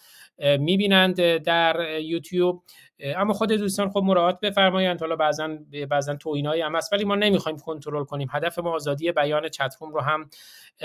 می‌بینند 0.59 1.37
در 1.37 2.01
یوتیوب. 2.01 2.63
اما 3.01 3.33
خود 3.33 3.53
دوستان 3.53 3.91
خب 3.91 4.03
مراعات 4.05 4.41
بفرمایند. 4.41 5.01
حالا 5.01 5.17
بعضا 5.17 5.59
بعضا 5.91 6.15
توهینایی 6.15 6.63
هم 6.63 6.77
هست 6.77 6.93
ولی 6.93 7.05
ما 7.05 7.15
نمی‌خوایم 7.15 7.59
کنترل 7.59 8.05
کنیم. 8.05 8.29
هدف 8.33 8.59
ما 8.59 8.71
آزادی 8.71 9.13
بیان 9.13 9.49
چتروم 9.49 9.93
رو 9.93 10.01
هم 10.01 10.31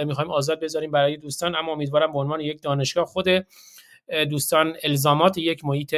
می‌خوایم 0.05 0.31
آزاد 0.31 0.59
بذاریم 0.59 0.91
برای 0.91 1.17
دوستان. 1.17 1.55
اما 1.55 1.71
امیدوارم 1.71 2.13
به 2.13 2.19
عنوان 2.19 2.41
یک 2.41 2.61
دانشگاه 2.61 3.05
خود 3.05 3.27
دوستان 4.29 4.77
الزامات 4.83 5.37
یک 5.37 5.65
محیط 5.65 5.95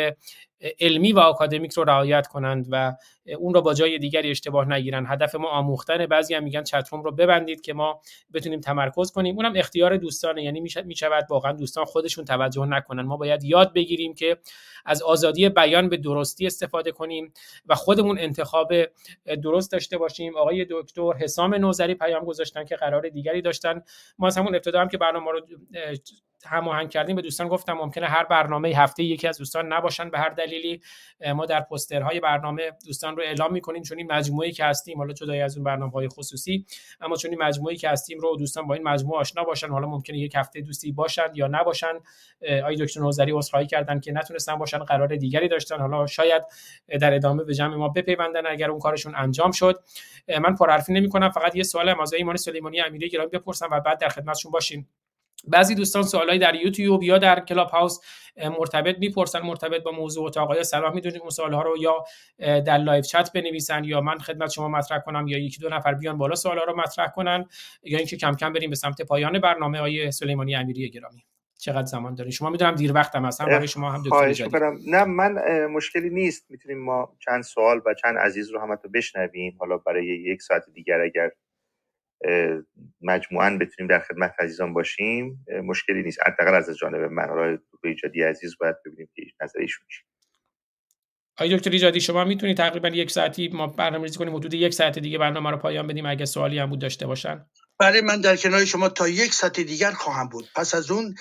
علمی 0.80 1.12
و 1.12 1.20
آکادمیک 1.20 1.74
رو 1.74 1.84
رعایت 1.84 2.28
کنند 2.28 2.68
و 2.72 2.96
اون 3.38 3.54
رو 3.54 3.62
با 3.62 3.74
جای 3.74 3.98
دیگری 3.98 4.32
اشتباه 4.32 4.70
نگیرن. 4.70 5.06
هدف 5.08 5.36
ما 5.36 5.50
آموختن 5.50 6.06
بعضی 6.06 6.34
هم 6.34 6.44
میگن 6.44 6.64
چتروم 6.64 7.04
رو 7.04 7.12
ببندید 7.12 7.62
که 7.62 7.74
ما 7.74 8.02
بتونیم 8.34 8.60
تمرکز 8.60 9.12
کنیم. 9.12 9.36
اونم 9.36 9.54
اختیار 9.56 9.98
دوستانه. 9.98 10.44
یعنی 10.44 10.60
می‌شود 10.86 11.26
واقعا 11.30 11.52
دوستان 11.52 11.86
خودشون 11.86 12.26
توجه 12.26 12.66
نکنن. 12.66 13.02
ما 13.02 13.18
باید 13.18 13.44
یاد 13.44 13.74
بگیریم 13.74 14.14
که 14.14 14.38
از 14.86 15.02
آزادی 15.02 15.50
بیان 15.50 15.90
به 15.90 15.98
درستی 15.98 16.48
استفاده 16.48 16.92
کنیم 16.92 17.34
و 17.66 17.76
خودمون 17.76 18.20
انتخاب 18.20 18.74
درست 19.44 19.72
داشته 19.72 19.98
باشیم. 19.98 20.38
آقای 20.38 20.66
دکتر 20.70 21.14
حسام 21.14 21.54
نوزری 21.54 21.96
پیام 21.96 22.26
گذاشتن 22.26 22.66
که 22.66 22.76
قرار 22.76 23.10
دیگری 23.10 23.42
داشتن. 23.42 23.82
ما 24.20 24.28
از 24.28 24.38
همون 24.38 24.56
ابتدا 24.56 24.82
هم 24.82 24.88
که 24.88 24.98
برنامه 24.98 25.32
رو 25.32 25.42
هماهنگ 26.46 26.90
کردیم 26.90 27.16
به 27.16 27.22
دوستان 27.22 27.48
گفتم 27.48 27.74
ممکنه 27.74 28.08
هر 28.08 28.24
برنامه 28.24 28.70
هفته 28.70 29.04
یکی 29.04 29.28
از 29.28 29.38
دوستان 29.38 29.74
نباشن 29.74 30.10
به 30.10 30.20
هر 30.20 30.30
دلیلی. 30.30 30.82
ما 31.36 31.46
در 31.46 31.62
پوسترهای 31.62 32.20
برنامه 32.20 32.72
دوستان 32.86 33.18
رو 33.18 33.24
اعلام 33.24 33.54
می‌کنیم 33.54 33.84
چون 33.84 33.98
این 33.98 34.12
مجموعه 34.12 34.52
که 34.52 34.66
هستیم 34.66 34.98
حالا 34.98 35.14
جدای 35.14 35.42
از 35.42 35.58
اون 35.58 35.64
برنامه 35.64 35.92
های 35.92 36.08
خصوصی 36.08 36.66
اما 37.02 37.16
چون 37.16 37.32
این 37.32 37.44
مجموعه 37.44 37.76
که 37.76 37.90
هستیم 37.90 38.20
رو 38.20 38.36
دوستان 38.38 38.68
با 38.68 38.74
این 38.74 38.84
مجموعه 38.84 39.20
آشنا 39.20 39.44
باشن 39.44 39.68
حالا 39.68 39.88
ممکنه 39.88 40.18
یک 40.18 40.36
هفته 40.36 40.62
دوستی 40.62 40.92
باشن 40.92 41.28
یا 41.34 41.48
نباشن. 41.48 41.94
آقای 42.66 42.76
دکتر 42.76 43.00
نوزری 43.00 43.32
عذرخواهی 43.32 43.68
کردن 43.68 44.00
که 44.00 44.12
نتونستن 44.12 44.56
باشن 44.56 44.78
قرار 44.78 45.16
دیگری 45.16 45.48
داشتن. 45.48 45.80
حالا 45.80 46.08
شاید 46.08 46.44
در 47.02 47.14
ادامه 47.14 47.44
به 47.44 47.54
جمع 47.54 47.76
ما 47.76 47.90
بپیوندن 47.90 48.46
اگر 48.46 48.70
اون 48.70 48.80
کارشون 48.80 49.16
انجام 49.16 49.52
شد. 49.52 49.84
من 50.42 50.56
پرحرفی 50.56 50.94
نمی‌کنم 50.94 51.30
فقط 51.30 51.56
یه 51.56 51.64
سوال 51.64 51.90
از 52.02 52.14
ایمان 52.14 52.36
سلیمانی 52.36 52.82
امیری 52.82 53.10
گرامی 53.10 53.30
بپرسم 53.30 53.70
و 53.72 53.80
بعد 53.80 54.00
در 54.00 54.10
خدمتشون 54.10 54.52
باشیم. 54.52 54.90
بعضی 55.44 55.76
دوستان 55.76 56.04
سوالایی 56.04 56.40
در 56.40 56.56
یوتیوب 56.56 57.04
یا 57.04 57.18
در 57.18 57.40
کلاب 57.40 57.70
هاوس 57.70 58.00
مرتبط 58.60 59.00
می‌پرسن 59.00 59.42
مرتبط 59.42 59.84
با 59.84 59.92
موضوع 59.92 60.26
اتاق 60.26 60.44
آقای 60.52 60.64
سلام 60.64 60.96
می‌دونید 60.96 61.22
اون 61.22 61.30
سوالها 61.30 61.62
رو 61.62 61.78
یا 61.78 62.04
در 62.40 62.78
live 62.78 63.02
chat 63.02 63.32
بنویسن 63.34 63.84
یا 63.84 64.02
من 64.02 64.18
خدمت 64.18 64.52
شما 64.52 64.68
مطرح 64.68 65.00
کنم 65.00 65.28
یا 65.28 65.38
یکی 65.38 65.60
دو 65.62 65.70
نفر 65.70 65.94
بیان 65.94 66.18
بالا 66.18 66.36
سوالها 66.36 66.64
رو 66.64 66.76
مطرح 66.76 67.08
کنن 67.08 67.46
یا 67.84 67.98
اینکه 67.98 68.18
کم 68.18 68.36
کم 68.36 68.54
بریم 68.54 68.70
به 68.70 68.76
سمت 68.76 69.02
پایان 69.02 69.40
برنامه 69.40 69.78
آقای 69.78 70.12
سلیمانی 70.12 70.56
امیری 70.56 70.90
گرامی. 70.90 71.26
چقدر 71.60 71.86
زمان 71.86 72.16
داریم 72.16 72.32
شما 72.32 72.50
می‌دونم 72.50 72.76
دیر 72.76 72.94
وقتم 72.94 73.26
هستم 73.26 73.46
برای 73.46 73.68
شما 73.68 73.92
هم 73.92 74.04
دکتر 74.06 74.72
نه 74.88 75.04
من 75.04 75.66
مشکلی 75.66 76.10
نیست. 76.10 76.46
می‌تونیم 76.50 76.78
ما 76.78 77.16
چند 77.20 77.44
سوال 77.44 77.82
و 77.86 77.94
چند 77.94 78.18
عزیز 78.18 78.50
رو 78.52 78.60
هم 78.60 78.80
بشنویم. 78.94 79.56
حالا 79.60 79.78
برای 79.78 80.06
یک 80.06 80.42
ساعت 80.42 80.64
دیگر 80.74 81.02
اگر 81.02 81.32
مجموعا 83.02 83.58
بتونیم 83.62 83.90
در 83.90 84.00
خدمت 84.00 84.36
عزیزان 84.40 84.74
باشیم. 84.74 85.46
مشکلی 85.66 86.04
نیست. 86.04 86.20
حداقل 86.28 86.56
از 86.56 86.78
جانب 86.78 87.02
من. 87.12 87.30
آقای 87.30 87.60
ایجادی 87.84 88.24
عزیز 88.24 88.58
باید 88.60 88.76
ببینیم 88.86 89.10
که 89.16 89.24
نظر 89.44 89.60
ایشون 89.60 89.88
آقای 91.38 91.58
دکتر 91.58 91.70
ایجادی 91.70 92.02
شما 92.02 92.24
می‌تونید 92.24 92.58
تقریبا 92.58 92.90
یک 92.90 93.12
ساعتی 93.12 93.48
ما 93.48 93.68
برنامه‌ریزی 93.68 94.20
کنیم 94.20 94.36
حدود 94.36 94.54
یک 94.54 94.74
ساعت 94.74 95.00
دیگه 95.00 95.18
برنامه 95.18 95.52
رو 95.52 95.58
پایان 95.58 95.88
بدیم 95.88 96.06
اگه 96.06 96.26
سوالی 96.26 96.60
هم 96.60 96.70
بود 96.70 96.80
داشته 96.80 97.08
باشن. 97.08 97.46
بله 97.80 98.02
من 98.02 98.22
در 98.22 98.36
کنار 98.36 98.66
شما 98.66 98.90
تا 98.90 99.08
یک 99.08 99.34
ساعت 99.34 99.60
دیگر 99.60 99.92
خواهم 99.92 100.30
بود. 100.30 100.46
پس 100.56 100.76
از 100.76 100.92
اون 100.92 101.16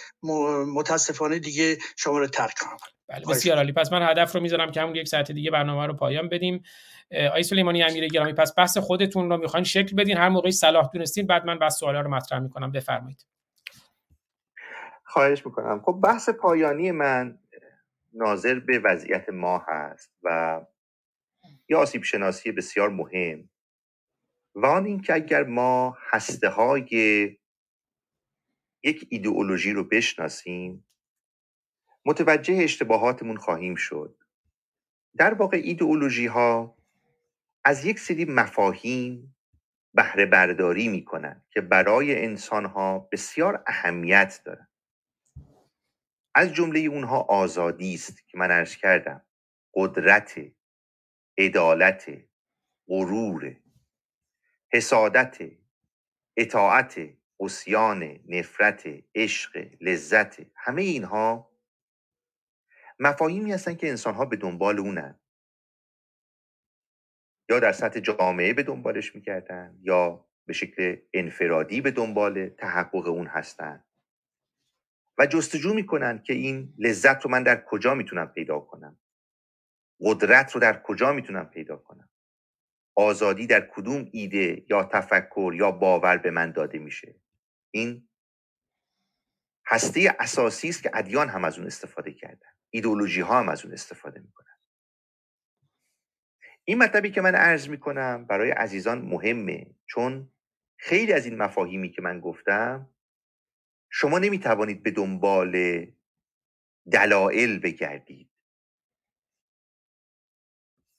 متاسفانه 0.74 1.39
دیگه 1.39 1.78
شما 1.97 2.18
رو 2.18 2.26
ترک 2.26 2.59
خواهم 2.59 2.76
بله 3.09 3.26
بسیار 3.30 3.56
عالی. 3.56 3.72
پس 3.72 3.93
من 3.93 4.10
هدف 4.10 4.34
رو 4.34 4.40
می‌ذارم 4.40 4.70
که 4.70 4.80
همون 4.80 4.94
یک 4.94 5.09
ساعت 5.09 5.32
دیگه 5.32 5.51
برنامه 5.51 5.86
رو 5.86 5.94
پایان 5.94 6.28
بدیم. 6.28 6.62
آی 7.32 7.43
سلیمانی 7.43 7.82
امیر 7.82 8.09
گرامی 8.09 8.32
پس 8.32 8.52
بحث 8.56 8.78
خودتون 8.78 9.30
رو 9.30 9.36
می‌خواین 9.36 9.64
شکل 9.64 9.97
بدین. 9.97 10.16
هر 10.16 10.28
موقعی 10.28 10.52
صلاح 10.52 10.90
دونستین 10.93 11.26
بعد 11.26 11.44
من 11.44 11.59
بس 11.59 11.78
سوالا 11.78 12.01
رو 12.01 12.10
مطرح 12.10 12.39
می‌کنم. 12.39 12.72
بفرمایید. 12.72 13.26
خواهش 15.05 15.47
می‌کنم. 15.47 15.82
خب 15.86 16.01
بحث 16.02 16.28
پایانی 16.28 16.90
من 16.90 17.39
ناظر 18.14 18.59
به 18.60 18.78
وضعیت 18.78 19.28
ما 19.28 19.59
هست 19.68 20.12
و 20.22 20.60
یا 21.68 21.78
آسیب 21.80 22.02
شناسی 22.02 22.52
بسیار 22.52 22.89
مهم. 22.89 23.51
و 24.55 24.66
آن 24.66 24.84
اینکه 24.84 25.14
اگر 25.14 25.44
ما 25.44 25.98
هسته 26.01 26.48
های 26.48 26.89
یک 28.84 29.06
ایدئولوژی 29.10 29.72
رو 29.72 29.84
بشناسیم 29.84 30.86
متوجه 32.06 32.55
اشتباهاتمون 32.62 33.36
خواهیم 33.36 33.74
شد. 33.74 34.16
در 35.16 35.34
واقع 35.34 35.56
ایدئولوژی 35.64 36.26
ها 36.26 36.78
از 37.64 37.84
یک 37.84 37.98
سری 38.01 38.24
مفاهیم 38.24 39.36
بهره 39.94 40.26
برداری 40.26 40.89
می 40.89 41.05
کنند 41.05 41.47
که 41.51 41.60
برای 41.60 42.24
انسان 42.24 42.64
ها 42.64 42.98
بسیار 43.12 43.64
اهمیت 43.66 44.43
دارند 44.44 44.72
از 46.35 46.55
جمله 46.55 46.81
اونها 46.81 47.21
آزادی 47.21 47.95
است 47.95 48.29
که 48.29 48.39
من 48.39 48.51
عرض 48.51 48.77
کردم. 48.77 49.27
قدرت 49.75 50.41
عدالت 51.39 52.11
غرور 52.89 53.57
حسادت 54.73 55.39
اطاعت 56.37 57.01
اسیان 57.41 58.21
نفرت 58.29 58.85
عشق 59.15 59.71
لذت 59.81 60.37
همه 60.57 60.83
اینها 60.83 61.53
مفاهیمی 62.99 63.53
هستن 63.53 63.75
که 63.75 63.89
انسان 63.89 64.15
ها 64.15 64.25
به 64.25 64.37
دنبال 64.37 64.79
اونن. 64.79 65.21
یا 67.51 67.61
در 67.61 67.73
سطح 67.73 68.01
جامعه 68.01 68.53
به 68.53 68.63
دنبالش 68.63 69.15
می‌کردن 69.15 69.79
یا 69.81 70.29
به 70.47 70.53
شکل 70.53 70.97
انفرادی 71.13 71.81
به 71.81 71.91
دنبال 71.91 72.49
تحقق 72.49 73.07
اون 73.07 73.27
هستن. 73.27 73.85
و 75.18 75.26
جستجو 75.26 75.74
می‌کنن 75.74 76.22
که 76.22 76.32
این 76.32 76.74
لذت 76.78 77.24
رو 77.24 77.30
من 77.30 77.43
در 77.43 77.64
کجا 77.64 77.94
می‌تونم 77.94 78.26
پیدا 78.26 78.60
کنم؟ 78.60 78.98
قدرت 80.01 80.52
رو 80.52 80.60
در 80.60 80.82
کجا 80.82 81.12
می‌تونم 81.12 81.44
پیدا 81.44 81.76
کنم؟ 81.76 82.09
آزادی 82.94 83.47
در 83.47 83.60
کدوم 83.60 84.09
ایده 84.12 84.64
یا 84.70 84.84
تفکر 84.84 85.52
یا 85.56 85.70
باور 85.70 86.16
به 86.16 86.30
من 86.30 86.52
داده 86.52 86.78
میشه؟ 86.78 87.20
این 87.70 88.09
هسته 89.66 90.16
اساسی 90.18 90.68
است 90.68 90.82
که 90.82 90.90
ادیان 90.94 91.28
هم 91.28 91.44
از 91.44 91.59
اون 91.59 91.66
استفاده 91.66 92.12
کردن. 92.12 92.48
ایدولوژی 92.70 93.20
ها 93.20 93.39
هم 93.39 93.48
از 93.48 93.64
اون 93.64 93.74
استفاده 93.74 94.20
می‌کنن. 94.20 94.56
این 96.64 96.78
مطلبی 96.78 97.10
که 97.10 97.20
من 97.20 97.34
عرض 97.34 97.68
می‌کنم 97.68 98.26
برای 98.26 98.51
عزیزان 98.51 99.02
مهمه 99.02 99.74
چون 99.86 100.32
خیلی 100.76 101.12
از 101.12 101.26
این 101.26 101.36
مفاهیمی 101.36 101.90
که 101.90 102.02
من 102.02 102.20
گفتم 102.20 102.91
شما 103.94 104.19
نمی‌توانید 104.19 104.82
به 104.82 104.90
دنبال 104.90 105.86
دلایل 106.93 107.59
بگردید. 107.60 108.31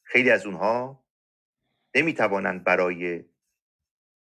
خیلی 0.03 0.31
از 0.31 0.45
اونها 0.45 1.05
نمی‌توانند 1.95 2.63
برای 2.63 3.25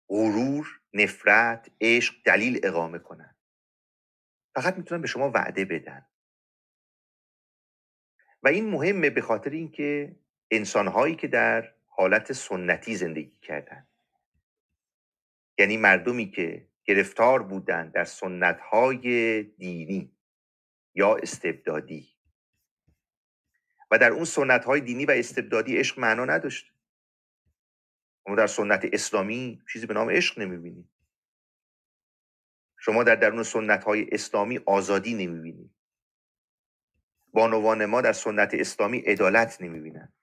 غرور 0.09 0.81
نفرت 0.93 1.71
عشق 1.81 2.23
دلیل 2.25 2.59
اقامه 2.63 2.99
کنند. 2.99 3.37
فقط 4.55 4.77
می‌تونن 4.77 5.01
به 5.01 5.07
شما 5.07 5.31
وعده 5.31 5.65
بدن. 5.65 6.07
و 8.43 8.47
این 8.47 8.69
مهمه 8.69 9.09
به 9.09 9.21
خاطر 9.21 9.49
اینکه 9.49 10.19
انسانهایی 10.51 11.15
که 11.15 11.27
در 11.27 11.75
حالت 11.87 12.33
سنتی 12.33 12.95
زندگی 12.95 13.39
کردند 13.39 13.87
یعنی 15.59 15.77
مردمی 15.77 16.31
که 16.31 16.69
گرفتار 16.87 17.43
بودند 17.43 17.91
در 17.91 18.03
سنتهای 18.03 19.43
دینی 19.43 20.17
یا 20.95 21.15
استبدادی. 21.15 22.13
و 23.91 23.97
در 23.97 24.11
اون 24.11 24.25
سنتهای 24.25 24.81
دینی 24.81 25.05
و 25.05 25.11
استبدادی 25.11 25.77
عشق 25.77 25.99
معنا 25.99 26.25
نداشت 26.25 26.73
ما 28.27 28.35
در 28.35 28.47
سنت 28.47 28.85
اسلامی 28.93 29.61
چیزی 29.73 29.85
به 29.85 29.93
نام 29.93 30.09
عشق 30.09 30.39
نمی‌بینیم. 30.39 30.89
شما 32.77 33.03
در 33.03 33.15
درون 33.15 33.43
سنت 33.43 33.83
های 33.83 34.07
اسلامی 34.11 34.59
آزادی 34.65 35.13
نمی‌بینید. 35.13 35.71
بانوان 37.33 37.85
ما 37.85 38.01
در 38.01 38.13
سنت 38.13 38.53
اسلامی 38.53 38.99
عدالت 38.99 39.61
نمی‌بینند 39.61 40.13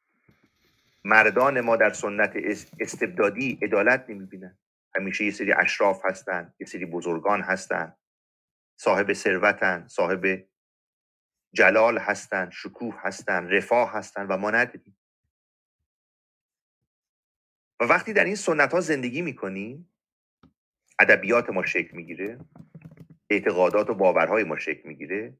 مردان 1.05 1.61
ما 1.61 1.77
در 1.77 1.93
سنت 1.93 2.33
استبدادی 2.81 3.59
عدالت 3.63 4.11
نمی‌بینند 4.11 4.59
همیشه 4.97 5.25
یه 5.25 5.31
سری 5.31 5.53
اشراف 5.53 6.05
هستند 6.05 6.55
یه 6.61 6.67
سری 6.67 6.87
بزرگان 6.87 7.41
هستند 7.43 7.99
صاحب 8.81 9.13
ثروتن 9.13 9.89
صاحب 9.89 10.49
جلال 11.55 11.99
هستند 11.99 12.53
شکوه 12.53 12.95
هستند 13.01 13.55
رفاه 13.55 13.93
هستند 13.93 14.31
و 14.31 14.37
ما 14.37 14.51
نداریم 14.51 14.99
و 17.81 17.85
وقتی 17.85 18.13
در 18.13 18.25
این 18.25 18.35
سنت 18.37 18.73
ها 18.73 18.81
زندگی 18.81 19.23
می‌کنیم 19.23 19.95
ادبیات 21.01 21.51
ما 21.51 21.67
شکل 21.67 21.97
می‌گیره 21.97 22.39
اعتقادات 23.31 23.91
و 23.91 23.95
باورهای 23.95 24.45
ما 24.45 24.59
شکل 24.59 24.89
می‌گیره. 24.89 25.39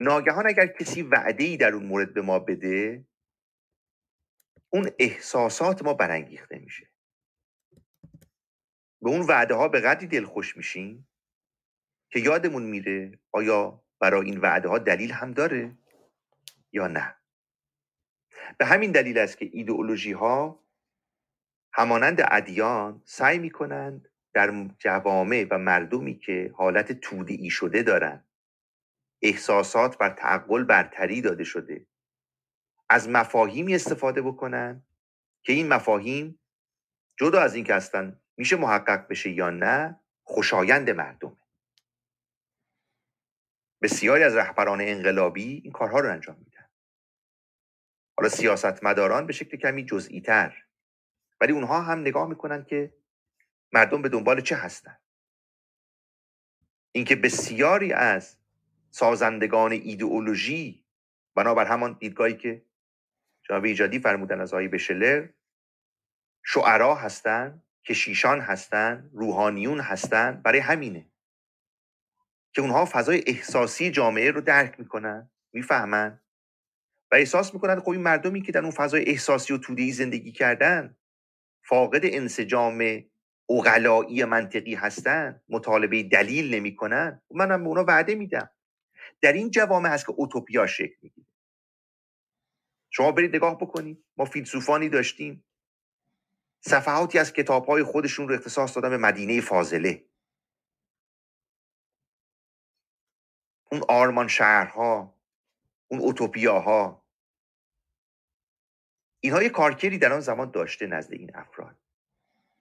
ناگهان 0.00 0.46
اگر 0.46 0.66
کسی 0.66 1.02
وعده 1.02 1.44
ای 1.44 1.56
در 1.56 1.72
اون 1.72 1.86
مورد 1.86 2.14
به 2.14 2.22
ما 2.22 2.38
بده 2.38 3.06
اون 4.70 4.90
احساسات 4.98 5.82
ما 5.82 5.94
برانگیخته 5.94 6.58
میشه. 6.58 6.93
به 9.04 9.10
اون 9.10 9.20
وعده 9.20 9.54
ها 9.54 9.68
به 9.68 9.80
قدری 9.80 10.06
دلخوش 10.06 10.56
میشیم 10.56 11.08
که 12.10 12.20
یادمون 12.20 12.62
میره 12.62 13.18
آیا 13.32 13.84
برای 14.00 14.26
این 14.26 14.40
وعده 14.40 14.68
ها 14.68 14.78
دلیل 14.78 15.12
هم 15.12 15.32
داره 15.32 15.78
یا 16.72 16.86
نه. 16.86 17.16
به 18.58 18.64
همین 18.66 18.92
دلیل 18.92 19.18
است 19.18 19.38
که 19.38 19.50
ایدئولوژی 19.52 20.12
ها 20.12 20.64
همانند 21.72 22.22
ادیان 22.30 23.02
سعی 23.04 23.38
می‌کنند 23.38 24.08
در 24.34 24.68
جوامع 24.78 25.46
و 25.50 25.58
مردمی 25.58 26.18
که 26.18 26.52
حالت 26.56 26.92
تودعی 26.92 27.50
شده 27.50 27.82
دارند 27.82 28.28
احساسات 29.22 29.98
بر 29.98 30.10
تعقل 30.10 30.64
برتری 30.64 31.20
داده 31.20 31.44
شده 31.44 31.86
از 32.88 33.08
مفاهیمی 33.08 33.74
استفاده 33.74 34.22
بکنن 34.22 34.86
که 35.42 35.52
این 35.52 35.68
مفاهیم 35.68 36.40
جدا 37.18 37.40
از 37.40 37.54
اینکه 37.54 37.74
هستن 37.74 38.20
میشه 38.36 38.56
محقق 38.56 39.08
بشه 39.08 39.30
یا 39.30 39.50
نه 39.50 40.00
خوشایند 40.22 40.90
مردمه. 40.90 41.36
بسیاری 43.82 44.24
از 44.24 44.36
رهبران 44.36 44.80
انقلابی 44.80 45.60
این 45.64 45.72
کارها 45.72 46.00
رو 46.00 46.10
انجام 46.10 46.36
میدن. 46.38 46.68
حالا 48.18 48.28
سیاستمداران 48.28 49.26
به 49.26 49.32
شکل 49.32 49.56
کمی 49.56 49.84
جزئی 49.84 50.20
تر 50.20 50.64
ولی 51.40 51.52
اونها 51.52 51.80
هم 51.82 52.00
نگاه 52.00 52.28
می‌کنن 52.28 52.64
که 52.64 52.94
مردم 53.72 54.02
به 54.02 54.08
دنبال 54.08 54.40
چه 54.40 54.56
هستن. 54.56 54.98
اینکه 56.92 57.16
بسیاری 57.16 57.92
از 57.92 58.36
سازندگان 58.90 59.72
ایدئولوژی 59.72 60.84
بنابر 61.34 61.66
همان 61.66 61.92
دیدگاهی 61.92 62.36
که 62.36 62.64
جناب 63.42 63.64
ایجادی 63.64 63.98
فرمودن 63.98 64.40
از 64.40 64.54
آقای 64.54 64.68
بشلر 64.68 65.28
شعرا 66.44 66.94
هستن 66.94 67.62
کشیشان 67.86 68.40
هستن 68.40 69.10
روحانیون 69.12 69.80
هستن 69.80 70.40
برای 70.44 70.58
همینه. 70.58 71.10
که 72.52 72.62
اونها 72.62 72.84
فضای 72.84 73.24
احساسی 73.26 73.90
جامعه 73.90 74.30
رو 74.30 74.40
درک 74.40 74.80
می‌کنن 74.80 75.30
می‌فهمن. 75.52 76.20
و 77.12 77.14
احساس 77.14 77.54
می‌کنن 77.54 77.80
خب 77.80 77.88
این 77.88 78.00
مردمی 78.00 78.42
که 78.42 78.52
در 78.52 78.60
اون 78.60 78.70
فضای 78.70 79.04
احساسی 79.08 79.52
و 79.52 79.58
تودهی 79.58 79.92
زندگی 79.92 80.32
کردن 80.32 80.96
فاقد 81.62 82.00
انسجام 82.04 83.04
اغلایی 83.50 84.24
منطقی 84.24 84.74
هستن 84.74 85.40
مطالبه 85.48 86.02
دلیل 86.02 86.54
نمی‌کنن. 86.54 87.22
منم 87.30 87.62
به 87.62 87.68
اونا 87.68 87.84
وعده 87.84 88.14
میدم. 88.14 88.50
در 89.20 89.32
این 89.32 89.50
جوامع 89.50 89.88
هست 89.88 90.06
که 90.06 90.12
اوتوپیا 90.16 90.66
شکل 90.66 90.96
می‌گیره. 91.02 91.26
شما 92.90 93.12
برید 93.12 93.36
نگاه 93.36 93.58
بکنید. 93.58 94.04
ما 94.16 94.24
فیلسوفانی 94.24 94.88
داشتیم. 94.88 95.44
صفحاتی 96.66 97.18
از 97.18 97.32
کتاب 97.32 97.66
های 97.66 97.82
خودشون 97.82 98.28
رو 98.28 98.34
اختصاص 98.34 98.76
دادن 98.76 98.90
به 98.90 98.98
مدینه 98.98 99.40
فاضله. 99.40 100.04
اون 103.72 103.82
آرمان 103.88 104.28
شهرها 104.28 105.18
اون 105.88 106.00
اوتوپیاها. 106.00 107.04
اینها 109.20 109.42
یه 109.42 109.48
کارکری 109.48 109.98
در 109.98 110.12
آن 110.12 110.20
زمان 110.20 110.50
داشته 110.50 110.86
نزد 110.86 111.12
این 111.12 111.36
افراد. 111.36 111.76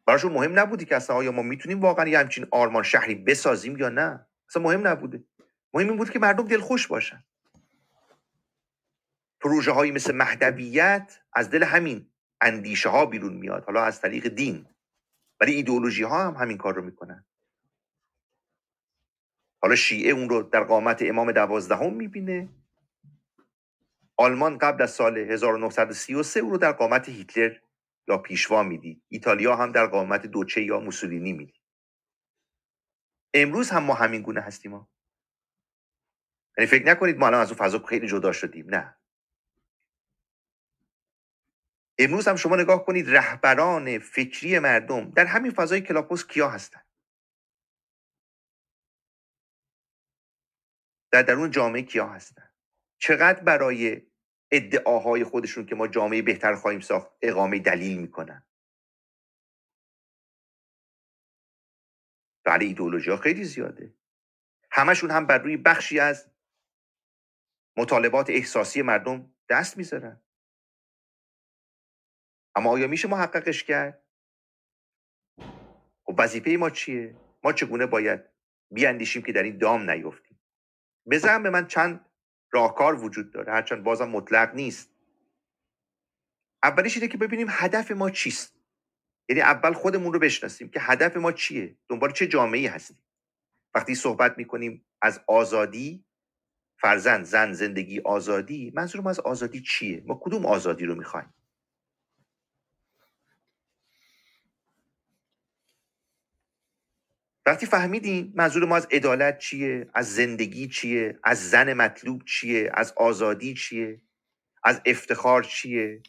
براشون 0.05 0.33
مهم 0.33 0.59
نبودی 0.59 0.85
که 0.85 0.95
اصلا 0.95 1.15
آیا 1.15 1.31
ما 1.31 1.41
می‌تونیم 1.41 1.81
واقعا 1.81 2.07
یه 2.07 2.19
همچین 2.19 2.47
آرمان 2.51 2.83
شهری 2.83 3.15
بسازیم 3.15 3.77
یا 3.77 3.89
نه؟ 3.89 4.27
اصلا 4.49 4.61
مهم 4.63 4.87
نبوده. 4.87 5.23
مهم 5.73 5.87
این 5.87 5.97
بود 5.97 6.09
که 6.09 6.19
مردم 6.19 6.47
دلخوش 6.47 6.87
باشن. 6.87 7.25
پروژه 9.39 9.71
هایی 9.71 9.91
مثل 9.91 10.15
مهدویت 10.15 11.19
از 11.33 11.49
دل 11.49 11.63
همین 11.63 12.12
اندیشه 12.43 12.89
ها 12.89 13.07
بیرون 13.07 13.33
میاد. 13.33 13.65
حالا 13.65 13.83
از 13.83 14.01
طریق 14.01 14.27
دین. 14.27 14.67
ولی 15.41 15.53
ایدئولوژی 15.53 16.03
ها 16.03 16.27
هم 16.27 16.35
همین 16.35 16.57
کار 16.57 16.75
رو 16.75 16.83
می‌کنن. 16.83 17.25
حالا 19.61 19.75
شیعه 19.75 20.11
اون 20.11 20.29
رو 20.29 20.43
در 20.43 20.63
قامت 20.63 21.01
امام 21.01 21.31
دوازدهم 21.31 21.93
می‌بینه. 21.93 22.49
آلمان 24.17 24.57
قبل 24.57 24.83
از 24.83 24.91
سال 24.91 25.17
1933 25.17 26.39
او 26.39 26.49
رو 26.49 26.57
در 26.57 26.71
قامت 26.71 27.09
هیتلر 27.09 27.57
یا 28.07 28.17
پیشوا 28.17 28.63
می‌دید. 28.63 29.03
ایتالیا 29.09 29.55
هم 29.55 29.71
در 29.71 29.87
قامت 29.87 30.25
دوچه 30.27 30.63
یا 30.63 30.79
موسولینی 30.79 31.33
می‌دید. 31.33 31.61
امروز 33.33 33.69
هم 33.69 33.83
ما 33.83 33.93
همین 33.93 34.21
گونه 34.21 34.41
هستیم 34.41 34.87
یعنی 36.57 36.67
فکر 36.67 36.85
نکنید 36.85 37.17
ما 37.17 37.27
الان 37.27 37.41
از 37.41 37.49
اون 37.51 37.57
فضا 37.57 37.79
خیلی 37.79 38.07
جدا 38.07 38.31
شدیم. 38.31 38.69
نه. 38.69 38.97
امروز 41.99 42.27
هم 42.27 42.35
شما 42.35 42.55
نگاه 42.55 42.85
کنید 42.85 43.09
رهبران 43.09 43.99
فکری 43.99 44.59
مردم 44.59 45.11
در 45.11 45.25
همین 45.25 45.51
فضای 45.51 45.81
کلاپوس 45.81 46.27
کیا 46.27 46.49
هستن؟ 46.49 46.81
در 51.11 51.21
درون 51.21 51.51
جامعه 51.51 51.81
کیا 51.81 52.07
هستن؟ 52.07 52.49
چقدر 52.97 53.43
برای 53.43 54.01
ادعاهای 54.51 55.23
خودشون 55.23 55.65
که 55.65 55.75
ما 55.75 55.87
جامعه 55.87 56.21
بهتر 56.21 56.55
خواهیم 56.55 56.79
ساخت 56.79 57.11
اقامه 57.21 57.59
دلیل 57.59 57.97
می‌کنن؟ 57.97 58.47
بله 62.45 62.65
ایدئولوژی 62.65 63.09
ها 63.11 63.17
خیلی 63.17 63.43
زیاده. 63.43 63.95
همشون 64.71 65.11
هم 65.11 65.27
بر 65.27 65.37
روی 65.37 65.57
بخشی 65.57 65.99
از 65.99 66.31
مطالبات 67.77 68.29
احساسی 68.29 68.81
مردم 68.81 69.33
دست 69.49 69.77
می‌ذارن. 69.77 70.21
اما 72.55 72.69
آیا 72.69 72.87
میشه 72.87 73.07
محققش 73.07 73.63
کرد؟ 73.63 74.03
خب 76.03 76.15
وظیفه 76.17 76.51
ما 76.51 76.69
چیه؟ 76.69 77.15
ما 77.43 77.53
چگونه 77.53 77.85
باید 77.85 78.21
بیاندیشیم 78.71 79.21
که 79.21 79.31
در 79.31 79.43
این 79.43 79.57
دام 79.57 79.89
نیفتیم؟ 79.89 80.39
به 81.05 81.49
من 81.49 81.67
چند 81.67 82.05
راهکار 82.51 83.03
وجود 83.03 83.31
داره 83.31 83.53
هرچند 83.53 83.83
بازم 83.83 84.09
مطلق 84.09 84.55
نیست. 84.55 84.89
اولیش 86.63 86.97
اینه 86.97 87.07
که 87.07 87.17
ببینیم 87.17 87.47
هدف 87.49 87.91
ما 87.91 88.09
چیست. 88.09 88.55
یعنی 89.29 89.41
اول 89.41 89.73
خودمون 89.73 90.13
رو 90.13 90.19
بشناسیم 90.19 90.69
که 90.69 90.79
هدف 90.79 91.17
ما 91.17 91.31
چیه؟ 91.31 91.77
دنبال 91.89 92.11
چه 92.11 92.27
جامعه 92.27 92.71
هستیم؟ 92.71 93.03
وقتی 93.75 93.95
صحبت 93.95 94.37
می‌کنیم 94.37 94.85
از 95.01 95.21
آزادی 95.27 96.05
فرزند 96.81 97.25
زن 97.25 97.53
زندگی 97.53 97.99
آزادی 97.99 98.71
منظورم 98.75 99.07
از 99.07 99.19
آزادی 99.19 99.61
چیه؟ 99.61 100.03
ما 100.07 100.19
کدوم 100.23 100.45
آزادی 100.45 100.85
رو 100.85 100.95
می‌خوایم؟ 100.95 101.33
وقتی 107.45 107.65
فهمیدیم 107.65 108.33
منظور 108.35 108.65
ما 108.65 108.75
از 108.77 108.87
عدالت 108.91 109.37
چیه 109.37 109.89
از 109.93 110.15
زندگی 110.15 110.67
چیه 110.67 111.19
از 111.23 111.49
زن 111.49 111.73
مطلوب 111.73 112.23
چیه 112.25 112.71
از 112.73 112.93
آزادی 112.97 113.53
چیه 113.53 114.01
از 114.63 114.81
افتخار 114.85 115.43
چیه؟ 115.43 116.01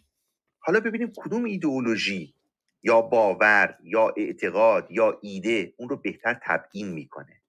حالا 0.58 0.80
ببینیم 0.80 1.12
کدوم 1.16 1.44
ایدئولوژی 1.44 2.34
یا 2.82 3.00
باور 3.02 3.78
یا 3.82 4.14
اعتقاد 4.16 4.90
یا 4.90 5.18
ایده 5.22 5.74
اون 5.76 5.88
رو 5.88 5.96
بهتر 5.96 6.40
تبیین 6.42 6.88
می‌کنه. 6.88 7.42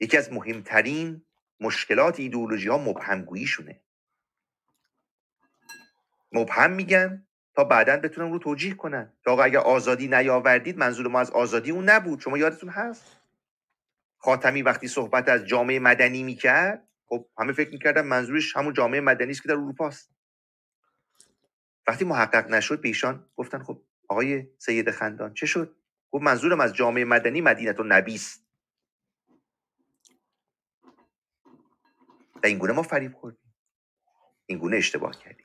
یکی 0.00 0.16
از 0.16 0.32
مهمترین 0.32 1.24
مشکلات 1.60 2.20
ایدئولوژی 2.20 2.68
ها 2.68 2.78
مبهمگوییشونه. 2.78 3.80
مبهم 6.32 6.72
میگن 6.72 7.26
تا 7.54 7.64
بعدا 7.64 7.96
بتونن 7.96 8.32
رو 8.32 8.38
توجیه 8.38 8.74
کنن. 8.74 9.12
که 9.24 9.30
آقا 9.30 9.42
اگر 9.42 9.58
آزادی 9.58 10.08
نیاوردید 10.08 10.78
منظور 10.78 11.08
ما 11.08 11.20
از 11.20 11.30
آزادی 11.30 11.70
اون 11.70 11.90
نبود. 11.90 12.20
شما 12.20 12.38
یادتون 12.38 12.68
هست؟ 12.68 13.20
خاتمی 14.18 14.62
وقتی 14.62 14.88
صحبت 14.88 15.28
از 15.28 15.46
جامعه 15.46 15.78
مدنی 15.78 16.22
می‌کرد 16.22 16.88
خب 17.06 17.26
همه 17.38 17.52
فکر 17.52 17.70
می‌کردن 17.70 18.06
منظورش 18.06 18.56
همون 18.56 18.74
جامعه 18.74 19.00
مدنی 19.00 19.30
است 19.30 19.42
که 19.42 19.48
در 19.48 19.54
اروپا 19.54 19.88
است. 19.88 20.10
وقتی 21.86 22.04
محقق 22.04 22.50
نشد 22.50 22.80
به 22.80 22.88
ایشان 22.88 23.26
گفتن 23.36 23.62
خب 23.62 23.82
آقای 24.08 24.48
سید 24.58 24.90
خندان 24.90 25.34
چه 25.34 25.46
شد؟ 25.46 25.76
گفت 26.10 26.24
منظورم 26.24 26.60
از 26.60 26.74
جامعه 26.74 27.04
مدنی 27.04 27.40
مدینت 27.40 27.80
و 27.80 27.84
نبیست 27.84 28.46
و 32.34 32.46
این 32.46 32.58
گونه 32.58 32.72
ما 32.72 32.82
فریب 32.82 33.14
خوردیم. 33.14 33.54
این 34.46 34.58
گونه 34.58 34.76
اشتباه 34.76 35.18
کردیم. 35.18 35.43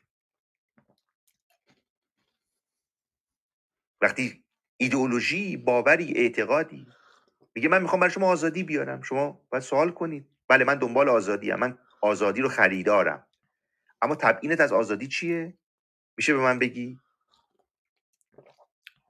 وقتی 4.02 4.44
ایدئولوژی 4.78 5.58
باوری 5.58 6.14
اعتقادی. 6.16 6.88
میگه 7.56 7.70
من 7.70 7.82
می‌خوام 7.82 8.00
برای 8.00 8.14
شما 8.14 8.28
آزادی 8.28 8.64
بیارم. 8.64 9.02
شما 9.02 9.42
باید 9.50 9.64
سوال 9.64 9.92
کنید. 9.92 10.28
بله 10.48 10.66
من 10.66 10.76
دنبال 10.76 11.10
آزادی 11.10 11.52
هم. 11.52 11.60
من 11.60 11.78
آزادی 12.02 12.42
رو 12.42 12.50
خریدارم. 12.50 13.28
اما 14.02 14.16
تبعینت 14.16 14.62
از 14.62 14.74
آزادی 14.74 15.08
چیه؟ 15.08 15.54
میشه 16.18 16.34
به 16.34 16.40
من 16.40 16.60
بگی؟ 16.60 17.00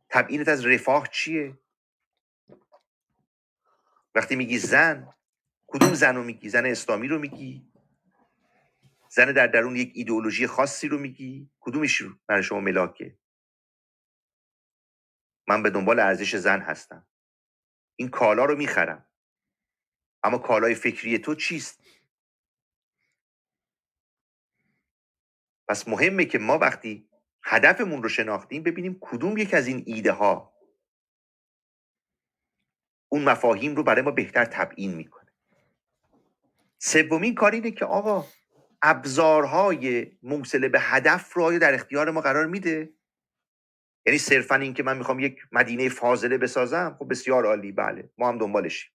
تبعینت 0.09 0.47
از 0.47 0.65
رفاه 0.65 1.07
چیه؟ 1.07 1.57
وقتی 4.15 4.35
میگی 4.35 4.57
زن 4.57 5.13
کدوم 5.67 5.93
زن 5.93 6.15
رو 6.15 6.23
میگی؟ 6.23 6.49
زن 6.49 6.65
اسلامی 6.65 7.07
رو 7.07 7.19
میگی؟ 7.19 7.71
زن 9.09 9.31
در 9.31 9.47
درون 9.47 9.75
یک 9.75 9.91
ایدئولوژی 9.95 10.47
خاصی 10.47 10.87
رو 10.87 10.97
میگی؟ 10.97 11.49
کدومش 11.59 12.03
برای 12.27 12.43
شما 12.43 12.59
ملاکه؟ 12.59 13.15
من 15.49 15.63
به 15.63 15.69
دنبال 15.69 15.99
ارزش 15.99 16.35
زن 16.35 16.59
هستم. 16.59 17.07
این 17.95 18.09
کالا 18.09 18.45
رو 18.45 18.55
می‌خرم. 18.55 19.05
اما 20.23 20.37
کالای 20.37 20.75
فکری 20.75 21.19
تو 21.19 21.35
چیست؟ 21.35 21.83
پس 25.67 25.87
مهمه 25.87 26.25
که 26.25 26.39
ما 26.39 26.57
وقتی 26.57 27.09
هدفمون 27.43 28.03
رو 28.03 28.09
شناختیم 28.09 28.63
ببینیم 28.63 28.97
کدوم 29.01 29.37
یک 29.37 29.53
از 29.53 29.67
این 29.67 29.83
ایده 29.85 30.11
ها 30.11 30.53
اون 33.09 33.23
مفاهیم 33.23 33.75
رو 33.75 33.83
برای 33.83 34.01
ما 34.01 34.11
بهتر 34.11 34.45
تبیین 34.45 34.95
می‌کنه. 34.95 35.33
سومین 36.79 37.35
کار 37.35 37.51
اینه 37.51 37.71
که 37.71 37.85
آقا 37.85 38.27
ابزارهای 38.81 40.17
موصله 40.23 40.69
به 40.69 40.79
هدف 40.79 41.33
رو 41.33 41.59
در 41.59 41.73
اختیار 41.73 42.11
ما 42.11 42.21
قرار 42.21 42.45
میده؟ 42.45 42.98
یعنی 44.05 44.19
صرفا 44.19 44.55
این 44.55 44.73
که 44.73 44.83
من 44.83 44.97
می‌خوام 44.97 45.19
یک 45.19 45.39
مدینه 45.51 45.89
فاضله 45.89 46.37
بسازم 46.37 46.95
خب 46.99 47.09
بسیار 47.09 47.45
عالی 47.45 47.71
بله. 47.71 48.09
ما 48.17 48.29
هم 48.29 48.37
دنبالشیم 48.37 48.91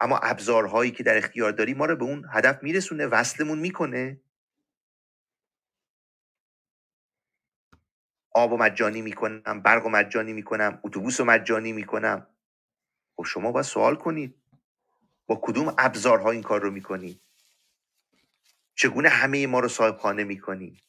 اما 0.00 0.18
ابزارهایی 0.18 0.90
که 0.90 1.02
در 1.02 1.16
اختیار 1.16 1.52
داری 1.52 1.74
ما 1.74 1.84
رو 1.84 1.96
به 1.96 2.04
اون 2.04 2.26
هدف 2.32 2.62
میرسونه 2.62 3.06
وصلمون 3.06 3.58
می‌کنه. 3.58 4.20
آب 8.34 8.52
و 8.52 8.56
مجانی 8.56 9.02
می‌کنم 9.02 9.62
برق 9.64 9.86
و 9.86 9.88
مجانی 9.88 10.32
می‌کنم 10.32 10.80
اتوبوس 10.84 11.20
و 11.20 11.24
مجانی 11.24 11.72
می‌کنم. 11.72 12.26
خب 13.16 13.24
شما 13.24 13.52
باید 13.52 13.66
سوال 13.66 13.96
کنید. 13.96 14.34
با 15.26 15.40
کدوم 15.42 15.74
ابزارها 15.78 16.30
این 16.30 16.42
کار 16.42 16.60
رو 16.62 16.70
می‌کنید؟ 16.70 17.20
چگونه 18.74 19.08
همه 19.08 19.46
ما 19.46 19.60
رو 19.60 19.68
صاحب 19.68 19.96
خانه 19.96 20.24
می‌کنی 20.24 20.82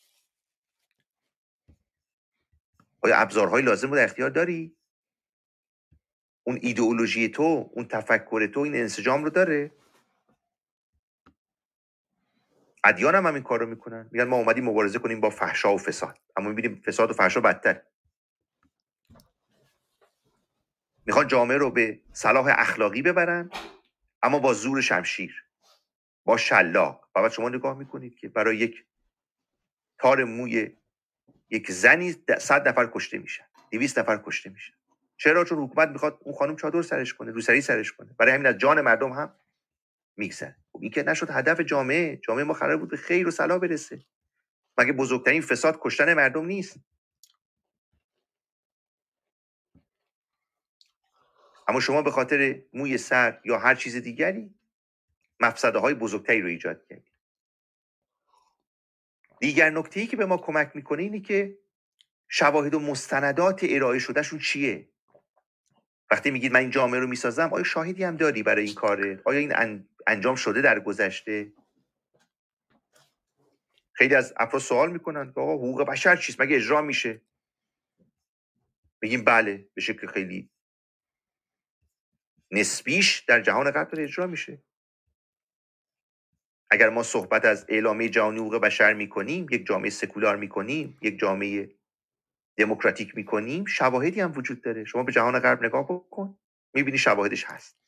آیا 3.02 3.18
ابزارهای 3.18 3.62
لازم 3.62 3.90
رو 3.90 3.96
در 3.96 4.04
اختیار 4.04 4.30
داری؟ 4.30 4.78
اون 6.44 6.60
ایدئولوژی 6.62 7.30
تو 7.30 7.70
اون 7.74 7.88
تفکر 7.88 8.48
تو 8.48 8.60
این 8.60 8.76
انسجام 8.76 9.24
رو 9.24 9.30
داره؟ 9.30 9.72
ادیان 12.84 13.16
هم, 13.16 13.28
هم 13.28 13.34
این 13.34 13.44
کار 13.44 13.60
رو 13.60 13.66
می‌کنن. 13.66 14.10
میگن 14.12 14.24
ما 14.24 14.36
اومدیم 14.38 14.66
مبارزه 14.66 15.00
کنیم 15.00 15.22
با 15.22 15.30
فحشا 15.30 15.74
و 15.74 15.78
فساد. 15.78 16.20
اما 16.36 16.50
می‌بینیم 16.50 16.82
فساد 16.86 17.10
و 17.10 17.14
فحشا 17.14 17.42
بدتر. 17.42 17.82
می‌خوان 21.06 21.28
جامعه 21.28 21.58
رو 21.58 21.72
به 21.72 22.02
صلاح 22.14 22.46
اخلاقی 22.50 23.02
ببرن 23.02 23.50
اما 24.24 24.40
با 24.40 24.54
زور 24.54 24.82
شمشیر 24.82 25.46
با 26.26 26.38
شلاق. 26.38 27.10
و 27.16 27.30
شما 27.30 27.50
نگاه 27.50 27.78
می‌کنید 27.78 28.16
که 28.16 28.28
برای 28.28 28.58
یک 28.58 28.86
تار 30.00 30.24
موی 30.24 30.78
یک 31.50 31.72
زنی 31.72 32.16
صد 32.40 32.68
نفر 32.68 32.90
کشته 32.94 33.18
میشن 33.18 33.46
دویست 33.72 34.00
نفر 34.00 34.22
کشته 34.26 34.50
میشن. 34.50 34.74
چرا؟ 35.18 35.44
چون 35.44 35.60
حکومت 35.64 35.90
می‌خواد 35.90 36.20
اون 36.22 36.36
خانم 36.36 36.56
چادر 36.56 36.82
سرش 36.82 37.14
کنه 37.14 37.32
روسری 37.32 37.62
سرش 37.62 37.92
کنه. 37.92 38.16
برای 38.20 38.34
همین 38.34 38.46
از 38.46 38.58
جان 38.58 38.82
مردم 38.82 39.12
هم 39.12 39.36
میگذره. 40.18 40.56
خب 40.72 40.80
این 40.82 40.92
که 40.92 41.04
نشد 41.04 41.30
هدف 41.32 41.60
جامعه. 41.60 42.18
جامعه 42.18 42.44
ما 42.44 42.54
قرار 42.54 42.78
بود 42.78 42.90
به 42.90 42.98
خیر 42.98 43.28
و 43.28 43.32
صلاح 43.32 43.60
برسه. 43.60 44.06
مگه 44.78 44.94
بزرگترین 44.94 45.42
فساد 45.42 45.80
کشتن 45.82 46.14
مردم 46.14 46.46
نیست؟ 46.46 46.80
اما 51.68 51.80
شما 51.80 52.02
به 52.02 52.12
خاطر 52.12 52.62
موی 52.74 52.98
سر 52.98 53.42
یا 53.46 53.60
هر 53.60 53.76
چیز 53.76 53.96
دیگری 53.96 54.56
مفسده 55.40 55.80
های 55.80 55.94
بزرگتری 55.94 56.42
رو 56.42 56.48
ایجاد 56.48 56.88
کردید. 56.88 57.09
دیگر 59.40 59.70
نکته 59.70 60.00
ای 60.00 60.08
که 60.08 60.18
به 60.18 60.26
ما 60.26 60.38
کمک 60.38 60.72
می‌کنه 60.76 61.04
اینه 61.04 61.20
که 61.20 61.58
شواهد 62.30 62.74
و 62.74 62.80
مستندات 62.80 63.66
ارائه 63.70 64.00
شدهشون 64.00 64.40
چیه؟ 64.40 64.90
وقتی 66.12 66.32
میگید 66.32 66.52
من 66.52 66.60
این 66.60 66.70
جامعه 66.70 67.00
رو 67.00 67.08
می‌سازم 67.08 67.54
آیا 67.54 67.64
شاهدی 67.64 68.04
هم 68.04 68.18
داری 68.18 68.44
برای 68.44 68.66
این 68.66 68.76
کاره 68.76 69.22
آیا 69.26 69.40
این 69.40 69.86
انجام 70.08 70.36
شده 70.36 70.62
در 70.62 70.80
گذشته؟ 70.80 71.54
خیلی 73.94 74.16
از 74.16 74.34
افراد 74.38 74.62
سوال 74.62 74.92
می‌کنن 74.92 75.34
که 75.34 75.42
آقا 75.42 75.54
حقوق 75.54 75.84
بشر 75.84 76.16
چیست؟ 76.16 76.42
مگه 76.42 76.56
اجرا 76.56 76.82
میشه؟ 76.82 77.22
بگیم 79.02 79.24
بله 79.24 79.70
به 79.74 79.82
شکل 79.82 80.08
خیلی 80.08 80.50
نسبیش 82.52 83.20
در 83.20 83.42
جهان 83.42 83.72
غرب 83.72 83.90
اجرا 83.98 84.28
میشه. 84.28 84.64
اگر 86.72 86.90
ما 86.90 87.04
صحبت 87.04 87.46
از 87.46 87.66
اعلامیه 87.70 88.10
جهانی 88.10 88.40
حقوق 88.40 88.56
بشر 88.56 88.94
می‌کنیم 88.94 89.48
یک 89.52 89.66
جامعه 89.66 89.90
سکولار 89.90 90.36
می‌کنیم 90.36 90.98
یک 91.02 91.20
جامعه 91.20 91.76
دموکراتیک 92.58 93.16
می‌کنیم 93.16 93.66
شواهدی 93.66 94.22
هم 94.22 94.34
وجود 94.36 94.62
داره. 94.62 94.86
شما 94.86 95.04
به 95.04 95.12
جهان 95.12 95.40
غرب 95.40 95.66
نگاه 95.66 95.84
بکن 95.86 96.38
می‌بینی 96.74 96.98
شواهدش 96.98 97.46
هست. 97.46 97.80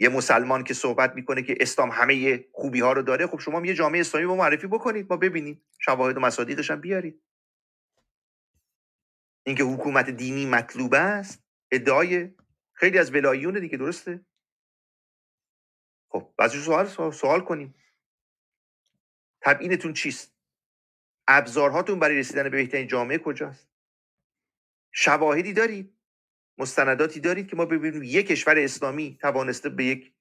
یه 0.00 0.08
مسلمان 0.08 0.64
که 0.64 0.74
صحبت 0.74 1.14
می‌کنه 1.14 1.42
که 1.42 1.56
اسلام 1.60 1.90
همه 1.90 2.44
خوبی 2.52 2.80
ها 2.80 2.92
رو 2.92 3.02
داره 3.02 3.26
خب 3.26 3.38
شما 3.38 3.66
یه 3.66 3.74
جامعه 3.74 4.00
اسلامی 4.00 4.26
با 4.26 4.36
معرفی 4.36 4.66
بکنید 4.66 5.06
ما 5.10 5.16
ببینیم. 5.16 5.62
شواهد 5.78 6.16
و 6.16 6.20
مصادیقش 6.20 6.70
هم 6.70 6.80
بیارید. 6.80 7.22
اینکه 9.46 9.64
حکومت 9.64 10.10
دینی 10.10 10.46
مطلوب 10.46 10.94
است 10.94 11.44
ادعای 11.72 12.30
خیلی 12.72 12.98
از 12.98 13.14
ولاییون 13.14 13.60
دیگه 13.60 13.78
درسته؟ 13.78 14.20
خب 16.08 16.34
بعضی 16.36 16.60
سوال 16.60 17.12
سوال 17.12 17.40
کنیم. 17.40 17.74
تبیینتون 19.40 19.92
چیست؟ 19.92 20.36
ابزارهاتون 21.28 21.98
برای 21.98 22.18
رسیدن 22.18 22.42
به 22.42 22.50
بهترین 22.50 22.86
جامعه 22.86 23.18
کجاست؟ 23.18 23.68
شواهدی 24.92 25.52
دارید؟ 25.52 25.96
مستنداتی 26.58 27.20
دارید 27.20 27.48
که 27.48 27.56
ما 27.56 27.64
ببینیم 27.64 28.02
یک 28.02 28.26
کشور 28.26 28.58
اسلامی 28.58 29.18
توانسته 29.20 29.68
به 29.68 29.84
یک 29.84 30.14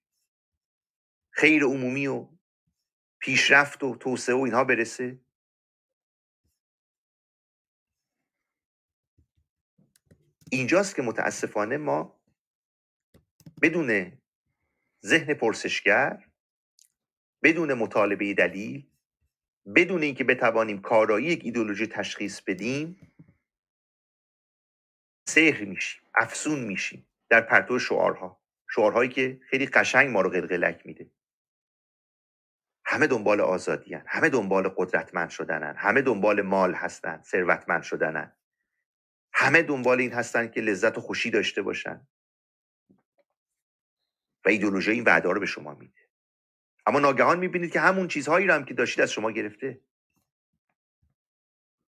خیر 1.32 1.64
عمومی 1.64 2.08
و 2.08 2.28
پیشرفت 3.20 3.84
و 3.84 3.96
توسعه 3.96 4.36
و 4.36 4.40
اینها 4.40 4.64
برسه؟ 4.64 5.20
اینجاست 10.52 10.96
که 10.96 11.02
متاسفانه 11.02 11.78
ما 11.78 12.22
بدون 13.62 14.22
ذهن 15.06 15.34
پرسشگر 15.34 16.26
بدون 17.44 17.74
مطالبه 17.74 18.34
دلیل 18.34 18.88
بدون 19.76 20.04
اینکه 20.04 20.24
بتوانیم 20.24 20.82
کارایی 20.82 21.28
یک 21.28 21.42
ایدولوژی 21.46 21.88
تشخیص 21.88 22.42
بدیم 22.42 23.14
سحر 25.30 25.66
میشیم 25.66 26.02
افسون 26.16 26.60
میشیم 26.60 27.08
در 27.30 27.42
پرتو 27.42 27.80
شعارها. 27.80 28.42
شعارهایی 28.70 29.10
که 29.10 29.40
خیلی 29.50 29.66
قشنگ 29.66 30.10
ما 30.10 30.22
رو 30.22 30.30
قلقلک 30.30 30.86
میده. 30.86 31.12
همه 32.86 33.08
دنبال 33.08 33.42
آزادی 33.42 33.94
همه 33.94 34.30
دنبال 34.30 34.70
قدرتمند 34.78 35.30
شدنن 35.30 35.76
همه 35.78 36.02
دنبال 36.02 36.42
مال 36.42 36.74
هستن 36.74 37.22
ثروتمند 37.22 37.84
شدنن 37.84 38.38
همه 39.34 39.62
دنبال 39.62 40.00
این 40.00 40.14
هستن 40.14 40.48
که 40.48 40.62
لذت 40.62 40.98
و 40.98 41.02
خوشی 41.02 41.32
داشته 41.32 41.62
باشن 41.62 42.08
و 44.46 44.50
ایدولوژی 44.50 44.92
این 44.92 45.04
وعده 45.04 45.30
رو 45.30 45.40
به 45.40 45.46
شما 45.46 45.74
میده. 45.74 46.02
اما 46.86 47.00
ناگهان 47.00 47.40
می‌بینید 47.40 47.72
که 47.72 47.80
همون 47.80 48.08
چیزهایی 48.08 48.48
رو 48.48 48.54
هم 48.54 48.66
که 48.66 48.74
داشتید 48.74 49.02
از 49.02 49.12
شما 49.12 49.32
گرفته. 49.32 49.82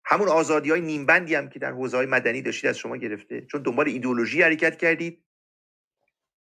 همون 0.06 0.28
آزادی 0.28 0.70
های 0.70 0.82
نیمبندی 0.82 1.36
هم 1.36 1.50
که 1.50 1.60
در 1.60 1.72
حوزه 1.72 1.98
های 1.98 2.06
مدنی 2.06 2.42
داشتید 2.42 2.70
از 2.70 2.78
شما 2.78 2.98
گرفته. 2.98 3.42
چون 3.42 3.62
دنبال 3.62 3.88
ایدولوژی 3.88 4.42
حرکت 4.42 4.78
کردید. 4.78 5.24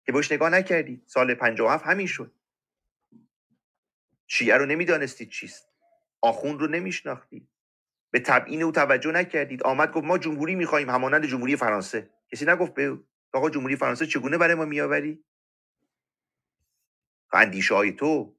که 0.06 0.12
بهش 0.12 0.32
نگاه 0.32 0.50
نکردید. 0.50 1.02
سال 1.06 1.34
57 1.34 1.86
همین 1.86 2.06
شد. 2.06 2.34
شیعه 4.26 4.56
رو 4.56 4.66
نمی‌دانستید 4.66 5.28
چیست. 5.28 5.68
آخون 6.22 6.58
رو 6.58 6.66
نمیشناختید. 6.66 7.48
به 8.10 8.20
تبعین 8.20 8.62
او 8.62 8.72
توجه 8.72 9.12
نکردید. 9.12 9.62
آمد 9.62 9.92
گفت 9.92 10.06
ما 10.06 10.18
جمهوری 10.18 10.54
می‌خواهیم. 10.54 10.90
همانند 10.90 11.26
جمهوری 11.26 11.56
فرانسه. 11.56 12.10
کسی 12.32 12.44
نگفت 12.44 12.74
به 12.74 12.98
آقا 13.32 13.50
جمهوری 13.50 13.76
فرانسه 13.76 14.06
چگونه 14.06 14.38
برای 14.38 14.54
ما 14.54 14.64
میآوری؟ 14.64 15.24
اندیشه 17.32 17.74
های 17.74 17.92
تو 17.92 18.38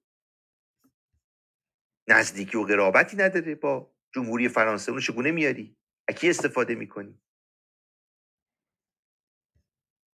نزدیکی 2.07 2.57
و 2.57 2.63
قرابتی 2.63 3.17
نداره 3.17 3.55
با 3.55 3.95
جمهوری 4.11 4.49
فرانسه 4.49 4.89
اونو 4.91 5.01
چگونه 5.01 5.31
میاری؟ 5.31 5.77
اکی 6.07 6.29
استفاده 6.29 6.75
می‌کنی؟ 6.75 7.21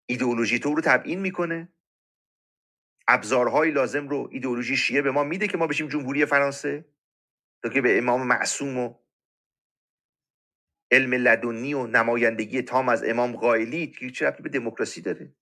ایدئولوژی 0.07 0.59
تو 0.59 0.75
رو 0.75 0.83
تبیین 0.85 1.21
می‌کنه؟ 1.21 1.69
ابزارهای 3.09 3.71
لازم 3.71 4.09
رو 4.09 4.29
ایدئولوژی 4.33 4.77
شیعه 4.77 5.03
به 5.03 5.11
ما 5.11 5.25
میده 5.25 5.49
که 5.49 5.57
ما 5.57 5.67
بشیم 5.67 5.89
جمهوری 5.89 6.27
فرانسه؟ 6.27 6.85
تا 7.63 7.69
که 7.69 7.81
به 7.81 7.99
امام 7.99 8.27
معصوم 8.27 8.79
و 8.79 8.95
علم 10.91 11.15
لدنی 11.15 11.75
و 11.75 11.87
نمایندگی 11.87 12.63
تام 12.63 12.89
از 12.89 13.05
امام 13.05 13.37
قائلی 13.37 13.87
که 13.87 14.11
چه 14.11 14.31
به 14.31 14.49
دموکراسی 14.49 15.01
داره؟ 15.01 15.37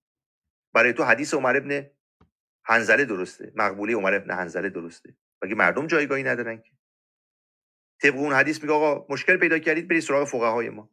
برای 0.74 0.92
تو 0.92 1.04
حدیث 1.04 1.34
عمر 1.34 1.56
ابن 1.56 1.90
هنزله 2.64 3.05
درسته. 3.05 3.52
مقبوله 3.56 3.94
عمر 3.94 4.14
ابن 4.14 4.30
هنزله 4.30 4.68
درسته. 4.68 5.16
مگه 5.43 5.55
مردم 5.55 5.86
جایگاهی 5.86 6.22
ندارن 6.22 6.62
که؟ 6.62 6.70
طبق 8.02 8.16
اون 8.16 8.32
حدیث 8.32 8.62
میگه 8.62 8.74
آقا 8.74 9.06
مشکل 9.14 9.36
پیدا 9.36 9.59
کردید 9.59 9.89
برید 9.89 10.02
سراغ 10.02 10.28
فقهای 10.28 10.70
ما. 10.70 10.90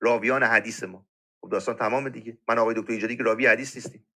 راویان 0.00 0.42
حدیث 0.42 0.82
ما. 0.82 1.06
خب 1.40 1.50
داستان 1.50 1.76
تمام 1.76 2.08
دیگه. 2.08 2.38
من 2.48 2.58
آقای 2.58 2.74
دکتر 2.74 2.92
ایجادی 2.92 3.16
که 3.16 3.22
راوی 3.22 3.46
حدیث 3.46 3.76
نیستیم. 3.76 4.06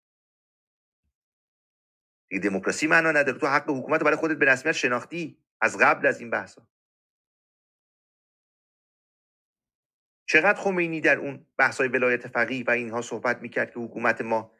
دیگه 2.29 2.49
دموکراسی 2.49 2.87
معنا 2.87 3.11
نداره. 3.11 3.39
تو 3.39 3.47
حق 3.47 3.69
حکومت 3.69 4.03
برای 4.03 4.17
خودت 4.17 4.37
به 4.37 4.45
رسمیت 4.45 4.75
شناختی. 4.75 5.37
از 5.61 5.77
قبل 5.77 6.07
از 6.07 6.19
این 6.19 6.29
بحثا. 6.29 6.67
چقدر 10.27 10.59
خمینی 10.61 11.01
در 11.01 11.17
اون 11.17 11.47
بحثای 11.57 11.87
ولایت 11.87 12.27
فقیه 12.27 12.63
و 12.67 12.71
اینها 12.71 13.01
صحبت 13.01 13.41
می‌کرد 13.41 13.73
که 13.73 13.79
حکومت 13.79 14.21
ما 14.21 14.51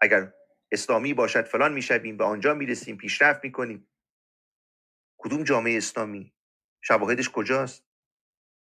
اگر 0.00 0.32
اسلامی 0.72 1.14
باشد 1.14 1.44
فلان 1.46 1.72
می‌شویم 1.72 2.16
به 2.16 2.24
آنجا 2.24 2.54
می‌رسیم 2.54 2.96
پیشرفت 2.96 3.44
می‌کنیم. 3.44 3.88
کدوم 5.18 5.44
جامعه 5.44 5.76
اسلامی؟ 5.76 6.34
شواهدش 6.82 7.30
کجاست؟ 7.30 7.86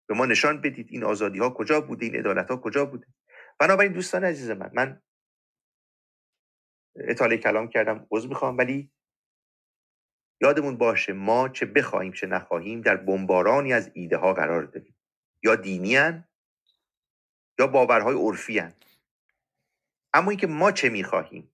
به 0.09 0.15
ما 0.15 0.25
نشان 0.25 0.61
بدید 0.61 0.87
این 0.89 1.03
آزادی 1.03 1.39
ها 1.39 1.49
کجا 1.49 1.81
بوده 1.81 2.05
این 2.05 2.15
عدالت 2.15 2.51
ها 2.51 2.57
کجا 2.57 2.85
بوده. 2.85 3.07
بنابراین 3.59 3.93
دوستان 3.93 4.23
عزیز 4.23 4.49
من 4.49 4.71
من 4.73 5.01
اطاله 6.95 7.37
کلام 7.37 7.69
کردم 7.69 8.07
عضو 8.11 8.29
می‌خوام 8.29 8.57
ولی 8.57 8.91
یادمون 10.41 10.77
باشه 10.77 11.13
ما 11.13 11.49
چه 11.49 11.65
بخواهیم 11.65 12.13
چه 12.13 12.27
نخواهیم 12.27 12.81
در 12.81 12.97
بمبارانی 12.97 13.73
از 13.73 13.91
ایده 13.93 14.17
ها 14.17 14.33
قرار 14.33 14.63
داریم 14.63 14.97
یا 15.43 15.55
دینی 15.55 15.95
هن، 15.95 16.29
یا 17.59 17.67
باورهای 17.67 18.15
عرفی 18.15 18.59
هن. 18.59 18.73
اما 20.13 20.31
اینکه 20.31 20.47
ما 20.47 20.71
چه 20.71 20.89
می‌خواهیم 20.89 21.52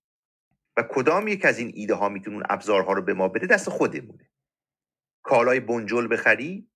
کدام 0.83 1.27
یک 1.27 1.45
از 1.45 1.59
این 1.59 1.71
ایده 1.75 1.93
ها 1.93 2.09
می‌تونه 2.09 2.45
ابزارها 2.49 2.93
رو 2.93 3.01
به 3.01 3.13
ما 3.13 3.27
بده 3.27 3.47
دست 3.47 3.69
خودمونه. 3.69 4.29
کالای 5.23 5.59
بنجل 5.59 6.07
بخری 6.11 6.71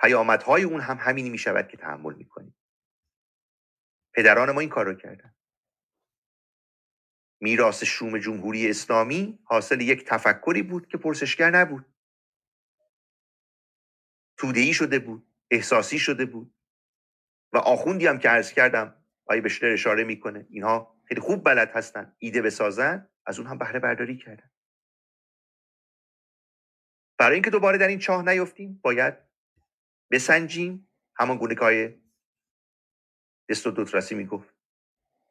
پیامدهای 0.00 0.62
اون 0.62 0.80
هم 0.80 0.96
همینی 1.00 1.30
می‌شود 1.30 1.68
که 1.68 1.76
تحمل 1.76 2.14
می‌کنیم 2.14 2.56
پدران 4.14 4.50
ما 4.50 4.60
این 4.60 4.68
کار 4.68 4.86
رو 4.86 4.94
کردن. 4.94 5.34
میراث 7.40 7.84
شوم 7.84 8.18
جمهوری 8.18 8.70
اسلامی 8.70 9.38
حاصل 9.44 9.80
یک 9.80 10.04
تفکری 10.04 10.62
بود 10.62 10.88
که 10.88 10.98
پرسشگر 10.98 11.50
نبود. 11.50 11.86
تودهی 14.36 14.74
شده 14.74 14.98
بود 14.98 15.34
احساسی 15.50 15.98
شده 15.98 16.24
بود. 16.24 16.54
و 17.52 17.58
آخوندی 17.58 18.06
هم 18.06 18.18
که 18.18 18.28
عرض 18.28 18.52
کردم 18.52 19.04
آیه 19.26 19.40
بشتر 19.40 19.66
اشاره 19.66 20.04
می‌کنه 20.04 20.46
اینها 20.50 21.00
خیلی 21.04 21.20
خوب 21.20 21.44
بلد 21.44 21.70
هستن 21.70 22.16
ایده 22.18 22.42
بسازن. 22.42 23.08
از 23.26 23.38
اون 23.38 23.48
هم 23.48 23.58
بهره 23.58 23.80
برداری 23.80 24.16
کردن. 24.16 24.50
برای 27.18 27.34
اینکه 27.34 27.50
دوباره 27.50 27.78
در 27.78 27.88
این 27.88 27.98
چاه 27.98 28.28
نیفتیم 28.28 28.80
باید 28.82 29.14
بسنجیم. 30.10 30.88
همان 31.18 31.38
گونه 31.38 31.54
که 31.54 31.60
آیه 31.60 32.00
دست 33.50 33.66
و 33.66 33.70
دوتراسی 33.70 34.14
می‌گفت. 34.14 34.54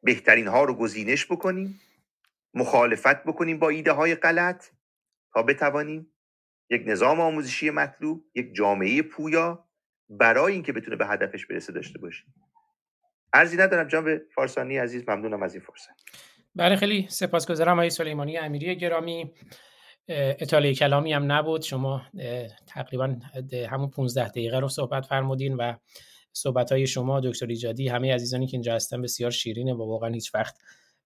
بهترین 0.02 0.48
ها 0.48 0.64
رو 0.64 0.74
گزینش 0.74 1.26
بکنیم 1.26 1.80
مخالفت 2.54 3.24
بکنیم 3.24 3.58
با 3.58 3.68
ایده 3.68 3.92
های 3.92 4.14
غلط 4.14 4.66
تا 5.32 5.42
بتوانیم 5.42 6.12
یک 6.70 6.82
نظام 6.86 7.20
آموزشی 7.20 7.70
مطلوب 7.70 8.30
یک 8.34 8.54
جامعه 8.54 9.02
پویا 9.02 9.68
برای 10.08 10.52
اینکه 10.52 10.72
بتونه 10.72 10.96
به 10.96 11.06
هدفش 11.06 11.46
برسه 11.46 11.72
داشته 11.72 11.98
باشیم. 11.98 12.34
ارزی 13.32 13.56
ندارم 13.56 13.88
جناب 13.88 14.18
فارسانی 14.18 14.78
عزیز 14.78 15.08
ممنونم 15.08 15.42
از 15.42 15.54
این 15.54 15.64
فرصت. 15.64 16.10
بله 16.56 16.76
خیلی 16.76 17.06
سپاسگزارم 17.08 17.72
آقای 17.72 17.90
سلیمانی 17.90 18.38
امیری 18.38 18.76
گرامی. 18.76 19.30
اطاله 20.08 20.74
کلامی 20.74 21.12
هم 21.12 21.32
نبود. 21.32 21.62
شما 21.62 22.02
تقریبا 22.66 23.16
همون 23.70 23.90
15 23.90 24.28
دقیقه 24.28 24.58
رو 24.58 24.68
صحبت 24.68 25.06
فرمودین 25.06 25.54
و 25.54 25.74
صحبت 26.32 26.72
های 26.72 26.86
شما 26.86 27.20
دکتر 27.20 27.46
ایجادی 27.46 27.88
همه 27.88 28.14
عزیزانی 28.14 28.46
که 28.46 28.54
اینجا 28.54 28.74
هستن 28.74 29.02
بسیار 29.02 29.30
شیرینه 29.30 29.74
و 29.74 29.88
واقعا 29.88 30.10
هیچ 30.10 30.34
وقت 30.34 30.56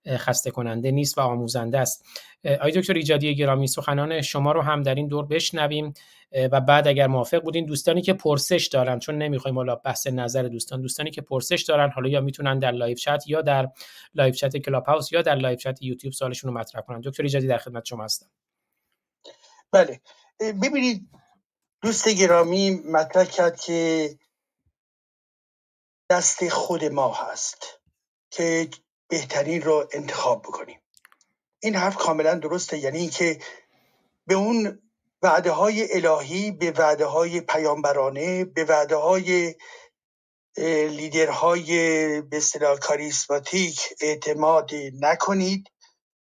خسته 0.09 0.51
کننده 0.51 0.91
نیست 0.91 1.19
و 1.19 1.21
آموزنده 1.21 1.79
است. 1.79 2.05
آقای 2.45 2.73
دکتر 2.73 2.95
ایجادی 2.95 3.35
گرامی 3.35 3.67
سخنان 3.67 4.21
شما 4.23 4.53
رو 4.53 4.63
هم 4.63 4.83
در 4.83 4.95
این 4.95 5.09
دور 5.09 5.27
بشنویم. 5.27 5.95
و 6.53 6.61
بعد 6.61 6.89
اگر 6.89 7.07
موافق 7.07 7.43
بودین 7.43 7.67
دوستانی 7.67 8.03
که 8.03 8.13
پرسش 8.13 8.67
دارن 8.73 8.99
چون 8.99 9.19
نمی‌خوایم 9.19 9.57
حالا 9.57 9.75
بحث 9.75 10.07
نظر 10.07 10.43
دوستان 10.43 10.81
دوستانی 10.81 11.11
که 11.11 11.23
پرسش 11.23 11.63
دارن 11.63 11.91
حالا 11.91 12.09
یا 12.09 12.21
می‌تونن 12.21 12.59
در 12.59 12.71
live 12.71 12.95
chat 12.95 13.25
یا 13.27 13.43
در 13.43 13.69
live 14.15 14.33
chat 14.33 14.57
کلاب 14.57 14.85
هاوس 14.87 15.13
یا 15.13 15.23
در 15.23 15.35
live 15.35 15.57
chat 15.57 15.83
یوتیوب 15.83 16.13
سوالشون 16.13 16.53
رو 16.53 16.59
مطرح 16.59 16.83
کنن. 16.83 17.01
دکتر 17.01 17.23
ایجادی 17.23 17.47
در 17.47 17.59
خدمت 17.59 17.85
شما 17.85 18.05
هستم. 18.05 18.27
بله. 19.73 20.01
ببینید 20.41 21.09
دوست 21.83 22.09
گرامی 22.09 22.71
مطرح 22.71 23.25
کرد 23.25 23.61
که 23.61 24.09
دست 26.11 26.49
خود 26.49 26.85
ما 26.85 27.15
هست 27.15 27.81
که 28.31 28.69
بهترین 29.11 29.63
رو 29.63 29.89
انتخاب 29.93 30.43
بکنیم. 30.43 30.81
این 31.61 31.77
حرف 31.77 31.97
کاملا 31.97 32.35
درسته. 32.35 32.79
یعنی 32.79 32.99
اینکه 32.99 33.39
به 34.27 34.35
اون 34.35 34.83
وعده 35.23 35.51
های 35.51 35.89
الهی 35.93 36.51
به 36.51 36.71
وعده 36.71 37.07
های 37.07 37.41
پیامبرانه 37.41 38.45
به 38.45 38.65
وعده 38.65 38.97
های 38.97 39.55
لیدرهای 40.89 41.73
به 42.21 42.37
اصطلاح 42.37 42.79
کاریسماتیک 42.79 43.81
اعتماد 44.01 44.71
نکنید. 45.01 45.65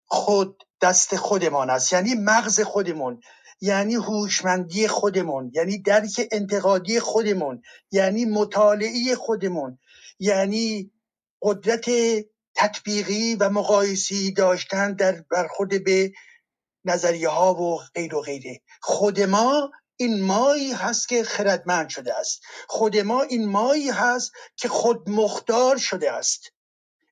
خود 0.06 0.64
دست 0.82 1.16
خودمان 1.16 1.70
است. 1.70 1.94
یعنی 1.94 2.16
مغز 2.16 2.62
خودمون 2.62 3.22
یعنی 3.62 3.96
هوشمندی 3.96 4.88
خودمون 4.88 5.52
یعنی 5.54 5.78
درک 5.78 6.28
انتقادی 6.32 7.00
خودمون 7.00 7.62
یعنی 7.92 8.26
مطالعه 8.26 9.16
خودمون 9.16 9.80
یعنی 10.20 10.92
قدرت 11.42 11.90
تطبیقی 12.56 13.36
و 13.36 13.50
مقایسی 13.50 14.32
داشتن 14.32 14.94
در 14.94 15.22
برخورد 15.32 15.84
به 15.84 16.14
نظریه 16.86 17.30
ها 17.30 17.54
و 17.54 17.82
غیر 17.96 18.16
و 18.16 18.22
غیره. 18.22 18.62
خود 18.82 19.22
ما 19.22 19.72
این 19.96 20.22
مایی 20.22 20.72
هست 20.74 21.10
که 21.10 21.24
خردمند 21.24 21.90
شده 21.90 22.20
است. 22.20 22.42
خود 22.68 22.98
ما 22.98 23.22
این 23.22 23.50
مایی 23.50 23.90
هست 23.90 24.32
که 24.56 24.68
خود 24.68 25.10
مختار 25.10 25.78
شده 25.78 26.12
است. 26.12 26.54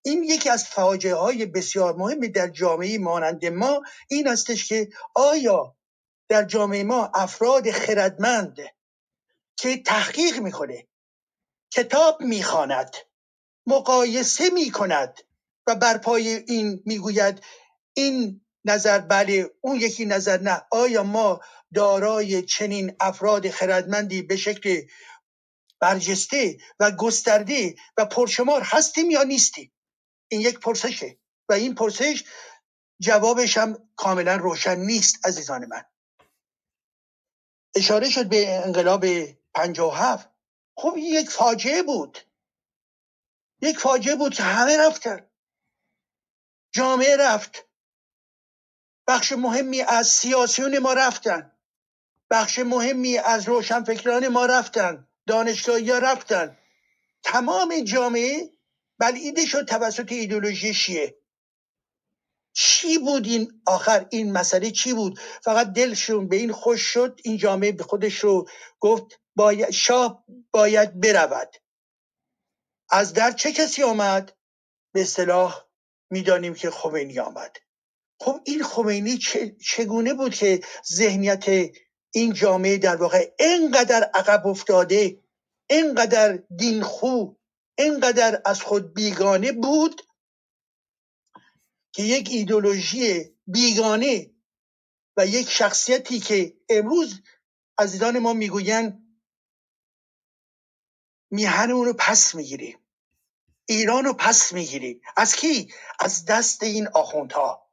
این 0.03 0.23
یکی 0.23 0.49
از 0.49 0.65
فاجعه 0.65 1.15
های 1.15 1.45
بسیار 1.45 1.95
مهمی 1.95 2.29
در 2.29 2.47
جامعه 2.47 2.97
مانند 2.97 3.45
ما 3.45 3.81
این 4.09 4.27
استش 4.27 4.67
که 4.67 4.89
آیا 5.15 5.75
در 6.29 6.43
جامعه 6.43 6.83
ما 6.83 7.11
افراد 7.13 7.71
خردمند 7.71 8.57
که 9.57 9.77
تحقیق 9.77 10.39
می‌کنه 10.39 10.87
کتاب 11.71 12.21
می‌خواند 12.21 12.95
مقایسه 13.65 14.49
می‌کند 14.49 15.19
و 15.67 15.75
بر 15.75 15.97
پای 15.97 16.27
این 16.29 16.83
می‌گوید 16.85 17.43
این 17.93 18.45
نظر 18.65 18.99
بله 18.99 19.49
اون 19.61 19.75
یکی 19.75 20.05
نظر 20.05 20.39
نه. 20.39 20.61
آیا 20.71 21.03
ما 21.03 21.39
دارای 21.73 22.41
چنین 22.41 22.95
افراد 22.99 23.49
خردمندی 23.49 24.21
به 24.21 24.37
شکل 24.37 24.81
برجسته 25.81 26.57
و 26.79 26.91
گسترده 26.91 27.75
و 27.97 28.05
پرشمار 28.05 28.61
هستیم 28.61 29.11
یا 29.11 29.23
نیستیم؟ 29.23 29.73
این 30.31 30.41
یک 30.41 30.59
پرسشه 30.59 31.17
و 31.49 31.53
این 31.53 31.75
پرسش 31.75 32.23
جوابش 33.01 33.57
هم 33.57 33.89
کاملا 33.95 34.35
روشن 34.35 34.79
نیست 34.79 35.27
عزیزان 35.27 35.65
من. 35.65 35.83
اشاره 37.75 38.09
شد 38.09 38.29
به 38.29 38.55
انقلاب 38.55 39.05
هفت. 39.93 40.29
خب 40.77 40.93
یک 40.97 41.29
فاجعه 41.29 41.83
بود. 41.83 42.17
یک 43.61 43.79
فاجعه 43.79 44.15
بود 44.15 44.33
که 44.33 44.43
همه 44.43 44.77
رفتن 44.77 45.30
جامعه 46.71 47.17
رفت. 47.17 47.67
بخش 49.07 49.31
مهمی 49.31 49.81
از 49.81 50.07
سیاسیون 50.07 50.79
ما 50.79 50.93
رفتن. 50.93 51.51
بخش 52.29 52.59
مهمی 52.59 53.17
از 53.17 53.47
روشنفکران 53.47 54.27
ما 54.27 54.45
رفتن. 54.45 55.07
دانشگاه 55.27 55.81
یا 55.81 55.97
رفتن. 55.97 56.57
تمام 57.23 57.83
جامعه 57.83 58.49
بلعیده 58.99 59.45
شد 59.45 59.65
توسط 59.65 60.11
ایدولوژی 60.11 60.73
شیعه. 60.73 61.21
چی 62.53 62.97
بود 62.97 63.25
این؟ 63.25 63.61
آخر 63.65 64.07
این 64.09 64.31
مسئله 64.31 64.71
چی 64.71 64.93
بود؟ 64.93 65.19
فقط 65.43 65.67
دلشون 65.73 66.27
به 66.27 66.35
این 66.35 66.51
خوش 66.51 66.81
شد 66.81 67.19
این 67.23 67.37
جامعه 67.37 67.71
به 67.71 67.83
خودش 67.83 68.19
رو 68.19 68.49
گفت 68.79 69.19
باید 69.35 69.69
شاه 69.69 70.25
باید 70.51 70.99
برود. 70.99 71.55
از 72.89 73.13
در 73.13 73.31
چه 73.31 73.51
کسی 73.51 73.83
آمد؟ 73.83 74.37
به 74.93 75.01
اصطلاح 75.01 75.70
می‌دانیم 76.11 76.53
که 76.53 76.69
خمینی 76.69 77.19
آمد. 77.19 77.57
خب 78.19 78.41
این 78.45 78.63
خمینی 78.63 79.19
چگونه 79.65 80.13
بود 80.13 80.35
که 80.35 80.61
ذهنیت 80.93 81.45
این 82.13 82.33
جامعه 82.33 82.77
در 82.77 82.95
واقع 82.95 83.35
اینقدر 83.39 84.03
عقب 84.13 84.47
افتاده 84.47 85.23
اینقدر 85.69 86.43
دینخو 86.57 87.35
اینقدر 87.77 88.41
از 88.45 88.61
خود 88.61 88.93
بیگانه 88.93 89.51
بود 89.51 90.01
که 91.93 92.03
یک 92.03 92.29
ایدولوژی 92.31 93.35
بیگانه 93.47 94.31
و 95.17 95.25
یک 95.25 95.49
شخصیتی 95.49 96.19
که 96.19 96.57
امروز 96.69 97.21
عزیزان 97.77 98.19
ما 98.19 98.33
می‌گویند 98.33 99.17
میهن 101.31 101.69
رو 101.69 101.93
پس 101.99 102.35
می‌گیریم. 102.35 102.80
ایران 103.71 104.05
رو 104.05 104.13
پس 104.13 104.53
می‌گیریم 104.53 105.01
از 105.17 105.35
کی؟ 105.35 105.73
از 105.99 106.25
دست 106.25 106.63
این 106.63 106.87
آخوندها. 106.87 107.67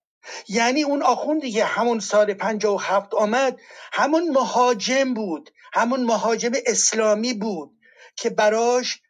یعنی 0.48 0.82
اون 0.82 1.02
آخوندی 1.02 1.52
که 1.52 1.64
همون 1.64 2.00
سال 2.00 2.34
پنجاه 2.34 2.74
و 2.74 2.78
هفت 2.78 3.14
آمد 3.14 3.60
همون 3.92 4.30
مهاجم 4.30 5.14
بود 5.14 5.50
همون 5.72 6.04
مهاجم 6.04 6.50
اسلامی 6.66 7.34
بود 7.34 7.70
که 8.16 8.30
براش 8.30 9.00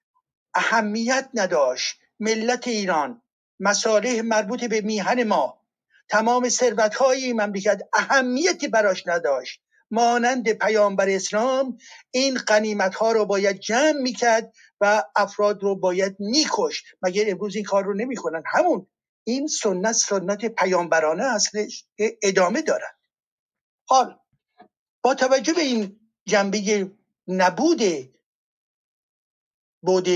اهمیت 0.54 1.28
نداشت. 1.34 1.96
ملت 2.20 2.68
ایران 2.68 3.22
مصالح 3.60 4.20
مربوط 4.20 4.64
به 4.64 4.80
میهن 4.80 5.22
ما 5.24 5.60
تمام 6.08 6.48
ثروت 6.48 6.94
های 6.94 7.24
این 7.24 7.40
مملکت 7.40 7.82
اهمیتی 7.94 8.68
براش 8.68 9.06
نداشت. 9.06 9.60
مانند 9.90 10.52
پیامبر 10.52 11.08
اسلام 11.08 11.78
این 12.10 12.38
قنیمت 12.46 12.94
ها 12.94 13.12
رو 13.12 13.24
باید 13.24 13.58
جمع 13.58 14.00
می‌کرد 14.00 14.52
و 14.80 15.04
افراد 15.16 15.62
رو 15.62 15.74
باید 15.74 16.16
میکش 16.18 16.84
مگر 17.02 17.24
امروز 17.30 17.56
این 17.56 17.64
کار 17.64 17.84
رو 17.84 17.94
نمی‌کنن؟ 17.94 18.42
همون 18.46 18.86
این 19.24 19.46
سنت 19.46 19.92
سنت 19.92 20.46
پیامبرانه 20.46 21.38
که 21.96 22.18
ادامه 22.22 22.62
دارد. 22.62 22.98
حال 23.88 24.18
با 25.02 25.14
توجه 25.14 25.52
به 25.52 25.60
این 25.60 26.00
جنبه 26.26 26.90
نبود 27.28 27.80
بود 29.82 30.08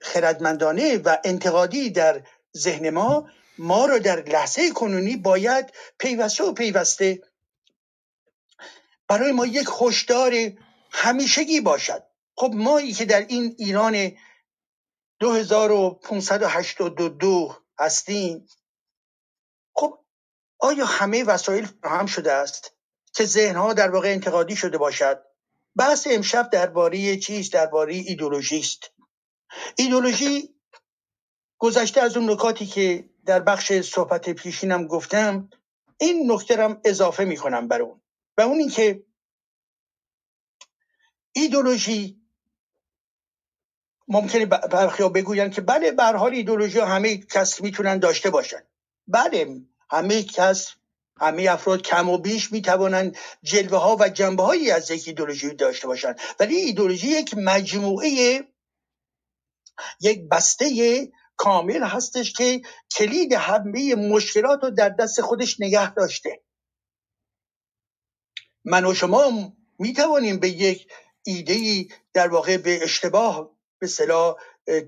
خردمندانه 0.00 0.98
و 0.98 1.16
انتقادی 1.24 1.90
در 1.90 2.26
ذهن 2.56 2.90
ما 2.90 3.28
ما 3.58 3.86
رو 3.86 3.98
در 3.98 4.22
لحظه 4.22 4.70
کنونی 4.70 5.16
باید 5.16 5.72
پیوسته 5.98 6.44
و 6.44 6.52
پیوسته 6.52 7.22
برای 9.08 9.32
ما 9.32 9.46
یک 9.46 9.66
خوشدار 9.66 10.32
همیشگی 10.90 11.60
باشد. 11.60 12.09
خب 12.40 12.52
مایی 12.54 12.92
که 12.92 13.04
در 13.04 13.20
این 13.20 13.54
ایران 13.58 14.12
2582 15.20 17.56
هستیم 17.78 18.46
خب 19.72 20.04
آیا 20.58 20.84
همه 20.84 21.24
وسایل 21.24 21.66
فراهم 21.66 22.06
شده 22.06 22.32
است 22.32 22.74
که 23.14 23.24
ذهنها 23.24 23.72
در 23.72 23.90
واقع 23.90 24.08
انتقادی 24.08 24.56
شده 24.56 24.78
باشد؟ 24.78 25.22
بحث 25.76 26.06
امشب 26.10 26.50
درباره 26.50 27.16
چیز 27.16 27.50
درباره 27.50 27.94
ایدولوژی 27.94 28.58
است. 28.58 28.90
ایدولوژی 29.76 30.54
گذشته 31.58 32.00
از 32.00 32.16
اون 32.16 32.30
نکاتی 32.30 32.66
که 32.66 33.10
در 33.26 33.40
بخش 33.40 33.72
صحبت 33.72 34.30
پیشینم 34.30 34.86
گفتم 34.86 35.50
این 35.98 36.32
نکته 36.32 36.56
رم 36.56 36.80
اضافه 36.84 37.24
می‌کنم 37.24 37.68
بر 37.68 37.82
اون 37.82 38.00
و 38.36 38.40
اون 38.40 38.58
اینکه 38.58 39.04
ایدولوژی 41.32 42.19
ممکنه 44.10 44.46
برخی 44.46 45.08
بگوین 45.08 45.50
که 45.50 45.60
بله 45.60 45.92
به 45.92 46.04
حال 46.04 46.34
ایدولوژی 46.34 46.78
همه 46.78 47.16
کس 47.16 47.60
می‌تونن 47.60 47.98
داشته 47.98 48.30
باشن. 48.30 48.62
بله 49.08 49.60
همه 49.90 50.22
کس 50.22 50.74
همه 51.20 51.48
افراد 51.50 51.82
کم 51.82 52.08
و 52.08 52.18
بیش 52.18 52.52
می‌توانند 52.52 53.16
جلوه 53.42 53.78
ها 53.78 53.96
و 54.00 54.08
جنبه 54.08 54.42
هایی 54.42 54.70
از 54.70 54.90
یک 54.90 55.08
ایدولوژی 55.08 55.54
داشته 55.54 55.86
باشند. 55.86 56.20
ولی 56.40 56.56
ایدولوژی 56.56 57.08
یک 57.08 57.34
مجموعه 57.36 58.40
یک 60.00 60.28
بسته 60.30 61.08
کامل 61.36 61.82
هستش 61.82 62.32
که 62.32 62.62
کلید 62.96 63.32
همه 63.32 63.94
مشکلات 63.94 64.60
رو 64.62 64.70
در 64.70 64.88
دست 64.88 65.20
خودش 65.20 65.60
نگه 65.60 65.94
داشته. 65.94 66.40
من 68.64 68.84
و 68.84 68.94
شما 68.94 69.52
می 69.78 69.92
توانیم 69.92 70.38
به 70.38 70.48
یک 70.48 70.92
ایده 71.26 71.86
در 72.12 72.28
واقع 72.28 72.56
به 72.56 72.84
اشتباه 72.84 73.59
به 73.80 73.86
صلاح 73.86 74.36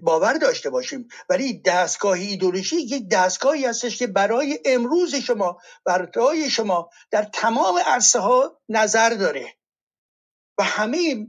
باور 0.02 0.38
داشته 0.38 0.70
باشیم. 0.70 1.08
ولی 1.28 1.62
دستگاه 1.62 2.12
ایدولوژی 2.12 2.76
یک 2.76 3.08
دستگاهی 3.08 3.64
هستش 3.64 3.98
که 3.98 4.06
برای 4.06 4.58
امروز 4.64 5.14
شما 5.14 5.60
برای 5.84 6.50
شما 6.50 6.90
در 7.10 7.22
تمام 7.22 7.78
عرصه 7.86 8.18
ها 8.18 8.60
نظر 8.68 9.10
داره. 9.10 9.54
و 10.58 10.62
همه 10.64 11.26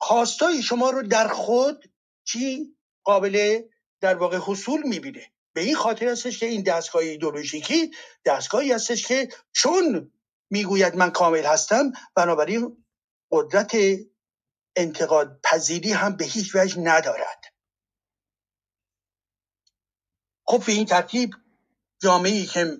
خواستای 0.00 0.62
شما 0.62 0.90
رو 0.90 1.02
در 1.02 1.28
خود 1.28 1.92
چی 2.24 2.76
قابل 3.04 3.62
در 4.00 4.14
واقع 4.14 4.38
حصول 4.42 4.82
می‌بینه. 4.82 5.32
به 5.52 5.60
این 5.60 5.74
خاطر 5.74 6.08
هستش 6.08 6.38
که 6.38 6.46
این 6.46 6.62
دستگاه 6.62 7.02
ایدولوژیکی 7.02 7.90
دستگاهی 8.24 8.72
هستش 8.72 9.06
که 9.06 9.28
چون 9.52 10.12
می‌گوید 10.50 10.96
من 10.96 11.10
کامل 11.10 11.44
هستم 11.44 11.92
بنابراین 12.14 12.84
قدرت 13.30 13.76
انتقاد 14.76 15.40
پذیری 15.44 15.92
هم 15.92 16.16
به 16.16 16.24
هیچ 16.24 16.54
وجه 16.54 16.80
ندارد. 16.80 17.44
خب 20.44 20.66
به 20.66 20.72
این 20.72 20.86
ترتیب 20.86 21.34
جامعه 22.02 22.46
که 22.46 22.78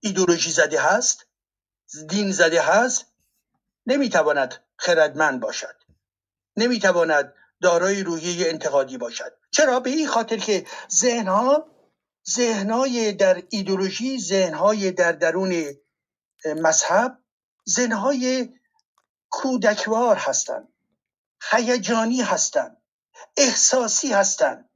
ایدولوژی 0.00 0.50
زده 0.50 0.80
هست 0.80 1.26
دین 2.08 2.32
زده 2.32 2.62
هست 2.62 3.06
نمی‌تواند 3.86 4.64
خردمند 4.76 5.40
باشد. 5.40 5.76
نمی‌تواند 6.56 7.34
دارای 7.62 8.02
روحیه 8.02 8.48
انتقادی 8.48 8.98
باشد. 8.98 9.36
چرا؟ 9.50 9.80
به 9.80 9.90
این 9.90 10.08
خاطر 10.08 10.36
که 10.36 10.66
ذهنها 10.90 11.66
ذهنهای 12.30 13.12
در 13.12 13.42
ایدولوژی 13.50 14.18
ذهنهای 14.18 14.92
در 14.92 15.12
درون 15.12 15.76
مذهب 16.44 17.18
ذهنهای 17.68 18.48
کودکوار 19.30 20.16
هستند. 20.16 20.68
هیجانی 21.50 22.22
هستند. 22.22 22.76
احساسی 23.36 24.12
هستند. 24.12 24.70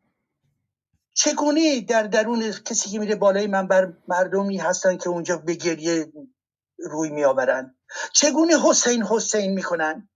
چگونه 1.15 1.81
در 1.81 2.03
درون 2.03 2.53
کسی 2.53 2.91
که 2.91 2.99
میره 2.99 3.15
بالای 3.15 3.47
منبر 3.47 3.93
مردمی 4.09 4.57
هستند 4.57 5.03
که 5.03 5.09
اونجا 5.09 5.37
به 5.37 5.55
گریه 5.55 6.13
روی 6.79 7.11
میآورند؟ 7.11 7.77
چگونه 8.13 8.55
حسین 8.63 9.03
حسین 9.03 9.53
می‌کنن 9.53 10.09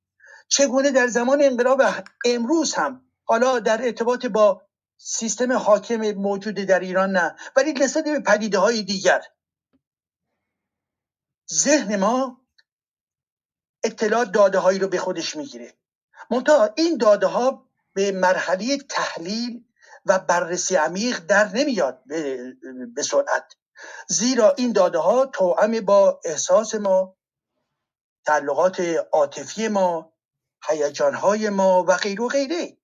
چگونه 0.48 0.90
در 0.90 1.06
زمان 1.06 1.42
انقلاب 1.42 1.82
امروز 2.24 2.74
هم؟ 2.74 3.10
حالا 3.24 3.58
در 3.58 3.84
ارتباط 3.84 4.26
با 4.26 4.62
سیستم 4.96 5.52
حاکم 5.52 6.12
موجود 6.12 6.54
در 6.54 6.80
ایران 6.80 7.10
نه 7.10 7.36
ولی 7.56 7.72
نسبت 7.72 8.04
به 8.04 8.20
پدیده 8.20 8.58
های 8.58 8.82
دیگر. 8.82 9.22
ذهن 11.52 11.96
ما 11.96 12.47
اطلاعات 13.84 14.32
داده 14.32 14.58
هایی 14.58 14.78
رو 14.78 14.88
به 14.88 14.98
خودش 14.98 15.36
می‌گیره. 15.36 15.74
منتها 16.30 16.70
این 16.76 16.96
داده 16.96 17.26
ها 17.26 17.66
به 17.94 18.12
مرحله 18.12 18.78
تحلیل 18.78 19.64
و 20.06 20.18
بررسی 20.18 20.76
عمیق 20.76 21.18
در 21.18 21.50
نمیاد 21.54 22.02
به 22.94 23.02
سرعت. 23.02 23.54
زیرا 24.08 24.54
این 24.56 24.72
داده 24.72 24.98
ها 24.98 25.26
توأم 25.26 25.80
با 25.80 26.20
احساس 26.24 26.74
ما 26.74 27.16
تعلقات 28.26 28.80
عاطفی 29.12 29.68
ما 29.68 30.12
هیجانهای 30.68 31.50
ما 31.50 31.84
و 31.88 31.96
غیر 31.96 32.20
و 32.20 32.28
غیره. 32.28 32.76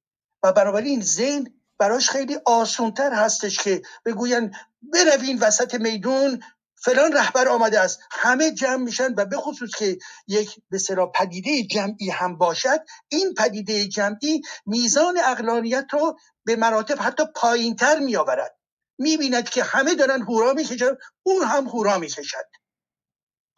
و 0.43 0.53
بنابراین 0.53 1.03
ذهن 1.03 1.55
براش 1.79 2.11
خیلی 2.11 2.39
آسونتر 2.47 3.13
هستش 3.13 3.59
که 3.59 3.83
بگوین 4.05 4.55
بروین 4.83 5.39
وسط 5.39 5.75
میدون 5.75 6.43
فلان 6.85 7.13
رهبر 7.13 7.49
آمده 7.49 7.81
است. 7.81 8.01
همه 8.11 8.51
جمع 8.51 8.77
میشن 8.77 9.15
و 9.17 9.25
به 9.25 9.37
خصوص 9.37 9.71
که 9.79 9.99
یک 10.27 10.51
به 10.71 10.79
پدیده 11.15 11.63
جمعی 11.63 12.11
هم 12.11 12.39
باشد 12.39 12.81
این 13.09 13.35
پدیده 13.35 13.89
جمعی 13.89 14.41
میزان 14.67 15.19
اقلانیت 15.25 15.87
رو 15.93 16.19
به 16.45 16.57
مراتب 16.57 16.97
حتی 17.01 17.23
پایینتر 17.35 17.99
میآورد. 17.99 18.59
می‌بیند 18.99 19.49
که 19.49 19.63
همه 19.63 19.95
دارن 19.95 20.23
هورا 20.23 20.53
می‌کشن 20.53 20.97
اون 21.23 21.43
هم 21.43 21.65
هورا 21.65 21.99
می‌کشد. 21.99 22.47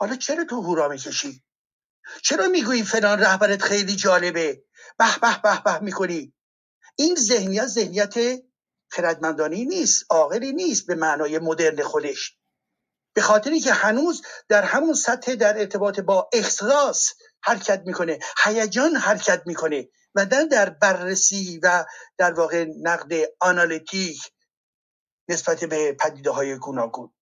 حالا 0.00 0.16
چرا 0.16 0.44
تو 0.44 0.62
هورا 0.62 0.88
می‌کشی؟ 0.88 1.42
چرا 2.22 2.48
می‌گویی 2.48 2.82
فلان 2.82 3.18
رهبرت 3.18 3.62
خیلی 3.62 3.96
جالبه؟ 3.96 4.64
به 4.98 5.18
به 5.22 5.40
به 5.42 5.62
به 5.64 5.78
می‌کنی. 5.78 6.34
این 6.96 7.14
ذهنیت 7.14 7.66
ذهنیت 7.66 8.14
خردمندانی 8.90 9.64
نیست 9.64 10.04
عاقلی 10.10 10.52
نیست 10.52 10.86
به 10.86 10.94
معنای 10.94 11.38
مدرن 11.38 11.82
خودش. 11.82 12.36
به 13.16 13.22
خاطری 13.22 13.60
که 13.60 13.72
هنوز 13.72 14.22
در 14.48 14.62
همون 14.62 14.94
سطح 14.94 15.34
در 15.34 15.58
ارتباط 15.58 16.00
با 16.00 16.28
احساس 16.32 17.12
حرکت 17.42 17.82
می‌کنه 17.86 18.18
هیجان 18.44 18.96
حرکت 18.96 19.42
می‌کنه 19.46 19.88
و 20.14 20.26
در 20.26 20.70
بررسی 20.70 21.60
و 21.62 21.84
در 22.18 22.32
واقع 22.32 22.66
نقد 22.82 23.12
آنالیتیک 23.40 24.32
نسبت 25.28 25.64
به 25.64 25.92
پدیده 25.92 26.30
های 26.30 26.58
گوناگون. 26.58 27.12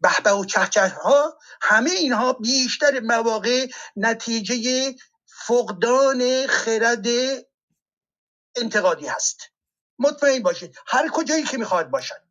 بهبه 0.00 0.30
و 0.30 0.44
چهچه 0.44 0.88
ها 0.88 1.38
همه 1.62 1.90
اینها 1.90 2.32
بیشتر 2.32 3.00
مواقع 3.00 3.66
نتیجه 3.96 4.94
فقدان 5.26 6.46
خرد 6.46 7.06
انتقادی 8.56 9.06
هست. 9.06 9.38
مطمئن 9.98 10.42
باشید 10.42 10.76
هر 10.86 11.08
کجایی 11.08 11.42
که 11.42 11.58
می‌خواد 11.58 11.90
باشد. 11.90 12.25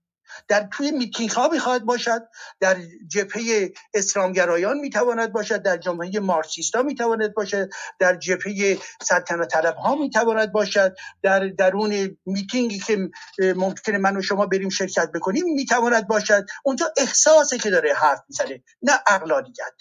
در 0.48 0.68
توی 0.72 0.92
میتینگ 0.92 1.30
ها 1.30 1.48
می‌خواد 1.48 1.82
باشد 1.82 2.28
در 2.60 2.78
جبهه 3.08 3.72
اسلامگرایان 3.94 4.78
می‌تواند 4.78 5.34
باشد 5.34 5.62
در 5.62 5.78
جامعه 5.78 6.20
مارکسیستا 6.20 6.82
می‌تواند 6.84 7.34
باشد 7.34 7.70
در 8.00 8.16
جبهه 8.16 8.78
سلطنت 9.02 9.48
طلب 9.48 9.76
ها 9.76 9.96
می‌تواند 9.96 10.52
باشد. 10.52 10.96
در 11.24 11.48
درون 11.48 12.18
میتینگی 12.26 12.80
که 12.80 13.10
ممکنه 13.56 13.98
من 13.98 14.18
و 14.18 14.22
شما 14.22 14.46
بریم 14.46 14.70
شرکت 14.70 15.12
بکنیم 15.12 15.44
می‌تواند 15.46 16.08
باشد. 16.08 16.46
اونجا 16.66 16.94
احساسه 16.98 17.58
که 17.58 17.70
داره 17.70 17.94
حرف 17.94 18.20
می‌زنه 18.30 18.64
نه 18.82 18.94
اقلانیت 19.08 19.74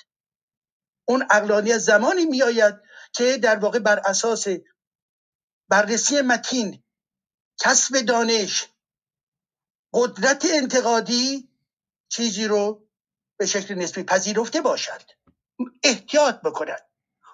اون 1.09 1.27
اقلانیت 1.31 1.79
زمانی 1.79 2.25
میآید 2.27 2.75
که 3.13 3.39
در 3.39 3.57
واقع 3.57 3.79
بر 3.79 4.03
اساس 4.05 4.47
بررسی 5.69 6.21
متین 6.21 6.83
کسب 7.61 8.01
دانش 8.01 8.69
قدرت 9.95 10.47
انتقادی 10.51 11.49
چیزی 12.09 12.45
رو 12.45 12.89
به 13.37 13.47
شکل 13.47 13.75
نسبی 13.75 14.03
پذیرفته 14.03 14.61
باشد. 14.61 15.03
احتیاط 15.83 16.41
بکنند 16.41 16.83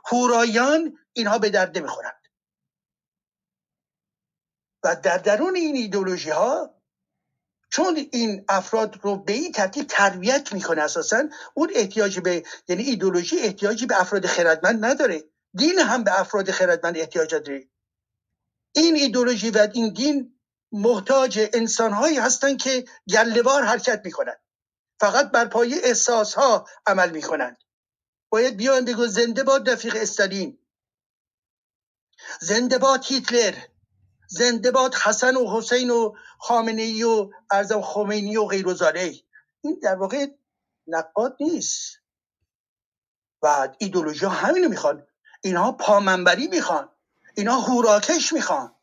هورایان 0.05 0.99
اینها 1.13 1.39
به 1.39 1.51
درد 1.51 1.79
نمی‌خورند. 1.79 2.21
و 4.85 4.97
در 4.97 5.19
درون 5.19 5.57
این 5.57 5.77
ایدولوژی 5.77 6.31
ها 6.31 6.75
چون 7.71 8.09
این 8.13 8.45
افراد 8.49 9.01
رو 9.03 9.17
به 9.17 9.33
این 9.33 9.53
ترتیب 9.53 9.87
تربیت 9.87 10.53
می‌کنه 10.53 10.83
اساسا 10.83 11.29
اون 11.55 11.71
احتیاج 11.75 12.21
به 12.21 12.45
یعنی 12.69 12.83
ایدولوژی 12.83 13.39
احتیاجی 13.39 13.87
به 13.87 14.01
افراد 14.01 14.27
خردمند 14.27 14.85
نداره. 14.85 15.25
دین 15.55 15.79
هم 15.79 16.05
به 16.05 16.21
افراد 16.21 16.51
خردمند 16.51 16.99
احتیاج 16.99 17.35
داره. 17.35 17.69
این 18.75 18.97
ایدولوژی 18.97 19.51
و 19.51 19.69
این 19.75 19.93
دین 19.93 20.40
محتاج 20.73 21.49
انسانهایی 21.53 22.19
هستند 22.19 22.63
که 22.63 22.85
گلهوار 23.09 23.65
حرکت 23.65 24.03
می‌کنند. 24.05 24.41
فقط 25.01 25.31
بر 25.31 25.45
پایه 25.45 25.77
احساس 25.85 26.35
ها 26.35 26.67
عمل 26.87 27.11
می‌کنند. 27.11 27.57
باید 28.33 28.57
بیان 28.57 28.85
بگو 28.85 29.07
زنده 29.07 29.43
باد 29.43 29.71
رفیق 29.71 29.97
استالین. 29.97 30.59
زنده 32.41 32.79
باد 32.79 33.05
هیتلر. 33.05 33.55
زنده 34.29 34.71
باد 34.71 34.95
حسن 34.95 35.37
و 35.37 35.59
حسین 35.59 35.91
و 35.91 36.15
خامنه 36.39 36.83
ای 36.83 37.03
و 37.03 37.31
ارزم 37.51 37.83
خمینی 37.83 38.37
و 38.37 38.45
غیر 38.45 38.67
این 39.63 39.79
در 39.83 39.97
واقع 39.97 40.27
نقاد 40.87 41.37
نیست. 41.41 42.01
و 43.43 43.69
ایدولوژی 43.79 44.25
ها 44.25 44.31
همینو 44.31 44.69
می‌خوان. 44.69 45.07
اینها 45.43 45.73
پامنبری 45.73 46.47
می‌خوان. 46.49 46.89
اینها 47.37 47.61
هوراکش 47.61 48.33
می‌خوان. 48.33 48.75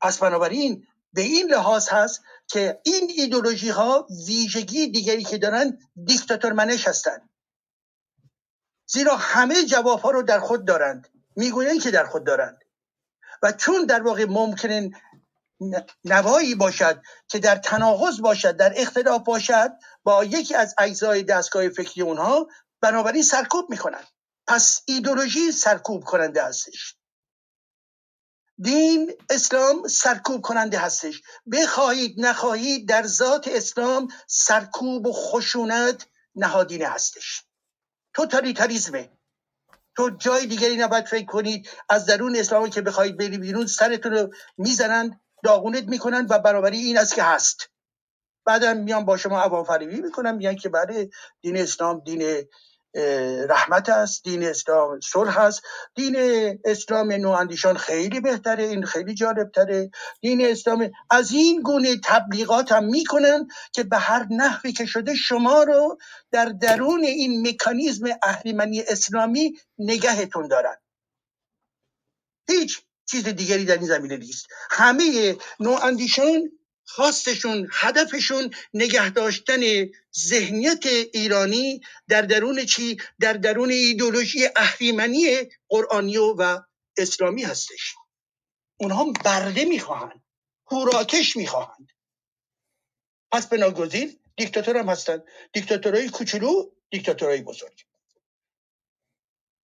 پس 0.00 0.18
بنابراین 0.18 0.86
به 1.14 1.22
این 1.22 1.50
لحاظ 1.50 1.88
هست 1.88 2.22
که 2.46 2.80
این 2.84 3.10
ایدولوژی 3.16 3.68
ها 3.68 4.06
ویژگی 4.26 4.86
دیگری 4.86 5.24
که 5.24 5.38
دارن 5.38 5.78
دیکتاتور 6.04 6.52
منش 6.52 6.88
هستند 6.88 7.30
زیرا 8.86 9.16
همه 9.16 9.64
جواب 9.64 10.00
ها 10.00 10.10
رو 10.10 10.22
در 10.22 10.40
خود 10.40 10.64
دارند. 10.64 11.08
می‌گویند 11.36 11.82
که 11.82 11.90
در 11.90 12.06
خود 12.06 12.26
دارند. 12.26 12.58
و 13.42 13.52
چون 13.52 13.86
در 13.86 14.02
واقع 14.02 14.24
ممکنه 14.24 14.90
نوایی 16.04 16.54
باشد 16.54 17.02
که 17.28 17.38
در 17.38 17.56
تناقض 17.56 18.20
باشد 18.20 18.56
در 18.56 18.72
اختلاف 18.76 19.24
باشد 19.24 19.72
با 20.04 20.24
یکی 20.24 20.54
از 20.54 20.74
اجزای 20.78 21.22
دستگاه 21.22 21.68
فکری 21.68 22.02
اونها 22.02 22.48
بنابراین 22.80 23.22
سرکوب 23.22 23.70
می‌کنند. 23.70 24.06
پس 24.46 24.82
ایدولوژی 24.86 25.52
سرکوب 25.52 26.04
کننده 26.04 26.42
هستش. 26.44 26.96
دین 28.58 29.12
اسلام 29.30 29.88
سرکوب 29.88 30.42
کننده 30.42 30.78
هستش. 30.78 31.22
بخواهید 31.52 32.14
نخواهید 32.18 32.88
در 32.88 33.06
ذات 33.06 33.48
اسلام 33.48 34.08
سرکوب 34.26 35.06
و 35.06 35.12
خشونت 35.12 36.06
نهادینه 36.34 36.86
هستش. 36.86 37.44
توتالیتاریزمه. 38.14 39.10
تو 39.96 40.10
جای 40.10 40.46
دیگری 40.46 40.76
نباید 40.76 41.04
فکر 41.04 41.26
کنید. 41.26 41.68
از 41.88 42.06
درون 42.06 42.36
اسلام 42.36 42.70
که 42.70 42.82
بخواهید 42.82 43.16
بری 43.16 43.38
بیرون 43.38 43.66
سرتون 43.66 44.12
رو 44.12 44.34
می‌زنند 44.56 45.20
داغونت 45.44 45.84
می‌کنند 45.84 46.30
و 46.30 46.38
برابری 46.38 46.78
این 46.78 46.98
است 46.98 47.14
که 47.14 47.22
هست. 47.22 47.70
بعدم 48.46 48.76
میان 48.76 49.04
با 49.04 49.16
شما 49.16 49.40
عوام 49.40 49.64
فریبی 49.64 50.00
می‌کنن 50.00 50.34
میگن 50.34 50.56
که 50.56 50.68
برای 50.68 50.96
بله، 50.96 51.10
دین 51.40 51.56
اسلام 51.56 52.00
دین 52.00 52.48
رحمت 53.48 53.88
است 53.88 54.24
دین 54.24 54.44
اسلام 54.44 55.00
صلح 55.00 55.38
است. 55.38 55.62
دین 55.94 56.16
اسلام 56.64 57.12
نواندیشان 57.12 57.76
خیلی 57.76 58.20
بهتره 58.20 58.64
این 58.64 58.84
خیلی 58.84 59.14
جالب 59.14 59.50
تره 59.50 59.90
دین 60.20 60.46
اسلام 60.46 60.90
از 61.10 61.32
این 61.32 61.62
گونه 61.62 61.96
تبلیغات 62.04 62.72
هم 62.72 62.84
می‌کنن 62.84 63.48
که 63.72 63.82
به 63.82 63.98
هر 63.98 64.26
نحوی 64.30 64.72
که 64.72 64.86
شده 64.86 65.14
شما 65.14 65.62
رو 65.62 65.98
در 66.30 66.44
درون 66.44 67.04
این 67.04 67.48
مکانیزم 67.48 68.06
اهریمنی 68.22 68.82
اسلامی 68.82 69.58
نگهتون 69.78 70.48
دارن. 70.48 70.76
هیچ 72.48 72.80
چیز 73.06 73.28
دیگری 73.28 73.64
در 73.64 73.76
این 73.78 73.86
زمینه 73.86 74.16
نیست. 74.16 74.46
همه 74.70 75.36
نواندیشان 75.60 76.50
خواستشون 76.84 77.68
هدفشون 77.72 78.50
نگه 78.74 79.10
داشتن 79.10 79.60
ذهنیت 80.18 80.86
ایرانی 81.12 81.80
در 82.08 82.22
درون 82.22 82.64
چی؟ 82.64 82.96
در 83.20 83.32
درون 83.32 83.70
ایدولوژی 83.70 84.48
اهریمنی 84.56 85.26
قرآنی 85.68 86.16
و 86.16 86.60
اسلامی 86.96 87.42
هستش. 87.42 87.94
اونها 88.76 89.12
برده 89.24 89.64
می‌خواهند 89.64 90.22
هوراکش 90.66 91.36
می‌خواهند. 91.36 91.88
پس 93.32 93.46
بناگزیر 93.46 94.18
دیکتاتور 94.36 94.76
هم 94.76 94.88
هستند 94.88 95.24
دیکتاتورهای 95.52 96.08
کوچولو 96.08 96.70
دیکتاتورهای 96.90 97.42
بزرگ. 97.42 97.84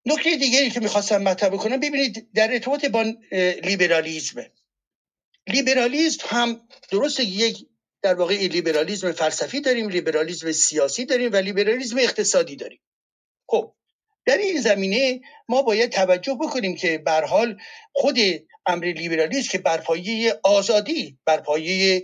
نکته 0.06 0.36
دیگری 0.36 0.70
که 0.70 0.80
می‌خواستم 0.80 1.22
مطرح 1.22 1.56
کنم 1.56 1.80
ببینید 1.80 2.32
در 2.32 2.52
ارتباط 2.52 2.84
با 2.84 3.02
لیبرالیزم. 3.62 4.44
لیبرالیزم 5.48 6.26
هم 6.28 6.68
درست 6.90 7.20
یک 7.20 7.66
در 8.02 8.14
واقع 8.14 8.34
لیبرالیزم 8.34 9.12
فلسفی 9.12 9.60
داریم 9.60 9.88
لیبرالیزم 9.88 10.52
سیاسی 10.52 11.04
داریم 11.04 11.32
و 11.32 11.36
لیبرالیزم 11.36 11.98
اقتصادی 11.98 12.56
داریم. 12.56 12.80
خب 13.48 13.74
در 14.26 14.36
این 14.36 14.60
زمینه 14.60 15.20
ما 15.48 15.62
باید 15.62 15.92
توجه 15.92 16.34
بکنیم 16.34 16.76
که 16.76 16.98
بر 16.98 17.24
حال 17.24 17.60
خود 17.92 18.18
امر 18.66 18.84
لیبرالیسم 18.84 19.48
که 19.52 19.58
بر 19.58 19.78
پایه 19.78 20.40
آزادی 20.42 21.18
بر 21.24 21.40
پایه 21.40 22.02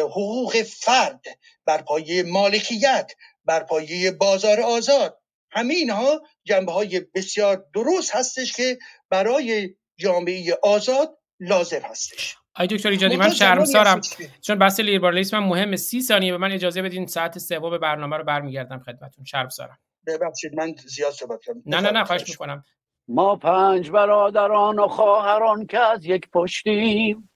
حقوق 0.00 0.62
فرد 0.62 1.24
بر 1.66 1.82
پایه 1.82 2.22
مالکیت 2.22 3.12
بر 3.44 3.60
پایه 3.64 4.10
بازار 4.10 4.60
آزاد 4.60 5.20
همه 5.50 5.74
اینها 5.74 6.22
جنبه 6.44 6.72
های 6.72 7.00
بسیار 7.00 7.66
درست 7.74 8.14
هستش 8.14 8.52
که 8.52 8.78
برای 9.10 9.74
جامعه 9.96 10.58
آزاد 10.62 11.18
لازم 11.40 11.80
هستش. 11.80 12.36
آی 12.56 12.66
دکتر 12.66 12.88
ایجادی 12.88 13.16
من 13.16 13.30
شرمسارم. 13.30 14.00
چون 14.40 14.58
بحث 14.58 14.80
لیبرالیسم 14.80 15.38
مهم 15.38 15.76
سی 15.76 16.00
ثانیه. 16.00 16.32
به 16.32 16.38
من 16.38 16.52
اجازه 16.52 16.82
بدین 16.82 17.06
ساعت 17.06 17.38
سوم 17.38 17.78
برنامه 17.78 18.16
رو 18.16 18.24
برمیگردم 18.24 18.78
خدمتتون. 18.78 19.24
شرمسارم. 19.24 19.78
ببخشید 20.06 20.54
من 20.54 20.74
زیاد 20.86 21.12
صحبت 21.12 21.40
کردم. 21.42 21.62
نه 21.66 21.80
نه 21.80 21.90
نه 21.90 22.04
خواهش 22.04 22.30
می‌کنم. 22.30 22.64
ما 23.08 23.36
پنج 23.36 23.90
برادران 23.90 24.78
و 24.78 24.88
خواهران 24.88 25.66
که 25.66 25.78
از 25.78 26.04
یک 26.04 26.30
پشتیم 26.30 27.30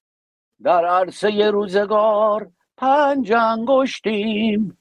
در 0.62 0.84
عرصه 0.84 1.50
روزگار 1.50 2.50
پنج 2.76 3.32
انگشتیم. 3.32 4.78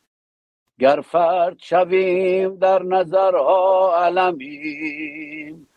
گر 0.80 1.02
فرد 1.02 1.58
شویم 1.60 2.56
در 2.56 2.84
نظرها 2.84 4.06
علمیم. 4.06 5.68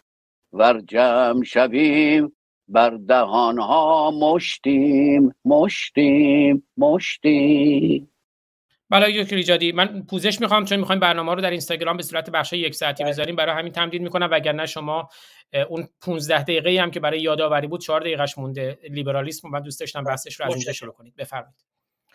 ور 0.53 0.81
جمع 0.81 1.45
شویم 1.45 2.37
بر 2.73 2.91
دهانها 2.91 4.11
مشتیم 4.11 5.35
مشتیم 5.45 6.69
مشتیم. 6.77 8.13
بله 8.91 9.23
دکتر 9.23 9.37
ایجادی 9.37 9.73
من 9.73 10.07
پوزش 10.07 10.41
می‌خوام 10.41 10.65
چون 10.65 10.79
می‌خوایم 10.79 11.01
برنامه 11.01 11.35
رو 11.35 11.41
در 11.41 11.51
اینستاگرام 11.51 11.97
به 11.97 12.03
صورت 12.03 12.31
بخش 12.31 12.53
یک 12.53 12.75
ساعتی 12.75 13.03
بله. 13.03 13.13
بذاریم 13.13 13.37
برای 13.37 13.55
همین 13.59 13.73
تمدید 13.73 14.03
می‌کنم. 14.03 14.29
وگرنه 14.33 14.67
شما 14.67 15.09
اون 15.69 15.89
15 16.03 16.43
دقیقه 16.43 16.83
هم 16.83 16.91
که 16.91 17.01
برای 17.01 17.21
یادآوری 17.21 17.67
بود 17.67 17.81
4 17.81 18.01
دقیقهش 18.01 18.39
مونده. 18.39 18.79
لیبرالیسم 18.91 19.49
من 19.49 19.63
دوست 19.63 19.81
داشتم 19.81 20.05
بحثش 20.05 20.41
رو 20.41 20.47
از 20.47 20.55
اینجا 20.55 20.73
شروع 20.73 20.93
کنید. 20.93 21.17
بفرمایید. 21.17 21.65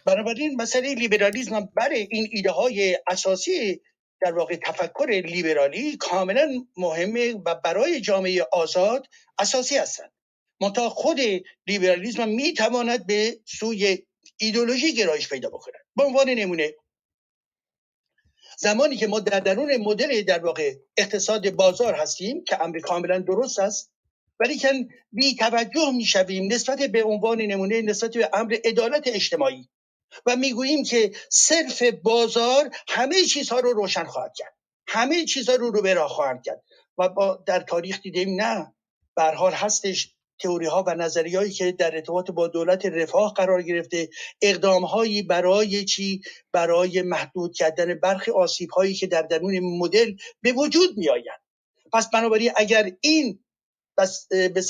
بنابراین 0.06 0.62
مسئله 0.62 0.94
لیبرالیسم 0.94 1.70
برای 1.76 2.08
این 2.12 2.28
ایده 2.32 2.52
های 2.52 2.98
اساسی 3.08 3.82
در 4.22 4.34
واقع 4.34 4.56
تفکر 4.56 5.22
لیبرالی 5.26 5.98
کاملا 5.98 6.48
مهمه 6.78 7.34
و 7.46 7.56
برای 7.56 8.02
جامعه 8.02 8.48
آزاد 8.54 9.08
اساسی 9.40 9.78
هستند 9.78 10.12
منتها 10.62 10.90
خود 10.90 11.20
لیبرالیسم 11.68 12.30
می 12.30 12.54
تواند 12.54 13.08
به 13.08 13.40
سوی 13.46 14.06
ایدولوژی 14.38 14.94
گرایش 14.94 15.30
پیدا 15.30 15.50
بکنه 15.50 15.78
به 15.96 16.04
عنوان 16.04 16.30
نمونه 16.30 16.74
زمانی 18.58 18.96
که 18.96 19.08
ما 19.08 19.20
در 19.20 19.40
درون 19.40 19.78
مدل 19.78 20.22
در 20.22 20.40
واقع 20.40 20.76
اقتصاد 20.98 21.50
بازار 21.52 21.94
هستیم 21.94 22.44
که 22.44 22.64
امر 22.64 22.80
کاملا 22.80 23.20
درست 23.20 23.60
است 23.60 23.92
ولی 24.40 24.58
که 24.58 24.88
بی 25.12 25.36
توجه 25.36 25.92
می‌شویم 25.92 26.54
نسبت 26.54 26.80
به 26.80 27.04
عنوان 27.04 27.42
نمونه 27.42 27.82
نسبت 27.82 28.18
به 28.18 28.30
امر 28.34 28.58
عدالت 28.66 29.08
اجتماعی 29.08 29.70
و 30.26 30.36
می‌گوییم 30.36 30.84
که 30.84 31.12
صرف 31.30 31.84
بازار 31.84 32.70
همه 32.88 33.24
چیزها 33.24 33.60
رو 33.60 33.74
روشن 33.74 34.04
خواهد 34.04 34.34
کرد. 34.36 34.54
همه 34.88 35.26
چیزها 35.26 35.56
رو 35.56 35.72
رو 35.72 35.82
به 35.82 35.94
راه 35.94 36.10
خواهد 36.10 36.44
کرد. 36.44 36.64
و 36.98 37.10
با 37.10 37.44
در 37.48 37.60
تاریخ 37.60 38.02
دیدیم 38.02 38.42
نه 38.42 38.74
به 39.16 39.24
حال 39.24 39.54
هستش 39.54 40.15
تئوری 40.40 40.66
ها 40.66 40.84
و 40.88 40.96
نظری 40.96 41.36
هایی 41.36 41.52
که 41.52 41.72
در 41.72 41.96
ارتباط 41.96 42.32
با 42.32 42.48
دولت 42.48 42.86
رفاه 42.86 43.34
قرار 43.34 43.62
گرفته 43.62 44.10
اقدام 44.42 44.86
هایی 44.86 45.22
برای 45.22 45.86
چی؟ 45.86 46.22
برای 46.52 47.02
محدود 47.02 47.56
کردن 47.56 48.00
برخی 48.00 48.32
آسیب 48.32 48.70
هایی 48.70 48.94
که 48.94 49.08
در 49.08 49.22
درون 49.22 49.60
مدل 49.60 50.14
به 50.42 50.52
وجود 50.52 50.98
می 50.98 51.10
آید 51.10 51.42
پس 51.94 52.10
بنابراین 52.10 52.52
اگر 52.56 52.92
این 53.02 53.40
بس 53.98 54.28
به 54.30 54.62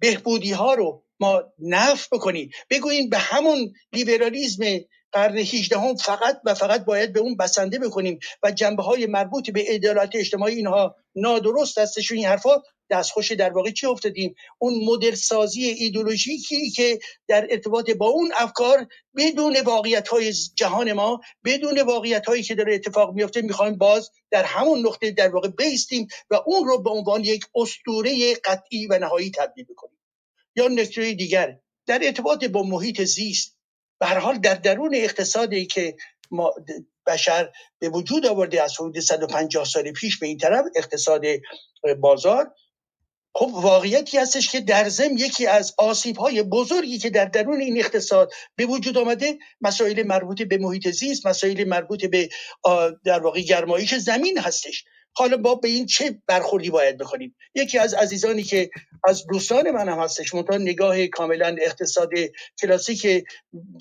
بهبودی 0.00 0.52
ها 0.52 0.74
رو 0.74 1.04
ما 1.20 1.42
نف 1.58 2.08
بکنیم 2.12 2.50
بگوییم 2.70 3.08
به 3.08 3.18
همون 3.18 3.72
لیبرالیزم 3.92 4.64
قرن 5.12 5.38
18 5.38 5.78
هم 5.78 5.96
فقط 5.96 6.40
و 6.44 6.54
فقط 6.54 6.84
باید 6.84 7.12
به 7.12 7.20
اون 7.20 7.36
بسنده 7.36 7.78
بکنیم 7.78 8.18
و 8.42 8.50
جنبه 8.50 8.82
های 8.82 9.06
مربوط 9.06 9.50
به 9.50 9.64
عدالت 9.68 10.10
اجتماعی 10.14 10.54
اینها 10.54 10.96
نادرست 11.14 11.78
هستش 11.78 12.12
این 12.12 12.26
حرفا 12.26 12.62
دستخوش 12.90 13.32
در 13.32 13.50
واقع 13.50 13.70
چی 13.70 13.86
افتادیم؟ 13.86 14.34
اون 14.58 14.84
مدل 14.84 15.14
سازی 15.14 15.64
ایدولوژیکی 15.64 16.70
که 16.70 16.98
در 17.28 17.46
ارتباط 17.50 17.90
با 17.90 18.06
اون 18.06 18.32
افکار 18.36 18.86
بدون 19.16 19.60
واقعیت 19.60 20.08
های 20.08 20.32
جهان 20.32 20.92
ما 20.92 21.20
بدون 21.44 21.80
واقعیت 21.80 22.26
هایی 22.26 22.42
که 22.42 22.54
داره 22.54 22.74
اتفاق 22.74 23.14
میفته 23.14 23.42
می‌خوایم 23.42 23.78
باز 23.78 24.10
در 24.30 24.44
همون 24.44 24.86
نقطه 24.86 25.10
در 25.10 25.28
واقع 25.28 25.48
بیستیم 25.48 26.06
و 26.30 26.34
اون 26.46 26.68
رو 26.68 26.82
به 26.82 26.90
عنوان 26.90 27.24
یک 27.24 27.44
اسطوره 27.54 28.34
قطعی 28.34 28.86
و 28.86 28.98
نهایی 28.98 29.30
تبدیل 29.30 29.64
بکنیم. 29.64 29.98
یا 30.56 30.68
نکته 30.68 31.14
دیگر 31.14 31.58
در 31.86 32.00
ارتباط 32.02 32.44
با 32.44 32.62
محیط 32.62 33.02
زیست 33.02 33.56
به 34.00 34.06
هر 34.06 34.18
حال 34.18 34.38
در 34.38 34.54
درون 34.54 34.94
اقتصادی 34.94 35.66
که 35.66 35.96
ما 36.30 36.54
بشر 37.06 37.52
به 37.78 37.88
وجود 37.88 38.26
آورده 38.26 38.62
از 38.62 38.74
حدود 38.80 39.00
150 39.00 39.64
سال 39.64 39.92
پیش 39.92 40.18
به 40.18 40.26
این 40.26 40.38
طرف 40.38 40.64
اقتصاد 40.76 41.22
بازار 42.00 42.54
خب 43.34 43.50
واقعیتی 43.52 44.18
هستش 44.18 44.48
که 44.48 44.60
در 44.60 44.88
زم 44.88 45.16
یکی 45.16 45.46
از 45.46 45.74
آسیب 45.78 46.16
های 46.16 46.42
بزرگی 46.42 46.98
که 46.98 47.10
در 47.10 47.24
درون 47.24 47.60
این 47.60 47.78
اقتصاد 47.78 48.32
به 48.56 48.66
وجود 48.66 48.98
آمده 48.98 49.38
مسائل 49.60 50.06
مربوط 50.06 50.42
به 50.42 50.58
محیط 50.58 50.88
زیست 50.90 51.26
مسائل 51.26 51.64
مربوط 51.64 52.04
به 52.04 52.28
در 53.04 53.20
واقع 53.20 53.40
گرمایش 53.40 53.94
زمین 53.94 54.38
هستش. 54.38 54.84
حالا 55.12 55.36
با 55.36 55.54
به 55.54 55.68
این 55.68 55.86
چه 55.86 56.22
برخوردی 56.26 56.70
باید 56.70 56.98
بکنیم؟ 56.98 57.36
یکی 57.54 57.78
از 57.78 57.94
عزیزانی 57.94 58.42
که 58.42 58.70
از 59.04 59.26
دوستان 59.26 59.70
من 59.70 59.88
هم 59.88 59.98
هستش 59.98 60.34
منتها 60.34 60.56
نگاه 60.56 61.06
کاملا 61.06 61.56
اقتصاد 61.60 62.10
کلاسیک 62.62 63.24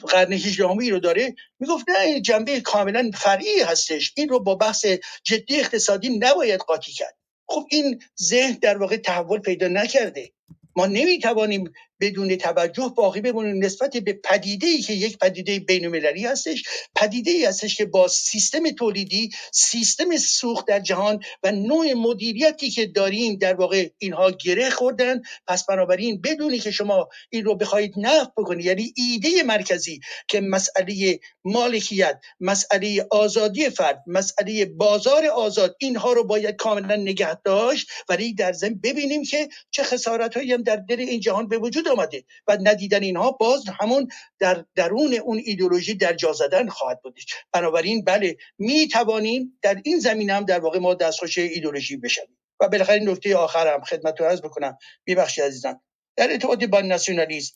قرن 0.07 0.33
18 0.33 0.63
رو 0.91 0.99
داره 0.99 1.35
می‌گفت 1.59 1.85
نه 1.89 2.21
جنبه 2.21 2.61
کاملا 2.61 3.11
فرعی 3.13 3.59
هستش. 3.59 4.13
این 4.15 4.29
رو 4.29 4.39
با 4.39 4.55
بحث 4.55 4.85
جدی 5.23 5.59
اقتصادی 5.59 6.09
نباید 6.09 6.59
قاطی 6.59 6.91
کرد. 6.91 7.17
خب 7.47 7.67
این 7.71 7.99
ذهن 8.21 8.57
در 8.61 8.77
واقع 8.77 8.97
تحول 8.97 9.39
پیدا 9.39 9.67
نکرده. 9.67 10.31
ما 10.75 10.85
نمی‌توانیم 10.85 11.73
بدون 11.99 12.35
توجه 12.35 12.93
باقی 12.97 13.21
بمونیم 13.21 13.65
نسبت 13.65 13.97
به 13.97 14.13
پدیده 14.13 14.67
ای 14.67 14.81
که 14.81 14.93
یک 14.93 15.17
پدیده 15.17 15.59
بین 15.59 15.95
هستش 16.25 16.63
پدیده 16.95 17.31
ای 17.31 17.45
هستش 17.45 17.75
که 17.75 17.85
با 17.85 18.07
سیستم 18.07 18.71
تولیدی 18.71 19.29
سیستم 19.53 20.17
سوخت 20.17 20.67
در 20.67 20.79
جهان 20.79 21.19
و 21.43 21.51
نوع 21.51 21.93
مدیریتی 21.93 22.69
که 22.69 22.85
داریم 22.85 23.35
در 23.35 23.53
واقع 23.53 23.89
اینها 23.97 24.31
گره 24.31 24.69
خوردن. 24.69 25.21
پس 25.47 25.65
بنابراین 25.65 26.21
بدونی 26.21 26.59
که 26.59 26.71
شما 26.71 27.09
این 27.29 27.45
رو 27.45 27.55
بخواهید 27.55 27.93
نقد 27.97 28.31
بکنید 28.37 28.65
یعنی 28.65 28.93
ایده 28.95 29.43
مرکزی 29.43 29.99
که 30.27 30.41
مسئله 30.41 31.19
مالکیت 31.43 32.19
مسئله 32.39 33.07
آزادی 33.11 33.69
فرد 33.69 34.03
مسئله 34.07 34.65
بازار 34.65 35.25
آزاد 35.25 35.75
اینها 35.79 36.13
رو 36.13 36.23
باید 36.23 36.55
کاملا 36.55 36.95
نگه 36.95 37.41
داشت. 37.41 37.87
ولی 38.09 38.33
در 38.33 38.53
ضمن 38.53 38.79
ببینیم 38.83 39.23
که 39.23 39.49
چه 39.71 39.83
خسارت 39.83 40.37
هایی 40.37 40.53
هم 40.53 40.63
در 40.63 40.75
دل 40.75 40.99
این 40.99 41.19
جهان 41.19 41.47
به 41.47 41.57
وجود 41.57 41.86
آمده 41.87 42.23
و 42.47 42.57
ندیدن 42.61 43.03
اینها 43.03 43.31
باز 43.31 43.63
همون 43.79 44.07
در 44.39 44.65
درون 44.75 45.13
اون 45.13 45.41
ایدولوژی 45.45 45.95
در 45.95 46.13
جا 46.13 46.33
زدن 46.33 46.69
خواهد 46.69 47.01
بود. 47.01 47.19
بنابراین 47.51 48.03
بله 48.03 48.37
می 48.57 48.87
توانیم 48.87 49.59
در 49.61 49.81
این 49.85 49.99
زمینه 49.99 50.33
هم 50.33 50.45
در 50.45 50.59
واقع 50.59 50.79
ما 50.79 50.93
دستخوش 50.93 51.37
ایدولوژی 51.37 51.97
بشویم. 51.97 52.37
و 52.59 52.67
بالاخره 52.69 52.99
نکته 52.99 53.35
آخرم 53.37 53.83
خدمتتون 53.83 54.27
عرض 54.27 54.41
بکنم. 54.41 54.77
ببخشید 55.07 55.43
عزیزان. 55.43 55.81
در 56.15 56.31
ارتباط 56.31 56.63
با 56.63 56.81
ناسیونالیسم. 56.81 57.55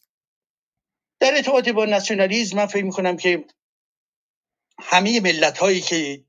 در 1.19 1.35
ارتباط 1.35 1.69
با 1.69 1.85
ناسیونالیسم 1.85 2.57
من 2.57 2.65
فکر 2.65 2.83
می‌کنم 2.83 3.17
که 3.17 3.45
همه 4.79 5.19
ملت 5.19 5.57
هایی 5.57 5.81
که 5.81 6.23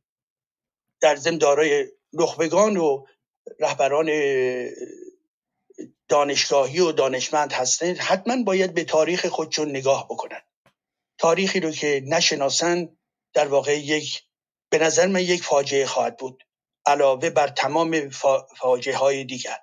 در 1.00 1.16
ضمن 1.16 1.38
دارای 1.38 1.86
نخبگان 2.12 2.76
و 2.76 3.06
رهبران 3.60 4.08
دانشگاهی 6.08 6.80
و 6.80 6.92
دانشمند 6.92 7.52
هستند 7.52 7.98
حتما 7.98 8.42
باید 8.42 8.74
به 8.74 8.84
تاریخ 8.84 9.26
خودشون 9.26 9.70
نگاه 9.70 10.04
بکنن. 10.04 10.40
تاریخی 11.18 11.60
رو 11.60 11.70
که 11.70 12.02
نشناسن 12.06 12.88
در 13.34 13.48
واقع 13.48 13.78
یک 13.78 14.22
به 14.70 14.78
نظر 14.78 15.06
من 15.06 15.20
یک 15.20 15.42
فاجعه 15.42 15.86
خواهد 15.86 16.16
بود 16.16 16.44
علاوه 16.86 17.30
بر 17.30 17.48
تمام 17.48 18.08
فاجعه 18.56 18.96
های 18.96 19.24
دیگر. 19.24 19.58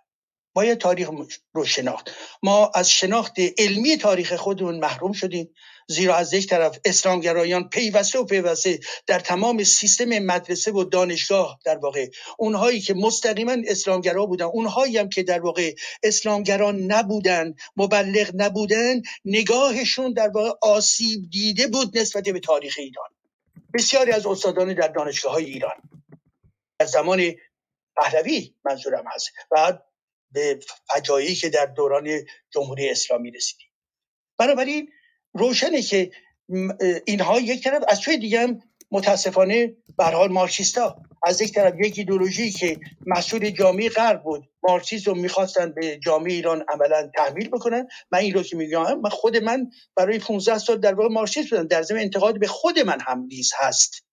باید 0.54 0.78
تاریخ 0.78 1.10
رو 1.54 1.66
شناخت. 1.66 2.12
ما 2.44 2.72
از 2.76 2.92
شناخت 2.92 3.34
علمی 3.58 3.98
تاریخ 3.98 4.34
خودمون 4.36 4.80
محروم 4.80 5.12
شدیم. 5.14 5.54
زیرا 5.92 6.16
از 6.16 6.34
یک 6.34 6.48
طرف 6.48 6.80
اسلامگرایان 6.86 7.70
پیوسته 7.70 8.20
و 8.20 8.26
پیوسته 8.26 8.80
در 9.08 9.20
تمام 9.20 9.64
سیستم 9.64 10.20
مدرسه 10.20 10.72
و 10.72 10.84
دانشگاه 10.84 11.60
در 11.66 11.78
واقع 11.78 12.10
اونهایی 12.38 12.82
که 12.82 12.94
مستقیما 12.94 13.56
اسلامگرا 13.68 14.26
بودن 14.26 14.46
اونهایی 14.46 14.98
هم 14.98 15.10
که 15.10 15.24
در 15.24 15.42
واقع 15.42 15.74
اسلامگران 16.04 16.80
نبودن 16.80 17.54
مبلغ 17.78 18.32
نبودن 18.34 19.02
نگاهشون 19.26 20.14
در 20.14 20.28
واقع 20.28 20.52
آسیب 20.62 21.30
دیده 21.30 21.68
بود 21.68 21.98
نسبت 21.98 22.24
به 22.24 22.40
تاریخ 22.40 22.76
ایران. 22.78 23.10
بسیاری 23.74 24.12
از 24.12 24.26
استادان 24.26 24.74
در 24.74 24.88
دانشگاه 24.88 25.34
های 25.34 25.46
ایران. 25.46 25.76
از 26.80 26.90
زمان 26.90 27.36
پهلوی 27.96 28.56
منظورم 28.66 29.04
هست 29.08 29.30
و 29.52 29.80
به 30.32 30.60
فجایی 30.90 31.36
که 31.36 31.50
در 31.50 31.66
دوران 31.66 32.10
جمهوری 32.50 32.90
اسلامی 32.90 33.32
رسیدیم. 33.32 33.68
بنابراین 34.38 34.92
روشنه 35.34 35.82
که 35.82 36.12
اینها 37.06 37.40
یک 37.40 37.64
طرف 37.64 37.84
از 37.88 37.98
سوی 37.98 38.18
دیگه 38.18 38.40
هم 38.40 38.62
متاسفانه 38.92 39.74
به 39.98 40.04
حال 40.04 40.32
مارکسیستا. 40.32 40.98
از 41.24 41.42
یک 41.42 41.54
طرف 41.54 41.74
یک 41.80 41.98
ایدولوژی 41.98 42.52
که 42.52 42.80
مسئول 43.08 43.50
جامعه 43.50 43.90
غرب 43.90 44.24
بود 44.24 44.50
مارکسیسم 44.64 45.18
می‌خواستن 45.18 45.74
به 45.74 46.00
جامعه 46.04 46.34
ایران 46.34 46.66
عملا 46.74 47.12
تحمیل 47.16 47.50
بکنن. 47.50 47.88
من 48.12 48.20
این 48.20 48.34
رو 48.34 48.44
که 48.44 48.56
میگم 48.56 49.00
من 49.00 49.10
خود 49.10 49.38
من 49.38 49.70
برای 49.96 50.20
15 50.20 50.58
سال 50.58 50.78
در 50.78 50.94
واقع 50.94 51.10
مارکسیست 51.14 51.50
بودم. 51.50 51.68
در 51.68 51.82
ضمن 51.82 52.00
انتقاد 52.00 52.40
به 52.40 52.48
خود 52.48 52.80
من 52.80 52.98
هم 53.02 53.20
نیز 53.30 53.52
هست. 53.58 54.06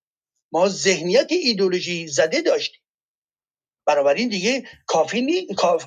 ما 0.53 0.69
ذهنیت 0.69 1.33
ایدولوژی 1.33 2.09
زده 2.09 2.41
داشتیم. 2.41 2.81
بنابراین 3.87 4.29
دیگه 4.29 4.65
کافی 4.87 5.21
نی... 5.21 5.47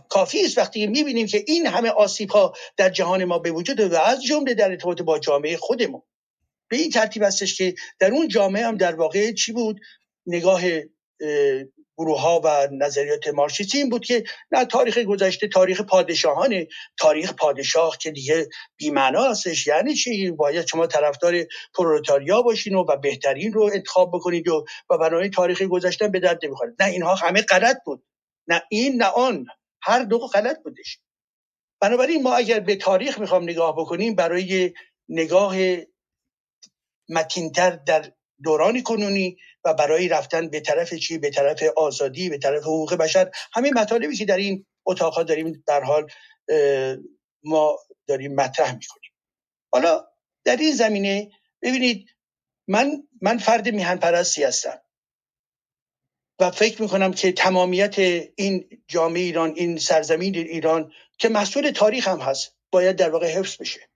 کافی 0.10 0.46
است 0.46 0.58
وقتی 0.58 0.88
می‌بینیم 0.88 1.28
که 1.28 1.44
این 1.48 1.68
همه 1.68 1.90
آسیب 1.90 2.30
ها 2.30 2.54
در 2.78 2.90
جهان 2.90 3.26
ما 3.26 3.40
به 3.40 3.52
وجود 3.52 3.80
و 3.80 3.96
از 3.96 4.24
جمله 4.24 4.54
در 4.54 4.70
ارتباط 4.70 5.02
با 5.02 5.20
جامعه 5.20 5.58
خودمون. 5.58 6.02
به 6.70 6.78
این 6.78 6.90
ترتیب 6.90 7.24
هستش 7.24 7.58
که 7.58 7.76
در 8.00 8.12
اون 8.12 8.28
جامعه 8.28 8.66
هم 8.66 8.78
در 8.78 8.96
واقع 8.96 9.32
چی 9.32 9.52
بود؟ 9.52 9.80
نگاه 10.26 10.62
گروه 12.00 12.22
ها 12.22 12.42
و 12.44 12.68
نظریات 12.72 13.28
مارکسیستی 13.28 13.78
این 13.78 13.90
بود 13.90 14.06
که 14.06 14.24
نه 14.52 14.66
تاریخ 14.66 14.98
گذشته 14.98 15.48
تاریخ 15.48 15.82
پادشاهانه. 15.82 16.68
تاریخ 17.00 17.34
پادشاه 17.34 17.98
که 17.98 18.12
دیگه 18.12 18.50
بیمعنا 18.78 19.24
هستش. 19.24 19.68
یعنی 19.68 19.96
چی؟ 19.96 20.32
باید 20.32 20.68
شما 20.68 20.88
طرفدار 20.88 21.34
پرولتاریا 21.76 22.42
باشین 22.42 22.76
و, 22.76 22.86
و 22.90 22.98
بهترین 22.98 23.54
رو 23.54 23.70
انتخاب 23.74 24.12
بکنید 24.14 24.48
و, 24.48 24.66
و 24.90 24.98
برای 24.98 25.30
تاریخ 25.30 25.62
گذشته 25.62 26.08
به 26.08 26.20
درد 26.20 26.46
نمی‌خوره. 26.46 26.76
نه 26.80 26.86
اینها 26.86 27.16
همه 27.16 27.42
غلط 27.42 27.78
بود. 27.86 28.04
نه 28.48 28.62
این 28.70 28.96
نه 28.96 29.06
آن. 29.06 29.46
هر 29.82 30.04
دو 30.04 30.18
غلط 30.20 30.64
بودش. 30.64 31.00
بنابراین 31.82 32.24
ما 32.24 32.36
اگر 32.36 32.60
به 32.60 32.76
تاریخ 32.76 33.20
می‌خوام 33.20 33.44
نگاه 33.44 33.76
بکنیم 33.78 34.16
برای 34.16 34.74
نگاه 35.10 35.56
متینتر 37.10 37.70
در 37.72 38.12
دوران 38.44 38.84
کنونی 38.84 39.38
و 39.66 39.74
برای 39.74 40.08
رفتن 40.08 40.50
به 40.50 40.60
طرف 40.60 40.94
چی؟ 40.94 41.18
به 41.18 41.30
طرف 41.30 41.64
آزادی 41.78 42.30
به 42.30 42.38
طرف 42.38 42.64
حقوق 42.64 42.94
بشر. 42.94 43.32
همین 43.54 43.74
مطالبی 43.74 44.16
که 44.16 44.26
در 44.26 44.38
این 44.38 44.66
اتاق 44.86 45.24
داریم 45.24 45.64
در 45.68 45.84
حال 45.84 46.08
ما 47.44 47.80
داریم 48.08 48.36
مطرح 48.36 48.76
می‌کنیم. 48.76 49.12
حالا 49.72 50.08
در 50.44 50.58
این 50.58 50.76
زمینه 50.76 51.32
ببینید 51.62 52.10
من 52.68 53.08
من 53.22 53.38
فرد 53.38 53.70
میهن 53.70 53.98
پرستی 53.98 54.44
هستم. 54.44 54.82
و 56.40 56.52
فکر 56.52 56.82
می‌کنم 56.82 57.14
که 57.14 57.32
تمامیت 57.32 58.00
این 58.36 58.84
جامعه 58.88 59.22
ایران 59.22 59.54
این 59.56 59.78
سرزمین 59.78 60.36
ایران 60.36 60.92
که 61.18 61.30
مسئول 61.30 61.72
تاریخ 61.72 62.08
هم 62.08 62.20
هست 62.20 62.56
باید 62.72 62.96
در 62.96 63.10
واقع 63.10 63.28
حفظ 63.28 63.58
بشه. 63.58 63.89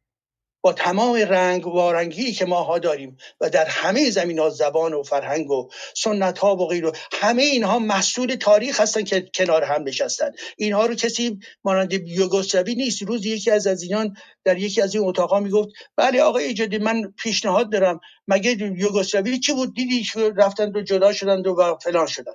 با 0.64 0.73
تمام 0.73 1.15
رنگ 1.15 1.68
وارنگی 1.68 2.31
که 2.31 2.45
ماها 2.45 2.80
داریم 2.80 3.18
و 3.41 3.49
در 3.49 3.65
همه 3.65 4.10
زمین 4.10 4.40
ها 4.40 4.49
زبان 4.49 4.94
و 4.94 5.03
فرهنگ 5.03 5.52
و 5.52 5.69
سنت 5.95 6.40
ها 6.40 6.56
و 6.56 6.68
غیره 6.68 6.91
همه 7.11 7.44
اینها 7.44 7.80
مسئول 7.80 8.35
تاریخ 8.35 8.81
هستن 8.81 9.03
که 9.03 9.30
کنار 9.34 9.64
هم 9.64 9.84
نشستن. 9.84 10.31
اینها 10.57 10.85
رو 10.85 10.95
کسی 10.95 11.40
مانند 11.64 11.94
یوگسلاوی 11.94 12.76
نیست. 12.76 13.02
روز 13.02 13.26
یکی 13.26 13.52
از 13.52 13.68
عزیزان 13.68 14.15
در 14.44 14.57
یکی 14.57 14.81
از 14.81 14.95
این 14.95 15.03
اتاقا 15.07 15.40
می‌گفت 15.40 15.69
بله 15.98 16.22
آقای 16.22 16.53
جدی 16.53 16.77
من 16.77 17.14
پیشنهاد 17.18 17.72
دارم. 17.72 17.99
مگه 18.27 18.52
یوگسلاوی 18.77 19.40
چی 19.40 19.53
بود؟ 19.53 19.73
دیدی 19.73 20.07
رفتن 20.35 20.72
و 20.76 20.81
جدا 20.81 21.14
شدند 21.14 21.48
و 21.48 21.77
فلان 21.81 22.07
شدن 22.07 22.34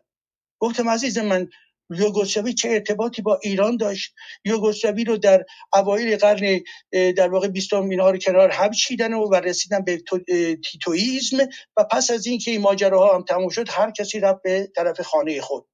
گفتم 0.59 0.89
عزیز 0.89 1.19
من 1.19 1.49
یوگسلاوی 1.91 2.55
چه 2.55 2.69
ارتباطی 2.69 3.23
با 3.23 3.41
ایران 3.43 3.77
داشت؟ 3.77 4.15
یوگسلاوی 4.45 5.05
رو 5.05 5.17
در 5.17 5.45
اوایل 5.75 6.17
قرن 6.17 6.61
در 6.93 7.29
واقع 7.29 7.49
بیستم 7.49 7.89
اینها 7.89 8.11
رو 8.11 8.19
کنار 8.19 8.51
هم 8.51 8.71
چیدن 8.71 9.15
و, 9.15 9.35
رسیدن 9.35 9.85
به 9.85 10.03
تیتویزم 10.65 11.37
و 11.77 11.85
پس 11.85 12.11
از 12.11 12.27
اینکه 12.27 12.51
این 12.51 12.61
ماجراها 12.61 13.15
هم 13.15 13.23
تموم 13.23 13.49
شد 13.49 13.69
هر 13.71 13.91
کسی 13.91 14.21
رفت 14.21 14.43
به 14.43 14.73
طرف 14.77 15.01
خانه 15.01 15.41
خود. 15.41 15.69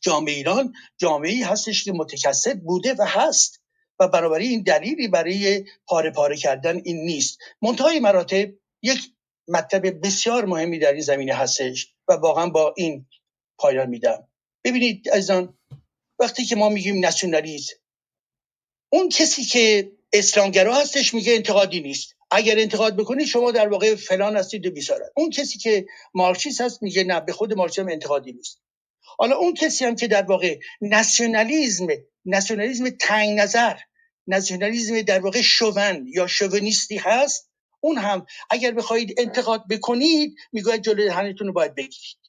جامعه 0.00 0.34
ایران 0.34 0.72
جامعه 0.98 1.46
هستش 1.46 1.84
که 1.84 1.92
متکثر 1.92 2.54
بوده 2.54 2.94
و 2.94 3.04
هست 3.06 3.62
و 4.00 4.08
بنابراین 4.08 4.50
این 4.50 4.62
دلیلی 4.62 5.08
برای 5.08 5.64
پاره 5.86 6.10
پاره 6.10 6.36
کردن 6.36 6.80
این 6.84 6.96
نیست. 6.96 7.38
منتهای 7.62 8.00
مراتب 8.00 8.48
یک 8.82 9.00
مطلب 9.48 10.06
بسیار 10.06 10.44
مهمی 10.44 10.78
در 10.78 10.92
این 10.92 11.00
زمینه 11.00 11.34
هستش 11.34 11.94
و 12.08 12.12
واقعا 12.12 12.50
با 12.50 12.74
این 12.76 13.06
پایان 13.58 13.88
میدم. 13.88 14.27
ببینید 14.70 15.10
عزیزان 15.10 15.58
وقتی 16.18 16.44
که 16.44 16.56
ما 16.56 16.68
میگیم 16.68 17.00
ناسیونالیسم 17.00 17.76
اون 18.92 19.08
کسی 19.08 19.44
که 19.44 19.92
اسلامگرا 20.12 20.74
هستش 20.74 21.14
میگه 21.14 21.34
انتقادی 21.34 21.80
نیست. 21.80 22.14
اگر 22.30 22.58
انتقاد 22.58 22.96
بکنید 22.96 23.26
شما 23.26 23.50
در 23.50 23.68
واقع 23.68 23.94
فلان 23.94 24.36
هستید 24.36 24.66
و 24.66 24.70
بیسارت 24.70 25.12
اون 25.16 25.30
کسی 25.30 25.58
که 25.58 25.86
مارکسیست 26.14 26.60
هست 26.60 26.82
میگه 26.82 27.04
نه 27.04 27.20
به 27.20 27.32
خود 27.32 27.54
مارکسیسم 27.54 27.88
انتقادی 27.88 28.32
نیست. 28.32 28.62
حالا 29.18 29.36
اون 29.36 29.54
کسی 29.54 29.84
هم 29.84 29.96
که 29.96 30.08
در 30.08 30.22
واقع 30.22 30.58
ناسیونالیسم 30.80 31.86
ناسیونالیسم 32.24 32.90
تنگ 32.90 33.38
نظر 33.38 33.76
ناسیونالیسم 34.26 35.02
در 35.02 35.20
واقع 35.20 35.40
شوون 35.42 36.06
یا 36.08 36.26
شوونیستی 36.26 36.96
هست 36.96 37.50
اون 37.80 37.98
هم 37.98 38.26
اگر 38.50 38.72
بخواهید 38.72 39.14
انتقاد 39.18 39.64
بکنید 39.70 40.34
می‌گوید 40.52 40.82
جلوی 40.82 41.06
دهنتون 41.06 41.46
رو 41.46 41.52
باید 41.52 41.74
بگیرید. 41.74 42.27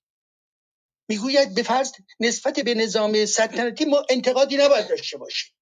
می‌گوید 1.10 1.53
به 1.53 1.64
فرض 1.64 1.91
نسبت 2.19 2.60
به 2.60 2.73
نظام 2.73 3.26
سلطنتی 3.26 3.86
ما 3.86 4.06
انتقادی 4.10 4.57
نباید 4.57 4.88
داشته 4.88 5.18
باشیم. 5.18 5.53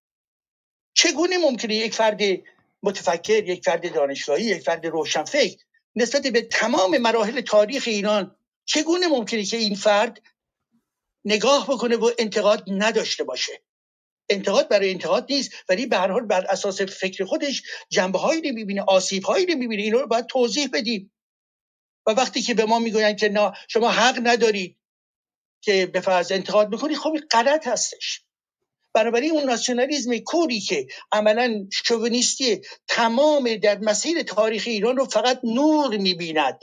چگونه 0.94 1.38
ممکنه 1.38 1.76
یک 1.76 1.94
فرد 1.94 2.22
متفکر 2.84 3.44
یک 3.44 3.64
فرد 3.66 3.94
دانشگاهی 3.94 4.46
یک 4.46 4.64
فرد 4.64 4.86
روشنفکر 4.86 5.58
نسبت 5.96 6.28
به 6.28 6.42
تمام 6.42 6.98
مراحل 6.98 7.42
تاریخ 7.42 7.84
ایران 7.88 8.36
چگونه 8.66 9.08
ممکنه 9.08 9.44
که 9.44 9.58
این 9.58 9.76
فرد 9.76 10.22
نگاه 11.26 11.68
بکنه 11.68 11.96
و 11.96 12.12
انتقاد 12.20 12.64
نداشته 12.68 13.24
باشه؟ 13.24 13.62
انتقاد 14.30 14.70
برای 14.70 14.92
انتقاد 14.92 15.28
نیست 15.30 15.52
ولی 15.70 15.86
به 15.86 15.98
هر 15.98 16.12
حال 16.12 16.26
بر 16.26 16.46
اساس 16.50 16.82
فکر 16.82 17.26
خودش 17.26 17.64
جنبه 17.90 18.20
هایی 18.20 18.42
رو 18.42 18.56
می‌بینه 18.56 18.82
آسیب 18.82 19.24
هایی 19.24 19.46
رو 19.46 19.56
می‌بینه 19.56 19.84
اینا 19.84 20.00
رو 20.00 20.08
باید 20.08 20.26
توضیح 20.26 20.70
بدیم. 20.74 21.14
و 22.08 22.12
وقتی 22.12 22.42
که 22.42 22.54
به 22.54 22.66
ما 22.66 22.80
می‌گویند 22.80 23.18
که 23.18 23.30
نه 23.30 23.52
شما 23.68 23.92
حق 23.92 24.20
ندارید 24.24 24.77
که 25.62 25.86
به 25.86 26.02
فرض 26.02 26.32
انتقاد 26.32 26.70
بکنی 26.70 26.96
خب 26.96 27.18
غلط 27.32 27.68
هستش. 27.68 28.22
بنابراین 28.94 29.32
اون 29.32 29.44
ناسیونالیزم 29.44 30.18
کوری 30.18 30.60
که 30.60 30.88
عملا 31.12 31.68
شوونیستی 31.86 32.62
تمام 32.88 33.56
در 33.56 33.78
مسیر 33.78 34.24
تاریخ 34.24 34.64
ایران 34.68 34.98
رو 34.98 35.06
فقط 35.06 35.40
نور 35.44 35.98
می‌بیند. 35.98 36.60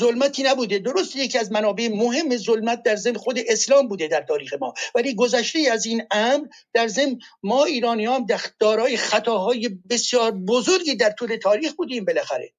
ظلمتی 0.00 0.42
نبوده. 0.42 0.78
درست 0.78 1.16
یکی 1.16 1.38
از 1.38 1.52
منابع 1.52 1.88
مهم 1.88 2.36
ظلمت 2.36 2.82
در 2.82 2.96
ضمن 2.96 3.14
خود 3.14 3.38
اسلام 3.38 3.88
بوده 3.88 4.08
در 4.08 4.22
تاریخ 4.22 4.54
ما. 4.60 4.74
ولی 4.94 5.14
گذشته 5.14 5.58
از 5.72 5.86
این 5.86 6.02
امر 6.10 6.46
در 6.72 6.88
ضمن 6.88 7.18
ما 7.42 7.64
ایرانی 7.64 8.06
هم 8.06 8.26
دارای 8.58 8.96
خطاهای 8.96 9.68
بسیار 9.90 10.30
بزرگی 10.30 10.94
در 10.94 11.10
طول 11.10 11.36
تاریخ 11.36 11.72
بودیم 11.72 12.04
بالاخره. 12.04 12.52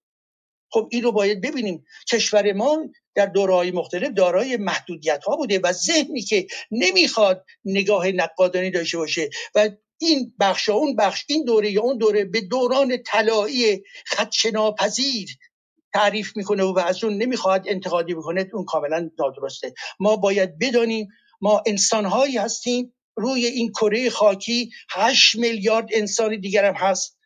خب 0.74 0.88
این 0.92 1.04
رو 1.04 1.12
باید 1.12 1.42
ببینیم. 1.42 1.86
کشور 2.12 2.54
ما 2.54 2.78
در 3.16 3.26
دورهای 3.26 3.72
مختلف 3.72 4.12
دارای 4.12 4.58
محدودیت 4.58 5.24
ها 5.24 5.36
بوده 5.36 5.60
و 5.60 5.72
ذهنی 5.72 6.22
که 6.22 6.48
نمی‌خواد 6.72 7.46
نگاه 7.66 8.08
نقادانی 8.08 8.72
داشته 8.72 8.98
باشه 8.98 9.30
و 9.56 9.70
این 9.98 10.34
بخش 10.40 10.70
اون 10.70 10.96
بخش 10.96 11.26
این 11.28 11.46
دوره 11.46 11.72
یا 11.72 11.82
اون 11.82 11.98
دوره 11.98 12.26
به 12.26 12.42
دوران 12.42 12.98
طلایی 13.06 13.84
خدشناپذیر 14.08 15.30
تعریف 15.94 16.38
می‌کنه 16.38 16.64
و 16.64 16.80
از 16.80 17.04
اون 17.04 17.14
نمی‌خواد 17.14 17.66
انتقادی 17.68 18.14
بکنه 18.14 18.50
اون 18.54 18.66
کاملا 18.66 19.10
نادرسته. 19.20 19.74
ما 20.00 20.16
باید 20.16 20.60
بدانیم 20.60 21.08
ما 21.42 21.64
انسانهایی 21.66 22.38
هستیم. 22.38 22.94
روی 23.16 23.46
این 23.46 23.72
کره 23.72 24.10
خاکی 24.10 24.70
هشت 24.92 25.36
میلیارد 25.36 25.90
انسان 25.92 26.40
دیگر 26.40 26.66
هم 26.66 26.74
هست. 26.74 27.18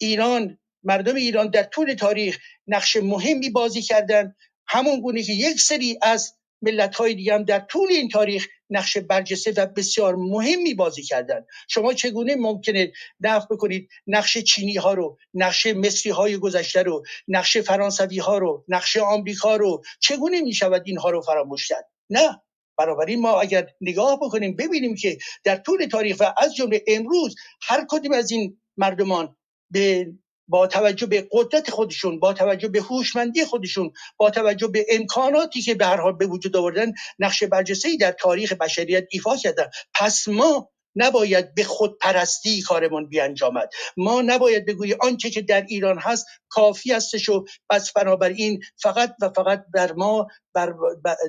ایران 0.00 0.58
مردم 0.84 1.14
ایران 1.14 1.50
در 1.50 1.62
طول 1.62 1.94
تاریخ 1.94 2.38
نقش 2.66 2.96
مهمی 2.96 3.50
بازی 3.50 3.82
کردن. 3.82 4.34
همون 4.66 5.00
گونه 5.00 5.22
که 5.22 5.32
یک 5.32 5.60
سری 5.60 5.98
از 6.02 6.34
ملت 6.62 6.96
های 6.96 7.14
دیگه 7.14 7.34
هم 7.34 7.44
در 7.44 7.60
طول 7.60 7.88
این 7.90 8.08
تاریخ 8.08 8.46
نقش 8.70 8.96
برجسته 8.96 9.52
و 9.56 9.66
بسیار 9.66 10.16
مهمی 10.16 10.74
بازی 10.74 11.02
کردن. 11.02 11.44
شما 11.68 11.94
چگونه 11.94 12.36
ممکنه 12.36 12.92
نفت 13.20 13.48
بکنید 13.48 13.88
نقش 14.06 14.38
چینی 14.38 14.76
ها 14.76 14.94
رو 14.94 15.18
نقش 15.34 15.66
مصری 15.66 16.12
های 16.12 16.36
گذشته 16.36 16.82
رو 16.82 17.02
نقش 17.28 17.56
فرانسوی 17.56 18.18
ها 18.18 18.38
رو 18.38 18.64
نقش 18.68 18.96
آمریکا 18.96 19.56
رو؟ 19.56 19.82
چگونه 20.00 20.40
می 20.40 20.52
شود 20.52 20.82
اینها 20.84 21.10
رو 21.10 21.20
فراموش 21.20 21.68
کرد؟ 21.68 21.88
نه. 22.10 22.40
بنابراین 22.78 23.20
ما 23.20 23.40
اگر 23.40 23.66
نگاه 23.80 24.16
بکنیم 24.16 24.56
ببینیم 24.56 24.94
که 24.94 25.18
در 25.44 25.56
طول 25.56 25.86
تاریخ 25.86 26.16
و 26.20 26.34
از 26.38 26.54
جمله 26.54 26.84
امروز 26.86 27.36
هر 27.62 27.86
کدوم 27.88 28.12
از 28.12 28.30
این 28.30 28.60
مردمان 28.76 29.36
به 29.70 30.12
با 30.48 30.66
توجه 30.66 31.06
به 31.06 31.28
قدرت 31.32 31.70
خودشون 31.70 32.20
با 32.20 32.32
توجه 32.32 32.68
به 32.68 32.80
هوشمندی 32.80 33.44
خودشون 33.44 33.92
با 34.16 34.30
توجه 34.30 34.66
به 34.66 34.86
امکاناتی 34.90 35.62
که 35.62 35.74
به 35.74 35.86
هر 35.86 35.96
حال 35.96 36.12
به 36.12 36.26
وجود 36.26 36.56
آوردن 36.56 36.92
نقش 37.18 37.42
برجسته 37.42 37.96
در 37.96 38.12
تاریخ 38.12 38.52
بشریت 38.52 39.06
ایفا 39.10 39.36
کردن. 39.36 39.70
پس 39.94 40.28
ما 40.28 40.70
نباید 40.96 41.54
به 41.54 41.64
خودپرستی 41.64 42.62
کارمون 42.62 43.08
بیانجامد. 43.08 43.70
ما 43.96 44.22
نباید 44.22 44.66
بگوییم 44.66 44.96
آنچه 45.00 45.30
که 45.30 45.42
در 45.42 45.64
ایران 45.68 45.98
هست 45.98 46.26
کافی 46.48 46.92
هستش 46.92 47.28
و 47.28 47.44
بس 47.70 47.92
بنابراین 47.92 48.62
فقط 48.76 49.14
و 49.20 49.28
فقط 49.28 49.64
در 49.74 49.92
ما 49.92 50.26
بر 50.54 50.74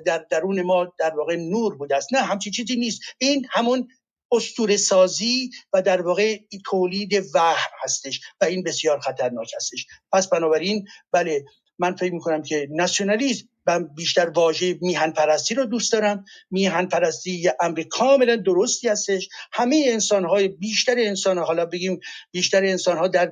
در 0.05 0.25
درون 0.29 0.61
ما 0.61 0.93
در 0.99 1.15
واقع 1.15 1.35
نور 1.35 1.75
بوده 1.75 1.95
است. 1.95 2.13
نه 2.13 2.21
همچی 2.21 2.51
چیزی 2.51 2.75
نیست. 2.75 3.01
این 3.17 3.47
همون 3.51 3.87
استور 4.31 4.77
سازی 4.77 5.49
و 5.73 5.81
در 5.81 6.01
واقع 6.01 6.39
تولید 6.65 7.13
وهم 7.33 7.71
هستش 7.83 8.21
و 8.41 8.45
این 8.45 8.63
بسیار 8.63 8.99
خطرناک 8.99 9.51
هستش. 9.55 9.85
پس 10.11 10.27
بنابراین 10.27 10.87
بله 11.11 11.45
من 11.79 11.95
فکر 11.95 12.13
می‌کنم 12.13 12.43
که 12.43 12.67
ناسیونالیسم 12.71 13.47
من 13.67 13.87
بیشتر 13.95 14.29
واژه 14.29 14.77
میهن 14.81 15.11
پرستی 15.11 15.55
رو 15.55 15.65
دوست 15.65 15.91
دارم. 15.91 16.25
میهن 16.51 16.85
پرستی 16.85 17.31
یه 17.31 17.55
امر 17.59 17.83
کاملا 17.83 18.35
درستی 18.35 18.87
هستش. 18.87 19.29
همه 19.51 19.85
انسان 19.87 20.25
های 20.25 20.47
بیشتر 20.47 20.95
انسان 20.97 21.37
ها 21.37 21.43
حالا 21.43 21.65
بگیم 21.65 21.99
بیشتر 22.31 22.65
انسان 22.65 22.97
ها 22.97 23.07
در 23.07 23.31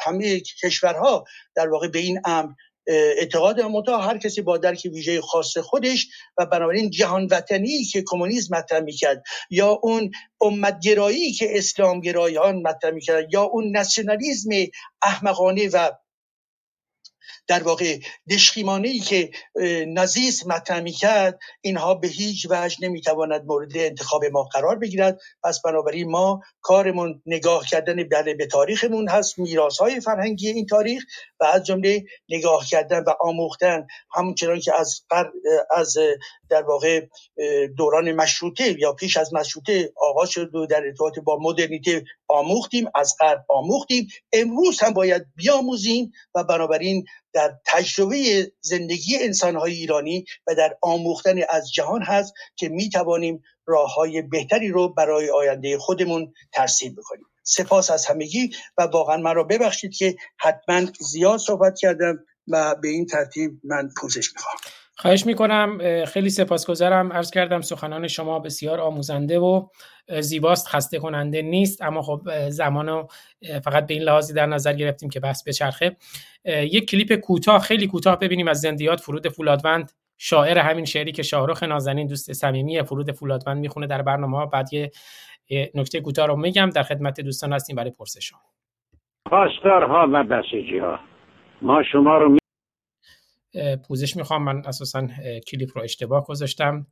همه 0.00 0.40
کشورها 0.40 1.24
در 1.54 1.68
واقع 1.68 1.88
به 1.88 1.98
این 1.98 2.20
امر 2.24 2.52
اعتقاد 2.86 3.60
متا 3.60 3.98
هر 3.98 4.18
کسی 4.18 4.42
با 4.42 4.58
درک 4.58 4.88
ویژه 4.92 5.20
خاص 5.20 5.56
خودش 5.58 6.08
و 6.38 6.46
بنابراین 6.46 6.90
جهان 6.90 7.28
وطنی 7.30 7.84
که 7.84 8.02
کمونیسم 8.06 8.56
مطرح 8.56 8.80
می‌کرد 8.80 9.22
یا 9.50 9.78
اون 9.82 10.10
امتگرایی 10.40 11.32
که 11.32 11.58
اسلام 11.58 12.00
گرایان 12.00 12.62
مطرح 12.62 12.90
می‌کرد 12.90 13.34
یا 13.34 13.42
اون 13.42 13.70
ناسیونالیسم 13.70 14.50
احمقانه 15.02 15.68
و 15.68 15.90
در 17.46 17.62
واقع 17.62 17.98
دشخیمانه 18.30 18.88
ای 18.88 18.98
که 18.98 19.30
نازیسم 19.86 20.48
مطرح 20.48 20.84
کرد 20.84 21.38
اینها 21.60 21.94
به 21.94 22.08
هیچ 22.08 22.46
وجه 22.50 22.76
نمی‌تواند 22.82 23.44
مورد 23.44 23.76
انتخاب 23.76 24.24
ما 24.24 24.42
قرار 24.42 24.78
بگیرد. 24.78 25.20
پس 25.42 25.60
بنابراین 25.60 26.10
ما 26.10 26.40
کارمون 26.60 27.22
نگاه 27.26 27.66
کردن 27.66 28.08
بله 28.08 28.34
به 28.34 28.46
تاریخمون 28.46 29.08
هست 29.08 29.38
میراث 29.38 29.78
های 29.78 30.00
فرهنگی 30.00 30.48
این 30.48 30.66
تاریخ 30.66 31.02
و 31.40 31.44
از 31.44 31.64
جمله 31.64 32.04
نگاه 32.28 32.66
کردن 32.66 33.04
و 33.04 33.10
آموختن. 33.20 33.86
همچنان 34.14 34.60
که 34.60 34.74
از 34.74 35.04
از 35.70 35.96
در 36.48 36.62
واقع 36.62 37.06
دوران 37.76 38.12
مشروطه 38.12 38.76
یا 38.78 38.92
پیش 38.92 39.16
از 39.16 39.34
مشروطه 39.34 39.92
آغاز 39.96 40.30
شد 40.30 40.50
در 40.70 40.82
ارتباط 40.84 41.18
با 41.18 41.38
مدرنیته 41.40 42.04
آموختیم 42.28 42.86
از 42.94 43.16
غرب 43.20 43.44
آموختیم. 43.48 44.08
امروز 44.32 44.80
هم 44.80 44.92
باید 44.92 45.26
بیاموزیم 45.36 46.12
و 46.34 46.44
بنابراین 46.44 47.04
در 47.32 47.54
تجربه 47.66 48.52
زندگی 48.60 49.16
انسانهای 49.20 49.72
ایرانی 49.72 50.24
و 50.46 50.54
در 50.54 50.76
آموختن 50.82 51.40
از 51.48 51.72
جهان 51.72 52.02
هست 52.02 52.34
که 52.56 52.68
می 52.68 52.90
توانیم 52.90 53.42
راه 53.66 53.94
های 53.94 54.22
بهتری 54.22 54.68
رو 54.68 54.88
برای 54.88 55.30
آینده 55.30 55.78
خودمون 55.78 56.32
ترسیم 56.52 56.94
بکنیم. 56.94 57.26
سپاس 57.42 57.90
از 57.90 58.06
همگی 58.06 58.50
و 58.78 58.82
واقعا 58.82 59.16
من 59.16 59.34
را 59.34 59.44
ببخشید 59.44 59.94
که 59.94 60.16
حتما 60.38 60.80
زیاد 61.00 61.38
صحبت 61.38 61.78
کردم 61.78 62.18
و 62.48 62.74
به 62.74 62.88
این 62.88 63.06
ترتیب 63.06 63.60
من 63.64 63.90
پوزش 64.00 64.32
می‌خوام. 64.34 64.56
خواهش 64.96 65.26
می‌کنم 65.26 65.78
خیلی 66.04 66.30
سپاسگزارم. 66.30 67.12
عرض 67.12 67.30
کردم 67.30 67.60
سخنان 67.60 68.08
شما 68.08 68.38
بسیار 68.38 68.80
آموزنده 68.80 69.38
و 69.38 69.66
زیباست 70.20 70.68
خسته 70.68 70.98
کننده 70.98 71.42
نیست 71.42 71.82
اما 71.82 72.02
خب 72.02 72.48
زمان 72.48 73.06
فقط 73.64 73.86
به 73.86 73.94
این 73.94 74.02
لحاظی 74.02 74.34
در 74.34 74.46
نظر 74.46 74.72
گرفتیم 74.72 75.08
که 75.08 75.20
بحث 75.20 75.48
بچرخه. 75.48 75.96
یک 76.44 76.90
کلیپ 76.90 77.14
کوتاه 77.14 77.60
خیلی 77.60 77.86
کوتاه 77.86 78.18
ببینیم 78.18 78.48
از 78.48 78.60
زندیات 78.60 79.00
فرود 79.00 79.28
فولادوند 79.28 79.92
شاعر 80.18 80.58
همین 80.58 80.84
شعری 80.84 81.12
که 81.12 81.22
شاهرخ 81.22 81.62
نازنین 81.62 82.06
دوست 82.06 82.32
صمیمی 82.32 82.82
فرود 82.82 83.12
فولادوند 83.12 83.58
می‌خونه 83.58 83.86
در 83.86 84.02
برنامه 84.02 84.36
ها. 84.36 84.46
بعد 84.46 84.72
یه 84.72 84.90
نکته 85.74 86.00
کوتاه 86.00 86.26
رو 86.26 86.36
میگم. 86.36 86.70
در 86.70 86.82
خدمت 86.82 87.20
دوستان 87.20 87.52
هستیم 87.52 87.76
برای 87.76 87.90
پرسش 87.90 88.32
پاسدارها 89.30 90.08
و 90.12 90.24
بسیجی 90.24 90.78
ها 90.78 91.00
ما 91.62 91.82
شما 91.92 92.18
رو 92.18 92.36
پوزش 93.88 94.16
می‌خوام. 94.16 94.42
من 94.42 94.62
اساسا 94.66 95.08
کلیپ 95.46 95.70
رو 95.74 95.82
اشتباه 95.82 96.24
گذاشتم. 96.24 96.86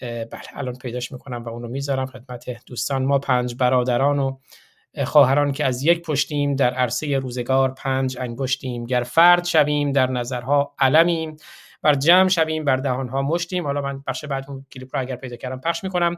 بله 0.00 0.42
الان 0.54 0.74
پیداش 0.74 1.12
می‌کنم 1.12 1.42
و 1.42 1.48
اونو 1.48 1.68
می‌ذارم 1.68 2.06
خدمت 2.06 2.64
دوستان. 2.66 3.04
ما 3.04 3.18
پنج 3.18 3.56
برادران 3.56 4.18
و 4.18 4.38
خواهران 5.04 5.52
که 5.52 5.64
از 5.64 5.82
یک 5.82 6.02
پشتیم 6.02 6.56
در 6.56 6.74
عرصه 6.74 7.18
روزگار 7.18 7.74
پنج 7.74 8.18
انگشتیم. 8.20 8.84
گر 8.84 9.02
فرد 9.02 9.44
شویم 9.44 9.92
در 9.92 10.10
نظرها 10.10 10.74
علمیم. 10.78 11.36
بر 11.82 11.94
جمع 11.94 12.28
شویم 12.28 12.64
بر 12.64 12.76
دهانها 12.76 13.22
مشتیم. 13.22 13.64
حالا 13.66 13.80
من 13.80 14.02
بخش 14.06 14.24
بعد 14.24 14.44
اون 14.48 14.66
کلیپ 14.72 14.96
رو 14.96 15.00
اگر 15.00 15.16
پیدا 15.16 15.36
کردم 15.36 15.60
پخش 15.60 15.84
می‌کنم. 15.84 16.16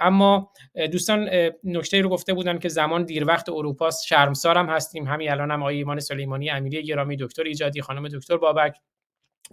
اما 0.00 0.52
دوستان 0.92 1.28
نکته 1.64 2.00
رو 2.00 2.08
گفته 2.08 2.34
بودن 2.34 2.58
که 2.58 2.68
زمان 2.68 3.04
دیر 3.04 3.26
وقت 3.26 3.48
اروپاست. 3.48 4.06
شرمسارم 4.06 4.70
هستیم. 4.70 5.06
همین 5.06 5.30
الان 5.30 5.50
هم 5.50 5.62
آقای 5.62 5.76
ایمان 5.76 6.00
سلیمانی 6.00 6.50
امیری 6.50 6.82
گرامی 6.82 7.16
دکتر 7.16 7.42
ایجادی 7.42 7.82
خانم 7.82 8.08
دکتر 8.08 8.36
بابک. 8.36 8.76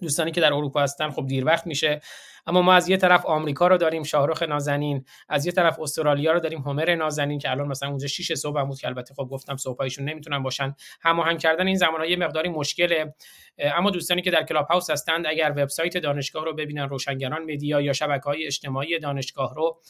دوستانی 0.01 0.31
که 0.31 0.41
در 0.41 0.53
اروپا 0.53 0.81
هستن 0.81 1.09
خب 1.09 1.27
دیر 1.27 1.45
وقت 1.45 1.67
میشه. 1.67 2.01
اما 2.47 2.61
ما 2.61 2.73
از 2.73 2.89
یه 2.89 2.97
طرف 2.97 3.26
آمریکا 3.26 3.67
رو 3.67 3.77
داریم 3.77 4.03
شاهرخ 4.03 4.43
نازنین. 4.43 5.05
از 5.30 5.45
یه 5.45 5.51
طرف 5.51 5.80
استرالیا 5.80 6.31
رو 6.31 6.39
داریم 6.39 6.59
همر 6.59 6.95
نازنین 6.95 7.39
که 7.39 7.51
الان 7.51 7.67
مثلا 7.67 7.89
اونجا 7.89 8.07
6 8.07 8.34
صبح 8.34 8.63
بود 8.63 8.80
که 8.80 8.88
البته 8.88 9.13
خب 9.13 9.23
گفتم 9.23 9.57
صبحایشون 9.57 10.09
نمی‌تونن 10.09 10.43
باشن. 10.43 10.76
هماهنگ 11.01 11.39
کردن 11.39 11.67
این 11.67 11.76
زمانها 11.76 12.05
یه 12.05 12.15
مقداری 12.15 12.49
مشکله. 12.49 13.15
اما 13.57 13.89
دوستانی 13.89 14.21
که 14.21 14.31
در 14.31 14.43
کلاب 14.43 14.65
هاوس 14.65 14.89
هستند 14.89 15.27
اگر 15.27 15.53
وبسایت 15.57 15.97
دانشگاه 15.97 16.45
رو 16.45 16.53
ببینن 16.53 16.89
روشنگران 16.89 17.51
مدیا 17.51 17.81
یا 17.81 17.93
شبکه 17.93 18.23
های 18.23 18.45
اجتماعی 18.45 18.99
دانشگاه 18.99 19.55
رو 19.55 19.81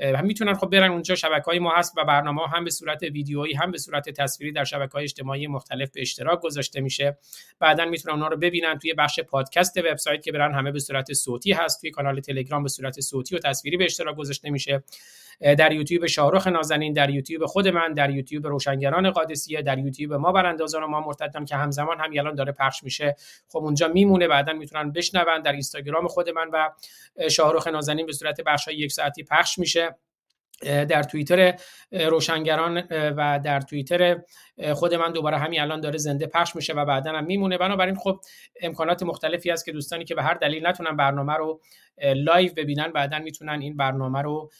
هم 0.00 0.26
می‌تونن 0.26 0.54
خب 0.54 0.66
برن 0.66 0.90
اونجا. 0.90 1.14
شبکه 1.14 1.44
های 1.44 1.58
ما 1.58 1.70
هست 1.70 1.94
و 1.96 2.04
برنامه 2.04 2.48
هم 2.48 2.64
به 2.64 2.70
صورت 2.70 3.02
ویدیویی 3.02 3.54
هم 3.54 3.70
به 3.70 3.78
صورت 3.78 4.10
تصویری 4.10 4.52
در 4.52 4.64
شبکه 4.64 4.92
های 4.92 5.04
اجتماعی 5.04 5.46
مختلف 5.46 5.90
به 5.90 6.00
اشتراک 6.00 6.40
گذاشته 6.40 6.80
میشه. 6.80 7.18
بعدا 7.60 7.84
می‌تونن 7.84 8.14
اونا 8.14 8.28
رو 8.28 8.36
ببینن 8.36 8.78
توی 8.78 8.94
بخش 8.94 9.20
پادکست 9.20 9.78
وبسایت 9.78 10.22
که 10.22 10.32
برن 10.32 10.54
همه 10.54 10.72
به 10.72 10.78
صورت 10.78 11.12
صوتی 11.12 11.52
هست. 11.52 11.80
توی 11.80 11.90
کانال 11.90 12.20
تلگرام 12.20 12.62
به 12.62 12.68
صورت 12.68 13.00
صوتی 13.00 13.36
و 13.36 13.38
تصویری 13.38 13.76
به 13.76 13.84
اشتراک 13.84 14.16
گذاشته 14.16 14.50
میشه. 14.50 14.82
در 15.42 15.72
یوتیوب 15.72 16.06
شاهرخ 16.06 16.46
نازنین 16.46 16.92
در 16.92 17.10
یوتیوب 17.10 17.46
خود 17.46 17.68
من 17.68 17.94
در 17.94 18.10
یوتیوب 18.10 18.46
روشنگران 18.46 19.10
قادسیه 19.10 19.62
در 19.62 19.78
یوتیوب 19.78 20.12
ما 20.12 20.32
براندازان 20.32 20.82
و 20.82 20.86
ما 20.86 21.00
مرتدان 21.00 21.44
که 21.44 21.56
همزمان 21.56 22.00
هم 22.00 22.10
الان 22.18 22.34
داره 22.34 22.52
پخش 22.52 22.84
میشه. 22.84 23.16
خب 23.48 23.58
اونجا 23.58 23.88
میمونه 23.88 24.28
بعدا 24.28 24.52
می‌تونن 24.52 24.92
بشنون 24.92 25.42
در 25.42 25.52
اینستاگرام 25.52 26.08
خود 26.08 26.30
من 26.30 26.50
و 26.52 26.70
شاهرخ 27.30 27.66
نازنین 27.66 28.06
به 28.06 28.12
صورت 28.12 28.40
بخش 28.40 28.68
یک 28.68 28.92
ساعتی 28.92 29.22
پخش 29.24 29.58
میشه. 29.58 29.96
در 30.62 31.02
توییتر 31.02 31.54
روشنگران 31.92 32.82
و 32.90 33.40
در 33.44 33.60
توییتر 33.60 34.20
خود 34.74 34.94
من 34.94 35.12
دوباره 35.12 35.38
همین 35.38 35.60
الان 35.60 35.80
داره 35.80 35.98
زنده 35.98 36.26
پخش 36.26 36.56
میشه 36.56 36.72
و 36.72 36.84
بعدا 36.84 37.12
هم 37.12 37.24
میمونه. 37.24 37.58
بنابراین 37.58 37.96
خب 37.96 38.20
امکانات 38.60 39.02
مختلفی 39.02 39.50
هست 39.50 39.64
که 39.64 39.72
دوستانی 39.72 40.04
که 40.04 40.14
به 40.14 40.22
هر 40.22 40.34
دلیل 40.34 40.66
نتونن 40.66 40.96
برنامه 40.96 41.32
رو 41.32 41.60
live 42.14 42.52
ببینن 42.56 42.92
بعدا 42.92 43.18
می‌تونن 43.18 43.60
این 43.60 43.76
برنامه 43.76 44.22
رو 44.22 44.50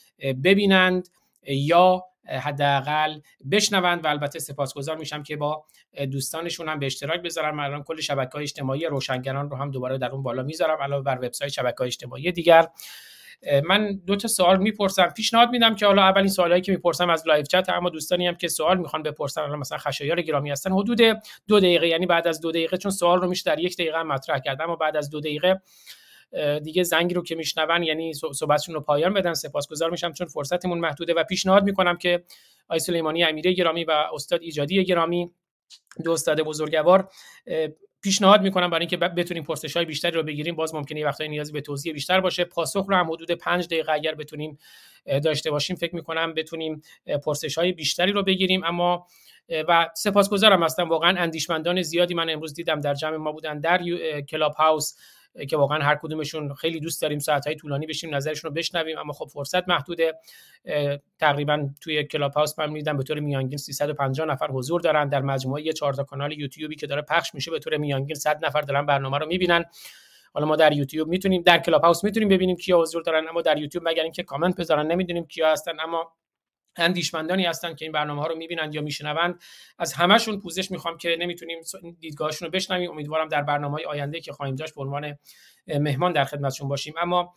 ببینند 0.44 1.08
یا 1.42 2.04
حداقل 2.40 3.20
بشنوند 3.50 4.04
و 4.04 4.08
البته 4.08 4.38
سپاسگزار 4.38 4.96
میشم 4.96 5.22
که 5.22 5.36
با 5.36 5.64
دوستانشون 6.12 6.68
هم 6.68 6.78
به 6.78 6.86
اشتراک 6.86 7.22
بذارن 7.22 7.54
من 7.54 7.64
الان 7.64 7.82
کل 7.82 8.00
شبکه 8.00 8.30
های 8.32 8.42
اجتماعی 8.42 8.86
روشنگران 8.86 9.50
رو 9.50 9.56
هم 9.56 9.70
دوباره 9.70 9.98
در 9.98 10.10
اون 10.10 10.22
بالا 10.22 10.42
می‌ذارم 10.42 10.82
علاوه 10.82 11.04
بر 11.04 11.18
وبسایت 11.18 11.52
شبکه 11.52 11.76
های 11.78 11.86
اجتماعی 11.86 12.32
دیگر. 12.32 12.68
من 13.64 14.00
دو 14.06 14.16
تا 14.16 14.28
سوال 14.28 14.58
می‌پرسم. 14.58 15.06
پیشنهاد 15.06 15.50
میدم 15.50 15.74
که 15.74 15.86
حالا 15.86 16.02
اولین 16.02 16.28
سوالایی 16.28 16.62
که 16.62 16.72
می‌پرسم 16.72 17.10
از 17.10 17.28
live 17.28 17.42
chat 17.42 17.68
اما 17.68 17.90
دوستانی 17.90 18.26
هم 18.26 18.34
که 18.34 18.48
سوال 18.48 18.78
می‌خوان 18.78 19.02
بپرسن 19.02 19.40
الان 19.40 19.58
مثلا 19.58 19.78
خشایار 19.78 20.22
گرامی 20.22 20.50
هستن 20.50 20.72
حدود 20.72 20.98
دو 21.48 21.60
دقیقه 21.60 21.88
یعنی 21.88 22.06
بعد 22.06 22.28
از 22.28 22.40
دو 22.40 22.50
دقیقه 22.50 22.76
چون 22.76 22.90
سوال 22.90 23.20
رو 23.20 23.28
میشه 23.28 23.42
در 23.46 23.58
یک 23.58 23.74
دقیقه 23.74 24.02
مطرح 24.02 24.38
کرد. 24.38 24.62
اما 24.62 24.76
بعد 24.76 24.96
از 24.96 25.10
دو 25.10 25.20
دقیقه 25.20 25.60
دیگه 26.62 26.82
زنگی 26.82 27.14
رو 27.14 27.22
که 27.22 27.34
میشنون 27.34 27.82
یعنی 27.82 28.14
صحبتشون 28.14 28.74
رو 28.74 28.80
پایان 28.80 29.14
بدن 29.14 29.34
سپاسگزار 29.34 29.90
میشم 29.90 30.12
چون 30.12 30.26
فرصتمون 30.26 30.78
محدوده. 30.78 31.14
و 31.14 31.24
پیشنهاد 31.24 31.64
می‌کنم 31.64 31.96
که 31.96 32.24
آی 32.68 32.78
سلیمانی 32.78 33.24
امیری 33.24 33.54
گرامی 33.54 33.84
و 33.84 33.90
استاد 34.14 34.42
ایجادی 34.42 34.84
گرامی 34.84 35.30
دو 36.04 36.12
استاد 36.12 36.40
بزرگوار 36.40 37.08
پیشنهاد 38.02 38.42
می‌کنم 38.42 38.70
برای 38.70 38.80
اینکه 38.80 38.96
بتونیم 38.96 39.42
پرسش 39.42 39.76
های 39.76 39.86
بیشتری 39.86 40.12
رو 40.12 40.22
بگیریم 40.22 40.54
باز 40.54 40.74
ممکنه 40.74 41.00
یه 41.00 41.06
وقتایی 41.06 41.30
نیازی 41.30 41.52
به 41.52 41.60
توضیح 41.60 41.92
بیشتر 41.92 42.20
باشه. 42.20 42.44
پاسخ 42.44 42.86
رو 42.88 42.96
هم 42.96 43.10
حدود 43.12 43.30
پنج 43.30 43.66
دقیقه 43.66 43.92
اگر 43.92 44.14
بتونیم 44.14 44.58
داشته 45.24 45.50
باشیم 45.50 45.76
فکر 45.76 45.94
می‌کنم 45.94 46.34
بتونیم 46.34 46.82
پرسش 47.24 47.58
های 47.58 47.72
بیشتری 47.72 48.12
رو 48.12 48.22
بگیریم. 48.22 48.64
اما 48.64 49.06
و 49.68 49.90
سپاسگزارم 49.94 50.62
هستم. 50.62 50.88
واقعا 50.88 51.20
اندیشمندان 51.20 51.82
زیادی 51.82 52.14
من 52.14 52.30
امروز 52.30 52.54
دیدم 52.54 52.80
در 52.80 52.94
جمع 52.94 53.16
ما 53.16 53.32
بودن 53.32 53.60
در 53.60 53.80
کلاب 54.20 54.52
هاوس. 54.52 54.94
که 55.50 55.56
واقعا 55.56 55.82
هر 55.82 55.94
کدومشون 55.94 56.54
خیلی 56.54 56.80
دوست 56.80 57.02
داریم 57.02 57.18
های 57.46 57.54
طولانی 57.54 57.86
بشیم 57.86 58.14
نظرشون 58.14 58.48
رو 58.48 58.54
بشنویم. 58.54 58.98
اما 58.98 59.12
خب 59.12 59.26
فرصت 59.26 59.68
محدوده. 59.68 60.14
تقریبا 61.18 61.68
توی 61.80 62.04
کلاب 62.04 62.32
هاوس 62.32 62.58
من 62.58 62.70
می‌دیدم 62.70 62.96
به 62.96 63.02
طور 63.02 63.20
میانگین 63.20 63.58
350 63.58 64.26
نفر 64.26 64.46
حضور 64.46 64.80
دارن. 64.80 65.08
در 65.08 65.20
مجموعه 65.20 65.62
یه 65.62 65.72
چهار 65.72 66.04
کانال 66.04 66.32
یوتیوبی 66.32 66.76
که 66.76 66.86
داره 66.86 67.02
پخش 67.02 67.34
میشه 67.34 67.50
به 67.50 67.58
طور 67.58 67.76
میانگین 67.76 68.16
100 68.16 68.44
نفر 68.44 68.60
دارن 68.60 68.86
برنامه 68.86 69.18
رو 69.18 69.26
می‌بینن. 69.26 69.64
حالا 70.34 70.46
ما 70.46 70.56
در 70.56 70.72
یوتیوب 70.72 71.08
می‌تونیم 71.08 71.42
در 71.42 71.58
کلاب 71.58 71.82
هاوس 71.82 72.04
می‌تونیم 72.04 72.28
ببینیم 72.28 72.56
کیا 72.56 72.80
حضور 72.80 73.02
دارن. 73.02 73.28
اما 73.28 73.42
در 73.42 73.58
یوتیوب 73.58 73.88
مگر 73.88 74.02
اینکه 74.02 74.22
کامنت 74.22 74.56
بذارن 74.56 74.86
نمی‌دونیم 74.86 75.26
کیا 75.26 75.52
هستن. 75.52 75.80
اما 75.80 76.12
اندیشمندانی 76.76 77.44
هستن 77.44 77.74
که 77.74 77.84
این 77.84 77.92
برنامه 77.92 78.22
ها 78.22 78.26
رو 78.26 78.36
می‌بینند 78.36 78.74
یا 78.74 78.82
میشنوند. 78.82 79.42
از 79.78 79.92
همشون 79.92 80.40
پوزش 80.40 80.70
می‌خوام 80.70 80.98
که 80.98 81.16
نمی‌تونیم 81.20 81.58
دیدگاهشون 82.00 82.46
رو 82.46 82.52
بشنویم. 82.52 82.90
امیدوارم 82.90 83.28
در 83.28 83.42
برنامه 83.42 83.74
های 83.74 83.84
آینده 83.84 84.20
که 84.20 84.32
خواهیم 84.32 84.54
داشت 84.54 84.74
به 84.74 84.80
عنوان 84.80 85.18
مهمان 85.66 86.12
در 86.12 86.24
خدمتشون 86.24 86.68
باشیم. 86.68 86.94
اما 87.00 87.34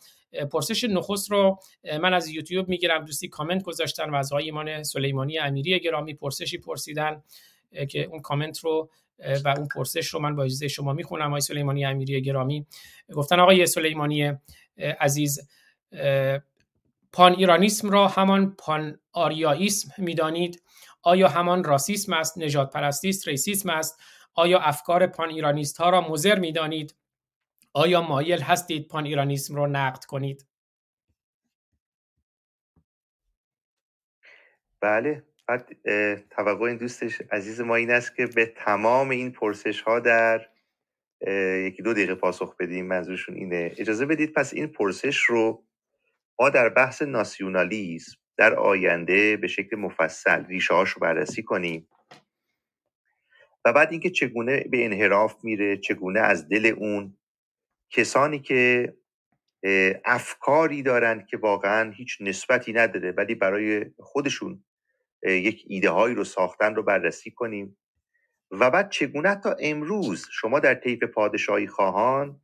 پرسش 0.52 0.84
نخست 0.84 1.30
رو 1.30 1.58
من 2.00 2.14
از 2.14 2.28
یوتیوب 2.28 2.68
می‌گیرم. 2.68 3.04
دوستی 3.04 3.28
کامنت 3.28 3.62
گذاشتن 3.62 4.10
و 4.10 4.14
از 4.14 4.32
ایمان 4.32 4.82
سلیمانی 4.82 5.38
امیری 5.38 5.80
گرامی 5.80 6.14
پرسشی 6.14 6.58
پرسیدن 6.58 7.22
که 7.88 8.02
اون 8.02 8.20
کامنت 8.20 8.58
رو 8.58 8.90
و 9.44 9.48
اون 9.48 9.68
پرسش 9.74 10.06
رو 10.06 10.20
من 10.20 10.36
با 10.36 10.44
اجازه 10.44 10.68
شما 10.68 10.92
می‌خونم. 10.92 11.26
آقای 11.26 11.40
سلیمانی 11.40 11.84
امیری 11.84 12.22
گرامی. 12.22 12.66
گفتن 13.12 13.40
آقای 13.40 13.66
سلیمانی 13.66 14.32
عزیز 15.00 15.48
پان 17.16 17.32
ایرانیسم 17.32 17.90
را 17.90 18.08
همان 18.08 18.56
پان 18.58 19.00
آریاییسم 19.12 20.04
می‌دانید. 20.04 20.62
آیا 21.02 21.28
همان 21.28 21.64
راسیسم 21.64 22.12
است 22.12 22.38
نجات 22.38 22.72
پرستی 22.72 23.08
است 23.08 23.28
ریسیسم 23.28 23.70
است؟ 23.70 24.00
آیا 24.34 24.58
افکار 24.58 25.06
پان 25.06 25.30
ایرانیست 25.30 25.76
ها 25.76 25.90
را 25.90 26.10
مزر 26.10 26.38
می 26.38 26.52
دانید؟ 26.52 26.94
آیا 27.72 28.02
مایل 28.02 28.40
هستید 28.40 28.88
پان 28.88 29.06
ایرانیسم 29.06 29.54
را 29.54 29.66
نقد 29.66 30.04
کنید؟ 30.04 30.46
بله. 34.80 35.24
بعد 35.48 35.76
توقع 36.30 36.64
این 36.64 36.76
دوستش 36.76 37.22
عزیز 37.30 37.60
ما 37.60 37.74
این 37.74 37.90
است 37.90 38.16
که 38.16 38.26
به 38.26 38.46
تمام 38.46 39.10
این 39.10 39.32
پرسش 39.32 39.80
ها 39.80 40.00
در 40.00 40.46
یکی 41.66 41.82
دو 41.82 41.92
دقیقه 41.92 42.14
پاسخ 42.14 42.56
بدیم. 42.56 42.86
منظورشون 42.86 43.34
اینه. 43.34 43.74
اجازه 43.78 44.06
بدید 44.06 44.32
پس 44.32 44.54
این 44.54 44.66
پرسش 44.66 45.16
رو 45.16 45.65
ما 46.38 46.50
در 46.50 46.68
بحث 46.68 47.02
ناسیونالیسم 47.02 48.16
در 48.36 48.54
آینده 48.54 49.36
به 49.36 49.46
شکل 49.46 49.76
مفصل 49.76 50.44
ریشه 50.44 50.80
رو 50.80 51.00
بررسی 51.00 51.42
کنیم. 51.42 51.88
و 53.64 53.72
بعد 53.72 53.90
اینکه 53.90 54.10
چگونه 54.10 54.64
به 54.70 54.84
انحراف 54.84 55.44
میره 55.44 55.76
چگونه 55.76 56.20
از 56.20 56.48
دل 56.48 56.66
اون 56.66 57.16
کسانی 57.90 58.38
که 58.38 58.94
افکاری 60.04 60.82
دارند 60.82 61.26
که 61.26 61.36
واقعا 61.36 61.90
هیچ 61.90 62.18
نسبتی 62.20 62.72
نداره 62.72 63.12
ولی 63.12 63.34
برای 63.34 63.86
خودشون 63.98 64.64
یک 65.22 65.64
ایده 65.68 65.90
هایی 65.90 66.14
رو 66.14 66.24
ساختن 66.24 66.74
رو 66.74 66.82
بررسی 66.82 67.30
کنیم. 67.30 67.76
و 68.50 68.70
بعد 68.70 68.90
چگونه 68.90 69.34
تا 69.34 69.56
امروز 69.60 70.26
شما 70.32 70.60
در 70.60 70.74
طیف 70.74 71.02
پادشاهی 71.02 71.66
خواهان 71.66 72.40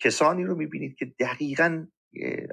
کسانی 0.00 0.44
رو 0.44 0.56
می‌بینید 0.56 0.96
که 0.96 1.04
دقیقا 1.04 1.86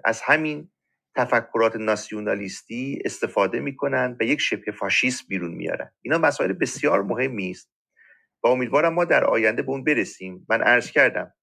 از 0.06 0.22
همین 0.22 0.72
تفکرات 1.16 1.76
ناسیونالیستی 1.76 3.02
استفاده 3.06 3.60
می‌کنن 3.60 4.18
و 4.20 4.24
یک 4.24 4.42
شبه 4.42 4.72
فاشیست 4.72 5.28
بیرون 5.28 5.52
میارن. 5.52 5.92
اینا 6.02 6.18
مسائل 6.18 6.54
بسیار 6.54 7.04
مهمی 7.04 7.52
است 7.52 7.72
و 8.44 8.48
امیدوارم 8.48 8.94
ما 8.94 9.06
در 9.06 9.26
آینده 9.26 9.62
به 9.62 9.70
اون 9.70 9.84
برسیم. 9.84 10.46
من 10.50 10.62
عرض 10.62 10.92
کردم 10.92 11.34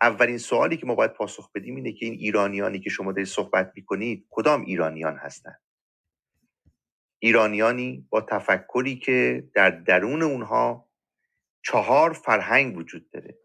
اولین 0.00 0.38
سوالی 0.38 0.76
که 0.76 0.86
ما 0.86 0.94
باید 0.94 1.12
پاسخ 1.12 1.52
بدیم 1.54 1.76
اینه 1.76 1.92
که 1.92 2.06
این 2.06 2.14
ایرانیانی 2.14 2.80
که 2.80 2.90
شما 2.90 3.12
دارید 3.12 3.26
صحبت 3.26 3.72
می‌کنید 3.76 4.26
کدام 4.30 4.64
ایرانیان 4.64 5.16
هستند 5.16 5.60
ایرانیانی 7.18 8.06
با 8.10 8.20
تفکری 8.20 8.96
که 8.96 9.48
در 9.54 9.70
درون 9.70 10.22
اونها 10.22 10.88
چهار 11.64 12.12
فرهنگ 12.12 12.76
وجود 12.76 13.10
داره. 13.10 13.38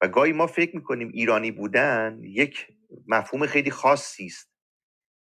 و 0.00 0.08
گاهی 0.08 0.32
ما 0.32 0.46
فکر 0.46 0.76
می‌کنیم 0.76 1.08
ایرانی 1.14 1.50
بودن 1.50 2.18
یک 2.22 2.66
مفهوم 3.06 3.46
خیلی 3.46 3.70
خاصی 3.70 4.26
است 4.26 4.52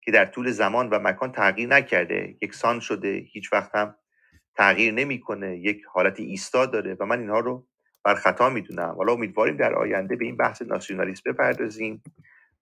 که 0.01 0.11
در 0.11 0.25
طول 0.25 0.51
زمان 0.51 0.89
و 0.89 0.99
مکان 0.99 1.31
تغییر 1.31 1.69
نکرده. 1.69 2.37
یکسان 2.41 2.79
شده 2.79 3.25
هیچ 3.31 3.53
وقت 3.53 3.75
هم 3.75 3.95
تغییر 4.55 4.93
نمی‌کنه. 4.93 5.57
یک 5.57 5.81
حالت 5.93 6.19
ایستا 6.19 6.65
داره 6.65 6.97
و 6.99 7.05
من 7.05 7.19
اینها 7.19 7.39
رو 7.39 7.67
بر 8.03 8.15
خطا 8.15 8.49
می‌دونم. 8.49 8.95
حالا 8.97 9.13
امیدواریم 9.13 9.57
در 9.57 9.73
آینده 9.73 10.15
به 10.15 10.25
این 10.25 10.37
بحث 10.37 10.61
ناسیونالیسم 10.61 11.31
بپردازیم 11.31 12.03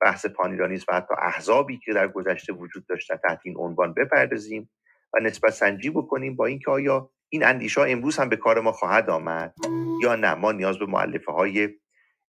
بحث 0.01 0.25
پانیرانیسم 0.25 0.85
و 0.89 0.95
حتی 0.95 1.13
احزابی 1.21 1.77
که 1.77 1.93
در 1.93 2.07
گذشته 2.07 2.53
وجود 2.53 2.87
داشتن 2.87 3.15
تحت 3.15 3.39
این 3.43 3.57
عنوان 3.57 3.93
بپردازیم 3.93 4.69
و 5.13 5.19
نسبت 5.19 5.51
سنجی 5.51 5.89
بکنیم 5.89 6.35
با 6.35 6.45
اینکه 6.45 6.71
آیا 6.71 7.09
این 7.29 7.45
اندیشه 7.45 7.81
امروز 7.81 8.17
هم 8.17 8.29
به 8.29 8.35
کار 8.35 8.61
ما 8.61 8.71
خواهد 8.71 9.09
آمد 9.09 9.53
یا 10.01 10.15
نه؟ 10.15 10.33
ما 10.33 10.51
نیاز 10.51 10.79
به 10.79 10.85
معلفه 10.85 11.31
های 11.31 11.69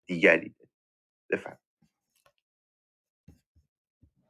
دیگری 0.06 0.54
بفرم 1.30 1.58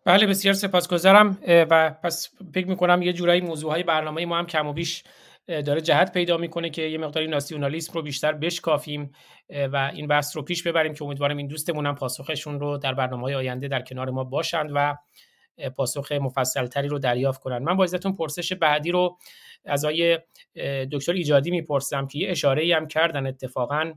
بله 0.05 0.27
بسیار 0.27 0.55
سپاسگزارم 0.55 1.39
و 1.49 1.91
پس 1.91 2.31
فکر 2.55 2.67
می‌کنم 2.67 3.03
یه 3.03 3.13
جورایی 3.13 3.41
موضوع 3.41 3.71
های 3.71 3.83
برنامه 3.83 4.27
ما 4.27 4.39
هم 4.39 4.47
کم 4.47 4.67
و 4.67 4.73
بیش 4.73 5.05
داره 5.47 5.81
جهت 5.81 6.13
پیدا 6.13 6.37
می‌کنه 6.37 6.71
که 6.71 6.83
یه 6.83 6.99
مقداری 6.99 7.27
ناسیونالیسم 7.27 7.93
رو 7.93 8.03
بیشتر 8.03 8.33
بشکافیم 8.33 9.11
و 9.51 9.91
این 9.95 10.07
بحث 10.07 10.37
رو 10.37 10.43
پیش 10.43 10.63
ببریم 10.63 10.95
که 10.95 11.05
امیدوارم 11.05 11.37
این 11.37 11.47
دوستمون 11.47 11.87
هم 11.87 11.95
پاسخشون 11.95 12.61
رو 12.61 12.79
در 12.79 12.95
برنامه 12.95 13.23
های 13.23 13.35
آینده 13.35 13.69
در 13.69 13.83
کنار 13.83 14.11
ما 14.11 14.25
باشند 14.25 14.71
و 14.75 14.97
پاسخ 15.77 16.13
مفصلتری 16.13 16.89
رو 16.89 16.99
دریافت 16.99 17.41
کنند. 17.41 17.63
من 17.63 17.77
با 17.77 17.85
ازتون 17.85 18.17
پرسش 18.17 18.53
بعدی 18.53 18.91
رو 18.91 19.19
از 19.65 19.85
آقای 19.85 20.19
دکتر 20.93 21.13
ایجادی 21.13 21.51
می‌پرسم 21.51 22.07
که 22.07 22.19
یه 22.19 22.31
اشاره 22.31 22.77
هم 22.77 22.89
کردن 22.89 23.27
اتفاقا 23.27 23.93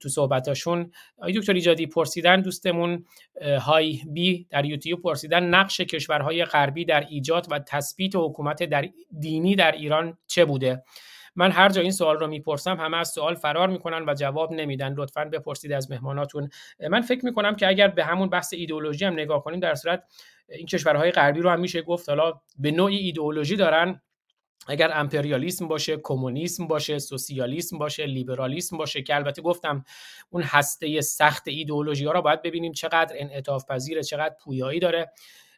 تو 0.00 0.08
صحبتاشون 0.08 0.90
آقای 1.18 1.32
دکتر 1.32 1.54
ایجادی 1.54 1.86
پرسیدن 1.86 2.40
دوستمون 2.40 3.04
های 3.42 4.00
بی 4.12 4.46
در 4.50 4.64
یوتیوب 4.64 5.02
پرسیدن 5.02 5.44
نقش 5.44 5.80
کشورهای 5.80 6.44
غربی 6.44 6.84
در 6.84 7.00
ایجاد 7.00 7.46
و 7.50 7.58
تثبیت 7.58 8.16
حکومت 8.16 8.62
در 8.62 8.88
دینی 9.20 9.56
در 9.56 9.72
ایران 9.72 10.18
چه 10.26 10.44
بوده؟ 10.44 10.82
من 11.36 11.50
هر 11.50 11.68
جا 11.68 11.82
این 11.82 11.90
سوال 11.90 12.16
رو 12.18 12.26
می‌پرسم 12.26 12.76
همه 12.76 12.96
از 12.96 13.08
سوال 13.08 13.34
فرار 13.34 13.68
می‌کنن 13.68 14.04
و 14.08 14.14
جواب 14.14 14.52
نمیدن. 14.52 14.94
لطفا 14.94 15.24
بپرسید 15.24 15.72
از 15.72 15.90
مهماناتون. 15.90 16.48
من 16.90 17.00
فکر 17.00 17.24
می‌کنم 17.24 17.56
که 17.56 17.68
اگر 17.68 17.88
به 17.88 18.04
همون 18.04 18.28
بحث 18.28 18.54
ایدئولوژی 18.54 19.04
هم 19.04 19.12
نگاه 19.12 19.44
کنیم 19.44 19.60
در 19.60 19.74
صورت 19.74 20.04
این 20.48 20.66
کشورهای 20.66 21.10
غربی 21.10 21.40
رو 21.40 21.50
هم 21.50 21.60
میشه 21.60 21.82
گفت 21.82 22.08
حالا 22.08 22.40
به 22.58 22.70
نوعی 22.70 22.96
ایدئولوژی 22.96 23.56
دارن. 23.56 24.00
اگر 24.66 24.90
امپریالیسم 24.94 25.68
باشه 25.68 25.96
کمونیسم 26.02 26.66
باشه 26.66 26.98
سوسیالیسم 26.98 27.78
باشه 27.78 28.06
لیبرالیسم 28.06 28.76
باشه 28.76 29.02
که 29.02 29.14
البته 29.14 29.42
گفتم 29.42 29.84
اون 30.30 30.42
هسته 30.42 31.00
سخت 31.00 31.48
ایدئولوژی 31.48 32.04
ها 32.04 32.12
را 32.12 32.20
باید 32.20 32.42
ببینیم 32.42 32.72
چقدر 32.72 33.16
انعطاف 33.18 33.64
پذیره 33.64 34.02
چقدر 34.02 34.34
پویایی 34.44 34.80
داره. 34.80 35.12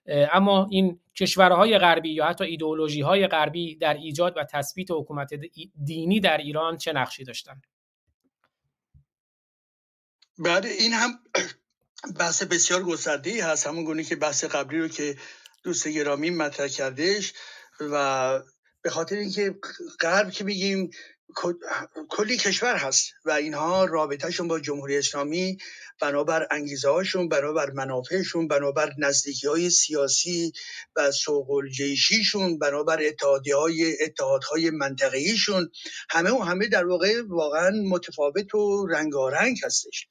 اما 0.06 0.68
این 0.70 1.00
کشورهای 1.16 1.78
غربی 1.78 2.10
یا 2.10 2.26
حتی 2.26 2.44
ایدئولوژی 2.44 3.00
های 3.00 3.26
غربی 3.26 3.76
در 3.76 3.94
ایجاد 3.94 4.36
و 4.36 4.44
تثبیت 4.44 4.90
حکومت 4.90 5.30
دینی 5.84 6.20
در 6.20 6.38
ایران 6.38 6.76
چه 6.76 6.92
نقشی 6.92 7.24
داشتن؟ 7.24 7.62
بعد 10.38 10.66
این 10.66 10.92
هم 10.92 11.10
بحث 12.18 12.42
بسیار 12.42 12.82
گسترده 12.82 13.44
هست. 13.44 13.66
همون 13.66 13.84
گونه 13.84 14.04
که 14.04 14.16
بحث 14.16 14.44
قبلی 14.44 14.78
رو 14.78 14.88
که 14.88 15.16
دوست 15.62 15.88
گرامی 15.88 16.30
مطرح 16.30 16.68
کردش 16.68 17.32
و 17.80 18.42
به 18.82 18.90
خاطر 18.90 19.16
اینکه 19.16 19.54
غرب 20.00 20.30
که 20.30 20.44
میگیم 20.44 20.90
کلی 22.08 22.36
کشور 22.36 22.76
هست 22.76 23.12
و 23.24 23.30
اینها 23.30 23.84
رابطهشون 23.84 24.48
با 24.48 24.60
جمهوری 24.60 24.98
اسلامی 24.98 25.58
بنابر 26.00 26.46
انگیزه 26.50 26.88
هاشون 26.88 27.28
بنابر 27.28 27.70
منافعشون 27.70 28.48
بنابر 28.48 28.92
نزدیکی 28.98 29.46
های 29.46 29.70
سیاسی 29.70 30.52
و 30.96 31.10
سوق 31.10 31.62
جیشیشون 31.76 32.58
بنابر 32.58 33.02
اتحادی 33.02 33.50
های 33.50 34.02
اتحادهای 34.02 34.70
منطقهیشون 34.70 35.70
همه 36.10 36.30
و 36.30 36.38
همه 36.38 36.68
در 36.68 36.86
واقع 36.86 37.22
واقعا 37.28 37.70
متفاوت 37.70 38.54
و 38.54 38.86
رنگارنگ 38.86 39.56
هستش. 39.64 40.06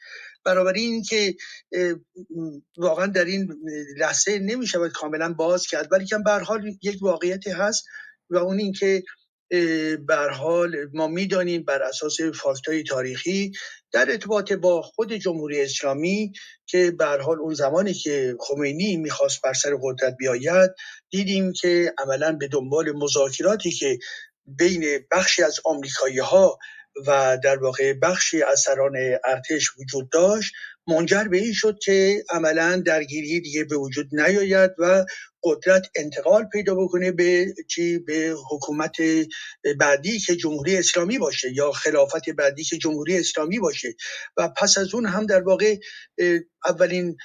بنابراین 0.46 1.04
که 1.04 1.36
واقعا 2.78 3.06
در 3.06 3.26
این 3.26 3.56
لحظه 3.98 4.40
نمی‌شود 4.40 4.92
کاملا 4.92 5.34
باز 5.34 5.68
کرد 5.68 5.88
ولی 5.92 6.06
که 6.06 6.18
حال 6.46 6.72
یک 6.82 6.98
واقعیتی 7.02 7.50
هست 7.50 7.86
و 8.30 8.38
اون 8.38 8.60
اینکه 8.60 9.04
بر 10.08 10.30
حال 10.30 10.76
ما 10.94 11.08
می‌دانیم 11.08 11.64
بر 11.64 11.84
اساس 11.84 12.18
فاکتای 12.22 12.84
تاریخی 12.84 13.52
در 13.92 14.12
ارتباط 14.12 14.54
با 14.54 14.82
خود 14.82 15.14
جمهوری 15.14 15.62
اسلامی 15.62 16.34
که 16.66 16.92
بر 16.92 17.22
حال 17.22 17.40
اون 17.40 17.54
زمانی 17.54 17.94
که 17.94 18.36
خمینی 18.40 18.98
می‌خواست 18.98 19.42
بر 19.42 19.54
سر 19.54 19.78
قدرت 19.82 20.16
بیاید 20.20 20.72
دیدیم 21.10 21.54
که 21.54 21.94
عملا 21.98 22.32
به 22.32 22.48
دنبال 22.48 22.92
مذاکراتی 22.92 23.72
که 23.72 24.00
بین 24.46 25.06
بخشی 25.12 25.44
از 25.44 25.60
آمریکایی 25.66 26.20
ها 26.20 26.60
و 27.08 27.38
در 27.44 27.58
واقع 27.58 27.94
بخشی 27.94 28.44
از 28.44 28.60
سران 28.60 28.96
ارتش 29.26 29.70
وجود 29.80 30.10
داشت 30.12 30.54
منجر 30.90 31.24
به 31.24 31.38
این 31.38 31.54
شد 31.54 31.80
که 31.80 32.24
عملا 32.30 32.84
درگیری 32.86 33.40
دیگه 33.40 33.64
به 33.64 33.76
وجود 33.76 34.10
نیاید 34.12 34.72
و 34.78 35.06
قدرت 35.44 35.88
انتقال 35.96 36.46
پیدا 36.46 36.76
بکنه 36.76 37.12
به 37.12 37.54
چی؟ 37.68 37.98
به 38.00 38.36
حکومت 38.52 38.96
بعدی 39.80 40.20
که 40.20 40.36
جمهوری 40.36 40.78
اسلامی 40.78 41.18
باشه 41.18 41.52
یا 41.54 41.72
خلافت 41.72 42.30
بعدی 42.30 42.64
که 42.64 42.78
جمهوری 42.78 43.20
اسلامی 43.20 43.60
باشه. 43.60 43.96
و 44.38 44.50
پس 44.58 44.78
از 44.78 44.96
اون 44.96 45.06
هم 45.06 45.26
در 45.26 45.42
واقع 45.42 45.76
اولین 46.66 47.18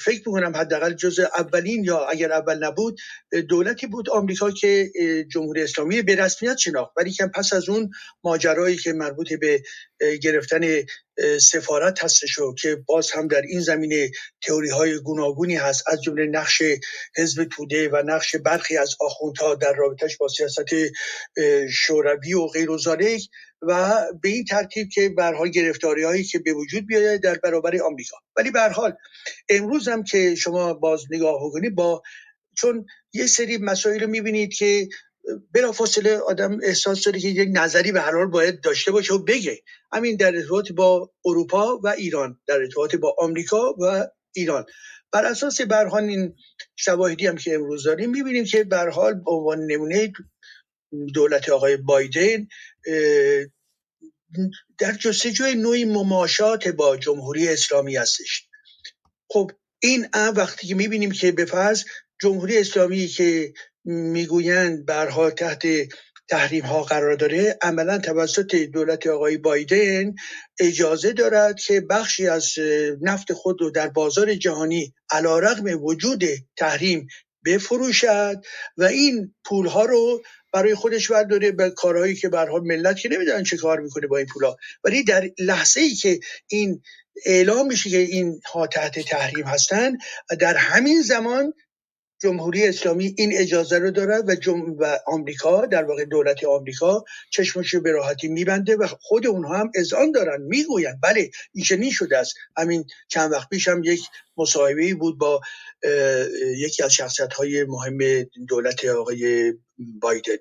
فکر 0.00 0.22
می‌کنم 0.26 0.56
حداقل 0.56 0.92
جز 0.92 1.18
اولین 1.18 1.84
یا 1.84 2.04
اگر 2.04 2.32
اول 2.32 2.64
نبود 2.64 3.00
دولتی 3.48 3.86
بود 3.86 4.10
آمریکا 4.10 4.50
که 4.50 4.90
جمهوری 5.32 5.62
اسلامی 5.62 6.02
به 6.02 6.14
رسمیت 6.14 6.56
شناخت. 6.56 6.92
ولی 6.96 7.10
که 7.10 7.26
پس 7.26 7.52
از 7.52 7.68
اون 7.68 7.90
ماجرایی 8.24 8.76
که 8.76 8.92
مربوط 8.92 9.32
به 9.32 9.62
گرفتن 10.22 10.60
سفارت 11.40 12.04
هستش 12.04 12.38
و 12.38 12.54
که 12.54 12.76
باز 12.86 13.10
هم 13.10 13.28
در 13.28 13.42
این 13.42 13.60
زمینه 13.60 14.10
تئوری 14.42 14.70
های 14.70 14.98
گوناگونی 14.98 15.56
هست. 15.56 15.84
از 15.86 16.02
جمله 16.02 16.26
نقش 16.26 16.62
حزب 17.16 17.44
توده 17.44 17.88
و 17.88 18.02
نقش 18.06 18.36
برخی 18.36 18.76
از 18.76 18.94
آخوندها 19.00 19.54
در 19.54 19.72
رابطش 19.72 20.16
با 20.16 20.28
سیاست 20.28 20.64
شوروی 21.70 22.34
و 22.34 22.46
غیر 22.46 22.70
و 22.70 22.78
و 23.62 24.02
به 24.22 24.28
این 24.28 24.44
ترتیب 24.44 24.88
که 24.88 25.08
برها 25.08 25.46
گرفتاری 25.46 26.02
هایی 26.02 26.24
که 26.24 26.38
به 26.38 26.52
وجود 26.52 26.86
بیاید 26.86 27.22
در 27.22 27.34
برابر 27.34 27.82
آمریکا. 27.82 28.16
ولی 28.36 28.50
به 28.50 28.60
حال 28.60 28.92
امروز 29.48 29.88
هم 29.88 30.04
که 30.04 30.34
شما 30.34 30.74
باز 30.74 31.04
نگاه 31.10 31.40
کنید 31.52 31.74
با 31.74 32.02
چون 32.56 32.86
یه 33.12 33.26
سری 33.26 33.58
مسائل 33.58 34.00
رو 34.00 34.06
می‌بینید 34.06 34.52
که 34.52 34.88
بلافاصله 35.54 36.16
آدم 36.16 36.58
احساس 36.62 37.04
داره 37.04 37.20
که 37.20 37.28
یک 37.28 37.48
نظری 37.52 37.92
به 37.92 38.00
حال 38.00 38.26
باید 38.26 38.60
داشته 38.60 38.92
باشه 38.92 39.14
و 39.14 39.18
بگه. 39.18 39.62
همین 39.92 40.16
در 40.16 40.36
ارتباط 40.36 40.72
با 40.72 41.12
اروپا 41.24 41.80
و 41.84 41.88
ایران 41.88 42.40
در 42.46 42.56
ارتباط 42.56 42.96
با 42.96 43.16
آمریکا 43.18 43.74
و 43.78 44.06
ایران. 44.34 44.66
بر 45.12 45.24
اساس 45.24 45.60
برهان 45.60 46.04
این 46.08 46.34
شواهدی 46.76 47.26
هم 47.26 47.36
که 47.36 47.54
امروز 47.54 47.84
داریم 47.84 48.10
می‌بینیم 48.10 48.44
که 48.44 48.64
به 48.64 48.90
حال 48.90 49.14
به 49.14 49.30
عنوان 49.30 49.58
نمونه 49.66 50.12
دولت 51.14 51.48
آقای 51.48 51.76
بایدن 51.76 52.46
در 54.78 54.92
جستجوی 54.92 55.54
نوعی 55.54 55.84
مماشات 55.84 56.68
با 56.68 56.96
جمهوری 56.96 57.48
اسلامی 57.48 57.96
هستش. 57.96 58.48
خب 59.30 59.50
این 59.82 60.08
وقتی 60.36 60.66
که 60.66 60.74
می‌بینیم 60.74 61.10
که 61.10 61.32
به 61.32 61.44
فرض 61.44 61.84
جمهوری 62.22 62.58
اسلامی 62.58 63.06
که 63.06 63.52
می‌گویند 63.84 64.86
برها 64.86 65.30
تحت 65.30 65.62
تحریم 66.28 66.64
ها 66.64 66.82
قرار 66.82 67.14
داره. 67.14 67.58
عملا 67.62 67.98
توسط 67.98 68.54
دولت 68.54 69.06
آقای 69.06 69.36
بایدن 69.36 70.14
اجازه 70.60 71.12
دارد 71.12 71.60
که 71.60 71.80
بخشی 71.80 72.28
از 72.28 72.54
نفت 73.02 73.32
خود 73.32 73.60
رو 73.60 73.70
در 73.70 73.88
بازار 73.88 74.34
جهانی 74.34 74.94
علا 75.10 75.38
رقم 75.38 75.84
وجود 75.84 76.22
تحریم 76.56 77.06
بفروشد 77.44 78.42
و 78.76 78.84
این 78.84 79.34
پول 79.44 79.66
ها 79.66 79.84
رو 79.84 80.22
برای 80.52 80.74
خودش 80.74 81.10
برداره 81.10 81.52
به 81.52 81.70
کارهایی 81.70 82.14
که 82.14 82.28
به 82.28 82.44
ملت 82.44 82.98
که 82.98 83.08
نمی‌دونن 83.08 83.42
چه 83.42 83.56
کار 83.56 83.80
می‌کنه 83.80 84.06
با 84.06 84.16
این 84.16 84.26
پولا. 84.26 84.56
ولی 84.84 85.04
در 85.04 85.30
لحظه 85.38 85.80
ای 85.80 85.94
که 85.94 86.20
این 86.48 86.82
اعلام 87.26 87.66
میشه 87.66 87.90
که 87.90 87.98
این 87.98 88.40
ها 88.52 88.66
تحت 88.66 88.98
تحریم 88.98 89.46
هستن 89.46 89.92
در 90.40 90.56
همین 90.56 91.02
زمان 91.02 91.52
جمهوری 92.22 92.66
اسلامی 92.66 93.14
این 93.18 93.32
اجازه 93.34 93.78
رو 93.78 93.90
دارد 93.90 94.28
و, 94.28 94.34
جم... 94.34 94.76
و 94.78 94.98
آمریکا 95.06 95.66
در 95.66 95.84
واقع 95.84 96.04
دولت 96.04 96.44
آمریکا 96.44 97.04
چشمش 97.30 97.74
به 97.74 97.92
راحتی 97.92 98.28
میبنده 98.28 98.76
و 98.76 98.86
خود 99.00 99.26
اونها 99.26 99.58
هم 99.58 99.70
اذعان 99.74 100.12
دارن 100.12 100.42
می‌گوین 100.42 101.00
بله 101.02 101.30
این 101.54 101.64
چنین 101.64 101.90
شده 101.90 102.18
است. 102.18 102.34
همین 102.56 102.84
چند 103.08 103.32
وقت 103.32 103.48
پیش 103.48 103.68
هم 103.68 103.84
یک 103.84 104.00
مصاحبه 104.36 104.94
بود 104.94 105.18
با 105.18 105.40
یکی 106.56 106.82
از 106.82 106.94
شخصیت 106.94 107.32
های 107.32 107.64
مهم 107.64 107.98
دولت 108.48 108.84
آقای 108.84 109.52
بایدن. 109.78 110.36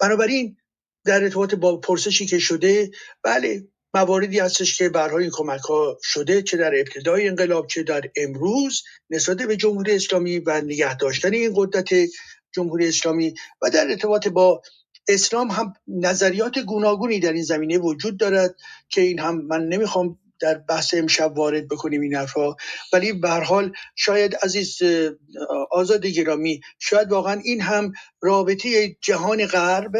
بنابراین 0.00 0.56
در 1.04 1.22
ارتباط 1.22 1.54
با 1.54 1.76
پرسشی 1.76 2.26
که 2.26 2.38
شده 2.38 2.90
بله 3.22 3.68
مواردی 3.94 4.38
هستش 4.38 4.78
که 4.78 4.88
برای 4.88 5.22
این 5.22 5.32
کمک 5.34 5.60
ها 5.60 5.98
شده 6.02 6.42
چه 6.42 6.56
در 6.56 6.74
ابتدای 6.74 7.28
انقلاب 7.28 7.66
چه 7.66 7.82
در 7.82 8.02
امروز 8.16 8.82
نسبت 9.10 9.36
به 9.36 9.56
جمهوری 9.56 9.94
اسلامی 9.94 10.38
و 10.38 10.60
نگه 10.60 10.96
داشتن 10.96 11.34
این 11.34 11.52
قدرت 11.56 11.88
جمهوری 12.52 12.88
اسلامی 12.88 13.34
و 13.62 13.70
در 13.70 13.90
ارتباط 13.90 14.28
با 14.28 14.62
اسلام 15.08 15.50
هم 15.50 15.72
نظریات 15.88 16.58
گوناگونی 16.58 17.20
در 17.20 17.32
این 17.32 17.42
زمینه 17.42 17.78
وجود 17.78 18.20
دارد 18.20 18.56
که 18.88 19.00
این 19.00 19.18
هم 19.18 19.46
من 19.46 19.68
نمی‌خوام 19.68 20.18
در 20.40 20.54
بحث 20.54 20.94
امشب 20.94 21.38
وارد 21.38 21.68
بکنیم 21.68 22.00
این 22.00 22.14
حرفا. 22.14 22.54
ولی 22.92 23.12
به 23.12 23.30
حال 23.30 23.72
شاید 23.96 24.36
عزیز 24.36 24.78
آزاد 25.70 26.06
گرامی 26.06 26.60
شاید 26.78 27.12
واقعا 27.12 27.40
این 27.44 27.60
هم 27.60 27.92
رابطه 28.22 28.96
جهان 29.00 29.46
غرب 29.46 29.92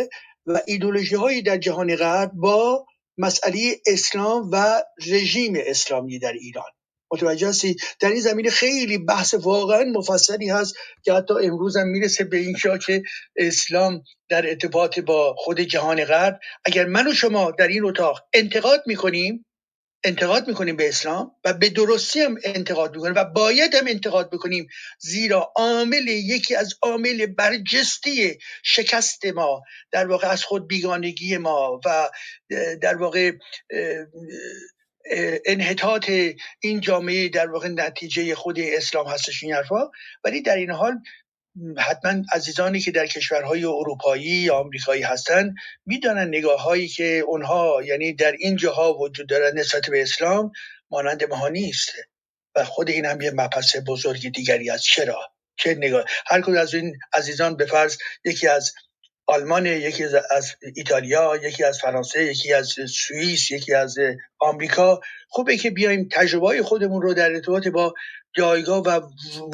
و 0.46 0.60
ایدولوژی 0.66 1.14
هایی 1.14 1.42
در 1.42 1.58
جهان 1.58 1.96
غرب 1.96 2.30
با 2.34 2.86
مسئله 3.18 3.76
اسلام 3.86 4.50
و 4.52 4.82
رژیم 5.06 5.54
اسلامی 5.56 6.18
در 6.18 6.32
ایران. 6.32 6.70
متوجه 7.12 7.48
هستی؟ 7.48 7.76
در 8.00 8.08
این 8.08 8.20
زمینه 8.20 8.50
خیلی 8.50 8.98
بحث 8.98 9.34
واقعا 9.34 9.84
مفصلی 9.84 10.48
هست 10.48 10.74
که 11.04 11.12
حتی 11.12 11.34
امروز 11.34 11.76
هم 11.76 11.88
می‌رسه 11.88 12.24
به 12.24 12.36
این 12.36 12.56
که 12.86 13.02
اسلام 13.36 14.02
در 14.28 14.48
ارتباط 14.48 14.98
با 14.98 15.34
خود 15.38 15.60
جهان 15.60 16.04
غرب. 16.04 16.40
اگر 16.64 16.86
من 16.86 17.08
و 17.08 17.14
شما 17.14 17.50
در 17.50 17.68
این 17.68 17.84
اتاق 17.84 18.20
انتقاد 18.34 18.82
می‌کنیم 18.86 19.46
انتقاد 20.04 20.48
می‌کنیم 20.48 20.76
به 20.76 20.88
اسلام 20.88 21.32
و 21.44 21.52
به 21.52 21.68
درستی 21.68 22.20
هم 22.20 22.36
انتقاد 22.44 22.94
می‌کنیم 22.94 23.14
و 23.16 23.24
باید 23.24 23.74
هم 23.74 23.86
انتقاد 23.86 24.30
بکنیم. 24.30 24.66
زیرا 24.98 25.52
عامل 25.56 26.08
یکی 26.08 26.54
از 26.54 26.74
عامل 26.82 27.26
برجستی 27.26 28.38
شکست 28.62 29.26
ما 29.26 29.62
در 29.90 30.06
واقع 30.06 30.28
از 30.28 30.44
خود 30.44 30.68
بیگانگی 30.68 31.36
ما 31.36 31.80
و 31.84 32.10
در 32.82 32.96
واقع 32.96 33.32
انحطاط 35.46 36.10
این 36.60 36.80
جامعه 36.80 37.28
در 37.28 37.50
واقع 37.50 37.68
نتیجه 37.68 38.34
خود 38.34 38.60
اسلام 38.60 39.06
هستش 39.06 39.42
این 39.42 39.54
حرفا. 39.54 39.90
ولی 40.24 40.42
در 40.42 40.56
این 40.56 40.70
حال 40.70 40.94
حتما 41.78 42.22
عزیزانی 42.32 42.80
که 42.80 42.90
در 42.90 43.06
کشورهای 43.06 43.64
اروپایی 43.64 44.24
یا 44.24 44.54
آمریکایی 44.54 45.02
هستند 45.02 45.54
می‌دانن 45.86 46.28
نگاه 46.28 46.62
هایی 46.62 46.88
که 46.88 47.24
اونها 47.26 47.82
یعنی 47.84 48.12
در 48.12 48.32
این 48.32 48.56
جاها 48.56 48.94
وجود 48.94 49.28
دارد 49.28 49.58
نسبت 49.58 49.90
به 49.90 50.02
اسلام 50.02 50.52
مانند 50.90 51.24
ما 51.24 51.48
نیست. 51.48 51.92
و 52.54 52.64
خود 52.64 52.90
این 52.90 53.04
هم 53.04 53.20
یه 53.20 53.30
مبحث 53.30 53.76
بزرگ 53.86 54.32
دیگری 54.32 54.70
از 54.70 54.82
چرا؟ 54.84 55.20
چه 55.56 55.74
نگاه 55.74 56.04
هر 56.26 56.40
کدوم 56.40 56.56
از 56.56 56.74
این 56.74 56.98
عزیزان 57.12 57.56
به 57.56 57.66
فرض 57.66 57.96
یکی 58.24 58.48
از 58.48 58.72
آلمان 59.26 59.66
یکی 59.66 60.04
از 60.30 60.56
ایتالیا 60.76 61.36
یکی 61.36 61.64
از 61.64 61.78
فرانسه 61.78 62.24
یکی 62.24 62.52
از 62.52 62.74
سوئیس 62.88 63.50
یکی 63.50 63.74
از 63.74 63.96
آمریکا. 64.38 65.00
خوبه 65.28 65.56
که 65.56 65.70
بیایم 65.70 66.08
تجربه 66.12 66.62
خودمون 66.62 67.02
رو 67.02 67.14
در 67.14 67.30
ارتباط 67.30 67.68
با 67.68 67.94
جایگاه 68.36 68.82
و 68.82 69.00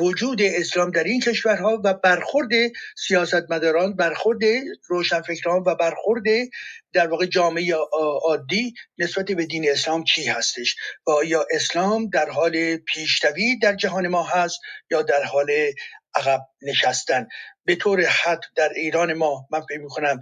وجود 0.00 0.42
اسلام 0.42 0.90
در 0.90 1.04
این 1.04 1.20
کشورها 1.20 1.80
و 1.84 1.94
برخورد 1.94 2.48
سیاستمداران 2.96 3.96
برخورد 3.96 4.38
روشنفکران 4.88 5.62
و 5.66 5.74
برخورد 5.74 6.24
در 6.92 7.06
واقع 7.06 7.26
جامعه 7.26 7.74
عادی 8.22 8.74
نسبت 8.98 9.32
به 9.32 9.46
دین 9.46 9.70
اسلام 9.70 10.04
چی 10.04 10.24
هستش؟ 10.24 10.76
و 11.06 11.24
یا 11.24 11.46
اسلام 11.50 12.08
در 12.08 12.30
حال 12.30 12.76
پیشروی 12.76 13.58
در 13.58 13.74
جهان 13.74 14.08
ما 14.08 14.22
هست 14.22 14.60
یا 14.90 15.02
در 15.02 15.22
حال 15.22 15.50
عقب 16.14 16.40
نشستن. 16.62 17.26
به 17.64 17.76
طور 17.76 18.04
حد 18.04 18.40
در 18.56 18.68
ایران 18.76 19.12
ما 19.12 19.46
من 19.50 19.60
فکر 19.60 19.78
می‌کنم 19.78 20.20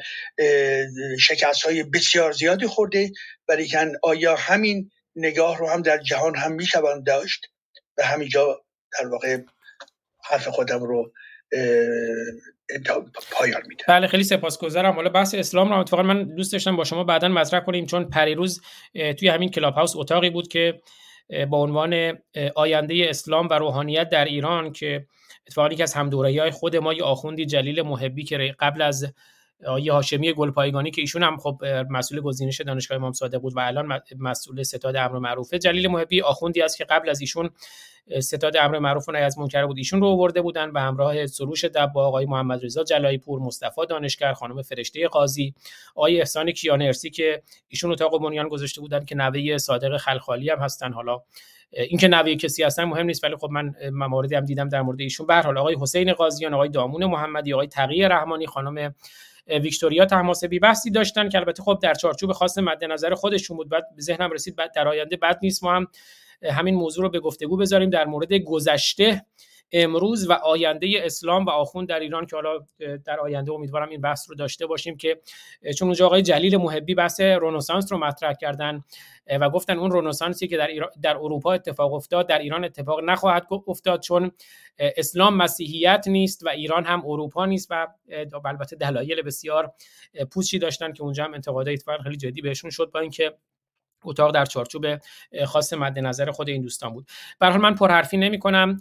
شکست 1.20 1.62
های 1.62 1.83
بسیار 1.83 2.33
زیادی 2.33 2.67
خورده 2.67 3.10
ولی 3.49 3.68
آیا 4.02 4.36
همین 4.36 4.91
نگاه 5.17 5.58
رو 5.58 5.68
هم 5.68 5.83
در 5.83 5.99
جهان 5.99 6.36
هم 6.36 6.52
می‌شوند 6.52 7.07
داشت؟ 7.07 7.47
به 7.97 8.05
همینجا 8.05 8.65
در 9.00 9.08
واقع 9.08 9.39
حرف 10.25 10.49
خودم 10.49 10.83
رو 10.83 11.12
پایان 13.31 13.62
میده 13.68 13.84
بله 13.89 14.07
خیلی 14.07 14.25
سپاسگزارم. 14.25 14.94
حالا 14.94 15.08
بحث 15.08 15.34
اسلام 15.34 15.73
رو 15.73 15.78
اتفاقا 15.78 16.02
من 16.02 16.34
دوست 16.34 16.52
داشتم 16.52 16.76
با 16.76 16.84
شما 16.84 17.05
بعدا 17.05 17.28
مطرح 17.28 17.60
کنیم 17.60 17.86
چون 17.86 18.10
پریروز 18.10 18.60
توی 19.18 19.28
همین 19.28 19.50
کلاب 19.50 19.75
هاوس 19.75 19.97
اتاقی 19.97 20.31
بود 20.31 20.49
که 20.49 20.81
با 21.50 21.58
عنوان 21.58 22.18
آینده 22.57 23.07
اسلام 23.08 23.49
و 23.49 23.55
روحانیت 23.55 24.08
در 24.08 24.25
ایران 24.25 24.73
که 24.73 25.07
اتفاقی 25.49 25.77
که 25.77 25.83
از 25.83 25.94
همدورایی 25.94 26.39
های 26.39 26.51
خود 26.51 26.77
ما 26.77 26.94
یه 26.94 27.02
آخوندی 27.02 27.47
جلیل 27.47 27.83
محبی 27.83 28.25
که 28.25 28.57
قبل 28.60 28.83
از 28.83 29.12
آیه 29.67 29.93
هاشمی 29.93 30.33
گلپایگانی 30.33 30.91
که 30.91 31.01
ایشون 31.01 31.23
هم 31.23 31.36
خب 31.36 31.65
مسئول 31.91 32.20
گزینش 32.20 32.60
دانشگاه 32.60 32.99
امام 32.99 33.12
صادق 33.12 33.39
بود 33.39 33.57
و 33.57 33.60
الان 33.60 34.01
مسئول 34.18 34.62
ستاد 34.62 34.97
امر 34.97 35.18
معروفه. 35.18 35.59
جلیل 35.59 35.89
محبی 35.89 36.23
آخوندی 36.23 36.62
است 36.62 36.78
که 36.78 36.85
قبل 36.85 37.09
از 37.09 37.20
ایشون 37.20 37.51
ستاد 38.20 38.57
امر 38.57 38.78
معروف 38.78 39.09
و 39.09 39.17
از 39.17 39.39
منکر 39.39 39.67
بود. 39.67 39.78
ایشون 39.78 40.01
رو 40.01 40.07
آورده 40.07 40.43
بودن 40.43 40.70
و 40.70 40.78
همراه 40.78 41.27
سروش 41.27 41.65
با 41.94 42.07
آقای 42.07 42.27
محمد 42.27 42.65
رضا 42.65 42.85
جلایی 42.85 43.18
پور 43.18 43.41
مصطفی 43.41 43.86
دانشگر 43.89 44.33
خانم 44.33 44.62
فرشته 44.62 45.09
قاضی 45.09 45.55
آقای 45.94 46.18
احسان 46.18 46.52
کیانرسی 46.52 47.10
که 47.10 47.43
ایشون 47.68 47.93
اتاق 47.93 48.23
بنیان 48.23 48.49
گذاشته 48.49 48.81
بودن 48.81 49.05
که 49.05 49.15
نوه 49.15 49.59
صادق 49.59 49.97
خلخالی 49.97 50.51
هم 50.51 50.59
هستن. 50.59 50.93
حالا 50.93 51.23
اینکه 51.72 52.08
نوه 52.08 52.34
کسی 52.34 52.62
هستن 52.62 52.84
مهم 52.84 53.06
نیست 53.06 53.24
ولی 53.24 53.36
خب 53.36 53.50
من 53.50 53.74
مواردی 53.92 54.34
هم 54.34 54.44
دیدم 54.44 54.68
در 54.68 54.82
مورد 54.82 55.00
ایشون. 55.00 55.26
به 55.26 55.34
حال 55.34 55.58
آقای 55.58 55.76
حسین 55.80 56.12
قاضیان 56.12 56.55
آقای 56.55 56.68
دامون 56.68 57.05
محمدی 57.05 57.52
آقای 57.52 57.66
تقی 57.66 58.02
رحمانی 58.02 58.47
خانم 58.47 58.94
ویکتوریا 59.48 60.06
تماسبی 60.06 60.58
بحثی 60.58 60.90
داشتن 60.90 61.28
که 61.28 61.38
البته 61.38 61.62
خب 61.62 61.78
در 61.82 61.94
چارچوب 61.94 62.32
خاص 62.32 62.58
مد 62.58 62.84
نظر 62.84 63.14
خودشون 63.14 63.56
بود 63.56 63.68
بعد 63.68 63.84
به 63.97 64.02
ذهنم 64.02 64.30
رسید 64.30 64.56
بعد 64.56 64.72
در 64.74 64.88
آینده 64.88 65.16
بد 65.16 65.38
نیست. 65.42 65.64
ما 65.64 65.74
هم 65.74 65.86
همین 66.42 66.74
موضوع 66.74 67.02
رو 67.05 67.10
به 67.10 67.20
گفتگو 67.20 67.56
بذاریم 67.56 67.90
در 67.90 68.05
مورد 68.05 68.32
گذشته. 68.32 69.24
امروز 69.72 70.30
و 70.30 70.32
آینده 70.32 70.88
اسلام 71.02 71.44
و 71.44 71.50
آخوند 71.50 71.88
در 71.88 72.00
ایران 72.00 72.26
که 72.26 72.36
حالا 72.36 72.58
در 73.05 73.20
آینده 73.20 73.52
امیدوارم 73.52 73.88
این 73.88 74.00
بحث 74.00 74.30
رو 74.30 74.36
داشته 74.36 74.66
باشیم 74.66 74.97
که 74.97 75.20
چون 75.78 75.88
اونجا 75.88 76.06
آقای 76.06 76.22
جلیل 76.22 76.56
محبی 76.56 76.94
بحث 76.94 77.20
رنسانس 77.20 77.92
رو 77.92 77.98
مطرح 77.98 78.32
کردن 78.32 78.84
و 79.40 79.50
گفتن 79.50 79.78
اون 79.78 79.92
رنسانسی 79.92 80.48
که 80.48 80.56
در, 80.56 80.68
در 81.02 81.16
اروپا 81.16 81.52
اتفاق 81.52 81.92
افتاد 81.92 82.28
در 82.28 82.38
ایران 82.38 82.64
اتفاق 82.64 83.00
نخواهد 83.00 83.47
افتاد 83.66 84.00
چون 84.00 84.30
اسلام 84.78 85.36
مسیحیت 85.36 86.05
نیست 86.08 86.47
و 86.47 86.48
ایران 86.48 86.84
هم 86.84 87.02
اروپا 87.06 87.47
نیست 87.47 87.68
و 87.70 87.86
البته 88.44 88.76
دلایل 88.76 89.22
بسیار 89.22 89.72
پوچی 90.30 90.58
داشتن 90.58 90.92
که 90.92 91.02
اونجا 91.02 91.24
هم 91.24 91.34
انتقادات 91.34 91.82
خیلی 92.02 92.16
جدی 92.16 92.42
بهشون 92.42 92.70
شد 92.70 92.90
با 92.94 93.00
اینکه 93.00 93.34
اتاق 94.05 94.35
در 94.35 94.44
چارچوب 94.44 94.86
خاص 95.47 95.73
مد 95.73 95.99
نظر 95.99 96.31
خود 96.31 96.49
این 96.49 96.62
دوستان 96.62 96.93
بود. 96.93 97.07
به 97.39 97.47
حال 97.47 97.60
من 97.60 97.75
پرحرفی 97.75 98.17
نمی 98.17 98.39
کنم 98.39 98.81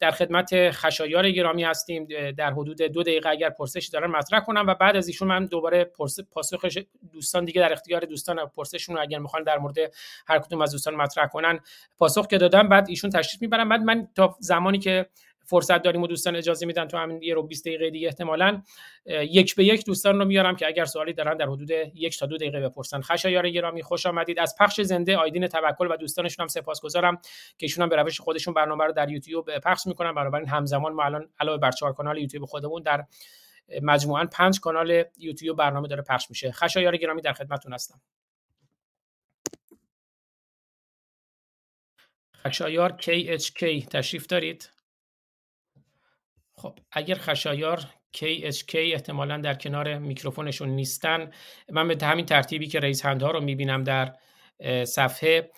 در 0.00 0.10
خدمت 0.10 0.70
خشایار 0.70 1.30
گرامی 1.30 1.64
هستیم. 1.64 2.08
در 2.36 2.52
حدود 2.52 2.82
دو 2.82 3.02
دقیقه 3.02 3.28
اگر 3.28 3.50
پرسشی 3.50 3.90
دارن 3.90 4.10
مطرح 4.10 4.40
کنم 4.40 4.66
و 4.66 4.74
بعد 4.74 4.96
از 4.96 5.08
ایشون 5.08 5.28
من 5.28 5.46
دوباره 5.46 5.84
پاسخ 6.30 6.64
دوستان 7.12 7.44
دیگه 7.44 7.60
در 7.60 7.72
اختیار 7.72 8.04
دوستان 8.04 8.46
پرسششون 8.46 8.96
رو 8.96 9.02
اگر 9.02 9.18
می‌خوان 9.18 9.42
در 9.42 9.58
مورد 9.58 9.76
هر 10.26 10.38
کدوم 10.38 10.60
از 10.62 10.72
دوستان 10.72 10.94
مطرح 10.94 11.26
کنن 11.26 11.60
پاسخ 11.98 12.26
که 12.26 12.38
دادم 12.38 12.68
بعد 12.68 12.88
ایشون 12.88 13.10
تشریف 13.10 13.42
می‌برن. 13.42 13.68
بعد 13.68 13.80
من 13.80 14.08
تا 14.14 14.36
زمانی 14.40 14.78
که 14.78 15.06
فرصت 15.46 15.82
داریم 15.82 16.02
و 16.02 16.06
دوستان 16.06 16.36
اجازه 16.36 16.66
میدن 16.66 16.88
تو 16.88 16.96
همین 16.96 17.22
یه 17.22 17.34
رو 17.34 17.42
20 17.42 17.64
دقیقه 17.64 17.90
دیگه 17.90 18.06
احتمالا 18.06 18.62
یک 19.06 19.54
به 19.54 19.64
یک 19.64 19.84
دوستان 19.84 20.18
رو 20.18 20.24
میارم 20.24 20.56
که 20.56 20.66
اگر 20.66 20.84
سوالی 20.84 21.12
دارن 21.12 21.36
در 21.36 21.46
حدود 21.46 21.70
یک 21.94 22.18
تا 22.18 22.26
دو 22.26 22.36
دقیقه 22.36 22.60
بپرسن. 22.60 23.00
خشایار 23.00 23.50
گرامی 23.50 23.82
خوش 23.82 24.06
آمدید. 24.06 24.38
از 24.38 24.54
پخش 24.60 24.80
زنده 24.80 25.16
آیدین 25.16 25.46
توکل 25.46 25.90
و 25.90 25.96
دوستانشون 25.96 26.42
هم 26.42 26.48
سپاسگزارم 26.48 27.16
که 27.58 27.66
ایشون 27.66 27.82
هم 27.82 27.88
به 27.88 27.96
روش 27.96 28.20
خودشون 28.20 28.54
برنامه 28.54 28.84
رو 28.84 28.92
در 28.92 29.10
یوتیوب 29.10 29.58
پخش 29.58 29.86
می‌کنن. 29.86 30.14
بنابراین 30.14 30.48
همزمان 30.48 30.92
ما 30.92 31.02
الان 31.02 31.28
علاوه 31.40 31.58
بر 31.58 31.70
چهار 31.70 31.92
کانال 31.92 32.18
یوتیوب 32.18 32.44
خودمون 32.44 32.82
در 32.82 33.04
مجموعا 33.82 34.24
پنج 34.24 34.60
کانال 34.60 35.04
یوتیوب 35.18 35.56
برنامه 35.56 35.88
داره 35.88 36.02
پخش 36.02 36.30
میشه. 36.30 36.52
خشایار 36.52 36.96
گرامی 36.96 37.22
در 37.22 37.32
خدمتتون 37.32 37.72
هستم. 37.72 38.00
خشایار 42.36 42.96
KHK 43.00 43.86
تشریف 43.90 44.26
دارید؟ 44.26 44.75
خب 46.66 46.78
اگر 46.92 47.14
خشایار 47.14 47.80
KHK 48.16 48.74
احتمالا 48.74 49.38
در 49.38 49.54
کنار 49.54 49.98
میکروفونشون 49.98 50.68
نیستن 50.68 51.30
من 51.72 51.88
به 51.88 52.06
همین 52.06 52.26
ترتیبی 52.26 52.66
که 52.66 52.80
raise 52.80 53.06
hand 53.06 53.25
ها 53.25 53.30
رو 53.30 53.40
می‌بینم 53.40 53.84
در 53.84 54.12
صفحه 54.84 55.50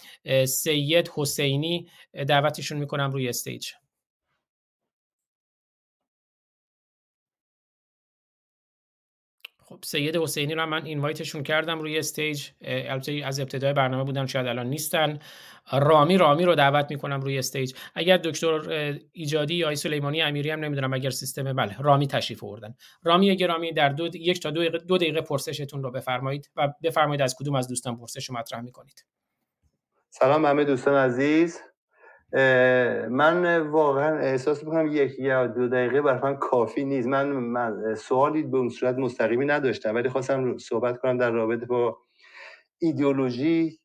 سید 0.45 1.11
حسینی 1.15 1.89
دعوتشون 2.29 2.79
می‌کنم 2.79 3.11
روی 3.11 3.29
stage. 3.29 3.69
خب 9.69 9.79
سید 9.85 10.17
حسینی 10.17 10.55
رو 10.55 10.67
من 10.67 10.85
invite 10.85 11.19
شون 11.19 11.43
کردم 11.43 11.81
روی 11.81 11.99
stage 11.99 12.49
البته 12.61 13.23
از 13.25 13.41
ابتدای 13.41 13.73
برنامه 13.73 14.05
بودن 14.05 14.27
شاید 14.27 14.47
الان 14.47 14.67
نیستن. 14.67 15.19
رامی 15.73 16.17
رامی 16.17 16.45
رو 16.45 16.55
دعوت 16.55 16.91
می‌کنم 16.91 17.21
روی 17.21 17.39
استیج 17.39 17.75
اگر 17.95 18.17
دکتر 18.17 18.61
ایجادی 19.13 19.55
یا 19.55 19.75
سلیمانی 19.75 20.23
امیری 20.23 20.51
هم 20.51 20.61
نمی‌دونم 20.61 20.93
اگر 20.93 21.11
سیستم 21.11 21.53
بله 21.53 21.77
رامی 21.79 22.07
تشریف 22.07 22.45
آوردن. 22.45 22.75
رامی 23.03 23.37
گرامی 23.37 23.73
در 23.73 23.89
دو 23.89 24.17
یک 24.17 24.41
تا 24.41 24.51
دو 24.51 24.61
دقیقه, 24.61 24.79
دو 24.79 24.99
دقیقه 24.99 25.21
پرسشتون 25.21 25.83
رو 25.83 25.91
بفرمایید 25.91 26.51
و 26.57 26.69
بفرمایید 26.83 27.23
از 27.23 27.37
کدوم 27.39 27.55
از 27.55 27.69
دوستان 27.69 27.97
پرسش 27.97 28.31
مطرح 28.31 28.61
می‌کنید. 28.61 29.05
سلام 30.11 30.47
همه 30.47 30.65
دوستان 30.65 30.95
عزیز. 30.95 31.61
من 33.11 33.59
واقعا 33.59 34.19
احساس 34.19 34.65
می‌کنم 34.65 34.87
یک 34.87 35.19
یا 35.19 35.47
دو 35.47 35.69
دقیقه 35.69 36.03
برای 36.03 36.21
من 36.23 36.37
کافی 36.37 36.85
نیست. 36.85 37.09
من, 37.09 37.27
من 37.29 37.95
سوالی 37.95 38.43
به 38.43 38.59
اون 38.59 38.69
صورت 38.69 38.99
مستقیمی 38.99 39.47
نداشتم 39.47 39.95
ولی 39.95 40.09
خواستم 40.09 40.59
صحبت 40.59 40.99
کنم 40.99 41.19
در 41.19 41.31
رابطه 41.31 41.67
با 41.67 41.99
ایدئولوژی 42.79 43.81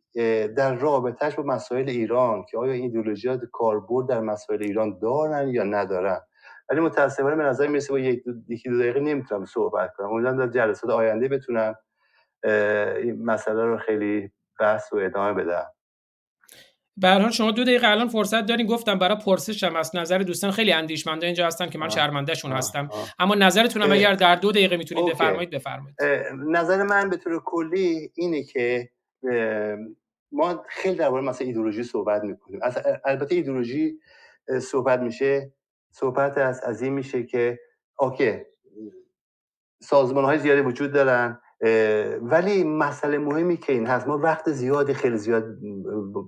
در 0.58 0.76
رابطهش 0.76 1.36
با 1.36 1.44
مسائل 1.44 1.90
ایران 1.90 2.46
که 2.52 2.58
آیا 2.58 2.74
ایدئولوژی 2.74 3.28
ها 3.30 3.38
کاربرد 3.52 4.10
در 4.10 4.20
مسائل 4.20 4.64
ایران 4.64 5.00
دارن 5.00 5.48
یا 5.48 5.64
ندارن. 5.64 6.20
ولی 6.70 6.82
متاسفانه 6.82 7.36
به 7.36 7.44
نظر 7.44 7.68
می‌رسه 7.68 7.94
با 7.94 8.00
یک 8.00 8.24
دو, 8.24 8.34
دو 8.66 8.80
دقیقه 8.80 9.00
نمی‌تونم 9.00 9.46
صحبت 9.46 9.94
کنم. 9.98 10.08
امیدوارم 10.08 10.38
در 10.38 10.48
جلسات 10.48 10.92
آینده 10.92 11.28
بتونم 11.28 11.76
این 13.04 13.26
مسئله 13.26 13.66
رو 13.66 13.78
خیلی 13.78 14.32
بحث 14.60 14.94
و 14.94 14.98
ادامه 14.98 15.34
بدم. 15.44 15.66
به 16.98 17.32
شما 17.32 17.52
دو 17.52 17.64
دقیقه 17.64 17.88
الان 17.88 18.08
فرصت 18.08 18.46
دارین. 18.46 18.68
گفتم 18.68 19.00
برای 19.00 19.18
پرسشم 19.26 19.76
از 19.76 19.96
نظر 19.96 20.18
دوستان 20.18 20.52
خیلی 20.52 20.72
اندیشمنده 20.72 21.26
اینجا 21.26 21.48
هستن 21.48 21.70
که 21.70 21.78
من 21.78 21.90
شرمندهشون 21.90 22.52
هستم. 22.52 22.90
اما 23.20 23.36
نظرتون 23.36 23.82
هم 23.82 23.92
اگر 23.92 24.14
در 24.14 24.36
دو 24.36 24.52
دقیقه 24.52 24.78
می‌تونید 24.78 25.12
بفرمایید 25.12 25.50
بفرمایید. 25.50 25.96
نظر 26.48 26.84
من 26.84 27.10
به 27.10 27.18
طور 27.18 27.42
کلی 27.46 28.12
اینه 28.16 28.44
که 28.44 28.90
ما 30.32 30.64
خیلی 30.70 30.96
درباره 30.96 31.24
مثلا 31.24 31.48
ایدولوژی 31.48 31.84
صحبت 31.84 32.24
می‌کنیم. 32.24 32.60
البته 33.06 33.36
ایدولوژی 33.36 34.00
صحبت 34.62 35.00
میشه. 35.00 35.54
صحبت 35.92 36.38
از 36.38 36.62
از 36.64 36.82
این 36.82 36.94
میشه 36.94 37.24
که 37.24 37.60
اوکی 38.00 38.40
سازمان 39.82 40.26
های 40.26 40.40
زیادی 40.40 40.62
وجود 40.62 40.94
دارن. 40.94 41.42
ولی 42.22 42.64
مسئله 42.64 43.18
مهمی 43.18 43.58
که 43.58 43.74
این 43.74 43.88
هست. 43.88 44.08
ما 44.08 44.18
وقت 44.18 44.52
زیادی 44.52 44.94
خیلی 44.94 45.18
زیاد 45.18 45.44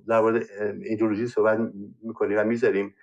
در 0.08 0.22
مورد 0.22 0.44
ایدولوژی 0.82 1.28
صحبت 1.28 1.60
می‌کنیم 2.04 2.38
و 2.40 2.44
می‌ذاریم. 2.44 2.96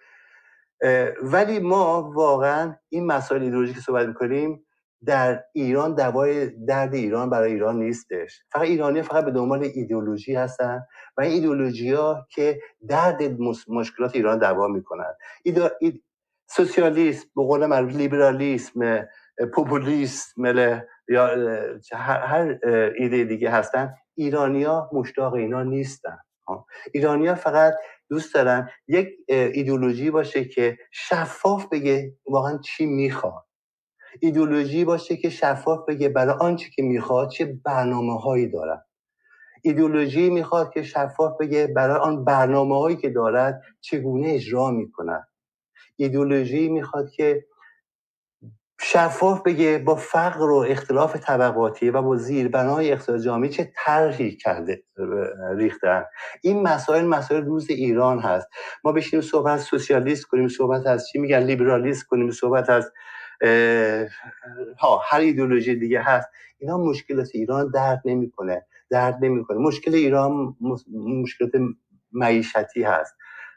ولی 1.23 1.59
ما 1.59 2.13
واقعا 2.15 2.75
این 2.89 3.07
مسائل 3.07 3.43
ایدولوژی 3.43 3.75
که 3.75 3.81
صحبت 3.81 4.09
می‌کنیم 4.09 4.67
در 5.05 5.45
ایران 5.53 5.95
دوای 5.95 6.47
درد 6.47 6.95
ایران 6.95 7.31
برای 7.31 7.53
ایران 7.53 7.79
نیستش. 7.79 8.43
فقط 8.53 8.63
ایرانی 8.63 9.03
فقط 9.03 9.25
به 9.25 9.31
دنبال 9.31 9.63
ایدئولوژی 9.75 10.35
هستن 10.35 10.83
و 11.17 11.23
این 11.23 11.33
ایدئولوژی 11.33 11.93
ها 11.93 12.27
که 12.31 12.61
درد 12.89 13.23
مشکلات 13.69 14.17
ایران 14.17 14.39
دوا 14.39 14.69
می‌کنن. 14.69 15.15
اید... 15.45 16.03
سوسیالیسم 16.47 17.29
به 17.37 17.43
قول 17.43 17.67
معروف 17.67 17.97
لیبرالیسم 17.97 19.09
پوپولیسم 19.55 20.43
یا 21.13 21.27
هر 21.93 22.59
ایده 22.99 23.25
دیگه 23.25 23.51
هستن 23.51 23.95
ایرانیا 24.15 24.91
مشتاق 24.93 25.35
اینا 25.35 25.63
نیستن. 25.63 26.19
ایرانیا 26.95 27.35
فقط 27.35 27.75
دوست 28.11 28.35
دارن 28.35 28.69
یک 28.89 29.09
ایدولوژی 29.29 30.11
باشه 30.11 30.45
که 30.45 30.79
شفاف 30.93 31.67
بگه 31.73 32.17
واقعا 32.27 32.59
چی 32.59 32.87
می‌خواد. 32.87 33.45
ایدولوژی 34.21 34.85
باشه 34.85 35.17
که 35.17 35.31
شفاف 35.31 35.81
بگه 35.89 36.09
برای 36.09 36.35
آنچه 36.41 36.71
که 36.71 36.83
می‌خواد 36.83 37.31
چه 37.31 37.59
برنامه 37.65 38.21
هایی 38.21 38.49
دارد 38.49 38.87
ایدولوژی 39.63 40.31
می‌خواد 40.31 40.73
که 40.73 40.83
شفاف 40.83 41.37
بگه 41.41 41.67
برای 41.67 41.97
آن 41.97 42.25
برنامه 42.25 42.79
هایی 42.79 42.97
که 42.97 43.11
دارد 43.11 43.63
چگونه 43.81 44.29
اجرا 44.29 44.71
می‌کند. 44.71 45.29
ایدولوژی 45.97 46.69
می‌خواد 46.69 47.11
که 47.11 47.47
شفاف 48.85 49.43
بگه 49.43 49.79
با 49.79 49.95
فقر 49.95 50.51
و 50.51 50.57
اختلاف 50.69 51.17
طبقاتی 51.17 51.91
و 51.91 52.03
با 52.03 52.17
زیربنای 52.17 52.93
اقتصاد 52.93 53.19
جامعی 53.21 53.49
چه 53.49 53.73
طرحی 53.77 54.37
کرده 54.37 54.83
ریختن. 55.57 56.05
این 56.43 56.63
مسائل 56.63 57.05
مسائل 57.05 57.45
روز 57.45 57.71
ایران 57.71 58.19
هست. 58.19 58.49
ما 58.85 58.93
بشینیم 58.93 59.23
صحبت 59.23 59.61
سوسیالیست 59.61 60.25
کنیم 60.27 60.49
صحبت 60.49 60.87
از 60.87 61.09
چی 61.09 61.19
میگن 61.19 61.39
لیبرالیست 61.39 62.05
کنیم 62.07 62.31
صحبت 62.31 62.71
از 62.71 62.93
ها 64.79 65.01
هر 65.05 65.21
ایدولوژی 65.21 65.75
دیگه 65.77 66.01
هست. 66.03 66.29
اینا 66.59 66.79
مشکلات 66.79 67.29
ایران 67.35 67.71
درد 67.71 68.03
نمی‌کنه 68.05 68.67
درد 68.91 69.19
نمی‌کنه. 69.23 69.59
مشکل 69.59 69.95
ایران 69.95 70.57
مشکلات 70.93 71.51
معیشتی 72.13 72.83
هست. 72.83 73.15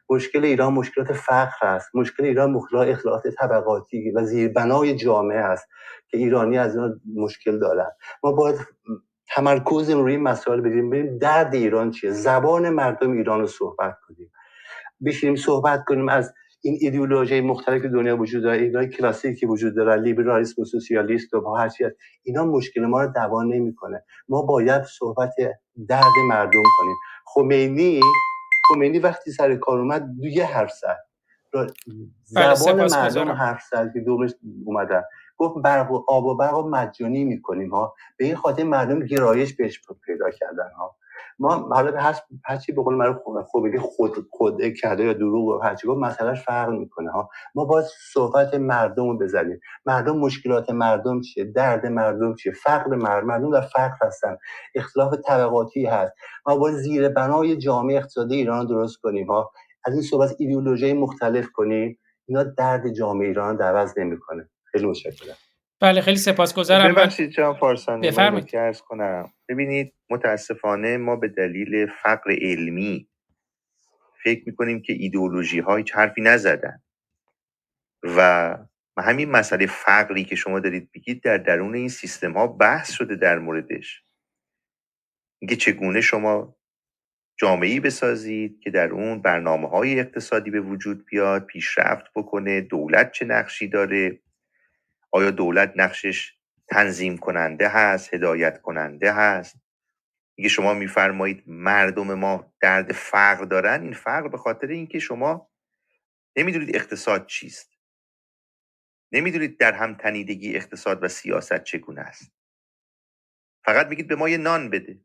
مشکل 0.09 0.45
ایران 0.45 0.73
مشکلات 0.73 1.13
فقر 1.13 1.51
هست 1.61 1.95
مشکل 1.95 2.25
ایران 2.25 2.51
مشکلات 2.51 2.87
اخلاقات 2.87 3.27
طبقاتی 3.27 4.11
و 4.11 4.23
زیربنای 4.23 4.95
جامعه 4.95 5.43
هست 5.43 5.67
که 6.07 6.17
ایرانی 6.17 6.57
از 6.57 6.77
اون 6.77 7.01
مشکل 7.15 7.59
دارن. 7.59 7.91
ما 8.23 8.31
باید 8.31 8.55
تمرکز 9.35 9.89
روی 9.89 10.11
این 10.11 10.23
مسائل 10.23 10.61
بدیم 10.61 10.89
ببینیم 10.89 11.17
درد 11.17 11.55
ایران 11.55 11.91
چیه. 11.91 12.11
زبان 12.11 12.69
مردم 12.69 13.11
ایران 13.11 13.39
رو 13.39 13.47
صحبت 13.47 13.97
کنیم. 14.07 14.31
بشینیم 15.05 15.35
صحبت 15.35 15.83
کنیم 15.87 16.09
از 16.09 16.33
این 16.61 16.77
ایدئولوژی 16.81 17.41
مختلف 17.41 17.85
دنیا 17.85 18.17
وجود 18.17 18.43
داره 18.43 18.57
اینا 18.61 18.85
کلاسیکی 18.85 19.45
وجود 19.45 19.75
داره 19.75 20.01
لیبرالیسم 20.01 20.61
و 20.61 20.65
سوسیالیست 20.65 21.33
و 21.33 21.55
هر 21.55 21.69
چی 21.69 21.83
اینا 22.23 22.45
مشکل 22.45 22.85
ما 22.85 23.01
رو 23.01 23.11
دوا 23.15 23.43
نمی‌کنه. 23.43 24.03
ما 24.29 24.41
باید 24.41 24.83
صحبت 24.83 25.33
درد 25.89 26.13
مردم 26.29 26.63
کنیم. 26.77 26.95
خمینی 27.25 27.99
خمینی 28.67 28.99
وقتی 28.99 29.31
سر 29.31 29.55
کار 29.55 29.79
اومد 29.79 30.05
دیگه 30.19 30.45
حرف 30.45 30.71
زد. 30.71 31.05
بله، 31.53 32.55
زبان 32.55 32.91
مردم 32.91 33.31
حرف 33.31 33.63
زد 33.71 33.93
که 33.93 33.99
دومش 33.99 34.31
اومدن. 34.65 35.03
گفت 35.37 35.63
برق 35.63 35.91
و 35.91 36.03
آب 36.07 36.25
و 36.25 36.35
برق 36.35 36.57
مجانی 36.57 37.23
می‌کنیم 37.23 37.69
ها. 37.69 37.95
به 38.17 38.25
این 38.25 38.35
خاطر 38.35 38.63
مردم 38.63 38.99
گرایش 38.99 39.53
بهش 39.53 39.81
پیدا 40.05 40.29
کردن 40.29 40.71
ها. 40.77 40.95
ما 41.39 41.55
حالا 41.55 41.91
به 41.91 42.01
هر 42.45 42.57
چی 42.57 42.71
به 42.71 42.83
قول 42.83 42.95
معروف 42.95 43.17
خمینی 43.51 43.77
خود 43.79 44.27
خود 44.31 44.61
کرده 44.81 45.03
یا 45.03 45.13
دروغ 45.13 45.47
و 45.47 45.59
هرچی 45.63 45.87
گفت 45.87 45.99
مسئلهش 45.99 46.41
فرق 46.41 46.69
می‌کنه 46.69 47.11
ها. 47.11 47.29
ما 47.55 47.65
باید 47.65 47.85
صحبت 48.13 48.53
مردم 48.53 49.07
رو 49.09 49.17
بزنیم. 49.17 49.59
مردم 49.85 50.17
مشکلات 50.17 50.69
مردم 50.69 51.21
چیه؟ 51.21 51.43
درد 51.43 51.85
مردم 51.85 52.35
چیه؟ 52.35 52.51
فقر 52.51 52.95
مردم 52.95 53.27
مردم 53.27 53.51
در 53.51 53.61
فقر 53.61 53.95
هستن. 54.01 54.37
اختلاف 54.75 55.13
طبقاتی 55.27 55.85
هست. 55.85 56.13
ما 56.45 56.57
باید 56.57 56.75
زیر 56.75 57.09
بنای 57.09 57.57
جامعه 57.57 57.97
اقتصادی 57.97 58.35
ایران 58.35 58.67
درست 58.67 58.97
کنیم 58.97 59.27
ها. 59.27 59.51
از 59.85 59.93
این 59.93 60.01
صحبت 60.01 60.35
ایدئولوژی 60.39 60.93
مختلف 60.93 61.47
کنیم. 61.53 61.99
اینا 62.27 62.43
درد 62.43 62.93
جامعه 62.93 63.27
ایران 63.27 63.55
در 63.55 63.71
نمی‌کنه. 63.97 64.49
خیلی 64.63 64.85
متشکرم. 64.85 65.35
بله 65.81 66.01
خیلی 66.01 66.17
سپاسگزارم. 66.17 66.93
ببخشید 66.93 67.29
جان 67.29 67.53
فارسانی. 67.53 68.07
بفرمایید. 68.07 68.45
کنم 68.81 69.31
ببینید 69.49 69.93
متاسفانه 70.09 70.97
ما 70.97 71.15
به 71.15 71.27
دلیل 71.27 71.87
فقر 71.87 72.31
علمی 72.41 73.09
فکر 74.23 74.43
می‌کنیم 74.45 74.81
که 74.81 74.93
ایدئولوژی 74.93 75.59
های 75.59 75.85
حرفی 75.93 76.21
نزدن. 76.21 76.81
و 78.03 78.57
همین 78.97 79.31
مسئله 79.31 79.65
فقری 79.67 80.23
که 80.23 80.35
شما 80.35 80.59
دارید 80.59 80.91
بگید 80.91 81.23
در 81.23 81.37
درون 81.37 81.75
این 81.75 81.89
سیستم 81.89 82.33
ها 82.33 82.47
بحث 82.47 82.91
شده 82.91 83.15
در 83.15 83.39
موردش. 83.39 84.03
اینکه 85.39 85.55
چگونه 85.55 86.01
شما 86.01 86.57
جامعه 87.37 87.79
بسازید 87.79 88.59
که 88.59 88.71
در 88.71 88.89
اون 88.91 89.21
برنامه 89.21 89.69
های 89.69 89.99
اقتصادی 89.99 90.51
به 90.51 90.61
وجود 90.61 91.05
بیاد 91.05 91.45
پیشرفت 91.45 92.05
بکنه 92.15 92.61
دولت 92.61 93.11
چه 93.11 93.25
نقشی 93.25 93.67
داره 93.67 94.21
آیا 95.11 95.31
دولت 95.31 95.73
نقشش 95.75 96.34
تنظیم 96.67 97.17
کننده 97.17 97.69
هست 97.69 98.13
هدایت 98.13 98.61
کننده 98.61 99.13
هست. 99.13 99.55
میگه 100.37 100.49
شما 100.49 100.73
میفرمایید 100.73 101.43
مردم 101.47 102.13
ما 102.13 102.53
درد 102.61 102.91
فقر 102.91 103.45
دارن 103.45 103.81
این 103.81 103.93
فقر 103.93 104.27
به 104.27 104.37
خاطر 104.37 104.67
اینکه 104.67 104.99
شما 104.99 105.51
نمی‌دونید 106.37 106.75
اقتصاد 106.75 107.27
چیست. 107.27 107.71
نمی‌دونید 109.11 109.59
در 109.59 109.73
هم 109.73 109.95
تنیدگی 109.95 110.55
اقتصاد 110.55 111.03
و 111.03 111.07
سیاست 111.07 111.63
چگونه 111.63 112.01
است. 112.01 112.31
فقط 113.65 113.87
میگید 113.87 114.07
به 114.07 114.15
ما 114.15 114.29
یه 114.29 114.37
نان 114.37 114.69
بده. 114.69 115.01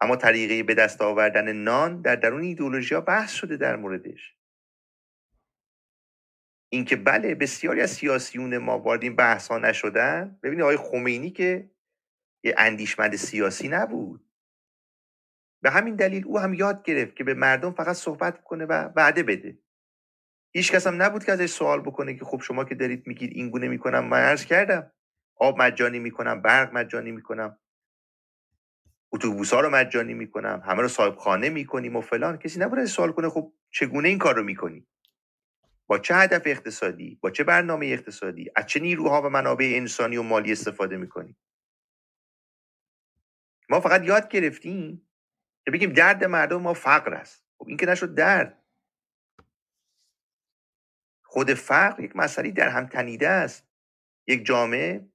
اما 0.00 0.16
طریقه 0.16 0.62
به 0.62 0.74
دست 0.74 1.02
آوردن 1.02 1.52
نان 1.52 2.02
در 2.02 2.16
درون 2.16 2.42
ایدئولوژی 2.42 2.94
ها 2.94 3.00
بحث 3.00 3.32
شده 3.32 3.56
در 3.56 3.76
موردش. 3.76 4.36
اینکه 6.72 6.96
بله 6.96 7.34
بسیاری 7.34 7.80
از 7.80 7.90
سیاسیون 7.90 8.58
ما 8.58 8.78
وارد 8.78 9.02
این 9.02 9.16
بحث 9.16 9.48
ها 9.48 9.58
نشدن. 9.58 10.38
ببینید 10.42 10.62
آقای 10.62 10.76
خمینی 10.76 11.30
که 11.30 11.70
یه 12.44 12.54
اندیشمند 12.58 13.16
سیاسی 13.16 13.68
نبود. 13.68 14.24
به 15.62 15.70
همین 15.70 15.96
دلیل 15.96 16.24
او 16.26 16.38
هم 16.38 16.54
یاد 16.54 16.82
گرفت 16.82 17.16
که 17.16 17.24
به 17.24 17.34
مردم 17.34 17.72
فقط 17.72 17.96
صحبت 17.96 18.44
کنه 18.44 18.64
و 18.64 18.72
وعده 18.96 19.22
بده. 19.22 19.58
هیچ 20.52 20.72
کس 20.72 20.86
هم 20.86 21.02
نبود 21.02 21.24
که 21.24 21.32
ازش 21.32 21.50
سوال 21.50 21.80
بکنه 21.80 22.14
که 22.14 22.24
خب 22.24 22.40
شما 22.40 22.64
که 22.64 22.74
دارید 22.74 23.06
میگید 23.06 23.32
این 23.32 23.50
گونه 23.50 23.68
می‌کنم 23.68 24.04
من 24.04 24.20
عرض 24.20 24.44
کردم. 24.44 24.92
آب 25.36 25.62
مجانی 25.62 25.98
می‌کنم 25.98 26.42
برق 26.42 26.72
مجانی 26.72 27.12
می‌کنم. 27.12 27.58
اتوبوس 29.12 29.52
ها 29.54 29.60
رو 29.60 29.70
مجانی 29.70 30.14
می‌کنم. 30.14 30.62
همه 30.66 30.82
رو 30.82 30.88
صاحب 30.88 31.16
خانه 31.16 31.48
می‌کنیم 31.48 31.96
و 31.96 32.00
فلان. 32.00 32.36
کسی 32.36 32.60
نبود 32.60 32.84
سوال 32.84 33.12
کنه 33.12 33.28
خب 33.28 33.52
چگونه 33.70 34.08
این 34.08 34.18
کار 34.18 34.34
رو 34.36 34.42
می‌کنی؟ 34.42 34.86
با 35.90 35.98
چه 35.98 36.14
هدف 36.14 36.42
اقتصادی 36.46 37.18
با 37.20 37.30
چه 37.30 37.44
برنامه 37.44 37.86
اقتصادی 37.86 38.50
از 38.56 38.66
چه 38.66 38.80
نیروها 38.80 39.22
و 39.22 39.28
منابع 39.28 39.72
انسانی 39.74 40.16
و 40.16 40.22
مالی 40.22 40.52
استفاده 40.52 40.96
می‌کنی 40.96 41.36
ما 43.68 43.80
فقط 43.80 44.04
یاد 44.04 44.28
گرفتیم 44.28 45.08
که 45.64 45.70
بگیم 45.70 45.92
درد 45.92 46.24
مردم 46.24 46.60
ما 46.60 46.74
فقر 46.74 47.14
است. 47.14 47.44
خب 47.58 47.68
این 47.68 47.76
که 47.76 47.86
نشد 47.86 48.14
درد. 48.14 48.64
خود 51.24 51.54
فقر 51.54 52.02
یک 52.02 52.16
مسئله 52.16 52.50
در 52.50 52.68
هم 52.68 52.86
تنیده 52.86 53.28
است. 53.28 53.68
یک 54.26 54.46
جامعه 54.46 55.08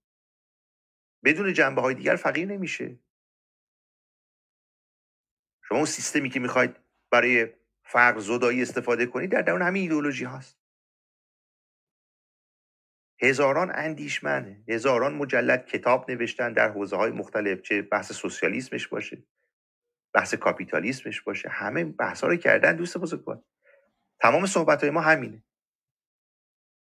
بدون 1.24 1.54
جنبه 1.54 1.82
های 1.82 1.96
دیگر 1.96 2.16
فقیر 2.16 2.48
نمیشه. 2.48 3.00
شما 5.62 5.78
اون 5.78 5.88
سیستمی 5.88 6.30
که 6.30 6.40
می‌خواید 6.40 6.76
برای 7.10 7.54
فقر 7.84 8.20
زدایی 8.20 8.62
استفاده 8.62 9.06
کنید 9.06 9.32
در 9.32 9.42
درون 9.42 9.62
همین 9.62 9.82
ایدئولوژی 9.82 10.24
هاست. 10.24 10.65
هزاران 13.22 13.72
اندیشمن 13.76 14.64
هزاران 14.68 15.14
مجلد 15.14 15.66
کتاب 15.66 16.12
نوشتن 16.12 16.54
در 16.54 16.70
حوزه 16.70 16.96
های 16.96 17.12
مختلف 17.12 17.62
چه 17.62 17.82
بحث 17.82 18.12
سوسیالیسمش 18.12 18.88
باشه 18.88 19.24
بحث 20.14 20.34
کاپیتالیسمش 20.34 21.22
باشه 21.22 21.50
همه 21.50 21.84
بحث 21.86 22.22
ها 22.22 22.28
رو 22.28 22.36
کردن. 22.36 22.76
دوست 22.76 22.98
بزرگوار 22.98 23.44
تمام 24.20 24.46
صحبت 24.46 24.82
های 24.82 24.90
ما 24.90 25.02
همینه. 25.02 25.44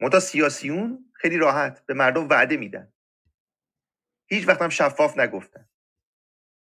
متا 0.00 0.20
سیاسیون 0.20 1.12
خیلی 1.14 1.36
راحت 1.36 1.86
به 1.86 1.94
مردم 1.94 2.28
وعده 2.28 2.56
میدن. 2.56 2.92
هیچ 4.26 4.48
وقت 4.48 4.62
هم 4.62 4.68
شفاف 4.68 5.18
نگفتن. 5.18 5.68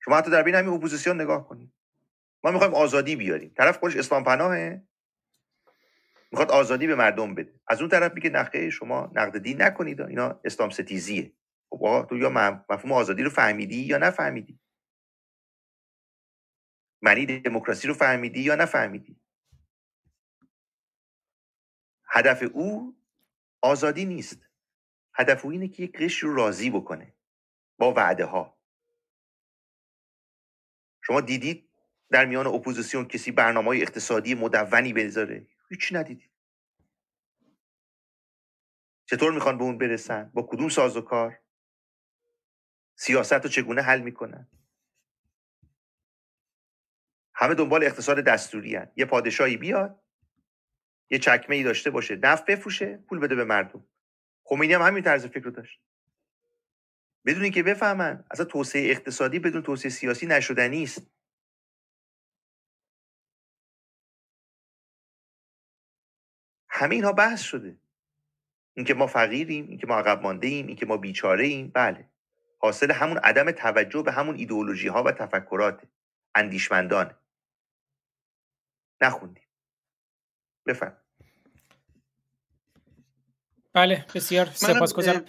شما 0.05 0.17
حتی 0.17 0.31
در 0.31 0.43
بین 0.43 0.55
همین 0.55 0.75
اپوزیسیون 0.75 1.21
نگاه 1.21 1.49
کنید. 1.49 1.73
ما 2.45 2.51
می‌خوایم 2.51 2.75
آزادی 2.75 3.17
بیاریم. 3.17 3.53
طرف 3.57 3.79
خودش 3.79 3.97
اسلام 3.97 4.25
پناهه 4.25 4.83
می‌خواد 6.33 6.51
آزادی 6.51 6.86
به 6.86 6.94
مردم 6.94 7.35
بده. 7.35 7.61
از 7.67 7.81
اون 7.81 7.91
طرف 7.91 8.15
میگه 8.15 8.31
نخه 8.31 8.70
شما 8.70 9.12
نقد 9.15 9.39
دین 9.39 9.62
نکنید. 9.62 10.01
اینا 10.01 10.41
اسلام 10.44 10.70
ستیزیه. 10.70 11.33
خب 11.70 12.07
تو 12.09 12.17
یا 12.19 12.31
مفهوم 12.31 12.93
آزادی 12.93 13.23
رو 13.23 13.31
فهمیدی 13.31 13.77
یا 13.77 13.99
نفهمیدی؟ 13.99 14.61
معنی 17.02 17.27
دموکراسی 17.27 17.89
رو 17.89 17.94
فهمیدی 17.94 18.41
یا 18.41 18.55
نفهمیدی؟ 18.55 19.20
هدف 22.09 22.43
او 22.52 22.97
آزادی 23.62 24.05
نیست. 24.05 24.49
هدف 25.15 25.44
او 25.44 25.51
اینه 25.51 25.69
که 25.69 25.83
یک 25.83 25.99
قش 25.99 26.19
رو 26.19 26.35
راضی 26.35 26.70
بکنه 26.70 27.15
با 27.78 27.93
وعده 27.93 28.25
ها 28.25 28.59
شما 31.05 31.20
دیدید 31.20 31.70
در 32.11 32.25
میان 32.27 32.47
اپوزیسیون 32.47 33.05
کسی 33.09 33.33
برنامه 33.33 33.67
های 33.67 33.83
اقتصادی 33.83 34.35
مدونی 34.35 34.93
بذاره؟ 34.93 35.47
هیچ 35.73 35.92
ندیدید 35.92 36.31
چطور 39.07 39.33
می‌خوان 39.33 39.59
به 39.59 39.65
اون 39.65 39.78
برسن؟ 39.78 40.31
با 40.34 40.42
کدوم 40.42 40.68
ساز 40.68 40.97
و 40.97 41.01
کار؟ 41.01 41.41
سیاست 42.97 43.33
رو 43.33 43.49
چگونه 43.49 43.83
حل 43.83 44.01
می‌کنن؟ 44.01 44.49
همه 47.34 47.55
دنبال 47.55 47.84
اقتصاد 47.84 48.20
دستوری 48.20 48.76
هن. 48.76 48.92
یه 48.97 49.05
پادشاهی 49.05 49.57
بیاد 49.57 50.02
یه 51.10 51.18
چکمه 51.18 51.57
ای 51.57 51.62
داشته 51.62 51.91
باشه 51.91 52.17
نفت 52.17 52.47
بفروشه 52.47 52.97
پول 52.97 53.18
بده 53.18 53.34
به 53.34 53.44
مردم. 53.44 53.86
خمینی 54.44 54.75
هم 54.75 54.83
همین 54.83 55.02
طرز 55.02 55.26
فکر 55.26 55.44
رو 55.44 55.51
داشت. 55.51 55.81
بدون 57.26 57.42
اینکه 57.42 57.62
بفهمن 57.62 58.25
اصلا 58.31 58.47
توسعه 58.47 58.91
اقتصادی 58.91 59.39
بدون 59.39 59.62
توسعه 59.62 59.91
سیاسی 59.91 60.26
نشدنی 60.26 60.83
است 60.83 61.12
همه 66.83 66.94
اینها 66.94 67.12
بحث 67.12 67.41
شده. 67.41 67.77
اینکه 68.75 68.94
ما 68.94 69.07
فقیریم 69.07 69.69
اینکه 69.69 69.86
ما 69.86 69.99
عقب 69.99 70.23
مانده 70.23 70.47
ایم 70.47 70.67
اینکه 70.67 70.86
ما 70.86 70.97
بیچاره 70.97 71.44
ایم 71.44 71.70
بله. 71.75 72.09
حاصل 72.59 72.91
همون 72.91 73.19
عدم 73.19 73.51
توجه 73.51 74.02
به 74.02 74.12
همون 74.12 74.36
ایدئولوژی 74.36 74.89
ها 74.89 75.02
و 75.02 75.12
تفکرات 75.12 75.83
اندیشمندان 76.35 77.15
نخوندیم. 79.01 79.43
بفرم 80.67 80.97
بله 83.73 84.07
بسیار 84.15 84.47
سپاسگزارم. 84.47 85.25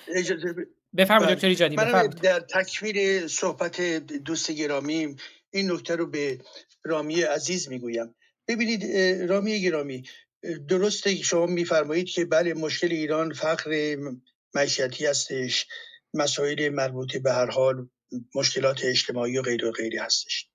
بفرمایید 0.97 1.27
بله. 1.27 1.35
دکتر 1.35 1.47
ایجادی 1.47 1.75
بفرمایید. 1.75 2.21
در 2.21 2.39
تکمیل 2.39 3.27
صحبت 3.27 3.81
دوست 4.07 4.51
گرامی 4.51 5.15
این 5.51 5.71
نکته 5.71 5.95
رو 5.95 6.07
به 6.07 6.41
رامی 6.83 7.21
عزیز 7.21 7.69
می‌گویم. 7.69 8.15
ببینید 8.47 8.83
رامی 9.31 9.61
گرامی 9.61 10.03
درسته 10.69 11.15
شما 11.15 11.45
میفرمایید 11.45 12.09
که 12.09 12.25
بله 12.25 12.53
مشکل 12.53 12.91
ایران 12.91 13.33
فقر 13.33 13.97
معیشتی 14.55 15.05
هستش 15.05 15.67
مسائل 16.13 16.69
مربوط 16.69 17.17
به 17.17 17.33
هر 17.33 17.51
حال 17.51 17.89
مشکلات 18.35 18.79
اجتماعی 18.83 19.37
و 19.37 19.41
غیر 19.41 19.65
و 19.65 19.71
غیری 19.71 19.97
هستش. 19.97 20.49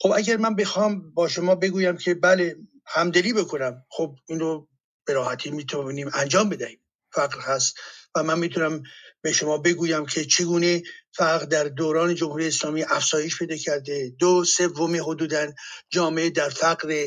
خب 0.00 0.12
اگر 0.16 0.36
من 0.36 0.56
بخوام 0.56 1.10
با 1.14 1.28
شما 1.28 1.54
بگویم 1.54 1.96
که 1.96 2.14
بله 2.14 2.56
همدلی 2.86 3.32
بکنم 3.32 3.84
خب 3.90 4.16
اینو 4.28 4.66
به 5.06 5.12
راحتی 5.12 5.50
می‌تونیم 5.50 6.10
انجام 6.14 6.48
بدهیم. 6.48 6.80
فقر 7.12 7.40
هست. 7.40 7.74
و 8.14 8.22
من 8.22 8.38
می‌تونم 8.38 8.82
به 9.22 9.32
شما 9.32 9.58
بگویم 9.58 10.06
که 10.06 10.24
چگونه 10.24 10.82
فقر 11.16 11.44
در 11.44 11.64
دوران 11.64 12.14
جمهوری 12.14 12.46
اسلامی 12.46 12.82
افزایش 12.82 13.38
پیدا 13.38 13.56
کرده. 13.56 14.12
دو 14.18 14.44
سوم 14.44 14.96
حدودا 14.96 15.52
جامعه 15.90 16.30
در 16.30 16.48
فقر 16.48 17.06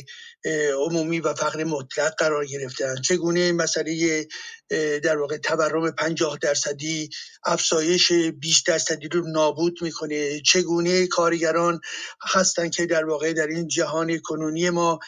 عمومی 0.85 1.19
و 1.19 1.33
فقر 1.33 1.63
مطلق 1.63 2.13
قرار 2.17 2.45
گرفتن 2.45 3.01
چگونه 3.01 3.51
مسئله 3.51 4.27
در 5.03 5.17
واقع 5.17 5.37
تورم 5.37 5.91
50 5.91 6.37
درصدی 6.41 7.09
افزایش 7.45 8.11
20 8.11 8.67
درصدی 8.67 9.07
رو 9.07 9.27
نابود 9.27 9.77
می‌کنه. 9.81 10.41
چگونه 10.41 11.07
کارگران 11.07 11.79
هستند 12.21 12.71
که 12.71 12.85
در 12.85 13.05
واقع 13.05 13.33
در 13.33 13.47
این 13.47 13.67
جهان 13.67 14.19
کنونی 14.19 14.69
ما 14.69 14.99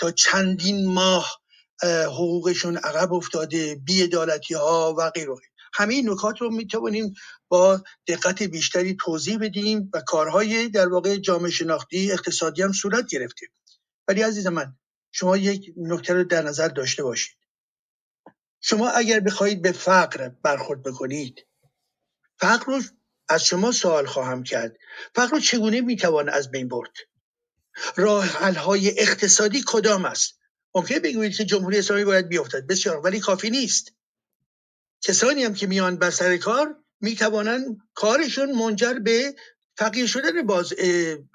تا 0.00 0.10
چندین 0.10 0.86
ماه 0.86 1.43
حقوقشون 1.82 2.76
عقب 2.76 3.12
افتاده 3.12 3.74
بیعدالتی 3.74 4.54
ها 4.54 4.94
و 4.98 5.10
غیره 5.10 5.34
همه 5.74 5.94
این 5.94 6.10
نکات 6.10 6.40
رو 6.40 6.50
می‌توانیم 6.50 7.14
با 7.48 7.82
دقت 8.06 8.42
بیشتری 8.42 8.96
توضیح 9.00 9.38
بدیم 9.38 9.90
و 9.94 10.00
کارهای 10.00 10.68
در 10.68 10.88
واقع 10.88 11.16
جامعه 11.16 11.50
شناختی 11.50 12.12
اقتصادی 12.12 12.62
هم 12.62 12.72
صورت 12.72 13.06
گرفته. 13.06 13.46
ولی 14.08 14.22
عزیز 14.22 14.46
من 14.46 14.76
شما 15.12 15.36
یک 15.36 15.72
نکته 15.76 16.14
رو 16.14 16.24
در 16.24 16.42
نظر 16.42 16.68
داشته 16.68 17.02
باشید. 17.02 17.36
شما 18.60 18.90
اگر 18.90 19.20
بخواهید 19.20 19.62
به 19.62 19.72
فقر 19.72 20.28
برخورد 20.28 20.82
بکنید 20.82 21.46
فقر 22.38 22.66
رو 22.66 22.82
از 23.28 23.44
شما 23.44 23.72
سوال 23.72 24.06
خواهم 24.06 24.42
کرد. 24.42 24.76
فقر 25.14 25.30
رو 25.30 25.40
چگونه 25.40 25.80
می‌توان 25.80 26.28
از 26.28 26.50
بین 26.50 26.68
برد؟ 26.68 26.92
راه 27.96 28.26
های 28.56 29.00
اقتصادی 29.00 29.64
کدام 29.66 30.04
است؟ 30.04 30.38
ممکنه 30.74 31.00
بگویید 31.00 31.36
که 31.36 31.44
جمهوری 31.44 31.78
اسلامی 31.78 32.04
باید 32.04 32.28
بیفتد 32.28 32.66
بسیار 32.66 33.00
ولی 33.00 33.20
کافی 33.20 33.50
نیست. 33.50 33.92
کسانی 35.02 35.44
هم 35.44 35.54
که 35.54 35.66
میان 35.66 35.96
بر 35.96 36.10
سر 36.10 36.36
کار 36.36 36.76
می‌توانند 37.00 37.78
کارشون 37.94 38.52
منجر 38.52 38.94
به 38.94 39.34
فقیر 39.76 40.06
شدن 40.06 40.42
باز 40.42 40.72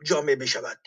جامعه 0.05 0.35
بشود. 0.35 0.79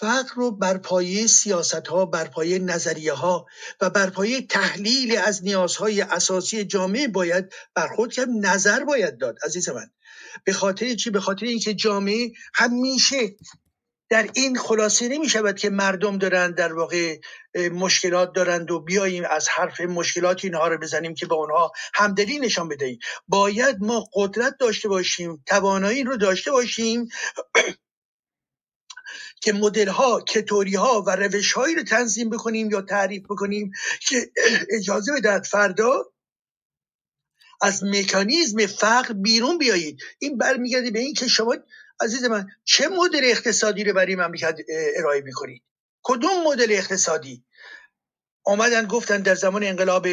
فقر 0.00 0.34
رو 0.34 0.50
بر 0.50 0.78
پایه 0.78 1.26
سیاست 1.26 1.86
ها 1.86 2.06
بر 2.06 2.24
پایه 2.24 2.58
نظریه 2.58 3.12
ها 3.12 3.46
و 3.80 3.90
بر 3.90 4.10
پایه 4.10 4.46
تحلیل 4.46 5.16
از 5.16 5.44
نیازهای 5.44 6.00
اساسی 6.00 6.64
جامعه 6.64 7.08
باید 7.08 7.52
برخورد 7.74 8.12
کرد 8.12 8.28
نظر 8.28 8.84
باید 8.84 9.18
داد. 9.18 9.38
عزیز 9.44 9.68
من 9.68 9.90
به 10.44 10.52
خاطر 10.52 10.94
چی؟ 10.94 11.10
به 11.10 11.20
خاطر 11.20 11.46
اینکه 11.46 11.74
جامعه 11.74 12.32
همیشه 12.54 13.36
در 14.08 14.30
این 14.34 14.56
خلاصه 14.58 15.08
نمی 15.08 15.28
شود 15.28 15.58
که 15.58 15.70
مردم 15.70 16.18
دارند 16.18 16.54
در 16.54 16.72
واقع 16.72 17.18
مشکلات 17.72 18.32
دارند 18.32 18.70
و 18.70 18.80
بیاییم 18.80 19.24
از 19.30 19.48
حرف 19.48 19.80
مشکلات 19.80 20.44
اینها 20.44 20.68
رو 20.68 20.78
بزنیم 20.78 21.14
که 21.14 21.26
به 21.26 21.34
اونها 21.34 21.72
همدلی 21.94 22.38
نشان 22.38 22.68
بدهیم. 22.68 22.98
باید 23.28 23.76
ما 23.80 24.08
قدرت 24.14 24.56
داشته 24.60 24.88
باشیم 24.88 25.42
توانایی 25.46 26.04
رو 26.04 26.16
داشته 26.16 26.50
باشیم 26.50 27.08
که 29.42 29.52
مدل 29.52 29.88
ها 29.88 30.20
کتوری 30.20 30.74
ها 30.74 31.02
و 31.06 31.16
روش 31.16 31.52
هایی 31.52 31.74
رو 31.74 31.82
تنظیم 31.82 32.30
بکنیم 32.30 32.70
یا 32.70 32.82
تعریف 32.82 33.22
بکنیم 33.24 33.70
که 34.00 34.30
اجازه 34.78 35.12
بدهد 35.12 35.44
فردا 35.44 36.14
از 37.62 37.84
مکانیزم 37.84 38.66
فقر 38.66 39.12
بیرون 39.12 39.58
بیایید. 39.58 40.00
این 40.18 40.38
برمیگرده 40.38 40.90
به 40.90 40.98
این 40.98 41.14
که 41.14 41.28
شما 41.28 41.56
عزیز 42.00 42.24
من 42.24 42.46
چه 42.64 42.88
مدل 42.88 43.20
اقتصادی 43.24 43.84
رو 43.84 43.92
برای 43.92 44.16
مملکت 44.16 44.58
ارائه 44.96 45.20
می‌کنید؟ 45.20 45.62
کدوم 46.02 46.42
مدل 46.46 46.72
اقتصادی؟ 46.72 47.44
آمدن 48.44 48.86
گفتن 48.86 49.22
در 49.22 49.34
زمان 49.34 49.64
انقلاب 49.64 50.06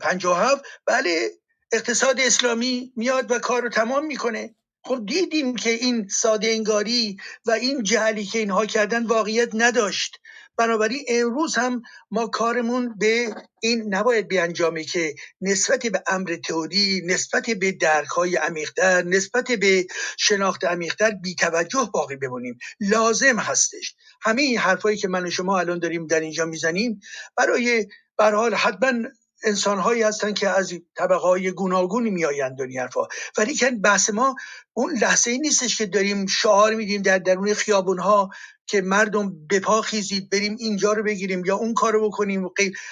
57 0.00 0.64
بله 0.86 1.30
اقتصاد 1.72 2.20
اسلامی 2.20 2.92
میاد 2.96 3.30
و 3.30 3.38
کار 3.38 3.62
رو 3.62 3.68
تمام 3.68 4.06
می‌کنه. 4.06 4.54
خب 4.84 5.06
دیدیم 5.06 5.56
که 5.56 5.70
این 5.70 6.08
ساده 6.08 6.48
انگاری 6.48 7.16
و 7.46 7.50
این 7.50 7.82
جهلی 7.82 8.24
که 8.24 8.38
اینها 8.38 8.66
کردن 8.66 9.06
واقعیت 9.06 9.48
نداشت. 9.54 10.20
بنابراین 10.60 11.04
امروز 11.08 11.56
هم 11.56 11.82
ما 12.10 12.26
کارمون 12.26 12.94
به 12.98 13.34
این 13.62 13.94
نباید 13.94 14.28
بیانجامه 14.28 14.84
که 14.84 15.14
نسبت 15.40 15.86
به 15.86 16.02
امر 16.06 16.36
تئوری 16.44 17.02
نسبت 17.06 17.50
به 17.50 17.72
درک 17.72 18.08
های 18.08 18.36
عمیقتر 18.36 19.02
نسبت 19.02 19.52
به 19.52 19.86
شناخت 20.18 20.64
عمیقتر 20.64 21.10
بیتوجه 21.10 21.90
باقی 21.92 22.16
بمونیم. 22.16 22.58
لازم 22.80 23.38
هستش. 23.38 23.94
همه 24.22 24.42
این 24.42 24.58
حرفایی 24.58 24.96
که 24.96 25.08
من 25.08 25.26
و 25.26 25.30
شما 25.30 25.58
الان 25.58 25.78
داریم 25.78 26.06
در 26.06 26.20
اینجا 26.20 26.44
می‌زنیم 26.44 27.00
برای 27.36 27.86
برحال 28.18 28.54
حتما 28.54 28.92
انسان 29.44 29.78
هایی 29.78 30.02
هستن 30.02 30.34
که 30.34 30.48
از 30.48 30.72
طبقه 30.96 31.14
های 31.14 31.50
گوناگونی 31.50 32.10
میآیند 32.10 32.58
دنیا 32.58 32.82
حرفا. 32.82 33.00
ولی 33.38 33.54
که 33.54 33.70
بحث 33.70 34.10
ما 34.10 34.36
اون 34.72 34.98
لحظه 34.98 35.30
ای 35.30 35.38
نیستش 35.38 35.78
که 35.78 35.86
داریم 35.86 36.26
شعار 36.26 36.74
میدیم 36.74 37.02
در 37.02 37.18
درون 37.18 37.54
خیابون 37.54 37.98
ها 37.98 38.30
که 38.66 38.80
مردم 38.80 39.46
بپا 39.50 39.82
خیزید 39.82 40.30
بریم 40.30 40.56
اینجا 40.60 40.92
رو 40.92 41.02
بگیریم 41.02 41.44
یا 41.44 41.56
اون 41.56 41.74
کارو 41.74 42.08
بکنیم. 42.08 42.50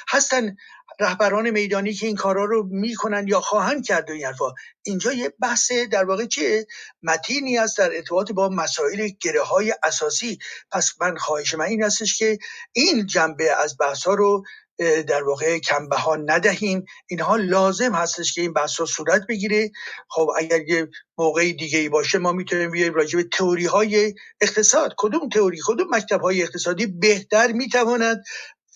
هستن 0.09 0.57
رهبران 1.01 1.51
میدانی 1.51 1.94
که 1.94 2.07
این 2.07 2.17
کارا 2.17 2.44
رو 2.44 2.68
می‌کنن 2.70 3.28
یا 3.28 3.41
خواهند 3.41 3.86
کرد 3.86 4.10
این 4.10 4.25
حرفا. 4.25 4.55
اینجا 4.83 5.12
یه 5.12 5.35
بحث 5.41 5.73
در 5.73 6.05
واقع 6.05 6.27
چیه؟ 6.27 6.67
متینی 7.02 7.59
است 7.59 7.78
در 7.78 7.97
ارتباط 7.97 8.33
با 8.33 8.49
مسائل 8.49 9.09
گره 9.20 9.43
های 9.43 9.75
اساسی. 9.83 10.39
پس 10.73 10.93
من 11.01 11.17
خواهش 11.17 11.55
من 11.55 11.65
این 11.65 11.83
هستش 11.83 12.18
که 12.18 12.39
این 12.73 13.07
جنبه 13.07 13.51
از 13.51 13.77
بحث 13.81 14.05
ها 14.05 14.15
رو 14.15 14.44
در 14.78 15.24
واقع 15.24 15.58
کمبه 15.58 15.97
ندهیم. 16.26 16.84
اینها 17.07 17.36
لازم 17.36 17.94
هستش 17.94 18.34
که 18.34 18.40
این 18.40 18.52
بحث 18.52 18.70
صورت 18.70 19.23
بگیره. 19.28 19.70
خب 20.08 20.28
اگر 20.36 20.60
یه 20.68 20.89
موقع 21.18 21.52
دیگه 21.52 21.78
ای 21.78 21.89
باشه 21.89 22.18
ما 22.18 22.32
می‌تونیم 22.32 22.70
بیایم 22.70 22.94
راجع 22.94 23.16
به 23.16 23.28
تئوری 23.32 23.66
های 23.66 24.15
اقتصاد. 24.40 24.94
کدوم 24.97 25.28
تئوری؟ 25.28 25.58
کدوم 25.66 25.86
مکتب 25.90 26.20
های 26.20 26.42
اقتصادی 26.42 26.86
بهتر 26.86 27.52
می‌تواند 27.52 28.23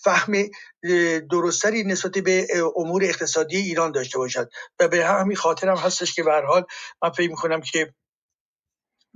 فهم 0.03 0.33
درستری 1.31 1.83
نسبت 1.83 2.11
به 2.11 2.47
امور 2.75 3.03
اقتصادی 3.03 3.57
ایران 3.57 3.91
داشته 3.91 4.17
باشد؟ 4.17 4.49
و 4.79 4.87
به 4.87 5.05
همین 5.05 5.37
خاطر 5.37 5.69
هم 5.69 5.77
هستش 5.77 6.13
که 6.13 6.23
به 6.23 6.31
حال 6.47 6.65
من 7.03 7.09
فکر 7.09 7.29
می‌کنم 7.29 7.61
که 7.61 7.93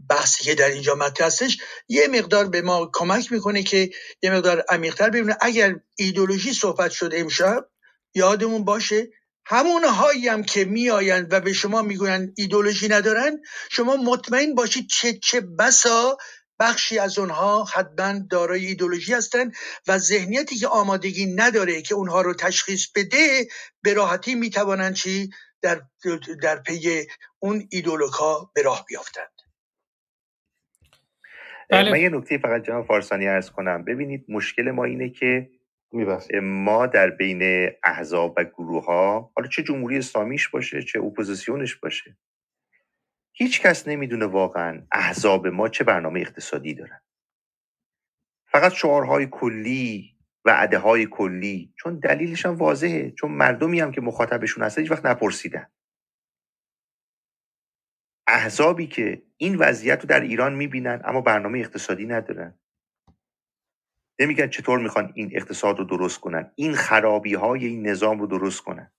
بحثی 0.09 0.43
که 0.43 0.56
در 0.56 0.69
اینجا 0.69 0.95
مطرح 0.95 1.27
هستش 1.27 1.58
یه 1.88 2.08
مقدار 2.08 2.45
به 2.45 2.61
ما 2.61 2.92
کمک 2.93 3.32
می‌کنه 3.32 3.64
که 3.64 3.90
یه 4.24 4.32
مقدار 4.32 4.64
عمیقتر 4.69 5.09
ببینه. 5.09 5.38
اگر 5.42 5.76
ایدولوژی 5.95 6.53
صحبت 6.53 6.92
شده 6.92 7.19
امشب 7.19 7.69
یادمون 8.16 8.66
باشه 8.66 9.08
همون 9.45 9.84
هایی 9.84 10.27
هم 10.27 10.43
که 10.43 10.66
میآیند 10.66 11.34
و 11.34 11.40
به 11.40 11.53
شما 11.53 11.82
می‌گویند 11.82 12.34
ایدولوژی 12.38 12.88
ندارن 12.88 13.42
شما 13.72 13.95
مطمئن 13.95 14.56
باشید 14.56 14.88
چه 14.90 15.14
چه 15.14 15.42
بسا 15.42 16.17
بخشی 16.59 17.00
از 17.00 17.19
اونها 17.19 17.64
حتما 17.64 18.19
دارای 18.30 18.66
ایدولوژی 18.66 19.14
هستند 19.14 19.53
و 19.88 19.98
ذهنیتی 19.98 20.58
که 20.58 20.67
آمادگی 20.67 21.26
نداره 21.26 21.82
که 21.82 21.95
اونها 21.95 22.22
رو 22.22 22.34
تشخیص 22.34 22.88
بده 22.95 23.48
به 23.82 23.93
راحتی 23.93 24.35
می‌توانند 24.35 24.95
چی؟ 24.95 25.30
در 25.61 25.82
در 26.42 26.56
پی 26.56 27.08
اون 27.40 27.67
ایدئولوگا 27.72 28.52
به 28.56 28.61
راه 28.61 28.85
بیافتند. 28.85 29.36
بله. 31.70 31.92
من 31.92 32.02
یه 32.02 32.10
نکته 32.10 32.38
فقط 32.38 32.64
جناب 32.64 32.86
فارسانی 32.86 33.28
عرض 33.27 33.50
کنم. 33.50 33.84
ببینید 33.84 34.26
مشکل 34.30 34.72
ما 34.72 34.84
اینه 34.84 35.10
که 35.10 35.50
ما 36.44 36.88
در 36.88 37.10
بین 37.10 37.72
احزاب 37.84 38.34
و 38.38 38.44
گروه 38.44 38.86
ها 38.86 39.32
حالا 39.36 39.48
چه 39.50 39.64
جمهوری 39.64 39.98
اسلامیش 39.98 40.48
باشه 40.50 40.82
چه 40.82 41.00
اپوزیسیونش 41.00 41.76
باشه 41.76 42.18
هیچ 43.34 43.62
کس 43.62 43.88
نمی‌دونه 43.88 44.26
واقعا 44.26 44.88
احزاب 44.92 45.48
ما 45.48 45.70
چه 45.70 45.84
برنامه 45.84 46.20
اقتصادی 46.20 46.74
دارن. 46.74 47.02
فقط 48.52 48.74
شعارهای 48.74 49.28
کلی 49.32 50.18
وعده 50.46 50.78
های 50.78 51.06
کلی 51.06 51.74
چون 51.78 52.00
دلیلش 52.00 52.46
هم 52.46 52.56
واضحه 52.56 53.12
چون 53.12 53.32
مردمی 53.32 53.80
هم 53.80 53.92
که 53.92 54.02
مخاطبشون 54.02 54.64
هست 54.64 54.80
هیچ 54.80 54.92
وقت 54.92 55.06
نپرسیدن. 55.06 55.68
احزابی 58.28 58.88
که 58.88 59.24
این 59.38 59.56
وضعیت 59.56 60.02
رو 60.02 60.08
در 60.08 60.20
ایران 60.20 60.56
می‌بینن 60.56 61.02
اما 61.06 61.22
برنامه 61.22 61.60
اقتصادی 61.60 62.06
ندارن. 62.06 62.60
نمیگن 64.20 64.48
چطور 64.48 64.80
می‌خوان 64.80 65.12
این 65.16 65.30
اقتصاد 65.34 65.80
رو 65.80 65.86
درست 65.86 66.20
کنن. 66.20 66.52
این 66.56 66.76
خرابی 66.76 67.34
های 67.34 67.66
این 67.66 67.88
نظام 67.88 68.20
رو 68.20 68.28
درست 68.28 68.62
کنن. 68.62 68.92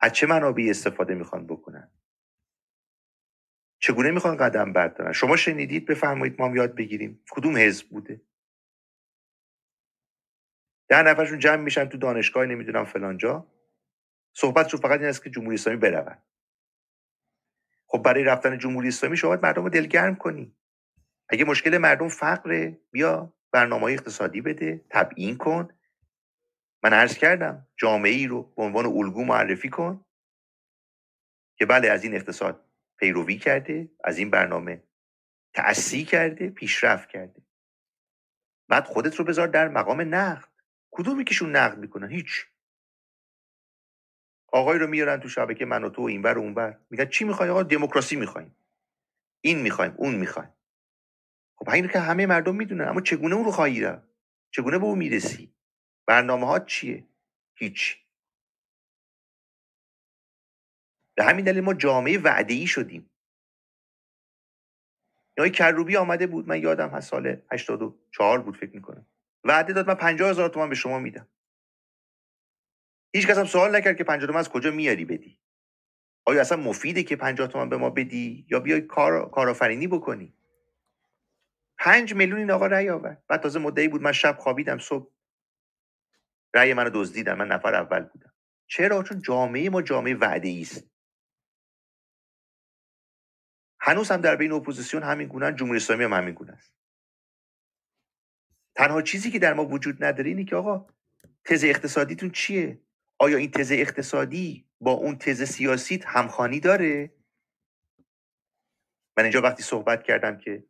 از 0.00 0.12
چه 0.12 0.26
منابعی 0.26 0.70
استفاده 0.70 1.14
می‌خوان 1.14 1.46
بکنن؟ 1.46 1.90
چگونه 3.78 4.10
می‌خوان 4.10 4.36
قدم 4.36 4.72
بردارن؟ 4.72 5.12
شما 5.12 5.36
شنیدید؟ 5.36 5.86
بفرمایید 5.86 6.42
ما 6.42 6.56
یاد 6.56 6.74
بگیریم. 6.74 7.24
کدوم 7.30 7.56
حزب 7.56 7.88
بوده؟ 7.88 8.22
ده 10.88 11.02
نفرشون 11.02 11.38
جمع 11.38 11.62
میشن 11.62 11.84
تو 11.84 11.98
دانشگاه 11.98 12.46
نمی‌دونم 12.46 12.84
فلانجا 12.84 13.46
صحبتشون 14.34 14.80
فقط 14.80 15.00
این 15.00 15.08
است 15.08 15.24
که 15.24 15.30
جمهوری 15.30 15.54
اسلامی 15.54 15.78
برود 15.78 16.22
برای 18.04 18.24
رفتن 18.24 18.58
جمهوری 18.58 18.88
اسلامی 18.88 19.16
شما 19.16 19.36
مردم 19.42 19.62
رو 19.62 19.68
دلگرم 19.68 20.16
کنی. 20.16 20.56
اگه 21.28 21.44
مشکل 21.44 21.78
مردم 21.78 22.08
فقره 22.08 22.80
بیا 22.90 23.34
برنامه 23.52 23.92
اقتصادی 23.92 24.40
بده 24.40 24.84
تبیین 24.90 25.38
کن. 25.38 25.68
من 26.84 26.92
عرض 26.92 27.18
کردم 27.18 27.68
جامعه 27.76 28.12
ای 28.12 28.26
رو 28.26 28.42
به 28.42 28.62
عنوان 28.62 28.86
الگو 28.86 29.24
معرفی 29.24 29.68
کن. 29.68 30.04
که 31.58 31.66
بله 31.66 31.90
از 31.90 32.04
این 32.04 32.14
اقتصاد 32.14 32.64
پیروی 32.98 33.38
کرده 33.38 33.90
از 34.04 34.18
این 34.18 34.30
برنامه 34.30 34.82
تأسی 35.54 36.04
کرده 36.04 36.50
پیشرفت 36.50 37.08
کرده. 37.08 37.42
بعد 38.68 38.84
خودت 38.84 39.16
رو 39.16 39.24
بذار 39.24 39.48
در 39.48 39.68
مقام 39.68 40.14
نقد. 40.14 40.48
کدومی 40.90 41.24
کهشون 41.24 41.56
نقد 41.56 41.78
می‌کنن 41.78 42.10
هیچ. 42.10 42.46
آقای 44.54 44.78
رو 44.78 44.86
میارن 44.86 45.20
تو 45.20 45.28
شبکه 45.28 45.66
من 45.66 45.84
و 45.84 45.90
تو 45.90 46.02
اینور 46.02 46.38
و 46.38 46.40
اونور 46.40 46.80
میگن 46.90 47.06
چی 47.06 47.24
می‌خوای 47.24 47.50
آقا 47.50 47.62
دموکراسی 47.62 48.16
می‌خوایم. 48.16 48.56
این 49.40 49.62
می‌خوایم 49.62 49.94
اون 49.96 50.14
می‌خوایم. 50.14 50.54
خب 51.56 51.70
این 51.70 51.88
که 51.88 52.00
همه 52.00 52.26
مردم 52.26 52.56
می‌دونن 52.56 52.88
اما 52.88 53.00
چگونه 53.00 53.34
اون 53.34 53.44
رو 53.44 53.50
خواهی 53.50 53.80
را 53.80 54.02
چگونه 54.50 54.78
به 54.78 54.84
اون 54.84 54.98
می‌رسی؟ 54.98 55.54
برنامه 56.06 56.46
ها 56.46 56.58
چیه؟ 56.58 57.06
هیچ 57.54 57.98
به 61.14 61.24
همین 61.24 61.44
دلیل 61.44 61.64
ما 61.64 61.74
جامعه 61.74 62.18
وعده 62.18 62.54
ای 62.54 62.66
شدیم. 62.66 63.10
یا 65.38 65.48
کروبی 65.48 65.96
آمده 65.96 66.26
بود. 66.26 66.48
من 66.48 66.62
یادم 66.62 66.88
هست 66.88 67.10
سال 67.10 67.42
84 67.52 68.42
بود 68.42 68.56
فکر 68.56 68.74
می‌کنم. 68.74 69.06
وعده 69.44 69.72
داد. 69.72 69.88
من 69.88 69.94
50 69.94 70.30
هزار 70.30 70.48
تومان 70.48 70.68
به 70.68 70.74
شما 70.74 70.98
میدم. 70.98 71.28
هیچ 73.14 73.26
کس 73.26 73.38
هم 73.38 73.44
سوال 73.44 73.76
نکرد 73.76 73.96
که 73.96 74.04
50 74.04 74.26
تومن 74.26 74.40
از 74.40 74.48
کجا 74.48 74.70
میاری 74.70 75.04
بدی. 75.04 75.40
آیا 76.24 76.40
اصلا 76.40 76.58
مفیده 76.58 77.02
که 77.02 77.16
50 77.16 77.48
تومن 77.48 77.68
به 77.68 77.76
ما 77.76 77.90
بدی؟ 77.90 78.46
یا 78.50 78.60
بیای 78.60 78.80
کار 78.80 79.30
کارآفرینی 79.30 79.86
بکنی؟ 79.86 80.34
پنج 81.78 82.14
میلیون 82.14 82.38
این 82.38 82.50
آقا 82.50 82.66
رأی 82.66 82.88
آورد. 82.88 83.22
بعد 83.28 83.40
تازه 83.40 83.58
مدعی 83.58 83.88
بود 83.88 84.02
من 84.02 84.12
شب 84.12 84.36
خوابیدم 84.38 84.78
صبح. 84.78 85.10
رأی 86.54 86.74
منو 86.74 86.90
دزدیدم 86.94 87.38
من 87.38 87.48
نفر 87.48 87.74
اول 87.74 88.00
بودم. 88.00 88.32
چرا؟ 88.66 89.02
چون 89.02 89.22
جامعه 89.22 89.70
ما 89.70 89.82
جامعه 89.82 90.14
وعده 90.14 90.58
است. 90.60 90.90
هنوز 93.80 94.10
هم 94.10 94.20
در 94.20 94.36
بین 94.36 94.52
اپوزیسیون 94.52 95.02
همین 95.02 95.28
گونه 95.28 95.52
جمهوری 95.52 95.76
اسلامی 95.76 96.04
هم 96.04 96.12
همین 96.12 96.34
گونه 96.34 96.52
است. 96.52 96.72
تنها 98.74 99.02
چیزی 99.02 99.30
که 99.30 99.38
در 99.38 99.54
ما 99.54 99.64
وجود 99.64 100.04
نداره 100.04 100.28
اینه 100.28 100.44
که 100.44 100.56
آقا 100.56 100.86
تز 101.44 101.64
اقتصادیتون 101.64 102.30
چیه؟ 102.30 102.83
آیا 103.18 103.36
این 103.36 103.50
تز 103.50 103.72
اقتصادی 103.72 104.64
با 104.80 104.92
اون 104.92 105.18
تز 105.18 105.42
سیاسیت 105.42 106.06
همخوانی 106.06 106.60
داره؟ 106.60 107.12
من 109.16 109.24
اینجا 109.24 109.40
وقتی 109.40 109.62
صحبت 109.62 110.02
کردم 110.02 110.38
که 110.38 110.64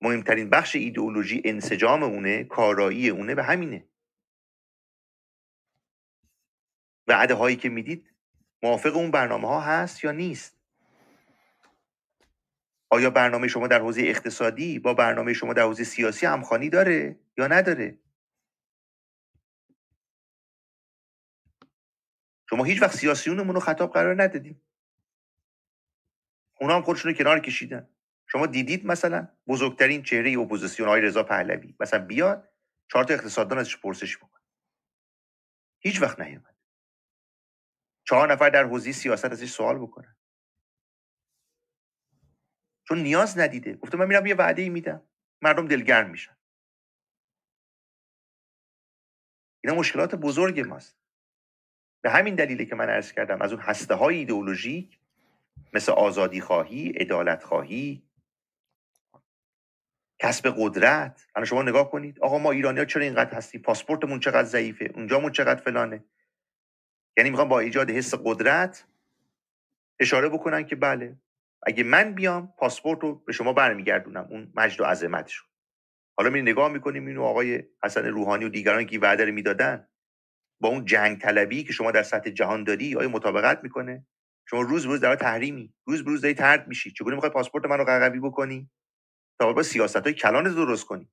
مهمترین 0.00 0.50
بخش 0.50 0.76
ایدئولوژی 0.76 1.42
انسجام 1.44 2.02
اونه 2.02 2.44
کارایی 2.44 3.08
اونه 3.08 3.34
به 3.34 3.42
همینه. 3.42 3.84
وعده 7.06 7.34
هایی 7.34 7.56
که 7.56 7.68
می‌دید 7.68 8.12
موافق 8.62 8.96
اون 8.96 9.10
برنامه 9.10 9.48
ها 9.48 9.60
هست 9.60 10.04
یا 10.04 10.12
نیست؟ 10.12 10.56
آیا 12.90 13.10
برنامه 13.10 13.48
شما 13.48 13.66
در 13.66 13.80
حوزه 13.80 14.02
اقتصادی 14.02 14.78
با 14.78 14.94
برنامه 14.94 15.32
شما 15.32 15.52
در 15.52 15.62
حوزه 15.62 15.84
سیاسی 15.84 16.26
همخوانی 16.26 16.68
داره 16.68 17.18
یا 17.38 17.46
نداره؟ 17.46 17.98
شما 22.50 22.64
هیچ 22.64 22.82
وقت 22.82 22.96
سیاسیونمون 22.96 23.54
رو 23.54 23.60
خطاب 23.60 23.92
قرار 23.92 24.22
ندادیم. 24.22 24.62
اونا 26.60 26.76
هم 26.76 26.82
خودشون 26.82 27.10
رو 27.10 27.18
کنار 27.18 27.40
کشیدن. 27.40 27.88
شما 28.26 28.46
دیدید 28.46 28.86
مثلا 28.86 29.28
بزرگترین 29.46 30.02
چهره 30.02 30.38
اپوزیسیون 30.38 30.88
های 30.88 31.00
رضا 31.00 31.22
پهلوی. 31.22 31.76
مثلا 31.80 32.06
بیاد 32.06 32.48
چهار 32.88 33.04
تا 33.04 33.14
اقتصاددان 33.14 33.58
ازش 33.58 33.76
پرسش 33.76 34.16
بکن 34.16 34.40
هیچ 35.78 36.02
وقت 36.02 36.20
نیومد. 36.20 36.56
چهار 38.04 38.32
نفر 38.32 38.50
در 38.50 38.64
حوزه 38.64 38.92
سیاست 38.92 39.24
ازش 39.24 39.50
سوال 39.50 39.78
بکنن. 39.78 40.16
چون 42.88 42.98
نیاز 42.98 43.38
ندیده. 43.38 43.74
گفته 43.74 43.98
من 43.98 44.06
میرم 44.06 44.26
یه 44.26 44.34
وعده 44.34 44.62
ای 44.62 44.68
میدم. 44.68 45.02
مردم 45.42 45.68
دلگرم 45.68 46.10
میشن. 46.10 46.36
اینا 49.64 49.76
مشکلات 49.76 50.14
بزرگ 50.14 50.60
ماست. 50.60 51.05
به 52.06 52.12
همین 52.12 52.34
دلیله 52.34 52.64
که 52.64 52.74
من 52.74 52.88
عرض 52.88 53.12
کردم 53.12 53.42
از 53.42 53.52
اون 53.52 53.62
هسته 53.62 53.94
های 53.94 54.16
ایدئولوژیک 54.16 54.98
مثل 55.72 55.92
آزادی 55.92 56.40
خواهی، 56.40 56.88
عدالت 56.88 57.44
خواهی، 57.44 58.02
کسب 60.18 60.54
قدرت. 60.58 61.26
الان 61.34 61.46
شما 61.46 61.62
نگاه 61.62 61.90
کنید 61.90 62.20
آقا 62.20 62.38
ما 62.38 62.50
ایرانی 62.50 62.78
ها 62.78 62.84
چرا 62.84 63.02
اینقدر 63.02 63.34
هستیم؟ 63.34 63.62
پاسپورتمون 63.62 64.20
چقدر 64.20 64.44
ضعیفه؟ 64.44 64.90
اونجامون 64.94 65.32
چقدر 65.32 65.60
فلانه؟ 65.60 66.04
یعنی 67.16 67.30
می‌خوام 67.30 67.48
با 67.48 67.60
ایجاد 67.60 67.90
حس 67.90 68.14
قدرت 68.24 68.84
اشاره 70.00 70.28
بکنن 70.28 70.64
که 70.64 70.76
بله 70.76 71.16
اگه 71.62 71.84
من 71.84 72.12
بیام 72.12 72.52
پاسپورت 72.58 73.00
رو 73.00 73.14
به 73.14 73.32
شما 73.32 73.52
برمیگردونم. 73.52 74.26
اون 74.30 74.52
مجد 74.54 74.80
و 74.80 74.84
عظمتشو. 74.84 75.44
حالا 76.16 76.30
می 76.30 76.42
نگاه 76.42 76.72
می‌کنیم 76.72 77.06
اینو 77.06 77.22
آقای 77.22 77.64
حسن 77.84 78.06
روحانی 78.06 78.44
و 78.44 78.48
دیگران 78.48 78.86
که 78.86 78.98
وعده 78.98 79.30
می‌دادن. 79.30 79.88
با 80.60 80.68
اون 80.68 80.84
جنگ 80.84 81.20
طلبی 81.20 81.64
که 81.64 81.72
شما 81.72 81.90
در 81.90 82.02
سطح 82.02 82.30
جهان 82.30 82.64
داری 82.64 82.96
آیا 82.96 83.08
مطابقت 83.08 83.60
می‌کنه؟ 83.62 84.06
شما 84.48 84.60
روز 84.60 84.84
روز 84.84 85.00
در 85.00 85.16
تحریمی 85.16 85.74
روز 85.86 86.00
روز 86.00 86.20
داری 86.20 86.34
ترد 86.34 86.68
میشی. 86.68 86.90
چگونه 86.90 87.14
می‌خوای 87.14 87.32
پاسپورت 87.32 87.64
منو 87.64 87.84
قرقبی 87.84 88.20
بکنی؟ 88.20 88.70
تا 89.40 89.52
با 89.52 89.62
سیاست 89.62 89.96
های 89.96 90.14
کلان 90.14 90.44
درست 90.44 90.86
کنی. 90.86 91.10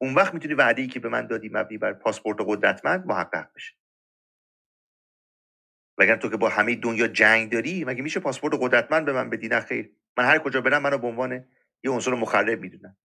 اون 0.00 0.14
وقت 0.14 0.34
می‌تونی 0.34 0.54
وعده 0.54 0.82
ای 0.82 0.88
که 0.88 1.00
به 1.00 1.08
من 1.08 1.26
دادی 1.26 1.48
مبنی 1.52 1.78
بر 1.78 1.92
پاسپورت 1.92 2.38
قدرتمند 2.46 3.06
محقق 3.06 3.52
بشه. 3.54 3.74
وگر 5.98 6.16
تو 6.16 6.30
که 6.30 6.36
با 6.36 6.48
همه 6.48 6.74
دنیا 6.74 7.08
جنگ 7.08 7.52
داری 7.52 7.84
مگه 7.84 8.02
میشه 8.02 8.20
پاسپورت 8.20 8.54
قدرتمند 8.60 9.04
به 9.04 9.12
من 9.12 9.30
بدی؟ 9.30 9.48
نه 9.48 9.60
خیر. 9.60 9.92
من 10.16 10.24
هر 10.24 10.38
کجا 10.38 10.60
برم 10.60 10.82
منو 10.82 10.98
به 10.98 11.06
عنوان 11.06 11.48
یه 11.84 11.90
عنصر 11.90 12.14
مخرب 12.14 12.60
می‌دونن. 12.60 12.96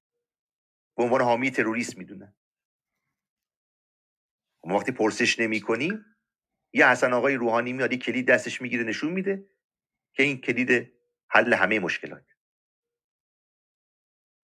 به 0.98 1.04
عنوان 1.04 1.22
حامی 1.22 1.52
تروریست 1.52 1.98
می‌دونن. 1.98 2.36
ما 4.66 4.76
وقتی 4.76 4.92
پرسش 4.92 5.40
نمی 5.40 5.62
کنیم 5.62 6.06
یه 6.74 6.90
حسن 6.90 7.14
آقای 7.14 7.36
روحانی 7.36 7.74
میاد 7.74 7.92
یه 7.92 7.98
کلید 8.00 8.28
دستش 8.28 8.62
می‌گیره 8.62 8.84
نشون 8.84 9.14
میده 9.14 9.50
که 10.14 10.24
این 10.24 10.42
کلید 10.42 10.94
حل 11.30 11.54
همه 11.54 11.80
مشکلات. 11.80 12.36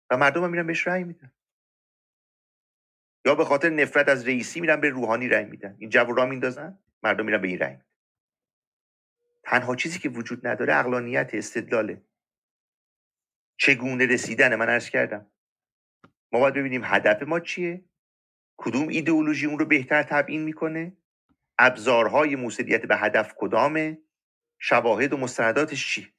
و 0.09 0.17
مردم 0.17 0.43
هم 0.43 0.49
میرن 0.51 0.67
بهش 0.67 0.87
رأی 0.87 1.03
میدن. 1.03 1.31
یا 3.25 3.35
به 3.35 3.45
خاطر 3.45 3.69
نفرت 3.69 4.09
از 4.09 4.27
رئیسی 4.27 4.61
میرن 4.61 4.81
به 4.81 4.89
روحانی 4.89 5.27
رأی 5.27 5.45
میدن. 5.45 5.75
این 5.79 5.89
جو 5.89 6.13
را 6.13 6.25
میندازن 6.25 6.79
مردم 7.03 7.25
میرن 7.25 7.41
به 7.41 7.47
این 7.47 7.59
رأی 7.59 7.77
تنها 9.43 9.75
چیزی 9.75 9.99
که 9.99 10.09
وجود 10.09 10.47
نداره 10.47 10.75
اقلانیت 10.75 11.29
استدلاله 11.33 12.05
چگونه 13.57 14.05
رسیدن؟ 14.05 14.55
من 14.55 14.69
عرض 14.69 14.89
کردم. 14.89 15.31
ما 16.31 16.39
باید 16.39 16.53
ببینیم 16.53 16.81
هدف 16.83 17.23
ما 17.23 17.39
چیه؟ 17.39 17.85
کدوم 18.63 18.87
ایدئولوژی 18.87 19.45
اون 19.45 19.59
رو 19.59 19.65
بهتر 19.65 20.03
تبیین 20.03 20.41
می‌کنه؟ 20.41 20.97
ابزارهای 21.59 22.35
موسیدیت 22.35 22.85
به 22.85 22.97
هدف 22.97 23.33
کدامه؟ 23.37 23.97
شواهد 24.59 25.13
و 25.13 25.17
مستنداتش 25.17 25.95
چی؟ 25.95 26.13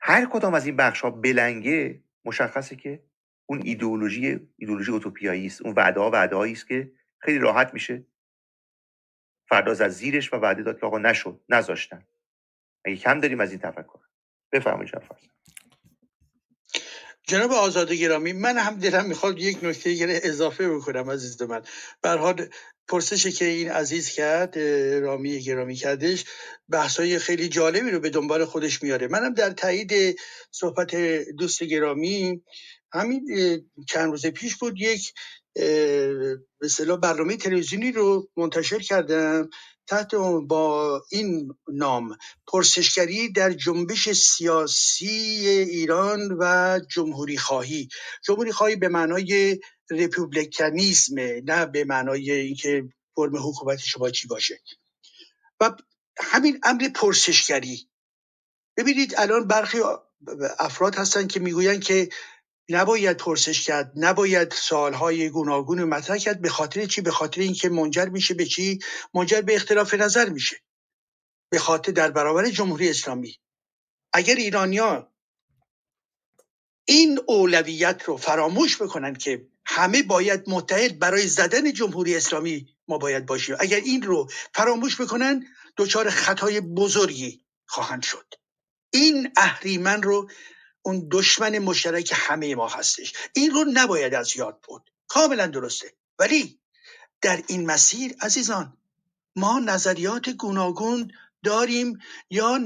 هر 0.00 0.26
کدام 0.26 0.54
از 0.54 0.66
این 0.66 0.76
بخش 0.76 1.00
ها 1.00 1.10
بلنگه 1.10 2.04
مشخصه 2.24 2.76
که 2.76 3.04
اون 3.46 3.62
ایدئولوژی 3.64 4.48
ایدئولوژی 4.56 4.92
اوتوپیایی 4.92 5.46
است. 5.46 5.62
اون 5.62 5.74
وعده 5.74 6.00
ها 6.00 6.10
وعده 6.10 6.36
است 6.36 6.68
که 6.68 6.92
خیلی 7.18 7.38
راحت 7.38 7.74
میشه 7.74 8.06
فرداز 9.48 9.80
از 9.80 9.96
زیرش 9.96 10.32
و 10.32 10.36
وعده 10.36 10.62
داد 10.62 10.80
که 10.80 10.86
آقا 10.86 10.98
نشد 10.98 11.44
نذاشتن. 11.48 12.06
اگه 12.84 12.96
کم 12.96 13.20
داریم 13.20 13.40
از 13.40 13.50
این 13.50 13.60
تفکر. 13.60 14.00
بفرمایید 14.52 14.92
جناب 14.92 15.35
جناب 17.26 17.52
آزاد 17.52 17.92
گرامی 17.92 18.32
من 18.32 18.58
هم 18.58 18.80
دلم 18.80 19.06
می‌خواد 19.06 19.40
یک 19.40 19.58
نکته 19.64 20.20
اضافه 20.24 20.70
بکنم 20.70 21.10
عزیز 21.10 21.42
من. 21.42 21.62
حال 22.18 22.48
پرسشی 22.88 23.32
که 23.32 23.44
این 23.44 23.70
عزیز 23.70 24.08
کرد 24.10 24.58
رامی 25.02 25.40
گرامی 25.40 25.74
کردش 25.74 26.24
بحثای 26.70 27.18
خیلی 27.18 27.48
جالبی 27.48 27.90
رو 27.90 28.00
به 28.00 28.10
دنبال 28.10 28.44
خودش 28.44 28.82
میاره 28.82 29.08
منم 29.08 29.34
در 29.34 29.50
تایید 29.50 30.20
صحبت 30.52 30.96
دوست 31.38 31.64
گرامی 31.64 32.42
همین 32.92 33.26
چند 33.88 34.10
روز 34.10 34.26
پیش 34.26 34.56
بود 34.56 34.80
یک 34.80 35.14
به 35.54 36.96
برنامه 37.02 37.36
تلویزیونی 37.36 37.92
رو 37.92 38.28
منتشر 38.36 38.78
کردم. 38.78 39.50
تحت 39.88 40.14
با 40.48 41.02
این 41.10 41.54
نام 41.68 42.16
پرسشگری 42.46 43.32
در 43.32 43.52
جنبش 43.52 44.12
سیاسی 44.12 45.08
ایران 45.48 46.36
و 46.40 46.80
جمهوری 46.90 47.38
خواهی. 47.38 47.88
جمهوری 48.24 48.52
خواهی 48.52 48.76
به 48.76 48.88
معنای 48.88 49.60
رپوبلیکانیسم 49.90 51.14
نه 51.20 51.66
به 51.66 51.84
معنای 51.84 52.30
اینکه 52.30 52.88
فرم 53.14 53.36
حکومت 53.36 53.78
شما 53.78 54.10
چی 54.10 54.28
باشه. 54.28 54.60
و 55.60 55.76
همین 56.18 56.60
امر 56.62 56.88
پرسشگری. 56.88 57.88
ببینید 58.76 59.14
الان 59.18 59.46
برخی 59.46 59.78
افراد 60.58 60.94
هستن 60.94 61.26
که 61.26 61.40
می‌گویند 61.40 61.84
که 61.84 62.08
نباید 62.68 63.16
پرسش 63.16 63.64
کرد 63.64 63.92
نباید 63.96 64.52
سوالهای 64.52 65.30
گوناگون 65.30 65.84
مطرح 65.84 66.18
کرد 66.18 66.40
به 66.40 66.48
خاطر 66.48 66.86
چی؟ 66.86 67.00
به 67.00 67.10
خاطر 67.10 67.40
اینکه 67.40 67.68
منجر 67.68 68.08
میشه 68.08 68.34
به 68.34 68.44
چی؟ 68.44 68.78
منجر 69.14 69.40
به 69.40 69.54
اختلاف 69.54 69.94
نظر 69.94 70.28
میشه. 70.28 70.56
به 71.50 71.58
خاطر 71.58 71.92
در 71.92 72.10
برابر 72.10 72.50
جمهوری 72.50 72.90
اسلامی. 72.90 73.38
اگر 74.12 74.34
ایرانیا 74.34 75.12
این 76.84 77.20
اولویت 77.26 78.02
رو 78.04 78.16
فراموش 78.16 78.82
بکنن 78.82 79.14
که 79.14 79.48
همه 79.64 80.02
باید 80.02 80.42
متحد 80.46 80.98
برای 80.98 81.26
زدن 81.26 81.72
جمهوری 81.72 82.16
اسلامی 82.16 82.76
ما 82.88 82.98
باید 82.98 83.26
باشیم 83.26 83.56
اگر 83.58 83.76
این 83.76 84.02
رو 84.02 84.28
فراموش 84.54 85.00
بکنن 85.00 85.46
دچار 85.76 86.10
خطای 86.10 86.60
بزرگی 86.60 87.44
خواهند 87.66 88.02
شد. 88.02 88.34
این 88.92 89.32
اهریمن 89.36 90.02
رو 90.02 90.30
اون 90.86 91.08
دشمن 91.10 91.58
مشترک 91.58 92.12
همه 92.14 92.54
ما 92.54 92.68
هستش. 92.68 93.12
این 93.34 93.50
رو 93.50 93.64
نباید 93.72 94.14
از 94.14 94.36
یاد 94.36 94.60
بود 94.68 94.90
کاملا 95.08 95.46
درسته. 95.46 95.92
ولی 96.18 96.60
در 97.22 97.42
این 97.46 97.66
مسیر 97.66 98.14
عزیزان 98.20 98.76
ما 99.36 99.58
نظریات 99.58 100.28
گوناگون 100.30 101.10
داریم 101.44 101.98
یا 102.30 102.60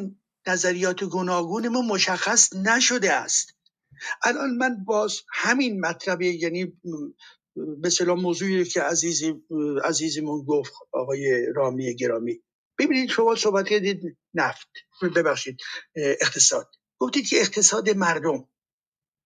نظریات 0.47 1.05
گوناگون 1.05 1.69
ما 1.69 1.83
مشخص 1.83 2.53
نشده 2.53 3.13
است. 3.13 3.55
الان 4.23 4.51
من 4.51 4.85
باز 4.85 5.21
همین 5.33 5.81
مطلب 5.81 6.23
یعنی 6.23 6.73
مثلا 7.57 8.15
موضوعی 8.15 8.65
که 8.65 8.83
عزیزی 8.83 9.35
عزیزمون 9.85 10.45
گفت 10.45 10.73
آقای 10.93 11.47
رامی 11.55 11.97
گرامی. 11.97 12.43
ببینید 12.79 13.11
شما 13.11 13.35
صحبت 13.35 13.69
کردید 13.69 14.17
نفت. 14.35 14.69
ببخشید 15.17 15.57
اقتصاد. 15.97 16.80
گفتید 17.01 17.29
که 17.29 17.41
اقتصاد 17.41 17.91
مردم. 17.91 18.49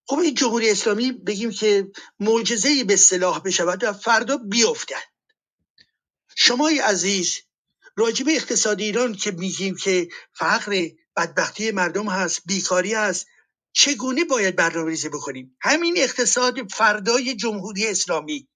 خب 0.07 0.19
این 0.19 0.35
جمهوری 0.35 0.71
اسلامی 0.71 1.13
بگیم 1.13 1.51
که 1.51 1.91
معجزه 2.21 2.85
به 2.85 2.97
صلاح 2.97 3.41
بشود 3.41 3.85
و 3.85 3.93
فردا 3.93 4.37
بیفتد. 4.37 5.03
شما 6.37 6.71
عزیز 6.85 7.39
راجب 7.97 8.27
اقتصاد 8.29 8.81
ایران 8.81 9.15
که 9.15 9.31
میگیم 9.31 9.77
که 9.77 10.09
فقر 10.33 10.89
بدبختی 11.17 11.71
مردم 11.71 12.09
هست 12.09 12.43
بیکاری 12.47 12.95
هست 12.95 13.27
چگونه 13.73 14.25
باید 14.25 14.57
برنامه 14.57 14.91
ریزی 14.91 15.09
بکنیم؟ 15.09 15.57
همین 15.61 15.95
اقتصاد 15.99 16.73
فردای 16.73 17.37
جمهوری 17.37 17.87
اسلامی. 17.87 18.49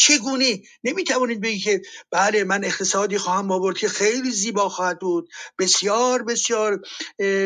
چگونه؟ 0.00 0.62
نمی‌توانید 0.84 1.40
بگید 1.40 1.62
که 1.62 1.82
بله 2.10 2.44
من 2.44 2.64
اقتصادی 2.64 3.18
خواهم 3.18 3.50
آورد 3.50 3.78
که 3.78 3.88
خیلی 3.88 4.30
زیبا 4.30 4.68
خواهد 4.68 4.98
بود. 4.98 5.28
بسیار 5.58 6.22
بسیار 6.22 6.80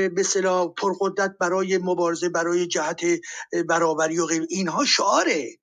به 0.08 0.22
صلاح 0.26 0.74
پرقدرت 0.76 1.36
برای 1.40 1.78
مبارزه 1.78 2.28
برای 2.28 2.66
جهت 2.66 3.00
برابری 3.68 4.18
و 4.18 4.26
غیر. 4.26 4.46
اینها 4.50 4.84
شعاره. 4.84 5.58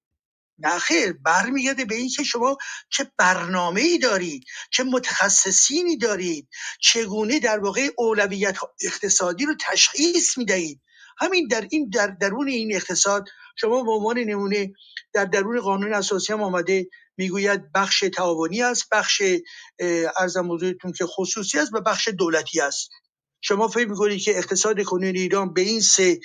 نه 0.60 0.80
خیر 0.80 1.14
برمیگرده 1.14 1.86
به 1.86 1.96
اینکه 1.96 2.24
شما 2.24 2.58
چه 2.90 3.12
برنامه 3.18 3.82
ای 3.82 3.98
دارید 3.98 4.44
چه 4.72 4.84
متخصصینی 4.84 5.98
دارید 5.98 6.48
چگونه 6.82 7.40
در 7.40 7.60
واقع 7.60 7.90
اولویت 7.98 8.58
اقتصادی 8.82 9.46
رو 9.46 9.56
تشخیص 9.62 10.38
می‌دهید. 10.38 10.82
همین 11.18 11.48
در 11.48 11.68
این 11.72 11.90
در 11.90 12.08
درون 12.08 12.48
این 12.48 12.76
اقتصاد 12.76 13.26
شما 13.58 13.84
به 13.84 13.92
عنوان 13.92 14.20
نمونه 14.20 14.74
در 15.14 15.26
درون 15.26 15.60
قانون 15.62 15.94
اساسی 15.94 16.34
هم 16.34 16.44
آمده 16.44 16.88
می‌گوید 17.18 17.72
بخش 17.72 18.04
تعاونی 18.14 18.62
است 18.62 18.88
بخش 18.92 19.22
ارزم 20.20 20.52
حضورتون 20.52 20.94
که 20.94 21.06
خصوصی 21.06 21.60
است 21.60 21.74
و 21.74 21.82
بخش 21.82 22.08
دولتی 22.08 22.62
است. 22.62 22.90
شما 23.42 23.68
فکر 23.68 23.88
می‌کنید 23.88 24.22
که 24.22 24.38
اقتصاد 24.38 24.84
کنون 24.84 25.16
ایران 25.16 25.54
به 25.54 25.62
این 25.62 25.82
سه 25.82 26.20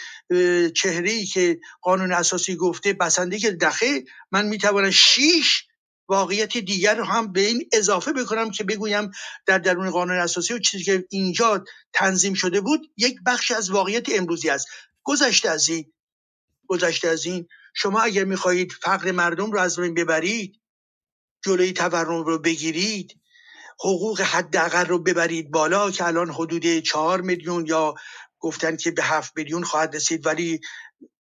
چهره 0.77 1.11
ای 1.11 1.27
که 1.27 1.59
قانون 1.83 2.13
اساسی 2.13 2.57
گفته 2.57 2.93
بسنده 2.93 3.39
که 3.39 3.51
دخه 3.51 4.05
من 4.33 4.47
می‌توانم 4.47 4.91
شیش 4.91 5.67
واقعیت 6.09 6.59
دیگر 6.59 6.95
رو 6.95 7.05
هم 7.05 7.33
به 7.33 7.41
این 7.41 7.69
اضافه 7.73 8.13
بکنم 8.13 8.51
که 8.51 8.65
بگویم 8.65 9.11
در 9.47 9.59
درون 9.59 9.91
قانون 9.91 10.17
اساسی 10.17 10.55
و 10.55 10.59
چیزی 10.59 10.85
که 10.85 11.05
اینجا 11.11 11.65
تنظیم 11.93 12.35
شده 12.35 12.61
بود 12.61 12.81
یک 12.97 13.17
بخش 13.27 13.51
از 13.51 13.71
واقعیت 13.71 14.07
امروزی 14.09 14.51
است. 14.51 14.67
گذشته 15.03 15.51
از 15.51 15.69
این 15.69 15.93
گذشته 16.69 17.09
از 17.09 17.27
این 17.27 17.49
شما 17.75 18.01
اگر 18.01 18.25
می‌خواهید 18.25 18.73
فقر 18.73 19.13
مردم 19.13 19.53
رو 19.53 19.59
از 19.59 19.79
بین 19.79 19.95
ببرید 19.95 20.61
جلوی 21.45 21.73
تورم 21.73 22.25
رو 22.25 22.39
بگیرید 22.39 23.21
حقوق 23.81 24.21
حداقل 24.21 24.87
رو 24.87 24.99
ببرید 24.99 25.51
بالا 25.51 25.91
که 25.91 26.05
الان 26.05 26.31
حدود 26.31 26.79
چهار 26.79 27.21
میلیون 27.21 27.67
یا 27.67 27.95
گفتن 28.39 28.77
که 28.77 28.91
به 28.91 29.03
هفت 29.03 29.33
میلیون 29.37 29.65
خواهد 29.65 29.97
رسید 29.97 30.27
ولی 30.27 30.61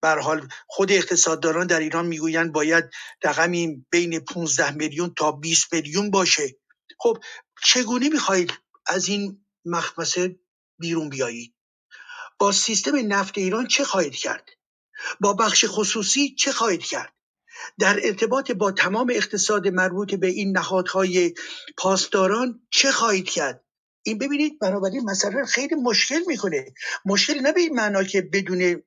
بر 0.02 0.18
حال 0.18 0.48
خود 0.66 0.92
اقتصادداران 0.92 1.66
در 1.66 1.80
ایران 1.80 2.06
می‌گویند 2.06 2.52
باید 2.52 2.84
رقمی 3.24 3.86
بین 3.90 4.20
15 4.20 4.70
میلیون 4.70 5.14
تا 5.14 5.32
20 5.32 5.72
میلیون 5.74 6.10
باشه. 6.10 6.56
خب 6.98 7.18
چگونه 7.64 8.08
می‌خواهید 8.08 8.52
از 8.86 9.08
این 9.08 9.46
مخمسه 9.64 10.36
بیرون 10.80 11.08
بیایید؟ 11.08 11.54
با 12.38 12.52
سیستم 12.52 13.12
نفت 13.12 13.38
ایران 13.38 13.66
چه 13.66 13.84
خواهید 13.84 14.14
کرد؟ 14.14 14.50
با 15.20 15.32
بخش 15.32 15.64
خصوصی 15.68 16.34
چه 16.34 16.52
خواهید 16.52 16.82
کرد؟ 16.82 17.12
در 17.78 18.00
ارتباط 18.02 18.50
با 18.50 18.72
تمام 18.72 19.10
اقتصاد 19.14 19.68
مربوط 19.68 20.14
به 20.14 20.26
این 20.26 20.56
نهادهای 20.56 21.34
پاسداران 21.76 22.60
چه 22.70 22.92
خواهید 22.92 23.30
کرد؟ 23.30 23.64
این 24.02 24.18
ببینید 24.18 24.58
بنابراین 24.58 25.04
مسئله 25.10 25.44
خیلی 25.44 25.74
مشکل 25.74 26.20
می‌کنه. 26.26 26.74
مشکل 27.04 27.40
نه 27.40 27.52
به 27.52 27.60
این 27.60 27.74
معنا 27.74 28.04
که 28.04 28.22
بدون 28.22 28.82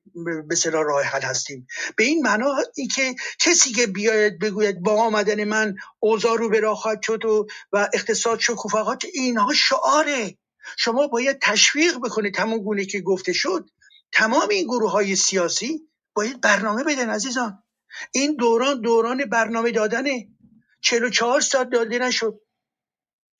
به 0.48 0.70
راه 0.70 1.02
حل 1.02 1.20
هستیم. 1.20 1.66
به 1.96 2.04
این 2.04 2.22
معنا 2.22 2.56
اینکه 2.76 3.14
کسی 3.40 3.72
که 3.72 3.86
بیاید 3.86 4.38
بگوید 4.38 4.82
با 4.82 5.02
آمدن 5.02 5.44
من 5.44 5.74
اوضاع 5.98 6.38
رو 6.38 6.48
به 6.48 6.60
راه 6.60 6.76
خواهد 6.76 7.02
شد 7.02 7.24
و, 7.24 7.46
و 7.72 7.88
اقتصاد 7.94 8.38
شکوفاقات 8.38 9.04
اینها 9.14 9.52
شعاره. 9.54 10.38
شما 10.78 11.06
باید 11.06 11.38
تشویق 11.42 11.98
بکنید 11.98 12.34
تمام 12.34 12.58
گونه 12.58 12.84
که 12.84 13.00
گفته 13.00 13.32
شد. 13.32 13.70
تمام 14.12 14.48
این 14.48 14.64
گروه 14.64 14.90
های 14.90 15.16
سیاسی 15.16 15.89
باید 16.14 16.40
برنامه 16.40 16.84
بدن 16.84 17.10
عزیزان. 17.10 17.62
این 18.12 18.36
دوران 18.36 18.80
دوران 18.80 19.24
برنامه 19.24 19.70
دادنه. 19.70 20.28
44 20.82 21.40
ساعت 21.40 21.70
داده 21.70 21.98
نشد. 21.98 22.40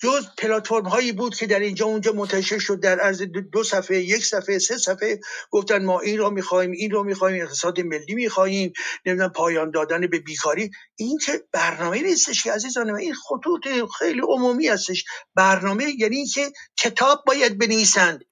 جز 0.02 0.26
پلتفرم 0.39 0.86
هایی 0.86 1.12
بود 1.12 1.34
که 1.34 1.47
در 1.47 1.60
اینجا 1.60 1.86
اونجا 1.86 2.12
منتشر 2.12 2.58
شد. 2.58 2.81
در 2.81 3.00
عرض 3.00 3.23
دو 3.52 3.65
صفحه 3.65 3.99
یک 3.99 4.24
صفحه 4.24 4.58
سه 4.58 4.78
صفحه 4.78 5.20
گفتن 5.50 5.84
ما 5.84 6.00
این 6.00 6.18
رو 6.18 6.31
می‌خوایم 6.31 6.70
این 6.70 6.90
رو 6.90 7.05
می‌خوایم 7.05 7.42
اقتصاد 7.42 7.81
ملی 7.81 8.15
می‌خواهیم 8.15 8.73
نمی‌دونم 9.07 9.32
پایان 9.32 9.70
دادن 9.70 10.07
به 10.07 10.18
بیکاری. 10.18 10.70
این 10.97 11.18
که 11.18 11.44
برنامه 11.52 12.02
نیستش 12.02 12.42
که 12.42 12.52
عزیزان 12.52 12.97
این 12.97 13.15
خطوط 13.15 13.68
خیلی 13.99 14.20
عمومی 14.20 14.68
هستش. 14.68 15.05
برنامه 15.34 15.84
یعنی 15.99 16.16
اینکه 16.16 16.52
کتاب 16.78 17.24
باید 17.26 17.58
بنویسند 17.58 18.24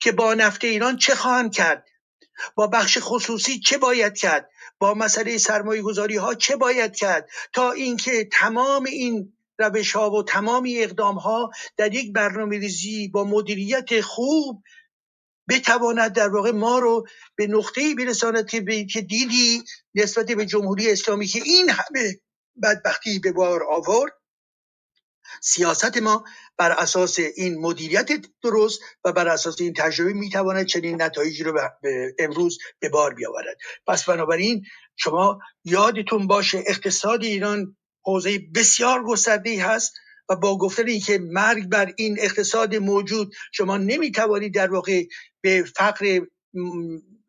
که 0.00 0.12
با 0.12 0.34
نفت 0.34 0.64
ایران 0.64 0.96
چه 0.96 1.14
خواهند 1.14 1.52
کرد. 1.52 1.84
با 2.54 2.66
بخش 2.66 2.98
خصوصی 3.00 3.60
چه 3.60 3.78
باید 3.78 4.16
کرد؟ 4.16 4.50
با 4.78 4.94
مسئله 4.94 5.38
سرمایه 5.38 5.82
گذاری 5.82 6.16
ها 6.16 6.34
چه 6.34 6.56
باید 6.56 6.96
کرد؟ 6.96 7.28
تا 7.52 7.72
اینکه 7.72 8.28
تمام 8.32 8.84
این 8.84 9.32
روش 9.58 9.92
ها 9.92 10.10
و 10.10 10.22
تمام 10.22 10.68
اقدام 10.76 11.18
ها 11.18 11.50
در 11.76 11.94
یک 11.94 12.12
برنامه 12.12 12.58
ریزی 12.58 13.08
با 13.08 13.24
مدیریت 13.24 14.00
خوب 14.00 14.62
بتواند 15.48 16.12
در 16.12 16.28
واقع 16.28 16.50
ما 16.50 16.78
رو 16.78 17.06
به 17.36 17.46
نقطه 17.46 17.94
برساند 17.94 18.46
که 18.90 19.00
دیدی 19.00 19.62
نسبت 19.94 20.26
به 20.26 20.46
جمهوری 20.46 20.90
اسلامی 20.90 21.26
که 21.26 21.42
این 21.44 21.70
همه 21.70 22.20
بدبختی 22.62 23.18
به 23.18 23.32
بار 23.32 23.64
آورد. 23.70 24.12
سیاست 25.42 25.98
ما 25.98 26.24
بر 26.58 26.72
اساس 26.72 27.18
این 27.36 27.58
مدیریت 27.58 28.08
درست 28.42 28.80
و 29.04 29.12
بر 29.12 29.28
اساس 29.28 29.60
این 29.60 29.72
تجربه 29.72 30.12
می‌تواند 30.12 30.66
چنین 30.66 31.02
نتایجی 31.02 31.44
رو 31.44 31.52
به 31.82 32.14
امروز 32.18 32.58
به 32.80 32.88
بار 32.88 33.14
بیاورد. 33.14 33.58
پس 33.86 34.04
بنابراین 34.04 34.64
شما 34.96 35.38
یادتون 35.64 36.26
باشه 36.26 36.64
اقتصاد 36.66 37.24
ایران 37.24 37.76
حوزه 38.04 38.38
بسیار 38.54 39.04
گسترده 39.04 39.64
هست 39.64 39.92
و 40.28 40.36
با 40.36 40.58
گفتن 40.58 40.88
اینکه 40.88 41.18
مرگ 41.18 41.68
بر 41.68 41.92
این 41.96 42.16
اقتصاد 42.20 42.76
موجود 42.76 43.32
شما 43.52 43.76
نمی‌توانید 43.76 44.54
در 44.54 44.72
واقع 44.72 45.04
به 45.40 45.64
فقر 45.76 46.20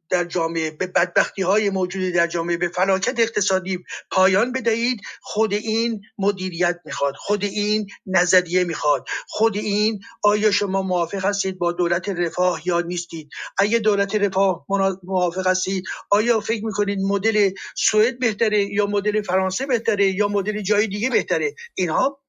در 0.10 0.26
جامعه 0.26 0.72
به 0.72 0.88
بدبختی 0.88 1.42
های 1.42 1.70
موجود 1.70 2.14
در 2.14 2.28
جامعه 2.28 2.58
به 2.58 2.68
فلاکت 2.68 3.20
اقتصادی 3.20 3.80
پایان 4.12 4.52
بدهید 4.52 5.02
خود 5.22 5.54
این 5.54 6.02
مدیریت 6.18 6.80
می‌خواد 6.86 7.14
خود 7.18 7.44
این 7.44 7.88
نظریه 8.06 8.64
می‌خواد 8.64 9.06
خود 9.28 9.58
این 9.58 10.00
آیا 10.24 10.52
شما 10.52 10.82
موافق 10.82 11.26
هستید 11.26 11.58
با 11.60 11.72
دولت 11.72 12.10
رفاه 12.10 12.62
یا 12.66 12.82
نیستید؟ 12.82 13.30
اگه 13.58 13.80
دولت 13.80 14.16
رفاه 14.16 14.66
موافق 15.04 15.48
هستید 15.48 15.84
آیا 16.12 16.40
فکر 16.40 16.66
می‌کنید 16.66 17.00
مدل 17.00 17.52
سوئد 17.78 18.20
بهتره 18.20 18.74
یا 18.74 18.86
مدل 18.86 19.22
فرانسه 19.22 19.66
بهتره 19.66 20.06
یا 20.12 20.28
مدل 20.28 20.62
جای 20.62 20.88
دیگه 20.88 21.10
بهتره؟ 21.10 21.56
اینها 21.76 22.22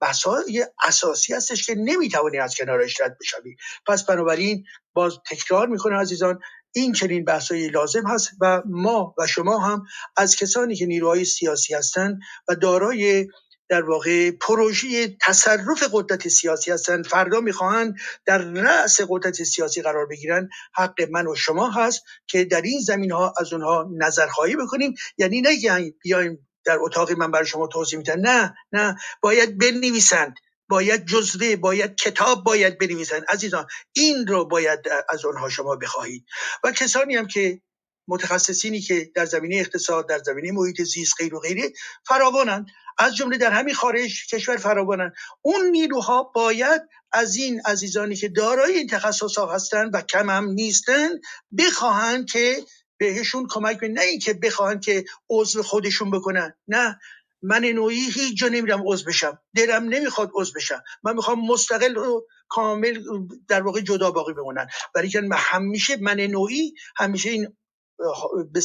بحث‌های 0.00 0.66
اساسی 0.86 1.34
هستش 1.34 1.66
که 1.66 1.74
نمی‌توانی 1.74 2.38
از 2.38 2.54
کنارش 2.54 3.00
رد 3.00 3.16
بشوی. 3.20 3.56
پس 3.86 4.04
بنابراین 4.04 4.64
باز 4.94 5.18
تکرار 5.30 5.68
می‌کنه 5.68 5.96
عزیزان 5.96 6.40
این 6.72 6.92
چنین 6.92 7.24
بحثایی 7.24 7.68
لازم 7.68 8.06
هست 8.06 8.30
و 8.40 8.62
ما 8.66 9.14
و 9.18 9.26
شما 9.26 9.58
هم 9.58 9.84
از 10.16 10.36
کسانی 10.36 10.76
که 10.76 10.86
نیروهای 10.86 11.24
سیاسی 11.24 11.74
هستند 11.74 12.20
و 12.48 12.54
دارای 12.54 13.26
در 13.68 13.82
واقع 13.82 14.30
پروژه 14.30 15.16
تصرف 15.20 15.88
قدرت 15.92 16.28
سیاسی 16.28 16.70
هستند 16.70 17.06
فردا 17.06 17.40
می‌خواهند 17.40 17.94
در 18.26 18.38
رأس 18.38 19.00
قدرت 19.08 19.42
سیاسی 19.42 19.82
قرار 19.82 20.06
بگیرن. 20.06 20.48
حق 20.74 21.02
من 21.10 21.26
و 21.26 21.34
شما 21.34 21.70
هست 21.70 22.02
که 22.26 22.44
در 22.44 22.62
این 22.62 22.80
زمین 22.80 23.12
ها 23.12 23.34
از 23.40 23.52
اونها 23.52 23.88
نظرخواهی 23.98 24.56
بکنیم. 24.56 24.94
یعنی 25.18 25.40
نه 25.40 25.50
بیایم 26.02 26.48
در 26.64 26.78
اتاق 26.80 27.12
من 27.12 27.30
برای 27.30 27.46
شما 27.46 27.66
توضیح 27.66 27.98
میدن. 27.98 28.20
نه 28.20 28.54
نه. 28.72 28.96
باید 29.22 29.58
بنویسند. 29.58 30.34
باید 30.70 31.06
جزوه 31.06 31.56
باید 31.56 31.94
کتاب 31.94 32.44
باید 32.44 32.78
بنویسند 32.78 33.24
عزیزان 33.28 33.66
این 33.92 34.26
رو 34.26 34.44
باید 34.44 34.80
از 35.08 35.24
آنها 35.24 35.48
شما 35.48 35.76
بخواهید. 35.76 36.24
و 36.64 36.72
کسانی 36.72 37.16
هم 37.16 37.26
که 37.26 37.60
متخصصینی 38.08 38.80
که 38.80 39.10
در 39.14 39.24
زمینه 39.24 39.56
اقتصاد 39.56 40.08
در 40.08 40.18
زمینه 40.18 40.52
محیط 40.52 40.82
زیست 40.82 41.14
غیر 41.18 41.34
و 41.34 41.40
غیره 41.40 41.72
فراوانند. 42.06 42.66
از 42.98 43.16
جمله 43.16 43.38
در 43.38 43.50
همین 43.50 43.74
خارج 43.74 44.26
کشور 44.26 44.56
فراوانند. 44.56 45.12
اون 45.42 45.66
نیروها 45.66 46.22
باید 46.22 46.82
از 47.12 47.36
این 47.36 47.60
عزیزانی 47.64 48.16
که 48.16 48.28
دارای 48.28 48.76
این 48.76 48.86
تخصص 48.86 49.38
ها 49.38 49.54
هستند 49.54 49.94
و 49.94 50.00
کم 50.00 50.30
هم 50.30 50.44
نیستند 50.44 51.20
بخواهند 51.58 52.30
که 52.30 52.56
بهشون 52.98 53.46
کمک 53.50 53.78
نه 53.82 54.00
اینکه 54.00 54.34
بخواهند 54.34 54.84
که 54.84 55.04
عضو 55.30 55.62
خودشون 55.62 56.10
بکنن. 56.10 56.54
نه. 56.68 56.98
من 57.42 57.64
نوعی 57.64 58.10
هیچ 58.10 58.38
جا 58.38 58.48
نمیرم 58.48 58.82
عضو 58.86 59.04
بشم. 59.04 59.38
دلم 59.56 59.84
نمی‌خواد 59.84 60.30
عضو 60.34 60.52
بشم. 60.56 60.82
من 61.02 61.16
می‌خوام 61.16 61.46
مستقل 61.46 61.96
و 61.96 62.20
کامل 62.48 63.02
در 63.48 63.62
واقع 63.62 63.80
جدا 63.80 64.10
باقی 64.10 64.32
بمونن. 64.32 64.66
برای 64.94 65.08
که 65.08 65.22
همیشه 65.32 65.96
من 65.96 66.20
نوعی 66.20 66.74
همیشه 66.96 67.30
این 67.30 67.56
به 68.52 68.60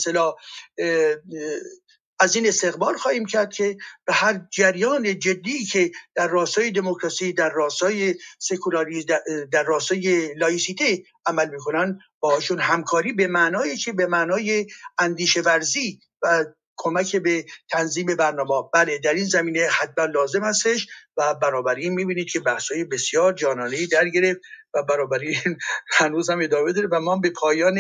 از 2.20 2.36
این 2.36 2.48
استقبال 2.48 2.98
خواهیم 2.98 3.26
کرد 3.26 3.54
که 3.54 3.78
به 4.06 4.14
هر 4.14 4.42
جریان 4.52 5.20
جدی 5.20 5.66
که 5.66 5.92
در 6.16 6.28
راستای 6.28 6.72
دموکراسی 6.72 7.34
در 7.34 7.50
راستای 7.50 8.16
سکولاریزم 8.40 9.06
در 9.52 9.64
راستای 9.64 10.34
لایسیته 10.34 11.04
عمل 11.26 11.50
می‌کنن 11.50 12.00
باشون 12.20 12.60
همکاری 12.60 13.14
به 13.14 13.28
معنای 13.28 13.78
چه 13.78 13.92
به 13.94 14.06
معنای 14.06 14.68
اندیشه 14.98 15.42
ورزی 15.42 16.00
و 16.22 16.46
کمک 16.78 17.16
به 17.16 17.46
تنظیم 17.72 18.06
برنامه. 18.20 18.70
بله 18.74 18.98
در 18.98 19.14
این 19.14 19.26
زمینه 19.26 19.68
حتما 19.82 20.06
لازم 20.06 20.44
هستش 20.44 20.88
و 21.18 21.36
این 21.78 21.94
می‌بینید 21.94 22.30
که 22.30 22.40
بحث‌های 22.40 22.84
بسیار 22.84 23.34
جانانه 23.34 23.88
در 23.92 24.10
گرفت 24.10 24.40
و 24.76 25.14
این 25.22 25.58
هنوز 26.00 26.30
هم 26.30 26.40
ادامه 26.42 26.74
داره 26.74 26.88
و 26.92 27.00
ما 27.00 27.16
به 27.16 27.32
پایان 27.42 27.76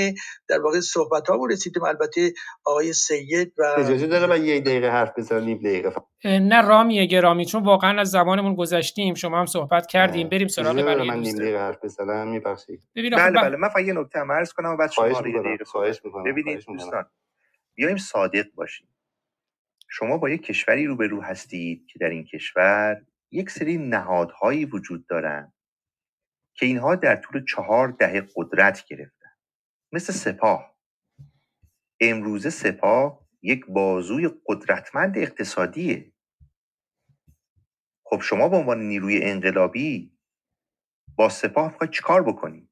در 0.47 0.61
واقع 0.61 0.79
صحبت 0.79 1.27
ها 1.29 1.45
رسیدیم. 1.45 1.83
البته 1.83 2.33
آقای 2.65 2.93
سید 2.93 3.53
و 3.57 3.63
اجازه 3.77 4.07
داره 4.07 4.27
من 4.27 4.45
یک 4.45 4.63
دقیقه 4.63 4.87
حرف 4.87 5.11
بزنم 5.17 5.55
دقیقه 5.55 5.91
نه 6.25 6.61
رامیه 6.61 7.05
گرامی 7.05 7.45
چون 7.45 7.63
واقعا 7.63 8.01
از 8.01 8.11
زمانمون 8.11 8.55
گذشتیم 8.55 9.13
شما 9.13 9.39
هم 9.39 9.45
صحبت 9.45 9.87
کردیم. 9.87 10.29
بریم 10.29 10.47
سراغ 10.47 10.75
بقیه 10.75 11.11
من 11.11 11.19
نیم 11.19 11.35
دقیقه 11.35 11.57
حرف 11.57 11.77
بزنم 11.83 12.27
میبخشید. 12.27 12.81
بله 12.95 13.41
بله. 13.41 13.57
من 13.57 13.69
فقط 13.69 13.83
یه 13.83 13.93
نکته 13.93 14.19
عرض 14.19 14.53
کنم 14.53 14.69
و 14.69 14.77
بعد 14.77 14.91
شما 14.91 15.13
خواهش 15.65 16.01
می‌کنم 16.05 16.23
ببینید 16.23 16.65
دوستان 16.67 17.05
بیایم 17.75 17.97
صادق 17.97 18.53
باشیم. 18.53 18.89
شما 19.89 20.17
با 20.17 20.29
یک 20.29 20.43
کشوری 20.43 20.85
روبرو 20.87 21.21
هستید 21.21 21.87
که 21.87 21.99
در 21.99 22.09
این 22.09 22.25
کشور 22.25 23.05
یک 23.31 23.49
سری 23.49 23.77
نهادهایی 23.77 24.65
وجود 24.65 25.07
دارند 25.07 25.53
که 26.53 26.65
اینها 26.65 26.95
در 26.95 27.15
طول 27.15 27.45
چهار 27.45 27.87
دهه 27.89 28.27
قدرت 28.35 28.85
گرفتن. 28.85 29.29
مثل 29.91 30.13
سپاه. 30.13 30.75
امروزه 31.99 32.49
سپاه 32.49 33.27
یک 33.41 33.65
بازوی 33.65 34.29
قدرتمند 34.47 35.17
اقتصادیه. 35.17 36.13
خب 38.03 38.21
شما 38.21 38.49
به 38.49 38.57
عنوان 38.57 38.81
نیروی 38.81 39.23
انقلابی 39.23 40.17
با 41.15 41.29
سپاه 41.29 41.71
می‌خواید 41.71 41.93
چیکار 41.93 42.23
بکنید؟ 42.23 42.69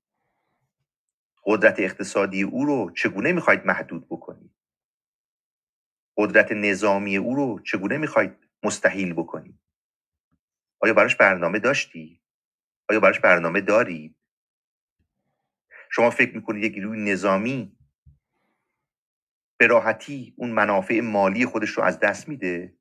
قدرت 1.45 1.79
اقتصادی 1.79 2.43
او 2.43 2.65
رو 2.65 2.91
چگونه 2.91 3.31
می‌خواید 3.31 3.65
محدود 3.65 4.07
بکنید؟ 4.09 4.52
قدرت 6.17 6.51
نظامی 6.51 7.17
او 7.17 7.35
رو 7.35 7.59
چگونه 7.59 7.97
می‌خواید 7.97 8.49
مستحیل 8.63 9.13
بکنید 9.13 9.59
آیا 10.81 10.93
براش 10.93 11.15
برنامه 11.15 11.59
داشتی؟ 11.59 12.21
آیا 12.89 12.99
براش 12.99 13.19
برنامه 13.19 13.61
دارید 13.61 14.17
شما 15.91 16.09
فکر 16.09 16.35
می‌کنید 16.35 16.63
یک 16.63 16.73
نیروی 16.73 17.11
نظامی 17.13 17.77
به 19.59 19.67
راحتی 19.67 20.33
اون 20.37 20.51
منافع 20.51 21.01
مالی 21.01 21.45
خودش 21.45 21.69
رو 21.69 21.83
از 21.83 21.99
دست 21.99 22.29
میده؟ 22.29 22.77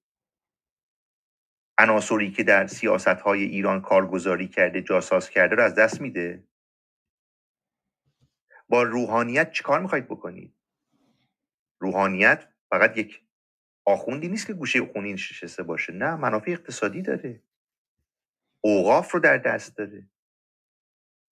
عناصری 1.78 2.30
که 2.30 2.42
در 2.42 2.66
سیاست 2.66 3.08
های 3.08 3.42
ایران 3.42 3.80
کارگزاری 3.82 4.48
کرده 4.48 4.82
جاساز 4.82 5.30
کرده 5.30 5.54
رو 5.56 5.62
از 5.62 5.74
دست 5.74 6.00
میده؟ 6.00 6.48
با 8.68 8.82
روحانیت 8.82 9.52
چیکار 9.52 9.80
می‌خواید 9.80 10.08
بکنید؟ 10.08 10.56
روحانیت 11.80 12.51
فقط 12.72 12.98
یک 12.98 13.26
آخوندی 13.86 14.28
نیست 14.28 14.46
که 14.46 14.52
گوشه 14.52 14.86
خونی 14.86 15.12
نشسته 15.12 15.62
باشه. 15.62 15.92
نه 15.92 16.16
منافع 16.16 16.50
اقتصادی 16.50 17.02
داره. 17.02 17.42
اوقاف 18.64 19.12
رو 19.12 19.20
در 19.20 19.38
دست 19.38 19.76
داره. 19.76 20.10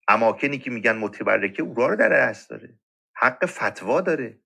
اماکنی 0.09 0.59
که 0.59 0.71
میگن 0.71 0.97
متبرکه 0.99 1.63
او 1.63 1.75
رو 1.75 1.97
در 1.97 2.09
دست 2.09 2.51
داره. 2.51 2.79
حق 3.17 3.47
فتوا 3.47 4.01
داره. 4.01 4.41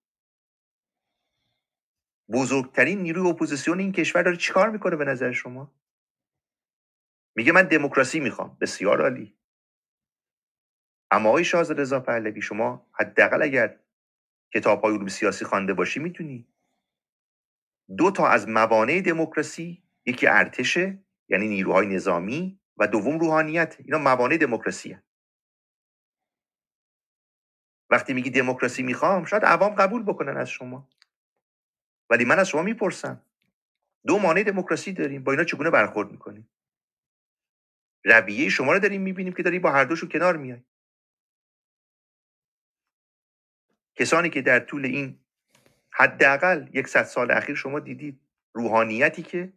بزرگترین 2.33 2.99
نیروی 2.99 3.31
اپوزیسیون 3.31 3.79
این 3.79 3.93
کشور 3.93 4.23
داره 4.23 4.37
چیکار 4.37 4.71
می‌کنه 4.71 4.97
به 4.97 5.05
نظر 5.05 5.33
شما؟ 5.33 5.75
میگه 7.37 7.53
من 7.53 7.63
دموکراسی 7.63 8.21
می‌خوام. 8.21 8.59
بسیار 8.61 9.03
عالی. 9.03 9.39
اما 11.11 11.29
آقای 11.29 11.45
شاهزاده 11.45 11.83
رضا 11.83 12.01
پهلوی 12.01 12.43
شما 12.43 12.91
حداقل 12.93 13.43
اگر 13.43 13.81
کتاب 14.55 14.83
های 14.83 14.95
علوم 14.95 15.09
سیاسی 15.09 15.45
خوانده 15.45 15.75
باشی 15.75 16.01
می‌تونی. 16.01 16.54
دو 17.99 18.11
تا 18.11 18.29
از 18.29 18.49
موانع 18.49 19.01
دموکراسی 19.01 19.83
یکی 20.07 20.27
ارتشه 20.27 21.05
یعنی 21.29 21.49
نیروهای 21.49 21.87
نظامی 21.87 22.61
و 22.77 22.87
دوم 22.87 23.19
روحانیت. 23.19 23.77
اینا 23.79 23.99
موانع 23.99 24.37
دموکراسی 24.37 24.99
وقتی 27.91 28.15
میگی 28.15 28.31
دموکراسی 28.31 28.83
می‌خوام 28.83 29.25
شاید 29.25 29.45
عوام 29.45 29.75
قبول 29.75 30.03
بکنن 30.03 30.37
از 30.37 30.51
شما. 30.51 30.89
ولی 32.11 32.25
من 32.25 32.39
از 32.39 32.49
شما 32.49 32.63
می‌پرسم. 32.63 33.23
دو 34.07 34.19
مانع 34.19 34.43
دموکراسی 34.43 34.93
داریم. 34.93 35.25
با 35.25 35.33
اینا 35.33 35.45
چگونه 35.45 35.71
برخورد 35.71 36.11
می‌کنیم؟ 36.11 36.51
رویه 38.05 38.49
شما 38.49 38.73
رو 38.73 38.79
داریم 38.79 39.03
می‌بینیم 39.03 39.33
که 39.33 39.43
داری 39.43 39.59
با 39.59 39.71
هر 39.71 39.85
دوشون 39.85 40.09
کنار 40.09 40.37
میای. 40.37 40.63
کسانی 43.97 44.31
که 44.31 44.43
در 44.43 44.61
طول 44.61 44.85
این 44.85 45.24
حداقل 45.95 46.69
یک 46.73 46.89
صد 46.89 47.03
سال 47.03 47.31
اخیر 47.31 47.55
شما 47.57 47.81
دیدید 47.81 48.21
روحانیتی 48.55 49.23
که 49.23 49.53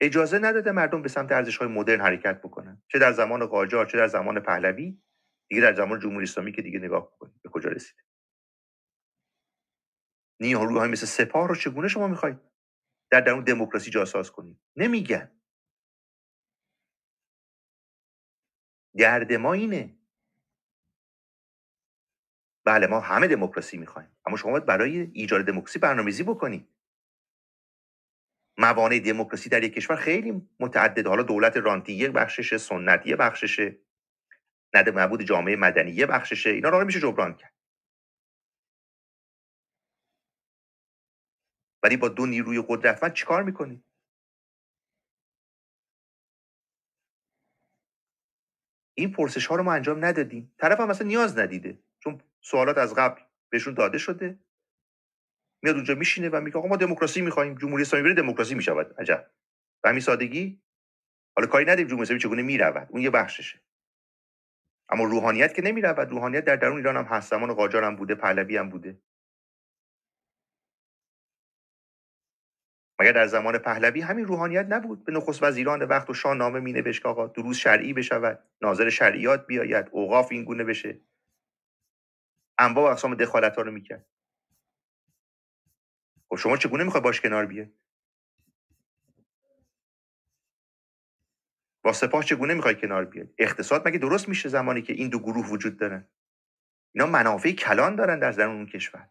اجازه 0.00 0.38
نداده 0.38 0.72
مردم 0.72 1.02
به 1.02 1.08
سمت 1.08 1.32
ارزش 1.32 1.56
های 1.56 1.68
مدرن 1.68 2.00
حرکت 2.00 2.38
بکنن. 2.42 2.82
چه 2.88 2.98
در 2.98 3.12
زمان 3.12 3.46
قاجار 3.46 3.86
چه 3.86 3.98
در 3.98 4.06
زمان 4.08 4.40
پهلوی 4.40 5.02
دیگه 5.48 5.62
در 5.62 5.74
زمان 5.74 6.00
جمهوری 6.00 6.22
اسلامی 6.24 6.52
که 6.52 6.62
دیگه 6.62 6.78
نگاه 6.78 7.18
کنید 7.18 7.42
به 7.42 7.48
کجا 7.50 7.70
رسیده. 7.70 8.02
نیروهای 10.40 10.90
مثل 10.90 11.06
سپاه 11.06 11.48
رو 11.48 11.54
چگونه 11.54 11.88
شما 11.88 12.08
می‌خواید 12.08 12.38
در 13.10 13.20
درون 13.20 13.44
دموکراسی 13.44 13.90
جاساز 13.90 14.30
کنید؟ 14.30 14.60
نمیگن. 14.76 15.40
گرد 18.96 19.32
ما 19.32 19.52
اینه 19.52 19.97
بله 22.68 22.88
ما 22.88 23.00
همه 23.00 23.28
دموکراسی 23.28 23.78
می‌خوایم. 23.78 24.10
اما 24.26 24.38
شما 24.38 24.52
باید 24.52 24.66
برای 24.66 25.10
ایجاد 25.14 25.46
دموکراسی 25.46 25.80
برنامه‌ریزی 25.80 26.24
بکنید 26.24 26.68
موانع 28.58 29.00
دموکراسی 29.00 29.50
در 29.50 29.64
یک 29.64 29.74
کشور 29.74 29.96
خیلی 29.96 30.48
متعدد. 30.60 31.08
حالا 31.08 31.24
دولت 31.24 31.58
رانتی 31.58 31.94
یک 31.94 32.12
بخشش 32.12 32.56
سنت 32.56 33.06
یه 33.06 33.16
بخششه. 33.16 33.78
نده 34.74 34.92
معبود 34.92 35.22
جامعه 35.24 35.56
مدنی 35.56 35.92
یه 35.92 36.06
بخششه. 36.06 36.50
اینا 36.50 36.70
رو 36.70 36.86
میشه 36.86 37.00
جبران 37.00 37.34
کرد. 37.34 37.54
ولی 41.84 41.98
با 41.98 42.08
دو 42.08 42.26
نیروی 42.26 42.64
قدرتمند 42.68 43.14
چیکار 43.14 43.44
می‌کنید 43.44 43.84
این 48.98 49.12
پرسش 49.12 49.46
ها 49.46 49.56
رو 49.56 49.64
ما 49.64 49.74
انجام 49.74 50.06
ندادیم. 50.06 50.54
طرف 50.58 50.80
هم 50.80 50.88
مثلا 50.88 51.08
نیاز 51.08 51.38
ندیده. 51.38 51.78
سوالات 52.50 52.78
از 52.78 52.94
قبل 52.94 53.20
بهشون 53.50 53.74
داده 53.74 53.98
شده. 53.98 54.38
میاد 55.62 55.76
اونجا 55.76 55.94
میشینه 55.94 56.28
و 56.28 56.40
میگه 56.40 56.58
آقا 56.58 56.68
ما 56.68 56.76
دموکراسی 56.76 57.20
می‌خوایم 57.22 57.54
جمهوری 57.54 57.82
اسلامی 57.82 58.14
دموکراسی 58.14 58.54
می‌شود. 58.54 59.00
عجب. 59.00 59.30
به 59.82 59.88
همین 59.88 60.00
سادگی 60.00 60.62
حالا 61.36 61.48
کاری 61.48 61.64
نداریم 61.64 61.86
جمهوری 61.86 62.02
اسلامی 62.02 62.20
چگونه 62.20 62.42
می‌رود؟ 62.42 62.88
اون 62.90 63.02
یه 63.02 63.10
بخششه. 63.10 63.60
اما 64.88 65.04
روحانیت 65.04 65.54
که 65.54 65.62
نمی‌رود 65.62 66.10
روحانیت 66.10 66.44
در 66.44 66.56
درون 66.56 66.76
ایران 66.76 66.96
هم 66.96 67.04
هست. 67.04 67.30
زمان 67.30 67.54
قاجار 67.54 67.84
هم 67.84 67.96
بوده 67.96 68.14
پهلوی 68.14 68.56
هم 68.56 68.68
بوده. 68.68 69.02
مگر 73.00 73.12
در 73.12 73.26
زمان 73.26 73.58
پهلوی 73.58 74.00
همین 74.00 74.24
روحانیت 74.24 74.66
نبود؟ 74.68 75.04
به 75.04 75.12
نخست 75.12 75.42
وزیران 75.42 75.82
وقت 75.82 76.10
و 76.10 76.14
شاه 76.14 76.34
نامه 76.34 76.60
می 76.60 76.72
نوشت 76.72 77.06
آقا 77.06 77.26
دروز 77.26 77.56
شرعی 77.56 77.92
بشود 77.92 78.44
ناظر 78.62 78.90
شرعیات 78.90 79.46
بیاید 79.46 79.88
اوقاف 79.90 80.28
این 80.32 80.44
گونه 80.44 80.64
بشه. 80.64 81.00
انواع 82.58 82.88
و 82.88 82.92
اقسام 82.92 83.14
دخالت 83.14 83.56
ها 83.56 83.62
رو 83.62 83.72
می‌کرد. 83.72 84.06
خب 86.28 86.36
شما 86.36 86.56
چگونه 86.56 86.84
می‌خوای 86.84 87.02
باش 87.02 87.20
کنار 87.20 87.46
بیه 87.46 87.72
با 91.84 91.92
سپاه 91.92 92.24
چگونه 92.24 92.54
می‌خوای 92.54 92.74
کنار 92.74 93.04
بیاد 93.04 93.34
اقتصاد 93.38 93.88
مگه 93.88 93.98
درست 93.98 94.28
میشه 94.28 94.48
زمانی 94.48 94.82
که 94.82 94.92
این 94.92 95.08
دو 95.08 95.18
گروه 95.18 95.46
وجود 95.46 95.76
دارن؟ 95.78 96.08
اینا 96.94 97.06
منافع 97.06 97.52
کلان 97.52 97.96
دارن 97.96 98.18
در 98.18 98.32
درون 98.32 98.56
اون 98.56 98.66
کشور. 98.66 99.10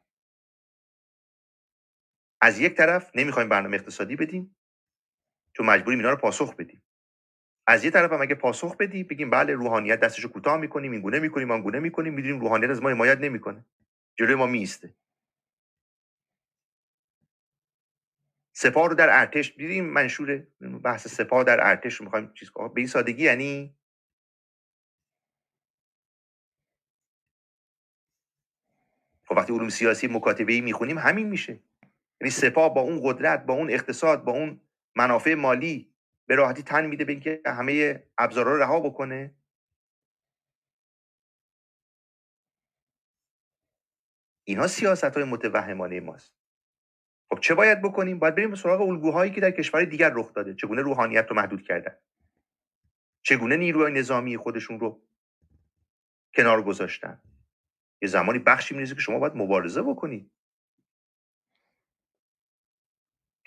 از 2.42 2.59
یک 2.59 2.74
طرف 2.77 3.11
نمی‌خوایم 3.16 3.50
برنامه 3.50 3.77
اقتصادی 3.77 4.16
بدیم. 4.16 4.56
چون 5.53 5.66
مجبوریم 5.66 6.00
اینا 6.00 6.11
رو 6.11 6.17
پاسخ 6.17 6.56
بدیم. 6.56 6.84
از 7.68 7.86
یه 7.86 7.92
طرف 7.92 8.14
هم 8.14 8.22
اگه 8.22 8.36
پاسخ 8.36 8.78
بدی 8.78 9.04
بگیم 9.04 9.30
بله 9.30 9.54
روحانیت 9.54 10.00
دستشو 10.00 10.30
کوتاه 10.30 10.58
می‌کنیم 10.58 10.92
این 10.92 11.02
گونه 11.02 11.20
می‌کنیم 11.20 11.52
آن 11.52 11.62
گونه 11.62 11.80
می‌کنیم 11.80 12.14
می‌دونیم 12.14 12.40
روحانیت 12.40 12.70
از 12.70 12.82
ما 12.84 12.90
حمایت 12.90 13.18
نمی‌کنه. 13.20 13.66
جلوی 14.16 14.36
ما 14.36 14.46
میسته 14.48 14.94
سپاه 18.56 18.90
رو 18.90 18.96
در 18.96 19.20
ارتش 19.20 19.54
دیدیم 19.58 19.86
منشور 19.86 20.48
بحث 20.84 21.08
سپاه 21.08 21.44
در 21.44 21.68
ارتش 21.68 21.96
رو 21.96 22.06
می‌خوایم 22.06 22.34
چیز 22.34 22.52
به 22.52 22.72
این 22.78 22.88
سادگی 22.88 23.24
یعنی 23.24 23.76
خب 29.26 29.38
وقتی 29.38 29.54
علوم 29.54 29.70
سیاسی 29.70 30.08
مکاتبه 30.08 30.54
ای 30.54 30.62
می‌خونیم 30.62 30.98
همین 30.98 31.28
میشه. 31.28 31.60
یعنی 32.22 32.32
سپاه 32.32 32.74
با 32.74 32.82
اون 32.82 33.02
قدرت 33.04 33.46
با 33.46 33.54
اون 33.54 33.72
اقتصاد 33.72 34.24
با 34.24 34.32
اون 34.32 34.62
منافع 34.96 35.34
مالی 35.34 35.94
به 36.27 36.35
راحتی 36.35 36.64
تن 36.64 36.85
میده 36.85 37.06
به 37.06 37.11
اینکه 37.11 37.41
همه 37.45 38.03
ابزارها 38.17 38.51
رو 38.51 38.61
رها 38.61 38.80
بکنه. 38.80 39.35
اینا 44.43 44.67
سیاست 44.67 45.03
های 45.03 45.23
متوهمانه 45.23 45.99
ماست. 45.99 46.33
خب 47.30 47.39
چه 47.39 47.56
باید 47.56 47.81
بکنیم؟ 47.81 48.19
باید 48.19 48.35
بریم 48.35 48.56
سراغ 48.56 48.81
الگوهایی 48.81 49.31
که 49.31 49.41
در 49.41 49.51
کشور 49.51 49.85
دیگر 49.85 50.11
رخ 50.14 50.33
داده. 50.33 50.53
چگونه 50.53 50.81
روحانیت 50.81 51.27
رو 51.30 51.35
محدود 51.35 51.61
کردن؟ 51.61 51.97
چگونه 53.23 53.57
نیروی 53.57 53.93
نظامی 53.93 54.38
خودشون 54.38 54.80
رو 54.80 55.07
کنار 56.35 56.64
گذاشتن؟ 56.64 57.22
یه 58.01 58.09
زمانی 58.09 58.39
بخشی 58.39 58.75
می‌رسه 58.75 58.95
که 58.95 59.01
شما 59.01 59.19
باید 59.19 59.35
مبارزه 59.35 59.81
بکنید 59.81 60.31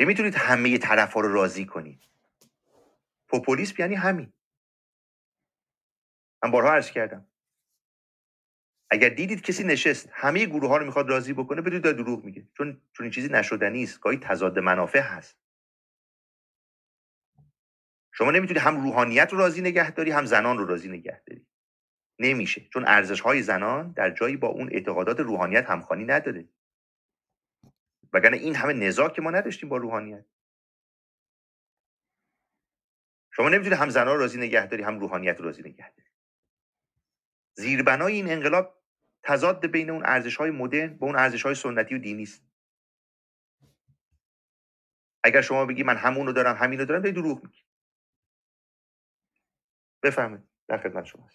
نمی‌تونید 0.01 0.35
همه 0.35 0.79
طرف 0.79 1.13
ها 1.13 1.21
رو 1.21 1.33
راضی 1.33 1.67
کنید 1.67 2.10
پوپولیسم 3.31 3.75
یعنی 3.79 3.95
همین. 3.95 4.33
من 6.45 6.51
بارها 6.51 6.73
عرض 6.73 6.91
کردم. 6.91 7.27
اگر 8.91 9.09
دیدید 9.09 9.43
کسی 9.43 9.65
نشست 9.65 10.09
همه 10.13 10.47
گروه 10.47 10.69
ها 10.69 10.77
رو 10.77 10.87
می‌خواد 10.87 11.11
راضی 11.11 11.33
بکنه 11.33 11.61
بدونید 11.61 11.85
داره 11.85 11.97
دروغ 11.97 12.25
میگه. 12.25 12.49
چون 12.57 12.83
چون 12.93 13.05
این 13.05 13.11
چیزی 13.11 13.29
نشدنی 13.29 13.83
است 13.83 14.01
گاهی 14.01 14.19
تضاد 14.19 14.59
منافع 14.59 15.01
هست. 15.01 15.39
شما 18.13 18.31
نمی‌تونید 18.31 18.63
هم 18.63 18.83
روحانیت 18.83 19.33
رو 19.33 19.39
راضی 19.39 19.61
نگه 19.61 19.91
داری 19.91 20.11
هم 20.11 20.27
زنان 20.27 20.59
رو 20.59 20.67
راضی 20.67 20.89
نگه 20.89 21.23
داری. 21.27 21.47
نمیشه. 22.21 22.69
چون 22.73 22.85
ارزش 22.87 23.21
های 23.21 23.43
زنان 23.43 23.93
در 23.93 24.11
جایی 24.11 24.37
با 24.37 24.49
اون 24.49 24.69
اعتقادات 24.73 25.21
روحانیت 25.21 25.65
همخوانی 25.65 26.05
نداره. 26.05 26.49
وگرنه 28.13 28.37
این 28.37 28.55
همه 28.57 28.73
نزاع 28.73 29.09
که 29.09 29.23
ما 29.23 29.31
نداشتیم 29.31 29.69
با 29.69 29.77
روحانیت. 29.77 30.27
شما 33.41 33.49
نمی‌تونید 33.49 33.97
هم 33.97 34.09
رو 34.09 34.17
راضی 34.17 34.39
نگه 34.39 34.67
داری 34.67 34.83
هم 34.83 35.01
روحانیت 35.01 35.39
رو 35.39 35.45
راضی 35.45 35.63
نگه 35.63 35.91
داری. 35.91 36.09
زیربنای 37.57 38.15
این 38.15 38.33
انقلاب 38.33 38.83
تضاد 39.23 39.67
بین 39.67 39.91
اون 39.91 40.03
ارزش 40.07 40.37
های 40.37 40.51
مدرن 40.51 40.99
با 40.99 41.07
اون 41.07 41.17
ارزش 41.17 41.43
های 41.43 41.55
سنتی 41.55 41.95
و 41.95 41.99
دینی 41.99 42.23
است. 42.23 42.45
اگر 45.25 45.41
شما 45.41 45.67
بگی 45.67 45.83
من 45.83 45.97
همون 45.97 46.27
رو 46.27 46.33
دارم 46.33 46.57
همین 46.57 46.79
رو 46.79 46.85
دارم 46.85 47.03
داری 47.03 47.15
دروغ 47.15 47.45
میگی. 47.45 47.63
بفهمید 50.03 50.49
در 50.69 50.79
خدمت 50.79 51.05
شما 51.05 51.29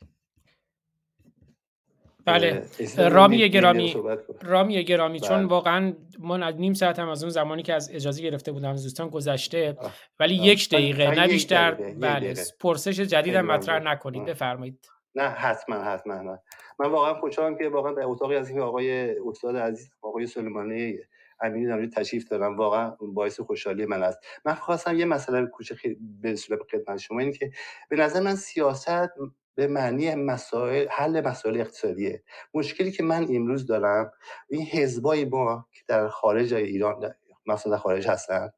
بله. 2.26 2.66
رامی 2.98 3.50
گرامی 3.50 3.96
رامی 4.42 4.84
گرامی 4.84 5.20
چون 5.20 5.38
بله. 5.38 5.48
واقعا 5.48 5.94
من 6.20 6.44
از 6.44 6.56
نیم 6.56 6.74
ساعت 6.74 7.00
هم 7.00 7.10
از 7.10 7.24
اون 7.24 7.30
زمانی 7.30 7.64
که 7.64 7.74
از 7.74 7.92
اجازه 7.94 8.22
گرفته 8.22 8.52
بودم 8.52 8.70
از 8.70 8.84
دوستان 8.84 9.10
گذشته 9.10 9.78
ولی 10.20 10.36
یک 10.36 10.70
دقیقه 10.70 11.12
نه 11.12 11.28
بیشتر. 11.28 11.72
بله. 11.72 12.34
پرسش 12.60 13.00
جدید 13.00 13.36
هم 13.36 13.46
مطرح 13.46 13.84
نکنید. 13.84 14.26
بفرمایید. 14.26 14.90
نه 15.16 15.24
حتما 15.24 15.76
حتما 15.76 16.38
من 16.80 16.90
واقعا 16.90 17.14
خوشحالم 17.14 17.58
که 17.58 17.70
واقعا 17.70 17.94
در 17.94 18.04
اتاقی 18.06 18.36
از 18.36 18.50
این 18.50 18.60
آقای 18.60 19.16
استاد 19.20 19.58
عزیز 19.58 19.92
آقای 20.02 20.28
سلیمانی 20.28 20.98
امینی 21.42 21.66
دارم 21.66 21.90
تشریف 21.90 22.30
دارم 22.30 22.58
واقعا 22.58 22.96
باعث 23.02 23.40
خوشحالی 23.40 23.86
من 23.86 24.04
است. 24.04 24.20
من 24.46 24.54
خواستم 24.54 25.00
یه 25.00 25.06
مسئله 25.06 25.46
کوچه 25.46 25.76
به 26.22 26.36
صورت 26.36 26.60
خدمت 26.72 26.98
شما 26.98 27.20
اینه 27.20 27.34
که 27.34 27.52
به 27.90 27.96
نظر 27.96 28.20
من 28.20 28.36
سیاست 28.36 29.10
به 29.56 29.68
معنی 29.68 30.16
مسائل 30.16 30.88
حل 30.92 31.28
مسائل 31.28 31.62
اقتصادیه. 31.62 32.24
مشکلی 32.54 32.92
که 32.92 33.04
من 33.04 33.28
امروز 33.30 33.66
دارم 33.68 34.12
این 34.50 34.66
حزبای 34.66 35.26
ما 35.26 35.68
که 35.74 35.82
در 35.88 36.08
خارج 36.10 36.54
ایران 36.54 37.14
مثلا 37.48 37.72
در 37.72 37.78
خارج 37.80 38.08
هستن 38.08 38.50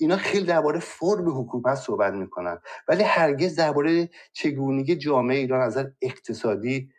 اینا 0.00 0.16
خیلی 0.16 0.46
درباره 0.46 0.80
فرم 0.80 1.40
حکومت 1.40 1.74
صحبت 1.74 2.12
می‌کنن. 2.14 2.58
ولی 2.88 3.02
هرگز 3.02 3.56
درباره 3.56 4.10
چگونگی 4.32 4.96
جامعه 4.96 5.36
ایران 5.38 5.60
از 5.60 5.78
اقتصادی 6.02 6.90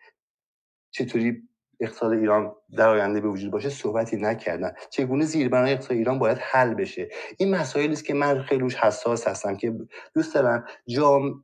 چطوری 0.92 1.49
اقتصاد 1.80 2.12
ایران 2.12 2.52
در 2.76 2.90
آینده 2.90 3.22
به 3.22 3.28
وجود 3.28 3.52
باشه 3.52 3.70
صحبتی 3.70 4.18
نکردن. 4.18 4.72
چگونه 4.90 5.26
زیربنای 5.26 5.74
اقتصاد 5.74 5.98
ایران 5.98 6.20
باید 6.20 6.38
حل 6.42 6.74
بشه؟ 6.74 7.10
این 7.38 7.56
مسائلی 7.56 7.94
است 7.94 8.06
که 8.06 8.14
من 8.14 8.42
خیلی 8.42 8.62
روش 8.62 8.76
حساس 8.76 9.28
هستم 9.28 9.58
که 9.58 9.74
دوست 10.14 10.36
دارم 10.36 10.66
جام 10.88 11.44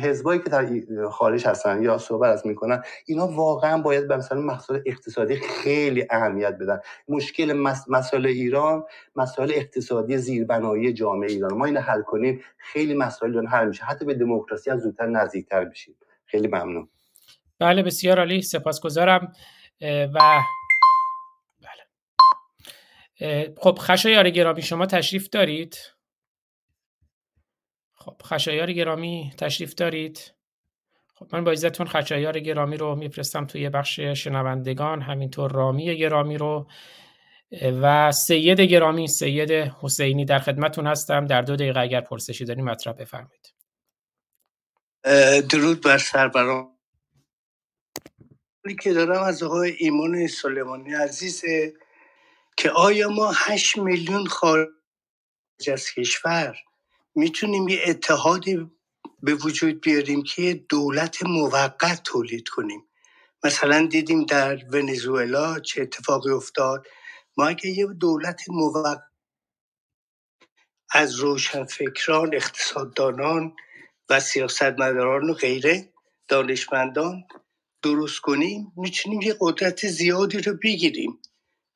حزبایی 0.00 0.40
که 0.40 0.50
در 0.50 0.68
خارج 1.10 1.46
هستن 1.46 1.82
یا 1.82 1.98
صحبت 1.98 2.30
از 2.30 2.46
می‌کنن 2.46 2.82
اینا 3.06 3.26
واقعا 3.26 3.82
باید 3.82 4.08
به 4.08 4.16
مثلا 4.16 4.40
مسائل 4.40 4.80
اقتصادی 4.86 5.36
خیلی 5.36 6.06
اهمیت 6.10 6.54
بدن. 6.60 6.80
مشکل 7.08 7.52
مسائل 7.88 8.26
ایران 8.26 8.84
مسائل 9.16 9.52
اقتصادی 9.54 10.16
زیربنایی 10.16 10.92
جامعه 10.92 11.30
ایران. 11.30 11.54
ما 11.54 11.64
اینو 11.64 11.80
حل 11.80 12.02
کنیم 12.02 12.40
خیلی 12.58 12.94
مسائل 12.94 13.46
حل 13.46 13.68
میشه. 13.68 13.84
حتی 13.84 14.04
به 14.04 14.14
دموکراسی 14.14 14.70
از 14.70 14.80
زودتر 14.80 15.06
نزدیکتر 15.06 15.64
بشیم 15.64 15.94
خیلی 16.26 16.48
ممنون. 16.48 16.88
بله 17.58 17.82
بسیار 17.82 18.18
عالی. 18.18 18.42
سپاسگزارم. 18.42 19.32
و 19.80 20.42
بله. 21.60 23.54
خب 23.58 23.78
خشایار 23.80 24.30
گرامی 24.30 24.62
شما 24.62 24.86
تشریف 24.86 25.28
دارید؟ 25.28 25.76
خب 27.94 28.22
خشایار 28.24 28.72
گرامی 28.72 29.32
تشریف 29.38 29.74
دارید؟ 29.74 30.34
خب 31.14 31.26
من 31.32 31.44
با 31.44 31.50
عزتون 31.50 31.86
خشایار 31.86 32.40
گرامی 32.40 32.76
رو 32.76 32.96
میفرستم 32.96 33.46
توی 33.46 33.68
بخش 33.68 34.00
شنوندگان 34.00 35.02
همینطور 35.02 35.52
رامی 35.52 35.96
گرامی 35.96 36.38
رو. 36.38 36.66
و 37.62 38.12
سید 38.12 38.60
گرامی 38.60 39.08
سید 39.08 39.50
حسینی 39.50 40.24
در 40.24 40.38
خدمتون 40.38 40.86
هستم. 40.86 41.26
در 41.26 41.42
دو 41.42 41.56
دقیقه 41.56 41.80
اگر 41.80 42.00
پرسشی 42.00 42.44
داریم 42.44 42.64
مطرح 42.64 42.94
بفرمایید. 42.94 43.54
درود 45.50 45.82
بر 45.82 45.98
سربران 45.98 46.79
که 48.68 48.92
دارم 48.92 49.22
از 49.22 49.42
آقای 49.42 49.70
ایمان 49.78 50.26
سلیمانی 50.26 50.94
عزیزه 50.94 51.74
که 52.56 52.70
آیا 52.70 53.08
ما 53.08 53.32
هشت 53.34 53.78
میلیون 53.78 54.26
خارج 54.26 54.68
از 55.72 55.90
کشور 55.90 56.56
می‌تونیم 57.14 57.68
یه 57.68 57.80
اتحادی 57.86 58.70
به 59.22 59.34
وجود 59.34 59.80
بیاریم 59.80 60.22
که 60.22 60.54
دولت 60.68 61.22
موقت 61.22 62.02
تولید 62.02 62.48
کنیم؟ 62.48 62.84
مثلا 63.44 63.86
دیدیم 63.86 64.24
در 64.24 64.64
ونزوئلا 64.72 65.60
چه 65.60 65.82
اتفاقی 65.82 66.30
افتاد. 66.30 66.86
ما 67.36 67.46
اگه 67.46 67.66
یه 67.66 67.86
دولت 67.86 68.40
موقت 68.48 69.02
از 70.92 71.14
روشنفکران 71.14 72.34
اقتصاددانان 72.34 73.52
و 74.08 74.20
سیاستمداران 74.20 75.30
و 75.30 75.34
غیره 75.34 75.92
دانشمندان 76.28 77.24
درست 77.82 78.20
کنیم 78.20 78.72
می‌تونیم 78.76 79.20
یه 79.20 79.36
قدرت 79.40 79.86
زیادی 79.86 80.38
رو 80.38 80.54
بگیریم 80.62 81.18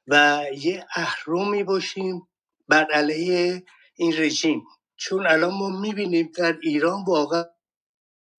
و 0.07 0.45
یه 0.59 0.87
اهرمی 0.95 1.65
باشیم 1.65 2.29
بر 2.69 2.85
علیه 2.93 3.65
این 3.97 4.15
رژیم. 4.17 4.65
چون 4.97 5.27
الان 5.27 5.55
ما 5.55 5.69
می‌بینیم 5.69 6.33
در 6.37 6.59
ایران 6.63 7.05
واقعا 7.05 7.45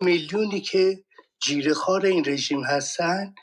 میلیونی 0.02 0.62
که 0.62 1.04
جیرخار 1.40 2.06
این 2.06 2.26
رژیم 2.26 2.64
هستن 2.64 3.36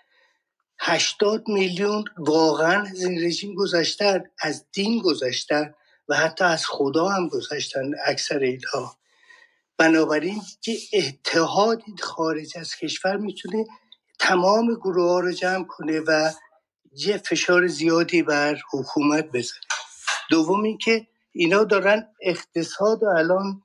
هشتاد 0.81 1.49
میلیون 1.49 2.05
واقعا 2.19 2.83
از 2.83 3.03
این 3.03 3.25
رژیم 3.25 3.55
گذاشتن 3.55 4.25
از 4.41 4.67
دین 4.73 4.99
گذاشتن 4.99 5.75
و 6.09 6.17
حتی 6.17 6.45
از 6.45 6.67
خدا 6.67 7.09
هم 7.09 7.29
گذاشتن 7.29 7.91
اکثر 8.07 8.39
اینها. 8.39 8.99
بنابراین 9.79 10.43
که 10.61 10.79
اتحادی 10.93 11.95
خارج 12.01 12.59
از 12.59 12.77
کشور 12.77 13.17
می‌تونه 13.17 13.65
تمام 14.23 14.75
گروه 14.75 15.11
ها 15.11 15.21
رو 15.21 15.33
جمع 15.33 15.65
کنه 15.65 16.01
و 16.01 16.31
یه 16.97 17.19
فشار 17.19 17.67
زیادی 17.67 18.23
بر 18.23 18.59
حکومت 18.73 19.25
بزنه. 19.33 19.61
دوم 20.31 20.63
اینکه 20.63 21.07
اینا 21.33 21.65
دارن 21.65 22.09
اقتصاد 22.23 23.03
رو 23.03 23.09
الان 23.09 23.63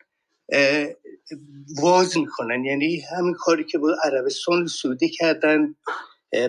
واز 1.81 2.17
می‌کنن. 2.17 2.65
یعنی 2.65 3.03
همین 3.17 3.33
کاری 3.33 3.63
که 3.63 3.77
با 3.77 3.95
عربستان 4.03 4.67
سعودی 4.67 5.09
کردن 5.09 5.75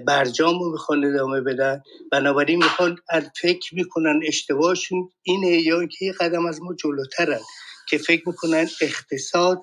برجام 0.06 0.58
رو 0.58 0.72
می‌خوان 0.72 1.04
ادامه 1.04 1.40
بدن. 1.40 1.82
بنابراین 2.12 2.58
می‌خوان 2.58 2.96
فکر 3.40 3.74
می‌کنن 3.74 4.20
اشتباهشون 4.26 5.10
اینه 5.22 5.48
یا 5.48 5.80
اینکه 5.80 6.04
یه 6.04 6.12
قدم 6.12 6.46
از 6.46 6.62
ما 6.62 6.74
جلوترن 6.74 7.40
که 7.88 7.98
فکر 7.98 8.28
می‌کنن 8.28 8.68
اقتصاد 8.80 9.62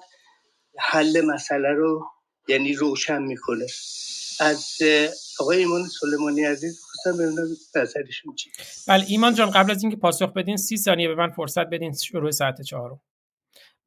حل 0.80 1.22
مسئله 1.26 1.70
رو 1.70 2.06
یعنی 2.48 2.74
روشن 2.74 3.22
می‌کنه. 3.22 3.66
از 4.40 4.78
آقای 5.40 5.58
ایمان 5.58 5.88
سلیمانی 5.88 6.44
عزیز 6.44 6.80
خواستم 6.80 7.24
ببینم 7.24 7.48
نظرشون 7.76 8.36
چی 8.36 8.52
بله 8.88 9.06
ایمان 9.08 9.34
جان 9.34 9.52
قبل 9.52 9.72
از 9.72 9.84
اینکه 9.84 9.98
پاسخ 9.98 10.34
بدین 10.34 10.58
سی 10.58 10.78
ثانیه 10.78 11.08
به 11.08 11.16
من 11.16 11.30
فرصت 11.30 11.66
بدین 11.70 11.94
شروع 11.94 12.32
ساعت 12.32 12.62
چهارم 12.62 13.02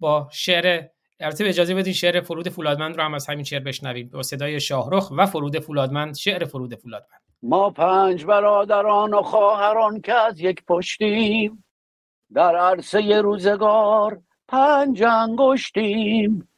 با 0.01 0.29
شعر 0.33 0.89
البته 1.21 1.45
اجازه 1.45 1.75
بدین 1.75 1.93
شعر 1.93 2.21
فرود 2.21 2.49
فولادمند 2.49 2.97
رو 2.97 3.03
هم 3.03 3.15
از 3.15 3.27
همین 3.27 3.45
شعر 3.45 3.61
بشنویم. 3.61 4.09
با 4.09 4.23
صدای 4.23 4.61
شاهرخ 4.61 5.13
و 5.17 5.27
فرود 5.27 5.59
فولادمند 5.59 6.17
شعر 6.17 6.45
فرود 6.45 6.75
فولادمند. 6.75 7.21
ما 7.43 7.71
پنج 7.71 8.25
برادران 8.25 9.15
و 9.15 9.23
خواهران 9.23 10.01
که 10.01 10.15
از 10.15 10.41
یک 10.41 10.65
پشتیم 10.65 11.65
در 12.35 12.57
عرصه 12.57 13.21
روزگار 13.21 14.23
پنج 14.49 15.03
انگشتیم. 15.03 16.49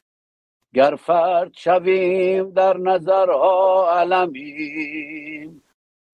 گر 0.73 0.95
فرد 0.95 1.51
شویم 1.57 2.49
در 2.53 2.77
نظرها 2.77 3.89
علمیم 3.99 5.63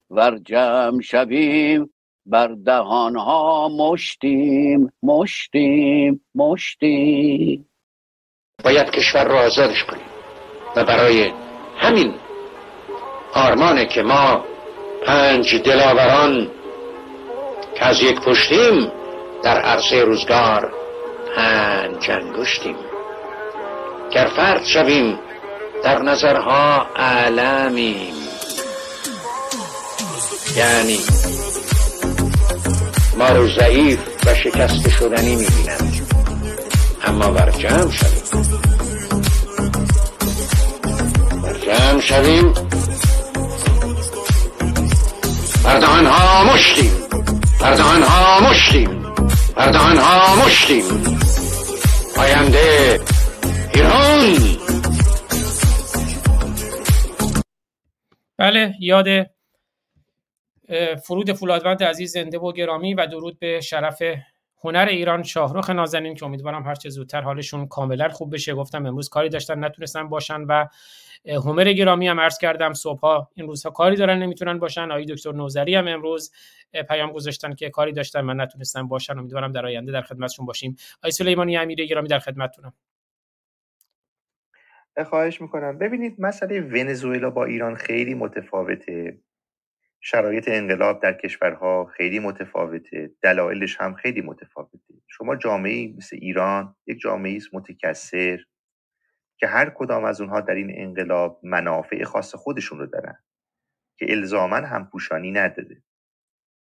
ور 0.09 0.37
جمع 0.37 1.01
شویم 1.01 1.89
بر 2.25 2.47
دهانها 2.47 3.69
مشتیم 3.69 4.91
مشتیم 5.03 6.25
مشتیم. 6.35 7.69
باید 8.63 8.89
کشور 8.89 9.23
رو 9.23 9.35
آزادش 9.35 9.83
کنیم 9.83 10.07
و 10.75 10.85
برای 10.85 11.31
همین 11.77 12.13
آرمانه 13.33 13.85
که 13.85 14.01
ما 14.01 14.45
پنج 15.05 15.55
دلاوران 15.55 16.51
که 17.75 17.85
از 17.85 18.03
یک 18.03 18.19
پشتیم 18.19 18.91
در 19.43 19.61
عرصه 19.61 20.03
روزگار 20.03 20.73
پنج 21.35 22.11
انگشتیم. 22.11 22.86
گر 24.11 24.27
فرد 24.35 24.65
شویم 24.65 25.19
در 25.83 26.01
نظرها 26.01 26.85
علمیم 26.95 28.13
یعنی 30.55 30.99
ما 33.17 33.29
رو 33.29 33.47
ضعیف 33.47 33.99
و 34.25 34.35
شکست 34.35 34.89
شدنی 34.89 35.35
می‌بینم 35.35 35.93
اما 37.03 37.31
بر 37.31 37.51
جمع 37.51 37.91
شویم. 37.91 38.47
بر 41.43 41.53
جمع 41.53 42.01
شویم. 42.01 42.53
بر 45.63 45.83
ها 45.83 46.43
مشتیم 46.43 46.91
بر 47.61 47.77
ها 47.77 48.39
مشتیم 48.49 49.13
بر 49.55 49.73
ها 49.73 50.35
مشتیم 50.45 50.83
آینده 52.17 52.99
ایران. 53.77 54.35
بله 58.37 58.75
یاد 58.79 59.07
فرود 61.03 61.31
فولادوند 61.31 61.83
عزیز 61.83 62.11
زنده 62.11 62.39
و 62.39 62.51
گرامی 62.51 62.93
و 62.93 63.07
درود 63.07 63.39
به 63.39 63.61
شرف 63.61 64.01
هنر 64.63 64.87
ایران 64.89 65.23
شاهرخ 65.23 65.69
نازنین 65.69 66.15
که 66.15 66.25
امیدوارم 66.25 66.63
هر 66.63 66.75
چه 66.75 66.89
زودتر 66.89 67.21
حالشون 67.21 67.67
کاملا 67.67 68.09
خوب 68.09 68.33
بشه. 68.33 68.53
گفتم 68.53 68.85
امروز 68.85 69.09
کاری 69.09 69.29
داشتن 69.29 69.63
نتونستن 69.63 70.09
باشن 70.09 70.41
و 70.41 70.65
هومر 71.25 71.73
گرامی 71.73 72.07
هم 72.07 72.19
عرض 72.19 72.37
کردم 72.37 72.73
صبحها 72.73 73.29
این 73.35 73.47
روزها 73.47 73.71
کاری 73.71 73.95
دارن 73.95 74.19
نمی‌تونن 74.19 74.59
باشن. 74.59 74.91
آقای 74.91 75.05
دکتر 75.05 75.31
نوزری 75.31 75.75
هم 75.75 75.87
امروز 75.87 76.31
پیام 76.89 77.11
گذاشتن 77.11 77.55
که 77.55 77.69
کاری 77.69 77.91
داشتن 77.91 78.21
من 78.21 78.41
نتونستم 78.41 78.87
باشن. 78.87 79.19
امیدوارم 79.19 79.51
در 79.51 79.65
آینده 79.65 79.91
در 79.91 80.01
خدمتشون 80.01 80.45
باشیم. 80.45 80.75
آقای 80.97 81.11
سلیمانی 81.11 81.57
امیری 81.57 81.87
گرامی 81.87 82.07
در 82.07 82.19
خدمتتونم. 82.19 82.73
خواهش 85.03 85.41
می‌کنم. 85.41 85.77
ببینید 85.77 86.21
مسئله 86.21 86.61
ونزوئلا 86.61 87.29
با 87.29 87.45
ایران 87.45 87.75
خیلی 87.75 88.13
متفاوته. 88.13 89.19
شرایط 90.01 90.47
انقلاب 90.47 91.01
در 91.01 91.13
کشورها 91.13 91.85
خیلی 91.85 92.19
متفاوته. 92.19 93.11
دلایلش 93.21 93.77
هم 93.81 93.93
خیلی 93.93 94.21
متفاوته. 94.21 94.93
شما 95.07 95.35
جامعه 95.35 95.93
مثل 95.97 96.17
ایران 96.21 96.75
یک 96.87 96.99
جامعه 96.99 97.35
است 97.35 97.53
متکثر 97.53 98.39
که 99.37 99.47
هر 99.47 99.69
کدام 99.69 100.05
از 100.05 100.21
اونها 100.21 100.41
در 100.41 100.55
این 100.55 100.71
انقلاب 100.75 101.39
منافع 101.43 102.03
خاص 102.03 102.35
خودشون 102.35 102.79
رو 102.79 102.85
دارن 102.85 103.23
که 103.97 104.05
الزاما 104.09 104.55
هم 104.55 104.89
پوشانی 104.91 105.31
نداده. 105.31 105.83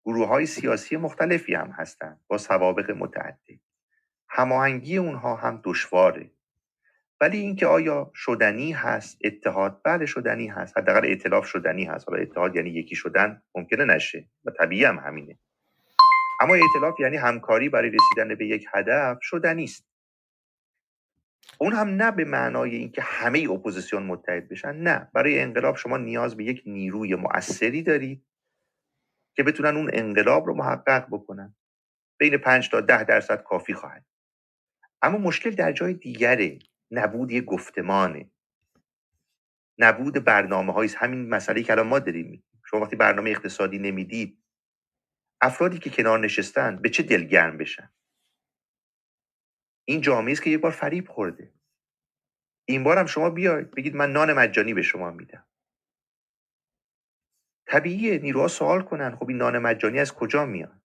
گروه 0.05 0.27
های 0.27 0.45
سیاسی 0.45 0.97
مختلفی 0.97 1.53
هم 1.53 1.69
هستند 1.71 2.21
با 2.27 2.37
سوابق 2.37 2.91
متعدد. 2.91 3.59
هماهنگی 4.29 4.97
اونها 4.97 5.35
هم 5.35 5.61
دشواره. 5.63 6.31
ولی 7.21 7.37
اینکه 7.37 7.67
آیا 7.67 8.11
شدنی 8.15 8.71
هست 8.71 9.17
اتحاد 9.23 9.81
بله 9.83 10.05
شدنی 10.05 10.47
هست. 10.47 10.77
حداقل 10.77 11.05
ائتلاف 11.05 11.45
شدنی 11.45 11.85
هست. 11.85 12.09
حالا 12.09 12.21
اتحاد 12.21 12.55
یعنی 12.55 12.69
یکی 12.69 12.95
شدن 12.95 13.41
ممکنه 13.55 13.85
نشه 13.85 14.29
و 14.45 14.51
طبیعی 14.51 14.85
هم 14.85 14.99
همینه. 14.99 15.39
اما 16.41 16.55
ائتلاف 16.55 16.99
یعنی 16.99 17.17
همکاری 17.17 17.69
برای 17.69 17.89
رسیدن 17.89 18.35
به 18.35 18.47
یک 18.47 18.65
هدف 18.73 19.17
شدنی 19.21 19.63
است. 19.63 19.87
اون 21.57 21.73
هم 21.73 21.87
نه 21.87 22.11
به 22.11 22.25
معنای 22.25 22.75
اینکه 22.75 23.01
همه 23.01 23.47
اپوزیسیون 23.51 24.03
متحد 24.03 24.49
بشن 24.49 24.75
نه. 24.75 25.09
برای 25.13 25.39
انقلاب 25.39 25.75
شما 25.75 25.97
نیاز 25.97 26.37
به 26.37 26.43
یک 26.43 26.63
نیروی 26.65 27.15
مؤثری 27.15 27.83
دارید 27.83 28.25
که 29.35 29.43
بتونن 29.43 29.77
اون 29.77 29.89
انقلاب 29.93 30.45
رو 30.47 30.55
محقق 30.55 31.07
بکنن. 31.11 31.55
بین 32.19 32.37
5 32.37 32.69
تا 32.69 32.81
ده 32.81 33.03
درصد 33.03 33.43
کافی 33.43 33.73
خواهد. 33.73 34.05
اما 35.01 35.17
مشکل 35.17 35.51
در 35.51 35.71
جای 35.71 35.93
دیگره. 35.93 36.59
نبود 36.91 37.31
یک 37.31 37.45
گفتمانه. 37.45 38.31
نبود 39.77 40.13
برنامه 40.13 40.73
های 40.73 40.89
همین 40.97 41.29
مسئله 41.29 41.63
که 41.63 41.73
الان 41.73 41.87
ما 41.87 41.99
داریم 41.99 42.43
شما 42.65 42.79
وقتی 42.79 42.95
برنامه 42.95 43.29
اقتصادی 43.29 43.79
نمی‌دید 43.79 44.43
افرادی 45.41 45.79
که 45.79 45.89
کنار 45.89 46.19
نشستن 46.19 46.75
به 46.75 46.89
چه 46.89 47.03
دلگرم 47.03 47.57
بشن؟ 47.57 47.93
این 49.85 50.01
جامعه 50.01 50.31
است 50.31 50.43
که 50.43 50.49
یک 50.49 50.61
بار 50.61 50.71
فریب 50.71 51.07
خورده. 51.07 51.53
این 52.65 52.83
بار 52.83 52.97
هم 52.97 53.05
شما 53.05 53.29
بیاید 53.29 53.71
بگید 53.71 53.95
من 53.95 54.11
نان 54.11 54.33
مجانی 54.33 54.73
به 54.73 54.81
شما 54.81 55.11
میدم. 55.11 55.47
طبیعیه. 57.67 58.17
نیروها 58.17 58.47
سوال 58.47 58.81
کنن. 58.81 59.15
خب 59.15 59.29
این 59.29 59.37
نان 59.37 59.59
مجانی 59.59 59.99
از 59.99 60.13
کجا 60.13 60.45
میاد؟ 60.45 60.81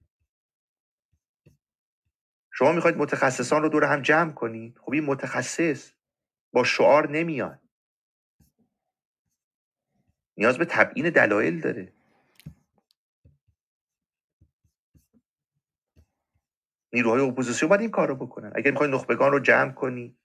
شما 2.53 2.73
می‌خواید 2.73 2.97
متخصصان 2.97 3.63
رو 3.63 3.69
دور 3.69 3.85
هم 3.85 4.03
جمع 4.03 4.33
کنید. 4.33 4.79
خب 4.79 4.93
این 4.93 5.05
متخصص. 5.05 5.96
با 6.53 6.65
شعار 6.65 7.11
نمیاد 7.11 7.61
نیاز 10.37 10.59
به 10.59 10.65
تبیین 10.65 11.11
دلایل 11.11 11.61
داره. 11.61 11.93
نیروهای 16.93 17.21
اپوزیسیون 17.21 17.69
باید 17.69 17.81
این 17.81 17.91
کار 17.91 18.09
رو 18.09 18.15
بکنن. 18.15 18.53
اگر 18.55 18.71
می‌خواید 18.71 18.95
نخبگان 18.95 19.33
رو 19.33 19.41
جمع 19.41 19.73
کنید 19.73 20.19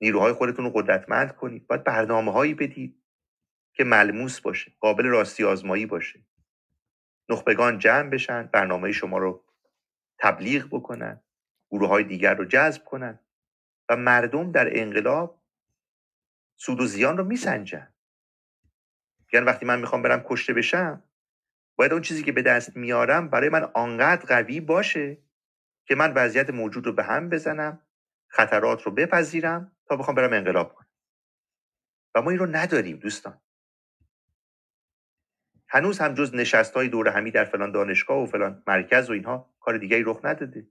نیروهای 0.00 0.32
خودتون 0.32 0.64
رو 0.64 0.70
قدرتمند 0.70 1.36
کنید 1.36 1.66
باید 1.66 1.84
برنامه 1.84 2.32
هایی 2.32 2.54
بدید 2.54 3.02
که 3.72 3.84
ملموس 3.84 4.40
باشه 4.40 4.72
قابل 4.80 5.04
راستی 5.04 5.44
آزمایی 5.44 5.86
باشه. 5.86 6.20
نخبگان 7.28 7.78
جمع 7.78 8.10
بشن 8.10 8.46
برنامه 8.46 8.92
شما 8.92 9.18
رو 9.18 9.44
تبلیغ 10.18 10.66
بکنن 10.66 11.20
گروه 11.70 11.88
های 11.88 12.04
دیگر 12.04 12.34
رو 12.34 12.44
جذب 12.44 12.84
کنن. 12.84 13.18
و 13.88 13.96
مردم 13.96 14.52
در 14.52 14.80
انقلاب 14.80 15.42
سود 16.56 16.80
و 16.80 16.86
زیان 16.86 17.16
رو 17.16 17.24
میسنجن. 17.24 17.94
یعنی 19.32 19.46
وقتی 19.46 19.66
من 19.66 19.80
می‌خوام 19.80 20.02
برم 20.02 20.24
کشته 20.26 20.52
بشم 20.52 21.02
باید 21.76 21.92
اون 21.92 22.02
چیزی 22.02 22.22
که 22.22 22.32
به 22.32 22.42
دست 22.42 22.76
میارم 22.76 23.28
برای 23.28 23.48
من 23.48 23.64
آنقدر 23.64 24.26
قوی 24.26 24.60
باشه 24.60 25.18
که 25.86 25.94
من 25.94 26.12
وضعیت 26.12 26.50
موجود 26.50 26.86
رو 26.86 26.92
به 26.92 27.04
هم 27.04 27.28
بزنم 27.28 27.86
خطرات 28.28 28.82
رو 28.82 28.92
بپذیرم 28.92 29.76
تا 29.86 29.96
بخوام 29.96 30.16
برم 30.16 30.32
انقلاب 30.32 30.74
کنم. 30.74 30.88
و 32.14 32.22
ما 32.22 32.30
این 32.30 32.38
رو 32.38 32.46
نداریم 32.46 32.96
دوستان. 32.96 33.40
هنوز 35.68 35.98
هم 35.98 36.14
جز 36.14 36.34
نشست 36.34 36.74
های 36.74 36.88
دور 36.88 37.08
همی 37.08 37.30
در 37.30 37.44
فلان 37.44 37.72
دانشگاه 37.72 38.22
و 38.22 38.26
فلان 38.26 38.62
مرکز 38.66 39.10
و 39.10 39.12
اینها 39.12 39.54
کار 39.60 39.78
دیگری 39.78 40.02
رخ 40.02 40.20
نداده. 40.24 40.68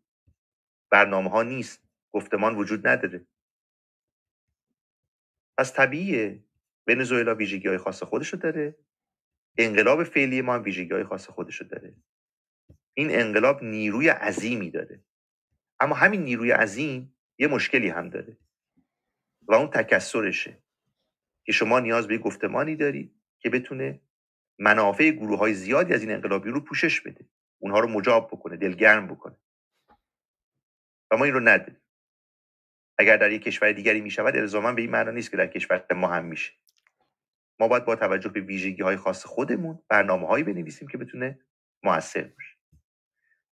برنامه 0.91 1.29
ها 1.29 1.43
نیست. 1.43 1.92
گفتمان 2.13 2.55
وجود 2.55 2.87
نداره. 2.87 3.27
پس 5.57 5.73
طبیعیه. 5.73 6.43
ونزوئلا 6.87 7.35
ویژگی 7.35 7.67
های 7.67 7.77
خاص 7.77 8.03
خودشو 8.03 8.37
داره. 8.37 8.75
انقلاب 9.57 10.03
فعلی 10.03 10.41
ما 10.41 10.53
هم 10.55 10.63
ویژگی 10.63 10.93
های 10.93 11.03
خاص 11.03 11.29
خودشو 11.29 11.65
داره. 11.65 11.95
این 12.93 13.11
انقلاب 13.11 13.63
نیروی 13.63 14.09
عظیمی 14.09 14.71
داره. 14.71 15.03
اما 15.79 15.95
همین 15.95 16.23
نیروی 16.23 16.51
عظیم 16.51 17.17
یه 17.39 17.47
مشکلی 17.47 17.89
هم 17.89 18.09
داره. 18.09 18.37
و 19.41 19.53
اون 19.53 19.67
تکسرشه 19.67 20.63
که 21.45 21.51
شما 21.51 21.79
نیاز 21.79 22.07
به 22.07 22.17
گفتمانی 22.17 22.75
دارید 22.75 23.21
که 23.39 23.49
بتونه 23.49 24.01
منافع 24.59 25.11
گروه 25.11 25.39
های 25.39 25.53
زیادی 25.53 25.93
از 25.93 26.01
این 26.01 26.11
انقلابی 26.11 26.49
رو 26.49 26.59
پوشش 26.61 27.01
بده. 27.01 27.25
اونها 27.59 27.79
رو 27.79 27.87
مجاب 27.87 28.27
بکنه 28.27 28.57
دلگرم 28.57 29.07
بکنه. 29.07 29.37
و 31.11 31.17
ما 31.17 31.25
این 31.25 31.33
رو 31.33 31.39
نداریم. 31.39 31.82
اگر 32.97 33.17
در 33.17 33.31
یک 33.31 33.43
کشور 33.43 33.71
دیگری 33.71 34.01
می 34.01 34.11
شود 34.11 34.35
الزاما 34.35 34.73
به 34.73 34.81
این 34.81 34.91
معنا 34.91 35.11
نیست 35.11 35.31
که 35.31 35.37
در 35.37 35.47
کشور 35.47 35.85
ما 35.95 36.07
هم 36.07 36.25
میشه. 36.25 36.53
ما 37.59 37.67
باید 37.67 37.85
با 37.85 37.95
توجه 37.95 38.29
به 38.29 38.41
ویژگی 38.41 38.83
های 38.83 38.95
خاص 38.95 39.25
خودمون 39.25 39.79
برنامه 39.89 40.27
هایی 40.27 40.43
بنویسیم 40.43 40.87
که 40.87 40.97
بتونه 40.97 41.39
موثر 41.83 42.21
باشه. 42.23 42.57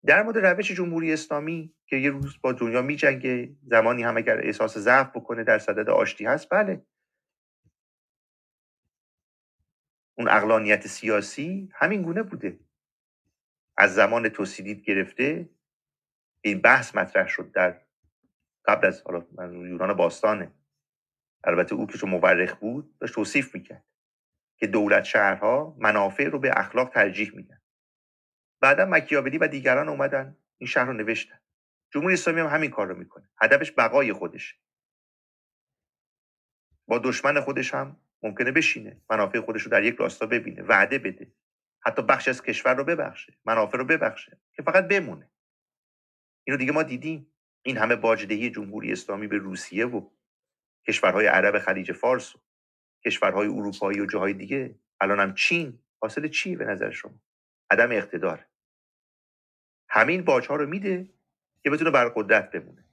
در 0.06 0.22
مورد 0.22 0.38
روش 0.38 0.72
جمهوری 0.72 1.12
اسلامی 1.12 1.74
که 1.86 1.96
یه 1.96 2.10
روز 2.10 2.38
با 2.40 2.52
دنیا 2.52 2.82
میجنگه 2.82 3.56
زمانی 3.66 4.02
هم 4.02 4.16
اگر 4.16 4.40
احساس 4.46 4.78
ضعف 4.78 5.08
بکنه 5.08 5.44
در 5.44 5.58
صدد 5.58 5.90
آشتی 5.90 6.26
هست 6.26 6.48
بله. 6.50 6.86
اون 10.18 10.28
اقلانیت 10.28 10.86
سیاسی 10.86 11.70
همین 11.74 12.02
گونه 12.02 12.22
بوده. 12.22 12.58
از 13.76 13.94
زمان 13.94 14.28
توسیدید 14.28 14.82
گرفته 14.82 15.48
این 16.40 16.60
بحث 16.60 16.94
مطرح 16.94 17.28
شد 17.28 17.52
در 17.52 17.85
قبل 18.66 18.86
از 18.86 19.02
حالا 19.02 19.26
یونان 19.52 19.92
باستانه. 19.92 20.52
البته 21.44 21.74
او 21.74 21.86
که 21.86 21.98
چون 21.98 22.10
مورخ 22.10 22.54
بود 22.54 22.98
داشت 22.98 23.14
توصیف 23.14 23.54
می‌کرد 23.54 23.84
که 24.58 24.66
دولت 24.66 25.04
شهرها 25.04 25.76
منافع 25.78 26.28
رو 26.28 26.38
به 26.38 26.50
اخلاق 26.56 26.88
ترجیح 26.88 27.34
میدن. 27.34 27.60
بعدا 28.60 28.84
مکیاولی 28.84 29.38
و 29.38 29.48
دیگران 29.48 29.88
اومدن 29.88 30.36
این 30.58 30.68
شهر 30.68 30.86
رو 30.86 30.92
نوشتن. 30.92 31.40
جمهوری 31.90 32.14
اسلامی 32.14 32.40
هم 32.40 32.46
همین 32.46 32.70
کار 32.70 32.86
رو 32.86 32.96
می‌کنه. 32.96 33.28
هدفش 33.42 33.72
بقای 33.78 34.12
خودش 34.12 34.60
با 36.88 36.98
دشمن 36.98 37.40
خودش 37.40 37.74
هم 37.74 38.00
ممکنه 38.22 38.52
بشینه. 38.52 39.02
منافع 39.10 39.40
خودش 39.40 39.62
رو 39.62 39.70
در 39.70 39.84
یک 39.84 39.96
راستا 39.96 40.26
ببینه 40.26 40.62
وعده 40.62 40.98
بده. 40.98 41.32
حتی 41.80 42.02
بخش 42.02 42.28
از 42.28 42.42
کشور 42.42 42.74
رو 42.74 42.84
ببخشه 42.84 43.38
منافع 43.44 43.78
رو 43.78 43.84
ببخشه 43.84 44.40
که 44.52 44.62
فقط 44.62 44.88
بمونه. 44.88 45.30
اینو 46.44 46.58
دیگه 46.58 46.72
ما 46.72 46.82
دیدیم. 46.82 47.32
این 47.66 47.76
همه 47.76 47.96
باجدهی 47.96 48.50
جمهوری 48.50 48.92
اسلامی 48.92 49.26
به 49.26 49.38
روسیه 49.38 49.86
و 49.86 50.10
کشورهای 50.88 51.26
عرب 51.26 51.58
خلیج 51.58 51.92
فارس 51.92 52.36
و 52.36 52.38
کشورهای 53.04 53.48
اروپایی 53.48 54.00
و 54.00 54.06
جاهای 54.06 54.32
دیگه 54.32 54.78
الان 55.00 55.20
هم 55.20 55.34
چین. 55.34 55.78
حاصل 56.00 56.28
چی 56.28 56.56
به 56.56 56.64
نظر 56.64 56.90
شما؟ 56.90 57.14
عدم 57.70 57.92
اقتدار. 57.92 58.46
همین 59.88 60.24
باجها 60.24 60.56
رو 60.56 60.66
میده 60.66 61.10
که 61.62 61.70
بتونه 61.70 61.90
بر 61.90 62.08
قدرت 62.08 62.50
بمونه. 62.50 62.84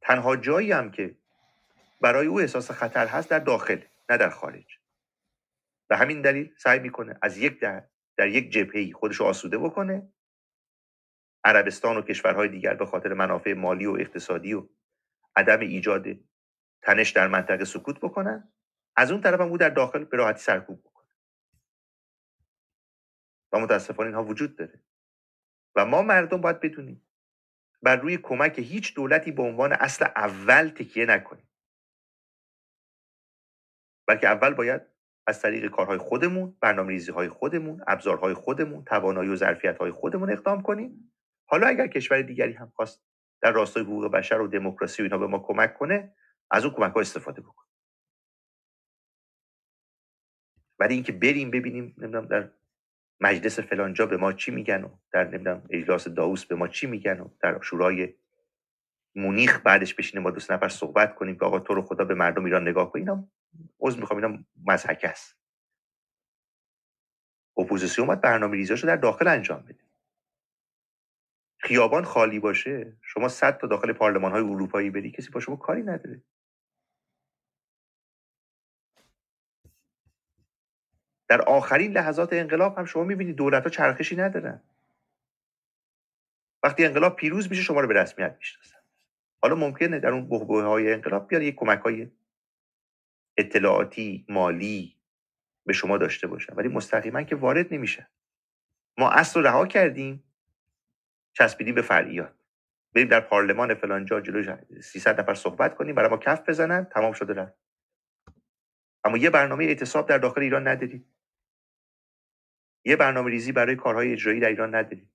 تنها 0.00 0.36
جایی 0.36 0.72
هم 0.72 0.90
که 0.90 1.16
برای 2.00 2.26
او 2.26 2.40
احساس 2.40 2.70
خطر 2.70 3.06
هست 3.06 3.30
در 3.30 3.38
داخل 3.38 3.80
نه 4.10 4.16
در 4.16 4.30
خارج. 4.30 4.78
به 5.88 5.96
همین 5.96 6.22
دلیل 6.22 6.54
سعی 6.56 6.78
می‌کنه 6.78 7.18
از 7.22 7.38
یک 7.38 7.60
در, 7.60 7.88
در 8.16 8.28
یک 8.28 8.50
جبهه 8.50 8.92
خودش 8.92 9.16
رو 9.16 9.26
آسوده 9.26 9.58
بکنه 9.58 10.12
عربستان 11.44 11.96
و 11.96 12.02
کشورهای 12.02 12.48
دیگر 12.48 12.74
به 12.74 12.86
خاطر 12.86 13.14
منافع 13.14 13.52
مالی 13.52 13.86
و 13.86 13.96
اقتصادی 14.00 14.54
و 14.54 14.68
عدم 15.36 15.60
ایجاد 15.60 16.06
تنش 16.82 17.10
در 17.10 17.28
منطقه 17.28 17.64
سکوت 17.64 18.00
بکنن 18.00 18.52
از 18.96 19.10
اون 19.10 19.20
طرف 19.20 19.40
هم 19.40 19.48
او 19.48 19.58
در 19.58 19.68
داخل 19.68 20.04
به 20.04 20.16
راحتی 20.16 20.40
سرکوب 20.40 20.80
بکنه. 20.80 21.10
و 23.52 23.58
متاسفانه 23.58 24.08
اینها 24.08 24.24
وجود 24.24 24.56
داره. 24.56 24.80
و 25.76 25.84
ما 25.86 26.02
مردم 26.02 26.40
باید 26.40 26.60
بدونیم 26.60 27.08
بر 27.82 27.96
روی 27.96 28.16
کمک 28.16 28.58
هیچ 28.58 28.94
دولتی 28.94 29.32
به 29.32 29.42
عنوان 29.42 29.72
اصل 29.72 30.04
اول 30.04 30.68
تکیه 30.68 31.06
نکنیم. 31.06 31.48
بلکه 34.06 34.28
اول 34.28 34.54
باید 34.54 34.82
از 35.26 35.42
طریق 35.42 35.70
کارهای 35.70 35.98
خودمون 35.98 36.56
برنامه 36.60 36.88
ریزی 36.88 37.12
های 37.12 37.28
خودمون 37.28 37.84
ابزارهای 37.86 38.34
خودمون 38.34 38.84
توانایی 38.84 39.30
و 39.30 39.36
ظرفیت 39.36 39.78
های 39.78 39.90
خودمون 39.90 40.32
اقدام 40.32 40.62
کنیم. 40.62 41.14
حالا 41.46 41.66
اگر 41.66 41.86
کشور 41.86 42.22
دیگری 42.22 42.52
هم 42.52 42.72
خواست 42.76 43.02
در 43.42 43.52
راستای 43.52 43.82
حقوق 43.82 44.12
بشر 44.12 44.40
و 44.40 44.48
دموکراسی 44.48 45.02
و 45.02 45.04
اینا 45.04 45.18
به 45.18 45.26
ما 45.26 45.38
کمک 45.38 45.74
کنه 45.74 46.14
از 46.50 46.64
اون 46.64 46.74
کمک 46.74 46.92
ها 46.92 47.00
استفاده 47.00 47.40
بکن 47.42 47.64
ولی 50.78 50.94
اینکه 50.94 51.12
بریم 51.12 51.50
ببینیم 51.50 51.94
نمی‌دونم 51.98 52.26
در 52.26 52.50
مجلس 53.20 53.58
فلانجا 53.60 54.06
به 54.06 54.16
ما 54.16 54.32
چی 54.32 54.50
میگن 54.50 54.84
و 54.84 54.88
در 55.12 55.24
نمی‌دونم 55.24 55.66
اجلاس 55.70 56.08
داوس 56.08 56.46
به 56.46 56.54
ما 56.54 56.68
چی 56.68 56.86
میگن 56.86 57.20
و 57.20 57.28
در 57.40 57.60
شورای 57.60 58.14
مونیخ 59.16 59.60
بعدش 59.62 59.94
بشینه 59.94 60.22
ما 60.22 60.30
دوست 60.30 60.52
نفر 60.52 60.68
صحبت 60.68 61.14
کنیم 61.14 61.38
که 61.38 61.44
آقا 61.44 61.60
تو 61.60 61.74
رو 61.74 61.82
خدا 61.82 62.04
به 62.04 62.14
مردم 62.14 62.44
ایران 62.44 62.68
نگاه 62.68 62.92
کن. 62.92 62.98
اینا 62.98 63.28
عذر 63.80 64.00
می‌خوام 64.00 64.24
اینا 64.24 64.44
مزحکه 64.66 65.08
است. 65.08 65.38
اپوزیسیون 67.58 68.06
باید 68.06 68.20
برنامه 68.20 68.64
در 68.64 68.96
داخل 68.96 69.28
انجام 69.28 69.62
بده. 69.62 69.83
خیابان 71.64 72.04
خالی 72.04 72.38
باشه 72.38 72.96
شما 73.02 73.28
صد 73.28 73.58
تا 73.58 73.66
داخل 73.66 73.92
پارلمان 73.92 74.32
های 74.32 74.40
اروپایی 74.40 74.90
بری 74.90 75.10
کسی 75.10 75.30
با 75.30 75.40
شما 75.40 75.56
کاری 75.56 75.82
نداره. 75.82 76.22
در 81.28 81.42
آخرین 81.42 81.92
لحظات 81.92 82.32
انقلاب 82.32 82.78
هم 82.78 82.84
شما 82.84 83.04
می‌بینید 83.04 83.36
دولت 83.36 83.62
ها 83.62 83.70
چرخشی 83.70 84.16
ندارن. 84.16 84.62
وقتی 86.62 86.84
انقلاب 86.84 87.16
پیروز 87.16 87.50
میشه 87.50 87.62
شما 87.62 87.80
رو 87.80 87.88
به 87.88 87.94
رسمیت 87.94 88.36
می‌شناسن. 88.38 88.78
حالا 89.42 89.54
ممکنه 89.54 89.98
در 89.98 90.10
اون 90.10 90.28
بحبوه 90.28 90.64
های 90.64 90.92
انقلاب 90.92 91.28
بیاد 91.28 91.42
یک 91.42 91.54
کمک 91.54 91.78
های 91.78 92.10
اطلاعاتی 93.36 94.26
مالی 94.28 94.96
به 95.66 95.72
شما 95.72 95.98
داشته 95.98 96.26
باشن 96.26 96.54
ولی 96.54 96.68
مستقیما 96.68 97.22
که 97.22 97.36
وارد 97.36 97.74
نمیشه 97.74 98.08
ما 98.98 99.10
اصل 99.10 99.40
رو 99.40 99.46
رها 99.46 99.66
کردیم. 99.66 100.24
چسبیدیم 101.34 101.74
به 101.74 101.82
فرعیات. 101.82 102.34
بریم 102.94 103.08
در 103.08 103.20
پارلمان 103.20 103.74
فلان 103.74 104.04
جا 104.04 104.20
جلو 104.20 104.56
300 104.82 105.20
نفر 105.20 105.34
صحبت 105.34 105.74
کنیم 105.74 105.94
برای 105.94 106.10
ما 106.10 106.16
کف 106.16 106.48
بزنن 106.48 106.84
تمام 106.84 107.12
شده 107.12 107.34
رفت. 107.34 107.58
اما 109.04 109.16
یه 109.16 109.30
برنامه 109.30 109.64
اعتصاب 109.64 110.08
در 110.08 110.18
داخل 110.18 110.40
ایران 110.40 110.68
نداریم. 110.68 111.14
یه 112.84 112.96
برنامه 112.96 113.30
ریزی 113.30 113.52
برای 113.52 113.76
کارهای 113.76 114.12
اجرایی 114.12 114.40
در 114.40 114.48
ایران 114.48 114.74
نداریم. 114.74 115.10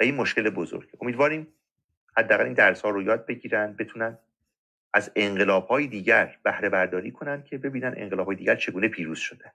و 0.00 0.02
این 0.02 0.14
مشکل 0.14 0.50
بزرگ. 0.50 0.90
امیدواریم 1.00 1.54
حداقل 2.16 2.44
این 2.44 2.54
درس 2.54 2.82
ها 2.82 2.90
رو 2.90 3.02
یاد 3.02 3.26
بگیرن 3.26 3.72
بتونن 3.72 4.18
از 4.94 5.12
انقلاب 5.16 5.66
های 5.66 5.86
دیگر 5.86 6.38
بهره 6.42 6.68
برداری 6.68 7.10
کنن 7.10 7.42
که 7.42 7.58
ببینن 7.58 7.94
انقلاب 7.96 8.26
های 8.26 8.36
دیگر 8.36 8.56
چگونه 8.56 8.88
پیروز 8.88 9.18
شده 9.18 9.52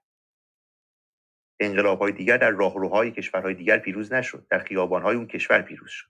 انقلاب 1.60 2.00
های 2.00 2.12
دیگر 2.12 2.38
در 2.38 2.50
راهروهای 2.50 3.12
کشورهای 3.12 3.54
دیگر 3.54 3.78
پیروز 3.78 4.14
نشد. 4.14 4.48
در 4.50 4.60
خیابان 4.60 5.02
های 5.02 5.16
اون 5.16 5.28
کشور 5.28 5.62
پیروز 5.62 5.90
شد. 5.90 6.10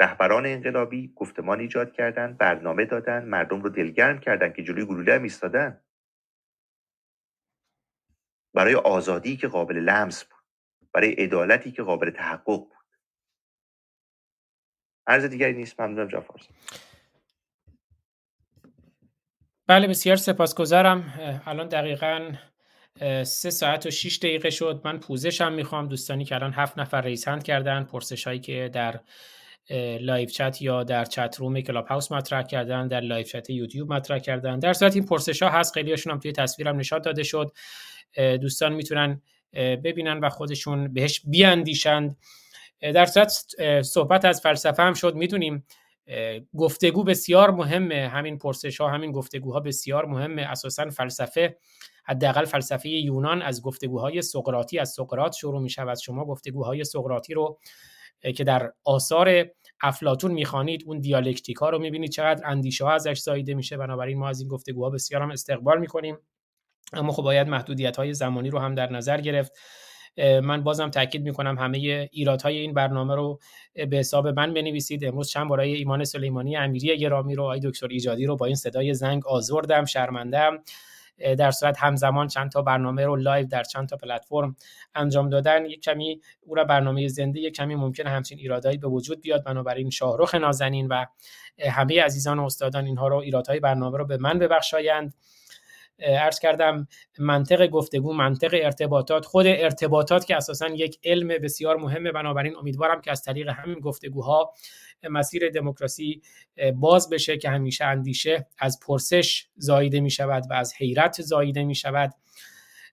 رهبران 0.00 0.46
انقلابی 0.46 1.12
گفتمان 1.16 1.60
ایجاد 1.60 1.92
کردن 1.92 2.32
برنامه 2.32 2.84
دادن 2.84 3.24
مردم 3.24 3.62
رو 3.62 3.68
دلگرم 3.68 4.20
کردن 4.20 4.52
که 4.52 4.62
جلوی 4.62 4.84
گلوله 4.84 5.14
هم 5.14 5.22
ایستادن. 5.22 5.80
برای 8.54 8.74
آزادی 8.74 9.36
که 9.36 9.48
قابل 9.48 9.76
لمس 9.76 10.24
بود. 10.24 10.44
برای 10.92 11.12
عدالتی 11.12 11.72
که 11.72 11.82
قابل 11.82 12.10
تحقق 12.10 12.68
بود. 12.68 12.74
عرض 15.06 15.24
دیگری 15.24 15.52
نیست. 15.52 15.80
ممنونم 15.80 16.08
جعفر 16.08 16.40
بله 19.66 19.88
بسیار 19.88 20.16
سپاسگزارم. 20.16 21.14
الان 21.46 21.68
دقیقا 21.68 22.32
سه 23.24 23.50
ساعت 23.50 23.86
و 23.86 23.90
6 23.90 24.18
دقیقه 24.18 24.50
شد. 24.50 24.80
من 24.84 24.98
پوزشم 24.98 25.52
می‌خوام. 25.52 25.88
دوستانی 25.88 26.24
که 26.24 26.34
الان 26.34 26.52
هفت 26.52 26.78
نفر 26.78 27.00
رئیس 27.00 27.28
هند 27.28 27.42
کردن. 27.42 27.84
پرسش 27.84 28.26
هایی 28.26 28.38
که 28.38 28.70
در 28.72 29.00
live 30.00 30.28
chat 30.28 30.62
یا 30.62 30.84
در 30.84 31.04
chat 31.04 31.36
room 31.38 31.60
کلاب 31.60 31.86
هاوس 31.86 32.12
مطرح 32.12 32.42
کردن. 32.42 32.88
در 32.88 33.00
live 33.00 33.24
chat 33.24 33.50
یوتیوب 33.50 33.92
مطرح 33.92 34.18
کردن. 34.18 34.58
در 34.58 34.72
صورت 34.72 34.94
این 34.94 35.06
پرسش 35.06 35.42
ها 35.42 35.48
هست. 35.48 35.74
خیلی 35.74 35.90
هاشون 35.90 36.12
هم 36.12 36.18
توی 36.18 36.32
تصویرم 36.32 36.76
نشان 36.76 36.98
داده 36.98 37.22
شد. 37.22 37.52
دوستان 38.16 38.72
می‌تونن 38.72 39.22
ببینن 39.54 40.18
و 40.18 40.28
خودشون 40.28 40.92
بهش 40.92 41.20
بیاندیشند. 41.24 42.16
در 42.80 43.06
صورت 43.06 43.32
صحبت 43.82 44.24
از 44.24 44.40
فلسفه 44.40 44.82
هم 44.82 44.94
شد. 44.94 45.14
می‌دونیم 45.14 45.66
گفتگو 46.56 47.04
بسیار 47.04 47.50
مهمه. 47.50 48.08
همین 48.08 48.38
پرسش 48.38 48.80
ها 48.80 48.88
همین 48.88 49.12
گفتگوها 49.12 49.60
بسیار 49.60 50.06
مهمه. 50.06 50.42
اساسا 50.42 50.90
فلسفه 50.90 51.56
حداقل 52.04 52.44
فلسفه 52.44 52.88
یونان 52.88 53.42
از 53.42 53.62
گفتگوهای 53.62 54.22
سقراطی 54.22 54.78
از 54.78 54.88
سقراط 54.88 55.36
شروع 55.36 55.60
می 55.62 55.70
شود 55.70 55.98
شما 55.98 56.24
گفتگوهای 56.24 56.84
سقراطی 56.84 57.34
رو 57.34 57.58
که 58.36 58.44
در 58.44 58.72
آثار 58.84 59.44
افلاطون 59.82 60.32
می‌خوانید 60.32 60.82
اون 60.86 61.00
دیالکتیک 61.00 61.56
ها 61.56 61.70
رو 61.70 61.78
می‌بینید 61.78 62.10
چقدر 62.10 62.46
اندیشه 62.46 62.84
ها 62.84 62.92
ازش 62.92 63.18
زاییده 63.18 63.54
میشه. 63.54 63.76
بنابراین 63.76 64.18
ما 64.18 64.28
از 64.28 64.40
این 64.40 64.48
گفتگوها 64.48 64.90
بسیار 64.90 65.22
هم 65.22 65.30
استقبال 65.30 65.80
می‌کنیم. 65.80 66.18
اما 66.92 67.12
خب 67.12 67.22
باید 67.22 67.48
محدودیت 67.48 67.96
های 67.96 68.14
زمانی 68.14 68.50
رو 68.50 68.58
هم 68.58 68.74
در 68.74 68.92
نظر 68.92 69.20
گرفت. 69.20 69.52
من 70.18 70.62
بازم 70.62 70.90
تاکید 70.90 71.22
می‌کنم 71.22 71.58
همه 71.58 72.08
ایرادهای 72.12 72.58
این 72.58 72.74
برنامه 72.74 73.14
رو 73.14 73.38
به 73.74 73.96
حساب 73.96 74.28
من 74.28 74.54
بنویسید. 74.54 75.04
امروز 75.04 75.28
چند 75.28 75.50
برای 75.50 75.74
ایمان 75.74 76.04
سلیمانی 76.04 76.56
امیری 76.56 76.98
گرامی 76.98 77.34
رو 77.34 77.44
آی 77.44 77.60
دکتر 77.60 77.88
ایجادی 77.90 78.26
رو 78.26 78.36
با 78.36 78.46
این 78.46 78.54
صدای 78.54 78.94
زنگ 78.94 79.26
آزردم 79.26 79.84
شرمندم. 79.84 80.58
در 81.18 81.50
صورت 81.50 81.78
همزمان 81.78 82.28
چند 82.28 82.50
تا 82.50 82.62
برنامه 82.62 83.06
رو 83.06 83.16
live 83.16 83.46
در 83.46 83.62
چند 83.62 83.88
تا 83.88 83.96
پلتفرم 83.96 84.56
انجام 84.94 85.28
دادن. 85.28 85.64
یک 85.64 85.82
کمی 85.82 86.20
او 86.40 86.54
را 86.54 86.64
برنامه 86.64 87.08
زنده 87.08 87.40
یک 87.40 87.54
کمی 87.54 87.74
ممکن 87.74 88.06
همچین 88.06 88.38
ایرادایی 88.38 88.78
به 88.78 88.88
وجود 88.88 89.20
بیاد. 89.20 89.44
بنابراین 89.44 89.90
شاهرخ 89.90 90.34
نازنین 90.34 90.88
و 90.88 91.04
همه 91.70 92.02
عزیزان 92.02 92.38
و 92.38 92.44
استادان 92.44 92.84
اینها 92.84 93.08
رو 93.08 93.16
ایرادهای 93.16 93.60
برنامه 93.60 93.98
رو 93.98 94.06
به 94.06 94.16
من 94.16 94.38
ببخشایند. 94.38 95.14
ارز 95.98 96.38
کردم 96.38 96.88
منطق 97.18 97.66
گفتگو 97.66 98.12
منطق 98.12 98.50
ارتباطات 98.62 99.24
خود 99.24 99.46
ارتباطات 99.46 100.24
که 100.24 100.36
اساسا 100.36 100.68
یک 100.68 100.98
علم 101.04 101.28
بسیار 101.28 101.76
مهمه. 101.76 102.12
بنابراین 102.12 102.56
امیدوارم 102.56 103.00
که 103.00 103.10
از 103.10 103.22
طریق 103.22 103.48
همین 103.48 103.80
گفتگوها 103.80 104.52
مسیر 105.08 105.50
دموکراسی 105.50 106.22
باز 106.74 107.10
بشه 107.10 107.38
که 107.38 107.50
همیشه 107.50 107.84
اندیشه 107.84 108.46
از 108.58 108.80
پرسش 108.86 109.46
زاییده 109.56 110.00
می 110.00 110.10
شود 110.10 110.44
و 110.50 110.54
از 110.54 110.74
حیرت 110.78 111.22
زاییده 111.22 111.64
می 111.64 111.74
شود 111.74 112.14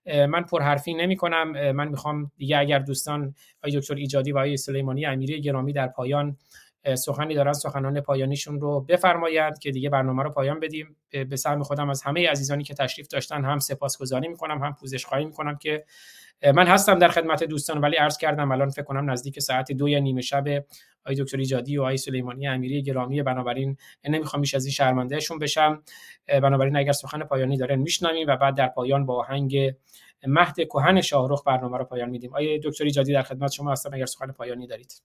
من 0.05 0.43
پرحرفی 0.43 0.93
نمی 0.93 1.15
کنم 1.15 1.71
من 1.71 1.87
می‌خوام 1.87 2.31
دیگه 2.37 2.57
اگر 2.57 2.79
دوستان 2.79 3.35
آقای 3.63 3.79
دکتر 3.79 3.95
ایجادی 3.95 4.31
و 4.31 4.37
آقای 4.37 4.57
سلیمانی 4.57 5.05
امیری 5.05 5.41
گرامی 5.41 5.73
در 5.73 5.87
پایان 5.87 6.37
سخنی 6.95 7.35
دارن 7.35 7.53
سخنان 7.53 8.01
پایانیشون 8.01 8.61
رو 8.61 8.81
بفرمایند 8.81 9.59
که 9.59 9.71
دیگه 9.71 9.89
برنامه 9.89 10.23
رو 10.23 10.29
پایان 10.29 10.59
بدیم. 10.59 10.95
به 11.29 11.35
سهم 11.35 11.63
خودم 11.63 11.89
از 11.89 12.01
همه 12.03 12.29
عزیزانی 12.29 12.63
که 12.63 12.73
تشریف 12.73 13.07
داشتن 13.07 13.45
هم 13.45 13.59
سپاسگزاری 13.59 14.27
می‌کنم 14.27 14.63
هم 14.63 14.75
پوزش 14.79 15.05
خواهی 15.05 15.25
می‌کنم 15.25 15.57
که 15.57 15.85
من 16.43 16.67
هستم 16.67 16.99
در 16.99 17.07
خدمت 17.07 17.43
دوستان 17.43 17.77
ولی 17.77 17.95
عرض 17.95 18.17
کردم 18.17 18.51
الان 18.51 18.69
فکر 18.69 18.83
کنم 18.83 19.11
نزدیک 19.11 19.39
ساعت 19.39 19.71
دو 19.71 19.89
یا 19.89 19.99
نیمه 19.99 20.21
شب. 20.21 20.47
آقای 21.05 21.15
دکتر 21.15 21.37
ایجادی 21.37 21.77
و 21.77 21.81
آقای 21.81 21.97
سلیمانی 21.97 22.47
امیری 22.47 22.83
گرامی 22.83 23.23
بنابراین 23.23 23.77
نمی‌خوام 24.03 24.41
بیش 24.41 24.55
از 24.55 24.65
این 24.65 24.71
شرمندهشون 24.71 25.39
بشم. 25.39 25.83
بنابراین 26.27 26.75
اگر 26.75 26.91
سخن 26.91 27.23
پایانی 27.23 27.57
دارن 27.57 27.75
میشنویم 27.75 28.27
و 28.27 28.37
بعد 28.37 28.55
در 28.55 28.67
پایان 28.67 29.05
با 29.05 29.19
آهنگ 29.19 29.73
مهد 30.27 30.55
کهن 30.55 31.01
شاهرخ 31.01 31.43
برنامه 31.45 31.77
رو 31.77 31.85
پایان 31.85 32.09
میدیم. 32.09 32.29
آقای 32.29 32.59
دکتر 32.63 32.83
ایجادی 32.83 33.13
در 33.13 33.21
خدمت 33.21 33.51
شما 33.51 33.71
هستم 33.71 33.93
اگر 33.93 34.05
سخن 34.05 34.31
پایانی 34.31 34.67
دارید. 34.67 35.01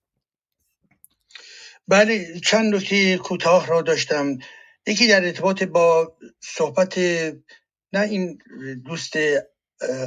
بله 1.88 2.40
چند 2.40 2.74
نکته 2.74 3.18
کوتاه 3.18 3.66
را 3.66 3.82
داشتم. 3.82 4.38
یکی 4.86 5.08
در 5.08 5.24
ارتباط 5.24 5.62
با 5.62 6.16
صحبت 6.40 6.98
نه 7.92 8.00
این 8.00 8.38
دوست 8.84 9.12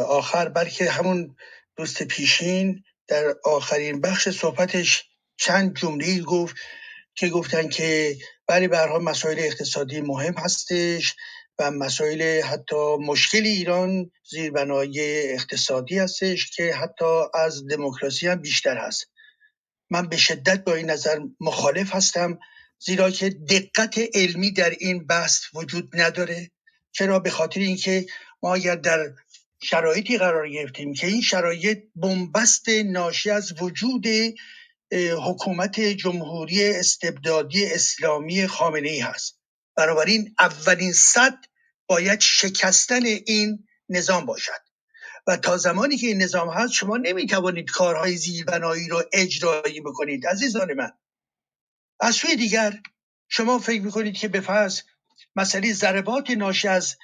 آخر 0.07 0.49
بلکه 0.49 0.91
همون 0.91 1.35
دوست 1.75 2.03
پیشین 2.03 2.83
در 3.07 3.35
آخرین 3.43 4.01
بخش 4.01 4.29
صحبتش 4.29 5.03
چند 5.37 5.77
جمله 5.77 6.21
گفت 6.21 6.55
که 7.15 7.29
گفتن 7.29 7.69
که 7.69 8.17
برای 8.47 8.67
برها 8.67 8.99
مسائل 8.99 9.39
اقتصادی 9.39 10.01
مهم 10.01 10.33
هستش 10.33 11.15
و 11.59 11.71
مسائل 11.71 12.41
حتی 12.41 12.95
مشکل 12.99 13.43
ایران 13.45 14.11
زیربنای 14.29 15.23
اقتصادی 15.33 15.99
هستش 15.99 16.51
که 16.51 16.73
حتی 16.73 17.21
از 17.33 17.67
دموکراسی 17.67 18.27
هم 18.27 18.41
بیشتر 18.41 18.77
هست. 18.77 19.05
من 19.89 20.09
به 20.09 20.17
شدت 20.17 20.63
با 20.63 20.73
این 20.73 20.89
نظر 20.89 21.19
مخالف 21.39 21.95
هستم 21.95 22.39
زیرا 22.79 23.11
که 23.11 23.29
دقت 23.29 23.99
علمی 24.13 24.51
در 24.51 24.69
این 24.69 25.07
بحث 25.07 25.41
وجود 25.53 25.89
نداره. 25.93 26.51
چرا؟ 26.91 27.19
به 27.19 27.29
خاطر 27.29 27.59
اینکه 27.59 28.05
ما 28.43 28.55
اگر 28.55 28.75
در 28.75 29.13
شرایطی 29.61 30.17
قرار 30.17 30.49
گرفتیم 30.49 30.93
که 30.93 31.07
این 31.07 31.21
شرایط 31.21 31.79
بنبست 31.95 32.69
ناشی 32.69 33.29
از 33.29 33.61
وجود 33.61 34.05
حکومت 35.25 35.79
جمهوری 35.79 36.69
استبدادی 36.69 37.65
اسلامی 37.65 38.47
خامنه 38.47 38.89
ای 38.89 38.99
هست. 38.99 39.39
بنابراین 39.77 40.35
اولین 40.39 40.93
صد 40.93 41.37
باید 41.87 42.19
شکستن 42.19 43.05
این 43.05 43.67
نظام 43.89 44.25
باشد. 44.25 44.61
و 45.27 45.37
تا 45.37 45.57
زمانی 45.57 45.97
که 45.97 46.07
این 46.07 46.21
نظام 46.21 46.49
هست 46.49 46.73
شما 46.73 46.97
نمی‌توانید 46.97 47.71
کارهای 47.71 48.17
زیربنایی 48.17 48.87
رو 48.87 49.03
اجرایی 49.13 49.81
بکنید 49.81 50.27
عزیزان 50.27 50.73
من. 50.73 50.91
از 51.99 52.15
سوی 52.15 52.35
دیگر 52.35 52.79
شما 53.29 53.59
فکر 53.59 53.81
می‌کنید 53.81 54.17
که 54.17 54.27
به 54.27 54.41
فرض 54.41 54.81
مسئله 55.35 55.73
ضربات 55.73 56.29
ناشی 56.29 56.67
از 56.67 56.97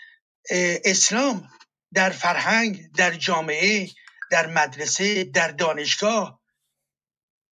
اسلام 0.86 1.50
در 1.96 2.10
فرهنگ 2.10 2.92
در 2.92 3.12
جامعه 3.12 3.90
در 4.32 4.48
مدرسه 4.48 5.24
در 5.24 5.52
دانشگاه 5.52 6.42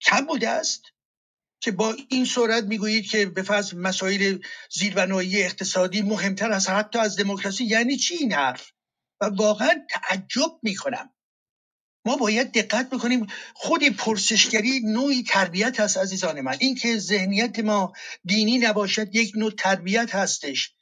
کم 0.00 0.26
بوده 0.26 0.48
است 0.48 0.82
که 1.60 1.70
با 1.70 1.96
این 2.08 2.24
صورت 2.24 2.64
می‌گویید 2.64 3.10
که 3.10 3.26
به 3.26 3.42
فرض 3.42 3.74
مسائل 3.74 4.38
زیربنایی 4.70 5.42
اقتصادی 5.42 6.02
مهمتر 6.02 6.52
است. 6.52 6.70
حتی 6.70 6.98
از 6.98 7.16
دموکراسی 7.16 7.64
یعنی 7.64 7.96
چی 7.96 8.14
این 8.14 8.32
حرف؟ 8.32 8.70
و 9.20 9.24
واقعا 9.24 9.86
تعجب 9.90 10.58
می‌کنم. 10.62 11.10
ما 12.06 12.16
باید 12.16 12.52
دقت 12.52 12.90
بکنیم. 12.90 13.26
خود 13.54 13.88
پرسشگری 13.88 14.80
نوعی 14.80 15.22
تربیت 15.22 15.80
هست 15.80 15.96
عزیزان 15.96 16.40
من. 16.40 16.56
اینکه 16.60 16.98
ذهنیت 16.98 17.58
ما 17.58 17.92
دینی 18.24 18.58
نباشد 18.58 19.14
یک 19.14 19.32
نوع 19.36 19.52
تربیت 19.58 20.14
هستش. 20.14 20.74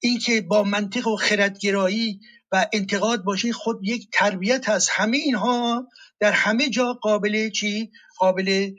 اینکه 0.00 0.40
با 0.40 0.62
منطق 0.62 1.06
و 1.06 1.16
خردگرایی 1.16 2.20
و 2.54 2.66
انتقاد 2.72 3.24
باشه 3.24 3.52
خود 3.52 3.80
یک 3.82 4.08
تربیت 4.12 4.68
هست 4.68 4.88
همه 4.92 5.16
اینها 5.16 5.88
در 6.20 6.32
همه 6.32 6.70
جا 6.70 6.92
قابل 6.92 7.50
چی؟ 7.50 7.90
قابل 8.18 8.70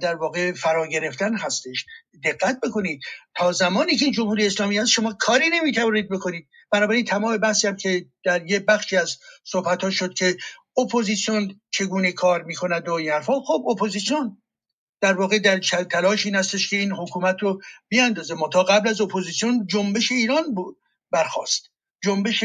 در 0.00 0.14
واقع 0.14 0.52
فرا 0.52 0.86
گرفتن 0.86 1.36
هستش. 1.36 1.86
دقت 2.24 2.60
بکنید. 2.62 3.00
تا 3.36 3.52
زمانی 3.52 3.96
که 3.96 4.10
جمهوری 4.10 4.46
اسلامی 4.46 4.78
هست 4.78 4.90
شما 4.90 5.12
کاری 5.12 5.48
نمی‌توانید 5.48 6.08
بکنید. 6.08 6.48
بنابراین 6.70 7.04
تمام 7.04 7.36
بحثی 7.36 7.68
هم 7.68 7.76
که 7.76 8.06
در 8.24 8.50
یه 8.50 8.60
بخشی 8.60 8.96
از 8.96 9.18
صحبت 9.44 9.84
ها 9.84 9.90
شد 9.90 10.14
که 10.14 10.36
اپوزیسیون 10.78 11.60
چگونه 11.70 12.12
کار 12.12 12.42
می‌کند 12.42 12.88
و 12.88 12.92
این 12.92 13.20
خب 13.20 13.64
اپوزیسیون 13.70 14.42
در 15.00 15.12
واقع 15.12 15.38
در 15.38 15.58
تلاش 15.90 16.26
این 16.26 16.34
هستش 16.34 16.70
که 16.70 16.76
این 16.76 16.92
حکومت 16.92 17.36
رو 17.42 17.60
بیاندازه. 17.88 18.34
تا 18.52 18.62
قبل 18.62 18.88
از 18.88 19.00
اپوزیسیون 19.00 19.66
جنبش 19.66 20.12
ایران 20.12 20.54
بود 20.54 20.76
برخواست 21.10 21.70
جنبش 22.04 22.44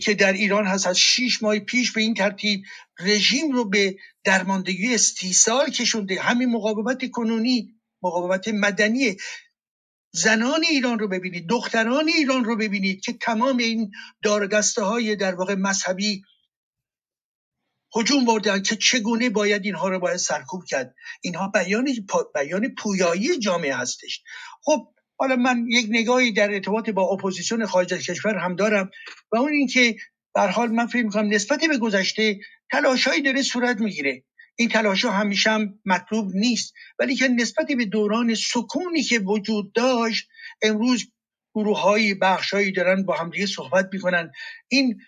که 0.00 0.14
در 0.18 0.32
ایران 0.32 0.66
هست. 0.66 0.86
از 0.86 0.98
شیش 0.98 1.42
ماه 1.42 1.58
پیش 1.58 1.92
به 1.92 2.00
این 2.00 2.14
ترتیب 2.14 2.62
رژیم 3.00 3.52
رو 3.52 3.64
به 3.68 3.96
درماندگی 4.24 4.94
استیصال 4.94 5.70
کشونده. 5.70 6.20
همین 6.20 6.48
مقاومت 6.50 7.10
کنونی 7.10 7.74
مقاومت 8.02 8.48
مدنی 8.48 9.16
زنان 10.12 10.64
ایران 10.70 10.98
رو 10.98 11.08
ببینید 11.08 11.48
دختران 11.48 12.08
ایران 12.08 12.44
رو 12.44 12.56
ببینید 12.56 13.00
که 13.00 13.12
تمام 13.12 13.56
این 13.56 13.90
دارگسته 14.22 14.82
های 14.82 15.16
در 15.16 15.34
واقع 15.34 15.54
مذهبی 15.54 16.22
هجوم 17.96 18.24
بردن 18.24 18.62
که 18.62 18.76
چگونه 18.76 19.30
باید 19.30 19.64
اینها 19.64 19.88
رو 19.88 19.98
باید 19.98 20.16
سرکوب 20.16 20.64
کرد. 20.64 20.94
اینها 21.22 21.48
بیان 21.48 21.86
بیان 22.34 22.74
پویایی 22.78 23.38
جامعه 23.38 23.76
هستش. 23.76 24.22
خب 24.62 24.94
حالا 25.18 25.36
من 25.36 25.66
یک 25.68 25.86
نگاهی 25.90 26.32
در 26.32 26.50
ارتباط 26.50 26.90
با 26.90 27.02
اپوزیسیون 27.02 27.66
خارج 27.66 27.94
از 27.94 28.00
کشور 28.00 28.38
هم 28.38 28.56
دارم 28.56 28.90
و 29.32 29.36
اون 29.36 29.52
اینکه 29.52 29.96
به 30.34 30.40
حال 30.40 30.68
من 30.68 30.86
فکر 30.86 31.04
می‌کنم 31.04 31.28
نسبت 31.28 31.60
به 31.68 31.78
گذشته 31.78 32.38
تلاشهایی 32.70 33.22
داره 33.22 33.42
صورت 33.42 33.80
می‌گیره. 33.80 34.22
این 34.56 34.68
تلاش 34.68 35.04
همیشه 35.04 35.50
هم 35.50 35.78
مطلوب 35.84 36.30
نیست. 36.34 36.74
ولی 36.98 37.16
که 37.16 37.28
نسبت 37.28 37.66
به 37.66 37.84
دوران 37.84 38.34
سکونی 38.34 39.02
که 39.02 39.18
وجود 39.18 39.72
داشت 39.72 40.28
امروز 40.62 41.12
گروه 41.54 41.80
های 41.80 42.14
بخشهایی 42.14 42.72
دارن 42.72 43.02
با 43.02 43.14
همدیگه 43.14 43.46
صحبت 43.46 43.88
می‌کنن. 43.92 44.32
این 44.68 45.00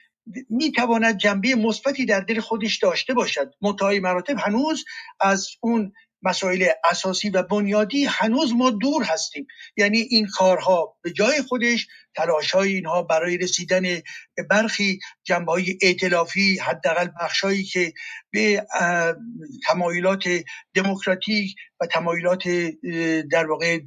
می‌تواند 0.51 1.17
جنبه 1.17 1.55
مثبتی 1.55 2.07
در 2.07 2.21
دل 2.21 2.41
خودش 2.41 2.79
داشته 2.79 3.15
باشد. 3.15 3.55
منتهای 3.61 4.01
مراتب 4.01 4.39
هنوز 4.39 4.85
از 5.21 5.49
اون 5.61 5.93
مسائل 6.23 6.69
اساسی 6.91 7.31
و 7.31 7.43
بنیادی 7.43 8.05
هنوز 8.05 8.53
ما 8.53 8.71
دور 8.71 9.03
هستیم. 9.03 9.47
یعنی 9.77 9.99
این 9.99 10.27
کارها 10.27 10.97
به 11.03 11.13
جای 11.13 11.43
خودش 11.43 11.87
تلاش 12.17 12.51
های 12.51 12.73
اینها 12.73 13.03
برای 13.03 13.39
رسیدن 13.39 13.83
به 14.35 14.43
برخی 14.51 14.99
جنبه 15.25 15.53
های 15.53 15.79
اعتلافی 15.83 16.59
حداقل 16.59 17.09
بخشهایی 17.21 17.65
که 17.65 17.93
به 18.31 18.67
تمایلات 19.67 20.25
دموکراتیک 20.75 21.55
و 21.81 21.87
تمایلات 21.87 22.49
در 23.31 23.47
واقع 23.47 23.79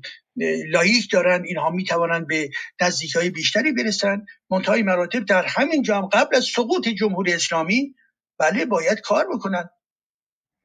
لایک 0.68 1.12
دارن 1.12 1.44
اینها 1.46 1.70
می‌توانند 1.70 2.28
به 2.28 2.50
نزدیک 2.82 3.16
های 3.16 3.30
بیشتری 3.30 3.72
برسن. 3.72 4.26
منتهای 4.50 4.84
مراتب 4.84 5.26
در 5.26 5.46
همین 5.46 5.82
جام 5.82 6.06
قبل 6.06 6.36
از 6.36 6.46
سقوط 6.56 6.88
جمهوری 6.88 7.34
اسلامی 7.34 7.96
بله 8.40 8.66
باید 8.66 9.00
کار 9.02 9.28
بکنن. 9.34 9.70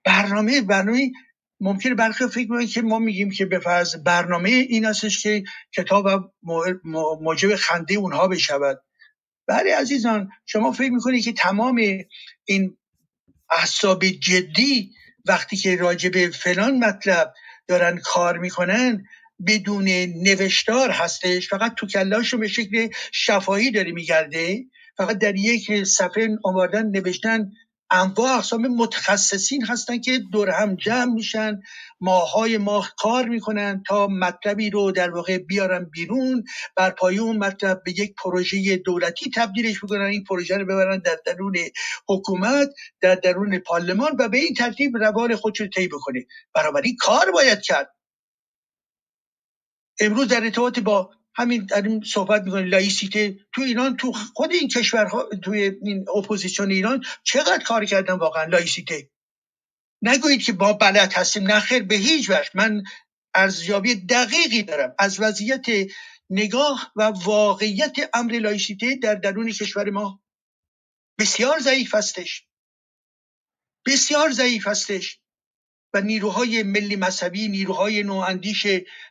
برنامه 0.05 0.61
برنامه 0.61 1.13
ممکنه 1.61 1.95
برخی 1.95 2.27
فکر 2.27 2.49
کنید 2.49 2.71
که 2.71 2.83
ما 2.83 2.99
میگیم 2.99 3.31
که 3.31 3.47
به 3.47 3.59
فرض 3.59 3.97
برنامه 3.97 4.49
این 4.49 4.85
هستش 4.85 5.23
که 5.23 5.45
کتاب 5.77 6.33
موجب 7.21 7.57
خنده 7.57 7.95
اونها 7.95 8.29
بشود. 8.29 8.83
بله 9.47 9.77
عزیزان 9.77 10.29
شما 10.47 10.73
فکر 10.73 10.91
می‌کنید 10.91 11.25
که 11.25 11.33
تمام 11.33 11.81
این 12.45 12.77
احساب 13.51 14.07
جدی 14.07 14.91
وقتی 15.25 15.57
که 15.57 15.77
راجع 15.77 16.09
به 16.09 16.31
فلان 16.31 16.79
مطلب 16.79 17.35
دارن 17.69 18.01
کار 18.05 18.39
می‌کنن 18.39 19.05
بدون 19.47 19.89
نوشتار 20.17 20.91
هستش؟ 20.91 21.49
فقط 21.49 21.75
تو 21.75 21.87
کلاشون 21.87 22.41
به 22.41 22.49
شکل 22.49 22.89
شفاهی 23.13 23.71
داره 23.71 23.93
میگرده 23.93 24.65
فقط 24.97 25.19
در 25.19 25.37
یک 25.37 25.85
صفحه 25.85 26.29
آوردن 26.45 26.87
نوشتن 26.87 27.53
انواع 27.91 28.37
اقسام 28.37 28.67
متخصصین 28.67 29.65
هستن 29.67 29.99
که 29.99 30.19
دور 30.19 30.51
هم 30.51 30.75
جمع 30.75 31.13
میشن 31.13 31.61
ماهای 32.01 32.59
ماه 32.59 32.95
کار 32.99 33.29
می‌کنن 33.29 33.83
تا 33.87 34.07
مطلبی 34.07 34.71
رو 34.71 34.93
در 34.93 35.11
واقع 35.11 35.39
بیارن 35.39 35.85
بیرون 35.85 36.45
بر 36.77 36.91
پایه 36.91 37.21
اون 37.21 37.37
مطلب 37.37 37.83
به 37.85 37.91
یک 37.91 38.15
پروژه 38.15 38.77
دولتی 38.77 39.31
تبدیلش 39.31 39.83
می‌کنن 39.83 40.05
این 40.05 40.25
پروژه 40.25 40.57
رو 40.57 40.65
ببرن 40.65 40.99
در 40.99 41.19
درون 41.27 41.57
حکومت 42.09 42.69
در 43.01 43.15
درون 43.15 43.59
پارلمان 43.59 44.17
و 44.19 44.29
به 44.29 44.39
این 44.39 44.55
ترتیب 44.55 44.97
روان 44.97 45.37
خودش 45.37 45.61
رو 45.61 45.67
طی 45.67 45.89
بکنه. 45.89 46.27
این 46.85 46.97
کار 47.01 47.31
باید 47.31 47.61
کرد. 47.61 47.95
امروز 50.01 50.29
در 50.29 50.45
ارتباط 50.45 50.79
با 50.79 51.11
همین 51.37 51.67
داریم 51.67 52.01
صحبت 52.03 52.43
می‌کنیم 52.43 52.67
لایسیته 52.67 53.39
تو 53.53 53.63
ایران 53.63 53.97
تو 53.97 54.13
خود 54.13 54.53
این 54.53 54.69
کشورها 54.69 55.29
توی 55.43 55.73
این 55.83 56.07
اپوزیسیون 56.17 56.71
ایران 56.71 57.05
چقدر 57.25 57.65
کار 57.65 57.85
کردن 57.85 58.15
واقعا 58.15 58.45
لایسیته 58.45 59.11
نگویید 60.03 60.43
که 60.43 60.53
با 60.53 60.73
بلد 60.73 61.13
هستیم 61.13 61.51
نخیر 61.51 61.83
به 61.83 61.95
هیچ 61.95 62.31
وجه. 62.31 62.51
من 62.55 62.83
ارزیابی 63.35 63.95
دقیقی 63.95 64.63
دارم. 64.63 64.95
از 64.99 65.21
وضعیت 65.21 65.67
نگاه 66.31 66.93
و 66.97 67.03
واقعیت 67.03 67.97
امر 68.15 68.33
لایسیته 68.33 68.97
در 68.97 69.15
درون 69.15 69.53
کشور 69.53 69.91
ما 69.91 70.23
بسیار 71.19 71.59
ضعیف 71.59 71.95
هستش. 71.95 72.47
بسیار 73.87 74.31
ضعیف 74.31 74.67
هستش. 74.67 75.21
نیروهای 76.01 76.63
ملی 76.63 76.97
مذهبی 76.97 77.49
نیروهای 77.49 78.03
نواندیش 78.03 78.67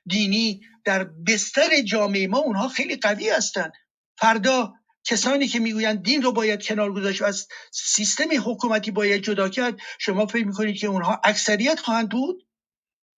دینی 0.05 0.61
در 0.85 1.03
بستر 1.03 1.81
جامعه 1.81 2.27
ما 2.27 2.37
اونها 2.37 2.67
خیلی 2.67 2.95
قوی 2.95 3.29
هستند 3.29 3.71
فردا 4.17 4.73
کسانی 5.03 5.47
که 5.47 5.59
می‌گویند 5.59 6.03
دین 6.03 6.21
رو 6.21 6.31
باید 6.31 6.65
کنار 6.65 6.93
گذاشت 6.93 7.21
و 7.21 7.25
از 7.25 7.47
سیستم 7.71 8.29
حکومتی 8.45 8.91
باید 8.91 9.21
جدا 9.21 9.49
کرد 9.49 9.77
شما 9.99 10.25
فکر 10.25 10.45
می‌کنید 10.45 10.77
که 10.77 10.87
اونها 10.87 11.21
اکثریت 11.23 11.79
خواهند 11.79 12.09
بود؟ 12.09 12.47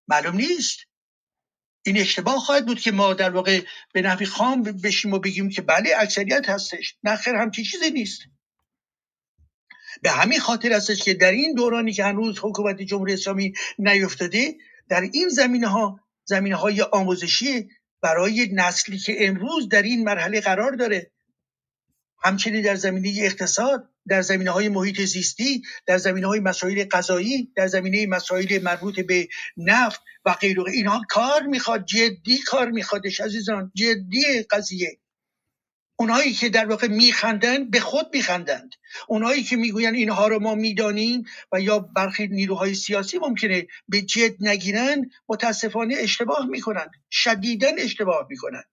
معلوم 0.07 0.35
نیست. 0.35 0.79
این 1.85 1.97
اشتباه 1.97 2.39
خواهد 2.39 2.65
بود 2.65 2.79
که 2.79 2.91
ما 2.91 3.13
در 3.13 3.29
واقع 3.29 3.61
به 3.93 4.01
نحوی 4.01 4.25
خام 4.25 4.63
بشیم 4.63 5.13
و 5.13 5.19
بگیم 5.19 5.49
که 5.49 5.61
بله 5.61 5.89
اکثریت 5.97 6.49
هستش. 6.49 6.95
نخیر 7.03 7.35
همچی 7.35 7.63
چیزی 7.63 7.91
نیست. 7.91 8.19
به 10.01 10.11
همین 10.11 10.39
خاطر 10.39 10.73
هستش 10.73 11.03
که 11.03 11.13
در 11.13 11.31
این 11.31 11.53
دورانی 11.53 11.93
که 11.93 12.03
هنوز 12.03 12.39
حکومت 12.41 12.81
جمهوری 12.81 13.13
اسلامی 13.13 13.53
نیفتاده 13.79 14.55
در 14.89 15.01
این 15.01 15.29
زمینه 15.29 15.67
ها 15.67 15.99
زمینه 16.25 16.55
های 16.55 16.81
آموزشی 16.81 17.69
برای 18.01 18.49
نسلی 18.53 18.97
که 18.97 19.27
امروز 19.27 19.69
در 19.69 19.81
این 19.81 20.03
مرحله 20.03 20.41
قرار 20.41 20.71
داره 20.71 21.11
همچنین 22.23 22.61
در 22.61 22.75
زمینه 22.75 23.13
اقتصاد 23.21 23.89
در 24.07 24.21
زمینه 24.21 24.51
های 24.51 24.69
محیط 24.69 25.01
زیستی 25.01 25.61
در 25.85 25.97
زمینه 25.97 26.27
های 26.27 26.39
مسائل 26.39 26.83
غذایی 26.83 27.51
در 27.55 27.67
زمینه 27.67 28.07
مسائل 28.07 28.59
مربوط 28.63 28.99
به 28.99 29.27
نفت 29.57 30.01
و 30.25 30.33
غیره 30.33 30.71
اینها 30.71 31.01
کار 31.09 31.43
می‌خواد 31.43 31.85
جدی 31.85 32.37
کار 32.37 32.71
میخوادش 32.71 33.21
عزیزان 33.21 33.71
جدی 33.75 34.43
قضیه. 34.51 34.99
اونهایی 35.99 36.33
که 36.33 36.49
در 36.49 36.65
واقع 36.65 36.87
میخندند 36.87 37.71
به 37.71 37.79
خود 37.79 38.07
میخندند. 38.13 38.75
اونهایی 39.07 39.43
که 39.43 39.55
می‌گویند 39.55 39.95
اینها 39.95 40.27
رو 40.27 40.39
ما 40.39 40.55
می‌دانیم 40.55 41.23
و 41.51 41.61
یا 41.61 41.79
برخی 41.79 42.27
نیروهای 42.27 42.75
سیاسی 42.75 43.17
ممکنه 43.17 43.67
به 43.87 44.01
جد 44.01 44.35
نگیرن 44.39 45.09
متاسفانه 45.29 45.95
اشتباه 45.99 46.45
می‌کنند. 46.45 46.91
شدیدا 47.11 47.67
اشتباه 47.77 48.27
می‌کنند. 48.29 48.65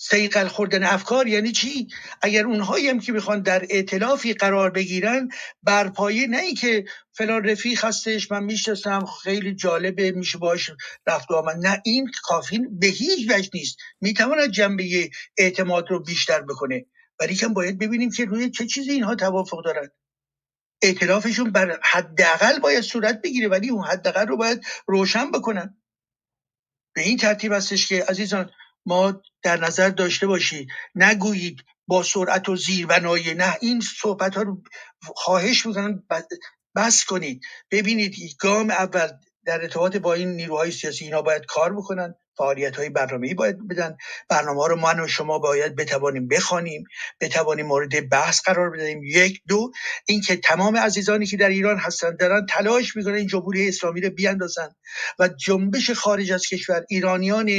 سیقل 0.00 0.48
خوردن 0.48 0.84
افکار 0.84 1.26
یعنی 1.26 1.52
چی؟ 1.52 1.88
اگر 2.22 2.46
اونهایی 2.46 2.88
هم 2.88 3.00
که 3.00 3.12
می‌خوان 3.12 3.42
در 3.42 3.66
ائتلافی 3.70 4.34
قرار 4.34 4.70
بگیرن 4.70 5.28
بر 5.62 5.88
پایه 5.88 6.26
نه 6.26 6.38
ای 6.38 6.54
که 6.54 6.84
فلان 7.12 7.44
رفیق 7.44 7.84
هستش 7.84 8.30
من 8.30 8.44
می‌شناسم 8.44 9.04
خیلی 9.22 9.54
جالبه 9.54 10.12
میشه 10.12 10.38
باش 10.38 10.70
رفت 11.06 11.28
نه 11.58 11.82
این 11.84 12.10
کافی 12.22 12.58
به 12.70 12.86
هیچ 12.86 13.30
وجه 13.30 13.50
نیست. 13.54 13.76
می‌تواند 14.00 14.50
جنبه 14.50 15.10
اعتماد 15.38 15.90
رو 15.90 16.02
بیشتر 16.02 16.42
بکنه. 16.42 16.86
ولی 17.20 17.34
کم 17.34 17.54
باید 17.54 17.78
ببینیم 17.78 18.10
که 18.10 18.24
روی 18.24 18.50
چه 18.50 18.66
چیزی 18.66 18.90
اینها 18.90 19.14
توافق 19.14 19.64
دارن. 19.64 19.88
ائتلافشون 20.82 21.50
بر 21.50 21.80
حداقل 21.82 22.58
باید 22.58 22.80
صورت 22.80 23.20
بگیره 23.22 23.48
ولی 23.48 23.70
اون 23.70 23.84
حداقل 23.84 24.26
رو 24.26 24.36
باید 24.36 24.60
روشن 24.86 25.30
بکنن. 25.30 25.82
به 26.94 27.02
این 27.02 27.16
ترتیب 27.16 27.52
هستش 27.52 27.88
که 27.88 28.04
عزیزان 28.04 28.50
ما 28.88 29.22
در 29.42 29.60
نظر 29.60 29.88
داشته 29.88 30.26
باشید. 30.26 30.68
نگویید 30.94 31.64
با 31.86 32.02
سرعت 32.02 32.48
و 32.48 32.56
زیر 32.56 32.86
و 32.86 33.00
نایه 33.00 33.34
نه. 33.34 33.56
این 33.60 33.80
صحبت 33.80 34.34
ها 34.34 34.42
رو 34.42 34.62
خواهش 35.02 35.66
می‌کنم 35.66 36.02
بس 36.76 37.04
کنید. 37.04 37.42
ببینید 37.70 38.14
گام 38.40 38.70
اول 38.70 39.08
در 39.44 39.62
ارتباط 39.62 39.96
با 39.96 40.14
این 40.14 40.28
نیروهای 40.28 40.70
سیاسی 40.70 41.04
اینا 41.04 41.22
باید 41.22 41.46
کار 41.46 41.76
بکنن. 41.76 42.14
فعالیت 42.38 42.76
های 42.76 42.90
برنامه‌ای 42.90 43.34
باید 43.34 43.68
بدن. 43.68 43.96
برنامه 44.28 44.60
ها 44.60 44.66
رو 44.66 44.76
من 44.76 45.00
و 45.00 45.08
شما 45.08 45.38
باید 45.38 45.76
بتوانیم 45.76 46.28
بخوانیم 46.28 46.84
بتوانیم 47.20 47.66
مورد 47.66 48.08
بحث 48.08 48.40
قرار 48.40 48.70
بدهیم. 48.70 49.00
یک 49.04 49.40
دو 49.48 49.70
اینکه 50.06 50.36
تمام 50.36 50.76
عزیزانی 50.76 51.26
که 51.26 51.36
در 51.36 51.48
ایران 51.48 51.78
هستند 51.78 52.18
دارن 52.18 52.46
تلاش 52.46 52.96
می‌کنن 52.96 53.26
جمهوری 53.26 53.68
اسلامی 53.68 54.00
رو 54.00 54.10
بیاندازن 54.10 54.68
و 55.18 55.28
جنبش 55.28 55.90
خارج 55.90 56.32
از 56.32 56.46
کشور. 56.46 56.84
ایرانیان 56.88 57.50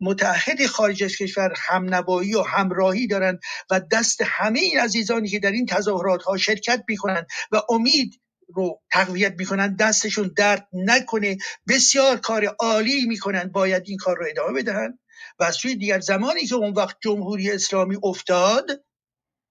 متحد 0.00 0.66
خارج 0.66 1.04
از 1.04 1.16
کشور 1.16 1.54
همنوایی 1.56 2.34
و 2.34 2.42
همراهی 2.42 3.06
دارند 3.06 3.40
و 3.70 3.80
دست 3.92 4.20
همه 4.24 4.60
این 4.60 4.80
عزیزانی 4.80 5.28
که 5.28 5.38
در 5.38 5.50
این 5.50 5.66
تظاهرات 5.66 6.22
ها 6.22 6.36
شرکت 6.36 6.84
می‌کنند 6.88 7.26
و 7.52 7.62
امید 7.68 8.21
رو 8.54 8.80
تقویت 8.92 9.34
می‌کنن 9.38 9.76
دستشون 9.76 10.34
درد 10.36 10.68
نکنه 10.72 11.36
بسیار 11.68 12.16
کار 12.16 12.44
عالی 12.44 13.06
می‌کنن 13.06 13.44
باید 13.48 13.82
این 13.86 13.98
کار 13.98 14.16
رو 14.16 14.26
ادامه 14.30 14.62
بدهن 14.62 14.98
و 15.38 15.44
از 15.44 15.54
سوی 15.54 15.76
دیگر 15.76 16.00
زمانی 16.00 16.46
که 16.46 16.54
اون 16.54 16.72
وقت 16.72 16.96
جمهوری 17.02 17.50
اسلامی 17.50 17.96
افتاد 18.02 18.84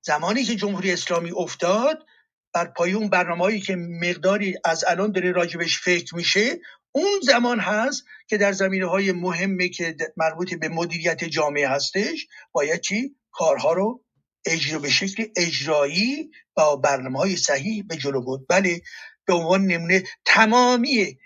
زمانی 0.06 0.44
که 0.44 0.56
جمهوری 0.56 0.92
اسلامی 0.92 1.32
افتاد 1.32 2.06
بر 2.54 2.66
پای 2.66 2.94
اون 2.94 3.10
برنامه 3.10 3.60
که 3.60 3.76
مقداری 3.76 4.56
از 4.66 4.84
الان 4.88 5.12
داره 5.12 5.32
راجبش 5.32 5.80
فکر 5.80 6.16
میشه 6.16 6.60
اون 6.92 7.20
زمان 7.24 7.60
هست 7.60 8.04
که 8.28 8.38
در 8.38 8.52
زمینه 8.52 8.86
های 8.86 9.12
مهمه 9.12 9.70
که 9.70 9.96
مربوط 10.18 10.54
به 10.54 10.70
مدیریت 10.70 11.24
جامعه 11.24 11.68
هستش 11.68 12.28
باید 12.52 12.82
چی؟ 12.82 13.16
کارها 13.32 13.74
رو 13.74 14.04
اجرا 14.46 14.80
به 14.80 14.90
شکل 14.90 15.26
اجرایی 15.36 16.32
با 16.54 16.76
برنامه 16.76 17.20
های 17.20 17.36
صحیح 17.36 17.84
به 17.88 17.98
جلو 17.98 18.22
بود 18.22 18.48
بله 18.48 18.82
به 19.26 19.34
عنوان 19.34 19.66
نمونه 19.66 20.04
تمامی 20.26 21.18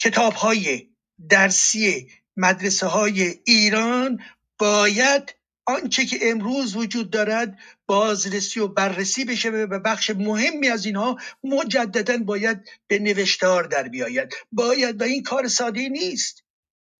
کتاب 0.00 0.32
های 0.32 0.88
درسی 1.28 2.10
مدرسه 2.36 2.86
های 2.86 3.34
ایران 3.44 4.22
باید 4.58 5.34
آنچه 5.66 6.04
که 6.04 6.18
امروز 6.22 6.76
وجود 6.76 7.10
دارد 7.10 7.58
بازرسی 7.86 8.60
و 8.60 8.68
بررسی 8.68 9.24
بشه 9.24 9.50
و 9.50 9.78
بخش 9.78 10.10
مهمی 10.10 10.68
از 10.68 10.86
اینها 10.86 11.18
مجددا 11.44 12.18
باید 12.18 12.68
به 12.86 12.98
نوشتار 12.98 13.64
در 13.64 13.88
بیاید. 13.88 14.34
باید 14.52 15.00
و 15.00 15.04
این 15.04 15.22
کار 15.22 15.48
ساده 15.48 15.88
نیست. 15.88 16.44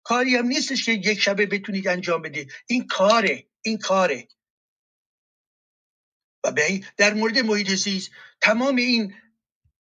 کاری 0.03 0.37
هم 0.37 0.47
نیستش 0.47 0.85
که 0.85 0.93
یک 0.93 1.21
شبه 1.21 1.47
بتونید 1.47 1.89
انجام 1.89 2.23
بدید. 2.23 2.53
این 2.67 2.87
کاره. 2.87 3.50
این 3.63 3.79
کاره. 3.79 4.29
و 6.45 6.53
در 6.97 7.15
مورد 7.15 7.39
محیط 7.39 7.71
زیست 7.71 8.11
تمام 8.41 8.77
این 8.77 9.15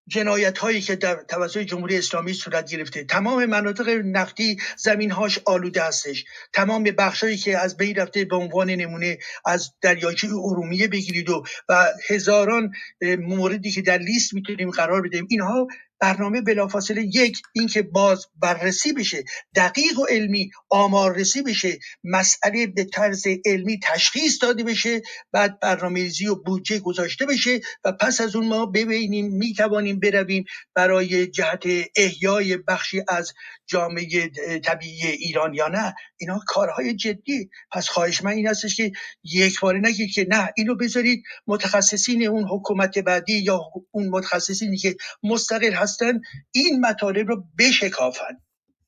جنایت 0.09 0.59
هایی 0.59 0.81
که 0.81 0.97
در 0.97 1.23
توسط 1.29 1.59
جمهوری 1.59 1.99
اسلامی 1.99 2.33
صورت 2.33 2.71
گرفته 2.71 3.05
تمام 3.05 3.47
مناطق 3.47 3.89
نفتی 4.05 4.57
زمین 4.77 5.11
هاش 5.11 5.39
آلوده 5.45 5.83
هستش. 5.83 6.25
تمام 6.53 6.83
بخشهایی 6.83 7.37
که 7.37 7.59
از 7.59 7.77
بین 7.77 7.97
رفته 7.97 8.25
به 8.25 8.37
عنوان 8.37 8.71
نمونه 8.71 9.19
از 9.45 9.75
دریاچه 9.81 10.29
ارومیه 10.29 10.89
بگیرید 10.89 11.31
و 11.31 11.45
و 11.69 11.87
هزاران 12.09 12.73
موردی 13.19 13.71
که 13.71 13.83
در 13.83 13.99
لیست 13.99 14.35
می‌تونیم 14.35 14.71
قرار 14.71 15.03
بدیم 15.03 15.27
اینها 15.31 15.67
برنامه 16.01 16.41
بلافاصله 16.41 17.03
یک 17.03 17.43
اینکه 17.53 17.83
باز 17.83 18.27
بررسی 18.37 18.93
بشه 18.93 19.25
دقیق 19.55 19.99
و 19.99 20.05
علمی 20.05 20.51
آمار 20.71 21.17
رسی 21.17 21.43
بشه 21.43 21.79
مسئله 22.05 22.67
به 22.67 22.85
طرز 22.85 23.27
علمی 23.45 23.81
تشخیص 23.83 24.43
داده 24.43 24.65
بشه 24.65 25.03
بعد 25.33 25.61
برنامه‌ریزی 25.61 26.27
و 26.27 26.35
بودجه 26.35 26.79
گذاشته 26.79 27.27
بشه 27.27 27.61
و 27.85 27.93
پس 27.93 28.21
از 28.21 28.37
اون 28.37 28.47
ما 28.47 28.67
ببینیم 28.67 29.27
می‌توانیم 29.27 30.01
برویم 30.01 30.45
برای 30.75 31.27
جهت 31.27 31.65
احیای 31.97 32.57
بخشی 32.57 33.03
از 33.09 33.33
جامعه 33.67 34.31
طبیعی 34.65 35.07
ایران 35.07 35.55
یا 35.55 35.69
نه. 35.69 35.95
اینا 36.17 36.41
کارهای 36.47 36.95
جدی 36.95 37.51
پس 37.73 37.89
خواهش 37.89 38.23
من 38.23 38.31
این 38.31 38.47
هستش 38.47 38.77
که 38.77 38.93
یک 39.25 39.61
باره 39.61 39.79
نگید 39.79 40.13
که 40.13 40.27
نه 40.31 40.53
اینو 40.57 40.75
بذارید 40.75 41.23
متخصصین 41.47 42.27
اون 42.27 42.45
حکومت 42.45 42.99
بعدی 42.99 43.39
یا 43.39 43.61
اون 43.91 44.09
متخصصینی 44.09 44.77
که 44.77 44.97
مستقل 45.23 45.73
هستن 45.87 46.21
این 46.53 46.81
مطالب 46.81 47.29
رو 47.29 47.45
بشکافن 47.59 48.43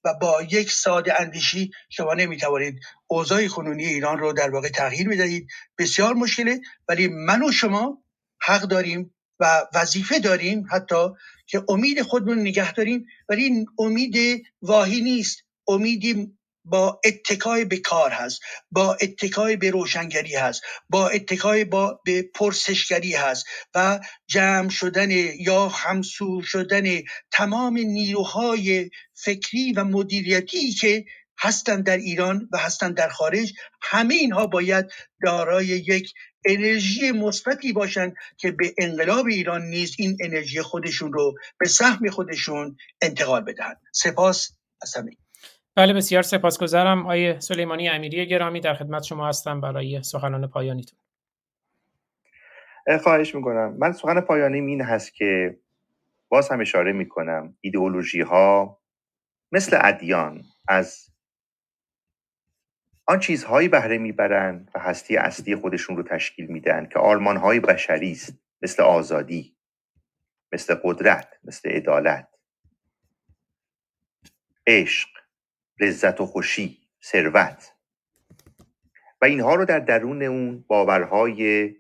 و 0.05 0.15
با 0.15 0.43
یک 0.51 0.71
ساده 0.71 1.21
اندیشی 1.21 1.71
شما 1.91 2.15
نمی‌توانید 2.15 2.81
اوضاع 3.07 3.47
کنونی 3.47 3.87
ایران 3.87 4.19
رو 4.19 4.33
در 4.33 4.51
واقع 4.51 4.69
تغییر 4.69 5.09
بدهید. 5.09 5.47
بسیار 5.79 6.15
مشکله 6.15 6.61
ولی 6.89 7.09
من 7.09 7.43
و 7.43 7.53
شما 7.53 8.05
حق 8.43 8.63
داریم 8.63 9.15
و 9.41 9.67
وظیفه 9.75 10.19
داریم 10.19 10.67
حتی 10.71 11.09
که 11.47 11.63
امید 11.69 12.03
خودمون 12.03 12.39
نگه 12.39 12.73
داریم 12.73 13.07
ولی 13.29 13.45
این 13.45 13.67
امید 13.79 14.43
واهی 14.63 15.01
نیست. 15.01 15.43
امیدی 15.69 16.38
با 16.65 17.01
اتکای 17.05 17.65
به 17.65 17.77
کار 17.77 18.11
هست 18.11 18.41
با 18.71 18.95
اتکای 19.01 19.57
به 19.57 19.71
روشنگری 19.71 20.37
هست 20.37 20.63
با 20.89 21.09
اتکای 21.09 21.65
با 21.65 22.01
به 22.05 22.23
پرسشگری 22.23 23.13
هست 23.13 23.47
و 23.75 24.01
جمع 24.27 24.69
شدن 24.69 25.11
یا 25.41 25.69
همسو 25.69 26.43
شدن 26.43 26.85
تمام 27.31 27.79
نیروهای 27.79 28.91
فکری 29.15 29.73
و 29.73 29.85
مدیریتی 29.85 30.73
که 30.73 31.05
هستند 31.41 31.85
در 31.85 31.97
ایران 31.97 32.49
و 32.53 32.59
هستند 32.59 32.97
در 32.97 33.09
خارج 33.09 33.53
همه 33.83 34.15
اینها 34.15 34.47
باید 34.47 34.87
دارای 35.23 35.67
یک 35.67 36.13
انرژی 36.45 37.13
مثبتی 37.13 37.73
باشند 37.73 38.15
که 38.37 38.51
به 38.51 38.75
انقلاب 38.79 39.27
ایران 39.27 39.63
نیز 39.63 39.95
این 39.99 40.17
انرژی 40.21 40.63
خودشون 40.63 41.13
رو 41.13 41.35
به 41.59 41.69
سهم 41.69 42.11
خودشون 42.11 42.77
انتقال 43.03 43.41
بدهند. 43.41 43.81
سپاس 43.93 44.51
از 44.83 44.97
همه. 44.97 45.11
بله 45.79 45.93
بسیار 45.93 46.23
سپاسگزارم 46.23 47.07
آیه 47.07 47.41
سلیمانی 47.41 47.89
امیری 47.89 48.27
گرامی. 48.27 48.61
در 48.61 48.75
خدمت 48.75 49.03
شما 49.03 49.29
هستم 49.29 49.61
برای 49.61 50.03
سخنان 50.03 50.47
پایانیتون. 50.47 50.99
خواهش 53.03 53.35
می‌کنم. 53.35 53.77
من 53.79 53.93
سخن 53.93 54.21
پایانی 54.21 54.59
این 54.61 54.83
هست 54.83 55.15
که 55.15 55.59
باز 56.29 56.49
هم 56.49 56.61
اشاره 56.61 56.93
می‌کنم. 56.93 57.57
ایدئولوژی 57.61 58.21
ها 58.21 58.81
مثل 59.53 59.79
ادیان 59.81 60.43
از 60.69 61.11
آن 63.07 63.21
چیزهایی 63.21 63.69
بهره 63.69 63.99
می‌برند 63.99 64.71
و 64.75 64.79
هستی 64.79 65.17
اصلی 65.17 65.57
خودشون 65.57 65.97
رو 65.97 66.03
تشکیل 66.03 66.47
میدن 66.47 66.89
که 66.93 66.99
آرمانهای 66.99 67.61
بشری 67.61 68.13
است. 68.13 68.39
مثل 68.63 68.83
آزادی 68.83 69.57
مثل 70.53 70.75
قدرت 70.85 71.29
مثل 71.45 71.71
عدالت. 71.71 72.29
عشق. 74.67 75.18
لذت 75.81 76.21
و 76.21 76.27
خوشی 76.27 76.79
ثروت. 77.05 77.75
و 79.23 79.25
اینها 79.25 79.55
رو 79.55 79.65
در 79.65 79.79
درون 79.79 80.23
اون 80.23 80.65
باورهای 80.69 81.75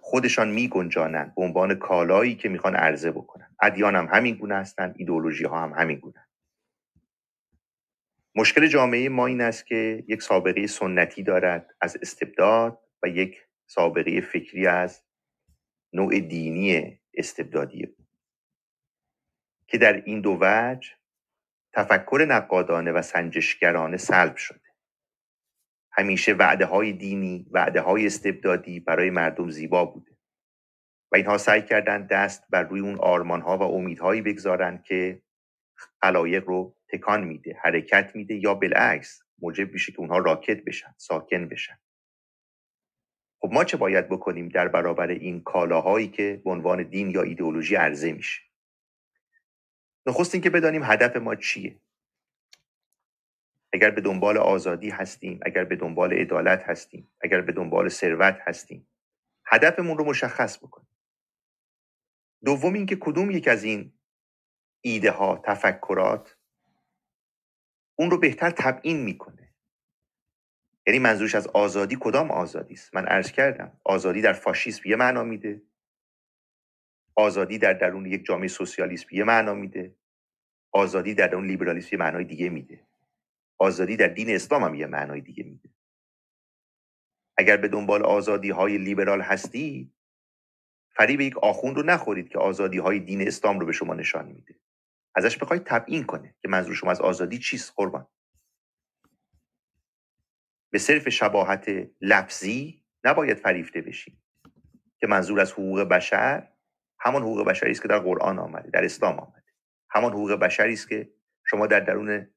خودشان 0.00 0.50
می 0.50 0.68
گنجانند 0.68 1.34
به 1.34 1.42
عنوان 1.42 1.74
کالایی 1.74 2.34
که 2.34 2.48
می‌خوان 2.48 2.76
عرضه 2.76 3.10
بکنن. 3.10 3.56
ادیان 3.62 3.96
هم 3.96 4.08
همین 4.12 4.34
گونه 4.34 4.54
هستند 4.54 4.94
ایدئولوژی 4.98 5.44
ها 5.44 5.62
هم 5.62 5.72
همین 5.72 5.98
گونه. 5.98 6.26
مشکل 8.34 8.66
جامعه 8.66 9.08
ما 9.08 9.26
این 9.26 9.40
است 9.40 9.66
که 9.66 10.04
یک 10.08 10.22
سابقه 10.22 10.66
سنتی 10.66 11.22
دارد 11.22 11.74
از 11.80 11.96
استبداد 12.02 12.78
و 13.02 13.08
یک 13.08 13.36
سابقه 13.66 14.20
فکری 14.20 14.66
از 14.66 15.02
نوع 15.92 16.20
دینی 16.20 17.00
استبدادی. 17.14 17.96
که 19.66 19.78
در 19.78 20.02
این 20.04 20.20
دو 20.20 20.38
وجه 20.40 20.90
تفکر 21.74 22.26
نقادانه 22.28 22.92
و 22.92 23.02
سنجشگرانه 23.02 23.96
سلب 23.96 24.36
شده. 24.36 24.60
همیشه 25.92 26.32
وعده 26.32 26.66
های 26.66 26.92
دینی 26.92 27.46
وعده 27.50 27.80
های 27.80 28.06
استبدادی 28.06 28.80
برای 28.80 29.10
مردم 29.10 29.50
زیبا 29.50 29.84
بوده. 29.84 30.16
و 31.12 31.16
اینها 31.16 31.38
سعی 31.38 31.62
کردن 31.62 32.06
دست 32.06 32.44
بر 32.50 32.62
روی 32.62 32.80
اون 32.80 32.98
آرمان 32.98 33.40
ها 33.40 33.58
و 33.58 33.62
امیدهایی 33.62 34.22
بگذارند 34.22 34.82
که 34.82 35.22
خلایق 36.02 36.48
رو 36.48 36.76
تکان 36.92 37.24
میده 37.24 37.58
حرکت 37.62 38.16
میده 38.16 38.34
یا 38.34 38.54
بالعکس 38.54 39.22
موجب 39.38 39.72
میشه 39.72 39.92
که 39.92 40.00
اونها 40.00 40.18
راکت 40.18 40.64
بشن 40.64 40.94
ساکن 40.96 41.48
بشن. 41.48 41.78
خب 43.40 43.50
ما 43.52 43.64
چه 43.64 43.76
باید 43.76 44.08
بکنیم 44.08 44.48
در 44.48 44.68
برابر 44.68 45.08
این 45.08 45.42
کالاهایی 45.42 46.08
که 46.08 46.42
به 46.44 46.50
عنوان 46.50 46.82
دین 46.82 47.10
یا 47.10 47.22
ایدئولوژی 47.22 47.76
عرضه 47.76 48.12
میشه؟ 48.12 48.42
نخست 50.06 50.42
که 50.42 50.50
بدانیم 50.50 50.82
هدف 50.84 51.16
ما 51.16 51.34
چیه. 51.34 51.80
اگر 53.72 53.90
به 53.90 54.00
دنبال 54.00 54.38
آزادی 54.38 54.90
هستیم 54.90 55.40
اگر 55.42 55.64
به 55.64 55.76
دنبال 55.76 56.12
عدالت 56.12 56.62
هستیم 56.62 57.10
اگر 57.20 57.40
به 57.40 57.52
دنبال 57.52 57.88
ثروت 57.88 58.38
هستیم 58.40 58.88
هدفمون 59.46 59.98
رو 59.98 60.04
مشخص 60.04 60.58
بکنیم. 60.58 60.88
دوم 62.44 62.74
اینکه 62.74 62.96
کدوم 62.96 63.30
یک 63.30 63.48
از 63.48 63.64
این 63.64 63.92
ایده 64.80 65.10
ها 65.10 65.42
تفکرات 65.44 66.36
اون 67.96 68.10
رو 68.10 68.18
بهتر 68.18 68.50
تبیین 68.50 69.02
می‌کنه. 69.02 69.54
یعنی 70.86 70.98
منظورش 70.98 71.34
از 71.34 71.46
آزادی 71.46 71.96
کدام 72.00 72.30
آزادی 72.30 72.74
است؟ 72.74 72.94
من 72.94 73.06
عرض 73.06 73.32
کردم 73.32 73.80
آزادی 73.84 74.20
در 74.22 74.32
فاشیسم 74.32 74.88
یه 74.88 74.96
معنا 74.96 75.24
میده. 75.24 75.62
آزادی 77.16 77.58
در 77.58 77.72
درون 77.72 78.06
یک 78.06 78.24
جامعه 78.24 78.48
سوسیالیسم 78.48 79.08
یه 79.12 79.24
معنا 79.24 79.54
میده. 79.54 79.96
آزادی 80.72 81.14
در 81.14 81.26
درون 81.26 81.46
لیبرالیسم 81.46 81.88
یه 81.92 81.98
معنای 81.98 82.24
دیگه 82.24 82.48
میده. 82.48 82.86
آزادی 83.58 83.96
در 83.96 84.08
دین 84.08 84.30
اسلام 84.30 84.64
هم 84.64 84.74
یه 84.74 84.86
معنای 84.86 85.20
دیگه 85.20 85.44
میده. 85.44 85.68
اگر 87.36 87.56
به 87.56 87.68
دنبال 87.68 88.04
آزادی 88.04 88.50
های 88.50 88.78
لیبرال 88.78 89.20
هستی 89.20 89.92
فریب 90.90 91.20
یک 91.20 91.38
آخوند 91.38 91.76
رو 91.76 91.82
نخورید 91.82 92.28
که 92.28 92.38
آزادی 92.38 92.78
های 92.78 93.00
دین 93.00 93.26
اسلام 93.26 93.60
رو 93.60 93.66
به 93.66 93.72
شما 93.72 93.94
نشان 93.94 94.26
میده. 94.26 94.54
ازش 95.14 95.38
بخواید 95.38 95.64
تبیین 95.64 96.04
کنه 96.04 96.34
که 96.42 96.48
منظور 96.48 96.74
شما 96.74 96.90
از 96.90 97.00
آزادی 97.00 97.38
چیست 97.38 97.72
قربان؟ 97.76 98.06
به 100.70 100.78
صرف 100.78 101.08
شباهت 101.08 101.70
لفظی 102.00 102.84
نباید 103.04 103.38
فریفته 103.38 103.80
بشیم 103.80 104.22
که 104.98 105.06
منظور 105.06 105.40
از 105.40 105.52
حقوق 105.52 105.80
بشر 105.80 106.53
همان 107.04 107.22
حقوق 107.22 107.48
بشری 107.48 107.70
است 107.70 107.82
که 107.82 107.88
در 107.88 107.98
قرآن 107.98 108.38
آمده 108.38 108.70
در 108.70 108.84
اسلام 108.84 109.18
آمده. 109.18 109.44
همان 109.90 110.12
حقوق 110.12 110.32
بشری 110.32 110.72
است 110.72 110.88
که 110.88 111.14
شما 111.44 111.66
در 111.66 111.80
درون 111.80 112.34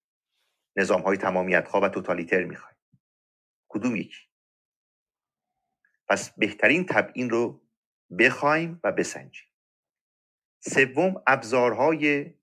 نظام 0.75 1.01
های 1.01 1.17
تمامیت 1.17 1.67
خواه 1.67 1.83
و 1.83 1.89
توتالیتر 1.89 2.43
می‌خواید 2.43 2.77
کدوم 3.67 3.95
یکی؟ 3.95 4.27
پس 6.07 6.31
بهترین 6.31 6.85
تبیین 6.85 7.29
رو 7.29 7.67
بخوایم 8.19 8.79
و 8.83 8.91
بسنجیم. 8.91 9.47
سوم 10.59 11.23
ابزارهای 11.27 12.33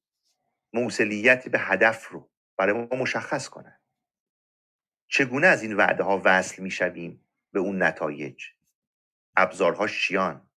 موصلیت 0.73 1.49
به 1.49 1.59
هدف 1.59 2.09
رو 2.09 2.31
برای 2.57 2.73
ما 2.73 2.97
مشخص 2.97 3.49
کنند 3.49 3.81
چگونه 5.09 5.47
از 5.47 5.63
این 5.63 5.77
وعده 5.77 6.03
ها 6.03 6.23
وصل 6.25 6.63
می‌شویم 6.63 7.27
به 7.53 7.61
اون 7.61 7.83
نتایج؟ 7.83 8.45
ابزارها 9.37 9.89
چیان؟ 9.89 10.51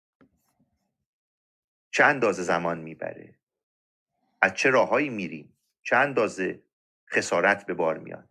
چه 1.97 2.05
اندازه 2.05 2.43
زمان 2.43 2.79
می‌بره؟ 2.79 3.35
از 4.43 4.55
چه 4.55 4.71
راههایی 4.71 5.09
میریم؟ 5.09 5.57
چه 5.83 5.97
اندازه 5.97 6.63
خسارت 7.09 7.67
به 7.67 7.75
بار 7.75 7.99
میاد؟ 7.99 8.29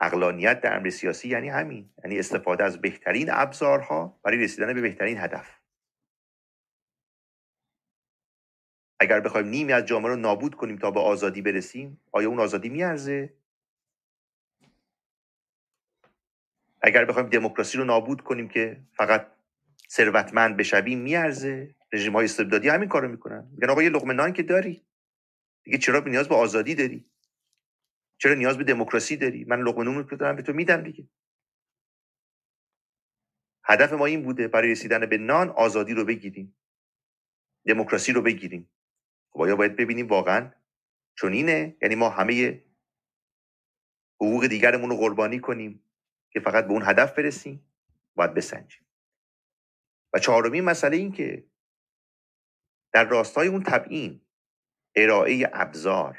اقلانیت 0.00 0.60
در 0.60 0.76
امر 0.76 0.90
سیاسی 0.90 1.28
یعنی 1.28 1.48
همین 1.48 1.90
یعنی 2.04 2.18
استفاده 2.18 2.64
از 2.64 2.80
بهترین 2.80 3.28
ابزارها 3.30 4.20
برای 4.22 4.38
رسیدن 4.38 4.74
به 4.74 4.80
بهترین 4.80 5.18
هدف. 5.18 5.60
اگر 9.00 9.20
بخوایم 9.20 9.46
نیمی 9.46 9.72
از 9.72 9.84
جامعه 9.84 10.08
رو 10.08 10.16
نابود 10.16 10.54
کنیم 10.54 10.78
تا 10.78 10.90
به 10.90 11.00
آزادی 11.00 11.42
برسیم 11.42 12.00
آیا 12.12 12.28
اون 12.28 12.40
آزادی 12.40 12.68
میارزه؟ 12.68 13.34
اگر 16.82 17.04
بخوایم 17.04 17.28
دموکراسی 17.28 17.78
رو 17.78 17.84
نابود 17.84 18.20
کنیم 18.20 18.48
که 18.48 18.80
فقط 18.92 19.37
ثروتمند 19.90 20.56
بشویم 20.56 20.98
میارزه. 20.98 21.74
رژیم 21.92 22.12
های 22.12 22.24
استبدادی 22.24 22.68
همین 22.68 22.88
کارو 22.88 23.08
می‌کنن. 23.08 23.48
میگن 23.52 23.70
آقا 23.70 23.82
یه 23.82 23.90
لقمه 23.90 24.14
نان 24.14 24.32
که 24.32 24.42
داری. 24.42 24.86
دیگه 25.64 25.78
چرا 25.78 26.00
نیاز 26.00 26.28
به 26.28 26.34
آزادی 26.34 26.74
داری؟ 26.74 27.10
چرا 28.18 28.34
نیاز 28.34 28.58
به 28.58 28.64
دموکراسی 28.64 29.16
داری؟ 29.16 29.44
من 29.44 29.60
لقمه 29.60 29.84
نون 29.84 30.08
رو 30.08 30.16
دارم 30.16 30.36
به 30.36 30.42
تو 30.42 30.52
میدم 30.52 30.82
دیگه. 30.82 31.08
هدف 33.64 33.92
ما 33.92 34.06
این 34.06 34.22
بوده 34.22 34.48
برای 34.48 34.70
رسیدن 34.70 35.06
به 35.06 35.18
نان 35.18 35.48
آزادی 35.48 35.94
رو 35.94 36.04
بگیریم. 36.04 36.56
دموکراسی 37.66 38.12
رو 38.12 38.22
بگیریم. 38.22 38.70
خب 39.30 39.40
آیا 39.40 39.56
باید 39.56 39.76
ببینیم 39.76 40.08
واقعا 40.08 40.52
چون 41.14 41.32
اینه 41.32 41.76
یعنی 41.82 41.94
ما 41.94 42.08
همه 42.10 42.64
حقوق 44.20 44.46
دیگرمون 44.46 44.90
رو 44.90 44.96
قربانی 44.96 45.38
کنیم 45.38 45.82
که 46.30 46.40
فقط 46.40 46.64
به 46.64 46.72
اون 46.72 46.82
هدف 46.84 47.18
برسیم؟ 47.18 47.64
باید 48.14 48.34
بسنجیم. 48.34 48.87
و 50.14 50.18
چهارمین 50.18 50.64
مسئله 50.64 50.96
این 50.96 51.12
که 51.12 51.44
در 52.92 53.04
راستای 53.04 53.48
اون 53.48 53.62
تبیین 53.62 54.20
ارائه 54.96 55.50
ابزار 55.52 56.18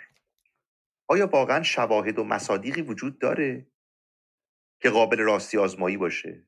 آیا 1.08 1.28
واقعا 1.28 1.64
شواهد 1.64 2.20
و 2.20 2.24
مصادیقی 2.24 2.82
وجود 2.82 3.20
داره 3.20 3.68
که 4.82 4.90
قابل 4.90 5.20
راستی 5.20 5.58
آزمایی 5.58 5.98
باشه؟ 5.98 6.48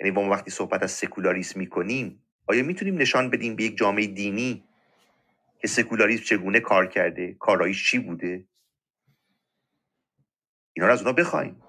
یعنی 0.00 0.10
ما 0.10 0.30
وقتی 0.30 0.50
صحبت 0.50 0.82
از 0.82 0.90
سکولاریسم 0.90 1.60
می‌کنیم 1.60 2.26
آیا 2.46 2.62
می‌تونیم 2.62 2.98
نشان 2.98 3.30
بدیم 3.30 3.56
به 3.56 3.64
یک 3.64 3.76
جامعه 3.76 4.06
دینی 4.06 4.64
که 5.58 5.68
سکولاریسم 5.68 6.24
چگونه 6.24 6.60
کار 6.60 6.86
کرده 6.86 7.34
کاراییش 7.34 7.90
چی 7.90 7.98
بوده؟ 7.98 8.48
اینا 10.72 10.86
رو 10.86 10.92
از 10.92 11.00
اونا 11.00 11.12
بخوایم. 11.12 11.62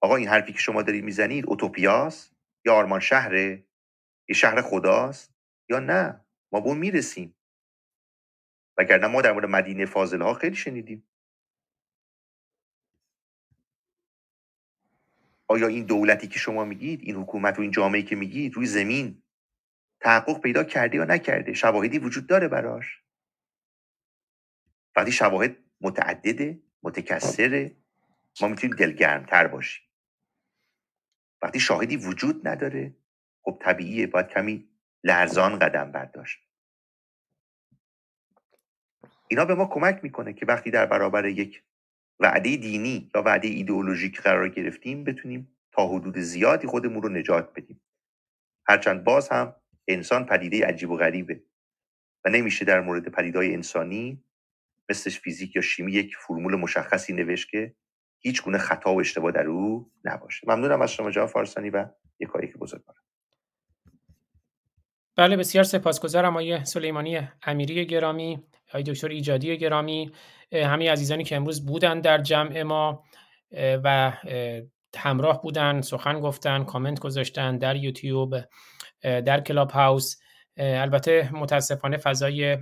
آقا 0.00 0.16
این 0.16 0.28
حرفی 0.28 0.52
که 0.52 0.58
شما 0.58 0.82
دارید 0.82 1.04
می‌زنید 1.04 1.44
اوتوپیاست 1.46 2.36
یا 2.64 2.74
آرمان 2.74 3.00
شهره؟ 3.00 3.64
یه 4.32 4.36
شهر 4.36 4.62
خداست 4.62 5.34
یا 5.68 5.78
نه؟ 5.78 6.24
ما 6.52 6.60
به 6.60 6.66
اون 6.66 6.78
می‌رسیم. 6.78 7.34
وگرنه 8.78 9.06
ما 9.06 9.22
در 9.22 9.32
مورد 9.32 9.46
مدینه 9.46 9.86
فاضله 9.86 10.24
ها 10.24 10.34
خیلی 10.34 10.56
شنیدیم. 10.56 11.08
آیا 15.48 15.66
این 15.66 15.84
دولتی 15.86 16.28
که 16.28 16.38
شما 16.38 16.64
میگید 16.64 17.00
این 17.02 17.16
حکومت 17.16 17.58
و 17.58 17.62
این 17.62 17.70
جامعه 17.70 18.02
که 18.02 18.16
میگید 18.16 18.54
روی 18.54 18.66
زمین 18.66 19.22
تحقق 20.00 20.40
پیدا 20.40 20.64
کرده 20.64 20.96
یا 20.96 21.04
نکرده؟ 21.04 21.52
شواهدی 21.52 21.98
وجود 21.98 22.26
داره 22.26 22.48
براش. 22.48 23.02
وقتی 24.96 25.12
شواهد 25.12 25.56
متعدده 25.80 26.62
متکثره. 26.82 27.76
ما 28.40 28.48
می‌تونیم 28.48 28.76
دلگرمتر 28.76 29.46
باشیم. 29.46 29.84
وقتی 31.42 31.60
شاهدی 31.60 31.96
وجود 31.96 32.48
نداره 32.48 32.96
خب 33.42 33.58
طبیعیه 33.62 34.06
باید 34.06 34.28
کمی 34.28 34.68
لرزان 35.04 35.58
قدم 35.58 35.92
برداشت. 35.92 36.38
اینا 39.28 39.44
به 39.44 39.54
ما 39.54 39.66
کمک 39.66 40.00
می‌کنه 40.02 40.32
که 40.32 40.46
وقتی 40.46 40.70
در 40.70 40.86
برابر 40.86 41.26
یک 41.26 41.62
وعده 42.20 42.56
دینی 42.56 43.10
یا 43.14 43.22
وعده 43.22 43.48
ایدئولوژیک 43.48 44.20
قرار 44.20 44.48
گرفتیم 44.48 45.04
بتونیم 45.04 45.56
تا 45.72 45.88
حدود 45.88 46.18
زیادی 46.18 46.66
خودمون 46.66 47.02
رو 47.02 47.08
نجات 47.08 47.52
بدیم. 47.54 47.82
هرچند 48.68 49.04
باز 49.04 49.28
هم 49.28 49.56
انسان 49.88 50.26
پدیده 50.26 50.66
عجیب 50.66 50.90
و 50.90 50.96
غریبه 50.96 51.44
و 52.24 52.30
نمیشه 52.30 52.64
در 52.64 52.80
مورد 52.80 53.08
پدیدهای 53.08 53.54
انسانی 53.54 54.24
مثل 54.90 55.10
فیزیک 55.10 55.56
یا 55.56 55.62
شیمی 55.62 55.92
یک 55.92 56.16
فرمول 56.16 56.56
مشخصی 56.56 57.12
نوشت 57.12 57.50
که 57.50 57.76
هیچ 58.20 58.42
گونه 58.42 58.58
خطا 58.58 58.94
و 58.94 59.00
اشتباه 59.00 59.32
در 59.32 59.46
او 59.46 59.92
نباشه. 60.04 60.46
ممنونم 60.50 60.82
از 60.82 60.92
شما 60.92 61.10
جناب 61.10 61.28
فارسانی 61.28 61.70
و 61.70 61.86
کاری 62.28 62.48
که 62.48 62.58
بزرگ 62.58 62.84
بارم 62.84 63.02
بله 65.16 65.36
بسیار 65.36 65.64
سپاسگزارم 65.64 66.30
آقای 66.30 66.64
سلیمانی 66.64 67.28
امیری 67.42 67.86
گرامی 67.86 68.42
آقای 68.68 68.82
دکتر 68.82 69.08
ایجادی 69.08 69.58
گرامی 69.58 70.12
همه 70.52 70.90
عزیزانی 70.90 71.24
که 71.24 71.36
امروز 71.36 71.66
بودن 71.66 72.00
در 72.00 72.18
جمع 72.18 72.62
ما 72.62 73.04
و 73.54 74.12
همراه 74.96 75.42
بودن 75.42 75.80
سخن 75.80 76.20
گفتن 76.20 76.64
کامنت 76.64 77.00
گذاشتن 77.00 77.58
در 77.58 77.76
یوتیوب 77.76 78.36
در 79.02 79.40
کلاب 79.40 79.70
هاوس 79.70 80.16
البته 80.56 81.30
متاسفانه 81.32 81.96
فضای 81.96 82.58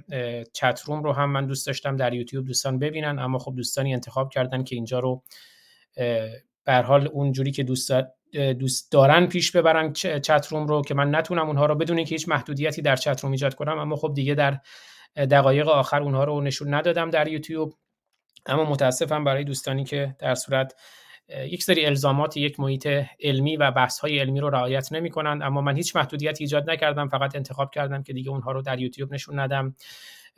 چت 0.52 0.80
روم 0.86 1.02
رو 1.02 1.12
هم 1.12 1.30
من 1.30 1.46
دوست 1.46 1.66
داشتم 1.66 1.96
در 1.96 2.14
یوتیوب 2.14 2.46
دوستان 2.46 2.78
ببینن 2.78 3.18
اما 3.18 3.38
خب 3.38 3.54
دوستانی 3.56 3.94
انتخاب 3.94 4.30
کردن 4.32 4.64
که 4.64 4.76
اینجا 4.76 4.98
رو 4.98 5.22
به 6.64 6.74
حال 6.86 7.06
اونجوری 7.06 7.50
که 7.50 7.62
دوست 7.62 7.92
دوست 8.32 8.92
دارن 8.92 9.26
پیش 9.26 9.56
ببرن 9.56 9.92
چت 9.92 10.46
روم 10.50 10.66
رو 10.66 10.82
که 10.82 10.94
من 10.94 11.14
نتونم 11.14 11.46
اونها 11.46 11.66
رو 11.66 11.74
بدون 11.74 12.04
که 12.04 12.14
هیچ 12.14 12.28
محدودیتی 12.28 12.82
در 12.82 12.96
چت 12.96 13.20
روم 13.20 13.32
ایجاد 13.32 13.54
کنم 13.54 13.78
اما 13.78 13.96
خب 13.96 14.12
دیگه 14.14 14.34
در 14.34 14.60
دقایق 15.16 15.68
آخر 15.68 16.02
اونها 16.02 16.24
رو 16.24 16.40
نشون 16.40 16.74
ندادم 16.74 17.10
در 17.10 17.28
یوتیوب. 17.28 17.74
اما 18.46 18.64
متاسفم 18.64 19.24
برای 19.24 19.44
دوستانی 19.44 19.84
که 19.84 20.16
در 20.18 20.34
صورت 20.34 20.74
یک 21.28 21.62
سری 21.62 21.86
الزامات 21.86 22.36
یک 22.36 22.60
محیط 22.60 22.88
علمی 23.20 23.56
و 23.56 23.70
بحث 23.70 23.98
های 23.98 24.18
علمی 24.18 24.40
رو 24.40 24.50
رعایت 24.50 24.92
نمی 24.92 25.10
کنند 25.10 25.42
اما 25.42 25.60
من 25.60 25.76
هیچ 25.76 25.96
محدودیت 25.96 26.40
ایجاد 26.40 26.70
نکردم 26.70 27.08
فقط 27.08 27.36
انتخاب 27.36 27.70
کردم 27.70 28.02
که 28.02 28.12
دیگه 28.12 28.30
اونها 28.30 28.52
رو 28.52 28.62
در 28.62 28.80
یوتیوب 28.80 29.14
نشون 29.14 29.38
ندم. 29.38 29.74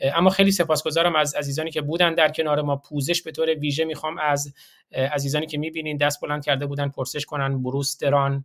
اما 0.01 0.31
خیلی 0.31 0.51
سپاسگزارم 0.51 1.17
از 1.17 1.35
عزیزانی 1.35 1.71
که 1.71 1.81
بودن 1.81 2.15
در 2.15 2.29
کنار 2.29 2.62
ما. 2.62 2.77
پوزش 2.77 3.23
به 3.23 3.33
طور 3.33 3.55
ویژه 3.55 3.85
می‌خوام 3.85 4.19
از 4.19 4.55
عزیزانی 4.93 5.47
که 5.47 5.59
می‌بینین 5.59 5.97
دست 5.97 6.21
بلند 6.21 6.45
کرده 6.45 6.67
بودن 6.67 6.89
پرسش 6.89 7.25
کنن. 7.25 7.62
بروس 7.62 7.99
دران 7.99 8.45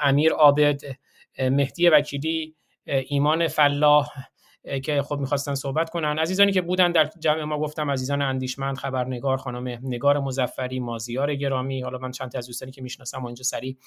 امیر 0.00 0.32
عابد 0.32 0.80
مهدی 1.38 1.88
وکیلی 1.88 2.54
ایمان 2.86 3.48
فلاح 3.48 4.08
که 4.84 5.02
خب 5.02 5.18
می‌خواستن 5.18 5.54
صحبت 5.54 5.90
کنن. 5.90 6.18
عزیزانی 6.18 6.52
که 6.52 6.60
بودن 6.60 6.92
در 6.92 7.10
جمع 7.18 7.44
ما 7.44 7.58
گفتم 7.58 7.90
عزیزان 7.90 8.22
اندیشمند 8.22 8.76
خبرنگار 8.76 9.36
خانم 9.36 9.68
نگار 9.82 10.18
مزفری 10.18 10.80
مازیار 10.80 11.34
گرامی. 11.34 11.80
حالا 11.80 11.98
من 11.98 12.10
چند 12.10 12.30
تا 12.30 12.38
از 12.38 12.46
دوستانی 12.46 12.72
که 12.72 12.82
می‌شناسم 12.82 13.22
و 13.22 13.26
اینجا 13.26 13.44
سری 13.44 13.78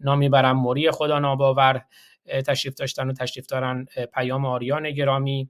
نام 0.00 0.18
می‌برم. 0.18 0.56
موری 0.56 0.90
خدا 0.90 1.18
ناباور 1.18 1.84
تشریف 2.46 2.74
داشتن 2.74 3.10
و 3.10 3.12
تشریف 3.12 3.46
دارن 3.46 3.86
پیام 4.14 4.44
آریان 4.44 4.90
گرامی. 4.90 5.48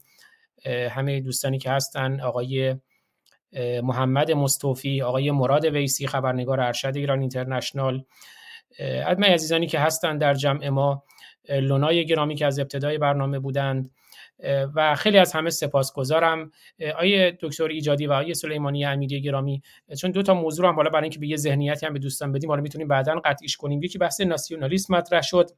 همه 0.66 1.20
دوستانی 1.20 1.58
که 1.58 1.70
هستن 1.70 2.20
آقای 2.20 2.76
محمد 3.82 4.30
مستوفی 4.32 5.02
آقای 5.02 5.30
مراد 5.30 5.64
ویسی 5.64 6.06
خبرنگار 6.06 6.60
ارشد 6.60 6.96
ایران 6.96 7.20
اینترنشنال. 7.20 8.04
ادمه 8.78 9.26
عزیزانی 9.26 9.66
که 9.66 9.78
هستن 9.78 10.18
در 10.18 10.34
جمع 10.34 10.68
ما 10.68 11.04
لونای 11.48 12.06
گرامی 12.06 12.34
که 12.34 12.46
از 12.46 12.58
ابتدای 12.58 12.98
برنامه 12.98 13.38
بودند. 13.38 13.90
و 14.74 14.94
خیلی 14.94 15.18
از 15.18 15.32
همه 15.32 15.50
سپاسگزارم. 15.50 16.50
آیه 16.96 17.38
دکتر 17.40 17.64
ایجادی 17.64 18.06
و 18.06 18.12
آیه 18.12 18.34
سلیمانی 18.34 18.84
امیری 18.84 19.20
گرامی 19.20 19.62
چون 20.00 20.10
دو 20.10 20.22
تا 20.22 20.34
موضوع 20.34 20.68
هم 20.68 20.76
بالا 20.76 20.90
برای 20.90 21.02
اینکه 21.02 21.18
به 21.18 21.26
یه 21.26 21.36
ذهنیتی 21.36 21.86
هم 21.86 21.92
به 21.92 21.98
دوستان 21.98 22.32
بدیم 22.32 22.50
حالا 22.50 22.62
می‌تونیم 22.62 22.88
بعدا 22.88 23.20
قطعیش 23.24 23.56
کنیم. 23.56 23.82
یکی 23.82 23.98
بحث 23.98 24.20
ناسیونالیسم 24.20 24.94
مطرح 24.94 25.22
شد. 25.22 25.50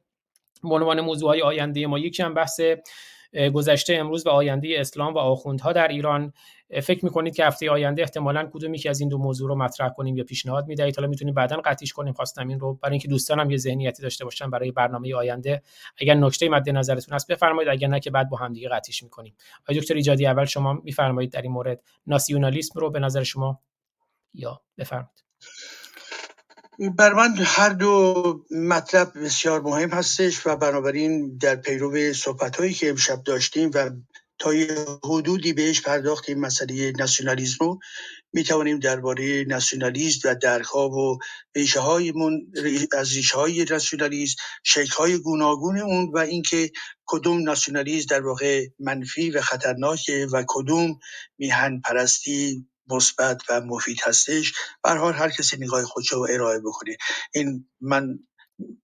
به 0.63 0.75
عنوان 0.75 1.01
موضوع 1.01 1.29
های 1.29 1.41
آینده 1.41 1.87
ما 1.87 1.99
یکی 1.99 2.23
هم 2.23 2.33
بحث 2.33 2.61
گذشته 3.53 3.95
امروز 3.95 4.27
و 4.27 4.29
آینده 4.29 4.75
اسلام 4.77 5.13
و 5.13 5.17
آخوندها 5.17 5.73
در 5.73 5.87
ایران. 5.87 6.33
فکر 6.83 7.05
می‌کنید 7.05 7.35
که 7.35 7.45
هفته 7.45 7.71
آینده 7.71 8.01
احتمالا 8.01 8.49
کدومی 8.53 8.77
که 8.77 8.89
از 8.89 8.99
این 8.99 9.09
دو 9.09 9.17
موضوع 9.17 9.49
رو 9.49 9.55
مطرح 9.55 9.89
کنیم 9.89 10.17
یا 10.17 10.23
پیشنهاد 10.23 10.67
می‌دهید؟ 10.67 10.95
حالا 10.95 11.07
می‌تونیم 11.07 11.33
بعدا 11.33 11.61
قطعیش 11.65 11.93
کنیم. 11.93 12.13
خواستم 12.13 12.47
این 12.47 12.59
رو 12.59 12.73
برای 12.73 12.93
اینکه 12.93 13.07
دوستانم 13.07 13.51
یه 13.51 13.57
ذهنیتی 13.57 14.01
داشته 14.01 14.25
باشن 14.25 14.49
برای 14.49 14.71
برنامه 14.71 15.15
آینده. 15.15 15.61
اگر 15.97 16.13
نکته 16.13 16.49
مد 16.49 16.69
نظرتون 16.69 17.15
هست 17.15 17.31
بفرمایید 17.31 17.69
اگر 17.69 17.87
نه 17.87 17.99
که 17.99 18.11
بعد 18.11 18.29
با 18.29 18.37
هم 18.37 18.53
دیگه 18.53 18.69
قطعیش 18.69 19.03
می‌کنیم. 19.03 19.35
آقای 19.63 19.79
دکتر 19.79 19.93
ایجادی 19.93 20.25
اول 20.25 20.45
شما 20.45 20.73
میفرمایید 20.73 21.31
در 21.31 21.41
این 21.41 21.51
مورد 21.51 21.81
ناسیونالیسم 22.07 22.79
رو 22.79 22.89
به 22.89 22.99
نظر 22.99 23.23
شما 23.23 23.61
یا 24.33 24.61
بفرمایید. 24.77 25.23
بر 26.79 27.13
من 27.13 27.35
هر 27.37 27.69
دو 27.69 28.45
مطلب 28.51 29.11
بسیار 29.23 29.61
مهم 29.61 29.89
هستش 29.89 30.47
و 30.47 30.55
بنابراین 30.55 31.37
در 31.37 31.55
پیرو 31.55 32.13
صحبت 32.13 32.55
هایی 32.57 32.73
که 32.73 32.89
امشب 32.89 33.23
داشتیم 33.23 33.71
و 33.73 33.89
تا 34.39 34.53
یه 34.53 34.75
حدودی 35.03 35.53
بهش 35.53 35.81
پرداختیم 35.81 36.39
مسئله 36.39 36.91
ناسیونالیزم 36.99 37.57
رو 37.59 37.79
می 38.33 38.43
توانیم 38.43 38.79
درباره 38.79 39.45
ناسیونالیسم 39.47 40.29
و 40.29 40.35
درخواب 40.35 40.93
و 40.93 41.17
ریشه 41.55 41.81
از 42.97 43.15
ریشه 43.15 43.37
های 43.37 43.65
ناسیونالیسم 43.69 44.35
شکل 44.63 44.93
های 44.97 45.17
گوناگون 45.17 45.79
اون 45.79 46.11
و 46.13 46.17
اینکه 46.17 46.71
کدوم 47.05 47.43
ناسیونالیسم 47.43 48.07
در 48.09 48.25
واقع 48.25 48.67
منفی 48.79 49.31
و 49.31 49.41
خطرناکه 49.41 50.27
و 50.31 50.43
کدوم 50.47 50.99
میهن 51.37 51.81
پرستی 51.81 52.67
مثبت 52.87 53.41
و 53.49 53.61
مفید 53.61 53.97
هستش. 54.05 54.53
به 54.83 54.89
هر 55.15 55.29
کسی 55.29 55.57
نگاه 55.57 55.85
خودش 55.85 56.13
رو 56.13 56.27
ارائه 56.31 56.59
بکنه. 56.59 56.97
این 57.33 57.69
من 57.81 58.19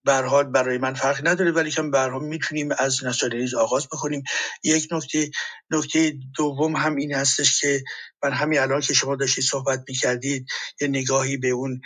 به 0.04 0.14
حال 0.14 0.44
برای 0.44 0.78
من 0.78 0.94
فرق 0.94 1.28
نداره 1.28 1.52
ولی 1.52 1.70
کم 1.70 1.90
به 1.90 2.18
می‌تونیم 2.18 2.68
از 2.78 3.04
ناسیونالیسم 3.04 3.58
آغاز 3.58 3.86
بکنیم. 3.86 4.22
یک 4.64 4.88
نکته 4.92 5.30
نکته 5.70 6.12
دوم 6.36 6.76
هم 6.76 6.96
این 6.96 7.14
هستش 7.14 7.60
که 7.60 7.84
من 8.22 8.32
همین 8.32 8.58
الان 8.58 8.80
که 8.80 8.94
شما 8.94 9.16
داشتید 9.16 9.44
صحبت 9.44 9.84
می‌کردید 9.88 10.46
یه 10.80 10.88
نگاهی 10.88 11.36
به 11.36 11.48
اون 11.48 11.80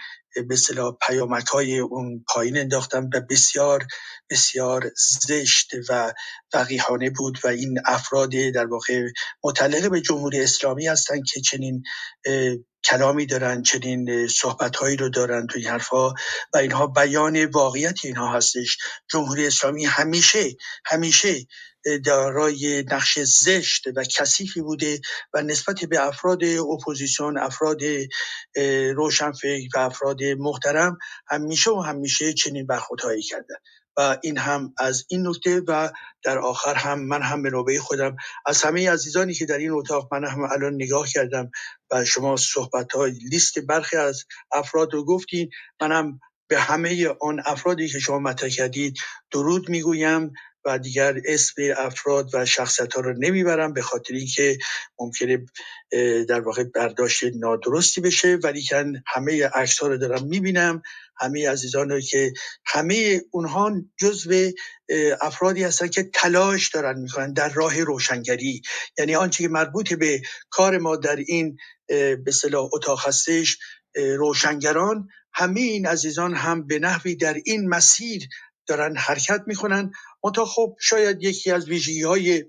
به 0.49 0.55
اصطلاح 0.55 0.97
پیامک 1.07 1.47
های 1.47 1.79
اون 1.79 2.25
پایین 2.29 2.59
انداختم 2.59 3.11
و 3.15 3.21
بسیار 3.31 3.87
بسیار 4.31 4.91
زشت 5.29 5.71
و 5.89 6.13
وقیحانه 6.55 7.11
بود 7.11 7.39
و 7.45 7.49
این 7.49 7.79
افراد 7.87 8.31
در 8.55 8.67
واقع 8.67 9.09
متعلق 9.45 9.91
به 9.91 10.01
جمهوری 10.01 10.41
اسلامی 10.41 10.87
هستند 10.87 11.23
که 11.33 11.41
چنین 11.41 11.83
کلامی 12.91 13.27
دارن 13.27 13.63
چنین 13.63 14.29
صحبتهایی 14.29 14.97
رو 14.97 15.09
دارن 15.09 15.47
توی 15.47 15.67
حرفها 15.67 16.15
و 16.55 16.57
اینها 16.57 16.87
بیان 16.87 17.45
واقعیت 17.45 18.05
اینها 18.05 18.33
هستش. 18.33 18.79
جمهوری 19.11 19.47
اسلامی 19.47 19.85
همیشه 19.85 20.57
همیشه 20.87 21.47
دارای 22.05 22.85
نقش 22.93 23.19
زشت 23.19 23.85
و 23.97 24.05
کثیفی 24.05 24.61
بوده 24.61 25.01
و 25.35 25.43
نسبت 25.43 25.85
به 25.85 26.07
افراد 26.07 26.45
اپوزیسیون 26.45 27.39
افراد 27.39 27.81
روشنفکر 28.95 29.69
و 29.77 29.79
افراد 29.79 30.23
محترم 30.39 30.99
همیشه 31.29 31.71
و 31.71 31.81
همیشه 31.81 32.33
چنین 32.33 32.67
برخوردهایی 32.67 33.23
کردن. 33.23 33.57
و 33.97 34.19
این 34.23 34.39
هم 34.39 34.75
از 34.79 35.05
این 35.09 35.29
نکته 35.29 35.61
و 35.69 35.91
در 36.25 36.39
آخر 36.39 36.75
هم 36.75 37.01
من 37.01 37.23
هم 37.23 37.43
به 37.43 37.51
نوبه 37.51 37.79
خودم. 37.79 38.17
از 38.47 38.63
همه 38.63 38.91
عزیزانی 38.91 39.35
که 39.35 39.47
در 39.47 39.59
این 39.59 39.71
اتاق 39.71 40.15
من 40.15 40.25
هم 40.25 40.43
الان 40.43 40.75
نگاه 40.75 41.09
کردم 41.09 41.51
و 41.91 42.05
شما 42.05 42.37
صحبت 42.37 42.93
های 42.93 43.11
لیست 43.11 43.59
برخی 43.59 43.97
از 43.97 44.25
افراد 44.53 44.95
رو 44.95 45.05
گفتین 45.05 45.51
منم 45.81 46.21
به 46.49 46.61
همه 46.61 47.09
آن 47.21 47.43
افرادی 47.47 47.89
که 47.89 47.99
شما 47.99 48.19
مطرح 48.19 48.51
کردید 48.51 48.97
درود 49.31 49.69
می‌گویم. 49.69 50.33
و 50.67 50.79
دیگر 50.79 51.21
اسم 51.25 51.63
افراد 51.77 52.31
و 52.35 52.45
شخصیت 52.47 52.95
ها 52.95 53.01
رو 53.01 53.15
نمی‌برم 53.19 53.73
به 53.73 53.83
خاطر 53.83 54.15
اینکه 54.15 54.59
ممکنه 54.99 55.47
در 56.29 56.41
واقع 56.41 56.65
برداشت 56.65 57.25
نادرستی 57.35 58.01
بشه. 58.01 58.39
ولی 58.43 58.63
که 58.63 58.85
همه 59.07 59.47
عکس 59.47 59.79
ها 59.79 59.87
رو 59.89 59.97
دارم 59.99 60.27
می‌بینم. 60.27 60.83
همه 61.19 61.51
عزیزان 61.51 61.89
رو 61.89 62.01
که 62.01 62.33
همه 62.67 63.23
اونها 63.31 63.73
جزو 63.99 64.51
افرادی 65.21 65.65
هستن 65.65 65.89
که 65.89 66.11
تلاش 66.15 66.69
دارن 66.69 66.99
می‌کنن 67.01 67.33
در 67.33 67.49
راه 67.49 67.81
روشنگری. 67.81 68.63
یعنی 68.99 69.17
آنچه 69.17 69.43
که 69.43 69.49
مربوط 69.49 69.95
به 69.95 70.23
کار 70.51 70.79
ما 70.79 70.97
در 70.97 71.17
این 71.17 71.57
به 72.25 72.33
صلاح 72.33 72.69
اتاق 72.73 73.09
هستش 73.09 73.59
روشنگران 73.95 75.09
همه 75.35 75.61
این 75.61 75.87
عزیزان 75.87 76.35
هم 76.35 76.67
به 76.67 76.79
نحوی 76.79 77.15
در 77.15 77.37
این 77.45 77.69
مسیر 77.69 78.29
دارن 78.67 78.97
حرکت 78.97 79.43
می‌کنن. 79.47 79.91
منتها 80.27 80.45
خب 80.45 80.77
شاید 80.81 81.23
یکی 81.23 81.51
از 81.51 81.69
ویژگی 81.69 82.03
های 82.03 82.45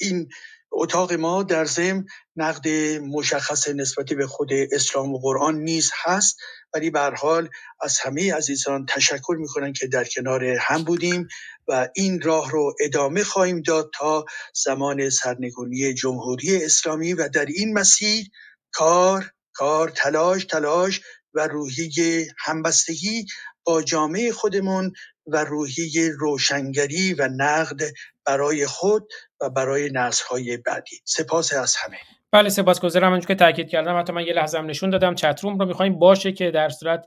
این 0.00 0.28
اتاق 0.72 1.12
ما 1.12 1.42
در 1.42 1.64
ضمن 1.64 2.04
نقد 2.36 2.68
مشخص 3.02 3.68
نسبتی 3.68 4.14
به 4.14 4.26
خود 4.26 4.48
اسلام 4.52 5.14
و 5.14 5.18
قرآن 5.18 5.54
نیز 5.58 5.90
هست 6.02 6.36
ولی 6.74 6.90
به 6.90 7.00
حال 7.00 7.48
از 7.80 7.98
همه 7.98 8.34
عزیزان 8.34 8.86
تشکر 8.86 9.36
می‌کنن 9.38 9.72
که 9.72 9.86
در 9.86 10.04
کنار 10.04 10.44
هم 10.44 10.84
بودیم 10.84 11.28
و 11.68 11.88
این 11.94 12.20
راه 12.20 12.50
رو 12.50 12.74
ادامه 12.80 13.24
خواهیم 13.24 13.62
داد 13.62 13.90
تا 13.94 14.24
زمان 14.64 15.10
سرنگونی 15.10 15.94
جمهوری 15.94 16.64
اسلامی 16.64 17.14
و 17.14 17.28
در 17.28 17.46
این 17.46 17.72
مسیر 17.72 18.26
کار 18.72 19.32
کار 19.52 19.88
تلاش 19.88 20.44
تلاش 20.44 21.00
و 21.34 21.46
روحیه 21.46 22.34
همبستگی 22.38 23.26
با 23.64 23.82
جامعه 23.82 24.32
خودمون 24.32 24.92
و 25.26 25.44
روحیه 25.44 26.10
روشنگری 26.18 27.14
و 27.14 27.28
نقد 27.36 27.80
برای 28.26 28.66
خود 28.66 29.08
و 29.40 29.50
برای 29.50 29.90
نسل‌های 29.92 30.56
بعدی. 30.56 30.96
سپاس 31.04 31.54
از 31.54 31.76
همه. 31.76 31.96
بله 32.32 32.48
سپاسگزارم. 32.48 33.06
همونجور 33.06 33.28
که 33.28 33.34
تاکید 33.34 33.68
کردم 33.68 33.98
حتی 33.98 34.12
من 34.12 34.26
یه 34.26 34.32
لحظه 34.32 34.58
هم 34.58 34.66
نشون 34.66 34.90
دادم. 34.90 35.14
چتروم 35.14 35.58
رو 35.58 35.66
می‌خوایم 35.66 35.98
باشه 35.98 36.32
که 36.32 36.50
در 36.50 36.68
صورت 36.68 37.06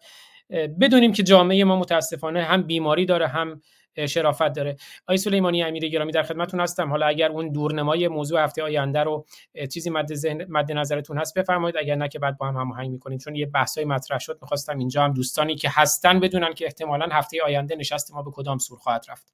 بدونیم 0.82 1.14
که 1.14 1.24
جامعه 1.24 1.64
ما 1.64 1.80
متاسفانه 1.80 2.44
هم 2.44 2.64
بیماری 2.64 3.06
داره 3.06 3.28
هم 3.28 3.62
شرافت 4.06 4.54
داره. 4.54 4.78
آقای 5.04 5.18
سلیمانی 5.18 5.64
امیر 5.64 5.88
گرامی 5.88 6.12
در 6.12 6.24
خدمتتون 6.24 6.60
هستم. 6.60 6.90
حالا 6.90 7.06
اگر 7.06 7.30
اون 7.32 7.52
دورنمای 7.52 8.08
موضوع 8.08 8.44
هفته 8.44 8.64
آینده 8.64 9.04
رو 9.04 9.26
چیزی 9.74 9.90
مد 9.90 10.14
ذهن 10.14 10.46
مد 10.50 10.72
نظرتون 10.72 11.18
هست 11.18 11.40
بفرمایید. 11.40 11.78
اگر 11.78 11.96
نه 11.96 12.08
که 12.08 12.20
بعد 12.20 12.38
با 12.38 12.48
هم 12.48 12.56
هماهنگ 12.56 12.92
می‌کنیم. 12.92 13.18
چون 13.18 13.36
یه 13.36 13.46
بحثای 13.46 13.86
مطرح 13.86 14.20
شد 14.20 14.40
می‌خواستم 14.42 14.78
اینجا 14.78 15.04
هم 15.04 15.14
دوستانی 15.14 15.56
که 15.56 15.70
هستن 15.72 16.20
بدونن 16.20 16.54
که 16.54 16.66
احتمالا 16.66 17.08
هفته 17.12 17.44
آینده 17.44 17.76
نشست 17.76 18.14
ما 18.14 18.24
به 18.24 18.32
کدام 18.32 18.58
سور 18.58 18.78
خواهد 18.78 19.06
رفت. 19.10 19.34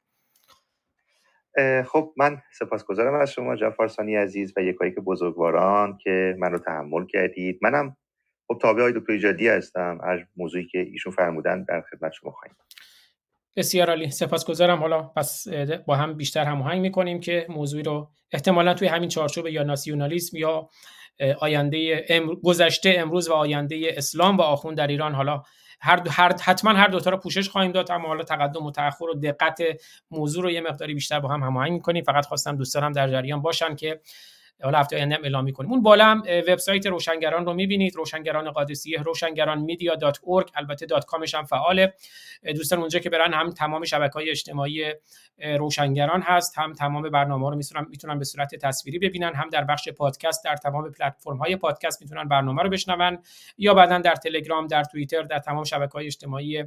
خب 1.87 2.13
من 2.17 2.41
سپاسگزارم 2.59 3.21
از 3.21 3.31
شما 3.31 3.55
جعفر 3.55 3.87
عزیز 4.17 4.53
و 4.57 4.61
یکایی 4.61 4.91
که 4.91 5.01
بزرگواران 5.01 5.97
که 5.97 6.35
من 6.39 6.51
رو 6.51 6.59
تحمل 6.59 7.05
کردید. 7.05 7.59
منم 7.61 7.97
خب 8.47 8.59
تابع 8.61 8.81
های 8.81 8.93
دکتر 8.93 9.11
ایجادی 9.13 9.47
هستم. 9.47 9.99
از 10.03 10.19
موضوعی 10.35 10.67
که 10.67 10.79
ایشون 10.79 11.13
فرمودن 11.13 11.63
در 11.63 11.81
خدمت 11.81 12.11
شما 12.11 12.31
خواهیم. 12.31 12.55
بسیار 13.55 13.89
عالی. 13.89 14.11
سپاسگزارم. 14.11 14.79
حالا 14.79 15.01
پس 15.01 15.47
با 15.85 15.95
هم 15.95 16.13
بیشتر 16.13 16.45
هماهنگ 16.45 16.81
می‌کنیم 16.81 17.19
که 17.19 17.45
موضوعی 17.49 17.83
رو 17.83 18.11
احتمالا 18.31 18.73
توی 18.73 18.87
همین 18.87 19.09
چارچوب 19.09 19.47
یا 19.47 19.63
ناسیونالیسم 19.63 20.37
یا 20.37 20.69
آینده 21.39 22.05
گذشته 22.43 22.95
امروز 22.97 23.29
و 23.29 23.33
آینده 23.33 23.93
اسلام 23.97 24.37
و 24.37 24.41
آخوند 24.41 24.77
در 24.77 24.87
ایران. 24.87 25.15
حالا 25.15 25.41
هر, 25.81 26.09
هر 26.09 26.35
حتما 26.41 26.71
هر 26.71 26.87
دوتا 26.87 27.09
رو 27.09 27.17
پوشش 27.17 27.49
خواهیم 27.49 27.71
داد 27.71 27.91
اما 27.91 28.07
حالا 28.07 28.23
تقدم 28.23 28.65
و 28.65 28.71
تاخر 28.71 29.05
و 29.05 29.13
دقت 29.13 29.61
موضوع 30.11 30.43
رو 30.43 30.51
یه 30.51 30.61
مقداری 30.61 30.93
بیشتر 30.93 31.19
با 31.19 31.29
هم 31.29 31.43
هماهنگ 31.43 31.71
می‌کنیم. 31.71 32.03
فقط 32.03 32.25
خواستم 32.25 32.55
دوستانم 32.55 32.91
در 32.91 33.09
جریان 33.09 33.41
باشن 33.41 33.75
که 33.75 34.01
حالا 34.63 34.79
هفته 34.79 34.95
آینده 34.95 35.15
اعلام 35.15 35.43
می‌کنیم. 35.43 35.71
اون 35.71 35.81
بالا 35.81 36.05
هم 36.05 36.23
وبسایت 36.47 36.85
روشنگران 36.85 37.45
رو 37.45 37.53
می‌بینید. 37.53 37.95
روشنگران 37.95 38.51
قادسیه 38.51 39.01
روشنگران 39.01 39.61
media 39.61 39.95
dot 39.95 40.19
البته 40.55 40.85
dot 40.85 41.05
com 41.05 41.23
ش 41.23 41.35
هم 41.35 41.43
فعاله. 41.43 41.93
دوستان 42.55 42.79
اونجا 42.79 42.99
که 42.99 43.09
برن 43.09 43.33
هم 43.33 43.49
تمام 43.49 43.83
شبکه 43.83 44.13
های 44.13 44.29
اجتماعی 44.29 44.93
روشنگران 45.57 46.21
هست 46.21 46.57
هم 46.57 46.73
تمام 46.73 47.09
برنامه 47.09 47.49
رو 47.49 47.55
می‌تونن 47.55 47.85
می‌تونن 47.89 48.19
به 48.19 48.25
صورت 48.25 48.55
تصویری 48.55 48.99
ببینن 48.99 49.33
هم 49.35 49.49
در 49.49 49.63
بخش 49.63 49.89
پادکست 49.89 50.45
در 50.45 50.55
تمام 50.55 50.91
پلتفرم 50.91 51.37
های 51.37 51.55
پادکست 51.55 52.01
می‌تونن 52.01 52.27
برنامه 52.27 52.63
رو 52.63 52.69
بشنون 52.69 53.17
یا 53.57 53.73
بعدا 53.73 53.97
در 53.97 54.15
تلگرام 54.15 54.67
در 54.67 54.83
توییتر 54.83 55.21
در 55.21 55.39
تمام 55.39 55.63
شبکه 55.63 55.91
های 55.91 56.05
اجتماعی 56.05 56.63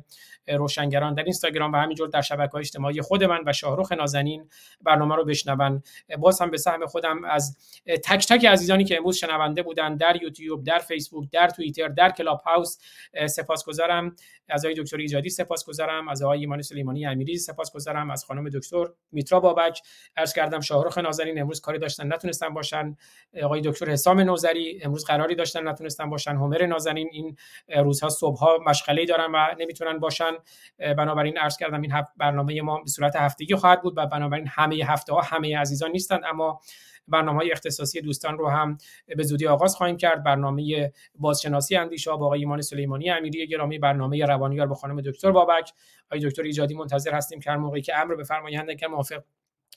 روشنگران 0.49 1.15
در 1.15 1.23
اینستاگرام 1.23 1.73
و 1.73 1.77
همینجور 1.77 2.09
در 2.09 2.21
شبکه 2.21 2.53
های 2.53 2.61
اجتماعی 2.61 3.01
خود 3.01 3.25
من 3.25 3.41
و 3.47 3.53
شاهرخ 3.53 3.93
نازنین 3.93 4.49
برنامه 4.81 5.17
رو 5.17 5.25
بشنون. 5.25 5.83
باز 6.19 6.41
هم 6.41 6.51
به 6.51 6.57
سهم 6.57 6.87
خودم 6.87 7.25
از 7.25 7.57
تک 7.87 8.27
تک 8.27 8.47
عزیزانی 8.47 8.85
که 8.85 8.97
امروز 8.97 9.17
شنونده 9.17 9.63
بودن 9.63 9.97
در 9.97 10.23
یوتیوب 10.23 10.65
در 10.65 10.79
فیسبوک 10.79 11.31
در 11.31 11.49
توییتر 11.49 11.89
در 11.89 12.11
کلاب 12.11 12.41
هاوس 12.41 12.79
سپاسگزارم. 13.27 14.17
از 14.49 14.65
آقای 14.65 14.83
دکتر 14.83 14.97
ایجادی 14.97 15.31
سپاسگزارم. 15.31 16.09
از 16.09 16.23
آقای 16.23 16.39
ایمان 16.39 16.63
سلیمانی 16.63 17.07
امیری 17.07 17.37
سپاسگزارم. 17.37 18.11
از 18.11 18.25
خانم 18.25 18.49
دکتر 18.49 18.85
میترا 19.13 19.41
بابک. 19.41 19.81
عرض 20.17 20.33
کردم 20.33 20.61
شاهرخ 20.61 20.99
نازنین 20.99 21.41
امروز 21.41 21.61
کاری 21.61 21.79
داشتن 21.79 22.13
نتونستن 22.13 22.55
باشن. 22.55 22.97
آقای 23.43 23.61
دکتر 23.61 23.91
حسام 23.91 24.21
نوزری 24.21 24.81
امروز 24.83 25.05
قراری 25.05 25.35
داشتن 25.35 25.69
نتونستن 25.69 26.11
باشن. 26.11 26.31
همر 26.31 26.67
نازنین 26.67 27.09
این 27.13 27.37
روزها 27.77 28.09
صبحها 28.09 28.59
مشغله 28.67 29.05
دارن 29.05 29.33
و 29.35 29.47
نمی‌تونن 29.59 29.99
باشن. 29.99 30.33
بنابراین 30.79 31.39
عرض 31.39 31.57
کردم 31.57 31.83
این 31.83 31.93
برنامه 32.17 32.63
ما 32.63 32.81
به 32.81 32.91
صورت 32.91 33.17
هفتگی 33.17 33.55
خواهد 33.55 33.83
بود 33.83 33.95
و 33.97 34.07
بنابراین 34.07 34.47
همه 34.47 34.77
هفته 34.85 35.13
ها 35.13 35.21
همه 35.21 35.59
عزیزان 35.59 35.91
نیستند 35.91 36.21
اما 36.25 36.61
برنامه 37.09 37.39
های 37.39 37.53
اختصاصی 37.53 38.01
دوستان 38.01 38.39
رو 38.39 38.49
هم 38.49 38.79
به 39.17 39.23
زودی 39.23 39.47
آغاز 39.47 39.77
خواهیم 39.77 39.97
کرد. 39.97 40.25
برنامه 40.25 40.93
بازشناسی 41.15 41.77
اندیشه 41.77 42.11
با 42.11 42.27
آقای 42.27 42.41
ایمان 42.41 42.61
سلیمانی 42.61 43.11
امیری 43.11 43.47
گرامی 43.47 43.79
برنامه 43.79 44.25
روانیار 44.25 44.67
با 44.67 44.75
خانم 44.75 45.01
دکتر 45.01 45.31
بابک. 45.31 45.73
آقای 46.07 46.29
دکتر 46.29 46.43
ایجادی 46.43 46.75
منتظر 46.75 47.15
هستیم 47.15 47.41
که 47.41 47.51
هر 47.51 47.57
موقعی 47.57 47.83
که 47.83 47.99
امر 47.99 48.15
بفرمایند 48.15 48.77
که 48.77 48.87
موافق 48.87 49.23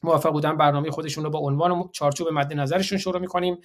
موافق 0.03 0.31
بودن 0.31 0.57
برنامه 0.57 0.91
خودشون 0.91 1.23
رو 1.23 1.29
با 1.29 1.39
عنوان 1.39 1.89
چارچوب 1.91 2.27
مد 2.27 2.53
نظرشون 2.53 2.97
شروع 2.97 3.19
می‌کنیم. 3.19 3.57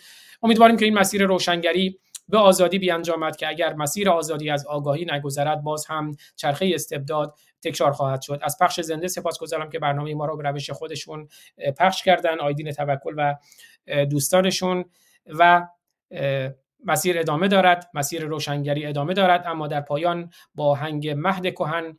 امیدواریم 0.42 0.76
که 0.76 0.84
این 0.84 0.94
مسیر 0.94 1.26
روشنگری 1.26 1.98
به 2.28 2.38
آزادی 2.38 2.78
بیانجامد 2.78 3.36
که 3.36 3.48
اگر 3.48 3.74
مسیر 3.74 4.10
آزادی 4.10 4.50
از 4.50 4.66
آگاهی 4.66 5.06
نگذرد 5.10 5.62
باز 5.62 5.86
هم 5.86 6.16
چرخه 6.36 6.70
استبداد 6.74 7.34
تکرار 7.62 7.92
خواهد 7.92 8.22
شد. 8.22 8.40
از 8.42 8.56
پخش 8.60 8.80
زنده 8.80 9.08
سپاسگزارم 9.08 9.70
که 9.70 9.78
برنامه 9.78 10.14
ما 10.14 10.24
رو 10.24 10.36
به 10.36 10.48
روش 10.48 10.70
خودشون 10.70 11.28
پخش 11.78 12.02
کردن 12.02 12.40
آیدین 12.40 12.72
توکل 12.72 13.14
و 13.16 13.36
دوستانشون 14.04 14.84
و 15.26 15.66
مسیر 16.84 17.18
ادامه 17.18 17.48
دارد 17.48 17.90
مسیر 17.94 18.24
روشنگری 18.24 18.86
ادامه 18.86 19.14
دارد. 19.14 19.44
اما 19.46 19.66
در 19.68 19.80
پایان 19.80 20.30
با 20.54 20.74
هنگ 20.74 21.08
مهد 21.08 21.50
کهن 21.50 21.98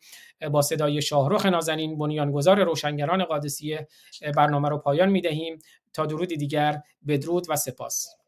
با 0.52 0.62
صدای 0.62 1.02
شاهرخ 1.02 1.46
نازنین 1.46 1.98
بنیانگذار 1.98 2.64
روشنگران 2.64 3.24
قادسیه 3.24 3.88
برنامه 4.36 4.70
رو 4.70 4.78
پایان 4.78 5.10
می 5.10 5.22
دهیم 5.22 5.60
تا 5.94 6.06
درودی 6.06 6.38
دیگر 6.38 6.82
بدرود 7.08 7.46
و 7.50 7.56
سپاس. 7.56 8.25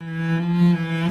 Música 0.00 1.05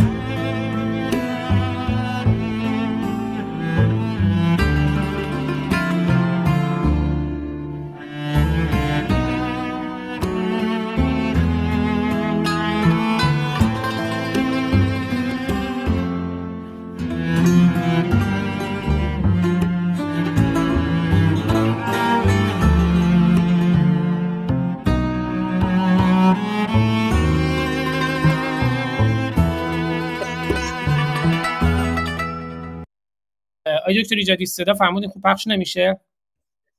آیا 33.86 34.02
دکتر 34.02 34.16
ایجادی 34.16 34.46
صدا 34.46 34.74
فرمودین 34.74 35.10
خوب 35.10 35.24
پخش 35.24 35.48
نمیشه؟ 35.48 36.00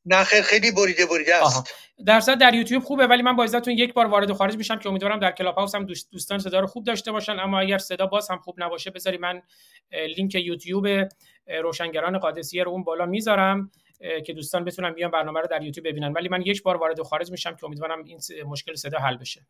نه 0.04 0.24
خیلی 0.24 0.42
خیلی 0.42 0.70
بریده 0.70 1.06
بریده 1.06 1.46
است. 1.46 1.74
در 2.06 2.20
در 2.20 2.54
یوتیوب 2.54 2.82
خوبه 2.82 3.06
ولی 3.06 3.22
من 3.22 3.36
با 3.36 3.44
عزتون 3.44 3.74
یک 3.74 3.94
بار 3.94 4.06
وارد 4.06 4.30
و 4.30 4.34
خارج 4.34 4.56
میشم 4.56 4.78
که 4.78 4.88
امیدوارم 4.88 5.18
در 5.18 5.32
کلاب 5.32 5.54
هاوس 5.54 5.74
هم 5.74 5.86
دوستان 6.12 6.38
صدا 6.38 6.60
رو 6.60 6.66
خوب 6.66 6.84
داشته 6.84 7.12
باشن. 7.12 7.38
اما 7.38 7.60
اگر 7.60 7.78
صدا 7.78 8.06
باز 8.06 8.30
هم 8.30 8.38
خوب 8.38 8.54
نباشه 8.58 8.90
بذاری 8.90 9.18
من 9.18 9.42
لینک 10.16 10.34
یوتیوب 10.34 11.08
روشنگران 11.62 12.18
قادسیه 12.18 12.64
رو 12.64 12.70
اون 12.70 12.84
بالا 12.84 13.06
می‌ذارم 13.06 13.70
که 14.26 14.32
دوستان 14.32 14.64
بتونن 14.64 14.92
بیان 14.92 15.10
برنامه 15.10 15.40
رو 15.40 15.46
در 15.46 15.62
یوتیوب 15.62 15.88
ببینن. 15.88 16.12
ولی 16.12 16.28
من 16.28 16.42
یک 16.42 16.62
بار 16.62 16.76
وارد 16.76 17.00
و 17.00 17.04
خارج 17.04 17.30
میشم 17.30 17.56
که 17.56 17.64
امیدوارم 17.64 18.04
این 18.04 18.20
مشکل 18.46 18.74
صدا 18.74 18.98
حل 18.98 19.16
بشه. 19.16 19.46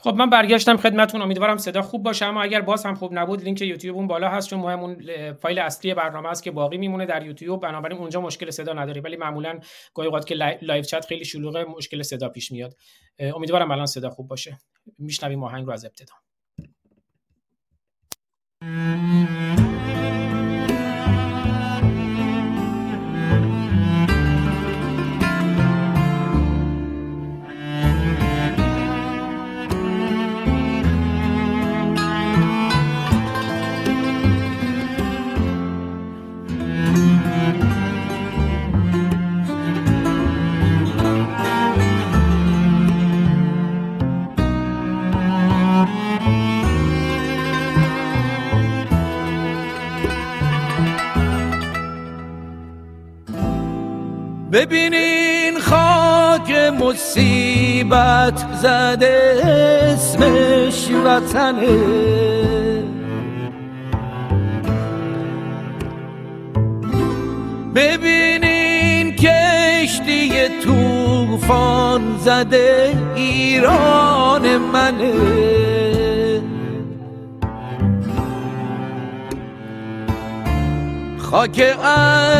خب 0.00 0.14
من 0.14 0.30
برگشتم 0.30 0.76
خدمتون. 0.76 1.22
امیدوارم 1.22 1.56
صدا 1.56 1.82
خوب 1.82 2.02
باشه. 2.02 2.26
اما 2.26 2.42
اگر 2.42 2.60
باز 2.60 2.86
هم 2.86 2.94
خوب 2.94 3.12
نبود 3.12 3.42
لینک 3.42 3.62
یوتیوب 3.62 3.96
اون 3.96 4.06
بالا 4.06 4.28
هست 4.28 4.50
چون 4.50 4.60
مهم 4.60 4.80
اون 4.80 5.32
فایل 5.32 5.58
اصلی 5.58 5.94
برنامه 5.94 6.28
است 6.28 6.42
که 6.42 6.50
باقی 6.50 6.78
میمونه 6.78 7.06
در 7.06 7.26
یوتیوب. 7.26 7.62
بنابراین 7.62 7.98
اونجا 7.98 8.20
مشکل 8.20 8.50
صدا 8.50 8.72
نداریم. 8.72 9.00
ولی 9.00 9.16
معمولا 9.16 9.60
گاهی 9.94 10.06
اوقات 10.06 10.26
که 10.26 10.34
live 10.62 10.82
chat 10.82 11.06
خیلی 11.06 11.24
شلوغه 11.24 11.64
مشکل 11.64 12.02
صدا 12.02 12.28
پیش 12.28 12.52
میاد. 12.52 12.76
امیدوارم 13.18 13.70
الان 13.70 13.86
صدا 13.86 14.10
خوب 14.10 14.28
باشه. 14.28 14.58
میشنویم 14.98 15.44
آهنگ 15.44 15.66
رو 15.66 15.72
از 15.72 15.84
ابتدا. 15.84 16.14
ببینین 54.58 55.60
خاک 55.60 56.50
مصیبت 56.80 58.46
زده 58.62 59.40
اسمش 59.94 60.88
وطنه. 61.04 61.78
ببینین 67.74 69.16
کشتی 69.16 70.48
توفان 70.64 72.02
زده 72.24 72.94
ایران 73.14 74.56
منه. 74.56 75.57
خاک 81.30 81.76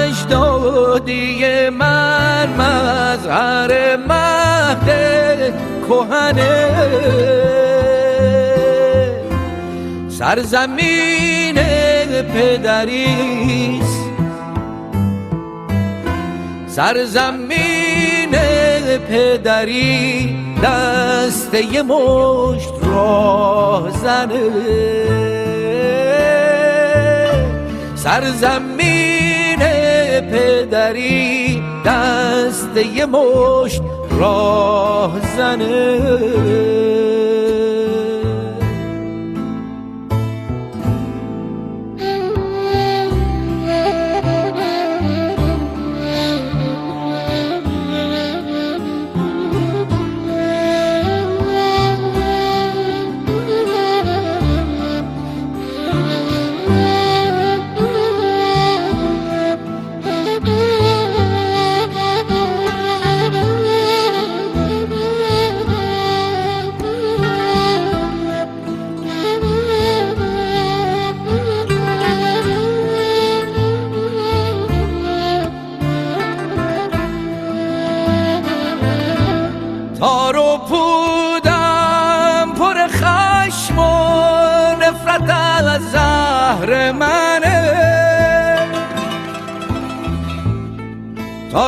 اجدادی 0.07 1.69
من 1.69 2.49
مظهر 2.59 3.97
مهد 3.97 4.89
کهنه. 5.89 6.71
سرزمین 10.09 11.55
پدریست. 12.23 13.99
سرزمین 16.67 18.31
پدری 19.09 20.37
دست 20.63 21.55
یه 21.55 21.83
مشت 21.83 22.75
راه 22.83 23.91
زنه. 23.91 25.38
سرزمین 28.03 29.59
پدری 30.21 31.63
دست 31.87 32.77
یه 32.95 33.07
مشت 33.07 33.83
راه 34.11 35.13
زنه. 35.37 37.18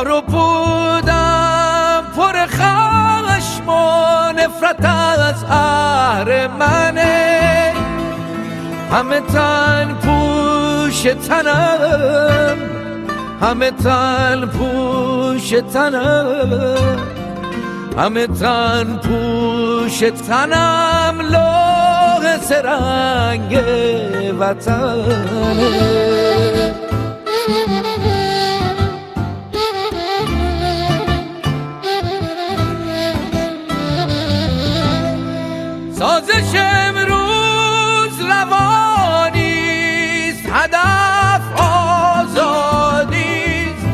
رو 0.03 0.21
بودم 0.21 2.03
پر 2.15 2.45
خشم 2.45 3.69
و 3.69 4.31
نفرت 4.31 4.85
از 4.85 5.43
اهر 5.43 6.47
منه. 6.47 7.73
همه 8.91 9.19
تن 9.19 9.95
پوش 10.01 11.01
تنم 11.01 12.57
همه 13.41 13.71
تن 13.71 14.45
پوش 14.45 15.49
تنم 15.73 16.97
همه 17.97 18.27
تن 18.27 18.99
پوش 19.03 19.99
تنم 19.99 21.21
لوح 21.21 22.37
سرنگ 22.41 23.63
وطنه. 24.39 25.31
سازش 36.01 36.51
امروز 36.55 38.19
روانیست 38.21 38.45
هدف 40.51 41.41
آزادیست 42.21 43.85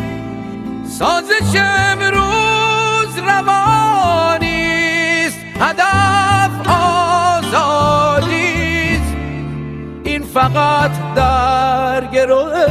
سازش 0.99 1.55
امروز 1.55 3.17
روانیست 3.17 5.37
هدف 5.59 6.51
آزادیست 7.47 9.15
این 10.03 10.23
فقط 10.23 10.91
در 11.15 12.05
گروه 12.05 12.65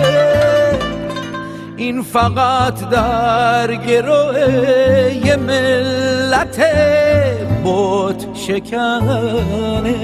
این 1.77 2.03
فقط 2.03 2.89
در 2.91 3.75
گروه 3.75 5.37
ملت 5.37 6.46
بود 7.67 8.35
شکنه 8.35 9.95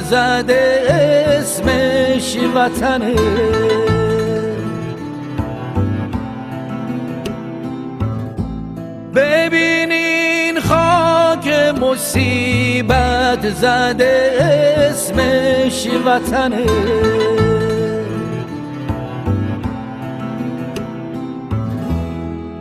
زده 0.00 0.86
اسمش 1.40 2.36
وطنه 2.54 3.14
ببینین 9.14 10.60
خاک 10.60 11.48
مصیبت 11.80 13.50
زده 13.50 14.38
اسمش 14.90 15.88
وطنه 16.06 16.64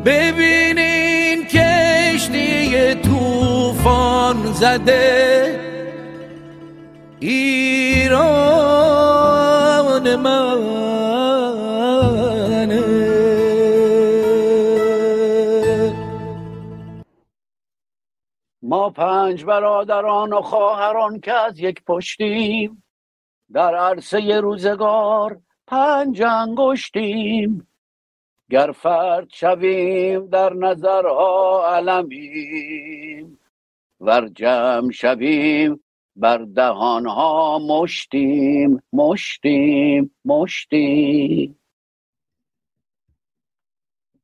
ببینین 0.05 1.45
کشتی 1.45 2.95
توفان 2.95 4.53
زده 4.53 5.62
ایران 7.25 8.95
منه 10.15 10.43
ما 18.61 18.89
پنج 18.89 19.45
برادران 19.45 20.33
و 20.33 20.41
خواهران 20.41 21.19
که 21.19 21.33
از 21.33 21.59
یک 21.59 21.83
پشتیم 21.83 22.83
در 23.53 23.75
عرصه 23.75 24.39
روزگار 24.41 25.41
پنج 25.67 26.21
انگشتیم. 26.21 27.67
گر 28.49 28.71
فرد 28.71 29.29
شویم 29.29 30.27
در 30.27 30.53
نظرها 30.53 31.67
علمیم 31.75 33.39
ور 33.99 34.27
جمع 34.27 34.91
شویم 34.91 35.83
بر 36.15 36.37
دهانها 36.37 37.59
مشتیم 37.59 38.81
مشتیم 38.93 40.11
مشتیم. 40.25 41.59